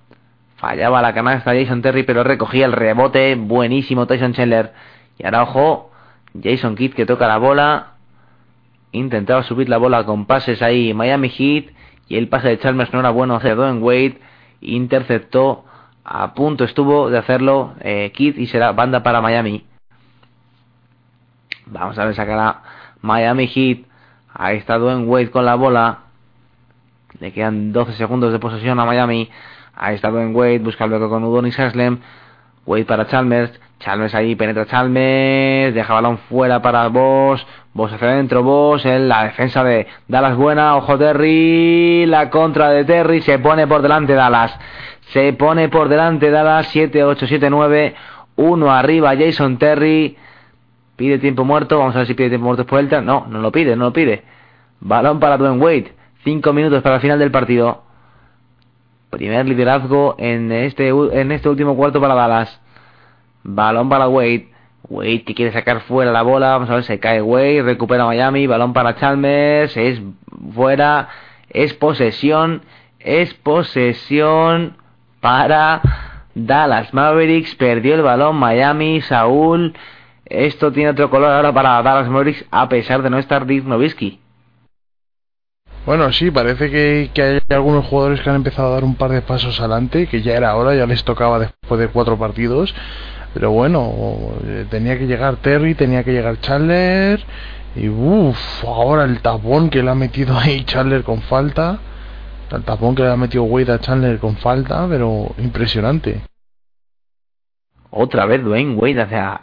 Fallaba 0.65 1.03
la 1.03 1.13
canasta 1.13 1.53
Jason 1.53 1.83
Terry, 1.83 2.05
pero 2.05 2.25
recogía 2.25 2.65
el 2.65 2.73
rebote. 2.73 3.35
Buenísimo 3.35 4.07
Tyson 4.07 4.33
Chandler. 4.33 4.73
Y 5.19 5.27
ahora 5.27 5.43
ojo. 5.43 5.91
Jason 6.43 6.75
Kidd 6.75 6.95
que 6.95 7.05
toca 7.05 7.29
la 7.29 7.37
bola. 7.37 7.97
Intentaba 8.91 9.43
subir 9.43 9.69
la 9.69 9.77
bola 9.77 10.07
con 10.07 10.25
pases 10.25 10.63
ahí 10.63 10.95
Miami 10.95 11.29
Heat. 11.29 11.67
Y 12.09 12.17
el 12.17 12.29
pase 12.29 12.49
de 12.49 12.59
Chalmers 12.59 12.95
no 12.95 13.01
era 13.01 13.11
bueno 13.11 13.37
hacia 13.37 13.55
Dwayne 13.55 13.81
Wade. 13.81 14.21
Interceptó 14.63 15.67
A 16.03 16.33
punto 16.33 16.65
estuvo 16.65 17.11
de 17.11 17.19
hacerlo 17.19 17.75
eh, 17.81 18.11
Kid 18.15 18.39
y 18.39 18.47
será 18.47 18.73
banda 18.73 19.03
para 19.03 19.21
Miami. 19.21 19.67
Vamos 21.67 21.99
a 21.99 22.07
ver, 22.07 22.15
sacará 22.15 22.63
Miami 23.03 23.49
Heat. 23.49 23.81
Ahí 24.33 24.57
está 24.57 24.79
Dwayne 24.79 25.05
Wade 25.05 25.31
con 25.31 25.45
la 25.45 25.57
bola. 25.57 26.05
Le 27.21 27.35
quedan 27.35 27.75
12 27.75 27.93
segundos 27.93 28.33
de 28.33 28.39
posesión 28.39 28.81
a 28.81 28.87
Miami. 28.87 29.29
Ahí 29.77 29.97
está 29.97 30.11
Dwayne 30.11 30.35
Wade. 30.35 30.59
Busca 30.61 30.85
el 30.85 30.91
bloqueo 30.91 31.09
con 31.09 31.25
Udonis 31.25 31.59
Haslem. 31.59 31.99
Wade 32.67 32.85
para 32.85 33.07
Chalmers. 33.07 33.53
Chalmers 33.81 34.15
ahí 34.15 34.35
penetra 34.37 34.67
Chalmers. 34.67 35.75
Deja 35.75 35.95
balón 35.95 36.19
fuera 36.19 36.63
para 36.63 36.89
Boss. 36.89 37.47
Boss 37.73 37.93
hacia 37.93 38.09
adentro. 38.09 38.43
Boss 38.43 38.85
en 38.87 39.09
la 39.09 39.25
defensa 39.25 39.65
de 39.65 39.87
Dallas 40.09 40.37
buena. 40.37 40.77
Ojo 40.77 40.99
Terry. 40.99 42.07
La 42.07 42.31
contra 42.31 42.71
de 42.71 42.85
Terry. 42.85 43.21
Se 43.23 43.39
pone 43.39 43.67
por 43.67 43.83
delante 43.83 44.15
Dallas. 44.15 44.59
Se 45.13 45.33
pone 45.33 45.69
por 45.69 45.89
delante 45.89 46.31
Dallas. 46.31 46.69
7, 46.69 47.05
8, 47.05 47.27
7, 47.27 47.51
9. 47.51 47.95
Uno 48.37 48.73
arriba 48.73 49.15
Jason 49.17 49.59
Terry. 49.59 50.17
Pide 50.97 51.19
tiempo 51.19 51.45
muerto. 51.45 51.79
Vamos 51.79 51.95
a 51.97 51.99
ver 51.99 52.07
si 52.07 52.15
pide 52.15 52.29
tiempo 52.29 52.47
muerto 52.47 52.63
después 52.63 52.89
del 52.89 53.05
No, 53.05 53.27
no 53.29 53.41
lo 53.41 53.51
pide, 53.51 53.77
no 53.77 53.87
lo 53.87 53.93
pide. 53.93 54.23
Balón 54.81 55.19
para 55.19 55.37
Dwayne 55.37 55.61
Wade. 55.61 55.93
Cinco 56.23 56.53
minutos 56.53 56.83
para 56.83 56.97
el 56.97 57.01
final 57.03 57.19
del 57.19 57.31
partido. 57.31 57.83
Primer 59.15 59.47
liderazgo 59.47 60.17
en 60.19 60.51
este, 60.51 60.89
en 60.89 61.31
este 61.31 61.49
último 61.49 61.77
cuarto 61.77 62.01
para 62.01 62.15
Dallas. 62.15 62.61
Balón 63.45 63.89
para 63.89 64.09
Wade. 64.09 64.49
Wade 64.89 65.23
que 65.23 65.35
quiere 65.35 65.53
sacar 65.53 65.83
fuera 65.83 66.11
la 66.11 66.23
bola. 66.23 66.51
Vamos 66.51 66.69
a 66.69 66.75
ver, 66.75 66.85
se 66.85 66.99
cae 66.99 67.23
Wade. 67.23 67.63
Recupera 67.63 68.05
Miami. 68.07 68.49
Balón 68.49 68.73
para 68.73 68.97
Chalmers. 68.97 69.77
Es 69.77 70.03
fuera. 70.53 71.09
Es 71.49 71.75
posesión. 71.75 72.63
Es 72.99 73.35
posesión 73.35 74.77
para 75.21 75.81
Dallas 76.35 76.93
Mavericks. 76.93 77.55
Perdió 77.55 77.95
el 77.95 78.03
balón 78.03 78.35
Miami. 78.35 79.01
Saúl. 79.03 79.75
Esto 80.27 80.73
tiene 80.73 80.91
otro 80.91 81.09
color 81.09 81.31
ahora 81.31 81.53
para 81.53 81.81
Dallas 81.83 82.09
Mavericks 82.09 82.45
a 82.51 82.69
pesar 82.69 83.03
de 83.03 83.11
no 83.11 83.19
estar 83.19 83.47
Dirk 83.47 83.65
Nowitzki. 83.65 84.24
Bueno, 85.87 86.11
sí, 86.13 86.31
parece 86.31 86.71
que, 86.71 87.11
que, 87.13 87.23
hay 87.23 87.41
algunos 87.51 87.85
jugadores 87.87 88.21
que 88.23 88.31
han 88.31 88.37
empezado 88.37 88.69
a 88.69 88.75
dar 88.75 88.85
un 88.85 88.95
par 88.95 89.11
de 89.11 89.21
pasos 89.21 89.61
adelante, 89.61 90.07
que 90.07 90.23
ya 90.23 90.33
era 90.35 90.57
hora, 90.57 90.75
ya 90.75 90.87
les 90.87 91.05
tocaba 91.05 91.39
después 91.39 91.79
de 91.79 91.89
cuatro 91.89 92.19
partidos. 92.19 92.75
Pero 93.35 93.51
bueno, 93.51 93.93
eh, 94.47 94.67
tenía 94.71 94.99
que 94.99 95.07
llegar 95.07 95.37
Terry, 95.37 95.75
tenía 95.75 96.03
que 96.05 96.13
llegar 96.13 96.41
Chandler. 96.41 97.23
Y 97.77 97.89
uff, 97.89 98.65
ahora 98.65 99.05
el 99.05 99.21
tapón 99.21 99.69
que 99.69 99.83
le 99.83 99.91
ha 99.91 99.95
metido 99.95 100.39
ahí 100.39 100.65
Chandler 100.65 101.03
con 101.03 101.21
falta. 101.23 101.79
El 102.51 102.63
tapón 102.63 102.95
que 102.95 103.03
le 103.03 103.11
ha 103.11 103.17
metido 103.17 103.43
Wade 103.45 103.73
a 103.73 103.81
Chandler 103.81 104.19
con 104.19 104.37
falta, 104.37 104.87
pero 104.89 105.35
impresionante. 105.39 106.23
Otra 107.91 108.27
vez 108.27 108.43
Dwayne 108.43 108.77
Wade 108.77 109.03
hacia 109.03 109.41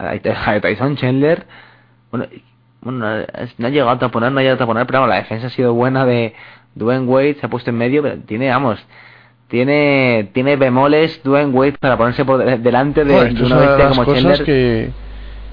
Tyson 0.62 0.96
Chandler. 0.96 1.46
Bueno, 2.10 2.28
bueno, 2.82 3.00
no 3.58 3.68
ha 3.68 3.70
llegado 3.70 3.90
a 3.92 4.00
taponar, 4.00 4.32
no 4.32 4.40
ha 4.40 4.42
llegado 4.42 4.56
a 4.56 4.60
taponar, 4.60 4.88
pero 4.88 5.00
vamos, 5.00 5.10
la 5.16 5.22
defensa 5.22 5.48
ha 5.48 5.50
sido 5.52 5.74
buena 5.74 6.06
de 6.06 6.34
Dwayne 6.76 7.06
Wade, 7.06 7.36
se 7.36 7.46
ha 7.46 7.50
puesto 7.50 7.70
en 7.70 7.78
medio, 7.78 8.02
pero 8.02 8.18
tiene, 8.20 8.50
vamos, 8.50 8.80
tiene 9.48 10.30
tiene 10.34 10.56
bemoles 10.56 11.22
Dwayne 11.24 11.52
Wade 11.52 11.78
para 11.80 11.98
ponerse 11.98 12.26
por 12.26 12.44
delante 12.60 13.04
de, 13.06 13.14
bueno, 13.14 13.40
de 13.40 13.46
una, 13.46 13.58
bestia 13.58 13.90
como 13.90 14.06
cosas 14.06 14.24
Chandler. 14.24 14.46
que 14.46 14.92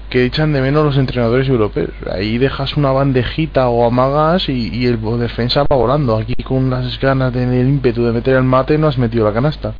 que 0.09 0.25
echan 0.25 0.51
de 0.53 0.61
menos 0.61 0.83
los 0.83 0.97
entrenadores 0.97 1.47
europeos. 1.47 1.91
Ahí 2.11 2.37
dejas 2.37 2.75
una 2.77 2.91
bandejita 2.91 3.69
o 3.69 3.85
amagas 3.85 4.49
y, 4.49 4.69
y 4.75 4.87
el 4.87 4.99
defensa 5.19 5.63
va 5.71 5.75
volando. 5.75 6.17
Aquí 6.17 6.35
con 6.43 6.69
las 6.69 6.99
ganas 6.99 7.31
del 7.31 7.51
de 7.51 7.61
ímpetu 7.61 8.03
de 8.03 8.11
meter 8.11 8.35
el 8.35 8.43
mate 8.43 8.77
no 8.77 8.87
has 8.87 8.97
metido 8.97 9.25
la 9.25 9.33
canasta. 9.33 9.75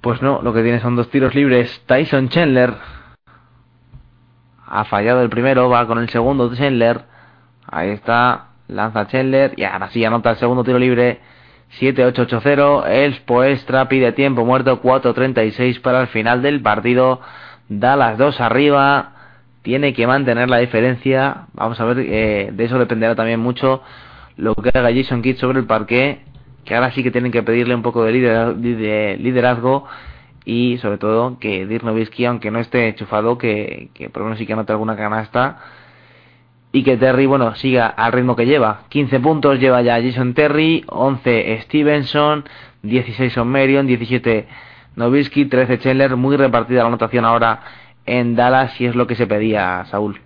Pues 0.00 0.20
no, 0.20 0.42
lo 0.42 0.52
que 0.52 0.62
tiene 0.62 0.80
son 0.80 0.96
dos 0.96 1.08
tiros 1.08 1.34
libres. 1.34 1.82
Tyson 1.86 2.28
Chandler 2.28 2.74
ha 4.74 4.84
fallado 4.84 5.22
el 5.22 5.30
primero, 5.30 5.68
va 5.68 5.86
con 5.86 5.98
el 5.98 6.08
segundo 6.08 6.52
Chandler. 6.52 7.02
Ahí 7.64 7.90
está, 7.90 8.46
lanza 8.66 9.06
Chandler 9.06 9.52
y 9.56 9.62
ahora 9.62 9.88
sí 9.90 10.04
anota 10.04 10.32
el 10.32 10.36
segundo 10.36 10.64
tiro 10.64 10.80
libre. 10.80 11.20
7-8-8-0. 11.78 12.84
El 12.88 13.14
Poestra 13.24 13.88
pide 13.88 14.10
tiempo 14.10 14.44
muerto. 14.44 14.82
4-36 14.82 15.80
para 15.80 16.00
el 16.00 16.08
final 16.08 16.42
del 16.42 16.60
partido. 16.60 17.20
Da 17.68 17.94
las 17.94 18.18
dos 18.18 18.40
arriba. 18.40 19.12
Tiene 19.62 19.94
que 19.94 20.08
mantener 20.08 20.50
la 20.50 20.58
diferencia. 20.58 21.46
Vamos 21.52 21.78
a 21.80 21.84
ver, 21.84 22.00
eh, 22.00 22.50
de 22.52 22.64
eso 22.64 22.76
dependerá 22.76 23.14
también 23.14 23.38
mucho 23.38 23.80
lo 24.36 24.56
que 24.56 24.76
haga 24.76 24.92
Jason 24.92 25.22
Kidd 25.22 25.36
sobre 25.36 25.60
el 25.60 25.66
parque. 25.66 26.22
Que 26.64 26.74
ahora 26.74 26.90
sí 26.90 27.04
que 27.04 27.12
tienen 27.12 27.30
que 27.30 27.44
pedirle 27.44 27.76
un 27.76 27.82
poco 27.82 28.02
de, 28.02 28.12
de 28.12 29.18
liderazgo 29.20 29.86
y 30.44 30.78
sobre 30.78 30.98
todo 30.98 31.38
que 31.38 31.66
Dirk 31.66 31.84
Nowitzki, 31.84 32.24
aunque 32.26 32.50
no 32.50 32.58
esté 32.58 32.88
enchufado, 32.88 33.38
que, 33.38 33.88
que 33.94 34.10
por 34.10 34.20
lo 34.20 34.24
menos 34.26 34.38
sí 34.38 34.46
que 34.46 34.52
anote 34.52 34.72
alguna 34.72 34.96
canasta 34.96 35.58
y 36.72 36.82
que 36.82 36.96
Terry, 36.96 37.26
bueno, 37.26 37.54
siga 37.54 37.86
al 37.86 38.12
ritmo 38.12 38.34
que 38.36 38.46
lleva. 38.46 38.82
15 38.88 39.20
puntos 39.20 39.60
lleva 39.60 39.80
ya 39.82 40.02
Jason 40.02 40.34
Terry, 40.34 40.84
11 40.88 41.60
Stevenson, 41.62 42.44
16 42.82 43.38
O'Merion, 43.38 43.86
17 43.86 44.46
Nowitzki, 44.96 45.46
13 45.46 45.78
Chandler, 45.78 46.16
muy 46.16 46.36
repartida 46.36 46.82
la 46.82 46.88
anotación 46.88 47.24
ahora 47.24 47.60
en 48.06 48.34
Dallas 48.36 48.78
y 48.80 48.86
es 48.86 48.94
lo 48.96 49.06
que 49.06 49.14
se 49.14 49.26
pedía 49.26 49.84
Saúl. 49.86 50.20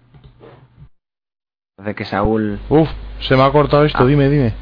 Parece 1.77 1.95
que 1.95 2.05
Saúl... 2.05 2.59
Uf, 2.69 2.89
se 3.21 3.37
me 3.37 3.43
ha 3.43 3.51
cortado 3.53 3.85
esto, 3.85 4.03
Ah. 4.03 4.07
dime, 4.07 4.29
dime. 4.29 4.53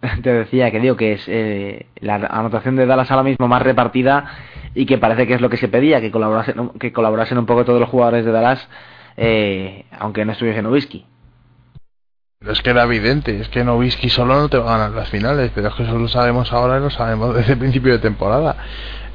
te 0.22 0.32
decía 0.32 0.70
que 0.70 0.80
digo 0.80 0.96
que 0.96 1.14
es 1.14 1.24
eh, 1.26 1.86
la 2.00 2.14
anotación 2.14 2.76
de 2.76 2.86
Dallas 2.86 3.10
ahora 3.10 3.24
mismo 3.24 3.48
más 3.48 3.62
repartida 3.62 4.26
y 4.74 4.86
que 4.86 4.98
parece 4.98 5.26
que 5.26 5.34
es 5.34 5.40
lo 5.40 5.50
que 5.50 5.56
se 5.56 5.68
pedía, 5.68 6.00
que 6.00 6.10
colaborasen, 6.10 6.70
que 6.78 6.92
colaborasen 6.92 7.38
un 7.38 7.46
poco 7.46 7.64
todos 7.64 7.80
los 7.80 7.88
jugadores 7.88 8.24
de 8.24 8.32
Dallas, 8.32 8.68
eh, 9.16 9.84
aunque 9.98 10.24
no 10.24 10.32
estuviese 10.32 10.62
Nowitzki. 10.62 11.04
Es 12.46 12.62
que 12.62 12.70
era 12.70 12.84
evidente, 12.84 13.40
es 13.40 13.48
que 13.48 13.64
Nowitzki 13.64 14.10
solo 14.10 14.40
no 14.40 14.48
te 14.48 14.58
va 14.58 14.74
a 14.74 14.78
ganar 14.78 14.92
las 14.92 15.08
finales, 15.08 15.50
pero 15.52 15.68
es 15.68 15.74
que 15.74 15.82
eso 15.82 15.98
lo 15.98 16.06
sabemos 16.06 16.52
ahora 16.52 16.78
y 16.78 16.80
lo 16.80 16.90
sabemos 16.90 17.34
desde 17.36 17.54
el 17.54 17.58
principio 17.58 17.92
de 17.92 17.98
temporada. 17.98 18.56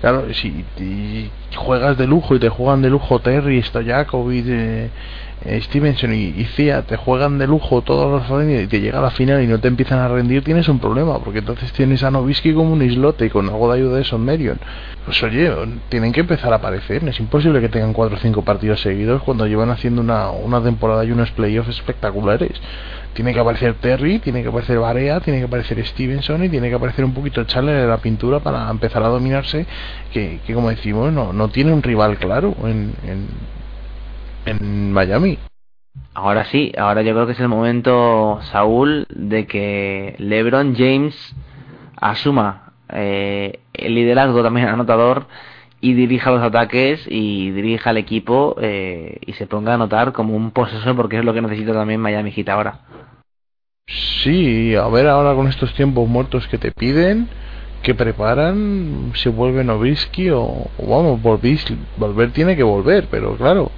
Claro, 0.01 0.25
si 0.33 1.31
juegas 1.55 1.97
de 1.97 2.07
lujo 2.07 2.35
y 2.35 2.39
te 2.39 2.49
juegan 2.49 2.81
de 2.81 2.89
lujo 2.89 3.19
Terry, 3.19 3.63
Stojakovic, 3.63 4.45
eh, 4.49 4.89
Stevenson 5.45 6.13
y, 6.13 6.27
y 6.27 6.45
Cia, 6.55 6.83
te 6.83 6.97
juegan 6.97 7.37
de 7.37 7.47
lujo 7.47 7.81
todos 7.81 8.09
los 8.11 8.43
y 8.43 8.67
te 8.67 8.81
llega 8.81 8.99
a 8.99 9.01
la 9.01 9.11
final 9.11 9.43
y 9.43 9.47
no 9.47 9.59
te 9.59 9.67
empiezan 9.67 9.99
a 9.99 10.07
rendir, 10.07 10.43
tienes 10.43 10.67
un 10.69 10.79
problema, 10.79 11.19
porque 11.19 11.39
entonces 11.39 11.71
tienes 11.73 12.03
a 12.03 12.11
Nowitzki 12.11 12.53
como 12.53 12.73
un 12.73 12.81
islote 12.81 13.25
y 13.25 13.29
con 13.29 13.47
algo 13.47 13.71
de 13.71 13.79
ayuda 13.79 13.97
de 13.97 14.03
Son 14.03 14.23
Merion. 14.23 14.59
Pues 15.05 15.21
oye, 15.23 15.51
tienen 15.89 16.13
que 16.13 16.21
empezar 16.21 16.53
a 16.53 16.57
aparecer, 16.57 17.07
es 17.07 17.19
imposible 17.19 17.59
que 17.61 17.69
tengan 17.69 17.93
cuatro 17.93 18.17
o 18.17 18.19
cinco 18.19 18.43
partidos 18.43 18.81
seguidos 18.81 19.21
cuando 19.23 19.45
llevan 19.47 19.69
haciendo 19.69 20.01
una, 20.01 20.31
una 20.31 20.61
temporada 20.61 21.03
y 21.03 21.11
unos 21.11 21.31
playoffs 21.31 21.69
espectaculares 21.69 22.53
tiene 23.13 23.33
que 23.33 23.39
aparecer 23.39 23.75
Terry, 23.75 24.19
tiene 24.19 24.41
que 24.41 24.49
aparecer 24.49 24.79
Barea, 24.79 25.19
tiene 25.19 25.39
que 25.39 25.45
aparecer 25.45 25.85
Stevenson 25.85 26.43
y 26.43 26.49
tiene 26.49 26.69
que 26.69 26.75
aparecer 26.75 27.05
un 27.05 27.13
poquito 27.13 27.43
Chandler 27.43 27.83
en 27.83 27.89
la 27.89 27.97
pintura 27.97 28.39
para 28.39 28.69
empezar 28.69 29.03
a 29.03 29.07
dominarse, 29.07 29.65
que, 30.11 30.39
que 30.45 30.53
como 30.53 30.69
decimos, 30.69 31.13
no, 31.13 31.31
no 31.31 31.49
tiene 31.49 31.71
un 31.71 31.83
rival 31.83 32.17
claro 32.17 32.55
en, 32.63 32.93
en, 33.07 33.27
en 34.45 34.91
Miami. 34.91 35.37
Ahora 36.13 36.45
sí, 36.45 36.71
ahora 36.77 37.01
yo 37.01 37.13
creo 37.13 37.25
que 37.25 37.33
es 37.33 37.39
el 37.39 37.47
momento, 37.47 38.39
Saúl, 38.51 39.05
de 39.09 39.45
que 39.47 40.15
LeBron 40.19 40.75
James 40.75 41.35
asuma 41.95 42.73
eh, 42.89 43.59
el 43.73 43.95
liderazgo 43.95 44.43
también 44.43 44.67
anotador 44.67 45.27
y 45.81 45.93
dirija 45.93 46.31
los 46.31 46.41
ataques 46.41 47.05
y 47.09 47.51
dirija 47.51 47.89
al 47.89 47.97
equipo 47.97 48.55
eh, 48.61 49.17
y 49.25 49.33
se 49.33 49.47
ponga 49.47 49.71
a 49.71 49.75
anotar 49.75 50.13
como 50.13 50.35
un 50.35 50.51
posesor 50.51 50.95
porque 50.95 51.17
es 51.17 51.25
lo 51.25 51.33
que 51.33 51.41
necesita 51.41 51.73
también 51.73 51.99
Miami 51.99 52.31
Heat 52.31 52.49
ahora. 52.49 52.79
Sí, 53.87 54.75
a 54.75 54.87
ver 54.87 55.07
ahora 55.07 55.35
con 55.35 55.47
estos 55.47 55.73
tiempos 55.73 56.07
muertos 56.07 56.47
que 56.47 56.57
te 56.57 56.71
piden, 56.71 57.27
que 57.81 57.93
preparan, 57.93 59.11
se 59.15 59.29
vuelve 59.29 59.63
Novisky 59.63 60.29
o, 60.29 60.41
o 60.41 60.87
vamos, 60.87 61.21
volver, 61.21 61.57
volver 61.97 62.31
tiene 62.31 62.55
que 62.55 62.63
volver, 62.63 63.07
pero 63.11 63.35
claro, 63.35 63.71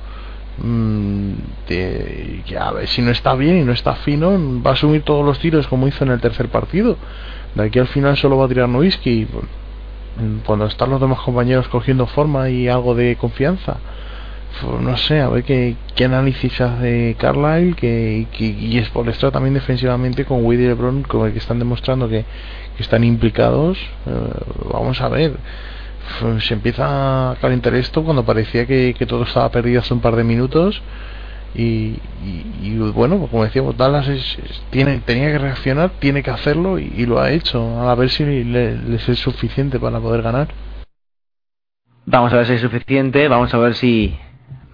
mmm, 0.57 1.33
te, 1.67 2.43
ya 2.47 2.73
si 2.85 3.01
no 3.01 3.11
está 3.11 3.35
bien 3.35 3.59
y 3.59 3.63
no 3.63 3.71
está 3.71 3.95
fino, 3.95 4.31
va 4.61 4.71
a 4.71 4.73
asumir 4.73 5.03
todos 5.03 5.25
los 5.25 5.39
tiros 5.39 5.67
como 5.67 5.87
hizo 5.87 6.03
en 6.03 6.11
el 6.11 6.19
tercer 6.19 6.49
partido. 6.49 6.97
De 7.55 7.63
aquí 7.63 7.79
al 7.79 7.87
final 7.87 8.17
solo 8.17 8.37
va 8.37 8.45
a 8.45 8.47
tirar 8.49 8.67
Novisky 8.67 9.27
cuando 10.45 10.65
están 10.65 10.89
los 10.89 11.01
demás 11.01 11.19
compañeros 11.19 11.67
cogiendo 11.67 12.07
forma 12.07 12.49
y 12.49 12.67
algo 12.67 12.95
de 12.95 13.15
confianza. 13.15 13.77
No 14.81 14.95
sé, 14.95 15.19
a 15.19 15.27
ver 15.27 15.43
qué, 15.43 15.75
qué 15.95 16.05
análisis 16.05 16.61
hace 16.61 17.17
Carlisle 17.19 17.73
que, 17.75 18.25
y 18.39 18.81
Spolestra 18.85 19.29
también 19.29 19.53
defensivamente 19.53 20.23
con 20.23 20.45
Wade 20.45 20.63
y 20.63 20.67
LeBron 20.67 21.05
el 21.25 21.33
que 21.33 21.39
están 21.39 21.59
demostrando 21.59 22.07
que, 22.07 22.23
que 22.77 22.83
están 22.83 23.03
implicados. 23.03 23.77
Eh, 24.05 24.11
vamos 24.71 25.01
a 25.01 25.09
ver. 25.09 25.33
Se 26.39 26.53
empieza 26.53 27.31
a 27.31 27.35
calentar 27.35 27.75
esto 27.75 28.03
cuando 28.03 28.25
parecía 28.25 28.65
que, 28.65 28.93
todo 29.07 29.23
estaba 29.23 29.49
perdido 29.49 29.81
hace 29.81 29.93
un 29.93 30.01
par 30.01 30.15
de 30.15 30.23
minutos 30.23 30.81
y, 31.53 31.99
y, 32.61 32.77
bueno, 32.93 33.27
como 33.27 33.43
decíamos, 33.43 33.77
Dallas 33.77 34.07
tiene, 34.71 34.99
tenía 34.99 35.31
que 35.31 35.37
reaccionar, 35.37 35.91
tiene 35.99 36.21
que 36.21 36.31
hacerlo 36.31 36.79
y, 36.79 37.05
lo 37.05 37.19
ha 37.19 37.31
hecho. 37.31 37.79
A 37.79 37.95
ver 37.95 38.09
si 38.09 38.25
le, 38.43 38.95
es 38.95 39.19
suficiente 39.19 39.79
para 39.79 39.99
poder 39.99 40.21
ganar. 40.21 40.49
Vamos 42.05 42.33
a 42.33 42.37
ver 42.37 42.45
si 42.45 42.53
es 42.53 42.61
suficiente, 42.61 43.27
vamos 43.27 43.53
a 43.53 43.57
ver 43.57 43.73
si 43.75 44.17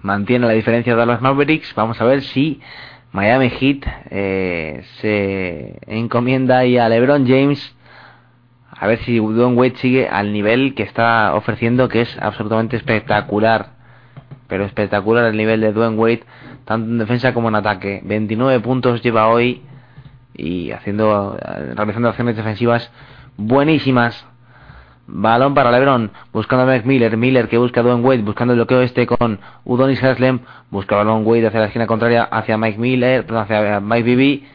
mantiene 0.02 0.46
la 0.46 0.52
diferencia 0.52 0.92
de 0.92 0.98
Dallas 0.98 1.22
Mavericks, 1.22 1.74
vamos 1.74 2.00
a 2.00 2.04
ver 2.04 2.22
si 2.22 2.60
Miami 3.12 3.50
Heat 3.50 3.86
eh, 4.10 4.82
se 5.00 5.78
encomienda 5.86 6.58
ahí 6.58 6.76
a 6.76 6.88
LeBron 6.88 7.26
James 7.26 7.74
a 8.82 8.88
ver 8.88 8.98
si 9.04 9.18
Dwayne 9.18 9.54
Wade 9.54 9.76
sigue 9.76 10.08
al 10.08 10.32
nivel 10.32 10.74
que 10.74 10.82
está 10.82 11.36
ofreciendo, 11.36 11.88
que 11.88 12.00
es 12.00 12.18
absolutamente 12.20 12.76
espectacular. 12.76 13.74
Pero 14.48 14.64
espectacular 14.64 15.24
el 15.26 15.36
nivel 15.36 15.60
de 15.60 15.72
Dwayne 15.72 15.96
Wade, 15.96 16.24
tanto 16.64 16.90
en 16.90 16.98
defensa 16.98 17.32
como 17.32 17.48
en 17.48 17.54
ataque. 17.54 18.00
29 18.04 18.58
puntos 18.58 19.00
lleva 19.00 19.28
hoy 19.28 19.62
y 20.34 20.72
haciendo, 20.72 21.38
realizando 21.76 22.08
acciones 22.08 22.34
defensivas 22.34 22.90
buenísimas. 23.36 24.26
Balón 25.06 25.54
para 25.54 25.70
LeBron, 25.70 26.10
buscando 26.32 26.64
a 26.64 26.74
Mike 26.74 26.88
Miller, 26.88 27.16
Miller 27.16 27.48
que 27.48 27.58
busca 27.58 27.82
a 27.82 27.84
Dwayne 27.84 28.02
Wade, 28.02 28.22
buscando 28.22 28.52
el 28.52 28.58
bloqueo 28.58 28.82
este 28.82 29.06
con 29.06 29.38
Udonis 29.64 30.02
Haslem, 30.02 30.40
busca 30.70 30.96
balón 30.96 31.24
Wade 31.24 31.46
hacia 31.46 31.60
la 31.60 31.66
esquina 31.66 31.86
contraria, 31.86 32.24
hacia 32.24 32.58
Mike 32.58 32.80
Miller, 32.80 33.32
hacia 33.32 33.78
Mike 33.78 34.02
Bibi, 34.02 34.48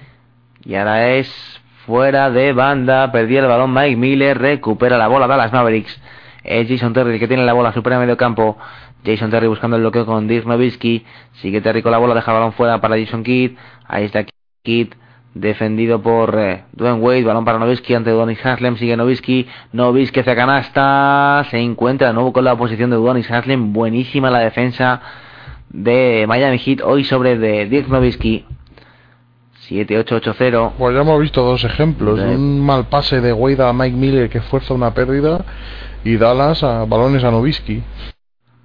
y 0.65 0.75
ahora 0.75 1.11
es 1.13 1.61
fuera 1.87 2.29
de 2.29 2.51
banda, 2.51 3.13
perdía 3.13 3.39
el 3.39 3.47
balón 3.47 3.73
Mike 3.73 3.95
Miller, 3.95 4.37
recupera 4.37 4.97
la 4.97 5.07
bola 5.07 5.25
Dallas 5.25 5.53
Mavericks. 5.53 5.97
Es 6.43 6.67
Jason 6.67 6.91
Terry 6.93 7.17
que 7.17 7.29
tiene 7.29 7.45
la 7.45 7.53
bola, 7.53 7.71
supera 7.71 7.97
medio 7.97 8.17
campo. 8.17 8.57
Jason 9.05 9.31
Terry 9.31 9.47
buscando 9.47 9.77
el 9.77 9.83
bloqueo 9.83 10.05
con 10.05 10.27
Dirk 10.27 10.45
Nowitzki. 10.45 11.05
Sigue 11.41 11.61
Terry 11.61 11.81
con 11.81 11.93
la 11.93 11.97
bola, 11.97 12.13
deja 12.13 12.29
el 12.31 12.35
balón 12.35 12.51
fuera 12.53 12.81
para 12.81 12.99
Jason 12.99 13.23
Kidd. 13.23 13.55
Ahí 13.87 14.03
está 14.03 14.25
Kidd, 14.63 14.95
defendido 15.33 16.01
por 16.01 16.37
eh, 16.37 16.65
Dwayne 16.73 16.99
Wade. 16.99 17.23
Balón 17.23 17.45
para 17.45 17.57
Nowitzki 17.57 17.93
ante 17.93 18.11
Donis 18.11 18.45
Haslem. 18.45 18.75
Sigue 18.75 18.97
Nowitzki. 18.97 19.47
Nowitzki 19.71 20.19
hacia 20.19 20.35
canasta. 20.35 21.45
Se 21.49 21.57
encuentra 21.57 22.07
de 22.07 22.13
nuevo 22.13 22.33
con 22.33 22.43
la 22.43 22.57
posición 22.57 22.89
de 22.89 22.97
Donis 22.97 23.31
Haslem. 23.31 23.71
Buenísima 23.71 24.29
la 24.29 24.39
defensa 24.39 25.01
de 25.69 26.25
Miami 26.27 26.59
Heat 26.59 26.81
hoy 26.83 27.05
sobre 27.05 27.37
de 27.37 27.65
Dirk 27.67 27.87
Nowitzki. 27.87 28.45
7-8-8-0. 29.69 30.73
Pues 30.77 30.95
ya 30.95 31.01
hemos 31.01 31.19
visto 31.19 31.43
dos 31.43 31.63
ejemplos. 31.63 32.19
Un 32.19 32.65
mal 32.65 32.85
pase 32.87 33.21
de 33.21 33.33
Wade 33.33 33.63
a 33.63 33.73
Mike 33.73 33.95
Miller 33.95 34.29
que 34.29 34.41
fuerza 34.41 34.73
una 34.73 34.93
pérdida 34.93 35.45
y 36.03 36.17
Dallas 36.17 36.63
a 36.63 36.85
balones 36.85 37.23
a 37.23 37.31
Novisky. 37.31 37.83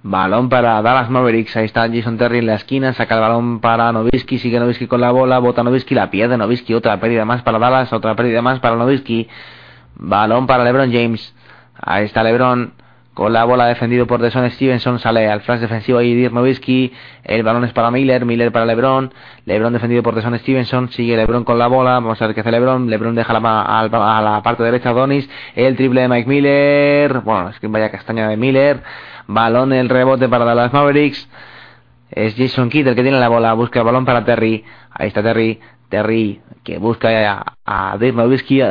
Balón 0.05 0.49
para 0.49 0.81
Dallas 0.81 1.09
Mavericks. 1.09 1.55
Ahí 1.55 1.65
está 1.65 1.87
Jason 1.87 2.17
Terry 2.17 2.39
en 2.39 2.47
la 2.47 2.55
esquina. 2.55 2.93
Saca 2.93 3.15
el 3.15 3.21
balón 3.21 3.59
para 3.61 3.91
Novisky. 3.91 4.37
Sigue 4.37 4.59
Novisky 4.59 4.87
con 4.87 4.99
la 4.99 5.11
bola. 5.11 5.39
Bota 5.39 5.63
Novisky. 5.63 5.95
La 5.95 6.11
pierde 6.11 6.37
Novisky. 6.37 6.73
Otra 6.73 6.99
pérdida 6.99 7.23
más 7.23 7.41
para 7.41 7.57
Dallas. 7.57 7.93
Otra 7.93 8.15
pérdida 8.15 8.41
más 8.41 8.59
para 8.59 8.75
Novisky. 8.75 9.29
Balón 9.95 10.45
para 10.45 10.65
LeBron 10.65 10.91
James. 10.91 11.33
Ahí 11.75 12.05
está 12.05 12.21
LeBron. 12.21 12.73
Con 13.13 13.31
la 13.31 13.43
bola 13.43 13.67
defendido 13.67 14.07
por 14.07 14.21
Deson 14.23 14.49
Stevenson 14.49 14.97
sale 14.97 15.27
al 15.27 15.41
flash 15.41 15.59
defensivo 15.59 15.99
ahí 15.99 16.15
Dirk 16.15 16.33
Nowitzki. 16.33 16.91
El 17.23 17.43
balón 17.43 17.63
es 17.63 17.71
para 17.71 17.91
Miller, 17.91 18.25
Miller 18.25 18.51
para 18.51 18.65
LeBron. 18.65 19.13
LeBron 19.45 19.71
defendido 19.71 20.01
por 20.01 20.15
Deson 20.15 20.37
Stevenson. 20.39 20.89
Sigue 20.89 21.15
LeBron 21.15 21.43
con 21.43 21.59
la 21.59 21.67
bola. 21.67 21.91
Vamos 21.91 22.19
a 22.19 22.25
ver 22.25 22.33
qué 22.33 22.41
hace 22.41 22.49
LeBron. 22.49 22.89
LeBron 22.89 23.13
deja 23.13 23.31
la, 23.39 23.61
a, 23.61 24.21
la 24.21 24.41
parte 24.41 24.63
derecha 24.63 24.89
a 24.89 24.93
Donis. 24.93 25.29
El 25.53 25.75
triple 25.75 26.01
de 26.01 26.07
Mike 26.07 26.27
Miller. 26.27 27.19
Bueno, 27.19 27.49
es 27.49 27.59
que 27.59 27.67
vaya 27.67 27.91
castaña 27.91 28.27
de 28.27 28.35
Miller. 28.35 28.81
Balón, 29.27 29.73
el 29.73 29.89
rebote 29.89 30.27
para 30.27 30.43
Dallas 30.43 30.73
Mavericks. 30.73 31.29
Es 32.09 32.35
Jason 32.35 32.69
Kidd 32.69 32.87
el 32.87 32.95
que 32.95 33.03
tiene 33.03 33.19
la 33.19 33.29
bola. 33.29 33.53
Busca 33.53 33.77
el 33.77 33.85
balón 33.85 34.05
para 34.05 34.25
Terry. 34.25 34.63
Ahí 34.89 35.09
está 35.09 35.21
Terry. 35.21 35.59
Terry 35.89 36.41
que 36.63 36.79
busca 36.79 37.09
a, 37.31 37.57
a 37.65 37.97
Dirk 37.99 38.15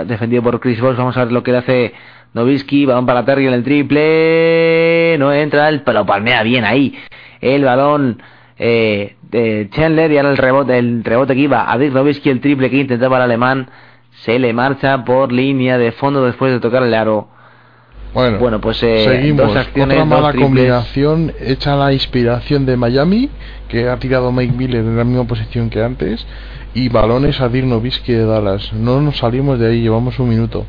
defendido 0.07 0.43
por 0.43 0.59
Chris 0.59 0.81
Bosh. 0.81 0.97
Vamos 0.97 1.17
a 1.17 1.21
ver 1.25 1.33
lo 1.33 1.45
que 1.45 1.53
le 1.53 1.59
hace 1.59 1.95
Novisky, 2.35 2.87
balón 2.87 3.07
para 3.07 3.25
Terry 3.25 3.47
en 3.47 3.53
el 3.53 3.63
triple. 3.63 5.17
No 5.19 5.33
entra, 5.33 5.69
el, 5.69 5.83
pero 5.83 6.07
palmea 6.07 6.43
bien 6.43 6.65
ahí. 6.65 6.95
El 7.41 7.65
balón 7.65 8.23
eh, 8.59 9.17
de 9.31 9.69
Chandler 9.71 10.11
y 10.13 10.17
ahora 10.17 10.31
el 10.31 10.37
rebote, 10.37 10.79
el 10.79 11.05
rebote 11.05 11.35
que 11.35 11.41
iba 11.41 11.71
a 11.71 11.79
Dick 11.79 11.93
Novisky, 11.93 12.31
el 12.31 12.41
triple 12.41 12.71
que 12.71 12.79
intentaba 12.79 13.17
el 13.17 13.23
alemán. 13.25 13.69
Se 14.23 14.39
le 14.39 14.53
marcha 14.53 15.05
por 15.05 15.33
línea 15.33 15.79
de 15.79 15.93
fondo 15.93 16.25
después 16.25 16.53
de 16.53 16.61
tocar 16.61 16.83
el 16.83 16.95
aro. 16.95 17.29
Bueno, 18.15 18.39
bueno 18.39 18.61
pues 18.61 18.83
eh, 18.83 19.05
seguimos. 19.05 19.49
Dos 19.49 19.57
acciones, 19.57 19.97
Otra 19.97 20.05
mala 20.05 20.33
combinación 20.35 21.33
hecha 21.41 21.77
la 21.77 21.93
inspiración 21.93 22.67
de 22.67 22.77
Miami, 22.77 23.31
que 23.69 23.89
ha 23.89 23.97
tirado 23.99 24.31
Mike 24.33 24.55
Miller 24.55 24.81
en 24.81 24.97
la 24.97 25.05
misma 25.05 25.25
posición 25.25 25.71
que 25.71 25.83
antes, 25.83 26.27
y 26.75 26.89
balones 26.89 27.41
a 27.41 27.49
Dirk 27.49 27.67
Nowitzki 27.67 28.13
de 28.13 28.27
Dallas. 28.27 28.73
No 28.75 29.01
nos 29.01 29.19
salimos 29.19 29.59
de 29.59 29.69
ahí, 29.69 29.81
llevamos 29.81 30.19
un 30.19 30.29
minuto. 30.29 30.67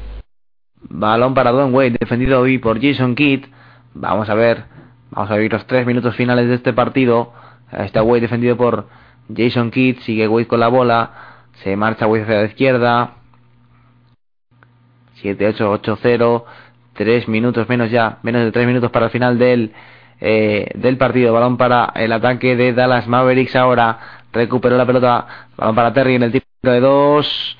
Balón 0.90 1.34
para 1.34 1.52
Don 1.52 1.74
Wade, 1.74 1.98
defendido 2.00 2.42
hoy 2.42 2.58
por 2.58 2.82
Jason 2.82 3.16
Kidd. 3.16 3.45
Vamos 3.94 4.30
a 4.30 4.34
ver, 4.36 4.66
vamos 5.12 5.32
a 5.32 5.36
ver 5.36 5.52
los 5.52 5.66
tres 5.66 5.86
minutos 5.86 6.16
finales 6.16 6.48
de 6.48 6.56
este 6.56 6.74
partido. 6.74 7.34
Está 7.72 8.03
Wade 8.03 8.22
defendido 8.22 8.58
por 8.58 8.88
Jason 9.36 9.72
Kidd, 9.72 10.00
sigue 10.00 10.28
Wade 10.28 10.48
con 10.48 10.60
la 10.60 10.68
bola, 10.68 11.12
se 11.64 11.76
marcha 11.76 12.08
Wade 12.08 12.24
hacia 12.24 12.36
la 12.36 12.45
izquierda. 12.45 13.12
7-8-8-0, 15.22 16.44
tres 16.94 17.28
minutos 17.28 17.70
menos 17.70 17.90
ya, 17.90 18.20
menos 18.24 18.44
de 18.44 18.52
tres 18.52 18.68
minutos 18.68 18.92
para 18.92 19.06
el 19.06 19.12
final 19.12 19.40
del, 19.40 19.72
eh, 20.20 20.70
del 20.76 20.98
partido. 20.98 21.34
Balón 21.34 21.58
para 21.58 21.94
el 21.95 22.12
ataque 22.12 22.56
de 22.56 22.74
Dallas 22.74 23.08
Mavericks 23.08 23.56
ahora. 23.56 24.00
Recuperó 24.34 24.78
la 24.78 24.86
pelota, 24.86 25.48
balón 25.56 25.76
para 25.76 25.94
Terry 25.94 26.16
en 26.16 26.24
el 26.24 26.32
tiro 26.32 26.45
de 26.62 26.80
dos. 26.80 27.58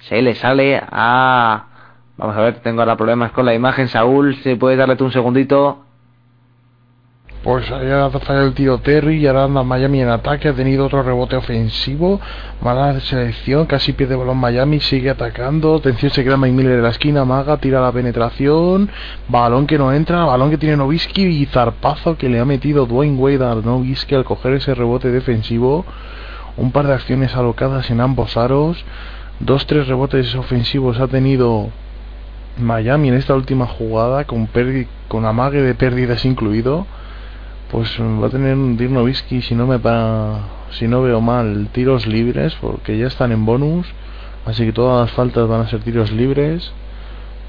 Se 0.00 0.20
le 0.20 0.34
sale 0.34 0.80
a 0.90 1.69
Vamos 2.20 2.36
a 2.36 2.40
ver, 2.42 2.56
tengo 2.56 2.82
ahora 2.82 2.98
problemas 2.98 3.32
con 3.32 3.46
la 3.46 3.54
imagen. 3.54 3.88
Saúl, 3.88 4.36
si 4.42 4.54
puedes 4.56 4.78
darle 4.78 4.94
tú 4.94 5.06
un 5.06 5.10
segundito. 5.10 5.78
Pues 7.42 7.70
ahí 7.70 7.86
ha 7.86 8.10
el 8.42 8.52
tiro 8.52 8.76
Terry 8.80 9.16
y 9.16 9.26
ahora 9.26 9.44
anda 9.44 9.62
Miami 9.62 10.02
en 10.02 10.10
ataque. 10.10 10.48
Ha 10.48 10.52
tenido 10.52 10.84
otro 10.84 11.02
rebote 11.02 11.36
ofensivo. 11.36 12.20
Mala 12.60 13.00
selección, 13.00 13.64
casi 13.64 13.94
pierde 13.94 14.16
balón 14.16 14.36
Miami. 14.36 14.80
Sigue 14.80 15.08
atacando. 15.08 15.76
Atención, 15.76 16.12
se 16.12 16.22
queda 16.22 16.36
Mike 16.36 16.54
Miller 16.54 16.72
en 16.72 16.82
la 16.82 16.90
esquina. 16.90 17.24
Maga 17.24 17.56
tira 17.56 17.80
la 17.80 17.90
penetración. 17.90 18.90
Balón 19.28 19.66
que 19.66 19.78
no 19.78 19.90
entra. 19.90 20.26
Balón 20.26 20.50
que 20.50 20.58
tiene 20.58 20.76
Novisky 20.76 21.22
y 21.24 21.46
zarpazo 21.46 22.18
que 22.18 22.28
le 22.28 22.38
ha 22.38 22.44
metido 22.44 22.84
Dwayne 22.84 23.16
Wade 23.16 23.46
a 23.46 23.54
Novisky 23.54 24.14
al 24.14 24.24
coger 24.24 24.52
ese 24.52 24.74
rebote 24.74 25.10
defensivo. 25.10 25.86
Un 26.58 26.70
par 26.70 26.86
de 26.86 26.92
acciones 26.92 27.34
alocadas 27.34 27.90
en 27.90 28.02
ambos 28.02 28.36
aros. 28.36 28.84
Dos, 29.38 29.66
tres 29.66 29.88
rebotes 29.88 30.34
ofensivos 30.34 31.00
ha 31.00 31.08
tenido 31.08 31.70
Miami 32.60 33.08
en 33.08 33.14
esta 33.14 33.34
última 33.34 33.66
jugada 33.66 34.24
con, 34.24 34.48
con 35.08 35.24
amague 35.24 35.62
de 35.62 35.74
pérdidas 35.74 36.24
incluido 36.24 36.86
pues 37.70 38.00
va 38.00 38.26
a 38.26 38.30
tener 38.30 38.54
un 38.54 38.76
Dirk 38.76 39.42
si 39.42 39.54
no 39.54 39.66
me 39.66 39.78
para 39.78 40.40
si 40.70 40.88
no 40.88 41.02
veo 41.02 41.20
mal 41.20 41.68
tiros 41.72 42.06
libres 42.06 42.56
porque 42.60 42.98
ya 42.98 43.06
están 43.06 43.32
en 43.32 43.46
bonus 43.46 43.86
así 44.46 44.64
que 44.64 44.72
todas 44.72 45.06
las 45.06 45.14
faltas 45.14 45.48
van 45.48 45.62
a 45.62 45.68
ser 45.68 45.80
tiros 45.80 46.12
libres. 46.12 46.72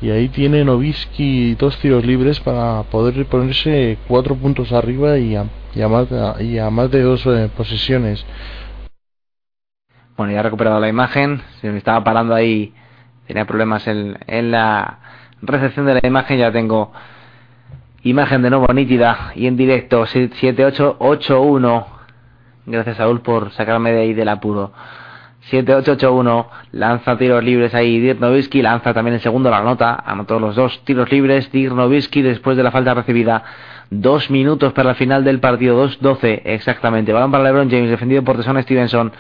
Y 0.02 0.10
ahí 0.10 0.30
tiene 0.30 0.66
Novisky 0.66 1.54
dos 1.56 1.78
tiros 1.78 2.04
libres 2.04 2.40
para 2.40 2.82
poder 2.84 3.24
ponerse 3.28 4.00
cuatro 4.08 4.36
puntos 4.36 4.72
arriba 4.72 5.20
y 5.20 5.36
a, 5.36 5.46
más, 5.88 6.08
y 6.40 6.58
a 6.58 6.70
más 6.72 6.90
de 6.90 7.04
dos 7.04 7.24
eh, 7.28 7.50
posesiones. 7.56 8.26
Bueno 10.18 10.34
ya 10.34 10.40
he 10.40 10.44
recuperado 10.44 10.80
la 10.80 10.90
imagen 10.90 11.42
se 11.62 11.72
me 11.72 11.78
estaba 11.78 12.04
parando 12.04 12.34
ahí 12.34 12.74
tenía 13.32 13.46
problemas 13.46 13.88
en, 13.88 14.18
en 14.28 14.52
la 14.52 15.00
recepción 15.42 15.86
de 15.86 15.94
la 15.94 16.02
imagen, 16.04 16.38
ya 16.38 16.52
tengo 16.52 16.92
imagen 18.04 18.42
de 18.42 18.50
nuevo 18.50 18.68
nítida 18.74 19.32
y 19.36 19.48
en 19.48 19.56
directo 19.56 20.06
7881 20.06 21.88
gracias 22.66 22.98
Saúl 22.98 23.22
por 23.22 23.52
sacarme 23.52 23.94
de 23.94 24.02
ahí 24.02 24.14
del 24.14 24.28
apuro. 24.28 24.74
7881 25.44 26.50
lanza 26.74 27.18
tiros 27.18 27.42
libres 27.42 27.74
ahí 27.74 28.02
Dirk 28.02 28.20
lanza 28.56 28.94
también 28.94 29.16
el 29.16 29.22
segundo 29.22 29.50
la 29.50 29.62
nota 29.62 30.04
anotó 30.06 30.38
los 30.38 30.58
dos 30.58 30.84
tiros 30.84 31.10
libres 31.10 31.50
Dirk 31.54 31.74
después 32.14 32.58
de 32.58 32.64
la 32.64 32.72
falta 32.72 32.94
recibida 32.94 33.44
dos 33.90 34.30
minutos 34.30 34.74
para 34.74 34.90
el 34.90 34.96
final 34.98 35.24
del 35.24 35.40
partido 35.40 35.88
2-12 35.88 36.42
exactamente. 36.44 37.14
Balón 37.14 37.32
para 37.32 37.46
LeBron 37.46 37.72
James 37.72 37.90
defendido 37.90 38.24
por 38.24 38.36
Teson 38.36 38.62
Stevenson 38.62 39.14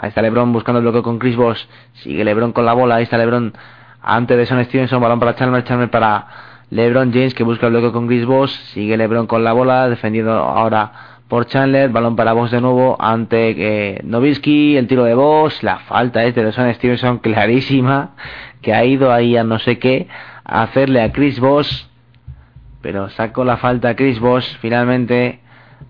Ahí 0.00 0.10
está 0.10 0.22
LeBron 0.22 0.52
buscando 0.52 0.78
el 0.78 0.84
bloqueo 0.84 1.02
con 1.02 1.18
Chris 1.18 1.34
Bosh. 1.34 1.64
Sigue 1.94 2.24
LeBron 2.24 2.52
con 2.52 2.64
la 2.64 2.72
bola. 2.72 2.94
Ahí 2.94 3.02
está 3.02 3.18
LeBron 3.18 3.52
ante 4.00 4.36
de 4.36 4.46
Son 4.46 4.64
Stevenson. 4.64 5.02
Balón 5.02 5.18
para 5.18 5.34
Chalmers. 5.34 5.64
Chalmers 5.64 5.90
para 5.90 6.28
LeBron 6.70 7.12
James 7.12 7.34
que 7.34 7.42
busca 7.42 7.66
el 7.66 7.72
bloqueo 7.72 7.92
con 7.92 8.06
Chris 8.06 8.24
Bosh. 8.24 8.52
Sigue 8.72 8.96
LeBron 8.96 9.26
con 9.26 9.42
la 9.42 9.52
bola. 9.52 9.88
Defendiendo 9.88 10.30
ahora 10.30 10.92
por 11.26 11.46
Chandler. 11.46 11.90
Balón 11.90 12.14
para 12.14 12.32
Bosh 12.32 12.50
de 12.50 12.60
nuevo 12.60 12.96
ante 13.00 13.96
eh. 13.96 14.00
El 14.00 14.86
tiro 14.86 15.02
de 15.02 15.14
Bosh. 15.14 15.62
La 15.62 15.80
falta 15.80 16.22
es 16.22 16.32
de 16.36 16.52
Son 16.52 16.72
Stevenson 16.72 17.18
clarísima. 17.22 18.10
Que 18.62 18.74
ha 18.74 18.84
ido 18.84 19.12
ahí 19.12 19.36
a 19.36 19.42
no 19.42 19.58
sé 19.58 19.80
qué. 19.80 20.06
A 20.44 20.62
hacerle 20.62 21.02
a 21.02 21.10
Chris 21.10 21.40
Bosh. 21.40 21.86
Pero 22.82 23.10
sacó 23.10 23.44
la 23.44 23.56
falta 23.56 23.88
a 23.88 23.96
Chris 23.96 24.20
Bosh 24.20 24.58
finalmente 24.60 25.40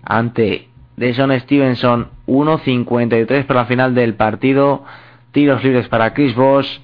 ante 0.03 0.68
de 0.99 1.13
Sean 1.13 1.39
Stevenson, 1.39 2.09
1.53 2.27 3.45
para 3.45 3.61
la 3.61 3.65
final 3.65 3.95
del 3.95 4.15
partido. 4.15 4.83
Tiros 5.31 5.63
libres 5.63 5.87
para 5.87 6.13
Chris 6.13 6.35
Bosh. 6.35 6.79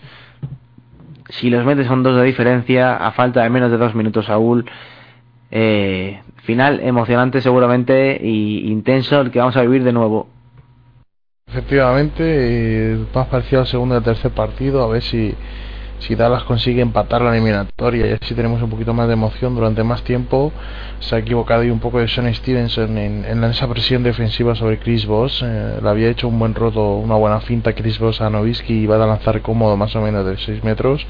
Si 1.28 1.50
los 1.50 1.66
metes 1.66 1.88
son 1.88 2.02
dos 2.02 2.16
de 2.16 2.24
diferencia, 2.24 2.96
a 2.96 3.12
falta 3.12 3.44
de 3.44 3.50
menos 3.50 3.72
de 3.72 3.78
dos 3.78 3.94
minutos, 3.94 4.28
Saúl. 4.28 4.66
Eh, 5.52 6.22
final 6.44 6.80
emocionante 6.82 7.42
seguramente 7.42 8.18
y 8.24 8.72
intenso 8.72 9.20
el 9.20 9.32
que 9.32 9.40
vamos 9.40 9.58
a 9.58 9.62
vivir 9.64 9.84
de 9.84 9.92
nuevo. 9.92 10.30
Efectivamente, 11.48 12.98
más 13.14 13.28
parecido 13.28 13.62
al 13.62 13.68
segundo 13.68 13.96
y 13.96 13.98
al 13.98 14.04
tercer 14.04 14.32
partido, 14.32 14.82
a 14.82 14.88
ver 14.88 15.02
si, 15.02 15.36
si 16.00 16.16
Dallas 16.16 16.44
consigue 16.44 16.82
empatar 16.82 17.22
la 17.22 17.32
eliminatoria 17.32 18.08
y 18.08 18.12
así 18.12 18.36
tenemos 18.36 18.62
un 18.62 18.70
poquito 18.70 18.94
más 18.94 19.08
de 19.08 19.14
emoción 19.14 19.56
durante 19.56 19.84
más 19.84 20.04
tiempo. 20.04 20.52
Se 21.00 21.16
ha 21.16 21.20
equivocado 21.20 21.64
y 21.64 21.70
un 21.70 21.80
poco 21.80 22.00
de 22.00 22.08
Sean 22.08 22.34
Stevenson 22.34 22.98
en, 22.98 23.26
en 23.26 23.44
esa 23.46 23.68
presión 23.68 24.04
defensiva 24.04 24.56
sobre 24.56 24.80
Chris 24.80 25.06
Voss. 25.06 25.42
Eh, 25.44 25.80
le 25.82 25.90
había 25.90 26.10
hecho 26.10 26.28
un 26.28 26.38
buen 26.38 26.54
roto, 26.54 26.96
una 26.98 27.16
buena 27.16 27.40
finta 27.42 27.74
Chris 27.74 28.00
Voss 28.00 28.22
a 28.22 28.30
Novisky 28.30 28.74
y 28.74 28.84
iba 28.84 28.96
a 28.96 29.08
lanzar 29.08 29.42
cómodo 29.42 29.78
más 29.78 29.96
o 29.96 30.02
menos 30.02 30.26
de 30.26 30.38
6 30.38 30.64
metros. 30.64 31.06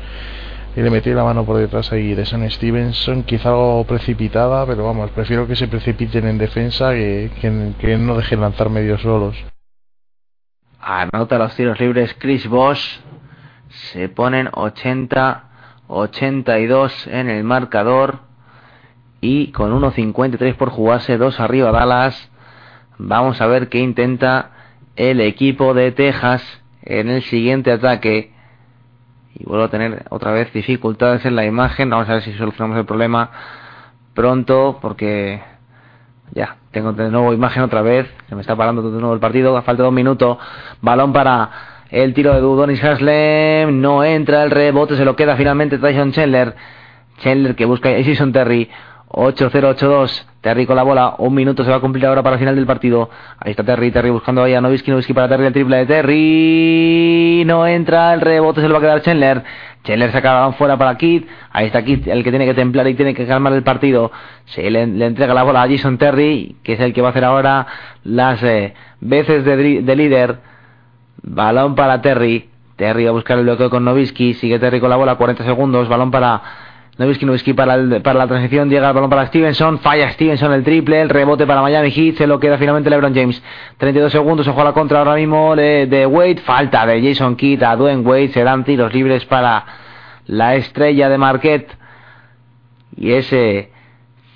Y 0.76 0.82
le 0.82 0.90
metí 0.90 1.10
la 1.12 1.24
mano 1.24 1.46
por 1.46 1.58
detrás 1.58 1.92
ahí 1.94 2.14
de 2.14 2.26
Sean 2.26 2.50
Stevenson, 2.52 3.24
quizá 3.24 3.50
algo 3.50 3.86
precipitada, 3.86 4.66
pero 4.66 4.84
vamos, 4.84 5.10
prefiero 5.12 5.48
que 5.48 5.56
se 5.56 5.70
precipiten 5.70 6.28
en 6.28 6.38
defensa 6.38 6.92
que, 6.92 7.32
que, 7.40 7.72
que 7.80 7.98
no 7.98 8.16
dejen 8.18 8.42
lanzar 8.42 8.70
medio 8.70 8.98
solos. 8.98 9.38
Anota 10.80 11.40
los 11.40 11.56
tiros 11.56 11.80
libres 11.80 12.16
Chris 12.20 12.48
Bosch. 12.48 13.00
Se 13.76 14.10
ponen 14.10 14.48
80-82 14.48 17.08
en 17.08 17.30
el 17.30 17.44
marcador. 17.44 18.20
Y 19.22 19.52
con 19.52 19.72
1.53 19.74 20.56
por 20.56 20.70
jugarse, 20.70 21.18
dos 21.18 21.40
arriba 21.40 21.72
Dallas. 21.72 22.30
Vamos 22.98 23.42
a 23.42 23.48
ver 23.48 23.70
qué 23.70 23.80
intenta 23.80 24.52
el 24.96 25.20
equipo 25.20 25.74
de 25.74 25.92
Texas 25.92 26.44
en 26.84 27.10
el 27.10 27.24
siguiente 27.24 27.72
ataque. 27.72 28.32
Y 29.34 29.44
vuelvo 29.44 29.66
a 29.66 29.70
tener 29.70 30.06
otra 30.10 30.32
vez 30.32 30.54
dificultades 30.54 31.26
en 31.26 31.36
la 31.36 31.46
imagen. 31.46 31.90
Vamos 31.90 32.08
a 32.08 32.14
ver 32.14 32.22
si 32.22 32.32
solucionamos 32.34 32.78
el 32.78 32.86
problema 32.86 33.32
pronto 34.14 34.78
porque 34.82 35.42
ya, 36.34 36.56
tengo 36.72 36.94
de 36.94 37.10
nuevo 37.10 37.34
imagen 37.34 37.64
otra 37.64 37.82
vez. 37.82 38.08
Se 38.30 38.36
me 38.36 38.42
está 38.42 38.56
parando 38.56 38.82
de 38.82 39.00
nuevo 39.00 39.14
el 39.14 39.20
partido. 39.20 39.58
A 39.58 39.64
falta 39.64 39.84
de 39.84 39.90
un 39.90 39.96
minuto. 39.96 40.40
Balón 40.82 41.12
para 41.12 41.75
el 41.90 42.14
tiro 42.14 42.34
de 42.34 42.40
Dudonis 42.40 42.84
Haslem. 42.84 43.82
No 43.82 44.04
entra 44.04 44.44
el 44.44 44.52
rebote. 44.52 44.96
Se 44.96 45.06
lo 45.06 45.16
queda 45.16 45.36
finalmente 45.36 45.78
Tyson 45.78 46.12
Chandler. 46.12 46.56
Chandler 47.20 47.56
que 47.56 47.66
busca 47.66 47.90
a 47.90 48.04
Jason 48.04 48.32
Terry. 48.32 48.70
8-0-8-2. 49.10 50.26
Terry 50.42 50.66
con 50.66 50.76
la 50.76 50.84
bola. 50.84 51.16
Un 51.20 51.34
minuto 51.34 51.64
se 51.64 51.70
va 51.70 51.78
a 51.78 51.80
cumplir 51.80 52.06
ahora 52.06 52.24
para 52.24 52.36
el 52.36 52.40
final 52.40 52.56
del 52.56 52.66
partido. 52.66 53.10
Ahí 53.40 53.52
está 53.52 53.64
Terry. 53.64 53.92
Terry 53.92 54.10
buscando 54.10 54.44
ahí 54.44 54.54
a 54.54 54.62
Novisky. 54.62 54.92
Novisky 54.92 55.14
para 55.14 55.30
Terry. 55.30 55.46
El 55.46 55.54
triple 55.54 55.78
de 55.78 55.86
Terry. 55.86 57.44
No 57.46 57.66
entra 57.66 58.14
el 58.14 58.22
rebote. 58.22 58.62
Se 58.62 58.68
lo 58.68 58.74
va 58.74 58.80
a 58.80 58.82
quedar 58.82 59.02
Chandler. 59.02 59.44
Chandler 59.86 60.12
saca 60.12 60.52
fuera 60.54 60.78
para 60.78 60.98
Kid. 60.98 61.24
Ahí 61.52 61.68
está 61.68 61.84
Kid, 61.84 62.08
el 62.08 62.24
que 62.24 62.32
tiene 62.32 62.46
que 62.46 62.54
templar 62.54 62.88
y 62.88 62.96
tiene 62.96 63.14
que 63.14 63.26
calmar 63.26 63.54
el 63.54 63.64
partido. 63.64 64.12
Se 64.46 64.70
le, 64.70 64.82
entrega 64.82 65.34
la 65.34 65.44
bola 65.44 65.64
a 65.64 65.70
Jason 65.70 65.98
Terry, 65.98 66.58
que 66.64 66.74
es 66.74 66.80
el 66.80 66.92
que 66.92 67.02
va 67.02 67.10
a 67.10 67.12
hacer 67.12 67.24
ahora 67.24 67.68
las 68.04 68.42
eh, 68.44 68.74
veces 69.00 69.46
de, 69.46 69.96
líder. 69.96 70.40
Balón 71.24 71.76
para 71.76 72.02
Terry. 72.02 72.50
Terry 72.76 73.06
va 73.06 73.10
a 73.10 73.14
buscar 73.14 73.38
el 73.38 73.46
bloqueo 73.46 73.70
con 73.70 73.86
Novisky. 73.86 74.34
Sigue 74.34 74.60
Terry 74.60 74.80
con 74.80 74.90
la 74.90 74.96
bola, 74.98 75.16
40 75.16 75.44
segundos. 75.46 75.88
Balón 75.88 76.12
para 76.12 76.42
Novisky, 76.98 77.26
Novisky 77.26 77.54
para, 77.54 77.76
el, 77.76 78.02
para 78.02 78.20
la 78.20 78.28
transición. 78.28 78.70
Llega 78.70 78.90
el 78.90 78.94
balón 78.94 79.10
para 79.10 79.26
Stevenson. 79.28 79.80
Falla 79.80 80.12
Stevenson 80.12 80.52
el 80.54 80.64
triple. 80.64 81.02
El 81.02 81.10
rebote 81.10 81.48
para 81.48 81.62
Miami 81.62 81.90
Heat. 81.92 82.16
Se 82.16 82.28
lo 82.28 82.40
queda 82.40 82.58
finalmente 82.58 82.90
LeBron 82.90 83.16
James. 83.16 83.42
32 83.78 84.12
segundos. 84.12 84.48
Ojo 84.48 84.62
a 84.62 84.66
la 84.66 84.74
contra 84.74 85.00
ahora 85.00 85.16
mismo 85.16 85.56
de, 85.56 85.88
de 85.88 86.06
Wade. 86.06 86.38
Falta 86.38 86.86
de 86.86 87.02
Jason 87.02 87.36
Kidd 87.36 87.64
a 87.64 87.76
Dwayne 87.76 88.02
Wade. 88.02 88.30
Serán 88.30 88.64
tiros 88.66 88.94
libres 88.94 89.26
para 89.26 89.66
la 90.28 90.56
estrella 90.56 91.08
de 91.10 91.18
Marquette. 91.18 91.72
Y 92.98 93.12
ese 93.14 93.72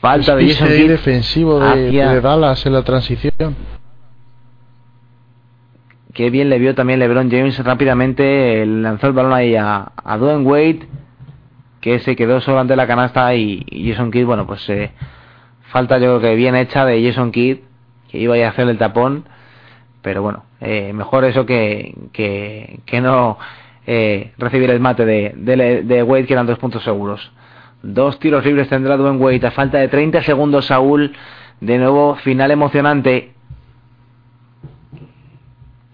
falta 0.01 0.35
de 0.35 0.47
Jason 0.47 0.67
Kidd 0.67 0.89
defensivo 0.89 1.59
de, 1.59 1.87
hacia- 1.87 2.09
de 2.11 2.21
Dallas 2.21 2.65
en 2.65 2.73
la 2.73 2.83
transición. 2.83 3.55
Qué 6.19 6.29
bien 6.29 6.49
le 6.49 6.59
vio 6.59 6.75
también 6.75 6.99
LeBron 6.99 7.31
James 7.31 7.57
rápidamente. 7.63 8.65
Lanzó 8.65 9.07
el 9.07 9.13
balón 9.13 9.31
ahí 9.31 9.55
a, 9.55 9.93
a 9.95 10.17
Dwayne 10.17 10.43
Wade. 10.43 10.79
Que 11.79 11.99
se 11.99 12.17
quedó 12.17 12.41
solo 12.41 12.59
ante 12.59 12.75
la 12.75 12.87
canasta. 12.87 13.33
Y, 13.35 13.65
Jason 13.89 14.11
Kidd, 14.11 14.25
bueno, 14.25 14.45
pues 14.45 14.69
eh, 14.69 14.91
falta 15.71 15.97
yo 15.97 16.19
creo 16.19 16.19
que 16.19 16.35
bien 16.35 16.57
hecha 16.57 16.83
de 16.83 17.01
Jason 17.01 17.31
Kidd. 17.31 17.59
Que 18.11 18.17
iba 18.17 18.35
a 18.35 18.49
hacer 18.49 18.67
el 18.67 18.77
tapón. 18.77 19.23
Pero 20.01 20.21
bueno, 20.21 20.43
eh, 20.59 20.91
mejor 20.91 21.23
eso 21.23 21.45
que, 21.45 21.95
que, 22.11 23.01
no 23.01 23.37
eh, 23.87 24.33
recibir 24.37 24.69
el 24.71 24.81
mate 24.81 25.05
de, 25.05 25.31
de, 25.37 25.83
de 25.83 26.03
Wade, 26.03 26.25
que 26.25 26.33
eran 26.33 26.47
dos 26.47 26.59
puntos 26.59 26.83
seguros. 26.83 27.31
Dos 27.81 28.19
tiros 28.19 28.43
libres 28.43 28.67
tendrá 28.67 28.97
Dwayne 28.97 29.19
Wade. 29.19 29.47
A 29.47 29.51
falta 29.51 29.77
de 29.77 29.87
30 29.87 30.23
segundos, 30.23 30.65
Saúl. 30.65 31.13
De 31.61 31.77
nuevo, 31.77 32.15
final 32.15 32.51
emocionante. 32.51 33.38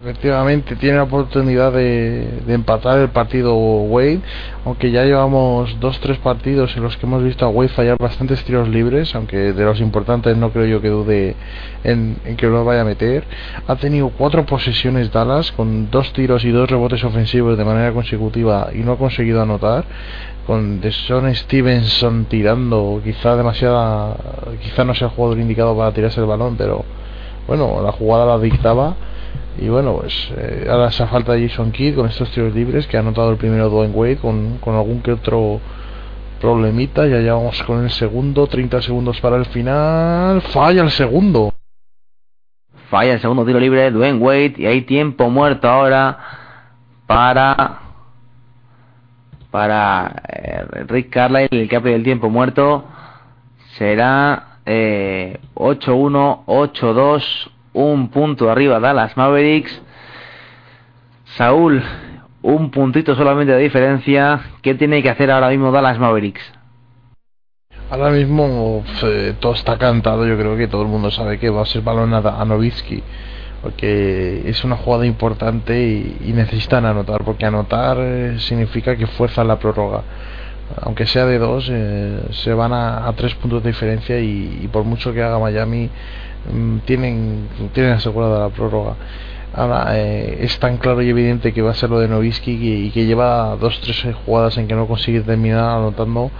Efectivamente, 0.06 0.76
tiene 0.76 0.98
la 0.98 1.02
oportunidad 1.02 1.72
de, 1.72 2.28
empatar 2.46 3.00
el 3.00 3.08
partido 3.08 3.56
Wade, 3.56 4.20
aunque 4.64 4.92
ya 4.92 5.02
llevamos 5.02 5.80
dos, 5.80 5.98
tres 5.98 6.16
partidos 6.18 6.76
en 6.76 6.84
los 6.84 6.96
que 6.96 7.06
hemos 7.06 7.24
visto 7.24 7.44
a 7.44 7.48
Wade 7.48 7.70
fallar 7.70 7.98
bastantes 7.98 8.44
tiros 8.44 8.68
libres, 8.68 9.12
aunque 9.16 9.52
de 9.52 9.64
los 9.64 9.80
importantes 9.80 10.36
no 10.36 10.52
creo 10.52 10.64
yo 10.66 10.80
que 10.80 10.90
dude 10.90 11.34
en, 11.82 12.18
que 12.36 12.46
los 12.46 12.64
vaya 12.64 12.82
a 12.82 12.84
meter. 12.84 13.24
Ha 13.66 13.74
tenido 13.74 14.10
cuatro 14.10 14.46
posesiones 14.46 15.10
Dallas 15.10 15.50
con 15.50 15.90
dos 15.90 16.12
tiros 16.12 16.44
y 16.44 16.52
dos 16.52 16.70
rebotes 16.70 17.02
ofensivos 17.02 17.58
de 17.58 17.64
manera 17.64 17.90
consecutiva 17.90 18.68
y 18.72 18.84
no 18.84 18.92
ha 18.92 18.98
conseguido 18.98 19.42
anotar. 19.42 19.86
Con 20.46 20.80
Deson 20.80 21.34
Stevenson 21.34 22.26
tirando, 22.26 23.00
quizá 23.02 23.34
demasiada, 23.34 24.16
quizá 24.62 24.84
no 24.84 24.94
sea 24.94 25.08
el 25.08 25.14
jugador 25.14 25.40
indicado 25.40 25.76
para 25.76 25.90
tirarse 25.90 26.20
el 26.20 26.26
balón, 26.26 26.54
pero 26.56 26.84
bueno, 27.48 27.82
la 27.82 27.90
jugada 27.90 28.24
la 28.24 28.38
dictaba. 28.38 28.94
Y 29.58 29.68
bueno, 29.68 29.96
pues 29.96 30.32
eh, 30.36 30.66
ahora 30.68 30.88
esa 30.88 31.06
falta 31.06 31.32
de 31.32 31.48
Jason 31.48 31.72
Kidd 31.72 31.94
con 31.94 32.06
estos 32.06 32.30
tiros 32.30 32.54
libres 32.54 32.86
que 32.86 32.96
ha 32.96 33.00
anotado 33.00 33.30
el 33.30 33.36
primero 33.36 33.68
Dwayne 33.68 33.94
Wade 33.94 34.16
con, 34.16 34.58
con 34.58 34.74
algún 34.74 35.00
que 35.00 35.12
otro 35.12 35.60
problemita. 36.40 37.06
Ya 37.06 37.18
llevamos 37.18 37.62
con 37.62 37.84
el 37.84 37.90
segundo, 37.90 38.46
30 38.46 38.82
segundos 38.82 39.20
para 39.20 39.36
el 39.36 39.46
final. 39.46 40.42
Falla 40.42 40.82
el 40.82 40.90
segundo. 40.90 41.52
Falla 42.90 43.14
el 43.14 43.20
segundo 43.20 43.44
tiro 43.44 43.58
libre, 43.58 43.90
Dwayne 43.90 44.18
Wade. 44.18 44.54
Y 44.58 44.66
hay 44.66 44.82
tiempo 44.82 45.30
muerto 45.30 45.68
ahora 45.68 46.18
para. 47.06 47.80
Para 49.50 50.22
eh, 50.28 50.64
Rick 50.86 51.10
Carlisle, 51.10 51.62
el 51.62 51.68
que 51.68 51.76
ha 51.76 51.80
pedido 51.80 51.96
el 51.96 52.04
tiempo 52.04 52.28
muerto. 52.28 52.84
Será 53.78 54.58
eh, 54.66 55.38
8-1, 55.54 56.44
8-2. 56.46 57.50
Un 57.76 58.08
punto 58.08 58.50
arriba 58.50 58.80
Dallas 58.80 59.18
Mavericks. 59.18 59.82
Saúl, 61.36 61.82
un 62.40 62.70
puntito 62.70 63.14
solamente 63.14 63.52
de 63.52 63.58
diferencia. 63.58 64.40
¿Qué 64.62 64.74
tiene 64.74 65.02
que 65.02 65.10
hacer 65.10 65.30
ahora 65.30 65.50
mismo 65.50 65.70
Dallas 65.70 65.98
Mavericks? 65.98 66.40
Ahora 67.90 68.12
mismo 68.12 68.82
eh, 69.02 69.34
todo 69.38 69.52
está 69.52 69.76
cantado. 69.76 70.26
Yo 70.26 70.38
creo 70.38 70.56
que 70.56 70.68
todo 70.68 70.80
el 70.80 70.88
mundo 70.88 71.10
sabe 71.10 71.38
que 71.38 71.50
va 71.50 71.64
a 71.64 71.66
ser 71.66 71.82
balón 71.82 72.14
a, 72.14 72.44
Nowitzki. 72.46 73.02
Porque 73.60 74.48
es 74.48 74.64
una 74.64 74.76
jugada 74.76 75.04
importante 75.04 75.78
y, 75.78 76.32
necesitan 76.32 76.86
anotar. 76.86 77.24
Porque 77.24 77.44
anotar 77.44 77.98
eh, 78.00 78.36
significa 78.38 78.96
que 78.96 79.06
fuerzan 79.06 79.48
la 79.48 79.58
prórroga. 79.58 80.02
Aunque 80.80 81.04
sea 81.06 81.26
de 81.26 81.38
dos, 81.38 81.68
eh, 81.70 82.22
se 82.30 82.54
van 82.54 82.72
a, 82.72 83.12
tres 83.18 83.34
puntos 83.34 83.62
de 83.62 83.68
diferencia. 83.68 84.18
Y, 84.18 84.66
por 84.72 84.84
mucho 84.84 85.12
que 85.12 85.22
haga 85.22 85.38
Miami, 85.38 85.90
tienen, 86.84 87.48
tienen 87.72 87.92
asegurada 87.92 88.40
la 88.40 88.48
prórroga. 88.50 88.94
Ahora, 89.54 89.98
eh, 89.98 90.38
es 90.40 90.58
tan 90.58 90.76
claro 90.76 91.02
y 91.02 91.08
evidente 91.08 91.52
que 91.52 91.62
va 91.62 91.70
a 91.70 91.74
ser 91.74 91.90
lo 91.90 91.98
de 91.98 92.08
Novisky 92.08 92.52
y, 92.52 92.86
y 92.86 92.90
que 92.90 93.06
lleva 93.06 93.56
dos 93.56 93.80
tres 93.80 94.06
jugadas 94.26 94.58
en 94.58 94.68
que 94.68 94.74
no 94.74 94.86
consigue 94.86 95.20
terminar 95.22 95.78
anotando 95.78 96.30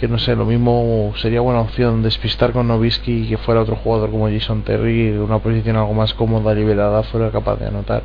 que 0.00 0.08
no 0.08 0.18
sé, 0.18 0.34
lo 0.34 0.44
mismo 0.44 1.12
sería 1.16 1.40
buena 1.40 1.60
opción 1.60 2.02
despistar 2.02 2.52
con 2.52 2.68
Novisky 2.68 3.22
y 3.22 3.28
que 3.28 3.36
fuera 3.38 3.60
otro 3.62 3.76
jugador 3.76 4.10
como 4.10 4.28
Jason 4.28 4.62
Terry, 4.62 5.10
una 5.12 5.38
posición 5.38 5.76
algo 5.76 5.94
más 5.94 6.14
cómoda, 6.14 6.52
liberada, 6.54 7.02
fuera 7.04 7.30
capaz 7.30 7.56
de 7.56 7.68
anotar. 7.68 8.02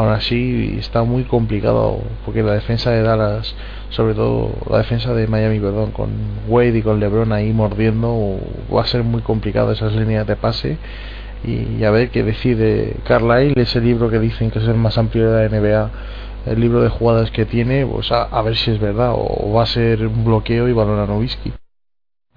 Aún 0.00 0.12
así 0.12 0.76
está 0.78 1.02
muy 1.02 1.24
complicado 1.24 2.00
porque 2.24 2.42
la 2.42 2.54
defensa 2.54 2.90
de 2.90 3.02
Dallas, 3.02 3.54
sobre 3.90 4.14
todo 4.14 4.50
la 4.70 4.78
defensa 4.78 5.12
de 5.12 5.26
Miami, 5.26 5.60
perdón, 5.60 5.90
con 5.90 6.08
Wade 6.48 6.78
y 6.78 6.82
con 6.82 7.00
LeBron 7.00 7.30
ahí 7.34 7.52
mordiendo, 7.52 8.38
va 8.74 8.80
a 8.80 8.86
ser 8.86 9.04
muy 9.04 9.20
complicado 9.20 9.72
esas 9.72 9.92
líneas 9.92 10.26
de 10.26 10.36
pase. 10.36 10.78
Y 11.44 11.84
a 11.84 11.90
ver 11.90 12.08
qué 12.08 12.22
decide 12.22 12.96
Carlisle, 13.04 13.60
ese 13.60 13.82
libro 13.82 14.08
que 14.08 14.18
dicen 14.18 14.50
que 14.50 14.60
es 14.60 14.68
el 14.68 14.76
más 14.76 14.96
amplio 14.96 15.30
de 15.30 15.50
la 15.50 15.58
NBA 15.60 15.90
el 16.46 16.58
libro 16.58 16.80
de 16.80 16.88
jugadas 16.88 17.30
que 17.30 17.44
tiene, 17.44 17.84
pues 17.84 18.10
a, 18.10 18.22
a, 18.22 18.40
ver 18.40 18.56
si 18.56 18.70
es 18.70 18.80
verdad 18.80 19.12
o, 19.14 19.52
va 19.52 19.64
a 19.64 19.66
ser 19.66 20.06
un 20.06 20.24
bloqueo 20.24 20.66
y 20.66 20.72
balón 20.72 20.98
a 20.98 21.04
Novisky. 21.04 21.52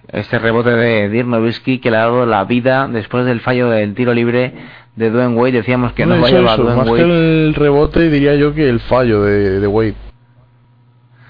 Este 0.10 0.38
rebote 0.38 0.70
de 0.72 1.10
Dirk 1.10 1.28
Nowitzki 1.28 1.80
que 1.80 1.90
le 1.90 1.98
ha 1.98 2.02
dado 2.02 2.26
la 2.26 2.44
vida 2.44 2.88
después 2.88 3.26
del 3.26 3.40
fallo 3.42 3.70
del 3.70 3.96
tiro 3.96 4.14
libre 4.14 4.54
de 4.96 5.10
Dwayne 5.10 5.36
Wade. 5.36 5.52
Decíamos 5.54 5.94
que 5.94 6.06
no, 6.06 6.18
Bueno, 6.20 6.26
fallaba 6.26 6.54
eso, 6.54 6.64
Dwayne 6.64 6.78
más 6.82 6.90
Wade. 6.90 7.04
que 7.04 7.10
el 7.48 7.56
rebote 7.56 8.10
diría 8.10 8.36
yo 8.36 8.54
que 8.54 8.70
el 8.70 8.80
fallo 8.82 9.24
de, 9.24 9.60
de 9.60 9.68
Wade. 9.68 9.96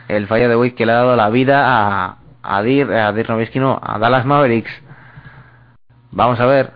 el 0.10 0.28
fallo 0.28 0.50
de 0.50 0.56
Wade 0.56 0.74
que 0.76 0.86
le 0.86 0.92
ha 0.92 0.96
dado 0.96 1.16
la 1.16 1.30
vida 1.30 1.64
a, 1.66 2.18
a 2.42 2.62
Dir, 2.64 2.92
a 2.92 3.14
Dirk 3.14 3.30
Nowitzki, 3.30 3.60
no, 3.60 3.80
a 3.82 4.00
Dallas 4.00 4.26
Mavericks. 4.26 4.72
Vamos 6.12 6.40
a 6.40 6.46
ver. 6.46 6.72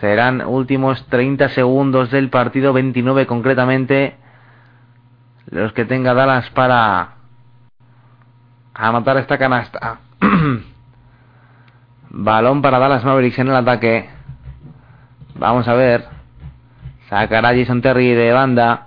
Serán 0.00 0.42
últimos 0.46 1.06
30 1.06 1.48
segundos 1.50 2.10
del 2.10 2.28
partido, 2.28 2.72
29 2.74 3.26
concretamente. 3.26 4.16
Los 5.50 5.72
que 5.72 5.84
tenga 5.86 6.12
Dallas 6.12 6.50
para 6.50 7.14
anotar 8.74 9.16
esta 9.16 9.38
canasta. 9.38 10.00
Balón 12.10 12.62
para 12.62 12.78
Dallas 12.78 13.04
Mavericks 13.04 13.38
en 13.38 13.48
el 13.48 13.56
ataque. 13.56 14.08
Vamos 15.34 15.68
a 15.68 15.74
ver. 15.74 16.06
Sacará 17.08 17.54
Jason 17.54 17.82
Terry 17.82 18.12
de 18.12 18.32
banda. 18.32 18.86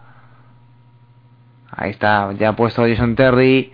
Ahí 1.71 1.91
está, 1.91 2.31
ya 2.33 2.49
ha 2.49 2.55
puesto 2.55 2.83
Jason 2.87 3.15
Terry. 3.15 3.73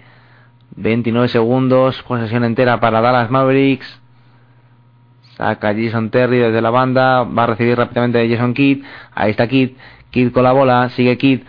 29 0.76 1.30
segundos, 1.30 2.02
posesión 2.04 2.44
entera 2.44 2.80
para 2.80 3.02
Dallas 3.02 3.32
Mavericks. 3.32 4.02
Saca 5.38 5.74
Jason 5.74 6.12
Terry 6.12 6.40
desde 6.40 6.62
la 6.62 6.70
banda. 6.70 7.24
Va 7.24 7.44
a 7.44 7.48
recibir 7.48 7.78
rápidamente 7.78 8.20
de 8.20 8.30
Jason 8.30 8.54
Kidd. 8.54 8.84
Ahí 9.14 9.32
está 9.32 9.48
Kidd. 9.48 9.76
Kidd 10.12 10.32
con 10.32 10.44
la 10.44 10.52
bola. 10.52 10.90
Sigue 10.90 11.18
Kidd. 11.18 11.42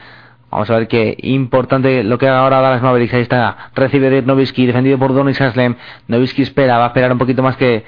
Vamos 0.50 0.70
a 0.70 0.78
ver 0.78 0.88
qué 0.88 1.16
importante 1.22 2.04
lo 2.04 2.18
que 2.18 2.28
haga 2.28 2.40
ahora 2.40 2.60
Dallas 2.60 2.82
Mavericks. 2.82 3.14
Ahí 3.14 3.22
está. 3.22 3.70
Recibe 3.74 4.10
Dirk 4.10 4.26
Nowitzki. 4.26 4.66
Defendido 4.66 4.98
por 4.98 5.12
Donis 5.12 5.40
Haslem. 5.40 5.74
Nowitzki 6.08 6.42
espera. 6.42 6.78
Va 6.78 6.84
a 6.84 6.86
esperar 6.88 7.12
un 7.12 7.18
poquito 7.18 7.42
más 7.42 7.56
que 7.56 7.84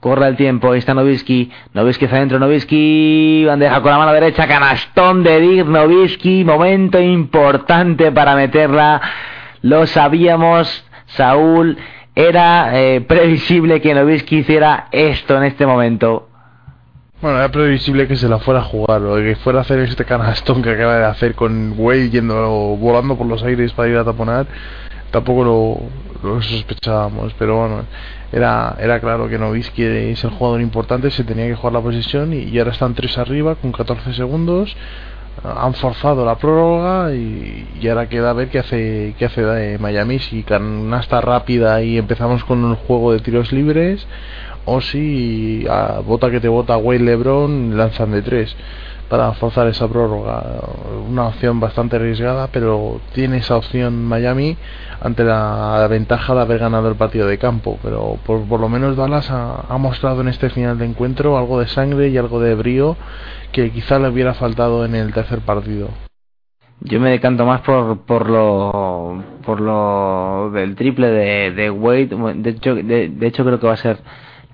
corra 0.00 0.28
el 0.28 0.36
tiempo. 0.36 0.72
Ahí 0.72 0.80
está 0.80 0.94
Nowitzki. 0.94 1.50
Nowitzki 1.74 2.06
hacia 2.06 2.18
adentro. 2.18 2.38
Nowitzki. 2.38 3.44
Bandeja 3.46 3.80
con 3.80 3.92
la 3.92 3.98
mano 3.98 4.12
derecha. 4.12 4.48
Canastón 4.48 5.22
de 5.22 5.40
Dirk 5.40 5.68
Nowitzki. 5.68 6.44
Momento 6.44 7.00
importante 7.00 8.10
para 8.10 8.34
meterla. 8.34 9.00
Lo 9.62 9.86
sabíamos. 9.86 10.84
Saúl. 11.06 11.78
Era 12.16 12.80
eh, 12.80 13.00
previsible 13.08 13.80
que 13.80 13.94
Nowitzki 13.94 14.38
hiciera 14.38 14.88
esto 14.90 15.36
en 15.36 15.44
este 15.44 15.66
momento. 15.66 16.28
Bueno, 17.26 17.40
era 17.40 17.50
previsible 17.50 18.06
que 18.06 18.14
se 18.14 18.28
la 18.28 18.38
fuera 18.38 18.60
a 18.60 18.62
jugar, 18.62 19.02
o 19.02 19.16
que 19.16 19.34
fuera 19.34 19.58
a 19.58 19.62
hacer 19.62 19.80
este 19.80 20.04
canastón 20.04 20.62
que 20.62 20.70
acaba 20.70 20.96
de 20.96 21.06
hacer 21.06 21.34
con 21.34 21.74
Wade 21.76 22.10
yendo 22.10 22.76
volando 22.76 23.16
por 23.16 23.26
los 23.26 23.42
aires 23.42 23.72
para 23.72 23.88
ir 23.88 23.96
a 23.96 24.04
taponar. 24.04 24.46
Tampoco 25.10 25.90
lo, 26.22 26.40
sospechábamos, 26.40 27.34
pero 27.36 27.56
bueno, 27.56 27.84
era, 28.30 28.76
era 28.78 29.00
claro 29.00 29.28
que 29.28 29.38
Nowitzki 29.38 29.82
es 29.82 30.22
el 30.22 30.30
jugador 30.30 30.60
importante, 30.60 31.10
se 31.10 31.24
tenía 31.24 31.48
que 31.48 31.56
jugar 31.56 31.72
la 31.72 31.80
posición 31.80 32.32
y, 32.32 32.56
ahora 32.60 32.70
están 32.70 32.94
tres 32.94 33.18
arriba 33.18 33.56
con 33.56 33.72
14 33.72 34.14
segundos. 34.14 34.76
Han 35.42 35.74
forzado 35.74 36.24
la 36.24 36.36
prórroga 36.36 37.12
y, 37.12 37.66
y 37.80 37.88
ahora 37.88 38.08
queda 38.08 38.32
ver 38.34 38.50
qué 38.50 38.60
hace 38.60 39.16
qué 39.18 39.24
hace 39.24 39.42
de 39.42 39.78
Miami 39.78 40.20
si 40.20 40.44
canasta 40.44 41.20
rápida 41.20 41.82
y 41.82 41.98
empezamos 41.98 42.44
con 42.44 42.64
un 42.64 42.76
juego 42.76 43.12
de 43.12 43.18
tiros 43.18 43.52
libres 43.52 44.06
o 44.66 44.80
si 44.80 45.64
a 45.70 46.00
bota 46.00 46.30
que 46.30 46.40
te 46.40 46.48
bota 46.48 46.76
Wade 46.76 47.00
LeBron 47.00 47.76
lanzan 47.76 48.12
de 48.12 48.22
tres. 48.22 48.54
Para 49.08 49.32
forzar 49.34 49.68
esa 49.68 49.86
prórroga. 49.86 50.42
Una 51.08 51.28
opción 51.28 51.60
bastante 51.60 51.94
arriesgada 51.94 52.48
pero 52.48 53.00
tiene 53.14 53.36
esa 53.36 53.56
opción 53.56 54.04
Miami 54.04 54.56
ante 55.00 55.22
la 55.22 55.86
ventaja 55.88 56.34
de 56.34 56.40
haber 56.40 56.58
ganado 56.58 56.88
el 56.88 56.96
partido 56.96 57.28
de 57.28 57.38
campo. 57.38 57.78
Pero 57.84 58.18
por, 58.26 58.42
por 58.48 58.58
lo 58.58 58.68
menos 58.68 58.96
Dallas 58.96 59.30
ha, 59.30 59.78
mostrado 59.78 60.22
en 60.22 60.28
este 60.28 60.50
final 60.50 60.78
de 60.78 60.86
encuentro 60.86 61.38
algo 61.38 61.60
de 61.60 61.68
sangre 61.68 62.08
y 62.08 62.18
algo 62.18 62.40
de 62.40 62.56
brío 62.56 62.96
que 63.52 63.70
quizá 63.70 64.00
le 64.00 64.08
hubiera 64.08 64.34
faltado 64.34 64.84
en 64.84 64.96
el 64.96 65.12
tercer 65.14 65.38
partido. 65.38 65.88
Yo 66.80 66.98
me 67.00 67.10
decanto 67.10 67.46
más 67.46 67.60
por, 67.60 68.00
por 68.00 68.28
lo 68.28 69.22
por 69.44 69.60
lo 69.60 70.50
del 70.52 70.74
triple 70.74 71.08
de, 71.08 71.52
de 71.52 71.70
Wade. 71.70 72.08
De 72.34 72.50
hecho, 72.50 72.74
de 72.74 73.26
hecho, 73.26 73.44
creo 73.44 73.60
que 73.60 73.66
va 73.68 73.74
a 73.74 73.76
ser 73.76 73.98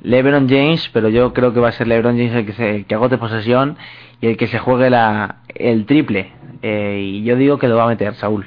LeBron 0.03 0.49
James, 0.49 0.91
pero 0.93 1.09
yo 1.09 1.33
creo 1.33 1.55
que 1.55 1.61
va 1.61 1.69
a 1.69 1.73
ser 1.73 1.87
LeBron 1.87 2.17
James 2.17 2.35
el 2.35 2.47
que, 2.47 2.53
se, 2.53 2.77
el 2.77 2.87
que 2.87 2.95
agote 2.95 3.19
posesión 3.19 3.77
y 4.21 4.27
el 4.27 4.37
que 4.37 4.49
se 4.49 4.59
juegue 4.59 4.91
la, 4.91 5.37
el 5.55 5.87
triple. 5.87 6.33
Eh, 6.63 7.01
y 7.03 7.23
yo 7.25 7.37
digo 7.37 7.59
que 7.59 7.69
lo 7.69 7.77
va 7.77 7.85
a 7.85 7.89
meter 7.89 8.15
Saúl. 8.15 8.47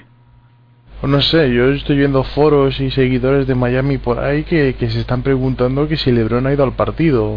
Pues 1.02 1.12
no 1.12 1.22
sé, 1.22 1.54
yo 1.54 1.70
estoy 1.72 1.98
viendo 1.98 2.24
foros 2.24 2.80
y 2.80 2.90
seguidores 2.90 3.48
de 3.48 3.56
Miami 3.56 3.98
por 3.98 4.20
ahí 4.20 4.44
que, 4.44 4.74
se 4.80 5.00
están 5.00 5.24
preguntando 5.24 5.88
que 5.88 5.98
si 5.98 6.12
LeBron 6.12 6.48
ha 6.48 6.54
ido 6.54 6.64
al 6.64 6.74
partido. 6.74 7.32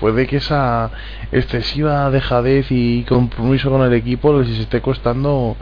Puede 0.00 0.26
que 0.26 0.36
esa 0.36 0.90
excesiva 1.32 2.10
dejadez 2.10 2.66
y 2.70 3.04
compromiso 3.08 3.70
con 3.70 3.82
el 3.82 3.94
equipo 3.94 4.38
les 4.38 4.58
esté 4.58 4.80
costando 4.80 5.56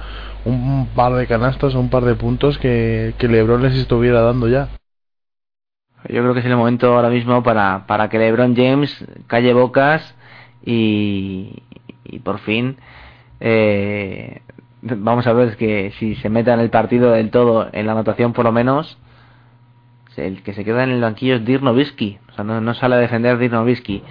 un 0.45 0.89
par 0.95 1.15
de 1.15 1.27
canastas 1.27 1.75
o 1.75 1.81
un 1.81 1.91
par 1.91 2.05
de 2.05 2.15
puntos 2.15 2.59
que, 2.59 3.15
que 3.19 3.29
LeBron 3.29 3.63
les 3.63 3.75
estuviera 3.75 4.21
dando 4.21 4.49
ya. 4.49 4.69
Yo 6.09 6.23
creo 6.23 6.35
que 6.35 6.41
es 6.41 6.47
el 6.47 6.57
momento 6.57 6.95
ahora 6.95 7.11
mismo 7.11 7.43
para, 7.43 7.87
para 7.87 8.09
que 8.09 8.19
LeBron 8.19 8.55
James 8.55 9.05
calle 9.27 9.53
bocas 9.53 10.15
y, 10.65 11.63
y 12.05 12.19
por 12.21 12.39
fin 12.39 12.77
eh, 13.41 14.43
vamos 14.83 15.27
a 15.27 15.33
ver 15.33 15.57
que 15.57 15.93
si 15.99 16.15
se 16.17 16.29
meta 16.29 16.55
en 16.55 16.61
el 16.61 16.71
partido 16.71 17.11
del 17.13 17.31
todo, 17.31 17.69
en 17.73 17.87
la 17.87 17.93
anotación 17.93 18.33
por 18.33 18.45
lo 18.45 18.53
menos, 18.53 18.99
el 20.19 20.43
que 20.43 20.53
se 20.53 20.65
queda 20.65 20.85
en 20.85 20.91
el 20.91 21.01
banquillo 21.01 21.37
es 21.37 21.45
Dirk. 21.45 21.63
O 21.63 22.33
sea, 22.35 22.45
no, 22.45 22.61
no 22.61 22.75
sale 22.75 22.97
a 22.97 22.99
defender 22.99 23.39
Dirk 23.39 23.53
Nowitzki. 23.53 24.03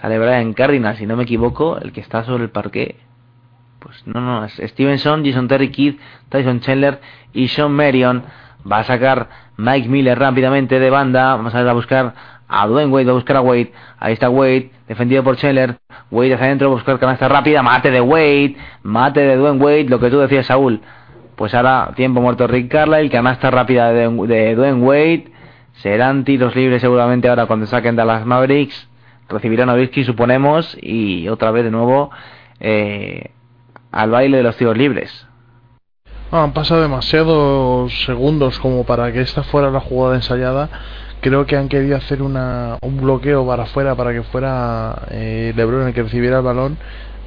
Sale 0.00 0.18
Brian 0.18 0.52
Cardinal, 0.52 0.96
si 0.96 1.06
no 1.06 1.16
me 1.16 1.22
equivoco, 1.22 1.78
el 1.78 1.92
que 1.92 2.00
está 2.00 2.24
sobre 2.24 2.44
el 2.44 2.50
parque. 2.50 2.96
Pues 3.78 4.06
no, 4.06 4.20
no, 4.20 4.44
es 4.44 4.54
Stevenson, 4.54 5.24
Jason 5.24 5.48
Terry 5.48 5.70
Kidd, 5.70 5.96
Tyson 6.28 6.60
Chandler 6.60 7.00
y 7.32 7.48
Sean 7.48 7.72
Marion. 7.72 8.24
Va 8.70 8.78
a 8.78 8.84
sacar 8.84 9.28
Mike 9.56 9.88
Miller 9.88 10.18
rápidamente 10.18 10.78
de 10.78 10.90
banda. 10.90 11.36
Vamos 11.36 11.54
a 11.54 11.60
ir 11.60 11.68
a 11.68 11.72
buscar 11.72 12.14
a 12.48 12.66
Dwayne 12.66 12.92
Wade, 12.92 13.10
a 13.10 13.12
buscar 13.12 13.36
a 13.36 13.40
Wade. 13.40 13.72
Ahí 13.98 14.12
está 14.12 14.28
Wade, 14.28 14.70
defendido 14.86 15.24
por 15.24 15.36
Chandler. 15.36 15.78
Wade 16.10 16.34
hacia 16.34 16.46
adentro, 16.46 16.70
buscar 16.70 16.98
canasta 16.98 17.28
rápida. 17.28 17.62
Mate 17.62 17.90
de 17.90 18.00
Wade, 18.00 18.56
mate 18.82 19.20
de 19.20 19.36
Dwayne 19.36 19.62
Wade, 19.62 19.84
lo 19.84 19.98
que 19.98 20.10
tú 20.10 20.18
decías, 20.18 20.46
Saúl. 20.46 20.80
Pues 21.36 21.54
ahora, 21.54 21.92
tiempo 21.96 22.20
muerto 22.20 22.46
Rick 22.46 22.70
Carlisle, 22.70 23.10
canasta 23.10 23.50
rápida 23.50 23.92
de, 23.92 24.54
Dwayne 24.54 24.82
Wade. 24.82 25.24
Serán 25.74 26.24
tiros 26.24 26.54
libres 26.54 26.82
seguramente 26.82 27.28
ahora 27.28 27.46
cuando 27.46 27.66
saquen 27.66 27.96
de 27.96 28.04
las 28.04 28.26
Mavericks. 28.26 28.88
Recibirán 29.28 29.70
a 29.70 29.76
suponemos. 30.04 30.76
Y 30.80 31.28
otra 31.28 31.50
vez 31.50 31.64
de 31.64 31.70
nuevo 31.70 32.10
eh, 32.60 33.30
al 33.90 34.10
baile 34.10 34.36
de 34.36 34.42
los 34.42 34.56
tiros 34.56 34.76
libres. 34.76 35.26
Han 36.34 36.54
pasado 36.54 36.80
demasiados 36.80 37.92
segundos 38.06 38.58
como 38.58 38.84
para 38.84 39.12
que 39.12 39.20
esta 39.20 39.42
fuera 39.42 39.70
la 39.70 39.80
jugada 39.80 40.16
ensayada. 40.16 40.70
Creo 41.20 41.44
que 41.44 41.58
han 41.58 41.68
querido 41.68 41.94
hacer 41.94 42.22
una, 42.22 42.78
un 42.80 42.96
bloqueo 43.02 43.46
para 43.46 43.64
afuera 43.64 43.94
para 43.96 44.14
que 44.14 44.22
fuera 44.22 45.02
eh, 45.10 45.52
LeBron 45.54 45.88
el 45.88 45.92
que 45.92 46.04
recibiera 46.04 46.38
el 46.38 46.42
balón, 46.42 46.78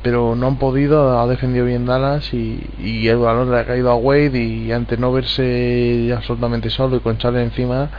pero 0.01 0.35
no 0.35 0.48
han 0.48 0.58
podido. 0.58 1.19
Ha 1.19 1.27
defendido 1.27 1.67
bien 1.67 1.85
Dallas 1.85 2.34
y, 2.34 2.67
y 2.80 3.08
el 3.08 3.17
balón 3.17 3.51
le 3.51 3.59
ha 3.59 3.66
caído 3.67 3.92
a 3.92 3.95
Wade 3.95 4.40
y 4.40 4.72
ante 4.72 4.98
no 4.98 5.11
verse 5.11 6.11
absolutamente 6.17 6.72
solo 6.72 6.95
y 6.95 7.00
con 7.01 7.19
Charlie 7.19 7.43
encima 7.43 7.92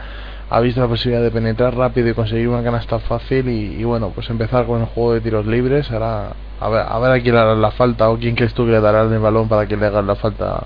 ha 0.49 0.59
visto 0.59 0.81
la 0.81 0.87
posibilidad 0.87 1.23
de 1.23 1.31
penetrar 1.31 1.75
rápido 1.75 2.09
y 2.09 2.13
conseguir 2.13 2.49
una 2.49 2.63
canasta 2.63 2.99
fácil 2.99 3.49
y, 3.49 3.83
bueno 3.83 4.11
pues 4.15 4.29
empezar 4.29 4.65
con 4.65 4.79
el 4.79 4.87
juego 4.87 5.13
de 5.13 5.21
tiros 5.21 5.45
libres 5.45 5.91
ahora 5.91 6.31
a 6.59 6.99
ver 6.99 7.11
a 7.11 7.21
quién 7.21 7.35
le 7.35 7.41
harán 7.41 7.61
la 7.61 7.71
falta 7.71 8.09
o 8.09 8.17
quién 8.17 8.35
crees 8.35 8.53
tú 8.53 8.65
que 8.65 8.71
le 8.71 8.79
darán 8.79 9.11
el 9.11 9.19
balón 9.19 9.49
para 9.49 9.67
que 9.67 9.75
le 9.75 9.85
hagan 9.85 10.07
la 10.07 10.15
falta 10.15 10.63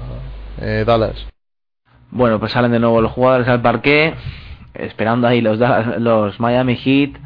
eh, 0.61 0.83
Dallas 0.85 1.27
Bueno, 2.11 2.39
pues 2.39 2.51
salen 2.51 2.71
de 2.71 2.79
nuevo 2.79 3.01
los 3.01 3.11
jugadores 3.11 3.47
al 3.47 3.61
parque, 3.61 4.13
esperando 4.73 5.27
ahí 5.27 5.41
los, 5.41 5.59
los 5.99 6.39
Miami 6.39 6.75
Heat. 6.75 7.19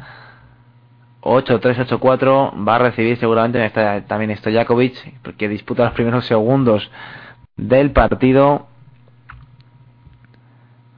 8-3-8-4, 1.22 2.66
va 2.66 2.76
a 2.76 2.78
recibir 2.78 3.16
seguramente 3.16 3.64
está, 3.64 4.06
también 4.06 4.36
Stojakovic, 4.36 5.20
porque 5.22 5.48
disputa 5.48 5.84
los 5.84 5.92
primeros 5.92 6.24
segundos 6.24 6.88
del 7.56 7.90
partido. 7.90 8.68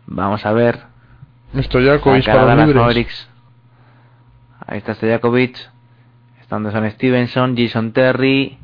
Vamos 0.06 0.44
a 0.44 0.52
ver. 0.52 0.80
Stojakovic 1.56 2.26
para 2.26 2.54
los 2.54 2.66
libres. 2.66 2.76
Mavericks. 2.76 3.30
Ahí 4.66 4.78
está 4.78 4.94
Stojakovic. 4.94 5.56
Estando 6.42 6.70
son 6.70 6.90
Stevenson, 6.90 7.56
Jason 7.56 7.92
Terry, 7.92 8.58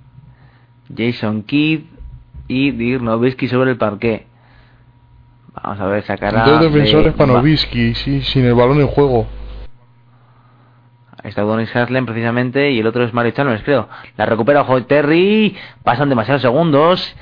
Jason 0.94 1.44
Kidd 1.44 1.93
y 2.48 2.70
Dirk 2.73 3.02
Nowitzki 3.02 3.48
sobre 3.48 3.70
el 3.73 3.76
parque. 3.78 4.26
Vamos 5.62 5.81
a 5.81 5.86
ver, 5.86 6.02
sacará. 6.05 6.44
Dos 6.44 6.60
defensores 6.60 7.12
de- 7.12 7.18
para 7.18 7.32
Nowitzki, 7.34 7.94
sí, 7.94 8.23
sin 8.23 8.44
el 8.44 8.55
balón 8.55 8.81
en 8.81 8.86
juego. 8.89 9.26
Ahí 11.23 11.31
está 11.31 11.42
Donis 11.42 11.74
Haslem 11.74 12.05
precisamente 12.05 12.70
y 12.73 12.81
el 12.81 12.86
otro 12.86 13.02
es 13.02 13.14
Mario 13.14 13.32
Chalmers, 13.32 13.62
creo. 13.62 13.89
La 14.18 14.26
recupera 14.26 14.60
ojo 14.60 14.84
Terry. 14.84 15.56
Pasan 15.82 16.10
demasiados 16.10 16.42
segundos. 16.42 17.16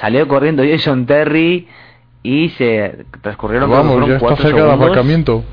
Salió 0.00 0.26
corriendo 0.28 0.62
Jason 0.66 1.04
Terry 1.04 1.68
y 2.22 2.48
se 2.50 3.04
transcurrieron 3.20 3.70
Vamos, 3.70 4.08
ya 4.08 4.16
está 4.16 4.36
cerca 4.36 4.62
del 4.62 4.70
aparcamiento. 4.70 5.44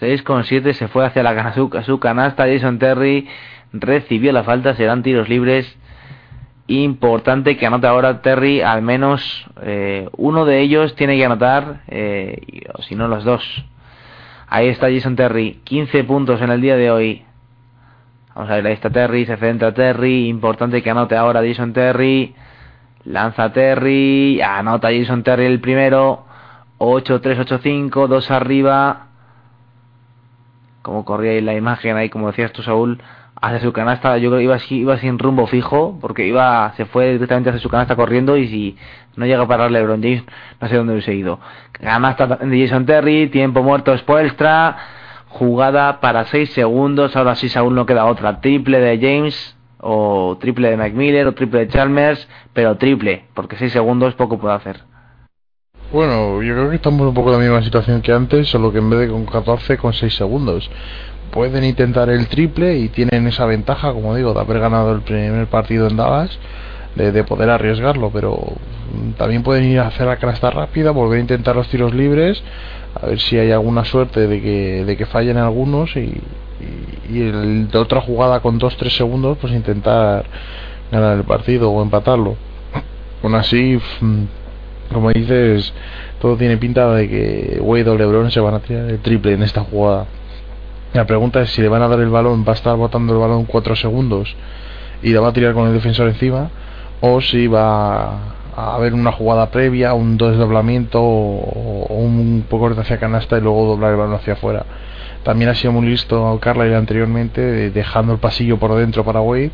6,7 0.00 0.74
se 0.74 0.88
fue 0.88 1.06
hacia 1.06 1.22
la 1.22 1.54
su, 1.54 1.70
su 1.84 1.98
canasta. 2.00 2.46
Jason 2.46 2.78
Terry 2.78 3.26
recibió 3.72 4.32
la 4.32 4.44
falta. 4.44 4.74
Serán 4.74 5.02
tiros 5.02 5.28
libres. 5.28 5.74
Importante 6.68 7.56
que 7.56 7.66
anote 7.66 7.86
ahora 7.86 8.22
Terry. 8.22 8.60
Al 8.60 8.82
menos 8.82 9.46
eh, 9.62 10.08
uno 10.16 10.44
de 10.44 10.60
ellos 10.60 10.94
tiene 10.96 11.16
que 11.16 11.24
anotar. 11.24 11.82
eh, 11.88 12.64
si 12.80 12.94
no, 12.94 13.08
los 13.08 13.24
dos. 13.24 13.42
Ahí 14.48 14.68
está 14.68 14.90
Jason 14.90 15.16
Terry. 15.16 15.60
15 15.64 16.04
puntos 16.04 16.40
en 16.40 16.50
el 16.50 16.60
día 16.60 16.76
de 16.76 16.90
hoy. 16.90 17.24
Vamos 18.34 18.50
a 18.50 18.56
ver, 18.56 18.66
ahí 18.66 18.72
está 18.72 18.90
Terry. 18.90 19.26
Se 19.26 19.36
centra 19.36 19.72
Terry. 19.72 20.28
Importante 20.28 20.82
que 20.82 20.90
anote 20.90 21.16
ahora 21.16 21.42
Jason 21.46 21.72
Terry. 21.72 22.34
Lanza 23.04 23.52
Terry. 23.52 24.40
Anota 24.42 24.88
Jason 24.90 25.22
Terry 25.22 25.46
el 25.46 25.60
primero. 25.60 26.24
8-3-8-5. 26.78 28.08
Dos 28.08 28.30
arriba 28.30 29.06
como 30.86 31.04
corría 31.04 31.32
ahí 31.32 31.40
la 31.40 31.54
imagen 31.54 31.96
ahí 31.96 32.08
como 32.08 32.28
decías 32.28 32.52
tú 32.52 32.62
Saúl 32.62 33.02
hacia 33.40 33.60
su 33.60 33.72
canasta 33.72 34.16
yo 34.18 34.30
creo 34.30 34.58
que 34.58 34.74
iba, 34.74 34.98
sin 34.98 35.18
rumbo 35.18 35.46
fijo 35.46 35.98
porque 36.00 36.26
iba 36.26 36.72
se 36.76 36.86
fue 36.86 37.12
directamente 37.12 37.50
hacia 37.50 37.60
su 37.60 37.68
canasta 37.68 37.96
corriendo 37.96 38.36
y 38.36 38.48
si 38.48 38.76
no 39.16 39.26
llega 39.26 39.42
a 39.42 39.48
parar 39.48 39.70
LeBron 39.70 40.02
James 40.02 40.24
no 40.60 40.68
sé 40.68 40.76
dónde 40.76 40.94
hubiese 40.94 41.14
ido. 41.14 41.38
Canasta 41.72 42.26
de 42.26 42.62
Jason 42.62 42.86
Terry 42.86 43.28
tiempo 43.28 43.62
muerto 43.62 43.96
Spoelstra 43.96 44.76
jugada 45.28 46.00
para 46.00 46.24
6 46.24 46.52
segundos 46.52 47.14
ahora 47.16 47.34
sí 47.34 47.48
Saúl 47.48 47.74
no 47.74 47.86
queda 47.86 48.06
otra. 48.06 48.40
Triple 48.40 48.80
de 48.80 48.98
James 48.98 49.56
o 49.78 50.38
triple 50.40 50.70
de 50.70 50.76
Mike 50.76 51.26
o 51.26 51.32
triple 51.32 51.60
de 51.60 51.68
Chalmers 51.68 52.28
pero 52.52 52.76
triple 52.76 53.26
porque 53.34 53.56
6 53.56 53.72
segundos 53.72 54.14
poco 54.14 54.38
puede 54.38 54.54
hacer. 54.54 54.80
Bueno, 55.92 56.42
yo 56.42 56.52
creo 56.54 56.70
que 56.70 56.76
estamos 56.76 57.06
un 57.06 57.14
poco 57.14 57.28
en 57.28 57.38
la 57.38 57.44
misma 57.44 57.62
situación 57.62 58.02
que 58.02 58.12
antes, 58.12 58.48
solo 58.48 58.72
que 58.72 58.78
en 58.78 58.90
vez 58.90 59.00
de 59.00 59.08
con 59.08 59.24
14, 59.24 59.78
con 59.78 59.92
6 59.92 60.14
segundos. 60.14 60.68
Pueden 61.30 61.64
intentar 61.64 62.08
el 62.08 62.28
triple 62.28 62.78
y 62.78 62.88
tienen 62.88 63.26
esa 63.26 63.44
ventaja, 63.46 63.92
como 63.92 64.14
digo, 64.14 64.32
de 64.32 64.40
haber 64.40 64.60
ganado 64.60 64.92
el 64.92 65.02
primer 65.02 65.46
partido 65.48 65.86
en 65.88 65.96
Dallas, 65.96 66.38
de, 66.94 67.12
de 67.12 67.24
poder 67.24 67.50
arriesgarlo, 67.50 68.10
pero 68.10 68.54
también 69.18 69.42
pueden 69.42 69.64
ir 69.64 69.80
a 69.80 69.88
hacer 69.88 70.06
la 70.06 70.16
canasta 70.16 70.50
rápida, 70.50 70.92
volver 70.92 71.18
a 71.18 71.20
intentar 71.20 71.56
los 71.56 71.68
tiros 71.68 71.94
libres, 71.94 72.42
a 73.00 73.06
ver 73.06 73.20
si 73.20 73.36
hay 73.38 73.52
alguna 73.52 73.84
suerte 73.84 74.26
de 74.26 74.40
que, 74.40 74.84
de 74.84 74.96
que 74.96 75.06
fallen 75.06 75.36
algunos 75.36 75.94
y 75.96 76.20
el, 77.10 77.68
de 77.70 77.78
otra 77.78 78.00
jugada 78.00 78.40
con 78.40 78.58
2-3 78.58 78.90
segundos, 78.90 79.38
pues 79.40 79.52
intentar 79.52 80.24
ganar 80.90 81.16
el 81.16 81.24
partido 81.24 81.70
o 81.70 81.82
empatarlo. 81.82 82.36
Aún 83.22 83.34
así, 83.34 83.78
mm, 84.00 84.22
como 84.92 85.10
dices, 85.10 85.72
todo 86.20 86.36
tiene 86.36 86.56
pinta 86.56 86.92
de 86.94 87.08
que 87.08 87.58
Wade 87.60 87.90
o 87.90 87.96
LeBron 87.96 88.30
se 88.30 88.40
van 88.40 88.54
a 88.54 88.60
tirar 88.60 88.88
el 88.88 88.98
triple 89.00 89.32
en 89.32 89.42
esta 89.42 89.62
jugada. 89.62 90.06
La 90.96 91.04
pregunta 91.06 91.42
es 91.42 91.50
si 91.50 91.60
le 91.60 91.68
van 91.68 91.82
a 91.82 91.88
dar 91.88 92.00
el 92.00 92.08
balón, 92.08 92.42
va 92.46 92.52
a 92.52 92.54
estar 92.54 92.74
botando 92.74 93.12
el 93.12 93.18
balón 93.18 93.44
4 93.44 93.76
segundos 93.76 94.34
y 95.02 95.12
la 95.12 95.20
va 95.20 95.28
a 95.28 95.32
tirar 95.34 95.52
con 95.52 95.68
el 95.68 95.74
defensor 95.74 96.08
encima, 96.08 96.48
o 97.02 97.20
si 97.20 97.46
va 97.48 98.12
a 98.56 98.74
haber 98.74 98.94
una 98.94 99.12
jugada 99.12 99.50
previa, 99.50 99.92
un 99.92 100.16
desdoblamiento 100.16 100.98
o, 101.02 101.94
un 101.94 102.46
poco 102.48 102.70
de 102.70 102.80
hacia 102.80 102.98
canasta 102.98 103.36
y 103.36 103.42
luego 103.42 103.66
doblar 103.66 103.90
el 103.90 103.98
balón 103.98 104.14
hacia 104.14 104.32
afuera. 104.32 104.64
También 105.22 105.50
ha 105.50 105.54
sido 105.54 105.72
muy 105.72 105.86
listo 105.86 106.38
Carlisle 106.40 106.76
anteriormente, 106.76 107.42
de- 107.42 107.70
dejando 107.70 108.14
el 108.14 108.18
pasillo 108.18 108.56
por 108.58 108.74
dentro 108.74 109.04
para 109.04 109.20
Wade 109.20 109.50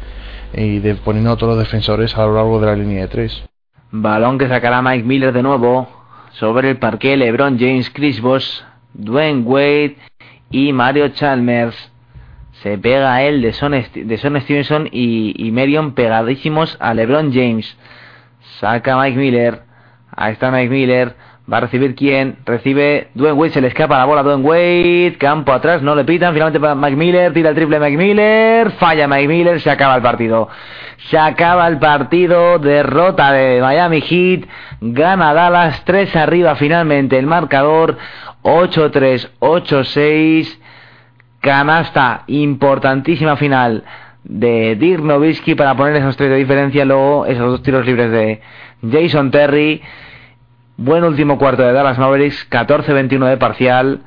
y 0.54 0.78
de, 0.78 0.94
poniendo 0.94 1.32
a 1.32 1.36
todos 1.36 1.56
los 1.56 1.64
defensores 1.64 2.16
a 2.16 2.24
lo 2.24 2.34
largo 2.36 2.60
de 2.60 2.66
la 2.66 2.76
línea 2.76 3.00
de 3.02 3.08
3. 3.08 3.44
Balón 3.90 4.38
que 4.38 4.46
sacará 4.48 4.80
Mike 4.80 5.02
Miller 5.04 5.32
de 5.32 5.42
nuevo. 5.42 5.88
Sobre 6.34 6.70
el 6.70 6.78
parque 6.78 7.16
LeBron 7.16 7.58
James, 7.58 7.90
Chris 7.90 8.20
Bosh, 8.22 8.60
Dwayne 8.94 9.42
Wade 9.42 9.96
y 10.52 10.72
Mario 10.72 11.08
Chalmers. 11.08 11.90
Se 12.62 12.78
pega 12.78 13.12
a 13.14 13.22
él 13.22 13.42
de 13.42 13.52
Son, 13.52 13.72
de 13.72 14.18
Son 14.18 14.40
Stevenson 14.40 14.88
y, 14.92 15.34
y 15.36 15.50
Marion 15.50 15.94
pegadísimos 15.94 16.76
a 16.78 16.94
LeBron 16.94 17.32
James. 17.32 17.76
Saca 18.60 18.96
Mike 18.96 19.18
Miller. 19.18 19.62
Ahí 20.14 20.34
está 20.34 20.52
Mike 20.52 20.70
Miller. 20.70 21.16
Va 21.52 21.56
a 21.56 21.60
recibir 21.62 21.96
quién? 21.96 22.36
Recibe 22.44 23.08
Dwayne 23.14 23.36
Wade. 23.36 23.52
Se 23.52 23.60
le 23.60 23.68
escapa 23.68 23.98
la 23.98 24.04
bola 24.04 24.20
a 24.20 24.36
Wade. 24.36 25.16
Campo 25.18 25.52
atrás. 25.52 25.82
No 25.82 25.96
le 25.96 26.04
pitan. 26.04 26.32
Finalmente 26.32 26.60
para 26.60 26.76
Mike 26.76 26.96
Miller. 26.96 27.32
Tira 27.32 27.50
el 27.50 27.56
triple 27.56 27.80
Mike 27.80 27.96
Miller. 27.96 28.70
Falla 28.72 29.08
Mike 29.08 29.26
Miller. 29.26 29.60
Se 29.60 29.70
acaba 29.70 29.96
el 29.96 30.02
partido. 30.02 30.48
Se 31.10 31.18
acaba 31.18 31.66
el 31.66 31.78
partido. 31.78 32.60
Derrota 32.60 33.32
de 33.32 33.60
Miami 33.60 34.00
Heat. 34.02 34.44
Gana 34.80 35.34
Dallas. 35.34 35.84
3 35.84 36.14
arriba 36.14 36.54
finalmente 36.54 37.18
el 37.18 37.26
marcador. 37.26 37.98
8-3, 38.42 39.30
8-6. 39.40 40.58
Canasta 41.40 42.22
importantísima 42.28 43.36
final 43.36 43.84
de 44.24 44.76
Dirk 44.76 45.02
Nowitzki 45.02 45.56
para 45.56 45.76
poner 45.76 45.96
esos 45.96 46.16
tres 46.16 46.30
de 46.30 46.36
diferencia. 46.36 46.84
Luego 46.84 47.26
esos 47.26 47.50
dos 47.50 47.62
tiros 47.62 47.84
libres 47.84 48.10
de 48.10 48.40
Jason 48.90 49.30
Terry. 49.30 49.82
Buen 50.76 51.04
último 51.04 51.38
cuarto 51.38 51.62
de 51.62 51.72
Dallas 51.72 51.98
Mavericks. 51.98 52.48
14-21 52.50 53.28
de 53.28 53.36
parcial. 53.36 54.00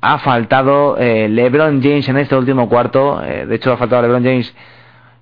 Ha 0.00 0.18
faltado 0.18 0.96
eh, 0.98 1.28
LeBron 1.28 1.80
James 1.82 2.08
en 2.08 2.18
este 2.18 2.36
último 2.36 2.68
cuarto. 2.68 3.22
eh, 3.24 3.46
de 3.46 3.54
hecho, 3.54 3.72
ha 3.72 3.76
faltado 3.76 4.02
LeBron 4.02 4.24
James 4.24 4.54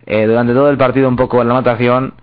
eh, 0.06 0.26
durante 0.26 0.54
todo 0.54 0.70
el 0.70 0.78
partido 0.78 1.08
un 1.08 1.16
poco 1.16 1.42
en 1.42 1.48
la 1.48 1.54
anotación. 1.54 2.14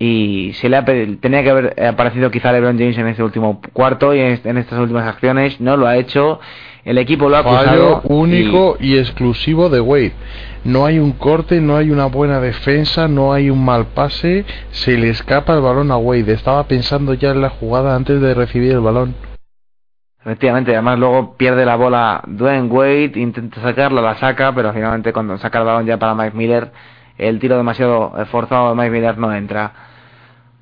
Y 0.00 0.52
se 0.54 0.68
le 0.68 0.76
ha 0.76 0.84
tenía 0.84 1.42
que 1.42 1.50
haber 1.50 1.82
aparecido 1.84 2.30
quizá 2.30 2.52
LeBron 2.52 2.78
James 2.78 2.96
en 2.98 3.08
este 3.08 3.22
último 3.22 3.60
cuarto 3.72 4.14
y 4.14 4.20
en, 4.20 4.32
est- 4.32 4.46
en 4.46 4.56
estas 4.58 4.78
últimas 4.78 5.06
acciones. 5.08 5.60
No 5.60 5.76
lo 5.76 5.86
ha 5.88 5.96
hecho. 5.96 6.38
El 6.84 6.98
equipo 6.98 7.28
lo 7.28 7.36
ha 7.36 7.42
Fallo 7.42 7.96
acusado. 7.96 8.02
único 8.04 8.76
y... 8.78 8.96
exclusivo 8.96 9.68
de 9.68 9.80
Wade. 9.80 10.12
No 10.64 10.86
hay 10.86 10.98
un 11.00 11.12
corte, 11.12 11.60
no 11.60 11.76
hay 11.76 11.90
una 11.90 12.06
buena 12.06 12.40
defensa, 12.40 13.08
no 13.08 13.32
hay 13.32 13.50
un 13.50 13.64
mal 13.64 13.86
pase. 13.86 14.44
Se 14.70 14.96
le 14.96 15.08
escapa 15.10 15.54
el 15.54 15.62
balón 15.62 15.90
a 15.90 15.96
Wade. 15.96 16.32
Estaba 16.32 16.62
pensando 16.68 17.12
ya 17.14 17.30
en 17.32 17.42
la 17.42 17.50
jugada 17.50 17.96
antes 17.96 18.20
de 18.20 18.34
recibir 18.34 18.72
el 18.72 18.80
balón. 18.80 19.14
Efectivamente, 20.20 20.72
además 20.72 20.98
luego 20.98 21.36
pierde 21.36 21.64
la 21.64 21.76
bola 21.76 22.22
Dwayne 22.26 22.68
Wade, 22.68 23.12
intenta 23.16 23.60
sacarla, 23.62 24.00
la 24.02 24.16
saca, 24.16 24.52
pero 24.54 24.72
finalmente 24.72 25.12
cuando 25.12 25.38
saca 25.38 25.58
el 25.60 25.64
balón 25.64 25.86
ya 25.86 25.96
para 25.96 26.14
Mike 26.14 26.36
Miller, 26.36 26.70
el 27.16 27.38
tiro 27.38 27.56
demasiado 27.56 28.12
eh, 28.18 28.24
forzado 28.26 28.68
de 28.70 28.74
Mike 28.76 28.90
Miller 28.90 29.16
no 29.18 29.32
entra. 29.34 29.72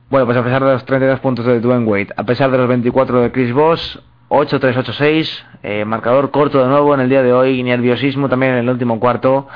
Bueno, 0.08 0.24
pues 0.24 0.38
a 0.38 0.44
pesar 0.44 0.64
de 0.64 0.72
los 0.72 0.84
32 0.84 1.18
puntos 1.18 1.44
de 1.44 1.58
Dwayne 1.58 1.84
Wade, 1.84 2.08
a 2.16 2.22
pesar 2.22 2.48
de 2.52 2.58
los 2.58 2.68
24 2.68 3.22
de 3.22 3.32
Chris 3.32 3.52
Bosh, 3.52 3.98
8-3-8-6, 4.28 5.44
eh, 5.64 5.84
marcador 5.84 6.30
corto 6.30 6.62
de 6.62 6.68
nuevo 6.68 6.94
en 6.94 7.00
el 7.00 7.08
día 7.08 7.24
de 7.24 7.32
hoy, 7.32 7.60
nerviosismo 7.64 8.28
también 8.28 8.52
en 8.52 8.58
el 8.58 8.70
último 8.70 9.00
cuarto, 9.00 9.48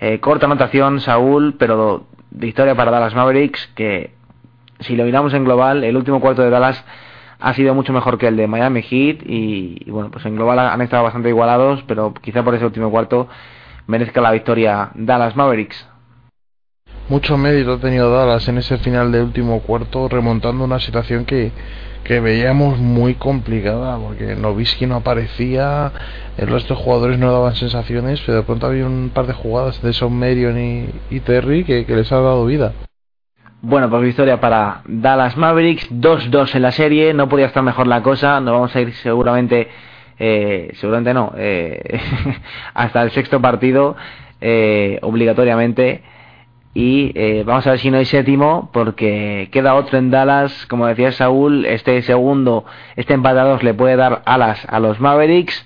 eh, 0.00 0.18
corta 0.18 0.46
anotación 0.46 0.98
Saúl, 0.98 1.54
pero 1.60 2.08
victoria 2.32 2.74
para 2.74 2.90
Dallas 2.90 3.14
Mavericks, 3.14 3.68
que 3.76 4.14
si 4.80 4.96
lo 4.96 5.04
miramos 5.04 5.32
en 5.32 5.44
global, 5.44 5.84
el 5.84 5.96
último 5.96 6.20
cuarto 6.20 6.42
de 6.42 6.50
Dallas 6.50 6.84
ha 7.38 7.54
sido 7.54 7.72
mucho 7.72 7.92
mejor 7.92 8.18
que 8.18 8.26
el 8.26 8.36
de 8.36 8.48
Miami 8.48 8.82
Heat 8.82 9.22
y, 9.24 9.80
y 9.86 9.90
bueno, 9.92 10.10
pues 10.10 10.26
en 10.26 10.34
global 10.34 10.58
han 10.58 10.80
estado 10.80 11.04
bastante 11.04 11.28
igualados, 11.28 11.84
pero 11.86 12.14
quizá 12.14 12.42
por 12.42 12.56
ese 12.56 12.66
último 12.66 12.90
cuarto 12.90 13.28
merezca 13.86 14.20
la 14.20 14.32
victoria 14.32 14.90
Dallas 14.94 15.36
Mavericks. 15.36 15.88
Mucho 17.08 17.36
mérito 17.36 17.74
ha 17.74 17.78
tenido 17.78 18.10
Dallas 18.10 18.48
en 18.48 18.58
ese 18.58 18.78
final 18.78 19.12
del 19.12 19.24
último 19.24 19.60
cuarto, 19.60 20.08
remontando 20.08 20.64
una 20.64 20.80
situación 20.80 21.26
que, 21.26 21.52
que 22.02 22.20
veíamos 22.20 22.78
muy 22.78 23.14
complicada, 23.14 23.98
porque 23.98 24.34
Novisky 24.34 24.86
no 24.86 24.96
aparecía, 24.96 25.92
el 26.38 26.48
resto 26.48 26.74
de 26.74 26.80
jugadores 26.82 27.18
no 27.18 27.30
daban 27.30 27.56
sensaciones, 27.56 28.22
pero 28.24 28.38
de 28.38 28.44
pronto 28.44 28.66
había 28.66 28.86
un 28.86 29.10
par 29.12 29.26
de 29.26 29.34
jugadas 29.34 29.82
de 29.82 29.92
Son 29.92 30.18
Marion 30.18 30.58
y, 30.58 30.88
y 31.10 31.20
Terry 31.20 31.64
que, 31.64 31.84
que 31.84 31.94
les 31.94 32.10
ha 32.10 32.16
dado 32.16 32.46
vida. 32.46 32.72
Bueno, 33.60 33.88
pues 33.88 34.02
victoria 34.02 34.40
para 34.40 34.82
Dallas 34.86 35.36
Mavericks, 35.36 35.90
2-2 35.90 36.54
en 36.54 36.62
la 36.62 36.72
serie, 36.72 37.14
no 37.14 37.28
podía 37.30 37.46
estar 37.46 37.62
mejor 37.62 37.86
la 37.86 38.02
cosa, 38.02 38.40
nos 38.40 38.52
vamos 38.52 38.76
a 38.76 38.80
ir 38.82 38.92
seguramente, 38.96 39.68
eh, 40.18 40.70
seguramente 40.74 41.14
no, 41.14 41.32
eh, 41.36 42.00
hasta 42.74 43.02
el 43.02 43.10
sexto 43.10 43.40
partido, 43.40 43.96
eh, 44.40 44.98
obligatoriamente, 45.00 46.02
y 46.74 47.12
eh, 47.14 47.44
vamos 47.46 47.66
a 47.66 47.70
ver 47.70 47.78
si 47.78 47.90
no 47.90 47.98
hay 47.98 48.04
séptimo, 48.04 48.68
porque 48.72 49.48
queda 49.52 49.74
otro 49.74 49.96
en 49.96 50.10
Dallas, 50.10 50.66
como 50.66 50.86
decía 50.86 51.12
Saúl, 51.12 51.64
este 51.66 52.02
segundo, 52.02 52.64
este 52.96 53.14
empate 53.14 53.38
a 53.38 53.44
dos 53.44 53.62
le 53.62 53.74
puede 53.74 53.94
dar 53.96 54.22
alas 54.26 54.66
a 54.68 54.80
los 54.80 55.00
Mavericks, 55.00 55.64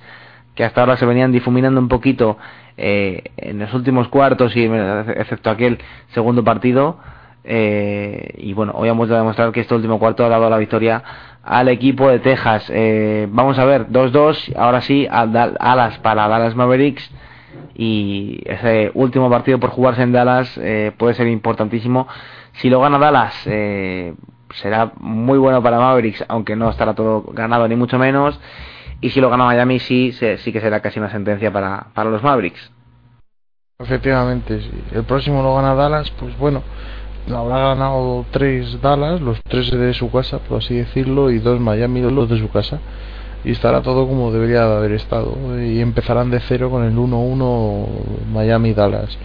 que 0.55 0.65
hasta 0.65 0.83
ahora 0.83 0.97
se 0.97 1.07
venían 1.07 1.33
difuminando 1.33 1.81
un 1.81 1.89
poquito 1.89 2.37
eh, 2.77 3.23
en 3.39 3.59
los 3.59 3.73
últimos 3.73 4.09
cuartos, 4.09 4.55
y 4.55 4.65
excepto 4.65 5.49
aquel 5.49 5.79
segundo 6.09 6.45
partido, 6.45 6.99
eh, 7.51 8.35
y 8.37 8.53
bueno, 8.53 8.73
hoy 8.75 8.91
hemos 8.91 9.09
de 9.09 9.17
demostrar 9.17 9.51
que 9.53 9.61
este 9.61 9.75
último 9.75 9.99
cuarto 9.99 10.27
ha 10.27 10.29
dado 10.29 10.51
la 10.51 10.59
victoria 10.59 11.03
al 11.43 11.69
equipo 11.69 12.11
de 12.11 12.19
Texas. 12.19 12.71
Eh, 12.75 13.27
vamos 13.31 13.59
a 13.59 13.65
ver, 13.65 13.87
2-2, 13.89 14.55
ahora 14.55 14.83
sí, 14.83 15.07
alas 15.11 15.99
para 16.01 16.29
Dallas 16.29 16.55
Mavericks. 16.55 17.11
Y 17.75 18.41
ese 18.45 18.91
último 18.95 19.31
partido 19.31 19.59
por 19.59 19.71
jugarse 19.71 20.03
en 20.03 20.13
Dallas 20.13 20.59
eh, 20.59 20.93
puede 20.97 21.15
ser 21.15 21.29
importantísimo. 21.29 22.09
Si 22.55 22.71
lo 22.71 22.81
gana 22.81 22.99
Dallas, 22.99 23.35
eh, 23.47 24.15
será 24.55 24.93
muy 24.99 25.39
bueno 25.39 25.63
para 25.63 25.79
Mavericks, 25.79 26.25
aunque 26.29 26.57
no 26.57 26.71
estará 26.71 26.95
todo 26.95 27.23
ganado 27.33 27.69
ni 27.69 27.77
mucho 27.77 27.99
menos. 27.99 28.39
Y 29.01 29.11
si 29.11 29.21
lo 29.21 29.31
gana 29.31 29.45
Miami, 29.45 29.79
sí, 29.79 30.13
sí 30.13 30.53
que 30.53 30.61
será 30.61 30.81
casi 30.81 30.99
una 30.99 31.11
sentencia 31.11 31.53
para, 31.53 31.87
para 31.95 32.11
los 32.11 32.23
Mavericks. 32.23 32.73
Efectivamente, 33.81 34.61
si 34.61 34.71
el 34.93 35.05
próximo 35.05 35.41
lo 35.41 35.55
gana 35.55 35.75
Dallas, 35.75 36.11
pues 36.19 36.37
bueno, 36.37 36.65
habrá 37.33 37.59
ganado 37.59 38.27
tres 38.33 38.81
Dallas, 38.81 39.21
los 39.21 39.41
tres 39.45 39.71
de 39.71 39.95
su 39.95 40.11
casa, 40.11 40.41
por 40.41 40.59
así 40.59 40.75
decirlo, 40.75 41.31
y 41.31 41.39
dos 41.39 41.61
Miami, 41.61 42.01
los 42.01 42.29
de 42.29 42.39
su 42.39 42.51
casa. 42.51 42.81
Y 43.49 43.53
estará 43.53 43.81
todo 43.81 44.07
como 44.07 44.31
debería 44.31 44.67
de 44.67 44.77
haber 44.77 44.93
estado. 44.93 45.35
Y 45.59 45.81
empezarán 45.81 46.31
de 46.31 46.39
cero 46.39 46.69
con 46.69 46.85
el 46.85 46.95
1-1 46.95 47.87
Miami-Dallas. 48.31 49.17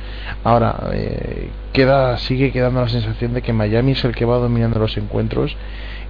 Ahora, 0.45 0.91
eh, 0.93 1.49
queda, 1.73 2.17
sigue 2.17 2.53
quedando 2.53 2.79
la 2.79 2.87
sensación 2.87 3.33
de 3.33 3.41
que 3.41 3.51
Miami 3.51 3.91
es 3.91 4.05
el 4.05 4.15
que 4.15 4.23
va 4.23 4.37
dominando 4.37 4.79
los 4.79 4.95
encuentros 4.95 5.57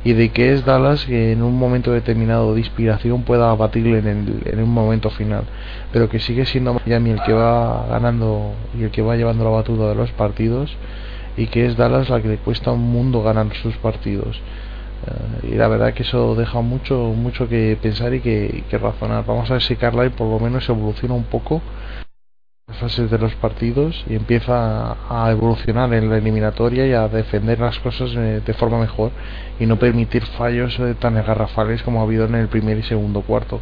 y 0.03 0.14
de 0.14 0.30
que 0.30 0.53
es 0.53 0.64
Dallas 0.64 1.06
que 1.06 1.32
en 1.32 1.42
un 1.42 1.58
momento 1.58 1.92
determinado 1.92 2.53
de 2.53 2.59
inspiración 2.59 3.24
pueda 3.24 3.50
abatirle 3.50 3.98
en, 3.98 4.42
en 4.45 4.59
un 4.61 4.69
momento 4.69 5.09
final. 5.09 5.45
Pero 5.92 6.08
que 6.08 6.19
sigue 6.19 6.45
siendo 6.45 6.75
Miami 6.75 7.09
el 7.09 7.24
que 7.24 7.33
va 7.33 7.88
ganando 7.90 8.51
y 8.77 8.83
el 8.83 8.92
que 8.92 9.01
va 9.01 9.16
llevando 9.16 9.43
la 9.43 9.50
batuta 9.50 9.90
de 9.90 9.95
los 9.95 10.11
partidos 10.11 10.69
y 11.35 11.48
que 11.48 11.66
es 11.66 11.77
Dallas 11.77 12.11
la 12.11 12.22
que 12.22 12.27
le 12.27 12.38
cuesta 12.38 12.74
un 12.74 12.92
mundo 12.92 13.24
ganar 13.24 13.48
sus 13.56 13.75
partidos. 13.77 14.40
Eh, 15.06 15.49
y 15.53 15.56
la 15.56 15.67
verdad 15.67 15.93
que 15.93 16.03
eso 16.03 16.35
deja 16.35 16.61
mucho 16.61 17.14
mucho 17.15 17.48
que 17.48 17.77
pensar 17.82 18.14
y 18.14 18.22
que, 18.22 18.64
razonar. 18.72 19.25
Vamos 19.25 19.49
a 19.49 19.53
ver 19.53 19.61
si 19.61 19.75
Carlisle 19.75 20.11
por 20.11 20.27
lo 20.27 20.40
menos 20.40 20.67
evoluciona 20.69 21.14
un 21.14 21.25
poco 21.25 21.61
las 22.67 22.77
fases 22.77 23.11
de 23.11 23.17
los 23.17 23.35
partidos 23.35 24.06
y 24.07 24.15
empieza 24.15 24.95
a 25.09 25.30
evolucionar 25.32 25.93
en 25.93 26.09
la 26.09 26.17
eliminatoria 26.17 26.88
y 26.88 26.93
a 26.93 27.07
defender 27.09 27.59
las 27.59 27.77
cosas 27.80 28.15
eh, 28.15 28.41
de 28.45 28.53
forma 28.53 28.80
mejor 28.80 29.11
y 29.59 29.65
no 29.65 29.77
permitir 29.77 30.25
fallos 30.25 30.80
eh, 30.80 30.95
tan 30.99 31.15
garrafales 31.15 31.83
como 31.83 31.99
ha 31.99 32.03
habido 32.03 32.25
en 32.25 32.35
el 32.35 32.48
primer 32.48 32.77
y 32.77 32.83
segundo 32.83 33.22
cuarto. 33.22 33.59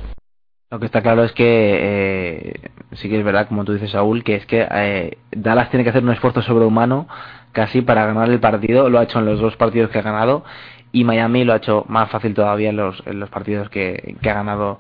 Lo 0.70 0.80
que 0.80 0.86
está 0.86 1.02
claro 1.02 1.26
es 1.26 1.34
que 1.34 2.72
sí 2.94 3.10
que 3.10 3.20
es 3.20 3.26
verdad, 3.26 3.48
como 3.48 3.66
tú 3.66 3.74
dices, 3.74 3.92
Saúl, 3.92 4.24
que 4.24 4.36
es 4.36 4.46
que 4.46 4.68
eh, 4.72 5.18
Dallas 5.32 5.70
tiene 5.70 5.84
que 5.84 5.90
hacer 5.90 6.04
un 6.04 6.12
esfuerzo 6.12 6.42
sobrehumano 6.42 7.08
casi 7.52 7.82
para 7.82 8.06
ganar 8.06 8.30
el 8.30 8.40
partido. 8.40 8.90
Lo 8.90 9.00
ha 9.00 9.04
hecho 9.04 9.20
en 9.20 9.26
los 9.26 9.40
dos 9.40 9.56
partidos 9.58 9.90
que 9.90 10.00
ha 10.00 10.04
ganado 10.04 10.44
y 10.92 11.04
Miami 11.04 11.44
lo 11.44 11.54
ha 11.54 11.58
hecho 11.58 11.86
más 11.88 12.10
fácil 12.10 12.34
todavía 12.34 12.70
en 12.70 12.78
los, 12.78 13.02
en 13.06 13.20
los 13.20 13.30
partidos 13.30 13.70
que, 13.70 14.16
ha 14.24 14.34
ganado 14.34 14.80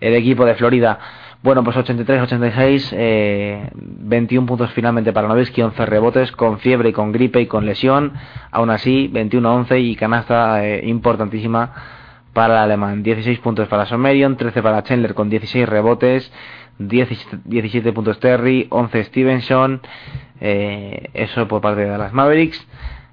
el 0.00 0.14
equipo 0.14 0.44
de 0.44 0.54
Florida. 0.54 0.98
Bueno, 1.42 1.62
pues 1.62 1.76
83-86, 1.76 2.90
eh, 2.92 3.70
21 3.74 4.46
puntos 4.46 4.72
finalmente 4.72 5.12
para 5.12 5.28
Novisky, 5.28 5.62
11 5.62 5.86
rebotes, 5.86 6.32
con 6.32 6.58
fiebre 6.58 6.88
y 6.90 6.92
con 6.92 7.12
gripe 7.12 7.40
y 7.40 7.46
con 7.46 7.64
lesión. 7.64 8.12
Aún 8.50 8.70
así, 8.70 9.08
21-11 9.12 9.80
y 9.80 9.96
canasta 9.96 10.64
eh, 10.64 10.86
importantísima 10.86 11.72
para 12.32 12.54
el 12.54 12.60
alemán. 12.60 13.02
16 13.02 13.38
puntos 13.40 13.68
para 13.68 13.86
Somerion, 13.86 14.36
13 14.36 14.62
para 14.62 14.82
Chandler 14.82 15.14
con 15.14 15.30
16 15.30 15.68
rebotes, 15.68 16.32
17, 16.78 17.38
17 17.44 17.92
puntos 17.92 18.20
Terry, 18.20 18.66
11 18.70 19.04
Stevenson, 19.04 19.80
eh, 20.40 21.10
eso 21.14 21.48
por 21.48 21.60
parte 21.60 21.82
de 21.82 21.98
las 21.98 22.12
Mavericks. 22.12 22.64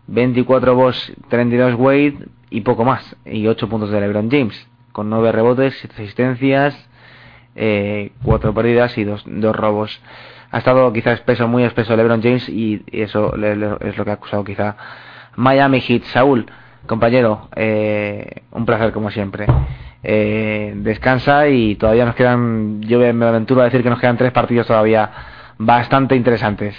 24 0.08 0.76
Boss, 0.76 1.14
32 1.30 1.76
Wade 1.76 2.18
y 2.50 2.62
poco 2.62 2.86
más. 2.86 3.16
Y 3.26 3.48
8 3.48 3.68
puntos 3.70 3.92
de 3.92 4.00
LeBron 4.00 4.30
James, 4.30 4.68
con 4.92 5.10
9 5.10 5.32
rebotes, 5.32 5.76
7 5.80 5.96
asistencias, 5.96 6.90
eh, 7.56 8.12
4 8.24 8.54
pérdidas 8.54 8.98
y 8.98 9.04
2 9.04 9.24
dos, 9.26 9.56
robos. 9.56 10.02
Ha 10.52 10.60
estado 10.60 10.92
quizá 10.94 11.14
espeso, 11.14 11.48
muy 11.48 11.64
espeso 11.64 11.96
LeBron 11.96 12.22
James 12.22 12.48
y 12.50 12.84
eso 12.92 13.36
le, 13.36 13.54
es 13.82 13.98
lo 13.98 14.06
que 14.06 14.12
ha 14.12 14.14
acusado 14.14 14.44
quizá 14.44 14.78
Miami 15.36 15.82
Heat. 15.82 16.04
Saúl, 16.06 16.46
compañero, 16.86 17.50
eh, 17.56 18.44
un 18.52 18.66
placer 18.66 18.92
como 18.92 19.12
siempre. 19.12 19.48
Eh, 20.04 20.74
descansa 20.78 21.48
y 21.48 21.76
todavía 21.76 22.06
nos 22.06 22.16
quedan, 22.16 22.82
yo 22.82 23.00
me 23.00 23.26
aventuro 23.26 23.62
a 23.62 23.66
decir 23.66 23.82
que 23.82 23.90
nos 23.90 24.00
quedan 24.00 24.18
tres 24.18 24.32
partidos 24.32 24.68
todavía 24.68 25.10
bastante 25.58 26.16
interesantes. 26.16 26.76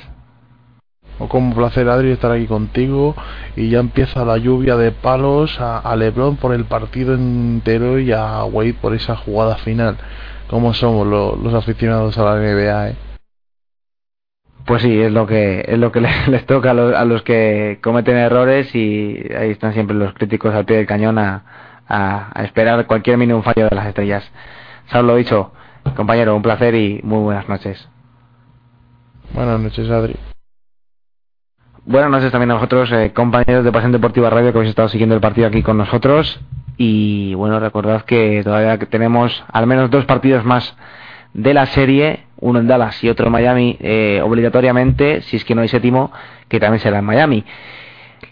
O 1.18 1.28
como 1.28 1.54
placer 1.54 1.88
Adri 1.88 2.10
estar 2.10 2.30
aquí 2.30 2.46
contigo 2.46 3.14
y 3.56 3.70
ya 3.70 3.78
empieza 3.78 4.24
la 4.24 4.36
lluvia 4.36 4.76
de 4.76 4.92
palos 4.92 5.60
a, 5.60 5.78
a, 5.78 5.96
Lebron 5.96 6.36
por 6.36 6.52
el 6.52 6.66
partido 6.66 7.14
entero 7.14 7.98
y 7.98 8.12
a 8.12 8.44
Wade 8.44 8.74
por 8.74 8.94
esa 8.94 9.16
jugada 9.16 9.56
final. 9.56 9.96
Como 10.48 10.74
somos 10.74 11.06
lo, 11.06 11.36
los 11.36 11.54
aficionados 11.54 12.18
a 12.18 12.24
la 12.24 12.36
NBA, 12.36 12.90
eh? 12.90 12.96
Pues 14.66 14.82
sí, 14.82 15.00
es 15.00 15.12
lo 15.12 15.26
que 15.26 15.64
es 15.66 15.78
lo 15.78 15.92
que 15.92 16.00
les, 16.02 16.28
les 16.28 16.44
toca 16.44 16.72
a 16.72 16.74
los, 16.74 16.94
a 16.94 17.04
los, 17.04 17.22
que 17.22 17.78
cometen 17.82 18.16
errores 18.16 18.74
y 18.74 19.22
ahí 19.36 19.50
están 19.50 19.72
siempre 19.72 19.96
los 19.96 20.12
críticos 20.12 20.54
al 20.54 20.64
pie 20.64 20.76
del 20.76 20.86
cañón 20.86 21.18
a 21.18 22.32
esperar 22.42 22.86
cualquier 22.86 23.16
mínimo 23.16 23.42
fallo 23.42 23.68
de 23.68 23.76
las 23.76 23.86
estrellas. 23.86 24.30
Sabes 24.88 25.06
lo 25.06 25.16
dicho, 25.16 25.52
compañero, 25.94 26.34
un 26.36 26.42
placer 26.42 26.74
y 26.74 27.00
muy 27.02 27.20
buenas 27.20 27.48
noches. 27.48 27.88
Buenas 29.34 29.60
noches, 29.60 29.90
Adri. 29.90 30.16
Buenas 31.88 32.10
noches 32.10 32.32
también 32.32 32.50
a 32.50 32.54
vosotros, 32.54 32.90
eh, 32.90 33.12
compañeros 33.14 33.64
de 33.64 33.70
Pasión 33.70 33.92
Deportiva 33.92 34.28
Radio, 34.28 34.50
que 34.50 34.58
habéis 34.58 34.70
estado 34.70 34.88
siguiendo 34.88 35.14
el 35.14 35.20
partido 35.20 35.46
aquí 35.46 35.62
con 35.62 35.78
nosotros. 35.78 36.40
Y 36.76 37.32
bueno, 37.34 37.60
recordad 37.60 38.02
que 38.02 38.42
todavía 38.42 38.76
tenemos 38.76 39.44
al 39.52 39.68
menos 39.68 39.88
dos 39.88 40.04
partidos 40.04 40.44
más 40.44 40.76
de 41.32 41.54
la 41.54 41.64
serie, 41.66 42.24
uno 42.40 42.58
en 42.58 42.66
Dallas 42.66 43.04
y 43.04 43.08
otro 43.08 43.26
en 43.26 43.32
Miami, 43.32 43.76
eh, 43.78 44.20
obligatoriamente, 44.20 45.22
si 45.22 45.36
es 45.36 45.44
que 45.44 45.54
no 45.54 45.60
hay 45.60 45.68
séptimo, 45.68 46.10
que 46.48 46.58
también 46.58 46.80
será 46.80 46.98
en 46.98 47.04
Miami. 47.04 47.44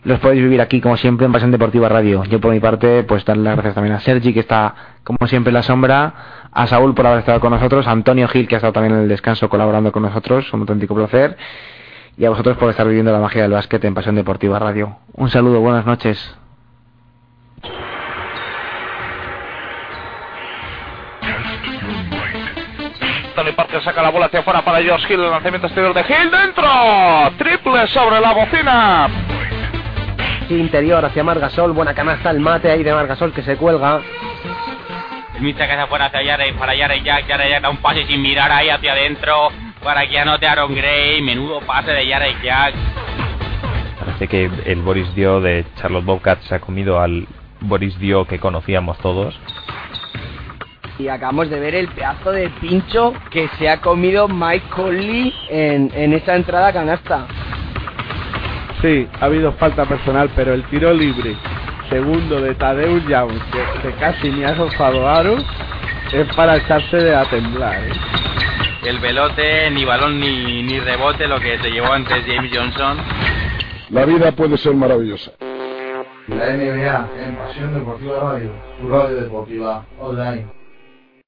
Los 0.03 0.19
podéis 0.19 0.43
vivir 0.43 0.61
aquí, 0.61 0.81
como 0.81 0.97
siempre, 0.97 1.25
en 1.25 1.31
Pasión 1.31 1.53
Deportiva 1.53 1.89
Radio. 1.89 2.25
Yo, 2.25 2.41
por 2.41 2.51
mi 2.51 2.59
parte, 2.59 3.05
pues 3.05 3.25
darle 3.25 3.45
las 3.45 3.55
gracias 3.55 3.77
también 3.77 3.95
a 3.95 4.01
Sergi, 4.01 4.35
que 4.35 4.41
está, 4.41 4.75
como 5.05 5.29
siempre, 5.29 5.51
en 5.51 5.55
la 5.55 5.63
sombra, 5.63 6.13
a 6.51 6.67
Saúl 6.67 6.93
por 6.97 7.07
haber 7.07 7.21
estado 7.21 7.39
con 7.39 7.53
nosotros, 7.53 7.87
a 7.87 7.93
Antonio 7.93 8.27
Gil, 8.27 8.49
que 8.49 8.57
ha 8.57 8.59
estado 8.59 8.73
también 8.73 8.97
en 8.97 9.03
el 9.03 9.09
descanso 9.09 9.49
colaborando 9.49 9.93
con 9.93 10.03
nosotros, 10.03 10.53
un 10.53 10.63
auténtico 10.63 10.97
placer 10.97 11.37
y 12.17 12.25
a 12.25 12.31
vosotros 12.31 12.57
por 12.57 12.71
estar 12.71 12.87
viviendo 12.87 13.13
la 13.13 13.19
magia 13.19 13.43
del 13.43 13.53
básquet 13.53 13.85
en 13.85 13.95
Pasión 13.95 14.15
Deportiva 14.15 14.59
Radio. 14.59 14.99
Un 15.15 15.31
saludo, 15.31 15.61
buenas 15.61 15.85
noches. 15.85 16.37
Tony 23.35 23.51
Parker 23.51 23.83
saca 23.83 24.01
la 24.01 24.11
bola 24.11 24.27
hacia 24.27 24.41
afuera 24.41 24.65
para 24.65 24.79
Josh 24.79 25.07
Hill, 25.11 25.21
el 25.21 25.31
lanzamiento 25.31 25.67
exterior 25.67 25.93
de 25.93 26.03
Hill 26.03 26.31
dentro, 26.31 26.71
triple 27.37 27.89
sobre 27.89 28.21
la 28.21 28.33
bocina. 28.33 29.09
Interior 30.51 31.05
hacia 31.05 31.25
Margasol, 31.25 31.73
buena 31.73 31.95
canasta, 31.95 32.31
el 32.31 32.39
mate 32.39 32.71
ahí 32.71 32.85
de 32.85 32.95
Margasol 32.95 33.33
que 33.33 33.43
se 33.43 33.57
cuelga. 33.57 34.01
Mita 35.41 35.67
que 35.67 35.75
se 35.75 35.87
fuera 35.89 36.07
hacia 36.07 36.23
Yara 36.23 36.47
y 36.47 36.53
para 36.53 36.77
Yara 36.77 36.95
y 36.95 37.03
Jack, 37.03 37.27
Yara 37.27 37.49
Jack 37.49 37.63
da 37.63 37.71
un 37.71 37.79
pase 37.79 38.07
sin 38.07 38.23
mirar 38.23 38.53
ahí 38.53 38.69
hacia 38.69 38.93
adentro 38.93 39.51
para 39.85 40.09
que 40.09 40.19
anote 40.19 40.47
Aaron 40.47 40.75
Gray, 40.75 41.23
menudo 41.23 41.61
pase 41.61 41.93
de 41.93 42.09
Jarek 42.09 42.43
Jack. 42.43 42.75
Parece 44.01 44.29
que 44.29 44.51
el 44.65 44.83
Boris 44.83 45.15
Dio 45.15 45.41
de 45.41 45.65
Charlotte 45.77 46.05
Bobcats 46.05 46.45
se 46.47 46.55
ha 46.55 46.59
comido 46.59 47.01
al 47.01 47.27
Boris 47.61 47.99
Dio 47.99 48.27
que 48.27 48.39
conocíamos 48.39 48.99
todos. 48.99 49.39
Y 50.99 51.09
acabamos 51.09 51.51
de 51.51 51.61
ver 51.61 51.75
el 51.75 51.89
pedazo 51.89 52.33
de 52.33 52.49
pincho 52.61 53.13
que 53.31 53.49
se 53.59 53.69
ha 53.69 53.81
comido 53.81 54.27
Mike 54.27 54.69
Conley 54.71 55.35
en, 55.51 55.91
en 55.95 56.15
esa 56.15 56.35
entrada 56.37 56.73
canasta. 56.73 57.27
Sí, 58.81 59.07
ha 59.21 59.27
habido 59.27 59.53
falta 59.53 59.85
personal, 59.85 60.31
pero 60.35 60.55
el 60.55 60.63
tiro 60.65 60.93
libre 60.93 61.37
segundo 61.91 62.41
de 62.41 62.55
Tadeusz 62.55 63.07
Young, 63.07 63.39
que, 63.53 63.83
que 63.83 63.95
casi 63.97 64.31
ni 64.31 64.45
ha 64.45 64.55
rozado 64.55 65.09
Aro, 65.09 65.37
es 66.13 66.35
para 66.35 66.57
echarse 66.57 66.97
de 66.97 67.15
a 67.15 67.25
temblar. 67.27 67.85
¿eh? 67.85 67.93
El 68.85 68.99
velote, 68.99 69.71
ni 69.71 69.85
balón 69.85 70.21
ni, 70.21 70.63
ni 70.63 70.79
rebote, 70.79 71.27
lo 71.27 71.41
que 71.41 71.59
se 71.59 71.71
llevó 71.71 71.93
antes 71.93 72.25
James 72.27 72.51
Johnson. 72.55 72.99
La 73.91 74.05
vida 74.05 74.33
puede 74.33 74.59
ser 74.59 74.75
maravillosa. 74.75 75.33
La 76.29 76.57
NBA 76.57 77.09
en 77.27 77.37
Pasión 77.37 77.75
Deportiva 77.75 78.21
Radio, 78.21 78.51
tu 78.81 78.89
radio 78.89 79.17
deportiva 79.17 79.85
online. 79.99 80.47